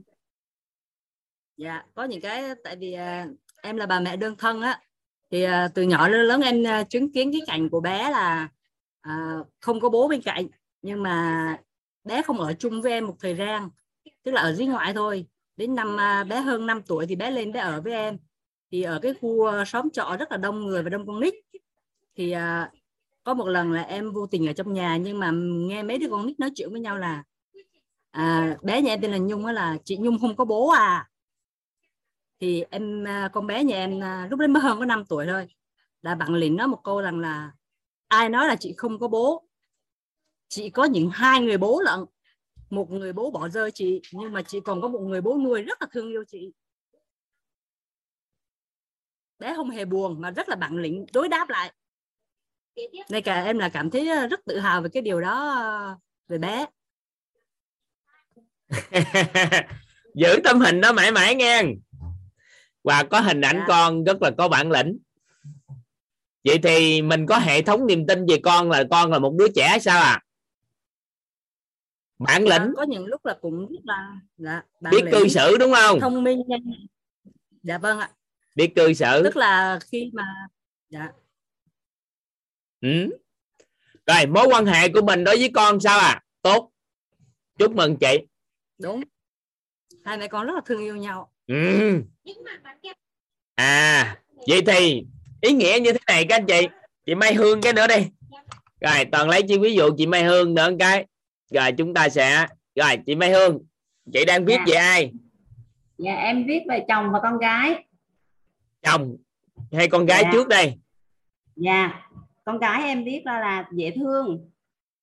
Dạ 1.56 1.82
có 1.94 2.04
những 2.04 2.20
cái 2.20 2.44
tại 2.64 2.76
vì 2.76 2.92
à, 2.92 3.26
em 3.62 3.76
là 3.76 3.86
bà 3.86 4.00
mẹ 4.00 4.16
đơn 4.16 4.36
thân 4.36 4.60
á 4.60 4.80
thì 5.36 5.42
à, 5.42 5.68
từ 5.74 5.82
nhỏ 5.82 6.08
đến 6.08 6.20
lớn 6.20 6.40
em 6.40 6.66
à, 6.66 6.84
chứng 6.84 7.12
kiến 7.12 7.32
cái 7.32 7.40
cảnh 7.46 7.68
của 7.68 7.80
bé 7.80 8.10
là 8.10 8.48
à, 9.00 9.36
không 9.60 9.80
có 9.80 9.88
bố 9.88 10.08
bên 10.08 10.22
cạnh 10.22 10.46
nhưng 10.82 11.02
mà 11.02 11.56
bé 12.04 12.22
không 12.22 12.40
ở 12.40 12.52
chung 12.52 12.82
với 12.82 12.92
em 12.92 13.06
một 13.06 13.16
thời 13.20 13.34
gian 13.34 13.68
tức 14.22 14.32
là 14.32 14.40
ở 14.40 14.52
dưới 14.52 14.66
ngoại 14.66 14.92
thôi. 14.94 15.26
Đến 15.56 15.74
năm 15.74 16.00
à, 16.00 16.24
bé 16.24 16.40
hơn 16.40 16.66
5 16.66 16.82
tuổi 16.82 17.06
thì 17.06 17.16
bé 17.16 17.30
lên 17.30 17.52
bé 17.52 17.60
ở 17.60 17.80
với 17.80 17.92
em. 17.92 18.18
Thì 18.72 18.82
ở 18.82 18.98
cái 19.02 19.14
khu 19.20 19.44
à, 19.44 19.64
xóm 19.64 19.90
trọ 19.90 20.16
rất 20.18 20.30
là 20.30 20.36
đông 20.36 20.66
người 20.66 20.82
và 20.82 20.90
đông 20.90 21.06
con 21.06 21.20
nít. 21.20 21.34
Thì 22.16 22.30
à, 22.30 22.70
có 23.24 23.34
một 23.34 23.48
lần 23.48 23.72
là 23.72 23.82
em 23.82 24.12
vô 24.12 24.26
tình 24.26 24.46
ở 24.46 24.52
trong 24.52 24.72
nhà 24.72 24.96
nhưng 24.96 25.18
mà 25.18 25.30
nghe 25.34 25.82
mấy 25.82 25.98
đứa 25.98 26.08
con 26.10 26.26
nít 26.26 26.40
nói 26.40 26.50
chuyện 26.54 26.70
với 26.70 26.80
nhau 26.80 26.98
là 26.98 27.22
à, 28.10 28.56
bé 28.62 28.82
nhà 28.82 28.92
em 28.92 29.00
tên 29.00 29.10
là 29.10 29.18
Nhung 29.18 29.46
á 29.46 29.52
là 29.52 29.76
chị 29.84 29.96
Nhung 29.96 30.18
không 30.18 30.36
có 30.36 30.44
bố 30.44 30.68
à 30.68 31.08
thì 32.40 32.64
em 32.70 33.04
à, 33.04 33.30
con 33.32 33.46
bé 33.46 33.64
nhà 33.64 33.76
em 33.76 34.02
à, 34.02 34.26
lúc 34.30 34.38
đấy 34.38 34.48
mới 34.48 34.62
hơn 34.62 34.78
có 34.78 34.84
5 34.84 35.04
tuổi 35.08 35.26
thôi. 35.26 35.48
Là 36.02 36.14
bạn 36.14 36.34
liền 36.34 36.56
nói 36.56 36.68
một 36.68 36.80
câu 36.84 37.00
rằng 37.00 37.20
là, 37.20 37.52
ai 38.08 38.28
nói 38.28 38.46
là 38.48 38.56
chị 38.56 38.74
không 38.76 38.98
có 38.98 39.08
bố? 39.08 39.48
Chị 40.48 40.70
có 40.70 40.84
những 40.84 41.10
hai 41.10 41.40
người 41.40 41.58
bố 41.58 41.80
lận. 41.80 42.00
Một 42.70 42.90
người 42.90 43.12
bố 43.12 43.30
bỏ 43.30 43.48
rơi 43.48 43.70
chị, 43.70 44.00
nhưng 44.12 44.32
mà 44.32 44.42
chị 44.42 44.60
còn 44.60 44.80
có 44.80 44.88
một 44.88 45.00
người 45.00 45.20
bố 45.20 45.38
nuôi 45.38 45.62
rất 45.62 45.82
là 45.82 45.88
thương 45.92 46.08
yêu 46.08 46.24
chị. 46.28 46.52
Bé 49.38 49.54
không 49.56 49.70
hề 49.70 49.84
buồn 49.84 50.20
mà 50.20 50.30
rất 50.30 50.48
là 50.48 50.56
bản 50.56 50.76
lĩnh 50.76 51.06
đối 51.12 51.28
đáp 51.28 51.48
lại. 51.48 51.72
Nên 53.10 53.22
cả 53.24 53.44
em 53.44 53.58
là 53.58 53.68
cảm 53.68 53.90
thấy 53.90 54.08
à, 54.08 54.26
rất 54.26 54.40
tự 54.44 54.58
hào 54.58 54.82
về 54.82 54.88
cái 54.92 55.02
điều 55.02 55.20
đó 55.20 55.98
về 56.28 56.38
bé. 56.38 56.66
Giữ 60.14 60.40
tâm 60.44 60.60
hình 60.60 60.80
đó 60.80 60.92
mãi 60.92 61.12
mãi 61.12 61.34
nghe 61.34 61.62
và 62.86 63.02
có 63.10 63.20
hình 63.20 63.40
ảnh 63.40 63.56
Dạ. 63.56 63.64
con 63.68 64.04
rất 64.04 64.22
là 64.22 64.30
có 64.38 64.48
bản 64.48 64.70
lĩnh. 64.70 64.98
Vậy 66.44 66.58
thì 66.62 67.02
mình 67.02 67.26
có 67.26 67.38
hệ 67.38 67.62
thống 67.62 67.86
niềm 67.86 68.06
tin 68.06 68.26
về 68.26 68.40
con 68.42 68.70
là 68.70 68.84
con 68.90 69.10
là 69.12 69.18
một 69.18 69.34
đứa 69.38 69.48
trẻ 69.54 69.78
sao 69.80 70.00
à? 70.02 70.22
Bản 72.18 72.44
Dạ, 72.48 72.58
lĩnh. 72.58 72.72
có 72.76 72.82
những 72.82 73.06
lúc 73.06 73.24
là 73.26 73.38
cũng 73.40 73.72
rất 73.72 73.80
là 73.84 74.20
dạ, 74.36 74.62
biết 74.90 75.04
lĩnh, 75.04 75.12
cư 75.12 75.28
xử 75.28 75.56
đúng 75.60 75.72
không? 75.74 76.00
Thông 76.00 76.24
minh 76.24 76.42
dạ 77.62 77.78
vâng 77.78 77.98
ạ. 77.98 78.10
Biết 78.54 78.72
cư 78.76 78.92
xử. 78.92 79.22
Tức 79.24 79.36
là 79.36 79.78
khi 79.90 80.10
mà 80.14 80.48
dạ. 80.88 81.08
Ừ. 82.80 83.10
rồi 84.06 84.26
mối 84.26 84.46
quan 84.50 84.66
hệ 84.66 84.88
của 84.88 85.02
mình 85.02 85.24
đối 85.24 85.36
với 85.36 85.50
con 85.54 85.80
sao 85.80 85.98
à? 85.98 86.22
Tốt. 86.42 86.70
Chúc 87.58 87.74
mừng 87.74 87.96
chị. 87.96 88.18
Đúng. 88.78 89.02
Hai 90.04 90.18
mẹ 90.18 90.28
con 90.28 90.46
rất 90.46 90.52
là 90.54 90.60
thương 90.66 90.80
yêu 90.80 90.96
nhau 90.96 91.32
ừ. 91.46 92.02
à 93.54 94.16
vậy 94.48 94.62
thì 94.66 95.06
ý 95.40 95.52
nghĩa 95.52 95.78
như 95.82 95.92
thế 95.92 95.98
này 96.06 96.26
các 96.28 96.36
anh 96.36 96.46
chị 96.46 96.68
chị 97.06 97.14
Mai 97.14 97.34
Hương 97.34 97.60
cái 97.60 97.72
nữa 97.72 97.86
đi 97.86 98.06
rồi 98.80 99.04
toàn 99.12 99.28
lấy 99.28 99.42
chi 99.42 99.58
ví 99.58 99.74
dụ 99.74 99.90
chị 99.98 100.06
Mai 100.06 100.24
Hương 100.24 100.54
nữa 100.54 100.70
một 100.70 100.76
cái 100.80 101.06
rồi 101.50 101.72
chúng 101.72 101.94
ta 101.94 102.08
sẽ 102.08 102.46
rồi 102.74 102.96
chị 103.06 103.14
Mai 103.14 103.30
Hương 103.30 103.58
chị 104.12 104.24
đang 104.24 104.44
viết 104.44 104.56
Dạ. 104.58 104.64
về 104.66 104.74
ai 104.76 105.12
Dạ 105.98 106.14
em 106.14 106.44
viết 106.46 106.60
về 106.68 106.84
chồng 106.88 107.10
và 107.12 107.20
con 107.22 107.38
gái. 107.38 107.84
chồng 108.82 109.16
hay 109.72 109.88
con 109.88 110.06
gái 110.06 110.22
Dạ. 110.24 110.30
trước 110.32 110.48
đây 110.48 110.74
Dạ, 111.56 112.02
con 112.44 112.58
gái 112.58 112.82
em 112.82 113.04
viết 113.04 113.22
ra 113.24 113.40
là 113.40 113.68
dễ 113.72 113.90
thương, 113.90 114.50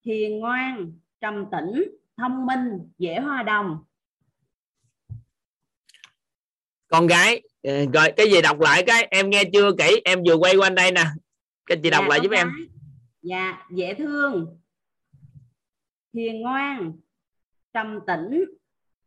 hiền 0.06 0.40
ngoan, 0.40 0.92
trầm 1.22 1.46
tĩnh, 1.52 1.84
thông 2.18 2.46
minh, 2.46 2.90
dễ 2.98 3.20
hòa 3.20 3.44
đồng. 3.44 3.84
Con 6.94 7.08
gái. 7.08 7.42
Ừ, 7.62 7.86
rồi 7.94 8.12
cái 8.18 8.32
gì 8.32 8.42
đọc 8.42 8.60
lại 8.60 8.84
cái 8.88 9.08
em 9.12 9.30
nghe 9.30 9.44
chưa 9.54 9.72
kỹ 9.78 10.02
em 10.06 10.20
vừa 10.28 10.36
quay 10.36 10.56
quanh 10.56 10.76
đây 10.76 10.92
nè. 10.92 11.04
Cái 11.66 11.78
chị 11.84 11.90
đọc 11.90 12.04
Dạ, 12.04 12.08
lại 12.10 12.20
con 12.20 12.24
giúp 12.24 12.32
em. 12.36 12.48
gái. 12.48 12.68
Dạ, 13.22 13.64
dễ 13.72 13.94
thương, 13.94 14.58
hiền 16.14 16.42
ngoan, 16.42 16.94
trầm 17.74 18.00
tĩnh, 18.08 18.46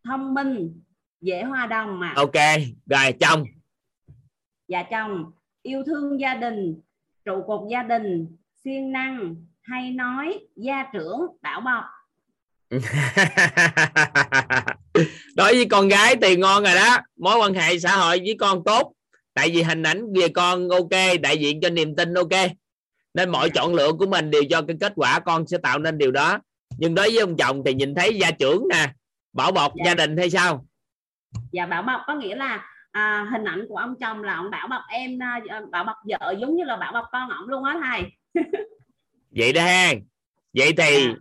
thông 0.05 0.34
minh, 0.34 0.81
dễ 1.20 1.42
hòa 1.42 1.66
đồng 1.66 2.00
mà. 2.00 2.12
ok 2.16 2.34
rồi 2.86 3.12
chồng. 3.20 3.44
Dạ 4.68 4.82
chồng, 4.90 5.32
yêu 5.62 5.82
thương 5.86 6.20
gia 6.20 6.34
đình, 6.34 6.81
trụ 7.24 7.42
cột 7.47 7.68
gia 7.70 7.82
đình, 7.82 8.36
siêng 8.65 8.92
năng, 8.92 9.36
hay 9.62 9.90
nói, 9.90 10.39
gia 10.56 10.84
trưởng, 10.92 11.20
bảo 11.42 11.60
bọc. 11.60 11.84
đối 15.36 15.54
với 15.54 15.66
con 15.70 15.88
gái 15.88 16.16
thì 16.22 16.36
ngon 16.36 16.62
rồi 16.62 16.74
đó. 16.74 16.98
Mối 17.16 17.38
quan 17.38 17.54
hệ 17.54 17.78
xã 17.78 17.96
hội 17.96 18.18
với 18.18 18.36
con 18.38 18.64
tốt. 18.64 18.92
Tại 19.34 19.50
vì 19.50 19.62
hình 19.62 19.82
ảnh 19.82 20.12
về 20.20 20.28
con 20.28 20.68
ok 20.68 20.90
đại 21.22 21.38
diện 21.38 21.60
cho 21.60 21.70
niềm 21.70 21.96
tin 21.96 22.14
ok. 22.14 22.50
Nên 23.14 23.30
mọi 23.30 23.50
chọn 23.50 23.74
lựa 23.74 23.92
của 23.92 24.06
mình 24.06 24.30
đều 24.30 24.42
cho 24.50 24.62
cái 24.62 24.76
kết 24.80 24.92
quả 24.96 25.20
con 25.20 25.46
sẽ 25.46 25.58
tạo 25.58 25.78
nên 25.78 25.98
điều 25.98 26.10
đó. 26.10 26.38
Nhưng 26.78 26.94
đối 26.94 27.10
với 27.10 27.18
ông 27.20 27.36
chồng 27.36 27.62
thì 27.66 27.74
nhìn 27.74 27.94
thấy 27.94 28.18
gia 28.20 28.30
trưởng 28.30 28.68
nè 28.70 28.92
bảo 29.32 29.52
bọc 29.52 29.72
Dạ. 29.76 29.82
gia 29.86 29.94
đình 29.94 30.16
hay 30.16 30.30
sao? 30.30 30.66
Dạ 31.52 31.66
bảo 31.66 31.82
bọc 31.82 32.00
có 32.06 32.14
nghĩa 32.14 32.36
là 32.36 32.64
à, 32.92 33.26
hình 33.32 33.44
ảnh 33.44 33.64
của 33.68 33.76
ông 33.76 33.94
chồng 34.00 34.22
là 34.22 34.34
ông 34.36 34.50
bảo 34.50 34.68
bọc 34.68 34.82
em 34.90 35.18
à, 35.22 35.40
bảo 35.72 35.84
bọc 35.84 35.96
vợ 36.08 36.34
giống 36.40 36.56
như 36.56 36.64
là 36.64 36.76
bảo 36.76 36.92
bọc 36.92 37.04
con 37.12 37.28
ổng 37.30 37.48
luôn 37.48 37.64
á 37.64 37.76
thầy. 37.82 38.02
Vậy 39.36 39.52
đó 39.52 39.62
ha. 39.62 39.92
Vậy 40.54 40.72
thì 40.76 41.06
Dạ. 41.06 41.12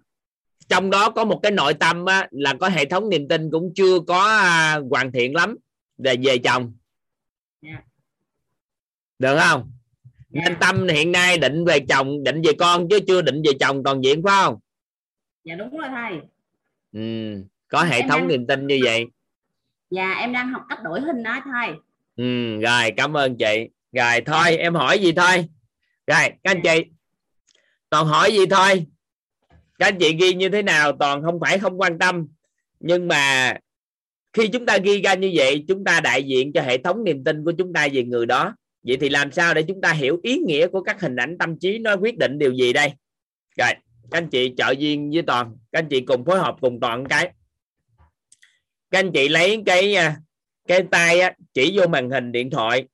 Trong 0.69 0.89
đó 0.89 1.09
có 1.09 1.25
một 1.25 1.39
cái 1.43 1.51
nội 1.51 1.73
tâm 1.73 2.05
á, 2.05 2.27
là 2.31 2.53
có 2.59 2.69
hệ 2.69 2.85
thống 2.85 3.09
niềm 3.09 3.27
tin 3.27 3.51
cũng 3.51 3.73
chưa 3.75 3.99
có 4.07 4.25
à, 4.27 4.79
hoàn 4.89 5.11
thiện 5.11 5.35
lắm. 5.35 5.57
Về 5.97 6.15
về 6.23 6.37
chồng. 6.37 6.73
Dạ. 7.61 7.81
được 9.19 9.37
không? 9.39 9.71
Dạ. 10.29 10.41
nên 10.43 10.55
tâm 10.59 10.87
hiện 10.87 11.11
nay 11.11 11.37
định 11.37 11.65
về 11.65 11.79
chồng 11.79 12.23
định 12.23 12.41
về 12.41 12.51
con 12.59 12.87
chứ 12.89 12.99
chưa 13.07 13.21
định 13.21 13.41
về 13.45 13.51
chồng 13.59 13.83
toàn 13.83 14.03
diện 14.03 14.21
phải 14.23 14.33
không? 14.43 14.59
Dạ 15.43 15.55
đúng 15.55 15.77
rồi 15.77 15.87
thầy. 15.89 16.19
Ừ. 16.93 17.35
có 17.67 17.83
hệ 17.83 17.97
Em 17.99 18.09
thống 18.09 18.19
đang- 18.19 18.27
niềm 18.27 18.47
tin 18.47 18.67
như 18.67 18.79
vậy. 18.83 19.05
Dạ 19.89 20.13
em 20.19 20.33
đang 20.33 20.49
học 20.51 20.61
cách 20.69 20.79
đổi 20.83 21.01
hình 21.01 21.23
đó 21.23 21.41
thầy. 21.45 21.69
Ừ. 22.15 22.59
rồi 22.61 22.91
cảm 22.97 23.17
ơn 23.17 23.35
chị. 23.37 23.69
Rồi 23.91 24.21
thôi 24.25 24.57
em 24.57 24.75
hỏi 24.75 24.99
gì 24.99 25.11
thôi? 25.11 25.35
Rồi 26.07 26.19
các 26.29 26.39
anh 26.43 26.61
chị. 26.63 26.83
Toàn 27.89 28.05
hỏi 28.05 28.31
gì 28.31 28.45
thôi 28.49 28.85
các 29.79 29.87
anh 29.87 29.97
chị 29.99 30.15
ghi 30.19 30.33
như 30.33 30.49
thế 30.49 30.61
nào 30.61 30.91
toàn 30.99 31.23
không 31.23 31.39
phải 31.39 31.59
không 31.59 31.81
quan 31.81 31.99
tâm. 31.99 32.27
Nhưng 32.79 33.07
mà 33.07 33.53
khi 34.33 34.47
chúng 34.47 34.65
ta 34.65 34.77
ghi 34.77 35.01
ra 35.01 35.13
như 35.13 35.31
vậy 35.35 35.65
chúng 35.67 35.83
ta 35.83 35.99
đại 35.99 36.23
diện 36.23 36.53
cho 36.53 36.61
hệ 36.61 36.77
thống 36.77 37.03
niềm 37.03 37.23
tin 37.23 37.43
của 37.45 37.51
chúng 37.51 37.73
ta 37.73 37.87
về 37.93 38.03
người 38.03 38.25
đó. 38.25 38.55
Vậy 38.83 38.97
thì 39.01 39.09
làm 39.09 39.31
sao 39.31 39.53
để 39.53 39.63
chúng 39.67 39.81
ta 39.81 39.93
hiểu 39.93 40.19
ý 40.23 40.37
nghĩa 40.37 40.67
của 40.67 40.81
các 40.81 41.01
hình 41.01 41.15
ảnh 41.15 41.37
tâm 41.37 41.59
trí 41.59 41.77
nó 41.79 41.95
quyết 41.95 42.17
định 42.17 42.37
điều 42.37 42.53
gì 42.53 42.73
đây? 42.73 42.93
Rồi 43.57 43.69
các 44.11 44.17
anh 44.17 44.27
chị 44.27 44.53
trợ 44.57 44.71
duyên 44.71 45.11
với 45.13 45.21
toàn. 45.21 45.57
Các 45.71 45.79
anh 45.79 45.87
chị 45.89 46.01
cùng 46.01 46.25
phối 46.25 46.39
hợp 46.39 46.55
cùng 46.61 46.79
toàn 46.79 47.05
cái. 47.05 47.33
Các 48.91 48.99
anh 48.99 49.11
chị 49.11 49.29
lấy 49.29 49.63
cái 49.65 49.95
à, 49.95 50.17
cái 50.67 50.83
tay 50.91 51.19
á, 51.19 51.33
chỉ 51.53 51.77
vô 51.77 51.87
màn 51.87 52.09
hình 52.09 52.31
điện 52.31 52.49
thoại. 52.49 52.87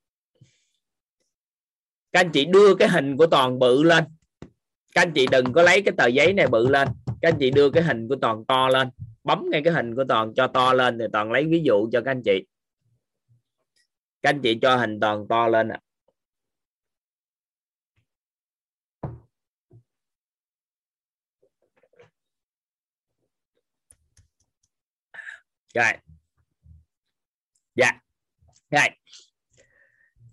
Các 2.11 2.19
anh 2.19 2.31
chị 2.31 2.45
đưa 2.45 2.75
cái 2.75 2.87
hình 2.89 3.17
của 3.17 3.27
toàn 3.27 3.59
bự 3.59 3.83
lên 3.83 4.03
các 4.91 5.01
anh 5.01 5.11
chị 5.15 5.27
đừng 5.31 5.53
có 5.53 5.61
lấy 5.61 5.81
cái 5.81 5.93
tờ 5.97 6.07
giấy 6.07 6.33
này 6.33 6.47
bự 6.47 6.67
lên. 6.67 6.87
Các 7.21 7.29
anh 7.29 7.37
chị 7.39 7.51
đưa 7.51 7.69
cái 7.69 7.83
hình 7.83 8.07
của 8.07 8.15
toàn 8.21 8.45
to 8.45 8.69
lên. 8.69 8.89
Bấm 9.23 9.49
ngay 9.51 9.61
cái 9.63 9.73
hình 9.73 9.95
của 9.95 10.03
toàn 10.09 10.33
cho 10.35 10.47
to 10.47 10.73
lên 10.73 10.97
thì 10.99 11.05
toàn 11.13 11.31
lấy 11.31 11.45
ví 11.45 11.61
dụ 11.63 11.89
cho 11.91 12.01
các 12.05 12.11
anh 12.11 12.21
chị. 12.25 12.45
Các 14.21 14.29
anh 14.29 14.41
chị 14.41 14.59
cho 14.61 14.75
hình 14.77 14.99
toàn 14.99 15.27
to 15.27 15.47
lên 15.47 15.69
ạ. 15.69 15.79
Rồi. 25.73 25.93
Dạ. 27.75 27.91
Rồi. 28.71 28.89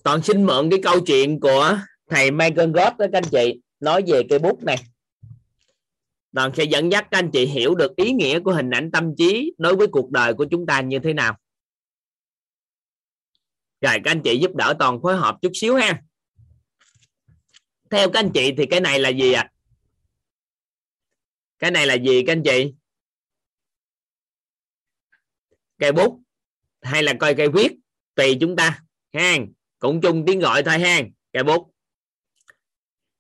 Toàn 0.05 0.23
xin 0.23 0.47
mượn 0.47 0.71
cái 0.71 0.81
câu 0.83 1.01
chuyện 1.07 1.41
của 1.41 1.79
thầy 2.09 2.31
Michael 2.31 2.69
Roth 2.69 2.97
đó 2.99 3.07
các 3.13 3.13
anh 3.13 3.25
chị 3.31 3.61
nói 3.81 4.03
về 4.07 4.23
cây 4.31 4.39
bút 4.39 4.63
này. 4.63 4.77
Toàn 6.35 6.53
sẽ 6.57 6.65
dẫn 6.65 6.93
dắt 6.93 7.09
các 7.11 7.19
anh 7.19 7.31
chị 7.33 7.47
hiểu 7.47 7.75
được 7.75 7.97
ý 7.97 8.13
nghĩa 8.13 8.41
của 8.41 8.53
hình 8.53 8.71
ảnh 8.71 8.91
tâm 8.91 9.15
trí 9.19 9.53
đối 9.59 9.77
với 9.77 9.87
cuộc 9.93 10.11
đời 10.11 10.35
của 10.35 10.47
chúng 10.51 10.67
ta 10.67 10.81
như 10.81 10.99
thế 10.99 11.13
nào. 11.13 11.37
Rồi 13.81 13.95
các 14.05 14.11
anh 14.11 14.23
chị 14.25 14.39
giúp 14.39 14.55
đỡ 14.55 14.75
toàn 14.79 14.99
phối 15.03 15.17
hợp 15.17 15.39
chút 15.43 15.53
xíu 15.55 15.75
ha. 15.75 16.03
Theo 17.91 18.11
các 18.11 18.21
anh 18.21 18.31
chị 18.35 18.55
thì 18.57 18.67
cái 18.67 18.81
này 18.81 18.99
là 18.99 19.09
gì 19.09 19.33
ạ? 19.33 19.43
À? 19.43 19.53
cái 21.59 21.71
này 21.71 21.87
là 21.87 21.95
gì 21.95 22.23
các 22.27 22.33
anh 22.33 22.43
chị? 22.43 22.75
Cây 25.79 25.93
bút 25.93 26.23
hay 26.81 27.03
là 27.03 27.15
coi 27.21 27.35
cây 27.35 27.49
viết 27.49 27.73
tùy 28.15 28.37
chúng 28.41 28.57
ta. 28.57 28.83
Ha 29.13 29.37
cũng 29.79 30.01
chung 30.01 30.25
tiếng 30.27 30.41
gọi 30.41 30.63
thôi 30.63 30.79
ha 30.79 31.01
cây 31.33 31.43
bút 31.45 31.71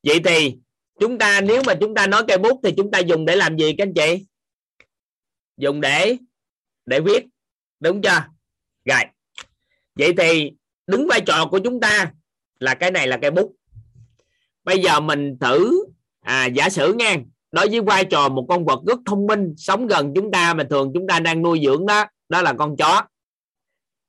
vậy 0.03 0.21
thì 0.25 0.57
chúng 1.01 1.19
ta 1.19 1.41
nếu 1.41 1.63
mà 1.67 1.75
chúng 1.81 1.95
ta 1.95 2.07
nói 2.07 2.25
cây 2.29 2.39
bút 2.39 2.61
thì 2.65 2.75
chúng 2.77 2.91
ta 2.91 2.99
dùng 2.99 3.25
để 3.25 3.37
làm 3.37 3.57
gì 3.57 3.75
các 3.79 3.87
anh 3.87 3.95
chị? 3.95 4.27
Dùng 5.57 5.81
để 5.81 6.17
để 6.87 7.01
viết 7.01 7.27
đúng 7.81 8.03
chưa? 8.03 8.25
Rồi. 8.85 9.01
Vậy 9.95 10.15
thì 10.19 10.53
đứng 10.87 11.07
vai 11.09 11.21
trò 11.21 11.47
của 11.47 11.59
chúng 11.59 11.81
ta 11.81 12.13
là 12.59 12.75
cái 12.75 12.91
này 12.91 13.07
là 13.07 13.19
cây 13.23 13.31
bút. 13.31 13.55
Bây 14.65 14.83
giờ 14.83 15.01
mình 15.01 15.39
thử 15.41 15.85
à, 16.21 16.47
giả 16.47 16.71
sử 16.71 16.93
nha 16.93 17.17
đối 17.53 17.69
với 17.69 17.81
vai 17.81 18.05
trò 18.05 18.29
một 18.29 18.47
con 18.49 18.65
vật 18.65 18.81
rất 18.87 18.99
thông 19.07 19.27
minh 19.27 19.55
sống 19.57 19.87
gần 19.87 20.13
chúng 20.15 20.31
ta 20.31 20.55
mà 20.55 20.65
thường 20.71 20.91
chúng 20.95 21.07
ta 21.07 21.21
đang 21.21 21.43
nuôi 21.43 21.61
dưỡng 21.65 21.87
đó 21.87 22.05
đó 22.29 22.43
là 22.43 22.53
con 22.53 22.77
chó. 22.77 23.03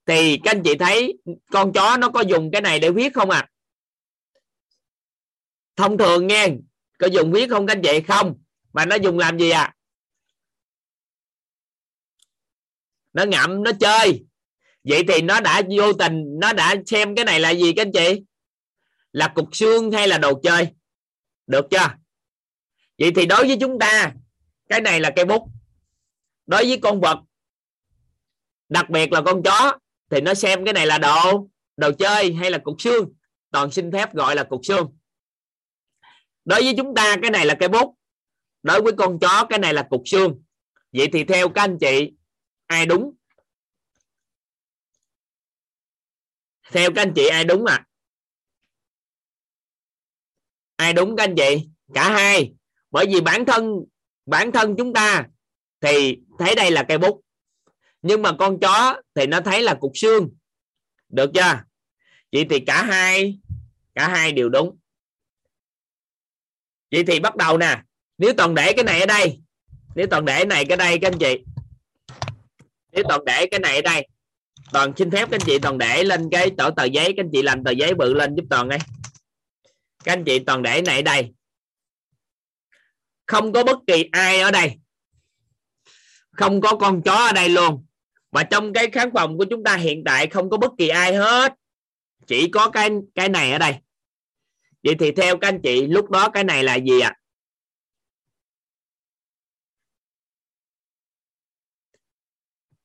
Thì 0.06 0.38
các 0.44 0.52
anh 0.52 0.64
chị 0.64 0.76
thấy 0.76 1.18
con 1.52 1.74
chó 1.74 1.98
nó 1.98 2.10
có 2.10 2.22
dùng 2.22 2.52
cái 2.52 2.62
này 2.62 2.80
để 2.80 2.92
viết 2.92 3.14
không 3.14 3.30
à 3.30 3.48
thông 5.80 5.98
thường 5.98 6.28
nghe, 6.28 6.48
có 6.98 7.08
dùng 7.08 7.32
viết 7.32 7.50
không 7.50 7.68
các 7.68 7.74
anh 7.74 7.82
chị 7.84 8.02
không? 8.08 8.36
Mà 8.74 8.86
nó 8.86 8.96
dùng 8.96 9.20
làm 9.20 9.40
gì 9.40 9.50
à? 9.50 9.76
Nó 13.14 13.24
ngậm, 13.24 13.64
nó 13.64 13.72
chơi. 13.80 14.26
Vậy 14.84 15.04
thì 15.08 15.22
nó 15.22 15.40
đã 15.40 15.62
vô 15.78 15.94
tình, 15.94 16.40
nó 16.42 16.54
đã 16.54 16.76
xem 16.86 17.16
cái 17.16 17.26
này 17.26 17.40
là 17.40 17.50
gì 17.50 17.74
các 17.74 17.82
anh 17.82 17.92
chị? 17.92 18.24
Là 19.12 19.32
cục 19.36 19.56
xương 19.56 19.92
hay 19.92 20.08
là 20.08 20.18
đồ 20.18 20.40
chơi? 20.44 20.68
Được 21.48 21.66
chưa? 21.72 21.90
Vậy 22.98 23.12
thì 23.16 23.26
đối 23.26 23.48
với 23.48 23.58
chúng 23.60 23.80
ta, 23.80 24.14
cái 24.70 24.82
này 24.82 25.00
là 25.00 25.12
cây 25.16 25.26
bút. 25.26 25.50
Đối 26.46 26.66
với 26.66 26.80
con 26.82 27.02
vật, 27.02 27.20
đặc 28.70 28.90
biệt 28.90 29.12
là 29.12 29.22
con 29.26 29.44
chó, 29.44 29.78
thì 30.10 30.22
nó 30.22 30.34
xem 30.34 30.66
cái 30.66 30.74
này 30.74 30.88
là 30.88 30.98
đồ 30.98 31.48
đồ 31.78 31.92
chơi 32.00 32.34
hay 32.34 32.52
là 32.52 32.58
cục 32.58 32.82
xương? 32.82 33.14
Toàn 33.52 33.72
xin 33.72 33.92
phép 33.92 34.14
gọi 34.14 34.36
là 34.36 34.44
cục 34.44 34.62
xương 34.64 34.99
đối 36.50 36.64
với 36.64 36.74
chúng 36.78 36.96
ta, 36.96 37.16
cái 37.22 37.32
này 37.32 37.46
là 37.46 37.56
cây 37.60 37.70
bút. 37.70 37.96
Đối 38.64 38.82
với 38.82 38.94
con 38.98 39.20
chó, 39.20 39.46
cái 39.50 39.60
này 39.60 39.74
là 39.74 39.88
cục 39.90 40.02
xương. 40.06 40.44
Vậy 40.92 41.10
thì 41.14 41.24
theo 41.24 41.50
các 41.50 41.62
anh 41.62 41.78
chị, 41.80 42.12
ai 42.68 42.86
đúng? 42.86 43.16
Theo 46.72 46.90
các 46.96 47.02
anh 47.02 47.14
chị, 47.16 47.28
ai 47.28 47.46
đúng 47.46 47.66
à 47.66 47.86
ai 50.76 50.94
đúng 50.94 51.16
các 51.16 51.24
anh 51.24 51.36
chị? 51.36 51.70
Cả 51.94 52.10
hai. 52.10 52.54
Bởi 52.92 53.06
vì 53.10 53.22
bản 53.22 53.46
thân 53.46 53.86
bản 54.26 54.52
thân 54.52 54.76
chúng 54.78 54.94
ta 54.94 55.28
thì 55.82 56.20
thấy 56.40 56.56
đây 56.56 56.72
là 56.72 56.86
cây 56.88 56.98
bút. 56.98 57.22
Nhưng 58.02 58.22
mà 58.22 58.36
con 58.40 58.60
chó 58.60 59.02
thì 59.16 59.26
nó 59.26 59.42
thấy 59.42 59.62
là 59.62 59.74
cục 59.74 59.92
xương. 59.96 60.30
Được 61.10 61.32
chưa? 61.34 61.64
Vậy 62.32 62.46
thì 62.50 62.60
cả 62.60 62.84
hai 62.84 63.40
cả 63.96 64.08
hai 64.08 64.32
đều 64.32 64.50
đúng 64.50 64.79
vậy 66.92 67.04
thì 67.08 67.20
bắt 67.20 67.36
đầu 67.36 67.58
nè. 67.58 67.82
Nếu 68.18 68.34
toàn 68.34 68.56
để 68.56 68.74
cái 68.74 68.84
này 68.84 69.00
ở 69.00 69.06
đây, 69.06 69.40
nếu 69.96 70.08
toàn 70.08 70.26
để 70.26 70.46
này 70.46 70.66
cái 70.66 70.78
đây, 70.78 71.00
các 71.00 71.12
anh 71.12 71.20
chị. 71.20 71.44
Nếu 72.92 73.04
toàn 73.10 73.26
để 73.26 73.46
cái 73.52 73.60
này 73.60 73.76
ở 73.76 73.82
đây, 73.82 74.08
toàn 74.72 74.94
xin 74.98 75.12
phép 75.12 75.28
các 75.32 75.36
anh 75.42 75.46
chị 75.46 75.60
toàn 75.60 75.78
để 75.78 76.04
lên 76.04 76.30
cái 76.32 76.52
tờ 76.58 76.70
tờ 76.76 76.84
giấy, 76.84 77.14
các 77.18 77.24
anh 77.24 77.30
chị 77.34 77.42
làm 77.42 77.64
tờ 77.64 77.72
giấy 77.72 77.94
bự 77.94 78.14
lên 78.14 78.36
giúp 78.36 78.46
toàn 78.50 78.70
đây 78.70 78.80
các 80.04 80.14
anh 80.14 80.24
chị 80.24 80.40
toàn 80.40 80.64
để 80.64 80.82
này 80.82 80.96
ở 80.96 81.02
đây. 81.02 81.34
Không 83.26 83.54
có 83.54 83.64
bất 83.64 83.78
kỳ 83.88 84.10
ai 84.12 84.40
ở 84.40 84.52
đây. 84.52 84.78
Không 86.32 86.62
có 86.62 86.76
con 86.76 87.02
chó 87.02 87.16
ở 87.16 87.32
đây 87.32 87.50
luôn. 87.50 87.86
Và 88.32 88.44
trong 88.44 88.74
cái 88.74 88.90
khán 88.90 89.10
phòng 89.14 89.38
của 89.38 89.46
chúng 89.50 89.64
ta 89.64 89.76
hiện 89.76 90.04
tại 90.06 90.28
không 90.28 90.50
có 90.50 90.58
bất 90.58 90.72
kỳ 90.78 90.88
ai 90.88 91.16
hết. 91.16 91.54
Chỉ 92.28 92.50
có 92.50 92.70
cái 92.70 92.90
cái 93.16 93.30
này 93.30 93.52
ở 93.52 93.58
đây 93.58 93.76
vậy 94.84 94.96
thì 95.00 95.12
theo 95.12 95.38
các 95.38 95.48
anh 95.48 95.60
chị, 95.64 95.88
lúc 95.88 96.10
đó 96.10 96.30
cái 96.30 96.44
này 96.44 96.64
là 96.64 96.76
gì 96.76 97.00
ạ? 97.00 97.10
À? 97.10 97.16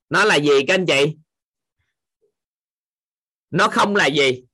nó 0.08 0.24
là 0.24 0.36
gì 0.36 0.52
các 0.66 0.74
anh 0.74 0.86
chị? 0.86 1.16
Nó 3.50 3.68
không 3.68 3.96
là 3.96 4.06
gì. 4.06 4.44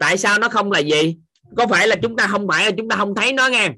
Tại 0.00 0.18
sao 0.18 0.38
nó 0.38 0.48
không 0.48 0.72
là 0.72 0.78
gì? 0.78 1.18
Có 1.56 1.66
phải 1.66 1.88
là 1.88 1.96
chúng 2.02 2.16
ta 2.16 2.26
không 2.30 2.48
phải 2.48 2.64
là 2.64 2.70
chúng 2.76 2.88
ta 2.88 2.96
không 2.96 3.14
thấy 3.14 3.32
nó 3.32 3.48
nghe? 3.48 3.70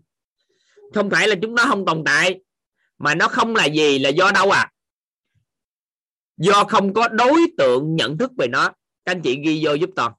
Không 0.95 1.11
phải 1.11 1.29
là 1.29 1.35
chúng 1.43 1.55
nó 1.55 1.65
không 1.69 1.85
tồn 1.87 2.03
tại, 2.07 2.41
mà 2.99 3.15
nó 3.15 3.29
không 3.29 3.57
là 3.57 3.65
gì 3.65 3.99
là 3.99 4.09
do 4.09 4.31
đâu 4.33 4.51
à 4.51 4.71
do 6.41 6.65
không 6.65 6.95
có 6.95 7.09
đối 7.09 7.41
tượng 7.59 7.97
nhận 7.97 8.19
thức 8.19 8.31
về 8.39 8.49
nó. 8.49 8.73
Các 9.05 9.13
anh 9.13 9.23
chị 9.23 9.41
ghi 9.45 9.65
vô 9.65 9.75
giúp 9.75 9.91
toàn 9.97 10.13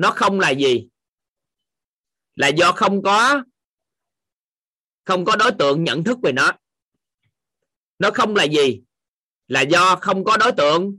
nó 0.00 0.10
không 0.10 0.40
là 0.40 0.50
gì? 0.50 0.88
Là 2.34 2.48
do 2.48 2.72
không 2.72 3.02
có 3.02 3.42
không 5.04 5.24
có 5.24 5.36
đối 5.36 5.52
tượng 5.52 5.84
nhận 5.84 6.04
thức 6.04 6.18
về 6.22 6.32
nó. 6.32 6.52
Nó 7.98 8.10
không 8.10 8.36
là 8.36 8.44
gì? 8.44 8.82
Là 9.48 9.60
do 9.60 9.96
không 9.96 10.24
có 10.24 10.36
đối 10.36 10.52
tượng 10.52 10.98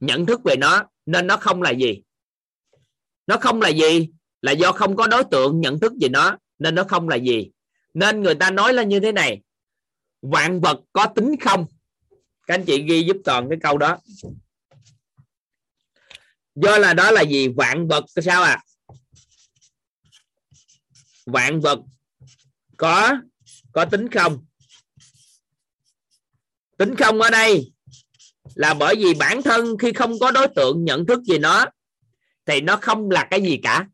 nhận 0.00 0.26
thức 0.26 0.40
về 0.44 0.56
nó, 0.56 0.84
nên 1.06 1.26
nó 1.26 1.36
không 1.36 1.62
là 1.62 1.70
gì? 1.70 2.02
Nó 3.26 3.36
không 3.36 3.60
là 3.60 3.68
gì? 3.68 4.08
Là 4.42 4.52
do 4.52 4.72
không 4.72 4.96
có 4.96 5.06
đối 5.06 5.24
tượng 5.24 5.60
nhận 5.60 5.80
thức 5.80 5.92
về 6.00 6.08
nó, 6.08 6.38
nên 6.58 6.74
nó 6.74 6.84
không 6.84 7.08
là 7.08 7.16
gì? 7.16 7.50
Nên 7.94 8.22
người 8.22 8.34
ta 8.34 8.50
nói 8.50 8.72
là 8.72 8.82
như 8.82 9.00
thế 9.00 9.12
này, 9.12 9.42
vạn 10.22 10.60
vật 10.60 10.80
có 10.92 11.06
tính 11.06 11.34
không? 11.40 11.66
Các 12.46 12.54
anh 12.54 12.64
chị 12.64 12.82
ghi 12.82 13.04
giúp 13.04 13.16
toàn 13.24 13.48
cái 13.48 13.58
câu 13.62 13.78
đó 13.78 13.98
do 16.56 16.78
là 16.78 16.94
đó 16.94 17.10
là 17.10 17.22
gì? 17.22 17.48
Vạn 17.48 17.88
vật, 17.88 18.04
sao 18.24 18.42
à? 18.42 18.62
Vạn 21.26 21.60
vật 21.60 21.78
có 22.76 23.16
có 23.72 23.84
tính 23.84 24.08
không? 24.10 24.44
Tính 26.78 26.96
không 26.96 27.20
ở 27.20 27.30
đây 27.30 27.72
là 28.54 28.74
bởi 28.74 28.96
vì 28.96 29.14
bản 29.14 29.42
thân 29.42 29.78
khi 29.78 29.92
không 29.92 30.18
có 30.20 30.30
đối 30.30 30.48
tượng 30.48 30.84
nhận 30.84 31.06
thức 31.06 31.20
về 31.28 31.38
nó, 31.38 31.66
thì 32.46 32.60
nó 32.60 32.78
không 32.82 33.10
là 33.10 33.28
cái 33.30 33.42
gì 33.42 33.58
cả. 33.62 33.86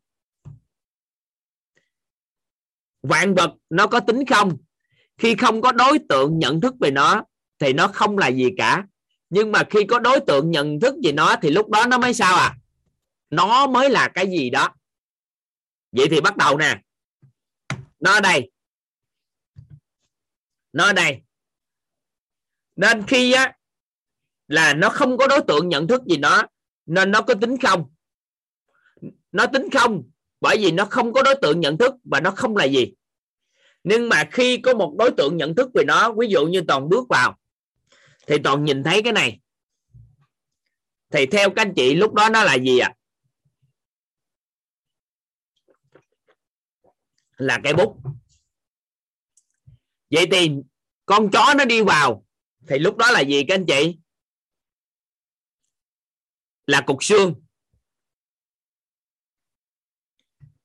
Vạn 3.01 3.35
vật 3.35 3.51
nó 3.69 3.87
có 3.87 3.99
tính 3.99 4.25
không? 4.25 4.57
Khi 5.17 5.35
không 5.35 5.61
có 5.61 5.71
đối 5.71 5.99
tượng 6.09 6.39
nhận 6.39 6.61
thức 6.61 6.73
về 6.79 6.91
nó, 6.91 7.23
thì 7.59 7.73
nó 7.73 7.87
không 7.87 8.17
là 8.17 8.27
gì 8.27 8.49
cả 8.57 8.85
nhưng 9.33 9.51
mà 9.51 9.63
khi 9.69 9.83
có 9.83 9.99
đối 9.99 10.19
tượng 10.19 10.51
nhận 10.51 10.79
thức 10.79 10.95
về 11.03 11.11
nó 11.11 11.35
thì 11.41 11.49
lúc 11.49 11.69
đó 11.69 11.85
nó 11.85 11.97
mới 11.97 12.13
sao 12.13 12.35
à? 12.35 12.57
Nó 13.29 13.67
mới 13.67 13.89
là 13.89 14.07
cái 14.07 14.27
gì 14.27 14.49
đó? 14.49 14.69
Vậy 15.91 16.07
thì 16.09 16.21
bắt 16.21 16.37
đầu 16.37 16.57
nè. 16.57 16.81
Nó 17.99 18.19
đây. 18.19 18.51
Nó 20.73 20.93
đây. 20.93 21.21
Nên 22.75 23.03
khi 23.07 23.31
á, 23.31 23.53
là 24.47 24.73
nó 24.73 24.89
không 24.89 25.17
có 25.17 25.27
đối 25.27 25.41
tượng 25.47 25.69
nhận 25.69 25.87
thức 25.87 26.01
gì 26.05 26.17
nó, 26.17 26.43
nên 26.85 27.11
nó 27.11 27.21
có 27.21 27.33
tính 27.33 27.57
không? 27.57 27.93
Nó 29.31 29.45
tính 29.45 29.69
không 29.69 30.03
bởi 30.41 30.57
vì 30.57 30.71
nó 30.71 30.85
không 30.85 31.13
có 31.13 31.21
đối 31.23 31.35
tượng 31.41 31.59
nhận 31.59 31.77
thức 31.77 31.95
và 32.03 32.19
nó 32.19 32.31
không 32.31 32.57
là 32.57 32.65
gì. 32.65 32.93
Nhưng 33.83 34.09
mà 34.09 34.23
khi 34.31 34.57
có 34.57 34.73
một 34.73 34.95
đối 34.99 35.11
tượng 35.11 35.37
nhận 35.37 35.55
thức 35.55 35.69
về 35.73 35.83
nó, 35.83 36.11
ví 36.11 36.27
dụ 36.27 36.45
như 36.45 36.61
toàn 36.67 36.89
bước 36.89 37.07
vào 37.09 37.37
thì 38.27 38.35
toàn 38.43 38.65
nhìn 38.65 38.83
thấy 38.83 39.01
cái 39.03 39.13
này. 39.13 39.39
Thì 41.09 41.25
theo 41.25 41.49
các 41.49 41.61
anh 41.61 41.73
chị, 41.75 41.95
lúc 41.95 42.13
đó 42.13 42.29
nó 42.29 42.43
là 42.43 42.55
gì 42.55 42.79
ạ? 42.79 42.93
À? 42.93 42.97
là 47.43 47.59
cây 47.63 47.73
bút. 47.73 47.97
Vậy 50.09 50.27
thì 50.31 50.51
con 51.05 51.31
chó 51.31 51.53
nó 51.57 51.65
đi 51.65 51.81
vào. 51.81 52.25
Thì 52.67 52.79
lúc 52.79 52.97
đó 52.97 53.11
là 53.11 53.19
gì 53.19 53.43
các 53.47 53.55
anh 53.55 53.65
chị? 53.65 53.97
Là 56.67 56.81
cục 56.81 57.03
xương. 57.03 57.35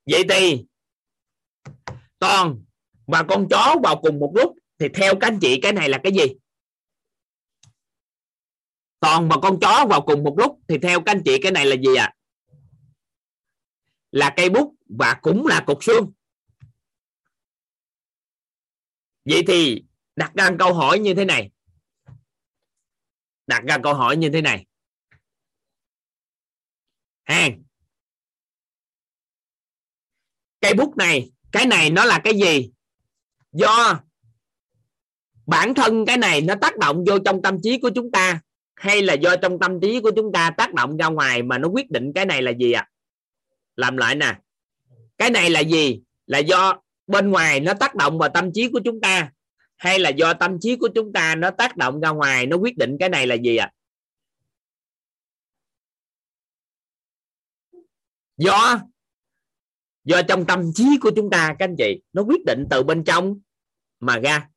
Vậy 0.07 0.25
thì 0.29 0.65
toàn 2.19 2.65
và 3.07 3.25
con 3.29 3.47
chó 3.51 3.77
vào 3.83 4.01
cùng 4.03 4.19
một 4.19 4.33
lúc. 4.35 4.55
Thì 4.79 4.89
theo 4.95 5.15
các 5.21 5.27
anh 5.27 5.39
chị, 5.41 5.61
cái 5.63 5.73
này 5.73 5.89
là 5.89 6.01
cái 6.03 6.13
gì? 6.13 6.35
Toàn 9.01 9.29
và 9.29 9.37
con 9.43 9.61
chó 9.61 9.87
vào 9.91 10.01
cùng 10.01 10.25
một 10.25 10.35
lúc 10.39 10.59
thì 10.69 10.79
theo 10.79 11.01
các 11.01 11.13
anh 11.13 11.23
chị, 11.25 11.39
cái 11.43 11.53
này 11.53 11.67
là 11.67 11.77
gì 11.77 11.95
ạ? 11.95 12.05
À? 12.05 12.15
là 14.11 14.35
cây 14.37 14.51
bút 14.51 14.77
và 14.99 15.19
cũng 15.23 15.47
là 15.47 15.65
cục 15.67 15.85
xương. 15.85 16.13
Vậy 19.25 19.45
thì 19.47 19.85
đặt 20.17 20.33
ra 20.35 20.51
câu 20.59 20.75
hỏi 20.75 20.99
như 20.99 21.15
thế 21.15 21.25
này. 21.25 21.51
Đặt 23.47 23.63
ra 23.69 23.79
câu 23.83 23.95
hỏi 23.95 24.17
như 24.17 24.31
thế 24.33 24.43
này. 24.43 24.67
Hàng. 27.25 27.63
Cây 30.61 30.75
bút 30.75 30.97
này, 30.97 31.31
cái 31.53 31.67
này 31.67 31.91
nó 31.91 32.05
là 32.05 32.21
cái 32.25 32.35
gì? 32.35 32.71
Do 33.53 34.01
bản 35.47 35.75
thân 35.75 36.07
cái 36.07 36.17
này 36.17 36.41
nó 36.41 36.55
tác 36.61 36.77
động 36.79 37.05
vô 37.07 37.19
trong 37.25 37.43
tâm 37.43 37.57
trí 37.63 37.79
của 37.81 37.91
chúng 37.95 38.11
ta 38.11 38.41
hay 38.79 39.03
là 39.03 39.15
do 39.15 39.37
trong 39.37 39.59
tâm 39.59 39.81
trí 39.81 40.01
của 40.01 40.11
chúng 40.17 40.33
ta 40.33 40.51
tác 40.51 40.75
động 40.75 40.97
ra 40.97 41.07
ngoài 41.07 41.43
mà 41.43 41.59
nó 41.59 41.69
quyết 41.69 41.91
định 41.91 42.13
cái 42.15 42.27
này 42.27 42.43
là 42.43 42.51
gì 42.51 42.73
ạ 42.73 42.81
à? 42.81 42.91
làm 43.77 43.97
lại 43.97 44.15
nè 44.15 44.39
cái 45.19 45.31
này 45.31 45.51
là 45.51 45.61
gì 45.61 46.01
là 46.27 46.39
do 46.39 46.81
bên 47.07 47.31
ngoài 47.31 47.61
nó 47.61 47.75
tác 47.75 47.95
động 47.95 48.19
vào 48.19 48.29
tâm 48.29 48.53
trí 48.55 48.69
của 48.69 48.81
chúng 48.85 49.01
ta, 49.01 49.33
hay 49.77 49.99
là 49.99 50.11
do 50.11 50.35
tâm 50.35 50.61
trí 50.61 50.77
của 50.77 50.89
chúng 50.95 51.13
ta 51.13 51.35
nó 51.35 51.51
tác 51.51 51.77
động 51.77 52.01
ra 52.01 52.11
ngoài, 52.11 52.47
nó 52.47 52.57
quyết 52.57 52.77
định 52.79 52.97
cái 53.01 53.09
này 53.09 53.27
là 53.27 53.35
gì 53.35 53.57
ạ 53.57 53.73
à? 53.73 53.75
do 58.37 58.81
do 60.05 60.23
trong 60.23 60.47
tâm 60.47 60.73
trí 60.75 60.85
của 61.01 61.11
chúng 61.17 61.31
ta, 61.31 61.57
các 61.59 61.65
anh 61.65 61.77
chị, 61.79 62.03
nó 62.13 62.23
quyết 62.23 62.45
định 62.45 62.65
từ 62.71 62.83
bên 62.83 63.05
trong 63.05 63.41
mà 64.01 64.19
ra 64.19 64.49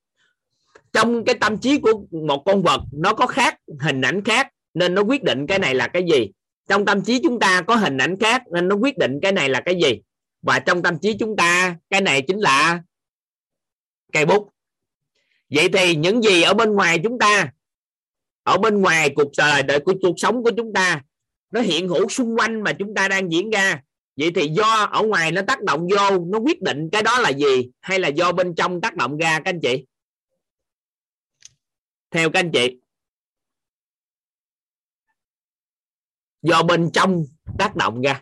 trong 0.94 1.26
cái 1.26 1.36
tâm 1.36 1.58
trí 1.58 1.80
của 1.80 2.06
một 2.12 2.44
con 2.46 2.64
vật, 2.64 2.82
nó 2.92 3.14
có 3.14 3.28
khác, 3.28 3.58
hình 3.80 4.02
ảnh 4.02 4.24
khác, 4.24 4.48
nên 4.74 4.96
nó 4.96 5.02
quyết 5.02 5.24
định 5.24 5.48
cái 5.48 5.60
này 5.60 5.76
là 5.76 5.88
cái 5.88 6.04
gì? 6.12 6.32
Trong 6.70 6.86
tâm 6.86 7.02
trí 7.02 7.20
chúng 7.24 7.40
ta 7.40 7.62
có 7.62 7.76
hình 7.76 7.98
ảnh 7.98 8.20
khác, 8.20 8.44
nên 8.54 8.68
nó 8.68 8.76
quyết 8.76 8.98
định 8.98 9.20
cái 9.22 9.32
này 9.32 9.50
là 9.50 9.62
cái 9.62 9.76
gì? 9.84 10.02
Và 10.42 10.60
trong 10.60 10.82
tâm 10.82 11.00
trí 11.00 11.18
chúng 11.20 11.36
ta, 11.36 11.76
cái 11.90 12.02
này 12.02 12.22
chính 12.22 12.40
là 12.40 12.82
cây 14.14 14.26
bút. 14.26 14.50
Vậy 15.50 15.70
thì 15.74 15.96
những 15.96 16.22
gì 16.22 16.42
ở 16.42 16.54
bên 16.54 16.74
ngoài 16.74 17.00
chúng 17.04 17.20
ta, 17.20 17.52
ở 18.44 18.58
bên 18.58 18.82
ngoài 18.82 19.10
cuộc 19.16 19.32
đời 19.38 19.64
đời 19.64 19.80
của 19.80 19.94
cuộc 20.02 20.14
sống 20.18 20.44
của 20.44 20.52
chúng 20.58 20.74
ta, 20.74 21.02
nó 21.52 21.62
hiện 21.62 21.88
hữu 21.88 22.10
xung 22.10 22.36
quanh 22.36 22.64
mà 22.64 22.74
chúng 22.74 22.96
ta 22.96 23.08
đang 23.08 23.32
diễn 23.32 23.50
ra. 23.50 23.82
Vậy 24.18 24.32
thì 24.36 24.48
do 24.48 24.90
ở 24.92 25.04
ngoài 25.04 25.32
nó 25.32 25.42
tác 25.42 25.64
động 25.64 25.88
vô, 25.88 26.26
nó 26.26 26.40
quyết 26.40 26.62
định 26.62 26.90
cái 26.92 27.04
đó 27.04 27.20
là 27.20 27.30
gì? 27.30 27.70
Hay 27.82 28.00
là 28.00 28.08
do 28.08 28.32
bên 28.32 28.56
trong 28.56 28.82
tác 28.82 28.96
động 28.96 29.18
ra, 29.18 29.40
các 29.40 29.50
anh 29.50 29.60
chị? 29.60 29.86
Theo 32.12 32.30
các 32.30 32.40
anh 32.40 32.52
chị, 32.52 32.78
do 36.42 36.64
bên 36.64 36.90
trong 36.94 37.24
tác 37.60 37.76
động 37.76 38.02
ra. 38.02 38.22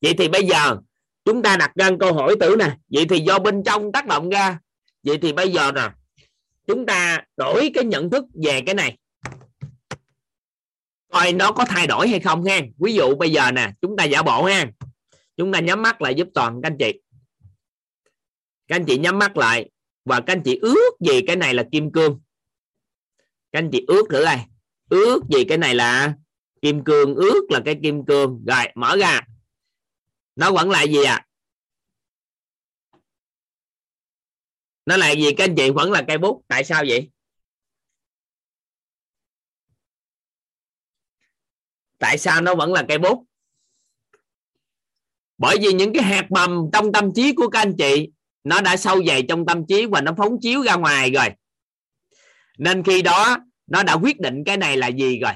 Vậy 0.00 0.14
thì 0.18 0.28
bây 0.28 0.46
giờ 0.46 0.76
chúng 1.24 1.42
ta 1.42 1.56
đặt 1.56 1.72
ra 1.74 1.90
câu 2.00 2.14
hỏi 2.14 2.36
tử 2.40 2.56
nè. 2.58 2.76
Vậy 2.88 3.06
thì 3.10 3.20
do 3.20 3.38
bên 3.38 3.62
trong 3.64 3.92
tác 3.92 4.06
động 4.06 4.28
ra. 4.30 4.58
Vậy 5.02 5.18
thì 5.22 5.32
bây 5.32 5.52
giờ 5.52 5.72
nè, 5.72 5.90
chúng 6.66 6.86
ta 6.86 7.24
đổi 7.36 7.70
cái 7.74 7.84
nhận 7.84 8.10
thức 8.10 8.24
về 8.44 8.62
cái 8.66 8.74
này. 8.74 8.98
Coi 11.08 11.32
nó 11.32 11.52
có 11.52 11.64
thay 11.68 11.86
đổi 11.86 12.08
hay 12.08 12.20
không 12.20 12.44
ha. 12.44 12.60
Ví 12.78 12.94
dụ 12.94 13.14
bây 13.16 13.32
giờ 13.32 13.50
nè, 13.50 13.72
chúng 13.80 13.96
ta 13.96 14.04
giả 14.04 14.22
bộ 14.22 14.44
ha. 14.44 14.70
Chúng 15.36 15.52
ta 15.52 15.60
nhắm 15.60 15.82
mắt 15.82 16.02
lại 16.02 16.14
giúp 16.14 16.28
toàn 16.34 16.60
các 16.62 16.70
anh 16.70 16.76
chị. 16.78 17.00
Các 18.66 18.76
anh 18.76 18.84
chị 18.86 18.98
nhắm 18.98 19.18
mắt 19.18 19.36
lại 19.36 19.70
và 20.10 20.20
các 20.26 20.32
anh 20.32 20.42
chị 20.44 20.58
ước 20.62 20.90
gì 21.00 21.20
cái 21.26 21.36
này 21.36 21.54
là 21.54 21.64
kim 21.72 21.92
cương? 21.92 22.20
Các 23.52 23.58
anh 23.58 23.70
chị 23.72 23.84
ước 23.88 24.06
thử 24.10 24.24
đây. 24.24 24.38
Ước 24.88 25.20
gì 25.30 25.44
cái 25.48 25.58
này 25.58 25.74
là 25.74 26.14
kim 26.62 26.84
cương, 26.84 27.14
ước 27.14 27.50
là 27.50 27.60
cái 27.64 27.78
kim 27.82 28.04
cương. 28.06 28.44
Rồi, 28.46 28.64
mở 28.74 28.96
ra. 28.96 29.20
Nó 30.36 30.52
vẫn 30.52 30.70
là 30.70 30.82
gì 30.82 31.04
à 31.04 31.26
nó 34.86 34.96
là 34.96 35.10
gì 35.10 35.34
các 35.36 35.44
anh 35.44 35.54
chị? 35.56 35.70
Vẫn 35.70 35.92
là 35.92 36.04
cây 36.08 36.18
bút. 36.18 36.44
Tại 36.48 36.64
sao 36.64 36.84
vậy? 36.88 37.10
Tại 41.98 42.18
sao 42.18 42.40
nó 42.40 42.54
vẫn 42.54 42.72
là 42.72 42.84
cây 42.88 42.98
bút? 42.98 43.26
Bởi 45.38 45.56
vì 45.60 45.72
những 45.72 45.92
cái 45.94 46.02
hạt 46.02 46.26
mầm 46.30 46.70
trong 46.72 46.92
tâm 46.92 47.10
trí 47.14 47.34
của 47.34 47.48
các 47.48 47.58
anh 47.58 47.74
chị 47.78 48.10
nó 48.44 48.60
đã 48.60 48.76
sâu 48.76 49.04
dày 49.04 49.22
trong 49.28 49.46
tâm 49.46 49.66
trí 49.66 49.86
và 49.86 50.00
nó 50.00 50.14
phóng 50.16 50.36
chiếu 50.40 50.62
ra 50.62 50.76
ngoài 50.76 51.10
rồi. 51.10 51.28
Nên 52.58 52.82
khi 52.82 53.02
đó, 53.02 53.38
nó 53.66 53.82
đã 53.82 53.94
quyết 53.94 54.20
định 54.20 54.44
cái 54.46 54.56
này 54.56 54.76
là 54.76 54.86
gì 54.86 55.18
rồi? 55.18 55.32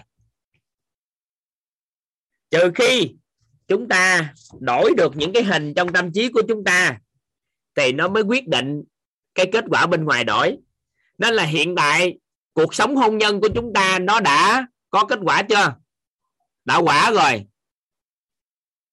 Trừ 2.51 2.71
khi 2.75 3.15
chúng 3.69 3.89
ta 3.89 4.35
đổi 4.61 4.95
được 4.97 5.17
những 5.17 5.33
cái 5.33 5.43
hình 5.43 5.75
trong 5.75 5.93
tâm 5.93 6.13
trí 6.13 6.29
của 6.29 6.43
chúng 6.49 6.65
ta, 6.65 6.99
thì 7.75 7.93
nó 7.93 8.09
mới 8.09 8.23
quyết 8.23 8.49
định 8.49 8.83
cái 9.35 9.47
kết 9.53 9.65
quả 9.71 9.87
bên 9.87 10.05
ngoài 10.05 10.25
đổi. 10.25 10.57
Nên 11.19 11.35
là 11.35 11.45
hiện 11.45 11.75
tại, 11.77 12.19
cuộc 12.53 12.75
sống 12.75 12.97
hôn 12.97 13.19
nhân 13.19 13.41
của 13.41 13.49
chúng 13.55 13.73
ta, 13.75 13.99
nó 13.99 14.21
đã 14.21 14.67
có 14.91 15.05
kết 15.05 15.19
quả 15.23 15.43
chưa? 15.43 15.75
Đã 16.65 16.77
quả 16.77 17.11
rồi. 17.11 17.47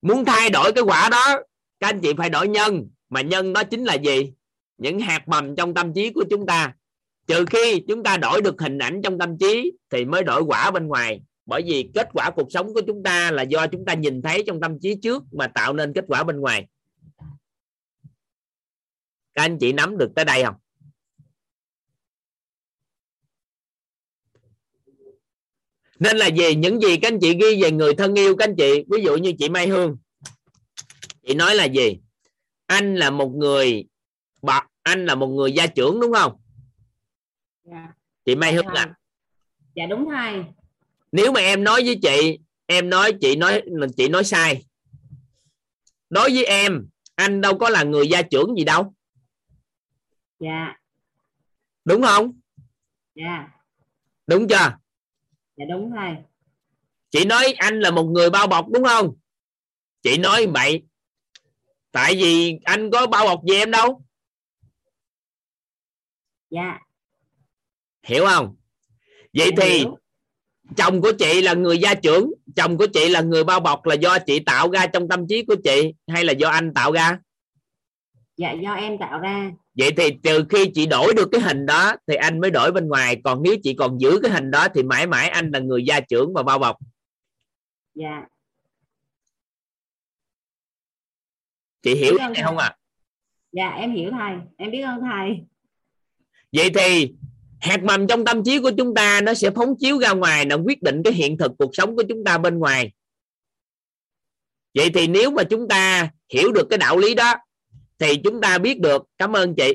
Muốn 0.02 0.26
thay 0.26 0.50
đổi 0.50 0.74
cái 0.74 0.84
quả 0.84 1.10
đó, 1.10 1.40
các 1.80 1.88
anh 1.88 2.00
chị 2.02 2.14
phải 2.18 2.30
đổi 2.30 2.48
nhân 2.48 2.90
mà 3.12 3.22
nhân 3.22 3.54
đó 3.54 3.64
chính 3.64 3.84
là 3.84 3.94
gì? 3.94 4.34
Những 4.78 5.00
hạt 5.00 5.28
mầm 5.28 5.56
trong 5.56 5.74
tâm 5.74 5.94
trí 5.94 6.10
của 6.10 6.24
chúng 6.30 6.46
ta. 6.46 6.74
Trừ 7.28 7.46
khi 7.50 7.84
chúng 7.88 8.04
ta 8.04 8.18
đổi 8.18 8.42
được 8.42 8.62
hình 8.62 8.78
ảnh 8.78 9.02
trong 9.04 9.20
tâm 9.20 9.38
trí 9.38 9.72
thì 9.90 10.06
mới 10.06 10.24
đổi 10.24 10.42
quả 10.42 10.72
bên 10.72 10.88
ngoài. 10.88 11.22
Bởi 11.46 11.62
vì 11.62 11.90
kết 11.94 12.10
quả 12.14 12.32
cuộc 12.36 12.52
sống 12.52 12.74
của 12.74 12.82
chúng 12.88 13.04
ta 13.04 13.32
là 13.32 13.44
do 13.44 13.68
chúng 13.68 13.86
ta 13.86 13.94
nhìn 13.94 14.22
thấy 14.22 14.44
trong 14.48 14.62
tâm 14.62 14.80
trí 14.80 14.96
trước 15.02 15.24
mà 15.32 15.48
tạo 15.48 15.74
nên 15.74 15.94
kết 15.94 16.06
quả 16.08 16.24
bên 16.24 16.40
ngoài. 16.40 16.68
Các 19.34 19.42
anh 19.42 19.58
chị 19.60 19.74
nắm 19.74 19.98
được 19.98 20.12
tới 20.16 20.26
đây 20.26 20.44
không? 20.44 20.56
Nên 26.00 26.18
là 26.18 26.28
gì? 26.28 26.56
Những 26.56 26.82
gì 26.82 26.98
các 26.98 27.08
anh 27.08 27.20
chị 27.22 27.34
ghi 27.42 27.62
về 27.62 27.72
người 27.72 27.96
thân 27.96 28.16
yêu 28.16 28.36
các 28.36 28.50
anh 28.50 28.56
chị? 28.58 28.86
Ví 28.90 29.04
dụ 29.04 29.18
như 29.18 29.34
chị 29.40 29.50
Mai 29.50 29.68
Hương. 29.68 29.98
Chị 31.28 31.34
nói 31.34 31.56
là 31.56 31.66
gì? 31.66 32.00
Anh 32.72 32.96
là 32.96 33.10
một 33.10 33.32
người 33.36 33.86
bà 34.42 34.68
anh 34.84 35.06
là 35.06 35.16
một 35.16 35.28
người 35.28 35.52
gia 35.52 35.68
trưởng 35.68 36.00
đúng 36.00 36.14
không? 36.14 36.42
Dạ. 37.64 37.94
chị 38.26 38.36
Mai 38.36 38.54
Hương 38.54 38.66
dạ. 38.76 38.82
à? 38.82 38.96
Dạ 39.76 39.86
đúng 39.86 40.10
thầy. 40.10 40.44
Nếu 41.12 41.32
mà 41.32 41.40
em 41.40 41.64
nói 41.64 41.84
với 41.84 42.00
chị 42.02 42.40
em 42.66 42.90
nói 42.90 43.14
chị 43.22 43.36
nói 43.36 43.62
chị 43.98 44.10
nói 44.10 44.24
sai. 44.24 44.66
Đối 46.10 46.30
với 46.30 46.46
em 46.46 46.88
anh 47.16 47.42
đâu 47.42 47.58
có 47.58 47.70
là 47.70 47.84
người 47.84 48.08
gia 48.08 48.22
trưởng 48.22 48.56
gì 48.58 48.64
đâu. 48.64 48.94
Dạ. 50.40 50.76
Đúng 51.86 52.02
không? 52.02 52.40
Dạ. 53.16 53.48
Đúng 54.28 54.48
chưa? 54.48 54.78
Dạ 55.58 55.66
đúng 55.70 55.92
thầy. 55.96 56.16
Chị 57.10 57.26
nói 57.26 57.54
anh 57.58 57.80
là 57.80 57.92
một 57.92 58.04
người 58.04 58.30
bao 58.30 58.48
bọc 58.48 58.70
đúng 58.70 58.84
không? 58.84 59.16
Chị 60.04 60.18
nói 60.18 60.48
vậy 60.48 60.84
tại 61.92 62.16
vì 62.16 62.60
anh 62.64 62.92
có 62.92 63.08
bao 63.08 63.26
bọc 63.26 63.42
gì 63.48 63.56
em 63.56 63.72
đâu. 63.72 64.02
Dạ. 66.50 66.80
Hiểu 68.04 68.26
không? 68.26 68.56
Vậy 69.34 69.50
dạ, 69.58 69.64
thì 69.64 69.78
hiểu. 69.78 69.98
chồng 70.78 71.02
của 71.02 71.12
chị 71.20 71.42
là 71.42 71.54
người 71.54 71.78
gia 71.78 71.94
trưởng 71.94 72.32
chồng 72.56 72.78
của 72.78 72.88
chị 72.94 73.10
là 73.10 73.22
người 73.22 73.44
bao 73.44 73.60
bọc 73.60 73.86
là 73.86 73.96
do 73.96 74.20
chị 74.20 74.40
tạo 74.40 74.70
ra 74.72 74.88
trong 74.88 75.08
tâm 75.08 75.28
trí 75.28 75.44
của 75.46 75.56
chị 75.64 75.94
hay 76.08 76.24
là 76.24 76.34
do 76.34 76.50
anh 76.50 76.74
tạo 76.74 76.92
ra? 76.92 77.20
Dạ 78.38 78.52
do 78.52 78.74
em 78.74 78.98
tạo 78.98 79.20
ra. 79.20 79.52
Vậy 79.78 79.92
thì 79.98 80.12
trừ 80.24 80.46
khi 80.50 80.72
chị 80.74 80.86
đổi 80.86 81.14
được 81.14 81.30
cái 81.32 81.42
hình 81.42 81.66
đó 81.66 81.96
thì 82.08 82.16
anh 82.16 82.42
mới 82.42 82.52
đổi 82.52 82.72
bên 82.72 82.88
ngoài 82.88 83.22
còn 83.24 83.44
nếu 83.44 83.56
chị 83.64 83.74
còn 83.74 84.02
giữ 84.02 84.20
cái 84.24 84.32
hình 84.32 84.52
đó 84.52 84.68
thì 84.76 84.84
mãi 84.84 85.08
mãi 85.08 85.30
anh 85.30 85.52
là 85.54 85.60
người 85.60 85.84
gia 85.86 86.00
trưởng 86.00 86.34
và 86.34 86.44
bao 86.44 86.60
bọc. 86.60 86.78
Dạ 87.96 88.22
chị 91.82 91.96
hiểu 91.96 92.18
thầy. 92.20 92.44
không 92.44 92.58
ạ 92.58 92.68
à? 92.68 92.78
dạ 93.52 93.70
em 93.70 93.96
hiểu 93.96 94.12
thầy. 94.12 94.36
Em 94.58 94.72
biết 94.72 94.82
ơn 94.82 95.02
thầy. 95.02 95.46
Vậy 96.52 96.70
thì 96.76 97.14
hạt 97.60 97.84
mầm 97.84 98.08
trong 98.08 98.26
tâm 98.26 98.44
trí 98.44 98.60
của 98.60 98.72
chúng 98.78 98.94
ta 98.94 99.22
nó 99.22 99.34
sẽ 99.34 99.52
phóng 99.52 99.76
chiếu 99.80 100.00
ra 100.00 100.14
ngoài 100.14 100.46
nó 100.46 100.56
quyết 100.66 100.84
định 100.84 101.02
cái 101.04 101.14
hiện 101.14 101.38
thực 101.38 101.52
cuộc 101.58 101.76
sống 101.76 101.96
của 101.96 102.04
chúng 102.10 102.24
ta 102.24 102.38
bên 102.38 102.60
ngoài. 102.60 102.92
Vậy 104.74 104.90
thì 104.94 105.08
nếu 105.08 105.32
mà 105.32 105.44
chúng 105.44 105.68
ta 105.68 106.10
hiểu 106.30 106.52
được 106.52 106.68
cái 106.70 106.78
đạo 106.80 106.98
lý 106.98 107.16
đó 107.16 107.36
thì 108.00 108.16
chúng 108.24 108.42
ta 108.42 108.58
biết 108.58 108.80
được 108.80 109.04
cảm 109.18 109.34
ơn 109.34 109.56
chị 109.56 109.74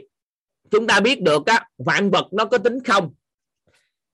chúng 0.70 0.86
ta 0.86 1.00
biết 1.00 1.22
được 1.22 1.46
á 1.46 1.68
vạn 1.78 2.10
vật 2.10 2.28
nó 2.32 2.44
có 2.44 2.58
tính 2.58 2.78
không? 2.84 3.14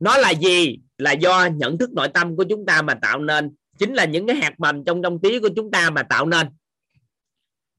Nó 0.01 0.17
là 0.17 0.31
gì? 0.31 0.79
Là 0.99 1.13
do 1.13 1.47
nhận 1.47 1.79
thức 1.79 1.93
nội 1.93 2.09
tâm 2.09 2.37
của 2.37 2.45
chúng 2.49 2.67
ta 2.67 2.83
mà 2.83 2.95
tạo 2.95 3.19
nên 3.19 3.55
chính 3.79 3.95
là 3.95 4.05
những 4.05 4.27
cái 4.27 4.37
hạt 4.37 4.55
mầm 4.59 4.85
trong 4.85 5.03
tâm 5.03 5.19
trí 5.23 5.39
của 5.39 5.49
chúng 5.57 5.71
ta 5.71 5.91
mà 5.91 6.03
tạo 6.03 6.27
nên 6.27 6.47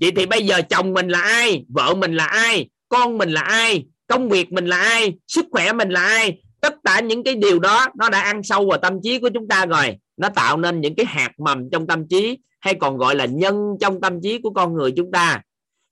vậy 0.04 0.12
thì 0.16 0.26
bây 0.26 0.46
giờ 0.46 0.62
chồng 0.70 0.94
mình 0.94 1.08
là 1.08 1.22
ai? 1.22 1.66
Vợ 1.70 1.96
mình 1.96 2.14
là 2.14 2.26
ai? 2.26 2.70
Con 2.90 3.18
mình 3.18 3.32
là 3.32 3.42
ai? 3.42 3.86
Công 4.08 4.30
việc 4.30 4.52
mình 4.52 4.66
là 4.66 4.78
ai? 4.78 5.14
Sức 5.28 5.46
khỏe 5.52 5.74
mình 5.74 5.90
là 5.90 6.02
ai? 6.02 6.42
Tất 6.62 6.76
cả 6.84 7.00
những 7.00 7.24
cái 7.24 7.36
điều 7.36 7.60
đó 7.60 7.88
nó 7.98 8.10
đã 8.10 8.22
ăn 8.22 8.44
sâu 8.44 8.68
vào 8.70 8.78
tâm 8.78 9.00
trí 9.04 9.20
của 9.20 9.30
chúng 9.34 9.48
ta 9.48 9.66
rồi. 9.66 9.98
Nó 10.18 10.30
tạo 10.30 10.58
nên 10.58 10.82
những 10.82 10.96
cái 10.96 11.06
hạt 11.06 11.32
mầm 11.40 11.70
trong 11.72 11.88
tâm 11.88 12.08
trí 12.08 12.38
hay 12.60 12.74
còn 12.74 12.98
gọi 12.98 13.16
là 13.16 13.26
nhân 13.26 13.56
trong 13.82 14.02
tâm 14.02 14.22
trí 14.22 14.40
của 14.40 14.50
con 14.50 14.74
người 14.74 14.92
chúng 14.92 15.12
ta. 15.12 15.42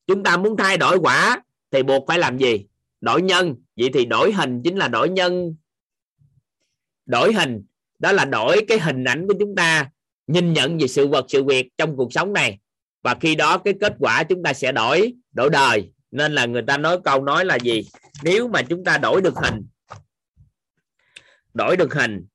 Chúng 0.08 0.24
ta 0.24 0.38
muốn 0.38 0.58
thay 0.58 0.78
đổi 0.78 0.98
quả 0.98 1.42
thì 1.72 1.84
buộc 1.84 2.04
phải 2.08 2.20
làm 2.20 2.38
gì? 2.38 2.66
Đổi 3.02 3.22
nhân. 3.22 3.56
Vậy 3.78 3.90
thì 3.94 4.06
đổi 4.06 4.32
hình 4.34 4.62
chính 4.64 4.78
là 4.78 4.88
đổi 4.88 5.10
nhân. 5.10 5.56
Đổi 7.06 7.34
hình, 7.34 7.64
đó 8.00 8.12
là 8.12 8.26
đổi 8.26 8.66
cái 8.68 8.80
hình 8.80 9.04
ảnh 9.04 9.28
của 9.28 9.34
chúng 9.40 9.56
ta, 9.56 9.90
nhìn 10.28 10.54
nhận 10.54 10.78
về 10.78 10.88
sự 10.88 11.08
vật, 11.08 11.26
sự 11.30 11.44
việc 11.44 11.68
trong 11.78 11.98
cuộc 11.98 12.14
sống 12.14 12.34
này 12.34 12.60
và 13.02 13.16
khi 13.22 13.36
đó 13.36 13.58
cái 13.58 13.74
kết 13.82 13.94
quả 14.00 14.24
chúng 14.24 14.44
ta 14.44 14.54
sẽ 14.54 14.72
đổi 14.72 15.14
đổi 15.32 15.50
đời. 15.50 15.92
Nên 16.12 16.34
là 16.34 16.46
người 16.46 16.64
ta 16.68 16.78
nói 16.78 16.98
câu 17.04 17.24
nói 17.24 17.46
là 17.46 17.56
gì? 17.56 17.84
Nếu 18.24 18.48
mà 18.48 18.62
chúng 18.62 18.84
ta 18.84 18.98
đổi 18.98 19.22
được 19.22 19.34
hình, 19.44 19.68
đổi 21.54 21.78
được 21.78 21.94
hình, 21.94 22.26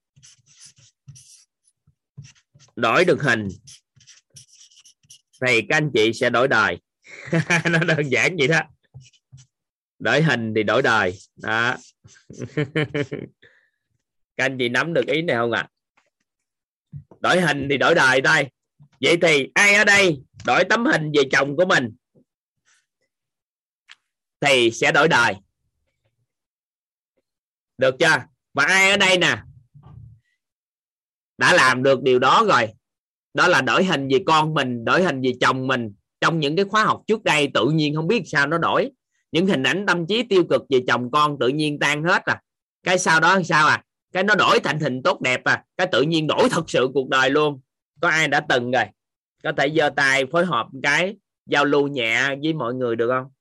đổi 2.76 3.04
được 3.04 3.22
hình, 3.22 3.48
thì 5.46 5.62
các 5.68 5.76
anh 5.76 5.90
chị 5.94 6.12
sẽ 6.12 6.30
đổi 6.30 6.48
đời. 6.48 6.78
Nó 7.64 7.78
đơn 7.78 8.08
giản 8.10 8.36
vậy 8.38 8.48
đó. 8.48 8.60
Đổi 9.98 10.22
hình 10.22 10.52
thì 10.56 10.62
đổi 10.62 10.82
đời. 10.82 11.18
Đó. 11.36 11.76
Các 14.36 14.44
anh 14.44 14.58
chị 14.58 14.68
nắm 14.68 14.94
được 14.94 15.06
ý 15.06 15.22
này 15.22 15.36
không 15.36 15.52
ạ? 15.52 15.60
À? 15.60 15.68
đổi 17.20 17.40
hình 17.40 17.66
thì 17.70 17.76
đổi 17.76 17.94
đời 17.94 18.20
thôi 18.24 18.48
vậy 19.00 19.18
thì 19.22 19.50
ai 19.54 19.74
ở 19.74 19.84
đây 19.84 20.22
đổi 20.46 20.64
tấm 20.64 20.86
hình 20.86 21.10
về 21.14 21.22
chồng 21.32 21.56
của 21.56 21.64
mình 21.64 21.96
thì 24.40 24.70
sẽ 24.70 24.92
đổi 24.92 25.08
đời. 25.08 25.34
Được 27.78 27.94
chưa? 27.98 28.22
Và 28.54 28.64
ai 28.64 28.90
ở 28.90 28.96
đây 28.96 29.18
nè? 29.18 29.36
Đã 31.38 31.52
làm 31.52 31.82
được 31.82 32.02
điều 32.02 32.18
đó 32.18 32.44
rồi. 32.48 32.68
Đó 33.34 33.48
là 33.48 33.60
đổi 33.60 33.84
hình 33.84 34.08
về 34.08 34.22
con 34.26 34.54
mình, 34.54 34.84
đổi 34.84 35.02
hình 35.02 35.20
về 35.22 35.32
chồng 35.40 35.66
mình. 35.66 35.94
Trong 36.20 36.40
những 36.40 36.56
cái 36.56 36.64
khóa 36.64 36.84
học 36.84 37.02
trước 37.06 37.24
đây 37.24 37.50
tự 37.54 37.70
nhiên 37.70 37.94
không 37.94 38.06
biết 38.06 38.22
sao 38.26 38.46
nó 38.46 38.58
đổi. 38.58 38.90
Những 39.32 39.46
hình 39.46 39.62
ảnh 39.62 39.86
tâm 39.86 40.06
trí 40.06 40.22
tiêu 40.22 40.44
cực 40.50 40.62
về 40.68 40.80
chồng 40.88 41.10
con 41.10 41.36
tự 41.40 41.48
nhiên 41.48 41.78
tan 41.78 42.02
hết 42.02 42.22
à. 42.24 42.40
Cái 42.82 42.98
sau 42.98 43.20
đó 43.20 43.40
sao 43.44 43.66
à? 43.66 43.84
Cái 44.12 44.22
nó 44.22 44.34
đổi 44.34 44.60
thành 44.60 44.80
hình 44.80 45.02
tốt 45.02 45.20
đẹp 45.20 45.44
à. 45.44 45.64
Cái 45.76 45.86
tự 45.92 46.02
nhiên 46.02 46.26
đổi 46.26 46.48
thật 46.50 46.70
sự 46.70 46.88
cuộc 46.94 47.08
đời 47.08 47.30
luôn 47.30 47.60
có 48.00 48.08
ai 48.08 48.28
đã 48.28 48.40
từng 48.48 48.70
rồi? 48.70 48.84
Có 49.42 49.52
thể 49.56 49.70
giơ 49.76 49.90
tay 49.96 50.26
phối 50.32 50.46
hợp 50.46 50.66
cái 50.82 51.16
giao 51.46 51.64
lưu 51.64 51.88
nhẹ 51.88 52.36
với 52.42 52.52
mọi 52.52 52.74
người 52.74 52.96
được 52.96 53.08
không? 53.08 53.32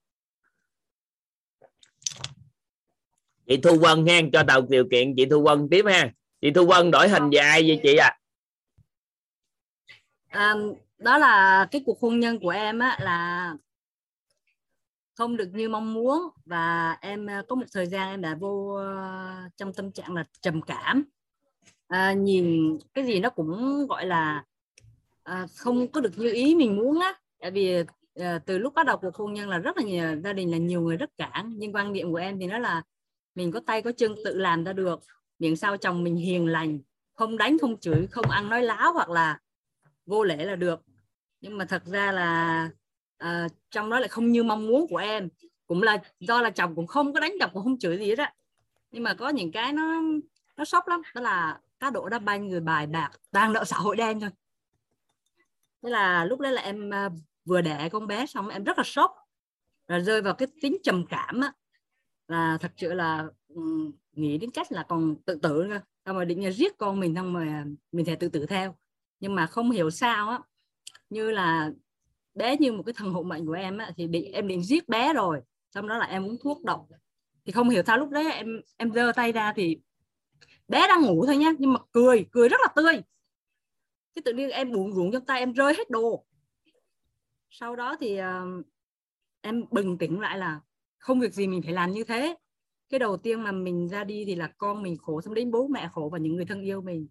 Chị 3.48 3.58
Thu 3.64 3.80
Vân 3.80 4.08
ha 4.08 4.22
cho 4.34 4.44
tạo 4.48 4.62
điều 4.62 4.88
kiện 4.92 5.14
chị 5.18 5.26
Thu 5.26 5.44
Vân 5.44 5.68
tiếp 5.72 5.86
ha. 5.88 6.12
Chị 6.42 6.52
Thu 6.52 6.66
Vân 6.66 6.92
đổi 6.92 7.10
hình 7.10 7.30
về 7.32 7.40
ai 7.40 7.64
vậy 7.68 7.80
chị 7.84 7.96
à, 7.96 8.18
à 10.28 10.54
đó 10.98 11.18
là 11.18 11.68
cái 11.72 11.82
cuộc 11.86 12.02
hôn 12.02 12.20
nhân 12.20 12.40
của 12.40 12.50
em 12.50 12.80
á 12.80 12.98
là 13.02 13.54
không 15.16 15.38
được 15.38 15.50
như 15.54 15.70
mong 15.70 15.94
muốn 15.94 16.30
và 16.46 16.98
em 17.02 17.26
ờ, 17.28 17.44
có 17.48 17.56
một 17.56 17.66
thời 17.72 17.88
gian 17.88 18.10
em 18.10 18.22
đã 18.22 18.36
vô 18.36 18.74
ờ, 18.76 19.50
trong 19.58 19.74
tâm 19.74 19.92
trạng 19.92 20.14
là 20.14 20.24
trầm 20.42 20.62
cảm 20.62 21.04
à, 21.88 22.14
nhìn 22.14 22.78
cái 22.94 23.06
gì 23.06 23.20
nó 23.20 23.30
cũng 23.30 23.86
gọi 23.88 24.06
là 24.06 24.44
à, 25.24 25.48
không 25.56 25.88
có 25.88 26.02
được 26.02 26.12
như 26.18 26.32
ý 26.32 26.56
mình 26.56 26.76
muốn 26.76 27.00
á. 27.00 27.14
Tại 27.40 27.52
vì 27.52 27.84
à, 28.16 28.40
từ 28.46 28.58
lúc 28.58 28.74
bắt 28.74 28.86
đầu 28.86 28.98
cuộc 28.98 29.16
hôn 29.16 29.34
nhân 29.34 29.50
là 29.50 29.58
rất 29.58 29.78
là 29.78 29.84
nhiều 29.84 30.22
gia 30.24 30.34
đình 30.34 30.52
là 30.52 30.58
nhiều 30.58 30.82
người 30.82 30.98
rất 30.98 31.10
cản. 31.18 31.54
Nhưng 31.58 31.76
quan 31.76 31.94
niệm 31.94 32.12
của 32.12 32.18
em 32.18 32.40
thì 32.40 32.48
nó 32.48 32.58
là 32.58 32.84
mình 33.36 33.52
có 33.52 33.60
tay 33.66 33.82
có 33.82 33.92
chân 33.98 34.16
tự 34.26 34.38
làm 34.38 34.64
ra 34.64 34.74
được. 34.74 35.00
Miệng 35.40 35.56
sao 35.56 35.78
chồng 35.78 36.04
mình 36.04 36.16
hiền 36.16 36.48
lành 36.48 36.80
không 37.14 37.38
đánh 37.38 37.58
không 37.58 37.78
chửi 37.80 38.08
không 38.08 38.30
ăn 38.30 38.50
nói 38.50 38.64
láo 38.64 38.94
hoặc 38.94 39.10
là 39.10 39.40
vô 40.06 40.24
lễ 40.24 40.46
là 40.46 40.56
được. 40.56 40.82
Nhưng 41.42 41.58
mà 41.58 41.66
thật 41.66 41.86
ra 41.86 42.12
là 42.12 42.70
à, 43.18 43.48
trong 43.72 43.90
đó 43.90 44.00
lại 44.00 44.10
không 44.10 44.32
như 44.32 44.44
mong 44.44 44.68
muốn 44.68 44.88
của 44.88 44.98
em. 44.98 45.30
Cũng 45.68 45.84
là 45.84 45.98
do 46.20 46.42
là 46.42 46.50
chồng 46.50 46.76
cũng 46.76 46.88
không 46.88 47.14
có 47.14 47.20
đánh 47.20 47.38
đập 47.40 47.50
cũng 47.54 47.64
không 47.64 47.80
chửi 47.80 47.98
gì 47.98 48.10
hết 48.10 48.18
á. 48.18 48.34
Nhưng 48.92 49.04
mà 49.04 49.14
có 49.14 49.30
những 49.30 49.52
cái 49.52 49.74
nó 49.74 50.02
nó 50.58 50.66
sốc 50.66 50.88
lắm. 50.88 51.02
Đó 51.16 51.22
là 51.22 51.60
cá 51.80 51.90
độ 51.90 52.10
đá 52.10 52.20
banh 52.20 52.48
người 52.48 52.60
bài 52.60 52.88
bạc 52.88 53.12
đang 53.32 53.54
nợ 53.54 53.64
xã 53.64 53.78
hội 53.78 53.96
đen 53.96 54.20
thôi. 54.20 54.30
Thế 55.84 55.90
là 55.90 56.26
lúc 56.26 56.40
đấy 56.40 56.52
là 56.52 56.62
em 56.62 56.94
à, 56.94 57.10
vừa 57.46 57.62
đẻ 57.62 57.90
con 57.90 58.08
bé 58.08 58.26
xong 58.26 58.50
em 58.50 58.64
rất 58.64 58.78
là 58.78 58.84
sốc. 58.84 59.12
Rồi 59.88 60.00
rơi 60.00 60.22
vào 60.22 60.34
cái 60.34 60.48
tính 60.62 60.78
trầm 60.84 61.06
cảm 61.10 61.40
á. 61.42 61.52
Là 62.28 62.58
thật 62.62 62.72
sự 62.78 62.94
là 62.94 63.26
ừ, 63.48 63.62
nghĩ 64.12 64.38
đến 64.38 64.52
cách 64.52 64.72
là 64.72 64.84
còn 64.84 65.16
tự 65.26 65.36
tử 65.36 65.66
nữa 65.70 65.82
xong 66.06 66.16
rồi 66.16 66.26
định 66.26 66.44
là 66.44 66.52
giết 66.52 66.78
con 66.78 67.00
mình 67.00 67.16
xong 67.16 67.34
rồi 67.34 67.48
à, 67.48 67.66
mình 67.92 68.06
sẽ 68.06 68.16
tự 68.16 68.30
tử 68.30 68.46
theo. 68.46 68.76
Nhưng 69.20 69.36
mà 69.36 69.48
không 69.48 69.72
hiểu 69.72 69.90
sao 69.90 70.30
á 70.30 70.40
như 71.10 71.32
là 71.32 71.72
bé 72.34 72.58
như 72.58 72.72
một 72.72 72.84
cái 72.86 72.94
thần 72.94 73.14
hộ 73.14 73.24
mệnh 73.24 73.46
của 73.46 73.54
em 73.54 73.78
á, 73.78 73.92
thì 73.98 74.08
định, 74.08 74.32
em 74.32 74.48
định 74.48 74.64
giết 74.64 74.90
bé 74.90 75.14
rồi. 75.14 75.42
Xong 75.72 75.88
đó 75.88 75.98
là 75.98 76.06
em 76.06 76.26
uống 76.26 76.38
thuốc 76.44 76.64
độc. 76.64 76.88
Thì 77.46 77.52
không 77.52 77.70
hiểu 77.70 77.84
sao 77.88 77.98
lúc 77.98 78.10
đấy 78.10 78.32
em 78.32 78.62
em 78.78 78.92
giơ 78.92 79.12
tay 79.16 79.32
ra 79.32 79.54
thì 79.56 79.78
bé 80.68 80.88
đang 80.88 81.02
ngủ 81.02 81.26
thôi 81.26 81.38
nhá 81.38 81.52
nhưng 81.60 81.74
mà 81.74 81.80
cười 81.92 82.26
cười 82.32 82.50
rất 82.50 82.58
là 82.62 82.68
tươi. 82.76 83.02
Cái 84.16 84.22
tự 84.26 84.34
nhiên 84.34 84.50
em 84.50 84.72
buồn 84.72 84.94
ruộng 84.94 85.12
trong 85.12 85.26
tay 85.26 85.40
em 85.40 85.54
rơi 85.54 85.74
hết 85.78 85.90
đồ. 85.90 86.26
Sau 87.50 87.76
đó 87.76 87.96
thì 88.00 88.20
uh, 88.20 88.66
em 89.42 89.64
bừng 89.72 89.98
tỉnh 89.98 90.20
lại 90.20 90.38
là 90.38 90.62
không 90.98 91.20
việc 91.20 91.34
gì 91.34 91.48
mình 91.48 91.62
phải 91.62 91.74
làm 91.74 91.92
như 91.92 92.04
thế. 92.04 92.36
Cái 92.90 93.00
đầu 93.00 93.18
tiên 93.18 93.44
mà 93.44 93.52
mình 93.52 93.90
ra 93.90 94.04
đi 94.04 94.26
thì 94.26 94.36
là 94.36 94.54
con 94.58 94.84
mình 94.84 94.98
khổ 94.98 95.22
xong 95.22 95.34
đến 95.34 95.52
bố 95.52 95.68
mẹ 95.68 95.90
khổ 95.94 96.10
và 96.12 96.18
những 96.18 96.36
người 96.36 96.46
thân 96.46 96.62
yêu 96.62 96.82
mình. 96.82 97.08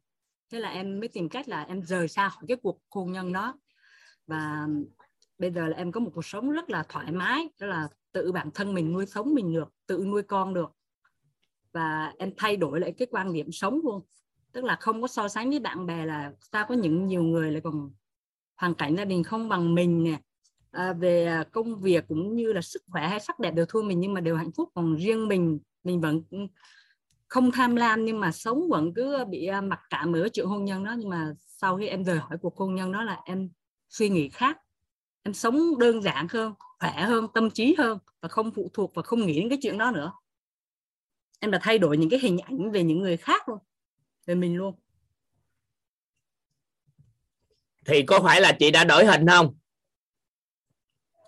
Thế 0.53 0.61
là 0.61 0.69
em 0.69 1.01
mới 1.01 1.09
tìm 1.09 1.29
cách 1.29 1.49
là 1.49 1.63
em 1.63 1.83
rời 1.83 2.09
xa 2.09 2.29
khỏi 2.29 2.45
cái 2.49 2.57
cuộc 2.63 2.81
hôn 2.91 3.13
nhân 3.13 3.33
đó. 3.33 3.59
Và 4.27 4.67
bây 5.39 5.51
giờ 5.51 5.69
là 5.69 5.77
em 5.77 5.93
có 5.93 6.01
một 6.01 6.11
cuộc 6.15 6.25
sống 6.25 6.51
rất 6.51 6.71
là 6.71 6.85
thoải 6.89 7.13
mái 7.13 7.49
đó 7.61 7.67
là 7.67 7.89
tự 8.13 8.33
bản 8.33 8.51
thân 8.55 8.75
mình 8.75 8.93
nuôi 8.93 9.07
sống 9.07 9.35
mình 9.35 9.53
được 9.53 9.69
tự 9.87 10.05
nuôi 10.07 10.23
con 10.23 10.55
được 10.55 10.71
và 11.75 12.13
em 12.19 12.31
thay 12.37 12.57
đổi 12.57 12.81
lại 12.81 12.93
cái 12.99 13.07
quan 13.11 13.33
niệm 13.33 13.53
sống 13.53 13.81
luôn. 13.85 14.01
Tức 14.53 14.65
là 14.65 14.77
không 14.77 15.03
có 15.03 15.09
so 15.09 15.29
sánh 15.29 15.51
với 15.51 15.61
bạn 15.61 15.87
bè 15.87 16.07
là 16.07 16.33
ta 16.51 16.67
có 16.69 16.75
những 16.75 17.07
nhiều 17.07 17.23
người 17.23 17.53
lại 17.53 17.61
còn 17.61 17.91
hoàn 18.57 18.75
cảnh 18.75 18.97
gia 18.97 19.05
đình 19.05 19.23
không 19.23 19.49
bằng 19.49 19.75
mình 19.75 20.05
nè. 20.05 20.21
À, 20.71 20.93
về 20.93 21.27
à, 21.27 21.45
công 21.53 21.81
việc 21.81 22.05
cũng 22.09 22.37
như 22.37 22.53
là 22.53 22.61
sức 22.61 22.83
khỏe 22.89 23.09
hay 23.09 23.21
sắc 23.21 23.41
đẹp 23.41 23.51
đều 23.51 23.67
thua 23.69 23.83
mình 23.83 24.01
nhưng 24.01 24.15
mà 24.15 24.21
đều 24.21 24.37
hạnh 24.37 24.53
phúc 24.53 24.69
còn 24.75 24.97
riêng 24.97 25.29
mình 25.29 25.59
mình 25.85 26.01
vẫn 26.01 26.23
không 27.29 27.51
tham 27.51 27.77
lam 27.77 28.05
nhưng 28.05 28.21
mà 28.21 28.33
sống 28.33 28.69
vẫn 28.69 28.95
cứ 28.95 29.25
bị 29.29 29.47
à, 29.47 29.61
mặc 29.61 29.81
cảm 29.91 30.13
ở 30.13 30.29
chuyện 30.33 30.47
hôn 30.47 30.65
nhân 30.65 30.85
đó. 30.85 30.95
Nhưng 30.99 31.09
mà 31.09 31.33
sau 31.39 31.77
khi 31.77 31.87
em 31.87 32.05
rời 32.05 32.21
khỏi 32.29 32.39
cuộc 32.39 32.57
hôn 32.57 32.75
nhân 32.75 32.93
đó 32.93 33.03
là 33.03 33.21
em 33.25 33.51
suy 33.89 34.09
nghĩ 34.09 34.29
khác. 34.29 34.59
Em 35.23 35.35
sống 35.35 35.79
đơn 35.79 36.03
giản 36.03 36.27
hơn 36.31 36.55
khỏe 36.81 37.03
hơn 37.03 37.27
tâm 37.35 37.51
trí 37.51 37.75
hơn 37.79 37.99
và 38.21 38.29
không 38.29 38.51
phụ 38.51 38.71
thuộc 38.73 38.93
và 38.95 39.03
không 39.03 39.27
nghĩ 39.27 39.41
đến 39.41 39.49
cái 39.49 39.59
chuyện 39.63 39.79
đó 39.79 39.91
nữa 39.91 40.13
em 41.45 41.51
đã 41.51 41.59
thay 41.63 41.79
đổi 41.79 41.97
những 41.97 42.11
cái 42.11 42.19
hình 42.23 42.39
ảnh 42.39 42.71
về 42.71 42.83
những 42.83 42.99
người 42.99 43.17
khác 43.17 43.49
luôn 43.49 43.59
về 44.27 44.35
mình 44.35 44.57
luôn. 44.57 44.75
Thì 47.87 48.03
có 48.07 48.21
phải 48.21 48.41
là 48.41 48.57
chị 48.59 48.71
đã 48.71 48.85
đổi 48.85 49.07
hình 49.07 49.27
không? 49.27 49.59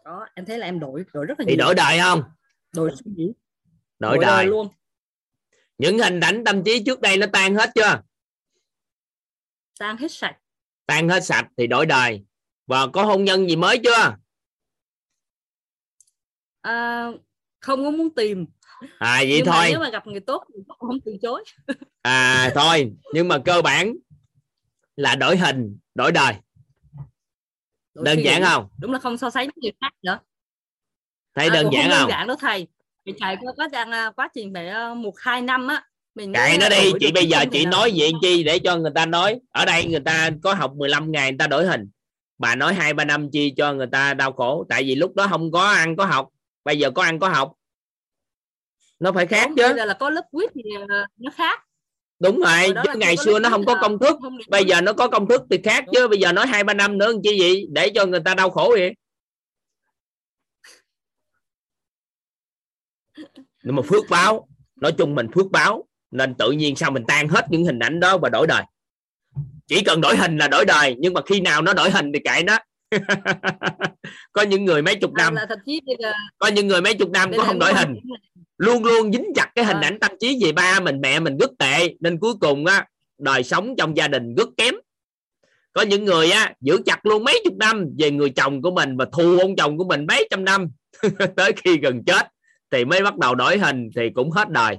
Đó 0.04 0.28
em 0.34 0.44
thấy 0.44 0.58
là 0.58 0.66
em 0.66 0.80
đổi 0.80 1.04
đổi 1.12 1.26
rất 1.26 1.40
là 1.40 1.44
thì 1.48 1.56
nhiều. 1.56 1.64
đổi 1.64 1.74
đời 1.74 1.98
không? 1.98 2.22
Đổi 2.72 2.90
suy 2.94 3.10
nghĩ. 3.16 3.32
Đổi, 3.98 4.16
đổi 4.16 4.24
đời. 4.24 4.36
đời. 4.36 4.46
luôn. 4.46 4.68
Những 5.78 5.98
hình 5.98 6.20
ảnh 6.20 6.44
tâm 6.44 6.64
trí 6.64 6.82
trước 6.86 7.00
đây 7.00 7.16
nó 7.16 7.26
tan 7.32 7.54
hết 7.54 7.70
chưa? 7.74 8.02
Tan 9.78 9.96
hết 9.96 10.12
sạch. 10.12 10.38
Tan 10.86 11.08
hết 11.08 11.24
sạch 11.24 11.48
thì 11.56 11.66
đổi 11.66 11.86
đời. 11.86 12.24
Và 12.66 12.86
có 12.92 13.04
hôn 13.04 13.24
nhân 13.24 13.48
gì 13.48 13.56
mới 13.56 13.80
chưa? 13.84 14.16
À, 16.60 17.06
không 17.60 17.84
có 17.84 17.90
muốn 17.90 18.14
tìm 18.14 18.46
à 18.98 19.16
vậy 19.18 19.34
nhưng 19.36 19.46
thôi. 19.46 19.54
mà 19.54 19.68
nếu 19.68 19.80
mà 19.80 19.90
gặp 19.90 20.06
người 20.06 20.20
tốt 20.20 20.44
thì 20.54 20.60
không 20.78 21.00
từ 21.04 21.12
chối. 21.22 21.44
À 22.02 22.50
thôi. 22.54 22.92
Nhưng 23.12 23.28
mà 23.28 23.38
cơ 23.38 23.62
bản 23.62 23.94
là 24.96 25.14
đổi 25.14 25.36
hình 25.36 25.78
đổi 25.94 26.12
đời. 26.12 26.34
Đổi 27.94 28.04
đơn 28.04 28.24
giản 28.24 28.40
nghĩ. 28.40 28.46
không? 28.48 28.68
Đúng 28.78 28.92
là 28.92 28.98
không 28.98 29.16
so 29.16 29.30
sánh 29.30 29.46
với 29.46 29.54
người 29.62 29.72
khác 29.80 29.90
nữa. 30.02 30.18
Thấy 31.34 31.48
À, 31.48 31.54
đơn 31.54 31.68
giản 31.72 31.88
đơn 31.90 31.98
không? 32.00 32.10
giản 32.10 32.26
đó 32.26 32.36
thầy. 32.40 32.66
Mình 33.04 33.16
trải 33.20 33.36
qua 33.40 33.52
quá 33.56 33.68
trình 33.72 33.90
à, 33.90 34.10
quá 34.16 34.28
trình 34.34 34.50
phải 34.54 34.68
à, 34.68 34.94
một 34.94 35.14
hai 35.18 35.40
năm 35.42 35.68
á 35.68 35.84
mình 36.14 36.32
kệ 36.34 36.56
nó 36.60 36.68
đi 36.68 36.92
chị 37.00 37.12
bây 37.12 37.26
giờ 37.26 37.44
chị 37.52 37.64
nào- 37.64 37.70
nói 37.72 37.92
vậy 37.96 38.12
chi 38.22 38.44
để 38.44 38.58
cho 38.58 38.76
người 38.76 38.92
ta 38.94 39.06
nói. 39.06 39.40
Ở 39.50 39.64
đây 39.64 39.84
người 39.86 40.00
ta 40.00 40.30
có 40.42 40.54
học 40.54 40.72
15 40.76 41.12
ngày 41.12 41.30
người 41.32 41.38
ta 41.38 41.46
đổi 41.46 41.66
hình. 41.66 41.88
Bà 42.38 42.54
nói 42.54 42.74
hai 42.74 42.94
ba 42.94 43.04
năm 43.04 43.30
chi 43.32 43.54
cho 43.56 43.72
người 43.74 43.86
ta 43.92 44.14
đau 44.14 44.32
khổ. 44.32 44.66
Tại 44.68 44.82
vì 44.82 44.94
lúc 44.94 45.14
đó 45.14 45.26
không 45.30 45.50
có 45.52 45.64
ăn 45.68 45.96
có 45.96 46.04
học. 46.04 46.28
Bây 46.64 46.78
giờ 46.78 46.90
có 46.90 47.02
ăn 47.02 47.18
có 47.18 47.28
học 47.28 47.52
nó 49.00 49.12
phải 49.12 49.26
khác 49.26 49.50
chứ. 49.56 49.62
Bây 49.62 49.76
giờ 49.76 49.84
là 49.84 49.94
có 49.94 50.10
lớp 50.10 50.24
quýt 50.30 50.50
thì 50.54 50.62
à, 50.88 51.06
nó 51.16 51.30
khác. 51.30 51.60
Đúng 52.18 52.40
rồi 52.40 52.74
chứ 52.84 52.98
ngày 52.98 53.16
xưa 53.16 53.38
nó 53.38 53.50
không 53.50 53.64
có 53.66 53.78
công 53.80 53.98
thức. 53.98 54.16
bây 54.48 54.64
giờ 54.64 54.80
nó 54.80 54.92
có 54.92 55.08
công 55.08 55.28
thức 55.28 55.42
thì 55.50 55.58
khác 55.64 55.84
chứ. 55.92 56.08
Bây 56.08 56.18
giờ 56.18 56.32
nói 56.32 56.46
hai 56.46 56.64
ba 56.64 56.74
năm 56.74 56.98
nữa 56.98 57.12
làm 57.12 57.22
chi 57.22 57.40
vậy? 57.40 57.66
Để 57.70 57.90
cho 57.94 58.06
người 58.06 58.20
ta 58.24 58.34
đau 58.34 58.50
khổ 58.50 58.74
vậy. 58.78 58.94
Nhưng 63.62 63.76
mà 63.76 63.82
phước 63.82 64.04
báo 64.10 64.48
nói 64.76 64.92
chung 64.98 65.14
mình 65.14 65.26
phước 65.34 65.50
báo 65.50 65.86
nên 66.10 66.34
tự 66.34 66.50
nhiên 66.50 66.76
sao 66.76 66.90
mình 66.90 67.04
tan 67.08 67.28
hết 67.28 67.46
những 67.50 67.64
hình 67.64 67.78
ảnh 67.78 68.00
đó 68.00 68.18
và 68.18 68.28
đổi 68.28 68.46
đời. 68.46 68.62
Chỉ 69.66 69.82
cần 69.84 70.00
đổi 70.00 70.16
hình 70.16 70.38
là 70.38 70.48
đổi 70.48 70.64
đời 70.64 70.96
nhưng 70.98 71.12
mà 71.12 71.20
khi 71.26 71.40
nào 71.40 71.62
nó 71.62 71.72
đổi 71.72 71.90
hình 71.90 72.12
thì 72.14 72.20
kệ 72.24 72.42
nó 72.42 72.58
có 74.32 74.42
những 74.42 74.64
người 74.64 74.82
mấy 74.82 74.94
chục 74.96 75.10
À, 75.14 75.24
năm. 75.24 75.34
là 75.34 75.46
giờ 76.00 76.12
có 76.38 76.48
những 76.48 76.66
người 76.68 76.80
mấy 76.80 76.94
chục 76.94 77.10
năm 77.10 77.32
giờ 77.32 77.44
không 77.44 77.58
đổi 77.58 77.74
hình. 77.74 77.88
là- 78.04 78.16
luôn 78.58 78.84
luôn 78.84 79.12
dính 79.12 79.32
chặt 79.34 79.50
cái 79.54 79.64
hình 79.64 79.76
Ờ. 79.76 79.82
ảnh 79.82 79.98
tâm 80.00 80.10
trí 80.20 80.38
về 80.44 80.52
ba 80.52 80.80
mình 80.80 81.00
mẹ 81.00 81.20
mình 81.20 81.36
rất 81.38 81.50
tệ. 81.58 81.94
Nên 82.00 82.18
cuối 82.18 82.34
cùng 82.40 82.66
á 82.66 82.86
đời 83.18 83.42
sống 83.42 83.74
trong 83.78 83.96
gia 83.96 84.08
đình 84.08 84.34
rất 84.34 84.48
kém. 84.56 84.74
Có 85.72 85.82
những 85.82 86.04
người 86.04 86.30
á 86.30 86.54
giữ 86.60 86.78
chặt 86.86 87.06
luôn 87.06 87.24
mấy 87.24 87.40
chục 87.44 87.54
năm 87.56 87.86
về 87.98 88.10
người 88.10 88.30
chồng 88.30 88.62
của 88.62 88.70
mình 88.70 88.96
và 88.96 89.04
thù 89.12 89.38
ông 89.38 89.56
chồng 89.56 89.78
của 89.78 89.84
mình 89.84 90.06
mấy 90.08 90.28
trăm 90.30 90.44
năm. 90.44 90.70
Tới 91.36 91.52
khi 91.56 91.78
gần 91.78 92.04
chết 92.04 92.28
thì 92.70 92.84
mới 92.84 93.02
bắt 93.02 93.16
đầu 93.18 93.34
đổi 93.34 93.58
hình 93.58 93.88
thì 93.96 94.10
cũng 94.14 94.30
hết 94.30 94.48
đời. 94.50 94.76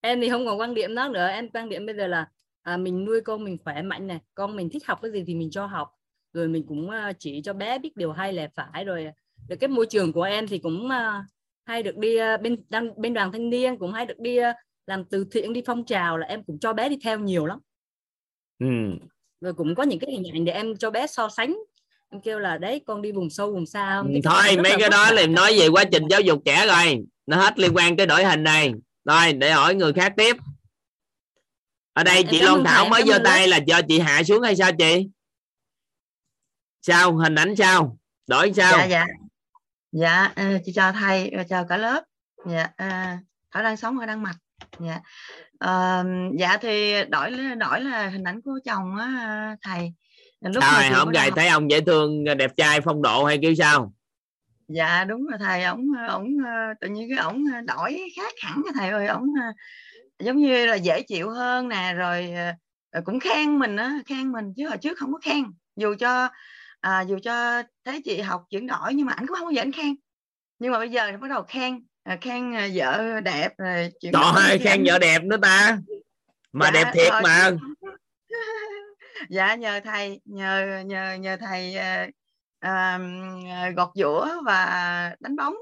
Em 0.00 0.20
thì 0.20 0.28
không 0.30 0.46
còn 0.46 0.60
quan 0.60 0.74
điểm 0.74 0.94
đó 0.94 1.08
nữa. 1.08 1.28
Em 1.28 1.48
quan 1.50 1.68
điểm 1.68 1.86
bây 1.86 1.96
giờ 1.96 2.06
là 2.06 2.26
à, 2.68 2.76
mình 2.76 3.04
nuôi 3.04 3.20
con 3.20 3.44
mình 3.44 3.58
khỏe 3.64 3.82
mạnh 3.82 4.06
này 4.06 4.18
con 4.34 4.56
mình 4.56 4.70
thích 4.70 4.86
học 4.86 4.98
cái 5.02 5.10
gì 5.10 5.24
thì 5.26 5.34
mình 5.34 5.50
cho 5.50 5.66
học. 5.66 5.90
Rồi 6.32 6.48
mình 6.48 6.64
cũng 6.68 6.90
à, 6.90 7.12
chỉ 7.18 7.42
cho 7.44 7.52
bé 7.52 7.78
biết 7.78 7.96
điều 7.96 8.12
hay 8.12 8.32
lẽ 8.32 8.48
phải 8.54 8.84
rồi 8.84 9.06
được 9.48 9.56
cái 9.56 9.68
môi 9.68 9.86
trường 9.86 10.12
của 10.12 10.22
em 10.22 10.48
thì 10.48 10.58
cũng 10.58 10.86
uh, 10.86 11.24
hay 11.64 11.82
được 11.82 11.96
đi 11.96 12.18
bên 12.42 12.56
đang 12.68 13.00
bên 13.00 13.14
đoàn 13.14 13.32
thanh 13.32 13.50
niên 13.50 13.78
cũng 13.78 13.92
hay 13.92 14.06
được 14.06 14.18
đi 14.18 14.38
làm 14.86 15.04
từ 15.04 15.26
thiện 15.30 15.52
đi 15.52 15.62
phong 15.66 15.84
trào 15.84 16.18
là 16.18 16.26
em 16.26 16.42
cũng 16.44 16.58
cho 16.58 16.72
bé 16.72 16.88
đi 16.88 16.98
theo 17.04 17.18
nhiều 17.18 17.46
lắm. 17.46 17.58
Ừ. 18.58 18.66
rồi 19.40 19.54
cũng 19.54 19.74
có 19.74 19.82
những 19.82 19.98
cái 19.98 20.10
hình 20.10 20.24
ảnh 20.32 20.44
để 20.44 20.52
em 20.52 20.76
cho 20.76 20.90
bé 20.90 21.06
so 21.06 21.28
sánh. 21.28 21.58
Em 22.10 22.20
kêu 22.20 22.38
là 22.38 22.58
đấy 22.58 22.80
con 22.86 23.02
đi 23.02 23.12
vùng 23.12 23.30
sâu 23.30 23.52
vùng 23.52 23.66
xa 23.66 23.96
không? 23.96 24.12
Ừ, 24.14 24.20
thôi 24.24 24.56
mấy 24.62 24.72
cái 24.78 24.90
đó 24.90 25.10
là 25.10 25.26
nói 25.26 25.58
về 25.58 25.68
quá 25.68 25.84
trình 25.84 26.08
giáo 26.10 26.20
dục 26.20 26.42
trẻ 26.44 26.66
rồi. 26.66 27.04
Nó 27.26 27.36
hết 27.36 27.58
liên 27.58 27.76
quan 27.76 27.96
tới 27.96 28.06
đổi 28.06 28.24
hình 28.24 28.42
này. 28.42 28.74
Rồi 29.04 29.32
để 29.32 29.50
hỏi 29.52 29.74
người 29.74 29.92
khác 29.92 30.12
tiếp 30.16 30.36
ở 31.98 32.04
đây 32.04 32.24
chị 32.30 32.40
Loan 32.40 32.64
Thảo 32.64 32.88
mới 32.88 33.02
giơ 33.06 33.18
tay 33.24 33.48
là 33.48 33.58
cho 33.66 33.80
chị 33.88 33.98
hạ 33.98 34.22
xuống 34.22 34.42
hay 34.42 34.56
sao 34.56 34.70
chị? 34.78 35.08
Sao? 36.82 37.16
Hình 37.16 37.34
ảnh 37.34 37.56
sao? 37.56 37.98
Đổi 38.26 38.52
sao? 38.56 38.72
Dạ 38.78 38.84
dạ. 38.84 39.06
Dạ 39.92 40.32
uh, 40.40 40.62
chị 40.64 40.72
chào 40.74 40.92
thầy 40.92 41.32
chào 41.48 41.64
cả 41.64 41.76
lớp. 41.76 42.04
Dạ 42.46 42.64
uh, 42.64 43.18
thảo 43.50 43.62
đang 43.62 43.76
sống 43.76 43.98
ở 43.98 44.06
đan 44.06 44.22
mạch 44.22 44.36
dạ. 44.78 45.00
Uh, 45.64 46.06
dạ 46.38 46.56
thì 46.60 47.04
đổi 47.04 47.30
đổi 47.58 47.80
là 47.80 48.08
hình 48.08 48.24
ảnh 48.24 48.42
của 48.42 48.58
chồng 48.64 48.96
á 48.96 49.56
thầy. 49.62 49.92
Lúc 50.40 50.62
sao 50.62 50.80
rồi 50.82 50.90
không 50.94 51.10
gài 51.10 51.30
thấy 51.30 51.48
ông 51.48 51.70
dễ 51.70 51.80
thương 51.80 52.24
đẹp 52.24 52.50
trai 52.56 52.80
phong 52.80 53.02
độ 53.02 53.24
hay 53.24 53.38
kêu 53.42 53.54
sao? 53.54 53.92
Dạ 54.68 55.04
đúng 55.04 55.26
rồi 55.26 55.38
thầy. 55.38 55.64
Ổng 55.64 55.84
ổng 56.08 56.26
tự 56.80 56.88
nhiên 56.88 57.08
cái 57.10 57.24
ổng 57.24 57.44
đổi 57.66 58.10
khác 58.16 58.32
hẳn 58.42 58.62
thầy 58.74 58.88
ơi. 58.90 59.06
Ổng 59.06 59.26
giống 60.18 60.36
như 60.36 60.66
là 60.66 60.74
dễ 60.74 61.02
chịu 61.02 61.30
hơn 61.30 61.68
nè 61.68 61.94
rồi 61.94 62.34
cũng 63.04 63.20
khen 63.20 63.58
mình 63.58 63.76
á 63.76 63.98
khen 64.06 64.32
mình 64.32 64.52
chứ 64.56 64.68
hồi 64.68 64.78
trước 64.78 64.98
không 64.98 65.12
có 65.12 65.18
khen. 65.22 65.44
Dù 65.76 65.94
cho 65.98 66.28
à, 66.80 67.00
dù 67.00 67.18
cho 67.22 67.62
thấy 67.84 68.02
chị 68.04 68.20
học 68.20 68.44
chuyển 68.50 68.66
đổi 68.66 68.94
nhưng 68.94 69.06
mà 69.06 69.12
ảnh 69.12 69.26
cũng 69.26 69.36
không 69.36 69.46
bao 69.46 69.52
giờ 69.52 69.62
ảnh 69.62 69.72
khen. 69.72 69.94
Nhưng 70.58 70.72
mà 70.72 70.78
bây 70.78 70.88
giờ 70.88 71.12
bắt 71.20 71.28
đầu 71.28 71.42
khen 71.42 71.86
à, 72.02 72.18
khen 72.20 72.54
à, 72.54 72.68
vợ 72.74 73.20
đẹp 73.20 73.48
rồi 73.58 73.90
chuyển 74.00 74.12
Trời 74.12 74.22
ơi, 74.34 74.58
khen 74.58 74.84
vợ 74.86 74.98
đẹp 74.98 75.24
nữa 75.24 75.36
ta. 75.42 75.78
Mà 76.52 76.66
dạ, 76.66 76.70
đẹp 76.70 76.90
thiệt 76.94 77.12
rồi, 77.12 77.22
mà. 77.22 77.50
dạ 79.30 79.54
nhờ 79.54 79.80
thầy 79.84 80.20
nhờ 80.24 80.82
nhờ 80.86 81.14
nhờ 81.14 81.36
thầy 81.40 81.76
uh, 81.76 82.08
uh, 82.66 83.76
gọt 83.76 83.88
giũa 83.94 84.28
và 84.44 85.16
đánh 85.20 85.36
bóng. 85.36 85.54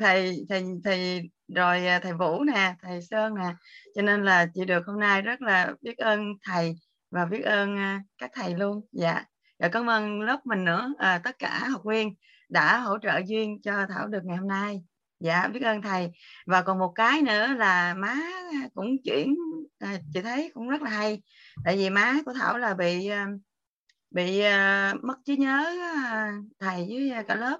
Thầy 0.00 0.46
thầy 0.48 0.64
thầy 0.84 1.22
rồi 1.54 1.86
à, 1.86 1.98
thầy 1.98 2.12
Vũ 2.12 2.44
nè 2.44 2.74
thầy 2.82 3.02
Sơn 3.02 3.34
nè. 3.34 3.54
Cho 3.94 4.02
nên 4.02 4.24
là 4.24 4.46
chị 4.54 4.64
được 4.64 4.86
hôm 4.86 5.00
nay 5.00 5.22
rất 5.22 5.40
là 5.42 5.72
biết 5.82 5.98
ơn 5.98 6.32
thầy 6.42 6.74
và 7.10 7.24
biết 7.24 7.42
ơn 7.42 7.76
à, 7.76 8.02
các 8.18 8.30
thầy 8.34 8.54
luôn. 8.54 8.86
Dạ. 8.92 9.24
Và 9.58 9.68
cảm 9.68 9.90
ơn 9.90 10.20
lớp 10.20 10.40
mình 10.44 10.64
nữa. 10.64 10.94
À, 10.98 11.20
tất 11.24 11.38
cả 11.38 11.68
học 11.68 11.82
viên 11.84 12.14
đã 12.48 12.78
hỗ 12.78 12.98
trợ 12.98 13.20
duyên 13.26 13.62
cho 13.62 13.86
thảo 13.88 14.06
được 14.06 14.24
ngày 14.24 14.36
hôm 14.36 14.48
nay. 14.48 14.82
Dạ 15.20 15.48
biết 15.48 15.62
ơn 15.62 15.82
thầy. 15.82 16.10
Và 16.46 16.62
còn 16.62 16.78
một 16.78 16.92
cái 16.94 17.22
nữa 17.22 17.46
là 17.46 17.94
má 17.94 18.16
cũng 18.74 18.96
chuyển 19.04 19.34
à, 19.78 19.98
chị 20.14 20.20
thấy 20.22 20.50
cũng 20.54 20.68
rất 20.68 20.82
là 20.82 20.90
hay. 20.90 21.22
Tại 21.64 21.76
vì 21.76 21.90
má 21.90 22.14
của 22.26 22.32
thảo 22.32 22.58
là 22.58 22.74
bị 22.74 23.08
à, 23.08 23.26
bị 24.10 24.40
uh, 24.40 25.04
mất 25.04 25.16
trí 25.24 25.36
nhớ 25.36 25.74
uh, 25.78 26.44
thầy 26.60 26.86
với 26.88 27.24
cả 27.28 27.34
lớp. 27.34 27.58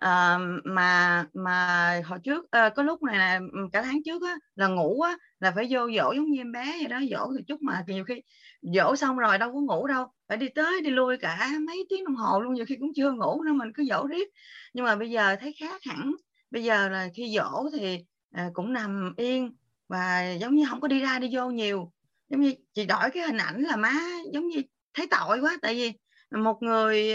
Ờ, 0.00 0.38
mà 0.64 1.24
mà 1.34 2.02
hồi 2.04 2.18
trước 2.24 2.44
uh, 2.44 2.74
có 2.76 2.82
lúc 2.82 3.02
này 3.02 3.18
là 3.18 3.40
ừ, 3.52 3.58
cả 3.72 3.82
tháng 3.82 4.02
trước 4.04 4.22
á, 4.22 4.36
là 4.54 4.66
ngủ 4.68 5.00
á, 5.00 5.16
là 5.40 5.52
phải 5.54 5.66
vô 5.70 5.80
dỗ 5.96 6.12
giống 6.12 6.30
như 6.30 6.40
em 6.40 6.52
bé 6.52 6.64
vậy 6.64 6.88
đó 6.88 7.00
dỗ 7.10 7.32
thì 7.38 7.44
chút 7.48 7.62
mà 7.62 7.84
nhiều 7.86 8.04
khi 8.04 8.22
dỗ 8.62 8.96
xong 8.96 9.18
rồi 9.18 9.38
đâu 9.38 9.52
có 9.52 9.60
ngủ 9.60 9.86
đâu 9.86 10.06
phải 10.28 10.36
đi 10.38 10.48
tới 10.48 10.80
đi 10.80 10.90
lui 10.90 11.16
cả 11.18 11.50
mấy 11.66 11.86
tiếng 11.88 12.04
đồng 12.04 12.16
hồ 12.16 12.40
luôn 12.40 12.54
nhiều 12.54 12.64
khi 12.68 12.76
cũng 12.80 12.90
chưa 12.96 13.12
ngủ 13.12 13.42
nữa 13.42 13.52
mình 13.52 13.72
cứ 13.74 13.84
dỗ 13.84 14.06
riết. 14.06 14.28
Nhưng 14.74 14.84
mà 14.84 14.96
bây 14.96 15.10
giờ 15.10 15.36
thấy 15.40 15.54
khác 15.60 15.80
hẳn 15.84 16.12
bây 16.50 16.64
giờ 16.64 16.88
là 16.88 17.08
khi 17.14 17.34
dỗ 17.36 17.68
thì 17.72 18.04
à, 18.32 18.50
cũng 18.54 18.72
nằm 18.72 19.14
yên 19.16 19.56
và 19.88 20.32
giống 20.40 20.54
như 20.56 20.64
không 20.70 20.80
có 20.80 20.88
đi 20.88 21.00
ra 21.00 21.18
đi 21.18 21.28
vô 21.32 21.50
nhiều. 21.50 21.92
Giống 22.28 22.40
như 22.40 22.54
chị 22.74 22.86
đổi 22.86 23.10
cái 23.14 23.22
hình 23.22 23.36
ảnh 23.36 23.60
là 23.62 23.76
má 23.76 23.94
giống 24.32 24.48
như 24.48 24.62
thấy 24.94 25.06
tội 25.10 25.40
quá 25.40 25.56
tại 25.62 25.74
vì 25.74 25.92
một 26.40 26.62
người 26.62 27.14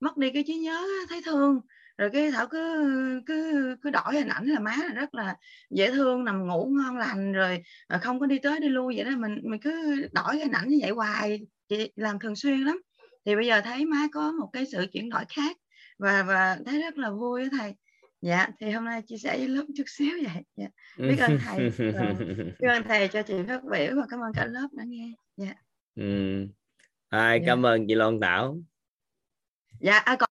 mất 0.00 0.16
đi 0.16 0.30
cái 0.30 0.44
trí 0.46 0.54
nhớ 0.54 0.86
thấy 1.08 1.22
thương 1.24 1.60
rồi 1.98 2.10
cái 2.12 2.30
thảo 2.30 2.46
cứ 2.46 3.22
cứ 3.26 3.76
cứ 3.82 3.90
đổi 3.90 4.14
hình 4.14 4.28
ảnh 4.28 4.46
là 4.46 4.60
má 4.60 4.76
là 4.88 4.94
rất 4.94 5.14
là 5.14 5.36
dễ 5.70 5.90
thương 5.90 6.24
nằm 6.24 6.46
ngủ 6.46 6.72
ngon 6.78 6.96
lành 6.96 7.32
rồi 7.32 7.62
à, 7.86 7.98
không 7.98 8.20
có 8.20 8.26
đi 8.26 8.38
tới 8.38 8.60
đi 8.60 8.68
lui 8.68 8.96
vậy 8.96 9.04
đó. 9.04 9.10
Mình 9.16 9.40
mình 9.42 9.60
cứ 9.60 10.06
đổi 10.12 10.38
hình 10.38 10.52
ảnh 10.52 10.68
như 10.68 10.78
vậy 10.80 10.90
hoài 10.90 11.40
chị 11.68 11.92
làm 11.96 12.18
thường 12.18 12.36
xuyên 12.36 12.60
lắm. 12.60 12.82
Thì 13.24 13.36
bây 13.36 13.46
giờ 13.46 13.60
thấy 13.60 13.84
má 13.86 14.06
có 14.12 14.32
một 14.32 14.50
cái 14.52 14.66
sự 14.72 14.86
chuyển 14.92 15.08
đổi 15.08 15.24
khác 15.28 15.56
và 15.98 16.22
và 16.22 16.58
thấy 16.66 16.82
rất 16.82 16.98
là 16.98 17.10
vui 17.10 17.42
đó 17.42 17.48
thầy. 17.58 17.74
Dạ 18.22 18.48
thì 18.60 18.70
hôm 18.70 18.84
nay 18.84 19.02
chia 19.06 19.16
sẻ 19.16 19.38
với 19.38 19.48
lớp 19.48 19.64
chút 19.76 19.84
xíu 19.86 20.16
vậy. 20.22 20.42
Dạ. 20.56 20.66
biết 20.98 21.16
ơn 21.18 21.38
thầy. 21.44 21.70
Và 21.78 22.14
biết 22.60 22.68
ơn 22.68 22.82
thầy 22.88 23.08
cho 23.08 23.22
chị 23.22 23.34
phát 23.48 23.64
biểu 23.64 23.96
và 23.96 24.06
cảm 24.10 24.20
ơn 24.20 24.32
cả 24.34 24.46
lớp 24.46 24.68
đã 24.72 24.84
nghe. 24.86 25.12
Dạ. 25.36 25.54
Ừ. 25.94 26.46
à, 27.08 27.34
dạ. 27.34 27.42
cảm 27.46 27.66
ơn 27.66 27.86
chị 27.88 27.94
Loan 27.94 28.20
Thảo? 28.20 28.58
Dạ 29.80 29.98
à, 29.98 30.16
còn 30.18 30.27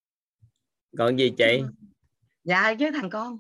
còn 0.98 1.20
gì 1.20 1.34
chị? 1.38 1.62
Dạ. 2.44 2.70
dạ 2.70 2.76
Chứ 2.80 2.92
thằng 2.92 3.10
con. 3.10 3.38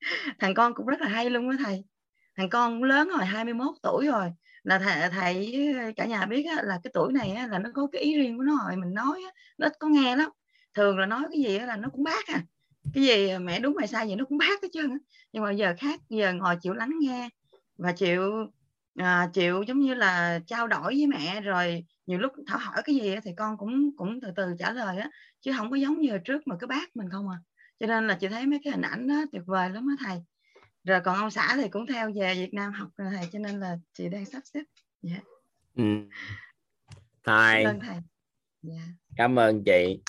Thằng 0.38 0.54
con 0.54 0.74
cũng 0.74 0.86
rất 0.86 1.00
là 1.00 1.08
hay 1.08 1.30
luôn 1.30 1.50
đó 1.50 1.56
thầy. 1.64 1.84
Thằng 2.36 2.50
con 2.50 2.82
lớn 2.82 3.08
rồi 3.08 3.24
21 3.24 3.74
tuổi 3.82 4.06
rồi. 4.06 4.32
Là 4.62 4.78
thầy, 4.78 5.10
thầy 5.10 5.66
cả 5.96 6.06
nhà 6.06 6.26
biết 6.26 6.46
á, 6.56 6.62
là 6.62 6.80
cái 6.82 6.90
tuổi 6.94 7.12
này 7.12 7.30
á, 7.30 7.46
là 7.46 7.58
nó 7.58 7.70
có 7.74 7.86
cái 7.92 8.02
ý 8.02 8.18
riêng 8.18 8.36
của 8.36 8.42
nó 8.42 8.58
rồi. 8.64 8.76
Mình 8.76 8.94
nói 8.94 9.22
á, 9.24 9.32
nó 9.58 9.66
ít 9.66 9.72
có 9.78 9.88
nghe 9.88 10.16
lắm. 10.16 10.30
Thường 10.74 10.98
là 10.98 11.06
nói 11.06 11.22
cái 11.32 11.42
gì 11.42 11.56
á, 11.56 11.66
là 11.66 11.76
nó 11.76 11.88
cũng 11.88 12.04
bác 12.04 12.26
à. 12.26 12.42
Cái 12.94 13.04
gì 13.04 13.38
mẹ 13.38 13.60
đúng 13.60 13.74
mày 13.74 13.86
sai 13.86 14.08
gì 14.08 14.14
nó 14.14 14.24
cũng 14.24 14.38
bác 14.38 14.62
hết 14.62 14.68
trơn 14.72 14.98
nhưng 15.32 15.42
mà 15.42 15.52
giờ 15.52 15.74
khác 15.78 16.00
giờ 16.08 16.32
ngồi 16.32 16.56
chịu 16.60 16.74
lắng 16.74 16.90
nghe 17.00 17.28
và 17.76 17.92
chịu 17.92 18.22
à, 18.96 19.30
chịu 19.32 19.62
giống 19.62 19.80
như 19.80 19.94
là 19.94 20.40
trao 20.46 20.68
đổi 20.68 20.94
với 20.94 21.06
mẹ 21.06 21.40
rồi 21.40 21.84
nhiều 22.06 22.18
lúc 22.18 22.32
thảo 22.46 22.58
hỏi 22.58 22.82
cái 22.84 22.94
gì 22.94 23.14
thì 23.22 23.30
con 23.36 23.58
cũng 23.58 23.96
cũng 23.96 24.20
từ 24.20 24.28
từ 24.36 24.54
trả 24.58 24.70
lời 24.70 24.98
á 24.98 25.10
chứ 25.40 25.52
không 25.56 25.70
có 25.70 25.76
giống 25.76 26.00
như 26.00 26.18
trước 26.18 26.46
mà 26.46 26.56
cứ 26.60 26.66
bác 26.66 26.96
mình 26.96 27.10
không 27.10 27.28
à 27.28 27.38
cho 27.80 27.86
nên 27.86 28.06
là 28.06 28.14
chị 28.20 28.28
thấy 28.28 28.46
mấy 28.46 28.60
cái 28.64 28.70
hình 28.72 28.82
ảnh 28.82 29.08
đó 29.08 29.24
tuyệt 29.32 29.42
vời 29.46 29.70
lắm 29.70 29.86
á 29.98 30.06
thầy 30.06 30.22
rồi 30.84 31.00
còn 31.04 31.16
ông 31.16 31.30
xã 31.30 31.56
thì 31.56 31.68
cũng 31.68 31.86
theo 31.86 32.12
về 32.14 32.34
Việt 32.34 32.54
Nam 32.54 32.72
học 32.72 32.88
rồi 32.96 33.08
thầy 33.16 33.28
cho 33.32 33.38
nên 33.38 33.60
là 33.60 33.78
chị 33.92 34.08
đang 34.08 34.26
sắp 34.26 34.42
xếp 34.44 34.62
yeah. 35.02 35.22
Dạ. 35.76 35.84
ừ. 35.84 35.84
thầy, 37.24 37.64
ơn 37.64 37.80
thầy. 37.80 37.90
Yeah. 37.90 38.04
Dạ. 38.62 38.82
cảm 39.16 39.38
ơn 39.38 39.64
chị 39.64 40.00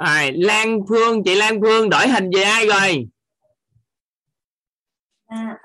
À, 0.00 0.30
Lan 0.34 0.80
Phương 0.88 1.24
chị 1.24 1.34
Lan 1.34 1.60
Phương 1.60 1.90
đổi 1.90 2.08
hình 2.08 2.30
về 2.34 2.42
ai 2.42 2.66
rồi 2.66 3.08
à, 5.26 5.58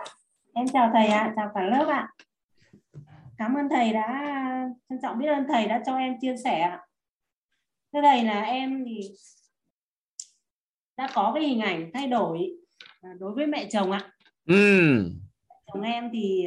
em 0.54 0.66
chào 0.74 0.90
thầy 0.94 1.08
ạ 1.08 1.20
à, 1.20 1.34
chào 1.36 1.52
cả 1.56 1.62
lớp 1.62 1.86
ạ 1.90 2.14
à. 2.94 3.14
cảm 3.38 3.54
ơn 3.54 3.70
thầy 3.70 3.94
đã 3.94 4.34
trân 4.90 5.00
trọng 5.02 5.20
biết 5.20 5.28
ơn 5.28 5.46
thầy 5.48 5.68
đã 5.68 5.84
cho 5.86 5.98
em 5.98 6.14
chia 6.22 6.36
sẻ 6.44 6.60
ạ 6.60 6.82
thưa 7.94 8.02
thầy 8.02 8.24
là 8.24 8.42
em 8.42 8.86
thì 8.86 9.10
đã 10.98 11.10
có 11.14 11.32
cái 11.36 11.44
hình 11.44 11.60
ảnh 11.60 11.92
thay 11.94 12.08
đổi 12.08 12.52
à, 13.02 13.10
đối 13.20 13.34
với 13.34 13.48
mẹ 13.48 13.68
chồng 13.72 13.92
ạ 13.92 14.12
ừ. 14.48 15.12
chồng 15.68 15.82
em 15.82 16.10
thì 16.14 16.46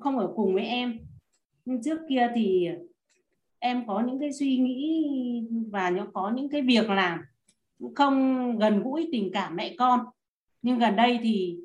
không 0.00 0.18
ở 0.18 0.32
cùng 0.36 0.54
với 0.54 0.64
em 0.64 0.98
nhưng 1.64 1.82
trước 1.82 1.98
kia 2.08 2.30
thì 2.34 2.68
em 3.58 3.86
có 3.86 4.02
những 4.06 4.20
cái 4.20 4.32
suy 4.32 4.56
nghĩ 4.56 5.04
và 5.70 5.92
có 6.12 6.32
những 6.36 6.48
cái 6.48 6.62
việc 6.62 6.90
làm 6.90 7.20
không 7.94 8.58
gần 8.58 8.82
gũi 8.82 9.08
tình 9.12 9.30
cảm 9.32 9.56
mẹ 9.56 9.74
con. 9.78 10.00
Nhưng 10.62 10.78
gần 10.78 10.96
đây 10.96 11.18
thì 11.22 11.58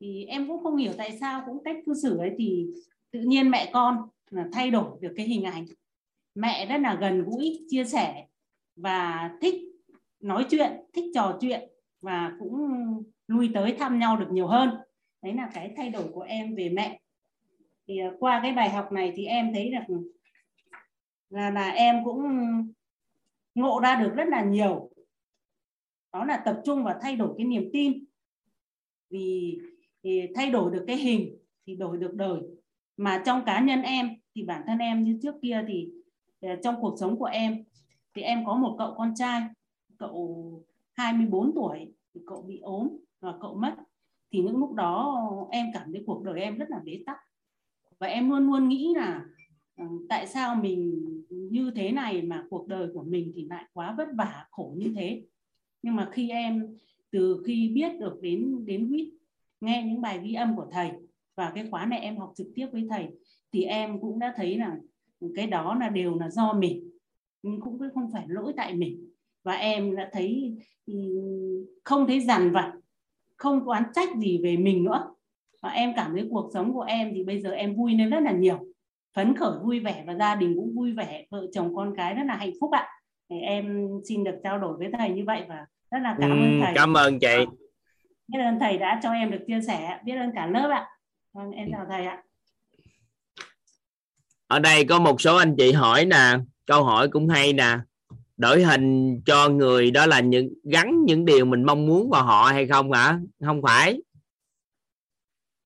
thì 0.00 0.24
em 0.24 0.48
cũng 0.48 0.62
không 0.62 0.76
hiểu 0.76 0.92
tại 0.96 1.18
sao 1.20 1.42
cũng 1.46 1.64
cách 1.64 1.76
cư 1.86 1.94
xử 2.02 2.18
ấy 2.18 2.30
thì 2.38 2.66
tự 3.10 3.20
nhiên 3.20 3.50
mẹ 3.50 3.70
con 3.72 3.96
là 4.30 4.48
thay 4.52 4.70
đổi 4.70 4.98
được 5.00 5.12
cái 5.16 5.26
hình 5.26 5.42
ảnh. 5.42 5.66
Mẹ 6.34 6.66
rất 6.66 6.80
là 6.80 6.98
gần 7.00 7.24
gũi, 7.24 7.66
chia 7.68 7.84
sẻ 7.84 8.26
và 8.76 9.30
thích 9.40 9.54
nói 10.20 10.46
chuyện, 10.50 10.72
thích 10.92 11.04
trò 11.14 11.38
chuyện 11.40 11.60
và 12.00 12.32
cũng 12.38 12.52
lui 13.28 13.50
tới 13.54 13.76
thăm 13.78 13.98
nhau 13.98 14.16
được 14.16 14.28
nhiều 14.30 14.46
hơn. 14.46 14.70
Đấy 15.22 15.34
là 15.34 15.50
cái 15.54 15.72
thay 15.76 15.90
đổi 15.90 16.04
của 16.12 16.20
em 16.20 16.54
về 16.54 16.68
mẹ. 16.68 17.00
Thì 17.88 17.98
à, 17.98 18.10
qua 18.18 18.40
cái 18.42 18.52
bài 18.52 18.70
học 18.70 18.92
này 18.92 19.12
thì 19.16 19.24
em 19.24 19.50
thấy 19.54 19.70
được 19.70 20.10
là 21.32 21.50
là 21.50 21.70
em 21.70 22.04
cũng 22.04 22.22
ngộ 23.54 23.80
ra 23.80 23.96
được 23.96 24.12
rất 24.14 24.28
là 24.28 24.44
nhiều. 24.44 24.90
Đó 26.12 26.24
là 26.24 26.36
tập 26.36 26.60
trung 26.64 26.84
và 26.84 26.98
thay 27.02 27.16
đổi 27.16 27.34
cái 27.38 27.46
niềm 27.46 27.70
tin. 27.72 28.04
Vì 29.10 29.58
thì 30.02 30.26
thay 30.34 30.50
đổi 30.50 30.70
được 30.70 30.84
cái 30.86 30.96
hình 30.96 31.36
thì 31.66 31.76
đổi 31.76 31.96
được 31.96 32.14
đời. 32.14 32.40
Mà 32.96 33.22
trong 33.26 33.44
cá 33.44 33.60
nhân 33.60 33.82
em 33.82 34.16
thì 34.34 34.42
bản 34.42 34.62
thân 34.66 34.78
em 34.78 35.04
như 35.04 35.18
trước 35.22 35.34
kia 35.42 35.64
thì 35.68 35.92
ờ, 36.40 36.56
trong 36.62 36.80
cuộc 36.80 36.96
sống 37.00 37.18
của 37.18 37.24
em 37.24 37.64
thì 38.14 38.22
em 38.22 38.46
có 38.46 38.54
một 38.54 38.76
cậu 38.78 38.94
con 38.94 39.14
trai, 39.14 39.42
cậu 39.98 40.64
24 40.92 41.54
tuổi 41.54 41.94
thì 42.14 42.20
cậu 42.26 42.42
bị 42.42 42.58
ốm 42.58 42.88
và 43.20 43.34
cậu 43.40 43.54
mất. 43.54 43.74
Thì 44.30 44.42
những 44.42 44.56
lúc 44.56 44.72
đó 44.72 45.26
em 45.50 45.66
cảm 45.74 45.92
thấy 45.92 46.02
cuộc 46.06 46.22
đời 46.22 46.40
em 46.40 46.58
rất 46.58 46.70
là 46.70 46.78
bế 46.84 47.02
tắc. 47.06 47.16
Và 47.98 48.06
em 48.06 48.30
luôn 48.30 48.46
luôn 48.46 48.68
nghĩ 48.68 48.94
là 48.96 49.24
ờ, 49.76 49.84
tại 50.08 50.26
sao 50.26 50.54
mình 50.54 51.02
như 51.50 51.70
thế 51.76 51.92
này 51.92 52.22
mà 52.22 52.44
cuộc 52.50 52.68
đời 52.68 52.88
của 52.94 53.02
mình 53.02 53.32
thì 53.34 53.46
lại 53.50 53.64
quá 53.72 53.94
vất 53.98 54.08
vả, 54.14 54.46
khổ 54.50 54.74
như 54.76 54.92
thế. 54.96 55.22
Nhưng 55.82 55.96
mà 55.96 56.08
khi 56.12 56.30
em, 56.30 56.76
từ 57.10 57.42
khi 57.46 57.68
biết 57.74 57.92
được 58.00 58.18
đến 58.22 58.64
đến 58.64 58.88
quýt 58.88 59.08
nghe 59.60 59.84
những 59.86 60.00
bài 60.00 60.20
ghi 60.24 60.34
âm 60.34 60.56
của 60.56 60.66
thầy 60.72 60.90
và 61.34 61.52
cái 61.54 61.66
khóa 61.70 61.86
này 61.86 62.00
em 62.00 62.16
học 62.16 62.32
trực 62.36 62.46
tiếp 62.54 62.66
với 62.72 62.86
thầy, 62.90 63.08
thì 63.52 63.64
em 63.64 64.00
cũng 64.00 64.18
đã 64.18 64.34
thấy 64.36 64.58
là 64.58 64.76
cái 65.34 65.46
đó 65.46 65.74
là 65.80 65.88
đều 65.88 66.18
là 66.18 66.30
do 66.30 66.52
mình, 66.52 66.90
nhưng 67.42 67.60
cũng 67.60 67.78
không 67.94 68.10
phải 68.12 68.24
lỗi 68.28 68.52
tại 68.56 68.74
mình. 68.74 69.08
Và 69.44 69.52
em 69.52 69.96
đã 69.96 70.10
thấy 70.12 70.56
ừ, 70.86 70.94
không 71.84 72.06
thấy 72.06 72.20
dằn 72.20 72.50
vặt, 72.50 72.72
không 73.36 73.64
oán 73.64 73.82
trách 73.94 74.08
gì 74.18 74.40
về 74.42 74.56
mình 74.56 74.84
nữa. 74.84 75.14
Và 75.62 75.68
em 75.68 75.92
cảm 75.96 76.12
thấy 76.12 76.28
cuộc 76.30 76.50
sống 76.54 76.72
của 76.72 76.82
em 76.82 77.12
thì 77.14 77.24
bây 77.24 77.40
giờ 77.40 77.50
em 77.50 77.76
vui 77.76 77.94
lên 77.94 78.10
rất 78.10 78.20
là 78.20 78.32
nhiều 78.32 78.71
phấn 79.14 79.36
khởi 79.36 79.52
vui 79.62 79.80
vẻ 79.80 80.04
và 80.06 80.14
gia 80.14 80.34
đình 80.34 80.54
cũng 80.56 80.74
vui 80.74 80.92
vẻ. 80.92 81.26
Vợ 81.30 81.46
chồng 81.52 81.76
con 81.76 81.94
cái 81.96 82.14
rất 82.14 82.22
là 82.26 82.36
hạnh 82.36 82.52
phúc 82.60 82.70
ạ. 82.72 82.88
Thì 83.30 83.36
em 83.40 83.88
xin 84.08 84.24
được 84.24 84.34
trao 84.44 84.58
đổi 84.58 84.78
với 84.78 84.88
thầy 84.98 85.10
như 85.10 85.24
vậy 85.26 85.42
và 85.48 85.66
rất 85.90 85.98
là 86.02 86.16
cảm 86.20 86.30
ơn 86.30 86.60
thầy. 86.62 86.72
cảm 86.74 86.94
ơn 86.94 87.18
chị. 87.18 87.36
Biết 88.28 88.38
ơn 88.38 88.60
thầy 88.60 88.78
đã 88.78 89.00
cho 89.02 89.12
em 89.12 89.30
được 89.30 89.44
chia 89.46 89.60
sẻ 89.66 89.98
biết 90.04 90.14
ơn 90.16 90.30
cả 90.34 90.46
lớp 90.46 90.68
ạ. 90.72 90.86
Vâng 91.32 91.50
em 91.50 91.68
chào 91.72 91.86
thầy 91.90 92.06
ạ. 92.06 92.22
Ở 94.46 94.58
đây 94.58 94.84
có 94.84 94.98
một 94.98 95.20
số 95.20 95.36
anh 95.36 95.54
chị 95.58 95.72
hỏi 95.72 96.04
nè 96.04 96.36
câu 96.66 96.84
hỏi 96.84 97.08
cũng 97.08 97.28
hay 97.28 97.52
nè. 97.52 97.78
Đổi 98.36 98.62
hình 98.62 99.20
cho 99.26 99.48
người 99.48 99.90
đó 99.90 100.06
là 100.06 100.20
những 100.20 100.54
gắn 100.64 101.04
những 101.04 101.24
điều 101.24 101.44
mình 101.44 101.62
mong 101.62 101.86
muốn 101.86 102.10
vào 102.10 102.24
họ 102.24 102.44
hay 102.44 102.66
không 102.66 102.92
hả? 102.92 103.18
Không 103.44 103.62
phải 103.62 104.02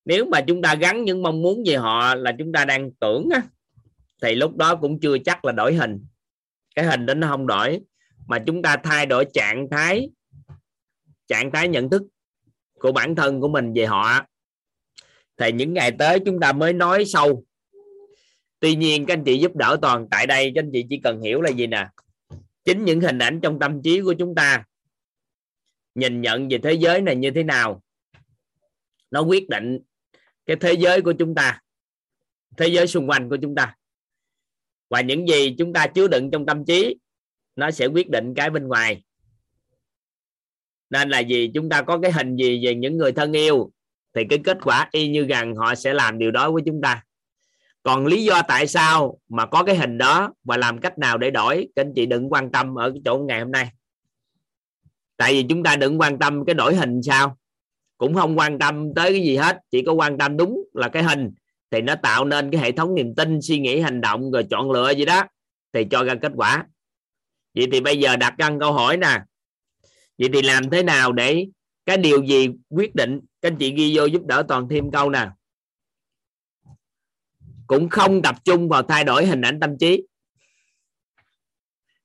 nếu 0.06 0.24
mà 0.24 0.40
chúng 0.40 0.62
ta 0.62 0.74
gắn 0.74 1.04
những 1.04 1.22
mong 1.22 1.42
muốn 1.42 1.62
về 1.66 1.76
họ 1.76 2.14
là 2.14 2.32
chúng 2.38 2.52
ta 2.52 2.64
đang 2.64 2.90
tưởng 2.92 3.28
á, 3.32 3.42
thì 4.22 4.34
lúc 4.34 4.56
đó 4.56 4.74
cũng 4.74 5.00
chưa 5.00 5.18
chắc 5.18 5.44
là 5.44 5.52
đổi 5.52 5.74
hình. 5.74 6.04
Cái 6.74 6.84
hình 6.84 7.06
đó 7.06 7.14
nó 7.14 7.28
không 7.28 7.46
đổi, 7.46 7.80
mà 8.26 8.38
chúng 8.46 8.62
ta 8.62 8.76
thay 8.76 9.06
đổi 9.06 9.26
trạng 9.34 9.68
thái 9.70 10.10
trạng 11.26 11.50
thái 11.52 11.68
nhận 11.68 11.90
thức 11.90 12.02
của 12.78 12.92
bản 12.92 13.14
thân 13.14 13.40
của 13.40 13.48
mình 13.48 13.72
về 13.72 13.86
họ. 13.86 14.26
Thì 15.36 15.52
những 15.52 15.74
ngày 15.74 15.92
tới 15.98 16.20
chúng 16.20 16.40
ta 16.40 16.52
mới 16.52 16.72
nói 16.72 17.04
sâu. 17.04 17.44
Tuy 18.60 18.76
nhiên, 18.76 19.06
các 19.06 19.14
anh 19.14 19.24
chị 19.24 19.38
giúp 19.38 19.56
đỡ 19.56 19.76
toàn 19.82 20.08
tại 20.10 20.26
đây, 20.26 20.52
các 20.54 20.64
anh 20.64 20.70
chị 20.72 20.84
chỉ 20.90 21.00
cần 21.04 21.20
hiểu 21.20 21.40
là 21.40 21.50
gì 21.50 21.66
nè? 21.66 21.88
Chính 22.64 22.84
những 22.84 23.00
hình 23.00 23.18
ảnh 23.18 23.40
trong 23.42 23.58
tâm 23.58 23.82
trí 23.82 24.00
của 24.00 24.14
chúng 24.18 24.34
ta, 24.34 24.64
nhìn 25.94 26.20
nhận 26.20 26.48
về 26.48 26.58
thế 26.58 26.72
giới 26.72 27.00
này 27.00 27.16
như 27.16 27.30
thế 27.30 27.42
nào, 27.42 27.82
nó 29.10 29.20
quyết 29.20 29.48
định 29.48 29.78
cái 30.46 30.56
thế 30.56 30.72
giới 30.72 31.02
của 31.02 31.12
chúng 31.12 31.34
ta, 31.34 31.60
thế 32.56 32.66
giới 32.66 32.86
xung 32.86 33.10
quanh 33.10 33.28
của 33.28 33.36
chúng 33.42 33.54
ta. 33.54 33.76
Và 34.90 35.00
những 35.00 35.28
gì 35.28 35.54
chúng 35.58 35.72
ta 35.72 35.86
chứa 35.86 36.08
đựng 36.08 36.30
trong 36.30 36.46
tâm 36.46 36.64
trí, 36.64 36.96
nó 37.56 37.70
sẽ 37.70 37.86
quyết 37.86 38.10
định 38.10 38.34
cái 38.36 38.50
bên 38.50 38.68
ngoài. 38.68 39.02
Nên 40.90 41.08
là 41.08 41.20
gì 41.20 41.50
chúng 41.54 41.68
ta 41.68 41.82
có 41.82 41.98
cái 41.98 42.12
hình 42.12 42.36
gì 42.36 42.64
về 42.64 42.74
những 42.74 42.96
người 42.96 43.12
thân 43.12 43.32
yêu, 43.32 43.70
thì 44.14 44.22
cái 44.30 44.38
kết 44.44 44.58
quả 44.62 44.88
y 44.92 45.08
như 45.08 45.24
rằng 45.24 45.54
họ 45.54 45.74
sẽ 45.74 45.94
làm 45.94 46.18
điều 46.18 46.30
đó 46.30 46.50
với 46.50 46.62
chúng 46.66 46.80
ta. 46.82 47.04
Còn 47.82 48.06
lý 48.06 48.24
do 48.24 48.42
tại 48.48 48.66
sao 48.66 49.18
mà 49.28 49.46
có 49.46 49.64
cái 49.64 49.76
hình 49.76 49.98
đó 49.98 50.34
và 50.44 50.56
làm 50.56 50.80
cách 50.80 50.98
nào 50.98 51.18
để 51.18 51.30
đổi, 51.30 51.68
các 51.76 51.82
anh 51.82 51.92
chị 51.94 52.06
đừng 52.06 52.32
quan 52.32 52.52
tâm 52.52 52.74
ở 52.74 52.90
cái 52.90 53.00
chỗ 53.04 53.18
ngày 53.18 53.40
hôm 53.40 53.52
nay. 53.52 53.68
Tại 55.16 55.32
vì 55.32 55.46
chúng 55.48 55.62
ta 55.62 55.76
đừng 55.76 56.00
quan 56.00 56.18
tâm 56.18 56.44
cái 56.44 56.54
đổi 56.54 56.74
hình 56.74 57.02
sao? 57.02 57.36
Cũng 57.98 58.14
không 58.14 58.38
quan 58.38 58.58
tâm 58.58 58.94
tới 58.94 59.12
cái 59.12 59.22
gì 59.22 59.36
hết, 59.36 59.58
chỉ 59.70 59.82
có 59.82 59.92
quan 59.92 60.18
tâm 60.18 60.36
đúng 60.36 60.64
là 60.74 60.88
cái 60.88 61.02
hình. 61.02 61.30
Thì 61.70 61.80
nó 61.80 61.94
tạo 61.94 62.24
nên 62.24 62.50
cái 62.50 62.60
hệ 62.60 62.72
thống 62.72 62.94
niềm 62.94 63.14
tin, 63.14 63.42
suy 63.42 63.58
nghĩ, 63.58 63.80
hành 63.80 64.00
động, 64.00 64.30
rồi 64.30 64.46
chọn 64.50 64.70
lựa 64.70 64.90
gì 64.90 65.04
đó, 65.04 65.22
thì 65.72 65.86
cho 65.90 66.04
ra 66.04 66.14
kết 66.22 66.32
quả. 66.36 66.66
Vậy 67.54 67.66
thì 67.72 67.80
bây 67.80 67.98
giờ 67.98 68.16
đặt 68.16 68.34
ra 68.38 68.50
câu 68.60 68.72
hỏi 68.72 68.96
nè. 68.96 69.20
Vậy 70.18 70.28
thì 70.32 70.42
làm 70.42 70.70
thế 70.70 70.82
nào 70.82 71.12
để 71.12 71.46
cái 71.86 71.96
điều 71.96 72.24
gì 72.24 72.48
quyết 72.68 72.94
định? 72.94 73.20
Các 73.40 73.48
anh 73.48 73.56
chị 73.56 73.72
ghi 73.72 73.96
vô 73.96 74.04
giúp 74.04 74.22
đỡ 74.26 74.44
toàn 74.48 74.68
thêm 74.68 74.90
câu 74.90 75.10
nè. 75.10 75.28
Cũng 77.66 77.88
không 77.88 78.22
tập 78.22 78.36
trung 78.44 78.68
vào 78.68 78.82
thay 78.82 79.04
đổi 79.04 79.26
hình 79.26 79.40
ảnh 79.40 79.60
tâm 79.60 79.78
trí. 79.78 80.06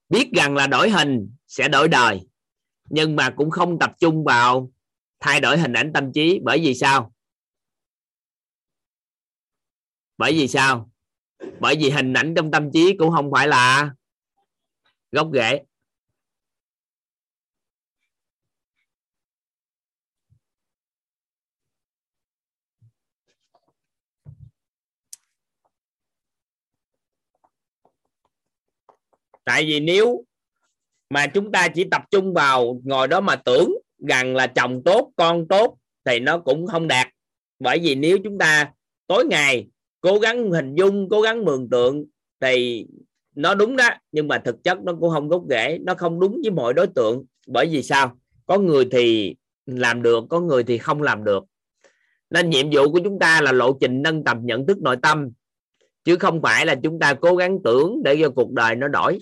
Biết 0.09 0.29
rằng 0.35 0.55
là 0.55 0.67
đổi 0.67 0.89
hình 0.89 1.35
sẽ 1.47 1.67
đổi 1.67 1.87
đời, 1.87 2.19
nhưng 2.89 3.15
mà 3.15 3.29
cũng 3.29 3.49
không 3.49 3.79
tập 3.79 3.91
trung 3.99 4.23
vào 4.23 4.71
thay 5.21 5.41
đổi 5.41 5.57
hình 5.57 5.73
ảnh 5.73 5.91
tâm 5.93 6.11
trí. 6.13 6.39
Bởi 6.43 6.59
vì 6.59 6.75
sao? 6.75 7.13
Bởi 10.17 10.33
vì 10.33 10.47
sao? 10.47 10.91
Bởi 11.59 11.75
vì 11.79 11.89
hình 11.89 12.13
ảnh 12.13 12.33
trong 12.35 12.51
tâm 12.51 12.69
trí 12.73 12.95
cũng 12.99 13.11
không 13.11 13.31
phải 13.31 13.47
là 13.47 13.93
gốc 15.11 15.29
rễ. 15.33 15.61
Tại 29.43 29.65
vì 29.65 29.79
nếu 29.79 30.25
mà 31.09 31.27
chúng 31.33 31.51
ta 31.51 31.67
chỉ 31.75 31.87
tập 31.91 32.01
trung 32.11 32.33
vào 32.33 32.81
ngồi 32.83 33.07
đó 33.07 33.21
mà 33.21 33.35
tưởng 33.35 33.80
rằng 34.07 34.35
là 34.35 34.47
chồng 34.47 34.81
tốt, 34.85 35.11
con 35.15 35.47
tốt 35.47 35.77
thì 36.05 36.19
nó 36.19 36.39
cũng 36.39 36.67
không 36.67 36.87
đạt. 36.87 37.07
Bởi 37.59 37.79
vì 37.79 37.95
nếu 37.95 38.17
chúng 38.23 38.37
ta 38.37 38.71
tối 39.07 39.25
ngày 39.25 39.67
cố 40.01 40.19
gắng 40.19 40.51
hình 40.51 40.75
dung, 40.75 41.09
cố 41.09 41.21
gắng 41.21 41.45
mường 41.45 41.69
tượng 41.69 42.05
thì 42.39 42.85
nó 43.35 43.55
đúng 43.55 43.75
đó, 43.75 43.89
nhưng 44.11 44.27
mà 44.27 44.37
thực 44.45 44.63
chất 44.63 44.79
nó 44.83 44.93
cũng 44.99 45.09
không 45.09 45.29
gốc 45.29 45.43
rễ, 45.49 45.77
nó 45.81 45.93
không 45.93 46.19
đúng 46.19 46.39
với 46.43 46.51
mọi 46.51 46.73
đối 46.73 46.87
tượng. 46.87 47.25
Bởi 47.47 47.67
vì 47.67 47.83
sao? 47.83 48.17
Có 48.45 48.57
người 48.57 48.87
thì 48.91 49.35
làm 49.65 50.01
được, 50.01 50.23
có 50.29 50.39
người 50.39 50.63
thì 50.63 50.77
không 50.77 51.01
làm 51.01 51.23
được. 51.23 51.43
Nên 52.29 52.49
nhiệm 52.49 52.69
vụ 52.71 52.91
của 52.91 52.99
chúng 53.03 53.19
ta 53.19 53.41
là 53.41 53.51
lộ 53.51 53.77
trình 53.81 54.01
nâng 54.01 54.23
tầm 54.23 54.39
nhận 54.43 54.67
thức 54.67 54.77
nội 54.81 54.97
tâm, 55.01 55.29
chứ 56.03 56.15
không 56.15 56.41
phải 56.41 56.65
là 56.65 56.75
chúng 56.83 56.99
ta 56.99 57.13
cố 57.13 57.35
gắng 57.35 57.57
tưởng 57.63 58.03
để 58.03 58.17
cho 58.21 58.29
cuộc 58.29 58.51
đời 58.51 58.75
nó 58.75 58.87
đổi. 58.87 59.19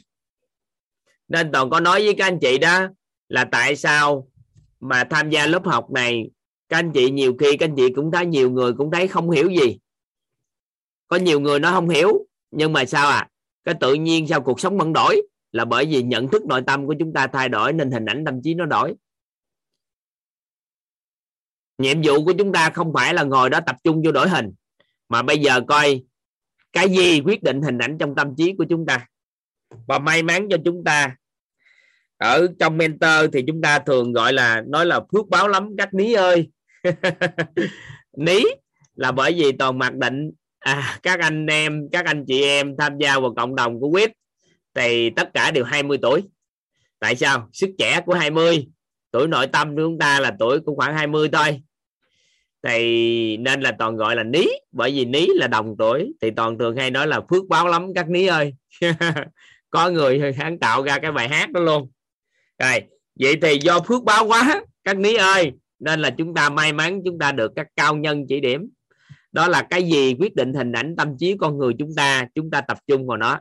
Nên 1.27 1.51
toàn 1.51 1.69
có 1.69 1.79
nói 1.79 2.05
với 2.05 2.15
các 2.17 2.25
anh 2.25 2.39
chị 2.39 2.57
đó 2.57 2.87
là 3.29 3.45
tại 3.51 3.75
sao 3.75 4.27
mà 4.79 5.03
tham 5.03 5.29
gia 5.29 5.45
lớp 5.45 5.65
học 5.65 5.91
này, 5.91 6.29
các 6.69 6.77
anh 6.77 6.91
chị 6.93 7.11
nhiều 7.11 7.35
khi, 7.39 7.57
các 7.57 7.65
anh 7.65 7.75
chị 7.75 7.93
cũng 7.95 8.11
thấy 8.11 8.25
nhiều 8.25 8.51
người 8.51 8.73
cũng 8.73 8.91
thấy 8.91 9.07
không 9.07 9.31
hiểu 9.31 9.49
gì. 9.49 9.77
Có 11.07 11.17
nhiều 11.17 11.39
người 11.39 11.59
nó 11.59 11.71
không 11.71 11.89
hiểu, 11.89 12.25
nhưng 12.51 12.73
mà 12.73 12.85
sao 12.85 13.09
à? 13.09 13.27
Cái 13.63 13.75
tự 13.79 13.93
nhiên 13.93 14.27
sao 14.27 14.41
cuộc 14.41 14.59
sống 14.59 14.77
vẫn 14.77 14.93
đổi? 14.93 15.21
Là 15.51 15.65
bởi 15.65 15.85
vì 15.85 16.03
nhận 16.03 16.27
thức 16.27 16.45
nội 16.45 16.61
tâm 16.67 16.87
của 16.87 16.95
chúng 16.99 17.13
ta 17.13 17.27
thay 17.27 17.49
đổi, 17.49 17.73
nên 17.73 17.91
hình 17.91 18.05
ảnh 18.05 18.25
tâm 18.25 18.41
trí 18.43 18.53
nó 18.53 18.65
đổi. 18.65 18.95
Nhiệm 21.77 22.01
vụ 22.03 22.25
của 22.25 22.33
chúng 22.37 22.51
ta 22.51 22.69
không 22.69 22.93
phải 22.93 23.13
là 23.13 23.23
ngồi 23.23 23.49
đó 23.49 23.59
tập 23.65 23.75
trung 23.83 24.01
vô 24.05 24.11
đổi 24.11 24.29
hình, 24.29 24.51
mà 25.09 25.21
bây 25.21 25.37
giờ 25.37 25.61
coi 25.67 26.03
cái 26.73 26.89
gì 26.89 27.21
quyết 27.21 27.43
định 27.43 27.61
hình 27.61 27.77
ảnh 27.77 27.97
trong 27.97 28.15
tâm 28.15 28.35
trí 28.37 28.53
của 28.57 28.65
chúng 28.69 28.85
ta. 28.85 29.07
Và 29.87 29.99
may 29.99 30.23
mắn 30.23 30.47
cho 30.49 30.57
chúng 30.65 30.83
ta 30.83 31.15
ở 32.19 32.47
trong 32.59 32.77
mentor 32.77 33.33
thì 33.33 33.43
chúng 33.47 33.61
ta 33.61 33.79
thường 33.79 34.13
gọi 34.13 34.33
là 34.33 34.63
nói 34.67 34.85
là 34.85 34.99
phước 35.13 35.29
báo 35.29 35.47
lắm 35.47 35.69
các 35.77 35.93
ní 35.93 36.13
ơi. 36.13 36.49
Ní 38.17 38.43
là 38.95 39.11
bởi 39.11 39.33
vì 39.33 39.51
toàn 39.51 39.79
mặc 39.79 39.95
định 39.95 40.31
à, 40.59 40.99
các 41.03 41.19
anh 41.19 41.45
em 41.45 41.89
các 41.91 42.05
anh 42.05 42.25
chị 42.27 42.43
em 42.43 42.75
tham 42.77 42.97
gia 42.97 43.19
vào 43.19 43.33
cộng 43.35 43.55
đồng 43.55 43.79
của 43.79 43.89
web 43.89 44.09
thì 44.73 45.09
tất 45.09 45.29
cả 45.33 45.51
đều 45.51 45.63
20 45.63 45.97
tuổi. 46.01 46.23
Tại 46.99 47.15
sao? 47.15 47.49
Sức 47.53 47.69
trẻ 47.77 48.01
của 48.05 48.13
20 48.13 48.67
tuổi 49.11 49.27
nội 49.27 49.47
tâm 49.47 49.75
của 49.75 49.81
chúng 49.81 49.99
ta 49.99 50.19
là 50.19 50.35
tuổi 50.39 50.59
cũng 50.59 50.75
khoảng 50.75 50.95
20 50.95 51.29
thôi. 51.31 51.61
Thì 52.63 53.37
nên 53.37 53.61
là 53.61 53.71
toàn 53.79 53.97
gọi 53.97 54.15
là 54.15 54.23
ní 54.23 54.47
bởi 54.71 54.91
vì 54.91 55.05
ní 55.05 55.27
là 55.35 55.47
đồng 55.47 55.75
tuổi 55.79 56.13
thì 56.21 56.31
toàn 56.31 56.57
thường 56.57 56.75
hay 56.75 56.91
nói 56.91 57.07
là 57.07 57.21
phước 57.29 57.47
báo 57.49 57.67
lắm 57.67 57.93
các 57.95 58.09
ní 58.09 58.25
ơi. 58.25 58.53
Có 59.69 59.89
người 59.89 60.33
sáng 60.37 60.59
tạo 60.59 60.83
ra 60.83 60.99
cái 60.99 61.11
bài 61.11 61.29
hát 61.29 61.51
đó 61.51 61.61
luôn 61.61 61.89
rồi, 62.59 62.83
vậy 63.19 63.35
thì 63.41 63.59
do 63.61 63.79
phước 63.79 64.03
báo 64.03 64.25
quá, 64.27 64.61
các 64.83 64.97
ní 64.97 65.13
ơi, 65.13 65.51
nên 65.79 66.01
là 66.01 66.09
chúng 66.17 66.33
ta 66.33 66.49
may 66.49 66.73
mắn, 66.73 67.01
chúng 67.05 67.19
ta 67.19 67.31
được 67.31 67.51
các 67.55 67.67
cao 67.75 67.95
nhân 67.95 68.25
chỉ 68.29 68.39
điểm. 68.39 68.69
Đó 69.31 69.47
là 69.47 69.67
cái 69.69 69.83
gì? 69.83 70.15
Quyết 70.19 70.35
định 70.35 70.53
hình 70.53 70.71
ảnh 70.71 70.95
tâm 70.97 71.17
trí 71.19 71.35
con 71.39 71.57
người 71.57 71.73
chúng 71.79 71.95
ta 71.95 72.27
chúng 72.35 72.51
ta 72.51 72.61
tập 72.61 72.77
trung 72.87 73.07
vào 73.07 73.17
nó. 73.17 73.39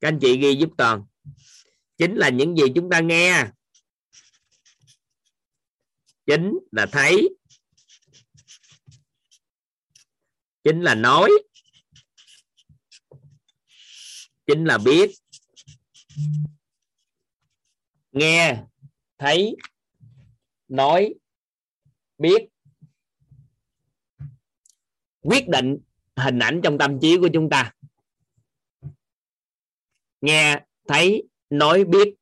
Các 0.00 0.08
anh 0.08 0.18
chị 0.20 0.36
ghi 0.36 0.54
giúp 0.54 0.70
toàn. 0.78 1.02
Chính 1.98 2.14
là 2.14 2.28
những 2.28 2.56
gì 2.56 2.64
chúng 2.74 2.90
ta 2.90 3.00
nghe. 3.00 3.46
Chính 6.26 6.58
là 6.72 6.86
thấy. 6.86 7.28
Chính 10.64 10.80
là 10.80 10.94
nói. 10.94 11.30
Chính 14.46 14.64
là 14.64 14.78
biết 14.78 15.10
nghe, 18.16 18.64
thấy, 19.18 19.56
nói, 20.68 21.14
biết. 22.18 22.48
Quyết 25.20 25.48
định 25.48 25.78
hình 26.16 26.38
ảnh 26.38 26.60
trong 26.64 26.78
tâm 26.78 26.98
trí 27.02 27.16
của 27.20 27.28
chúng 27.32 27.50
ta. 27.50 27.74
Nghe, 30.20 30.64
thấy, 30.88 31.28
nói, 31.50 31.84
biết. 31.84 32.14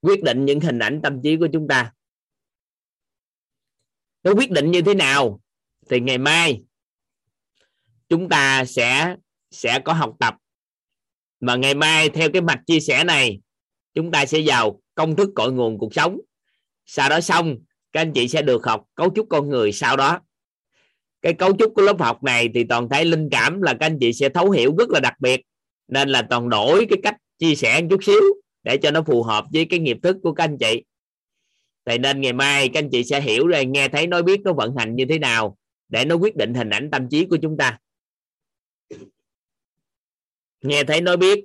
Quyết 0.00 0.22
định 0.24 0.44
những 0.44 0.60
hình 0.60 0.78
ảnh 0.78 1.00
tâm 1.02 1.20
trí 1.22 1.36
của 1.36 1.48
chúng 1.52 1.68
ta. 1.68 1.92
Nó 4.22 4.34
quyết 4.34 4.50
định 4.50 4.70
như 4.70 4.82
thế 4.86 4.94
nào 4.94 5.40
thì 5.90 6.00
ngày 6.00 6.18
mai 6.18 6.64
chúng 8.08 8.28
ta 8.28 8.64
sẽ 8.64 9.16
sẽ 9.50 9.80
có 9.84 9.92
học 9.92 10.16
tập 10.20 10.41
mà 11.42 11.56
ngày 11.56 11.74
mai 11.74 12.08
theo 12.08 12.30
cái 12.32 12.42
mạch 12.42 12.60
chia 12.66 12.80
sẻ 12.80 13.04
này, 13.04 13.40
chúng 13.94 14.10
ta 14.10 14.26
sẽ 14.26 14.42
vào 14.46 14.80
công 14.94 15.16
thức 15.16 15.30
cội 15.34 15.52
nguồn 15.52 15.78
cuộc 15.78 15.94
sống. 15.94 16.20
Sau 16.86 17.08
đó 17.08 17.20
xong, 17.20 17.56
các 17.92 18.00
anh 18.00 18.12
chị 18.12 18.28
sẽ 18.28 18.42
được 18.42 18.66
học 18.66 18.84
cấu 18.94 19.10
trúc 19.14 19.26
con 19.30 19.48
người 19.48 19.72
sau 19.72 19.96
đó. 19.96 20.20
Cái 21.22 21.34
cấu 21.34 21.56
trúc 21.56 21.72
của 21.74 21.82
lớp 21.82 22.00
học 22.00 22.22
này 22.22 22.48
thì 22.54 22.64
toàn 22.64 22.88
thấy 22.88 23.04
linh 23.04 23.28
cảm 23.30 23.62
là 23.62 23.74
các 23.74 23.86
anh 23.86 23.98
chị 24.00 24.12
sẽ 24.12 24.28
thấu 24.28 24.50
hiểu 24.50 24.74
rất 24.78 24.90
là 24.90 25.00
đặc 25.00 25.14
biệt. 25.20 25.40
Nên 25.88 26.08
là 26.08 26.22
toàn 26.22 26.48
đổi 26.48 26.86
cái 26.90 26.98
cách 27.02 27.16
chia 27.38 27.54
sẻ 27.54 27.80
một 27.80 27.86
chút 27.90 28.04
xíu 28.04 28.22
để 28.62 28.76
cho 28.76 28.90
nó 28.90 29.02
phù 29.02 29.22
hợp 29.22 29.44
với 29.52 29.64
cái 29.64 29.78
nghiệp 29.78 29.98
thức 30.02 30.16
của 30.22 30.32
các 30.32 30.44
anh 30.44 30.58
chị. 30.58 30.84
Thì 31.86 31.98
nên 31.98 32.20
ngày 32.20 32.32
mai 32.32 32.68
các 32.68 32.82
anh 32.82 32.90
chị 32.90 33.04
sẽ 33.04 33.20
hiểu 33.20 33.46
rồi, 33.46 33.64
nghe 33.64 33.88
thấy, 33.88 34.06
nói 34.06 34.22
biết 34.22 34.40
nó 34.44 34.52
vận 34.52 34.76
hành 34.76 34.96
như 34.96 35.04
thế 35.08 35.18
nào 35.18 35.56
để 35.88 36.04
nó 36.04 36.14
quyết 36.14 36.36
định 36.36 36.54
hình 36.54 36.70
ảnh 36.70 36.90
tâm 36.90 37.08
trí 37.08 37.24
của 37.24 37.36
chúng 37.42 37.56
ta 37.56 37.78
nghe 40.62 40.84
thấy 40.84 41.00
nói 41.00 41.16
biết 41.16 41.44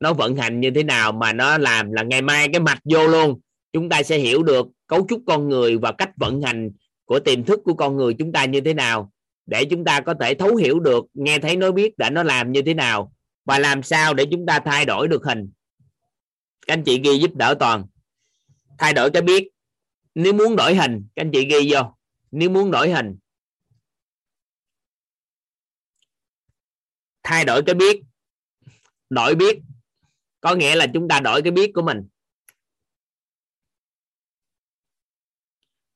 nó 0.00 0.12
vận 0.12 0.36
hành 0.36 0.60
như 0.60 0.70
thế 0.74 0.82
nào 0.82 1.12
mà 1.12 1.32
nó 1.32 1.58
làm 1.58 1.92
là 1.92 2.02
ngày 2.02 2.22
mai 2.22 2.48
cái 2.52 2.60
mạch 2.60 2.80
vô 2.84 3.08
luôn. 3.08 3.40
Chúng 3.72 3.88
ta 3.88 4.02
sẽ 4.02 4.18
hiểu 4.18 4.42
được 4.42 4.66
cấu 4.86 5.06
trúc 5.08 5.22
con 5.26 5.48
người 5.48 5.78
và 5.78 5.92
cách 5.92 6.10
vận 6.16 6.42
hành 6.42 6.70
của 7.04 7.20
tiềm 7.20 7.44
thức 7.44 7.60
của 7.64 7.74
con 7.74 7.96
người 7.96 8.14
chúng 8.18 8.32
ta 8.32 8.44
như 8.44 8.60
thế 8.60 8.74
nào. 8.74 9.12
Để 9.46 9.64
chúng 9.64 9.84
ta 9.84 10.00
có 10.00 10.14
thể 10.20 10.34
thấu 10.34 10.56
hiểu 10.56 10.80
được, 10.80 11.04
nghe 11.14 11.38
thấy 11.38 11.56
nói 11.56 11.72
biết 11.72 11.98
đã 11.98 12.10
nó 12.10 12.22
làm 12.22 12.52
như 12.52 12.62
thế 12.62 12.74
nào 12.74 13.12
và 13.44 13.58
làm 13.58 13.82
sao 13.82 14.14
để 14.14 14.24
chúng 14.30 14.46
ta 14.46 14.60
thay 14.64 14.84
đổi 14.84 15.08
được 15.08 15.24
hình. 15.24 15.50
Các 16.66 16.74
anh 16.74 16.84
chị 16.84 17.00
ghi 17.04 17.18
giúp 17.18 17.34
đỡ 17.34 17.54
toàn. 17.60 17.86
Thay 18.78 18.92
đổi 18.92 19.10
cái 19.10 19.22
biết. 19.22 19.48
Nếu 20.14 20.32
muốn 20.32 20.56
đổi 20.56 20.74
hình, 20.74 21.06
các 21.16 21.22
anh 21.22 21.30
chị 21.32 21.46
ghi 21.46 21.72
vô. 21.72 21.80
Nếu 22.30 22.50
muốn 22.50 22.70
đổi 22.70 22.90
hình. 22.90 23.16
Thay 27.22 27.44
đổi 27.44 27.62
cái 27.62 27.74
biết 27.74 28.02
đổi 29.10 29.34
biết. 29.34 29.58
Có 30.40 30.54
nghĩa 30.54 30.74
là 30.74 30.86
chúng 30.94 31.08
ta 31.08 31.20
đổi 31.20 31.42
cái 31.42 31.52
biết 31.52 31.70
của 31.74 31.82
mình. 31.82 32.08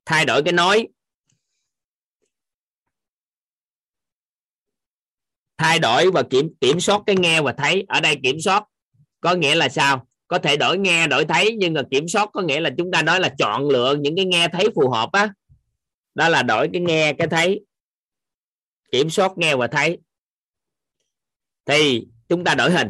Thay 0.04 0.24
đổi 0.24 0.42
cái 0.42 0.52
nói. 0.52 0.88
Thay 5.58 5.78
đổi 5.78 6.10
và 6.10 6.22
kiểm 6.30 6.54
kiểm 6.60 6.80
soát 6.80 7.02
cái 7.06 7.16
nghe 7.16 7.42
và 7.42 7.54
thấy. 7.58 7.84
Ở 7.88 8.00
đây 8.00 8.16
kiểm 8.22 8.40
soát 8.40 8.64
có 9.20 9.34
nghĩa 9.34 9.54
là 9.54 9.68
sao? 9.68 10.06
Có 10.28 10.38
thể 10.38 10.56
đổi 10.56 10.78
nghe, 10.78 11.06
đổi 11.06 11.24
thấy, 11.24 11.56
nhưng 11.58 11.74
mà 11.74 11.82
kiểm 11.90 12.08
soát 12.08 12.30
có 12.32 12.42
nghĩa 12.42 12.60
là 12.60 12.70
chúng 12.78 12.90
ta 12.90 13.02
nói 13.02 13.20
là 13.20 13.34
chọn 13.38 13.68
lựa 13.68 13.96
những 14.00 14.16
cái 14.16 14.24
nghe 14.24 14.48
thấy 14.52 14.68
phù 14.74 14.90
hợp 14.90 15.08
á. 15.12 15.32
Đó 16.14 16.28
là 16.28 16.42
đổi 16.42 16.68
cái 16.72 16.82
nghe, 16.82 17.12
cái 17.18 17.28
thấy. 17.30 17.64
Kiểm 18.92 19.10
soát 19.10 19.32
nghe 19.36 19.56
và 19.56 19.66
thấy. 19.66 19.98
Thì 21.64 22.06
chúng 22.28 22.44
ta 22.44 22.54
đổi 22.54 22.70
hình 22.70 22.88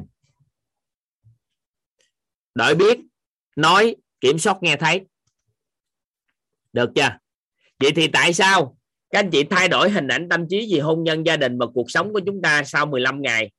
đợi 2.55 2.75
biết, 2.75 2.99
nói, 3.57 3.97
kiểm 4.21 4.39
soát 4.39 4.57
nghe 4.61 4.77
thấy. 4.77 5.07
Được 6.73 6.91
chưa? 6.95 7.19
Vậy 7.79 7.93
thì 7.97 8.09
tại 8.09 8.33
sao 8.33 8.77
các 9.11 9.19
anh 9.19 9.31
chị 9.31 9.45
thay 9.45 9.69
đổi 9.69 9.91
hình 9.91 10.09
ảnh 10.09 10.29
tâm 10.29 10.49
trí 10.51 10.75
về 10.75 10.81
hôn 10.81 11.05
nhân 11.05 11.27
gia 11.27 11.37
đình 11.37 11.59
và 11.59 11.67
cuộc 11.75 11.91
sống 11.91 12.13
của 12.13 12.21
chúng 12.27 12.43
ta 12.43 12.65
sau 12.65 12.87
15 12.87 13.23
ngày? 13.23 13.51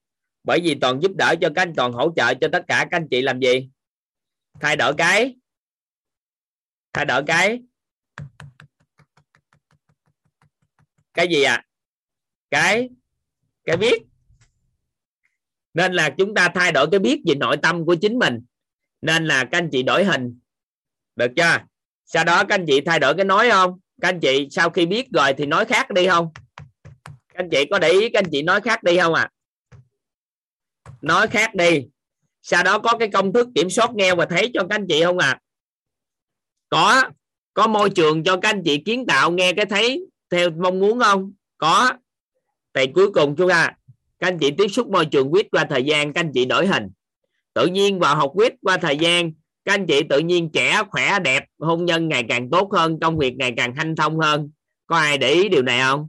Bởi 0.43 0.59
vì 0.63 0.75
toàn 0.75 0.99
giúp 1.01 1.11
đỡ 1.15 1.35
cho 1.41 1.49
các 1.55 1.61
anh, 1.61 1.73
toàn 1.75 1.93
hỗ 1.93 2.13
trợ 2.15 2.33
cho 2.33 2.47
tất 2.51 2.63
cả 2.67 2.87
các 2.91 2.97
anh 2.97 3.07
chị 3.11 3.21
làm 3.21 3.39
gì? 3.39 3.69
Thay 4.59 4.75
đổi 4.75 4.93
cái. 4.97 5.35
Thay 6.93 7.05
đổi 7.05 7.23
cái. 7.27 7.61
Cái 11.13 11.27
gì 11.27 11.43
ạ? 11.43 11.53
À? 11.53 11.63
cái 12.53 12.89
cái 13.63 13.77
biết. 13.77 14.03
Nên 15.73 15.93
là 15.93 16.09
chúng 16.17 16.33
ta 16.33 16.49
thay 16.55 16.71
đổi 16.71 16.87
cái 16.91 16.99
biết 16.99 17.21
về 17.25 17.35
nội 17.35 17.57
tâm 17.61 17.85
của 17.85 17.95
chính 18.01 18.19
mình 18.19 18.45
nên 19.03 19.25
là 19.25 19.45
các 19.45 19.57
anh 19.57 19.69
chị 19.71 19.83
đổi 19.83 20.03
hình. 20.03 20.39
Được 21.15 21.31
chưa? 21.35 21.57
Sau 22.05 22.23
đó 22.23 22.43
các 22.43 22.55
anh 22.55 22.65
chị 22.67 22.81
thay 22.81 22.99
đổi 22.99 23.15
cái 23.15 23.25
nói 23.25 23.49
không? 23.51 23.79
Các 24.01 24.07
anh 24.07 24.19
chị 24.19 24.47
sau 24.51 24.69
khi 24.69 24.85
biết 24.85 25.07
rồi 25.11 25.33
thì 25.37 25.45
nói 25.45 25.65
khác 25.65 25.91
đi 25.91 26.07
không? 26.07 26.29
Các 27.05 27.35
anh 27.35 27.49
chị 27.49 27.65
có 27.71 27.79
để 27.79 27.89
ý 27.89 28.09
các 28.09 28.19
anh 28.19 28.31
chị 28.31 28.41
nói 28.41 28.61
khác 28.61 28.83
đi 28.83 28.97
không 28.97 29.13
à 29.13 29.29
nói 31.01 31.27
khác 31.27 31.55
đi. 31.55 31.87
Sau 32.41 32.63
đó 32.63 32.79
có 32.79 32.97
cái 32.99 33.07
công 33.07 33.33
thức 33.33 33.47
kiểm 33.55 33.69
soát 33.69 33.91
nghe 33.95 34.15
và 34.15 34.25
thấy 34.25 34.51
cho 34.53 34.61
các 34.61 34.75
anh 34.75 34.85
chị 34.89 35.03
không 35.03 35.17
à 35.17 35.39
có. 36.69 37.03
Có 37.53 37.67
môi 37.67 37.89
trường 37.89 38.23
cho 38.23 38.37
các 38.37 38.49
anh 38.49 38.61
chị 38.65 38.77
kiến 38.77 39.05
tạo 39.05 39.31
nghe 39.31 39.53
cái 39.53 39.65
thấy 39.65 40.05
theo 40.29 40.49
mong 40.49 40.79
muốn 40.79 40.99
không? 40.99 41.33
Có. 41.57 41.91
Thì 42.73 42.87
cuối 42.95 43.11
cùng 43.11 43.35
chúng 43.35 43.49
ta, 43.49 43.71
các 44.19 44.27
anh 44.27 44.39
chị 44.39 44.51
tiếp 44.57 44.67
xúc 44.67 44.87
môi 44.87 45.05
trường 45.05 45.33
quyết 45.33 45.51
qua 45.51 45.65
thời 45.69 45.83
gian, 45.83 46.13
các 46.13 46.21
anh 46.21 46.31
chị 46.33 46.45
đổi 46.45 46.67
hình 46.67 46.89
tự 47.53 47.67
nhiên 47.67 47.99
vào 47.99 48.15
học 48.15 48.31
quyết 48.33 48.53
qua 48.61 48.77
thời 48.77 48.97
gian, 48.97 49.31
các 49.65 49.73
anh 49.73 49.85
chị 49.85 50.01
tự 50.09 50.19
nhiên 50.19 50.49
trẻ, 50.53 50.83
khỏe, 50.89 51.19
đẹp, 51.19 51.45
hôn 51.59 51.85
nhân 51.85 52.07
ngày 52.07 52.25
càng 52.29 52.49
tốt 52.49 52.69
hơn, 52.71 52.99
công 52.99 53.17
việc 53.17 53.35
ngày 53.35 53.53
càng 53.57 53.75
hanh 53.75 53.95
thông 53.95 54.19
hơn. 54.19 54.51
Có 54.87 54.97
ai 54.97 55.17
để 55.17 55.31
ý 55.31 55.49
điều 55.49 55.61
này 55.61 55.79
không? 55.81 56.07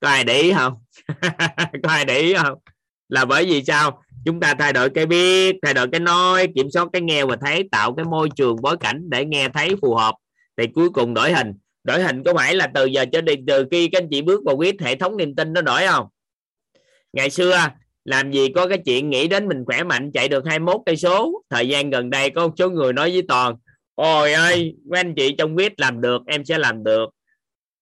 Có 0.00 0.08
ai 0.08 0.24
để 0.24 0.40
ý 0.40 0.52
không? 0.52 0.74
Có 1.82 1.88
ai 1.88 2.04
để 2.04 2.18
ý 2.18 2.34
không? 2.34 2.58
Là 3.08 3.24
bởi 3.24 3.44
vì 3.44 3.64
sao? 3.64 4.02
Chúng 4.24 4.40
ta 4.40 4.54
thay 4.54 4.72
đổi 4.72 4.90
cái 4.90 5.06
biết, 5.06 5.56
thay 5.62 5.74
đổi 5.74 5.88
cái 5.92 6.00
nói, 6.00 6.48
kiểm 6.54 6.70
soát 6.70 6.88
cái 6.92 7.02
nghe 7.02 7.24
và 7.24 7.36
thấy, 7.40 7.68
tạo 7.72 7.94
cái 7.94 8.04
môi 8.04 8.28
trường 8.36 8.56
bối 8.62 8.76
cảnh 8.76 9.10
để 9.10 9.24
nghe 9.24 9.48
thấy 9.48 9.76
phù 9.82 9.94
hợp. 9.94 10.14
Thì 10.56 10.66
cuối 10.66 10.90
cùng 10.90 11.14
đổi 11.14 11.32
hình. 11.32 11.52
Đổi 11.84 12.02
hình 12.02 12.22
có 12.24 12.34
phải 12.34 12.54
là 12.54 12.70
từ 12.74 12.84
giờ 12.84 13.04
cho 13.12 13.20
đi 13.20 13.34
từ 13.46 13.64
khi 13.70 13.88
các 13.88 14.02
anh 14.02 14.08
chị 14.10 14.22
bước 14.22 14.40
vào 14.44 14.56
quyết 14.56 14.80
hệ 14.80 14.94
thống 14.94 15.16
niềm 15.16 15.34
tin 15.34 15.52
nó 15.52 15.60
đổi 15.60 15.86
không? 15.86 16.06
Ngày 17.12 17.30
xưa 17.30 17.68
làm 18.04 18.32
gì 18.32 18.48
có 18.54 18.66
cái 18.66 18.78
chuyện 18.84 19.10
nghĩ 19.10 19.28
đến 19.28 19.48
mình 19.48 19.64
khỏe 19.64 19.82
mạnh 19.82 20.12
chạy 20.12 20.28
được 20.28 20.46
21 20.46 20.80
cây 20.86 20.96
số? 20.96 21.42
Thời 21.50 21.68
gian 21.68 21.90
gần 21.90 22.10
đây 22.10 22.30
có 22.30 22.46
một 22.46 22.54
số 22.58 22.70
người 22.70 22.92
nói 22.92 23.10
với 23.10 23.22
toàn 23.28 23.56
ôi 23.94 24.32
ơi 24.32 24.74
mấy 24.90 25.00
anh 25.00 25.14
chị 25.14 25.34
trong 25.38 25.56
quyết 25.56 25.80
làm 25.80 26.00
được 26.00 26.22
em 26.26 26.44
sẽ 26.44 26.58
làm 26.58 26.84
được. 26.84 27.06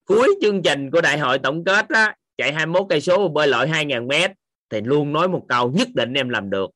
Cuối 0.05 0.35
chương 0.43 0.63
trình 0.63 0.91
của 0.91 1.01
đại 1.01 1.19
hội 1.19 1.39
tổng 1.39 1.65
kết 1.65 1.89
á, 1.89 2.15
chạy 2.39 2.53
21 2.53 2.87
cây 2.89 3.01
số 3.01 3.29
bơi 3.29 3.49
lội 3.49 3.67
2.000 3.67 4.07
mét 4.07 4.31
thì 4.71 4.81
luôn 4.81 5.13
nói 5.13 5.29
một 5.29 5.43
câu 5.49 5.71
nhất 5.71 5.89
định 5.95 6.15
em 6.15 6.29
làm 6.29 6.51
được. 6.51 6.71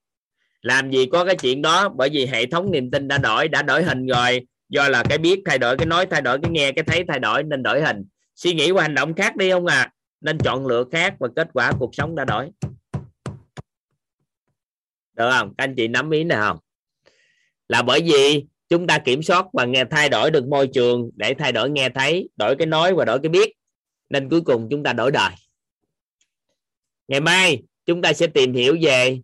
Làm 0.63 0.91
gì 0.91 1.07
có 1.07 1.25
cái 1.25 1.37
chuyện 1.37 1.63
đó 1.63 1.89
bởi 1.89 2.09
vì 2.09 2.27
hệ 2.27 2.47
thống 2.47 2.71
niềm 2.71 2.91
tin 2.91 3.09
đã 3.09 3.19
đổi 3.19 3.49
đã 3.49 3.63
đổi 3.63 3.83
hình 3.83 4.07
rồi. 4.07 4.47
Do 4.69 4.89
là 4.89 5.03
cái 5.03 5.19
biết 5.19 5.43
thay 5.45 5.59
đổi 5.59 5.77
cái 5.77 5.87
nói 5.87 6.07
thay 6.07 6.23
đổi 6.23 6.39
cái 6.43 6.51
nghe 6.51 6.73
cái 6.73 6.85
thấy 6.85 7.05
thay 7.09 7.19
đổi 7.19 7.43
nên 7.43 7.63
đổi 7.63 7.83
hình. 7.83 8.05
Suy 8.35 8.53
nghĩ 8.53 8.73
và 8.73 8.83
hành 8.83 8.95
động 8.95 9.15
khác 9.15 9.37
đi 9.37 9.51
không 9.51 9.67
à 9.67 9.91
nên 10.21 10.39
chọn 10.39 10.67
lựa 10.67 10.85
khác 10.93 11.15
và 11.19 11.29
kết 11.37 11.49
quả 11.53 11.73
cuộc 11.79 11.95
sống 11.95 12.17
đã 12.17 12.25
đổi 12.25 12.51
được 15.17 15.31
không? 15.31 15.55
Các 15.59 15.65
anh 15.65 15.75
chị 15.77 15.89
nắm 15.89 16.11
ý 16.11 16.25
này 16.25 16.39
không? 16.41 16.59
Là 17.69 17.83
bởi 17.83 18.01
vì 18.01 18.45
chúng 18.69 18.87
ta 18.87 18.99
kiểm 18.99 19.23
soát 19.23 19.47
và 19.53 19.65
nghe 19.65 19.85
thay 19.91 20.09
đổi 20.09 20.31
được 20.31 20.49
môi 20.49 20.67
trường 20.67 21.11
để 21.15 21.35
thay 21.35 21.53
đổi 21.53 21.71
nghe 21.71 21.89
thấy, 21.89 22.29
đổi 22.37 22.57
cái 22.57 22.67
nói 22.67 22.95
và 22.95 23.05
đổi 23.05 23.19
cái 23.23 23.29
biết. 23.29 23.53
Nên 24.09 24.29
cuối 24.29 24.41
cùng 24.41 24.69
chúng 24.71 24.83
ta 24.83 24.93
đổi 24.93 25.11
đời. 25.11 25.31
Ngày 27.09 27.21
mai 27.21 27.63
chúng 27.87 28.03
ta 28.03 28.13
sẽ 28.13 28.27
tìm 28.27 28.53
hiểu 28.53 28.77
về 28.83 29.21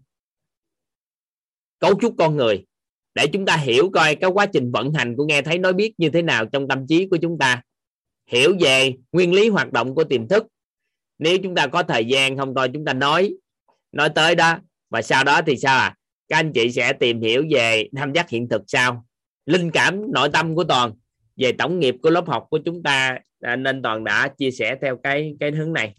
cấu 1.78 2.00
trúc 2.00 2.14
con 2.18 2.36
người 2.36 2.66
để 3.14 3.26
chúng 3.32 3.46
ta 3.46 3.56
hiểu 3.56 3.90
coi 3.92 4.14
cái 4.14 4.30
quá 4.30 4.46
trình 4.46 4.72
vận 4.72 4.94
hành 4.94 5.16
của 5.16 5.24
nghe 5.24 5.42
thấy 5.42 5.58
nói 5.58 5.72
biết 5.72 5.94
như 5.98 6.10
thế 6.10 6.22
nào 6.22 6.46
trong 6.46 6.68
tâm 6.68 6.86
trí 6.86 7.06
của 7.06 7.16
chúng 7.16 7.38
ta. 7.38 7.62
Hiểu 8.26 8.56
về 8.60 8.94
nguyên 9.12 9.34
lý 9.34 9.48
hoạt 9.48 9.72
động 9.72 9.94
của 9.94 10.04
tiềm 10.04 10.28
thức. 10.28 10.46
Nếu 11.18 11.38
chúng 11.42 11.54
ta 11.54 11.66
có 11.66 11.82
thời 11.82 12.04
gian 12.04 12.36
không 12.36 12.54
thôi, 12.54 12.70
chúng 12.74 12.84
ta 12.84 12.92
nói 12.92 13.34
nói 13.92 14.08
tới 14.14 14.34
đó 14.34 14.58
và 14.92 15.02
sau 15.02 15.24
đó 15.24 15.40
thì 15.46 15.56
sao 15.56 15.78
à? 15.78 15.94
Các 16.28 16.36
anh 16.36 16.52
chị 16.52 16.72
sẽ 16.72 16.92
tìm 16.92 17.20
hiểu 17.20 17.44
về 17.54 17.88
tham 17.96 18.12
giác 18.12 18.28
hiện 18.28 18.48
thực 18.48 18.62
sao 18.66 19.06
linh 19.46 19.70
cảm 19.70 20.12
nội 20.12 20.28
tâm 20.32 20.54
của 20.54 20.64
toàn 20.64 20.92
về 21.36 21.52
tổng 21.52 21.78
nghiệp 21.78 21.96
của 22.02 22.10
lớp 22.10 22.26
học 22.26 22.46
của 22.50 22.58
chúng 22.64 22.82
ta 22.82 23.18
à, 23.40 23.56
nên 23.56 23.82
toàn 23.82 24.04
đã 24.04 24.28
chia 24.28 24.50
sẻ 24.50 24.76
theo 24.82 24.96
cái 24.96 25.36
cái 25.40 25.50
hướng 25.50 25.72
này. 25.72 25.94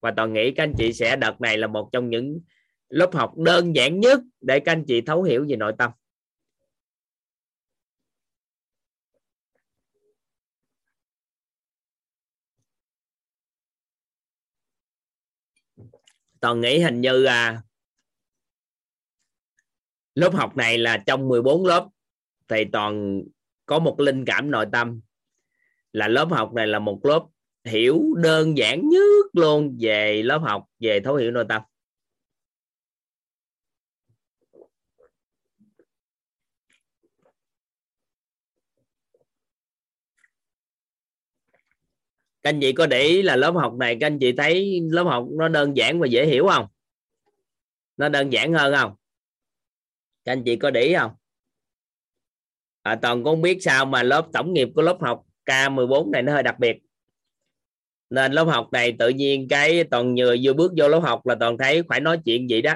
Và 0.00 0.10
toàn 0.16 0.32
nghĩ 0.32 0.50
các 0.50 0.62
anh 0.62 0.74
chị 0.78 0.92
sẽ 0.92 1.16
đợt 1.16 1.40
này 1.40 1.58
là 1.58 1.66
một 1.66 1.88
trong 1.92 2.10
những 2.10 2.40
lớp 2.88 3.10
học 3.14 3.38
đơn 3.38 3.74
giản 3.76 4.00
nhất 4.00 4.20
để 4.40 4.60
các 4.60 4.72
anh 4.72 4.84
chị 4.84 5.00
thấu 5.00 5.22
hiểu 5.22 5.46
về 5.48 5.56
nội 5.56 5.72
tâm. 5.78 5.90
Toàn 16.40 16.60
nghĩ 16.60 16.78
hình 16.78 17.00
như 17.00 17.24
à, 17.24 17.62
lớp 20.16 20.34
học 20.34 20.56
này 20.56 20.78
là 20.78 21.02
trong 21.06 21.28
14 21.28 21.66
lớp 21.66 21.88
thầy 22.48 22.64
toàn 22.72 23.22
có 23.66 23.78
một 23.78 24.00
linh 24.00 24.24
cảm 24.24 24.50
nội 24.50 24.66
tâm. 24.72 25.00
Là 25.92 26.08
lớp 26.08 26.28
học 26.30 26.52
này 26.54 26.66
là 26.66 26.78
một 26.78 27.04
lớp 27.04 27.26
hiểu 27.64 28.14
đơn 28.16 28.58
giản 28.58 28.88
nhất 28.88 29.26
luôn 29.32 29.76
về 29.80 30.22
lớp 30.22 30.38
học, 30.38 30.64
về 30.80 31.00
thấu 31.00 31.16
hiểu 31.16 31.30
nội 31.30 31.44
tâm. 31.48 31.62
Các 42.42 42.50
anh 42.50 42.60
chị 42.60 42.72
có 42.72 42.86
để 42.86 43.02
ý 43.02 43.22
là 43.22 43.36
lớp 43.36 43.50
học 43.50 43.74
này, 43.78 43.96
các 44.00 44.06
anh 44.06 44.18
chị 44.18 44.32
thấy 44.32 44.80
lớp 44.90 45.04
học 45.04 45.26
nó 45.38 45.48
đơn 45.48 45.76
giản 45.76 46.00
và 46.00 46.06
dễ 46.06 46.26
hiểu 46.26 46.46
không? 46.46 46.66
Nó 47.96 48.08
đơn 48.08 48.30
giản 48.32 48.52
hơn 48.52 48.74
không? 48.74 48.94
Các 50.26 50.32
anh 50.32 50.42
chị 50.44 50.56
có 50.56 50.70
để 50.70 50.80
ý 50.80 50.94
không? 50.94 51.10
À, 52.82 52.98
toàn 53.02 53.24
cũng 53.24 53.42
biết 53.42 53.58
sao 53.60 53.86
mà 53.86 54.02
lớp 54.02 54.26
tổng 54.32 54.52
nghiệp 54.52 54.68
của 54.74 54.82
lớp 54.82 54.96
học 55.00 55.26
K14 55.44 56.10
này 56.10 56.22
nó 56.22 56.32
hơi 56.32 56.42
đặc 56.42 56.58
biệt. 56.58 56.76
Nên 58.10 58.32
lớp 58.32 58.44
học 58.44 58.68
này 58.72 58.92
tự 58.98 59.08
nhiên 59.08 59.48
cái 59.48 59.84
toàn 59.84 60.14
nhờ 60.14 60.36
vừa 60.42 60.52
bước 60.52 60.72
vô 60.76 60.88
lớp 60.88 60.98
học 60.98 61.26
là 61.26 61.34
toàn 61.40 61.58
thấy 61.58 61.82
phải 61.88 62.00
nói 62.00 62.18
chuyện 62.24 62.50
gì 62.50 62.62
đó. 62.62 62.74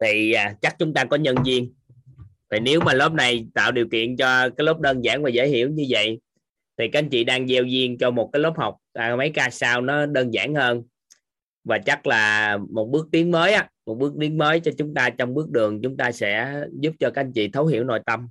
Thì 0.00 0.32
à, 0.32 0.54
chắc 0.60 0.78
chúng 0.78 0.94
ta 0.94 1.04
có 1.04 1.16
nhân 1.16 1.36
viên. 1.44 1.74
Thì 2.50 2.58
nếu 2.60 2.80
mà 2.80 2.94
lớp 2.94 3.12
này 3.12 3.46
tạo 3.54 3.72
điều 3.72 3.88
kiện 3.88 4.16
cho 4.16 4.48
cái 4.50 4.64
lớp 4.64 4.80
đơn 4.80 5.04
giản 5.04 5.22
và 5.22 5.30
dễ 5.30 5.48
hiểu 5.48 5.70
như 5.70 5.86
vậy 5.88 6.20
thì 6.78 6.88
các 6.88 6.98
anh 6.98 7.08
chị 7.08 7.24
đang 7.24 7.48
gieo 7.48 7.64
duyên 7.64 7.98
cho 7.98 8.10
một 8.10 8.30
cái 8.32 8.40
lớp 8.40 8.52
học 8.56 8.76
à, 8.92 9.16
mấy 9.16 9.30
ca 9.30 9.50
sau 9.50 9.80
nó 9.80 10.06
đơn 10.06 10.30
giản 10.30 10.54
hơn 10.54 10.82
và 11.64 11.78
chắc 11.86 12.06
là 12.06 12.58
một 12.70 12.88
bước 12.92 13.08
tiến 13.12 13.30
mới 13.30 13.52
á, 13.52 13.70
một 13.86 13.94
bước 13.94 14.12
tiến 14.20 14.38
mới 14.38 14.60
cho 14.60 14.70
chúng 14.78 14.94
ta 14.94 15.10
trong 15.18 15.34
bước 15.34 15.50
đường, 15.50 15.80
chúng 15.82 15.96
ta 15.96 16.12
sẽ 16.12 16.60
giúp 16.80 16.94
cho 17.00 17.10
các 17.14 17.20
anh 17.20 17.32
chị 17.32 17.48
thấu 17.48 17.66
hiểu 17.66 17.84
nội 17.84 18.00
tâm. 18.06 18.28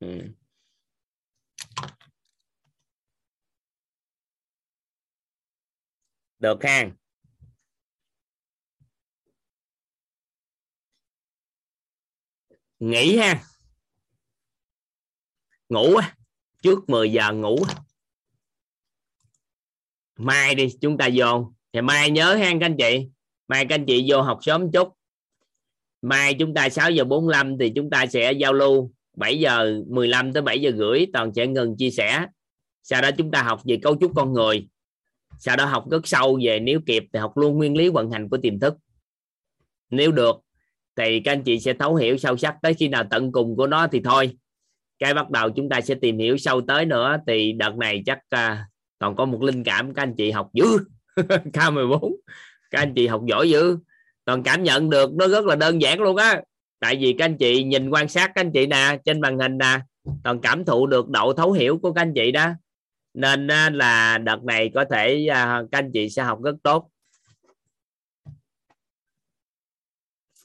Ừ. 0.00 0.06
được 6.42 6.62
ha. 6.64 6.90
Nghỉ 12.80 13.16
ha. 13.16 13.42
Ngủ 15.68 16.00
trước 16.62 16.78
10 16.88 17.12
giờ 17.12 17.32
ngủ 17.32 17.56
mai 20.22 20.54
đi 20.54 20.68
chúng 20.80 20.98
ta 20.98 21.08
vô. 21.14 21.52
Thì 21.72 21.80
mai 21.80 22.10
nhớ 22.10 22.34
ha 22.34 22.50
các 22.50 22.66
anh 22.66 22.76
chị. 22.76 23.08
Mai 23.48 23.66
các 23.66 23.74
anh 23.74 23.86
chị 23.86 24.04
vô 24.08 24.22
học 24.22 24.38
sớm 24.42 24.72
chút. 24.72 24.88
Mai 26.02 26.34
chúng 26.34 26.54
ta 26.54 26.68
6 26.68 26.90
giờ 26.90 27.04
45 27.04 27.58
thì 27.58 27.72
chúng 27.74 27.90
ta 27.90 28.06
sẽ 28.06 28.32
giao 28.32 28.52
lưu 28.52 28.92
7 29.16 29.38
giờ 29.38 29.82
15 29.88 30.32
tới 30.32 30.42
7 30.42 30.60
giờ 30.60 30.72
rưỡi 30.76 31.06
toàn 31.12 31.32
sẽ 31.34 31.46
ngừng 31.46 31.76
chia 31.76 31.90
sẻ. 31.90 32.26
Sau 32.82 33.02
đó 33.02 33.10
chúng 33.18 33.30
ta 33.30 33.42
học 33.42 33.60
về 33.64 33.78
cấu 33.82 33.96
trúc 34.00 34.12
con 34.14 34.32
người. 34.32 34.68
Sau 35.38 35.56
đó 35.56 35.64
học 35.64 35.90
rất 35.90 36.06
sâu 36.06 36.38
về 36.42 36.60
nếu 36.60 36.80
kịp 36.86 37.04
thì 37.12 37.18
học 37.18 37.36
luôn 37.36 37.56
nguyên 37.56 37.76
lý 37.76 37.88
vận 37.88 38.10
hành 38.10 38.28
của 38.28 38.36
tiềm 38.36 38.60
thức. 38.60 38.74
Nếu 39.90 40.12
được 40.12 40.36
thì 40.96 41.20
các 41.20 41.32
anh 41.32 41.42
chị 41.42 41.60
sẽ 41.60 41.72
thấu 41.72 41.94
hiểu 41.94 42.16
sâu 42.16 42.36
sắc 42.36 42.56
tới 42.62 42.74
khi 42.74 42.88
nào 42.88 43.04
tận 43.10 43.32
cùng 43.32 43.56
của 43.56 43.66
nó 43.66 43.86
thì 43.86 44.00
thôi. 44.04 44.30
Cái 44.98 45.14
bắt 45.14 45.30
đầu 45.30 45.50
chúng 45.50 45.68
ta 45.68 45.80
sẽ 45.80 45.94
tìm 45.94 46.18
hiểu 46.18 46.36
sâu 46.36 46.60
tới 46.60 46.84
nữa 46.84 47.16
thì 47.26 47.52
đợt 47.52 47.76
này 47.76 48.02
chắc 48.06 48.18
uh, 48.34 48.71
còn 49.02 49.16
có 49.16 49.24
một 49.24 49.42
linh 49.42 49.64
cảm, 49.64 49.94
các 49.94 50.02
anh 50.02 50.14
chị 50.14 50.30
học 50.30 50.50
dữ. 50.52 50.78
K14 51.52 52.14
các 52.70 52.78
anh 52.78 52.94
chị 52.94 53.06
học 53.06 53.22
giỏi 53.26 53.50
dữ. 53.50 53.78
Toàn 54.24 54.42
cảm 54.42 54.62
nhận 54.62 54.90
được, 54.90 55.12
nó 55.14 55.28
rất 55.28 55.44
là 55.44 55.56
đơn 55.56 55.82
giản 55.82 56.00
luôn 56.00 56.16
á. 56.16 56.42
Tại 56.78 56.96
vì 56.96 57.14
các 57.18 57.24
anh 57.24 57.36
chị 57.36 57.64
nhìn 57.64 57.90
quan 57.90 58.08
sát 58.08 58.32
các 58.34 58.40
anh 58.40 58.52
chị 58.52 58.66
nè, 58.66 58.98
trên 59.04 59.20
màn 59.20 59.38
hình 59.38 59.58
nè, 59.58 59.80
toàn 60.24 60.40
cảm 60.40 60.64
thụ 60.64 60.86
được 60.86 61.08
độ 61.08 61.32
thấu 61.32 61.52
hiểu 61.52 61.78
của 61.82 61.92
các 61.92 62.02
anh 62.02 62.12
chị 62.14 62.32
đó. 62.32 62.50
Nên 63.14 63.46
là 63.74 64.18
đợt 64.18 64.44
này 64.44 64.70
có 64.74 64.84
thể 64.90 65.26
à, 65.26 65.62
các 65.72 65.78
anh 65.78 65.90
chị 65.92 66.10
sẽ 66.10 66.22
học 66.22 66.42
rất 66.42 66.54
tốt. 66.62 66.88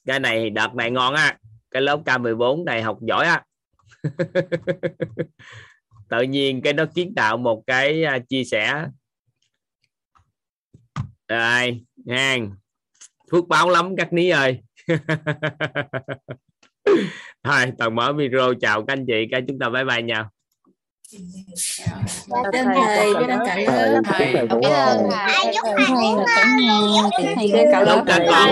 Cái 0.05 0.19
này 0.19 0.49
đợt 0.49 0.75
này 0.75 0.91
ngon 0.91 1.13
á. 1.13 1.37
Cái 1.71 1.81
lớp 1.81 1.99
K14 2.05 2.63
này 2.63 2.81
học 2.81 2.97
giỏi 3.01 3.25
á. 3.25 3.43
tự 6.09 6.21
nhiên 6.21 6.61
cái 6.61 6.73
nó 6.73 6.85
kiến 6.95 7.13
tạo 7.15 7.37
một 7.37 7.63
cái 7.67 8.03
à, 8.03 8.19
chia 8.29 8.43
sẻ. 8.43 8.85
Rồi 11.27 11.81
ngang 11.95 12.51
phước 13.31 13.47
báo 13.47 13.69
lắm 13.69 13.95
các 13.97 14.13
ní 14.13 14.29
ơi. 14.29 14.61
Thôi, 17.43 17.71
toàn 17.77 17.95
mở 17.95 18.13
video 18.13 18.53
chào 18.61 18.85
các 18.85 18.93
anh 18.93 19.05
chị 19.05 19.27
cái 19.31 19.41
chúng 19.47 19.59
ta 19.59 19.69
bye 19.69 19.83
bye 19.85 20.01
nhau. 20.01 20.31
Cảm 21.13 22.43
ơn 22.53 22.67
thầy, 22.75 23.13
biết 23.15 23.27
ơn 23.29 23.39
cả 23.45 23.55
lớp. 23.55 24.01
Biết 24.19 24.33
ơn 24.33 25.09
thầy, 25.09 25.53
thầy 25.63 25.87
ngủ 25.89 26.19
ngon. 26.67 27.09
Chúc 27.17 27.25
thầy 27.35 27.51
biết 27.53 27.65
cả 27.71 27.81
lớp. 27.81 28.03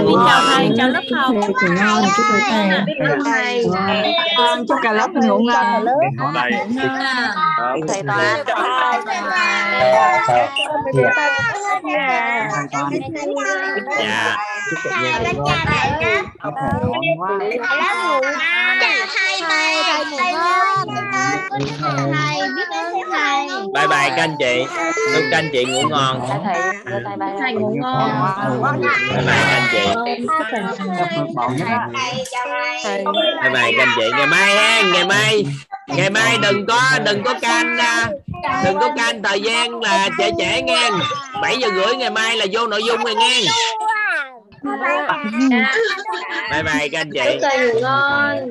Ngủ 0.03 0.17
Chào 0.27 0.41
thầy, 0.55 0.69
chào 0.77 0.89
lớp 0.89 1.01
học. 1.15 1.35
Thầy 1.61 1.69
ngon, 1.69 2.03
chúc 2.17 2.25
thầy 2.31 2.41
thầy. 2.49 2.79
Biết 2.85 2.93
ơn 3.09 3.19
thầy. 3.25 3.65
Con 4.37 4.67
chúc 4.67 4.77
cả 4.83 4.93
lớp 4.93 5.09
ngủ 5.13 5.39
ngon. 5.39 5.85
đây 6.33 6.51
Thầy 7.87 8.03
toán. 8.03 8.45
dạ 13.97 14.35
Chào 14.83 15.23
tất 15.23 15.31
cả 15.47 15.65
đại 15.65 15.91
lớp. 16.01 16.23
Lớp 16.43 17.95
ngủ 18.03 18.21
ngon. 18.21 18.37
Chào 18.81 19.07
thầy, 19.15 19.41
thầy, 19.49 19.83
thầy 19.87 20.05
ngủ 20.05 20.17
ngon. 20.33 20.87
Thầy, 22.13 22.47
biết 22.55 22.67
ơn 22.71 22.93
thầy. 23.11 23.47
bye 23.73 23.87
bye 23.87 24.09
các 24.09 24.17
anh 24.17 24.35
chị 24.39 24.65
chúc 25.13 25.23
các 25.31 25.37
anh 25.37 25.49
chị 25.53 25.65
ngủ 25.65 25.81
ngon 25.89 26.21
Thầy 27.39 27.53
ngủ 27.53 27.75
ngon. 27.81 28.09
bye 29.13 29.21
bye 29.25 29.35
các 29.47 29.55
anh 29.55 29.67
chị 29.71 29.79
bye 33.43 33.49
bye 33.53 33.71
các 33.77 33.83
anh 33.83 33.89
chị 33.97 34.09
ngày 34.17 34.27
mai 34.27 34.55
ha 34.55 34.81
ngày 34.93 35.05
mai 35.05 35.45
ngày 35.87 36.09
mai 36.09 36.37
đừng 36.41 36.65
có 36.65 36.81
đừng 37.05 37.23
có 37.23 37.33
can 37.41 37.77
à, 37.77 38.09
đừng 38.65 38.79
có 38.79 38.89
can 38.97 39.23
thời 39.23 39.41
gian 39.41 39.79
là 39.81 40.09
trễ 40.17 40.31
trễ 40.39 40.61
nghe 40.61 40.89
7 41.41 41.57
giờ 41.57 41.67
rưỡi 41.75 41.95
ngày 41.95 42.09
mai 42.09 42.37
là 42.37 42.45
vô 42.51 42.67
nội 42.67 42.83
dung 42.83 43.03
rồi 43.03 43.15
nghe 43.15 43.41
bye 46.51 46.63
bye 46.63 46.89
các 46.91 46.99
anh 46.99 47.11
chị. 47.13 47.19
Chúc 47.25 47.37
thầy 47.41 47.73
ngủ 47.73 47.79
ngon. 47.81 48.49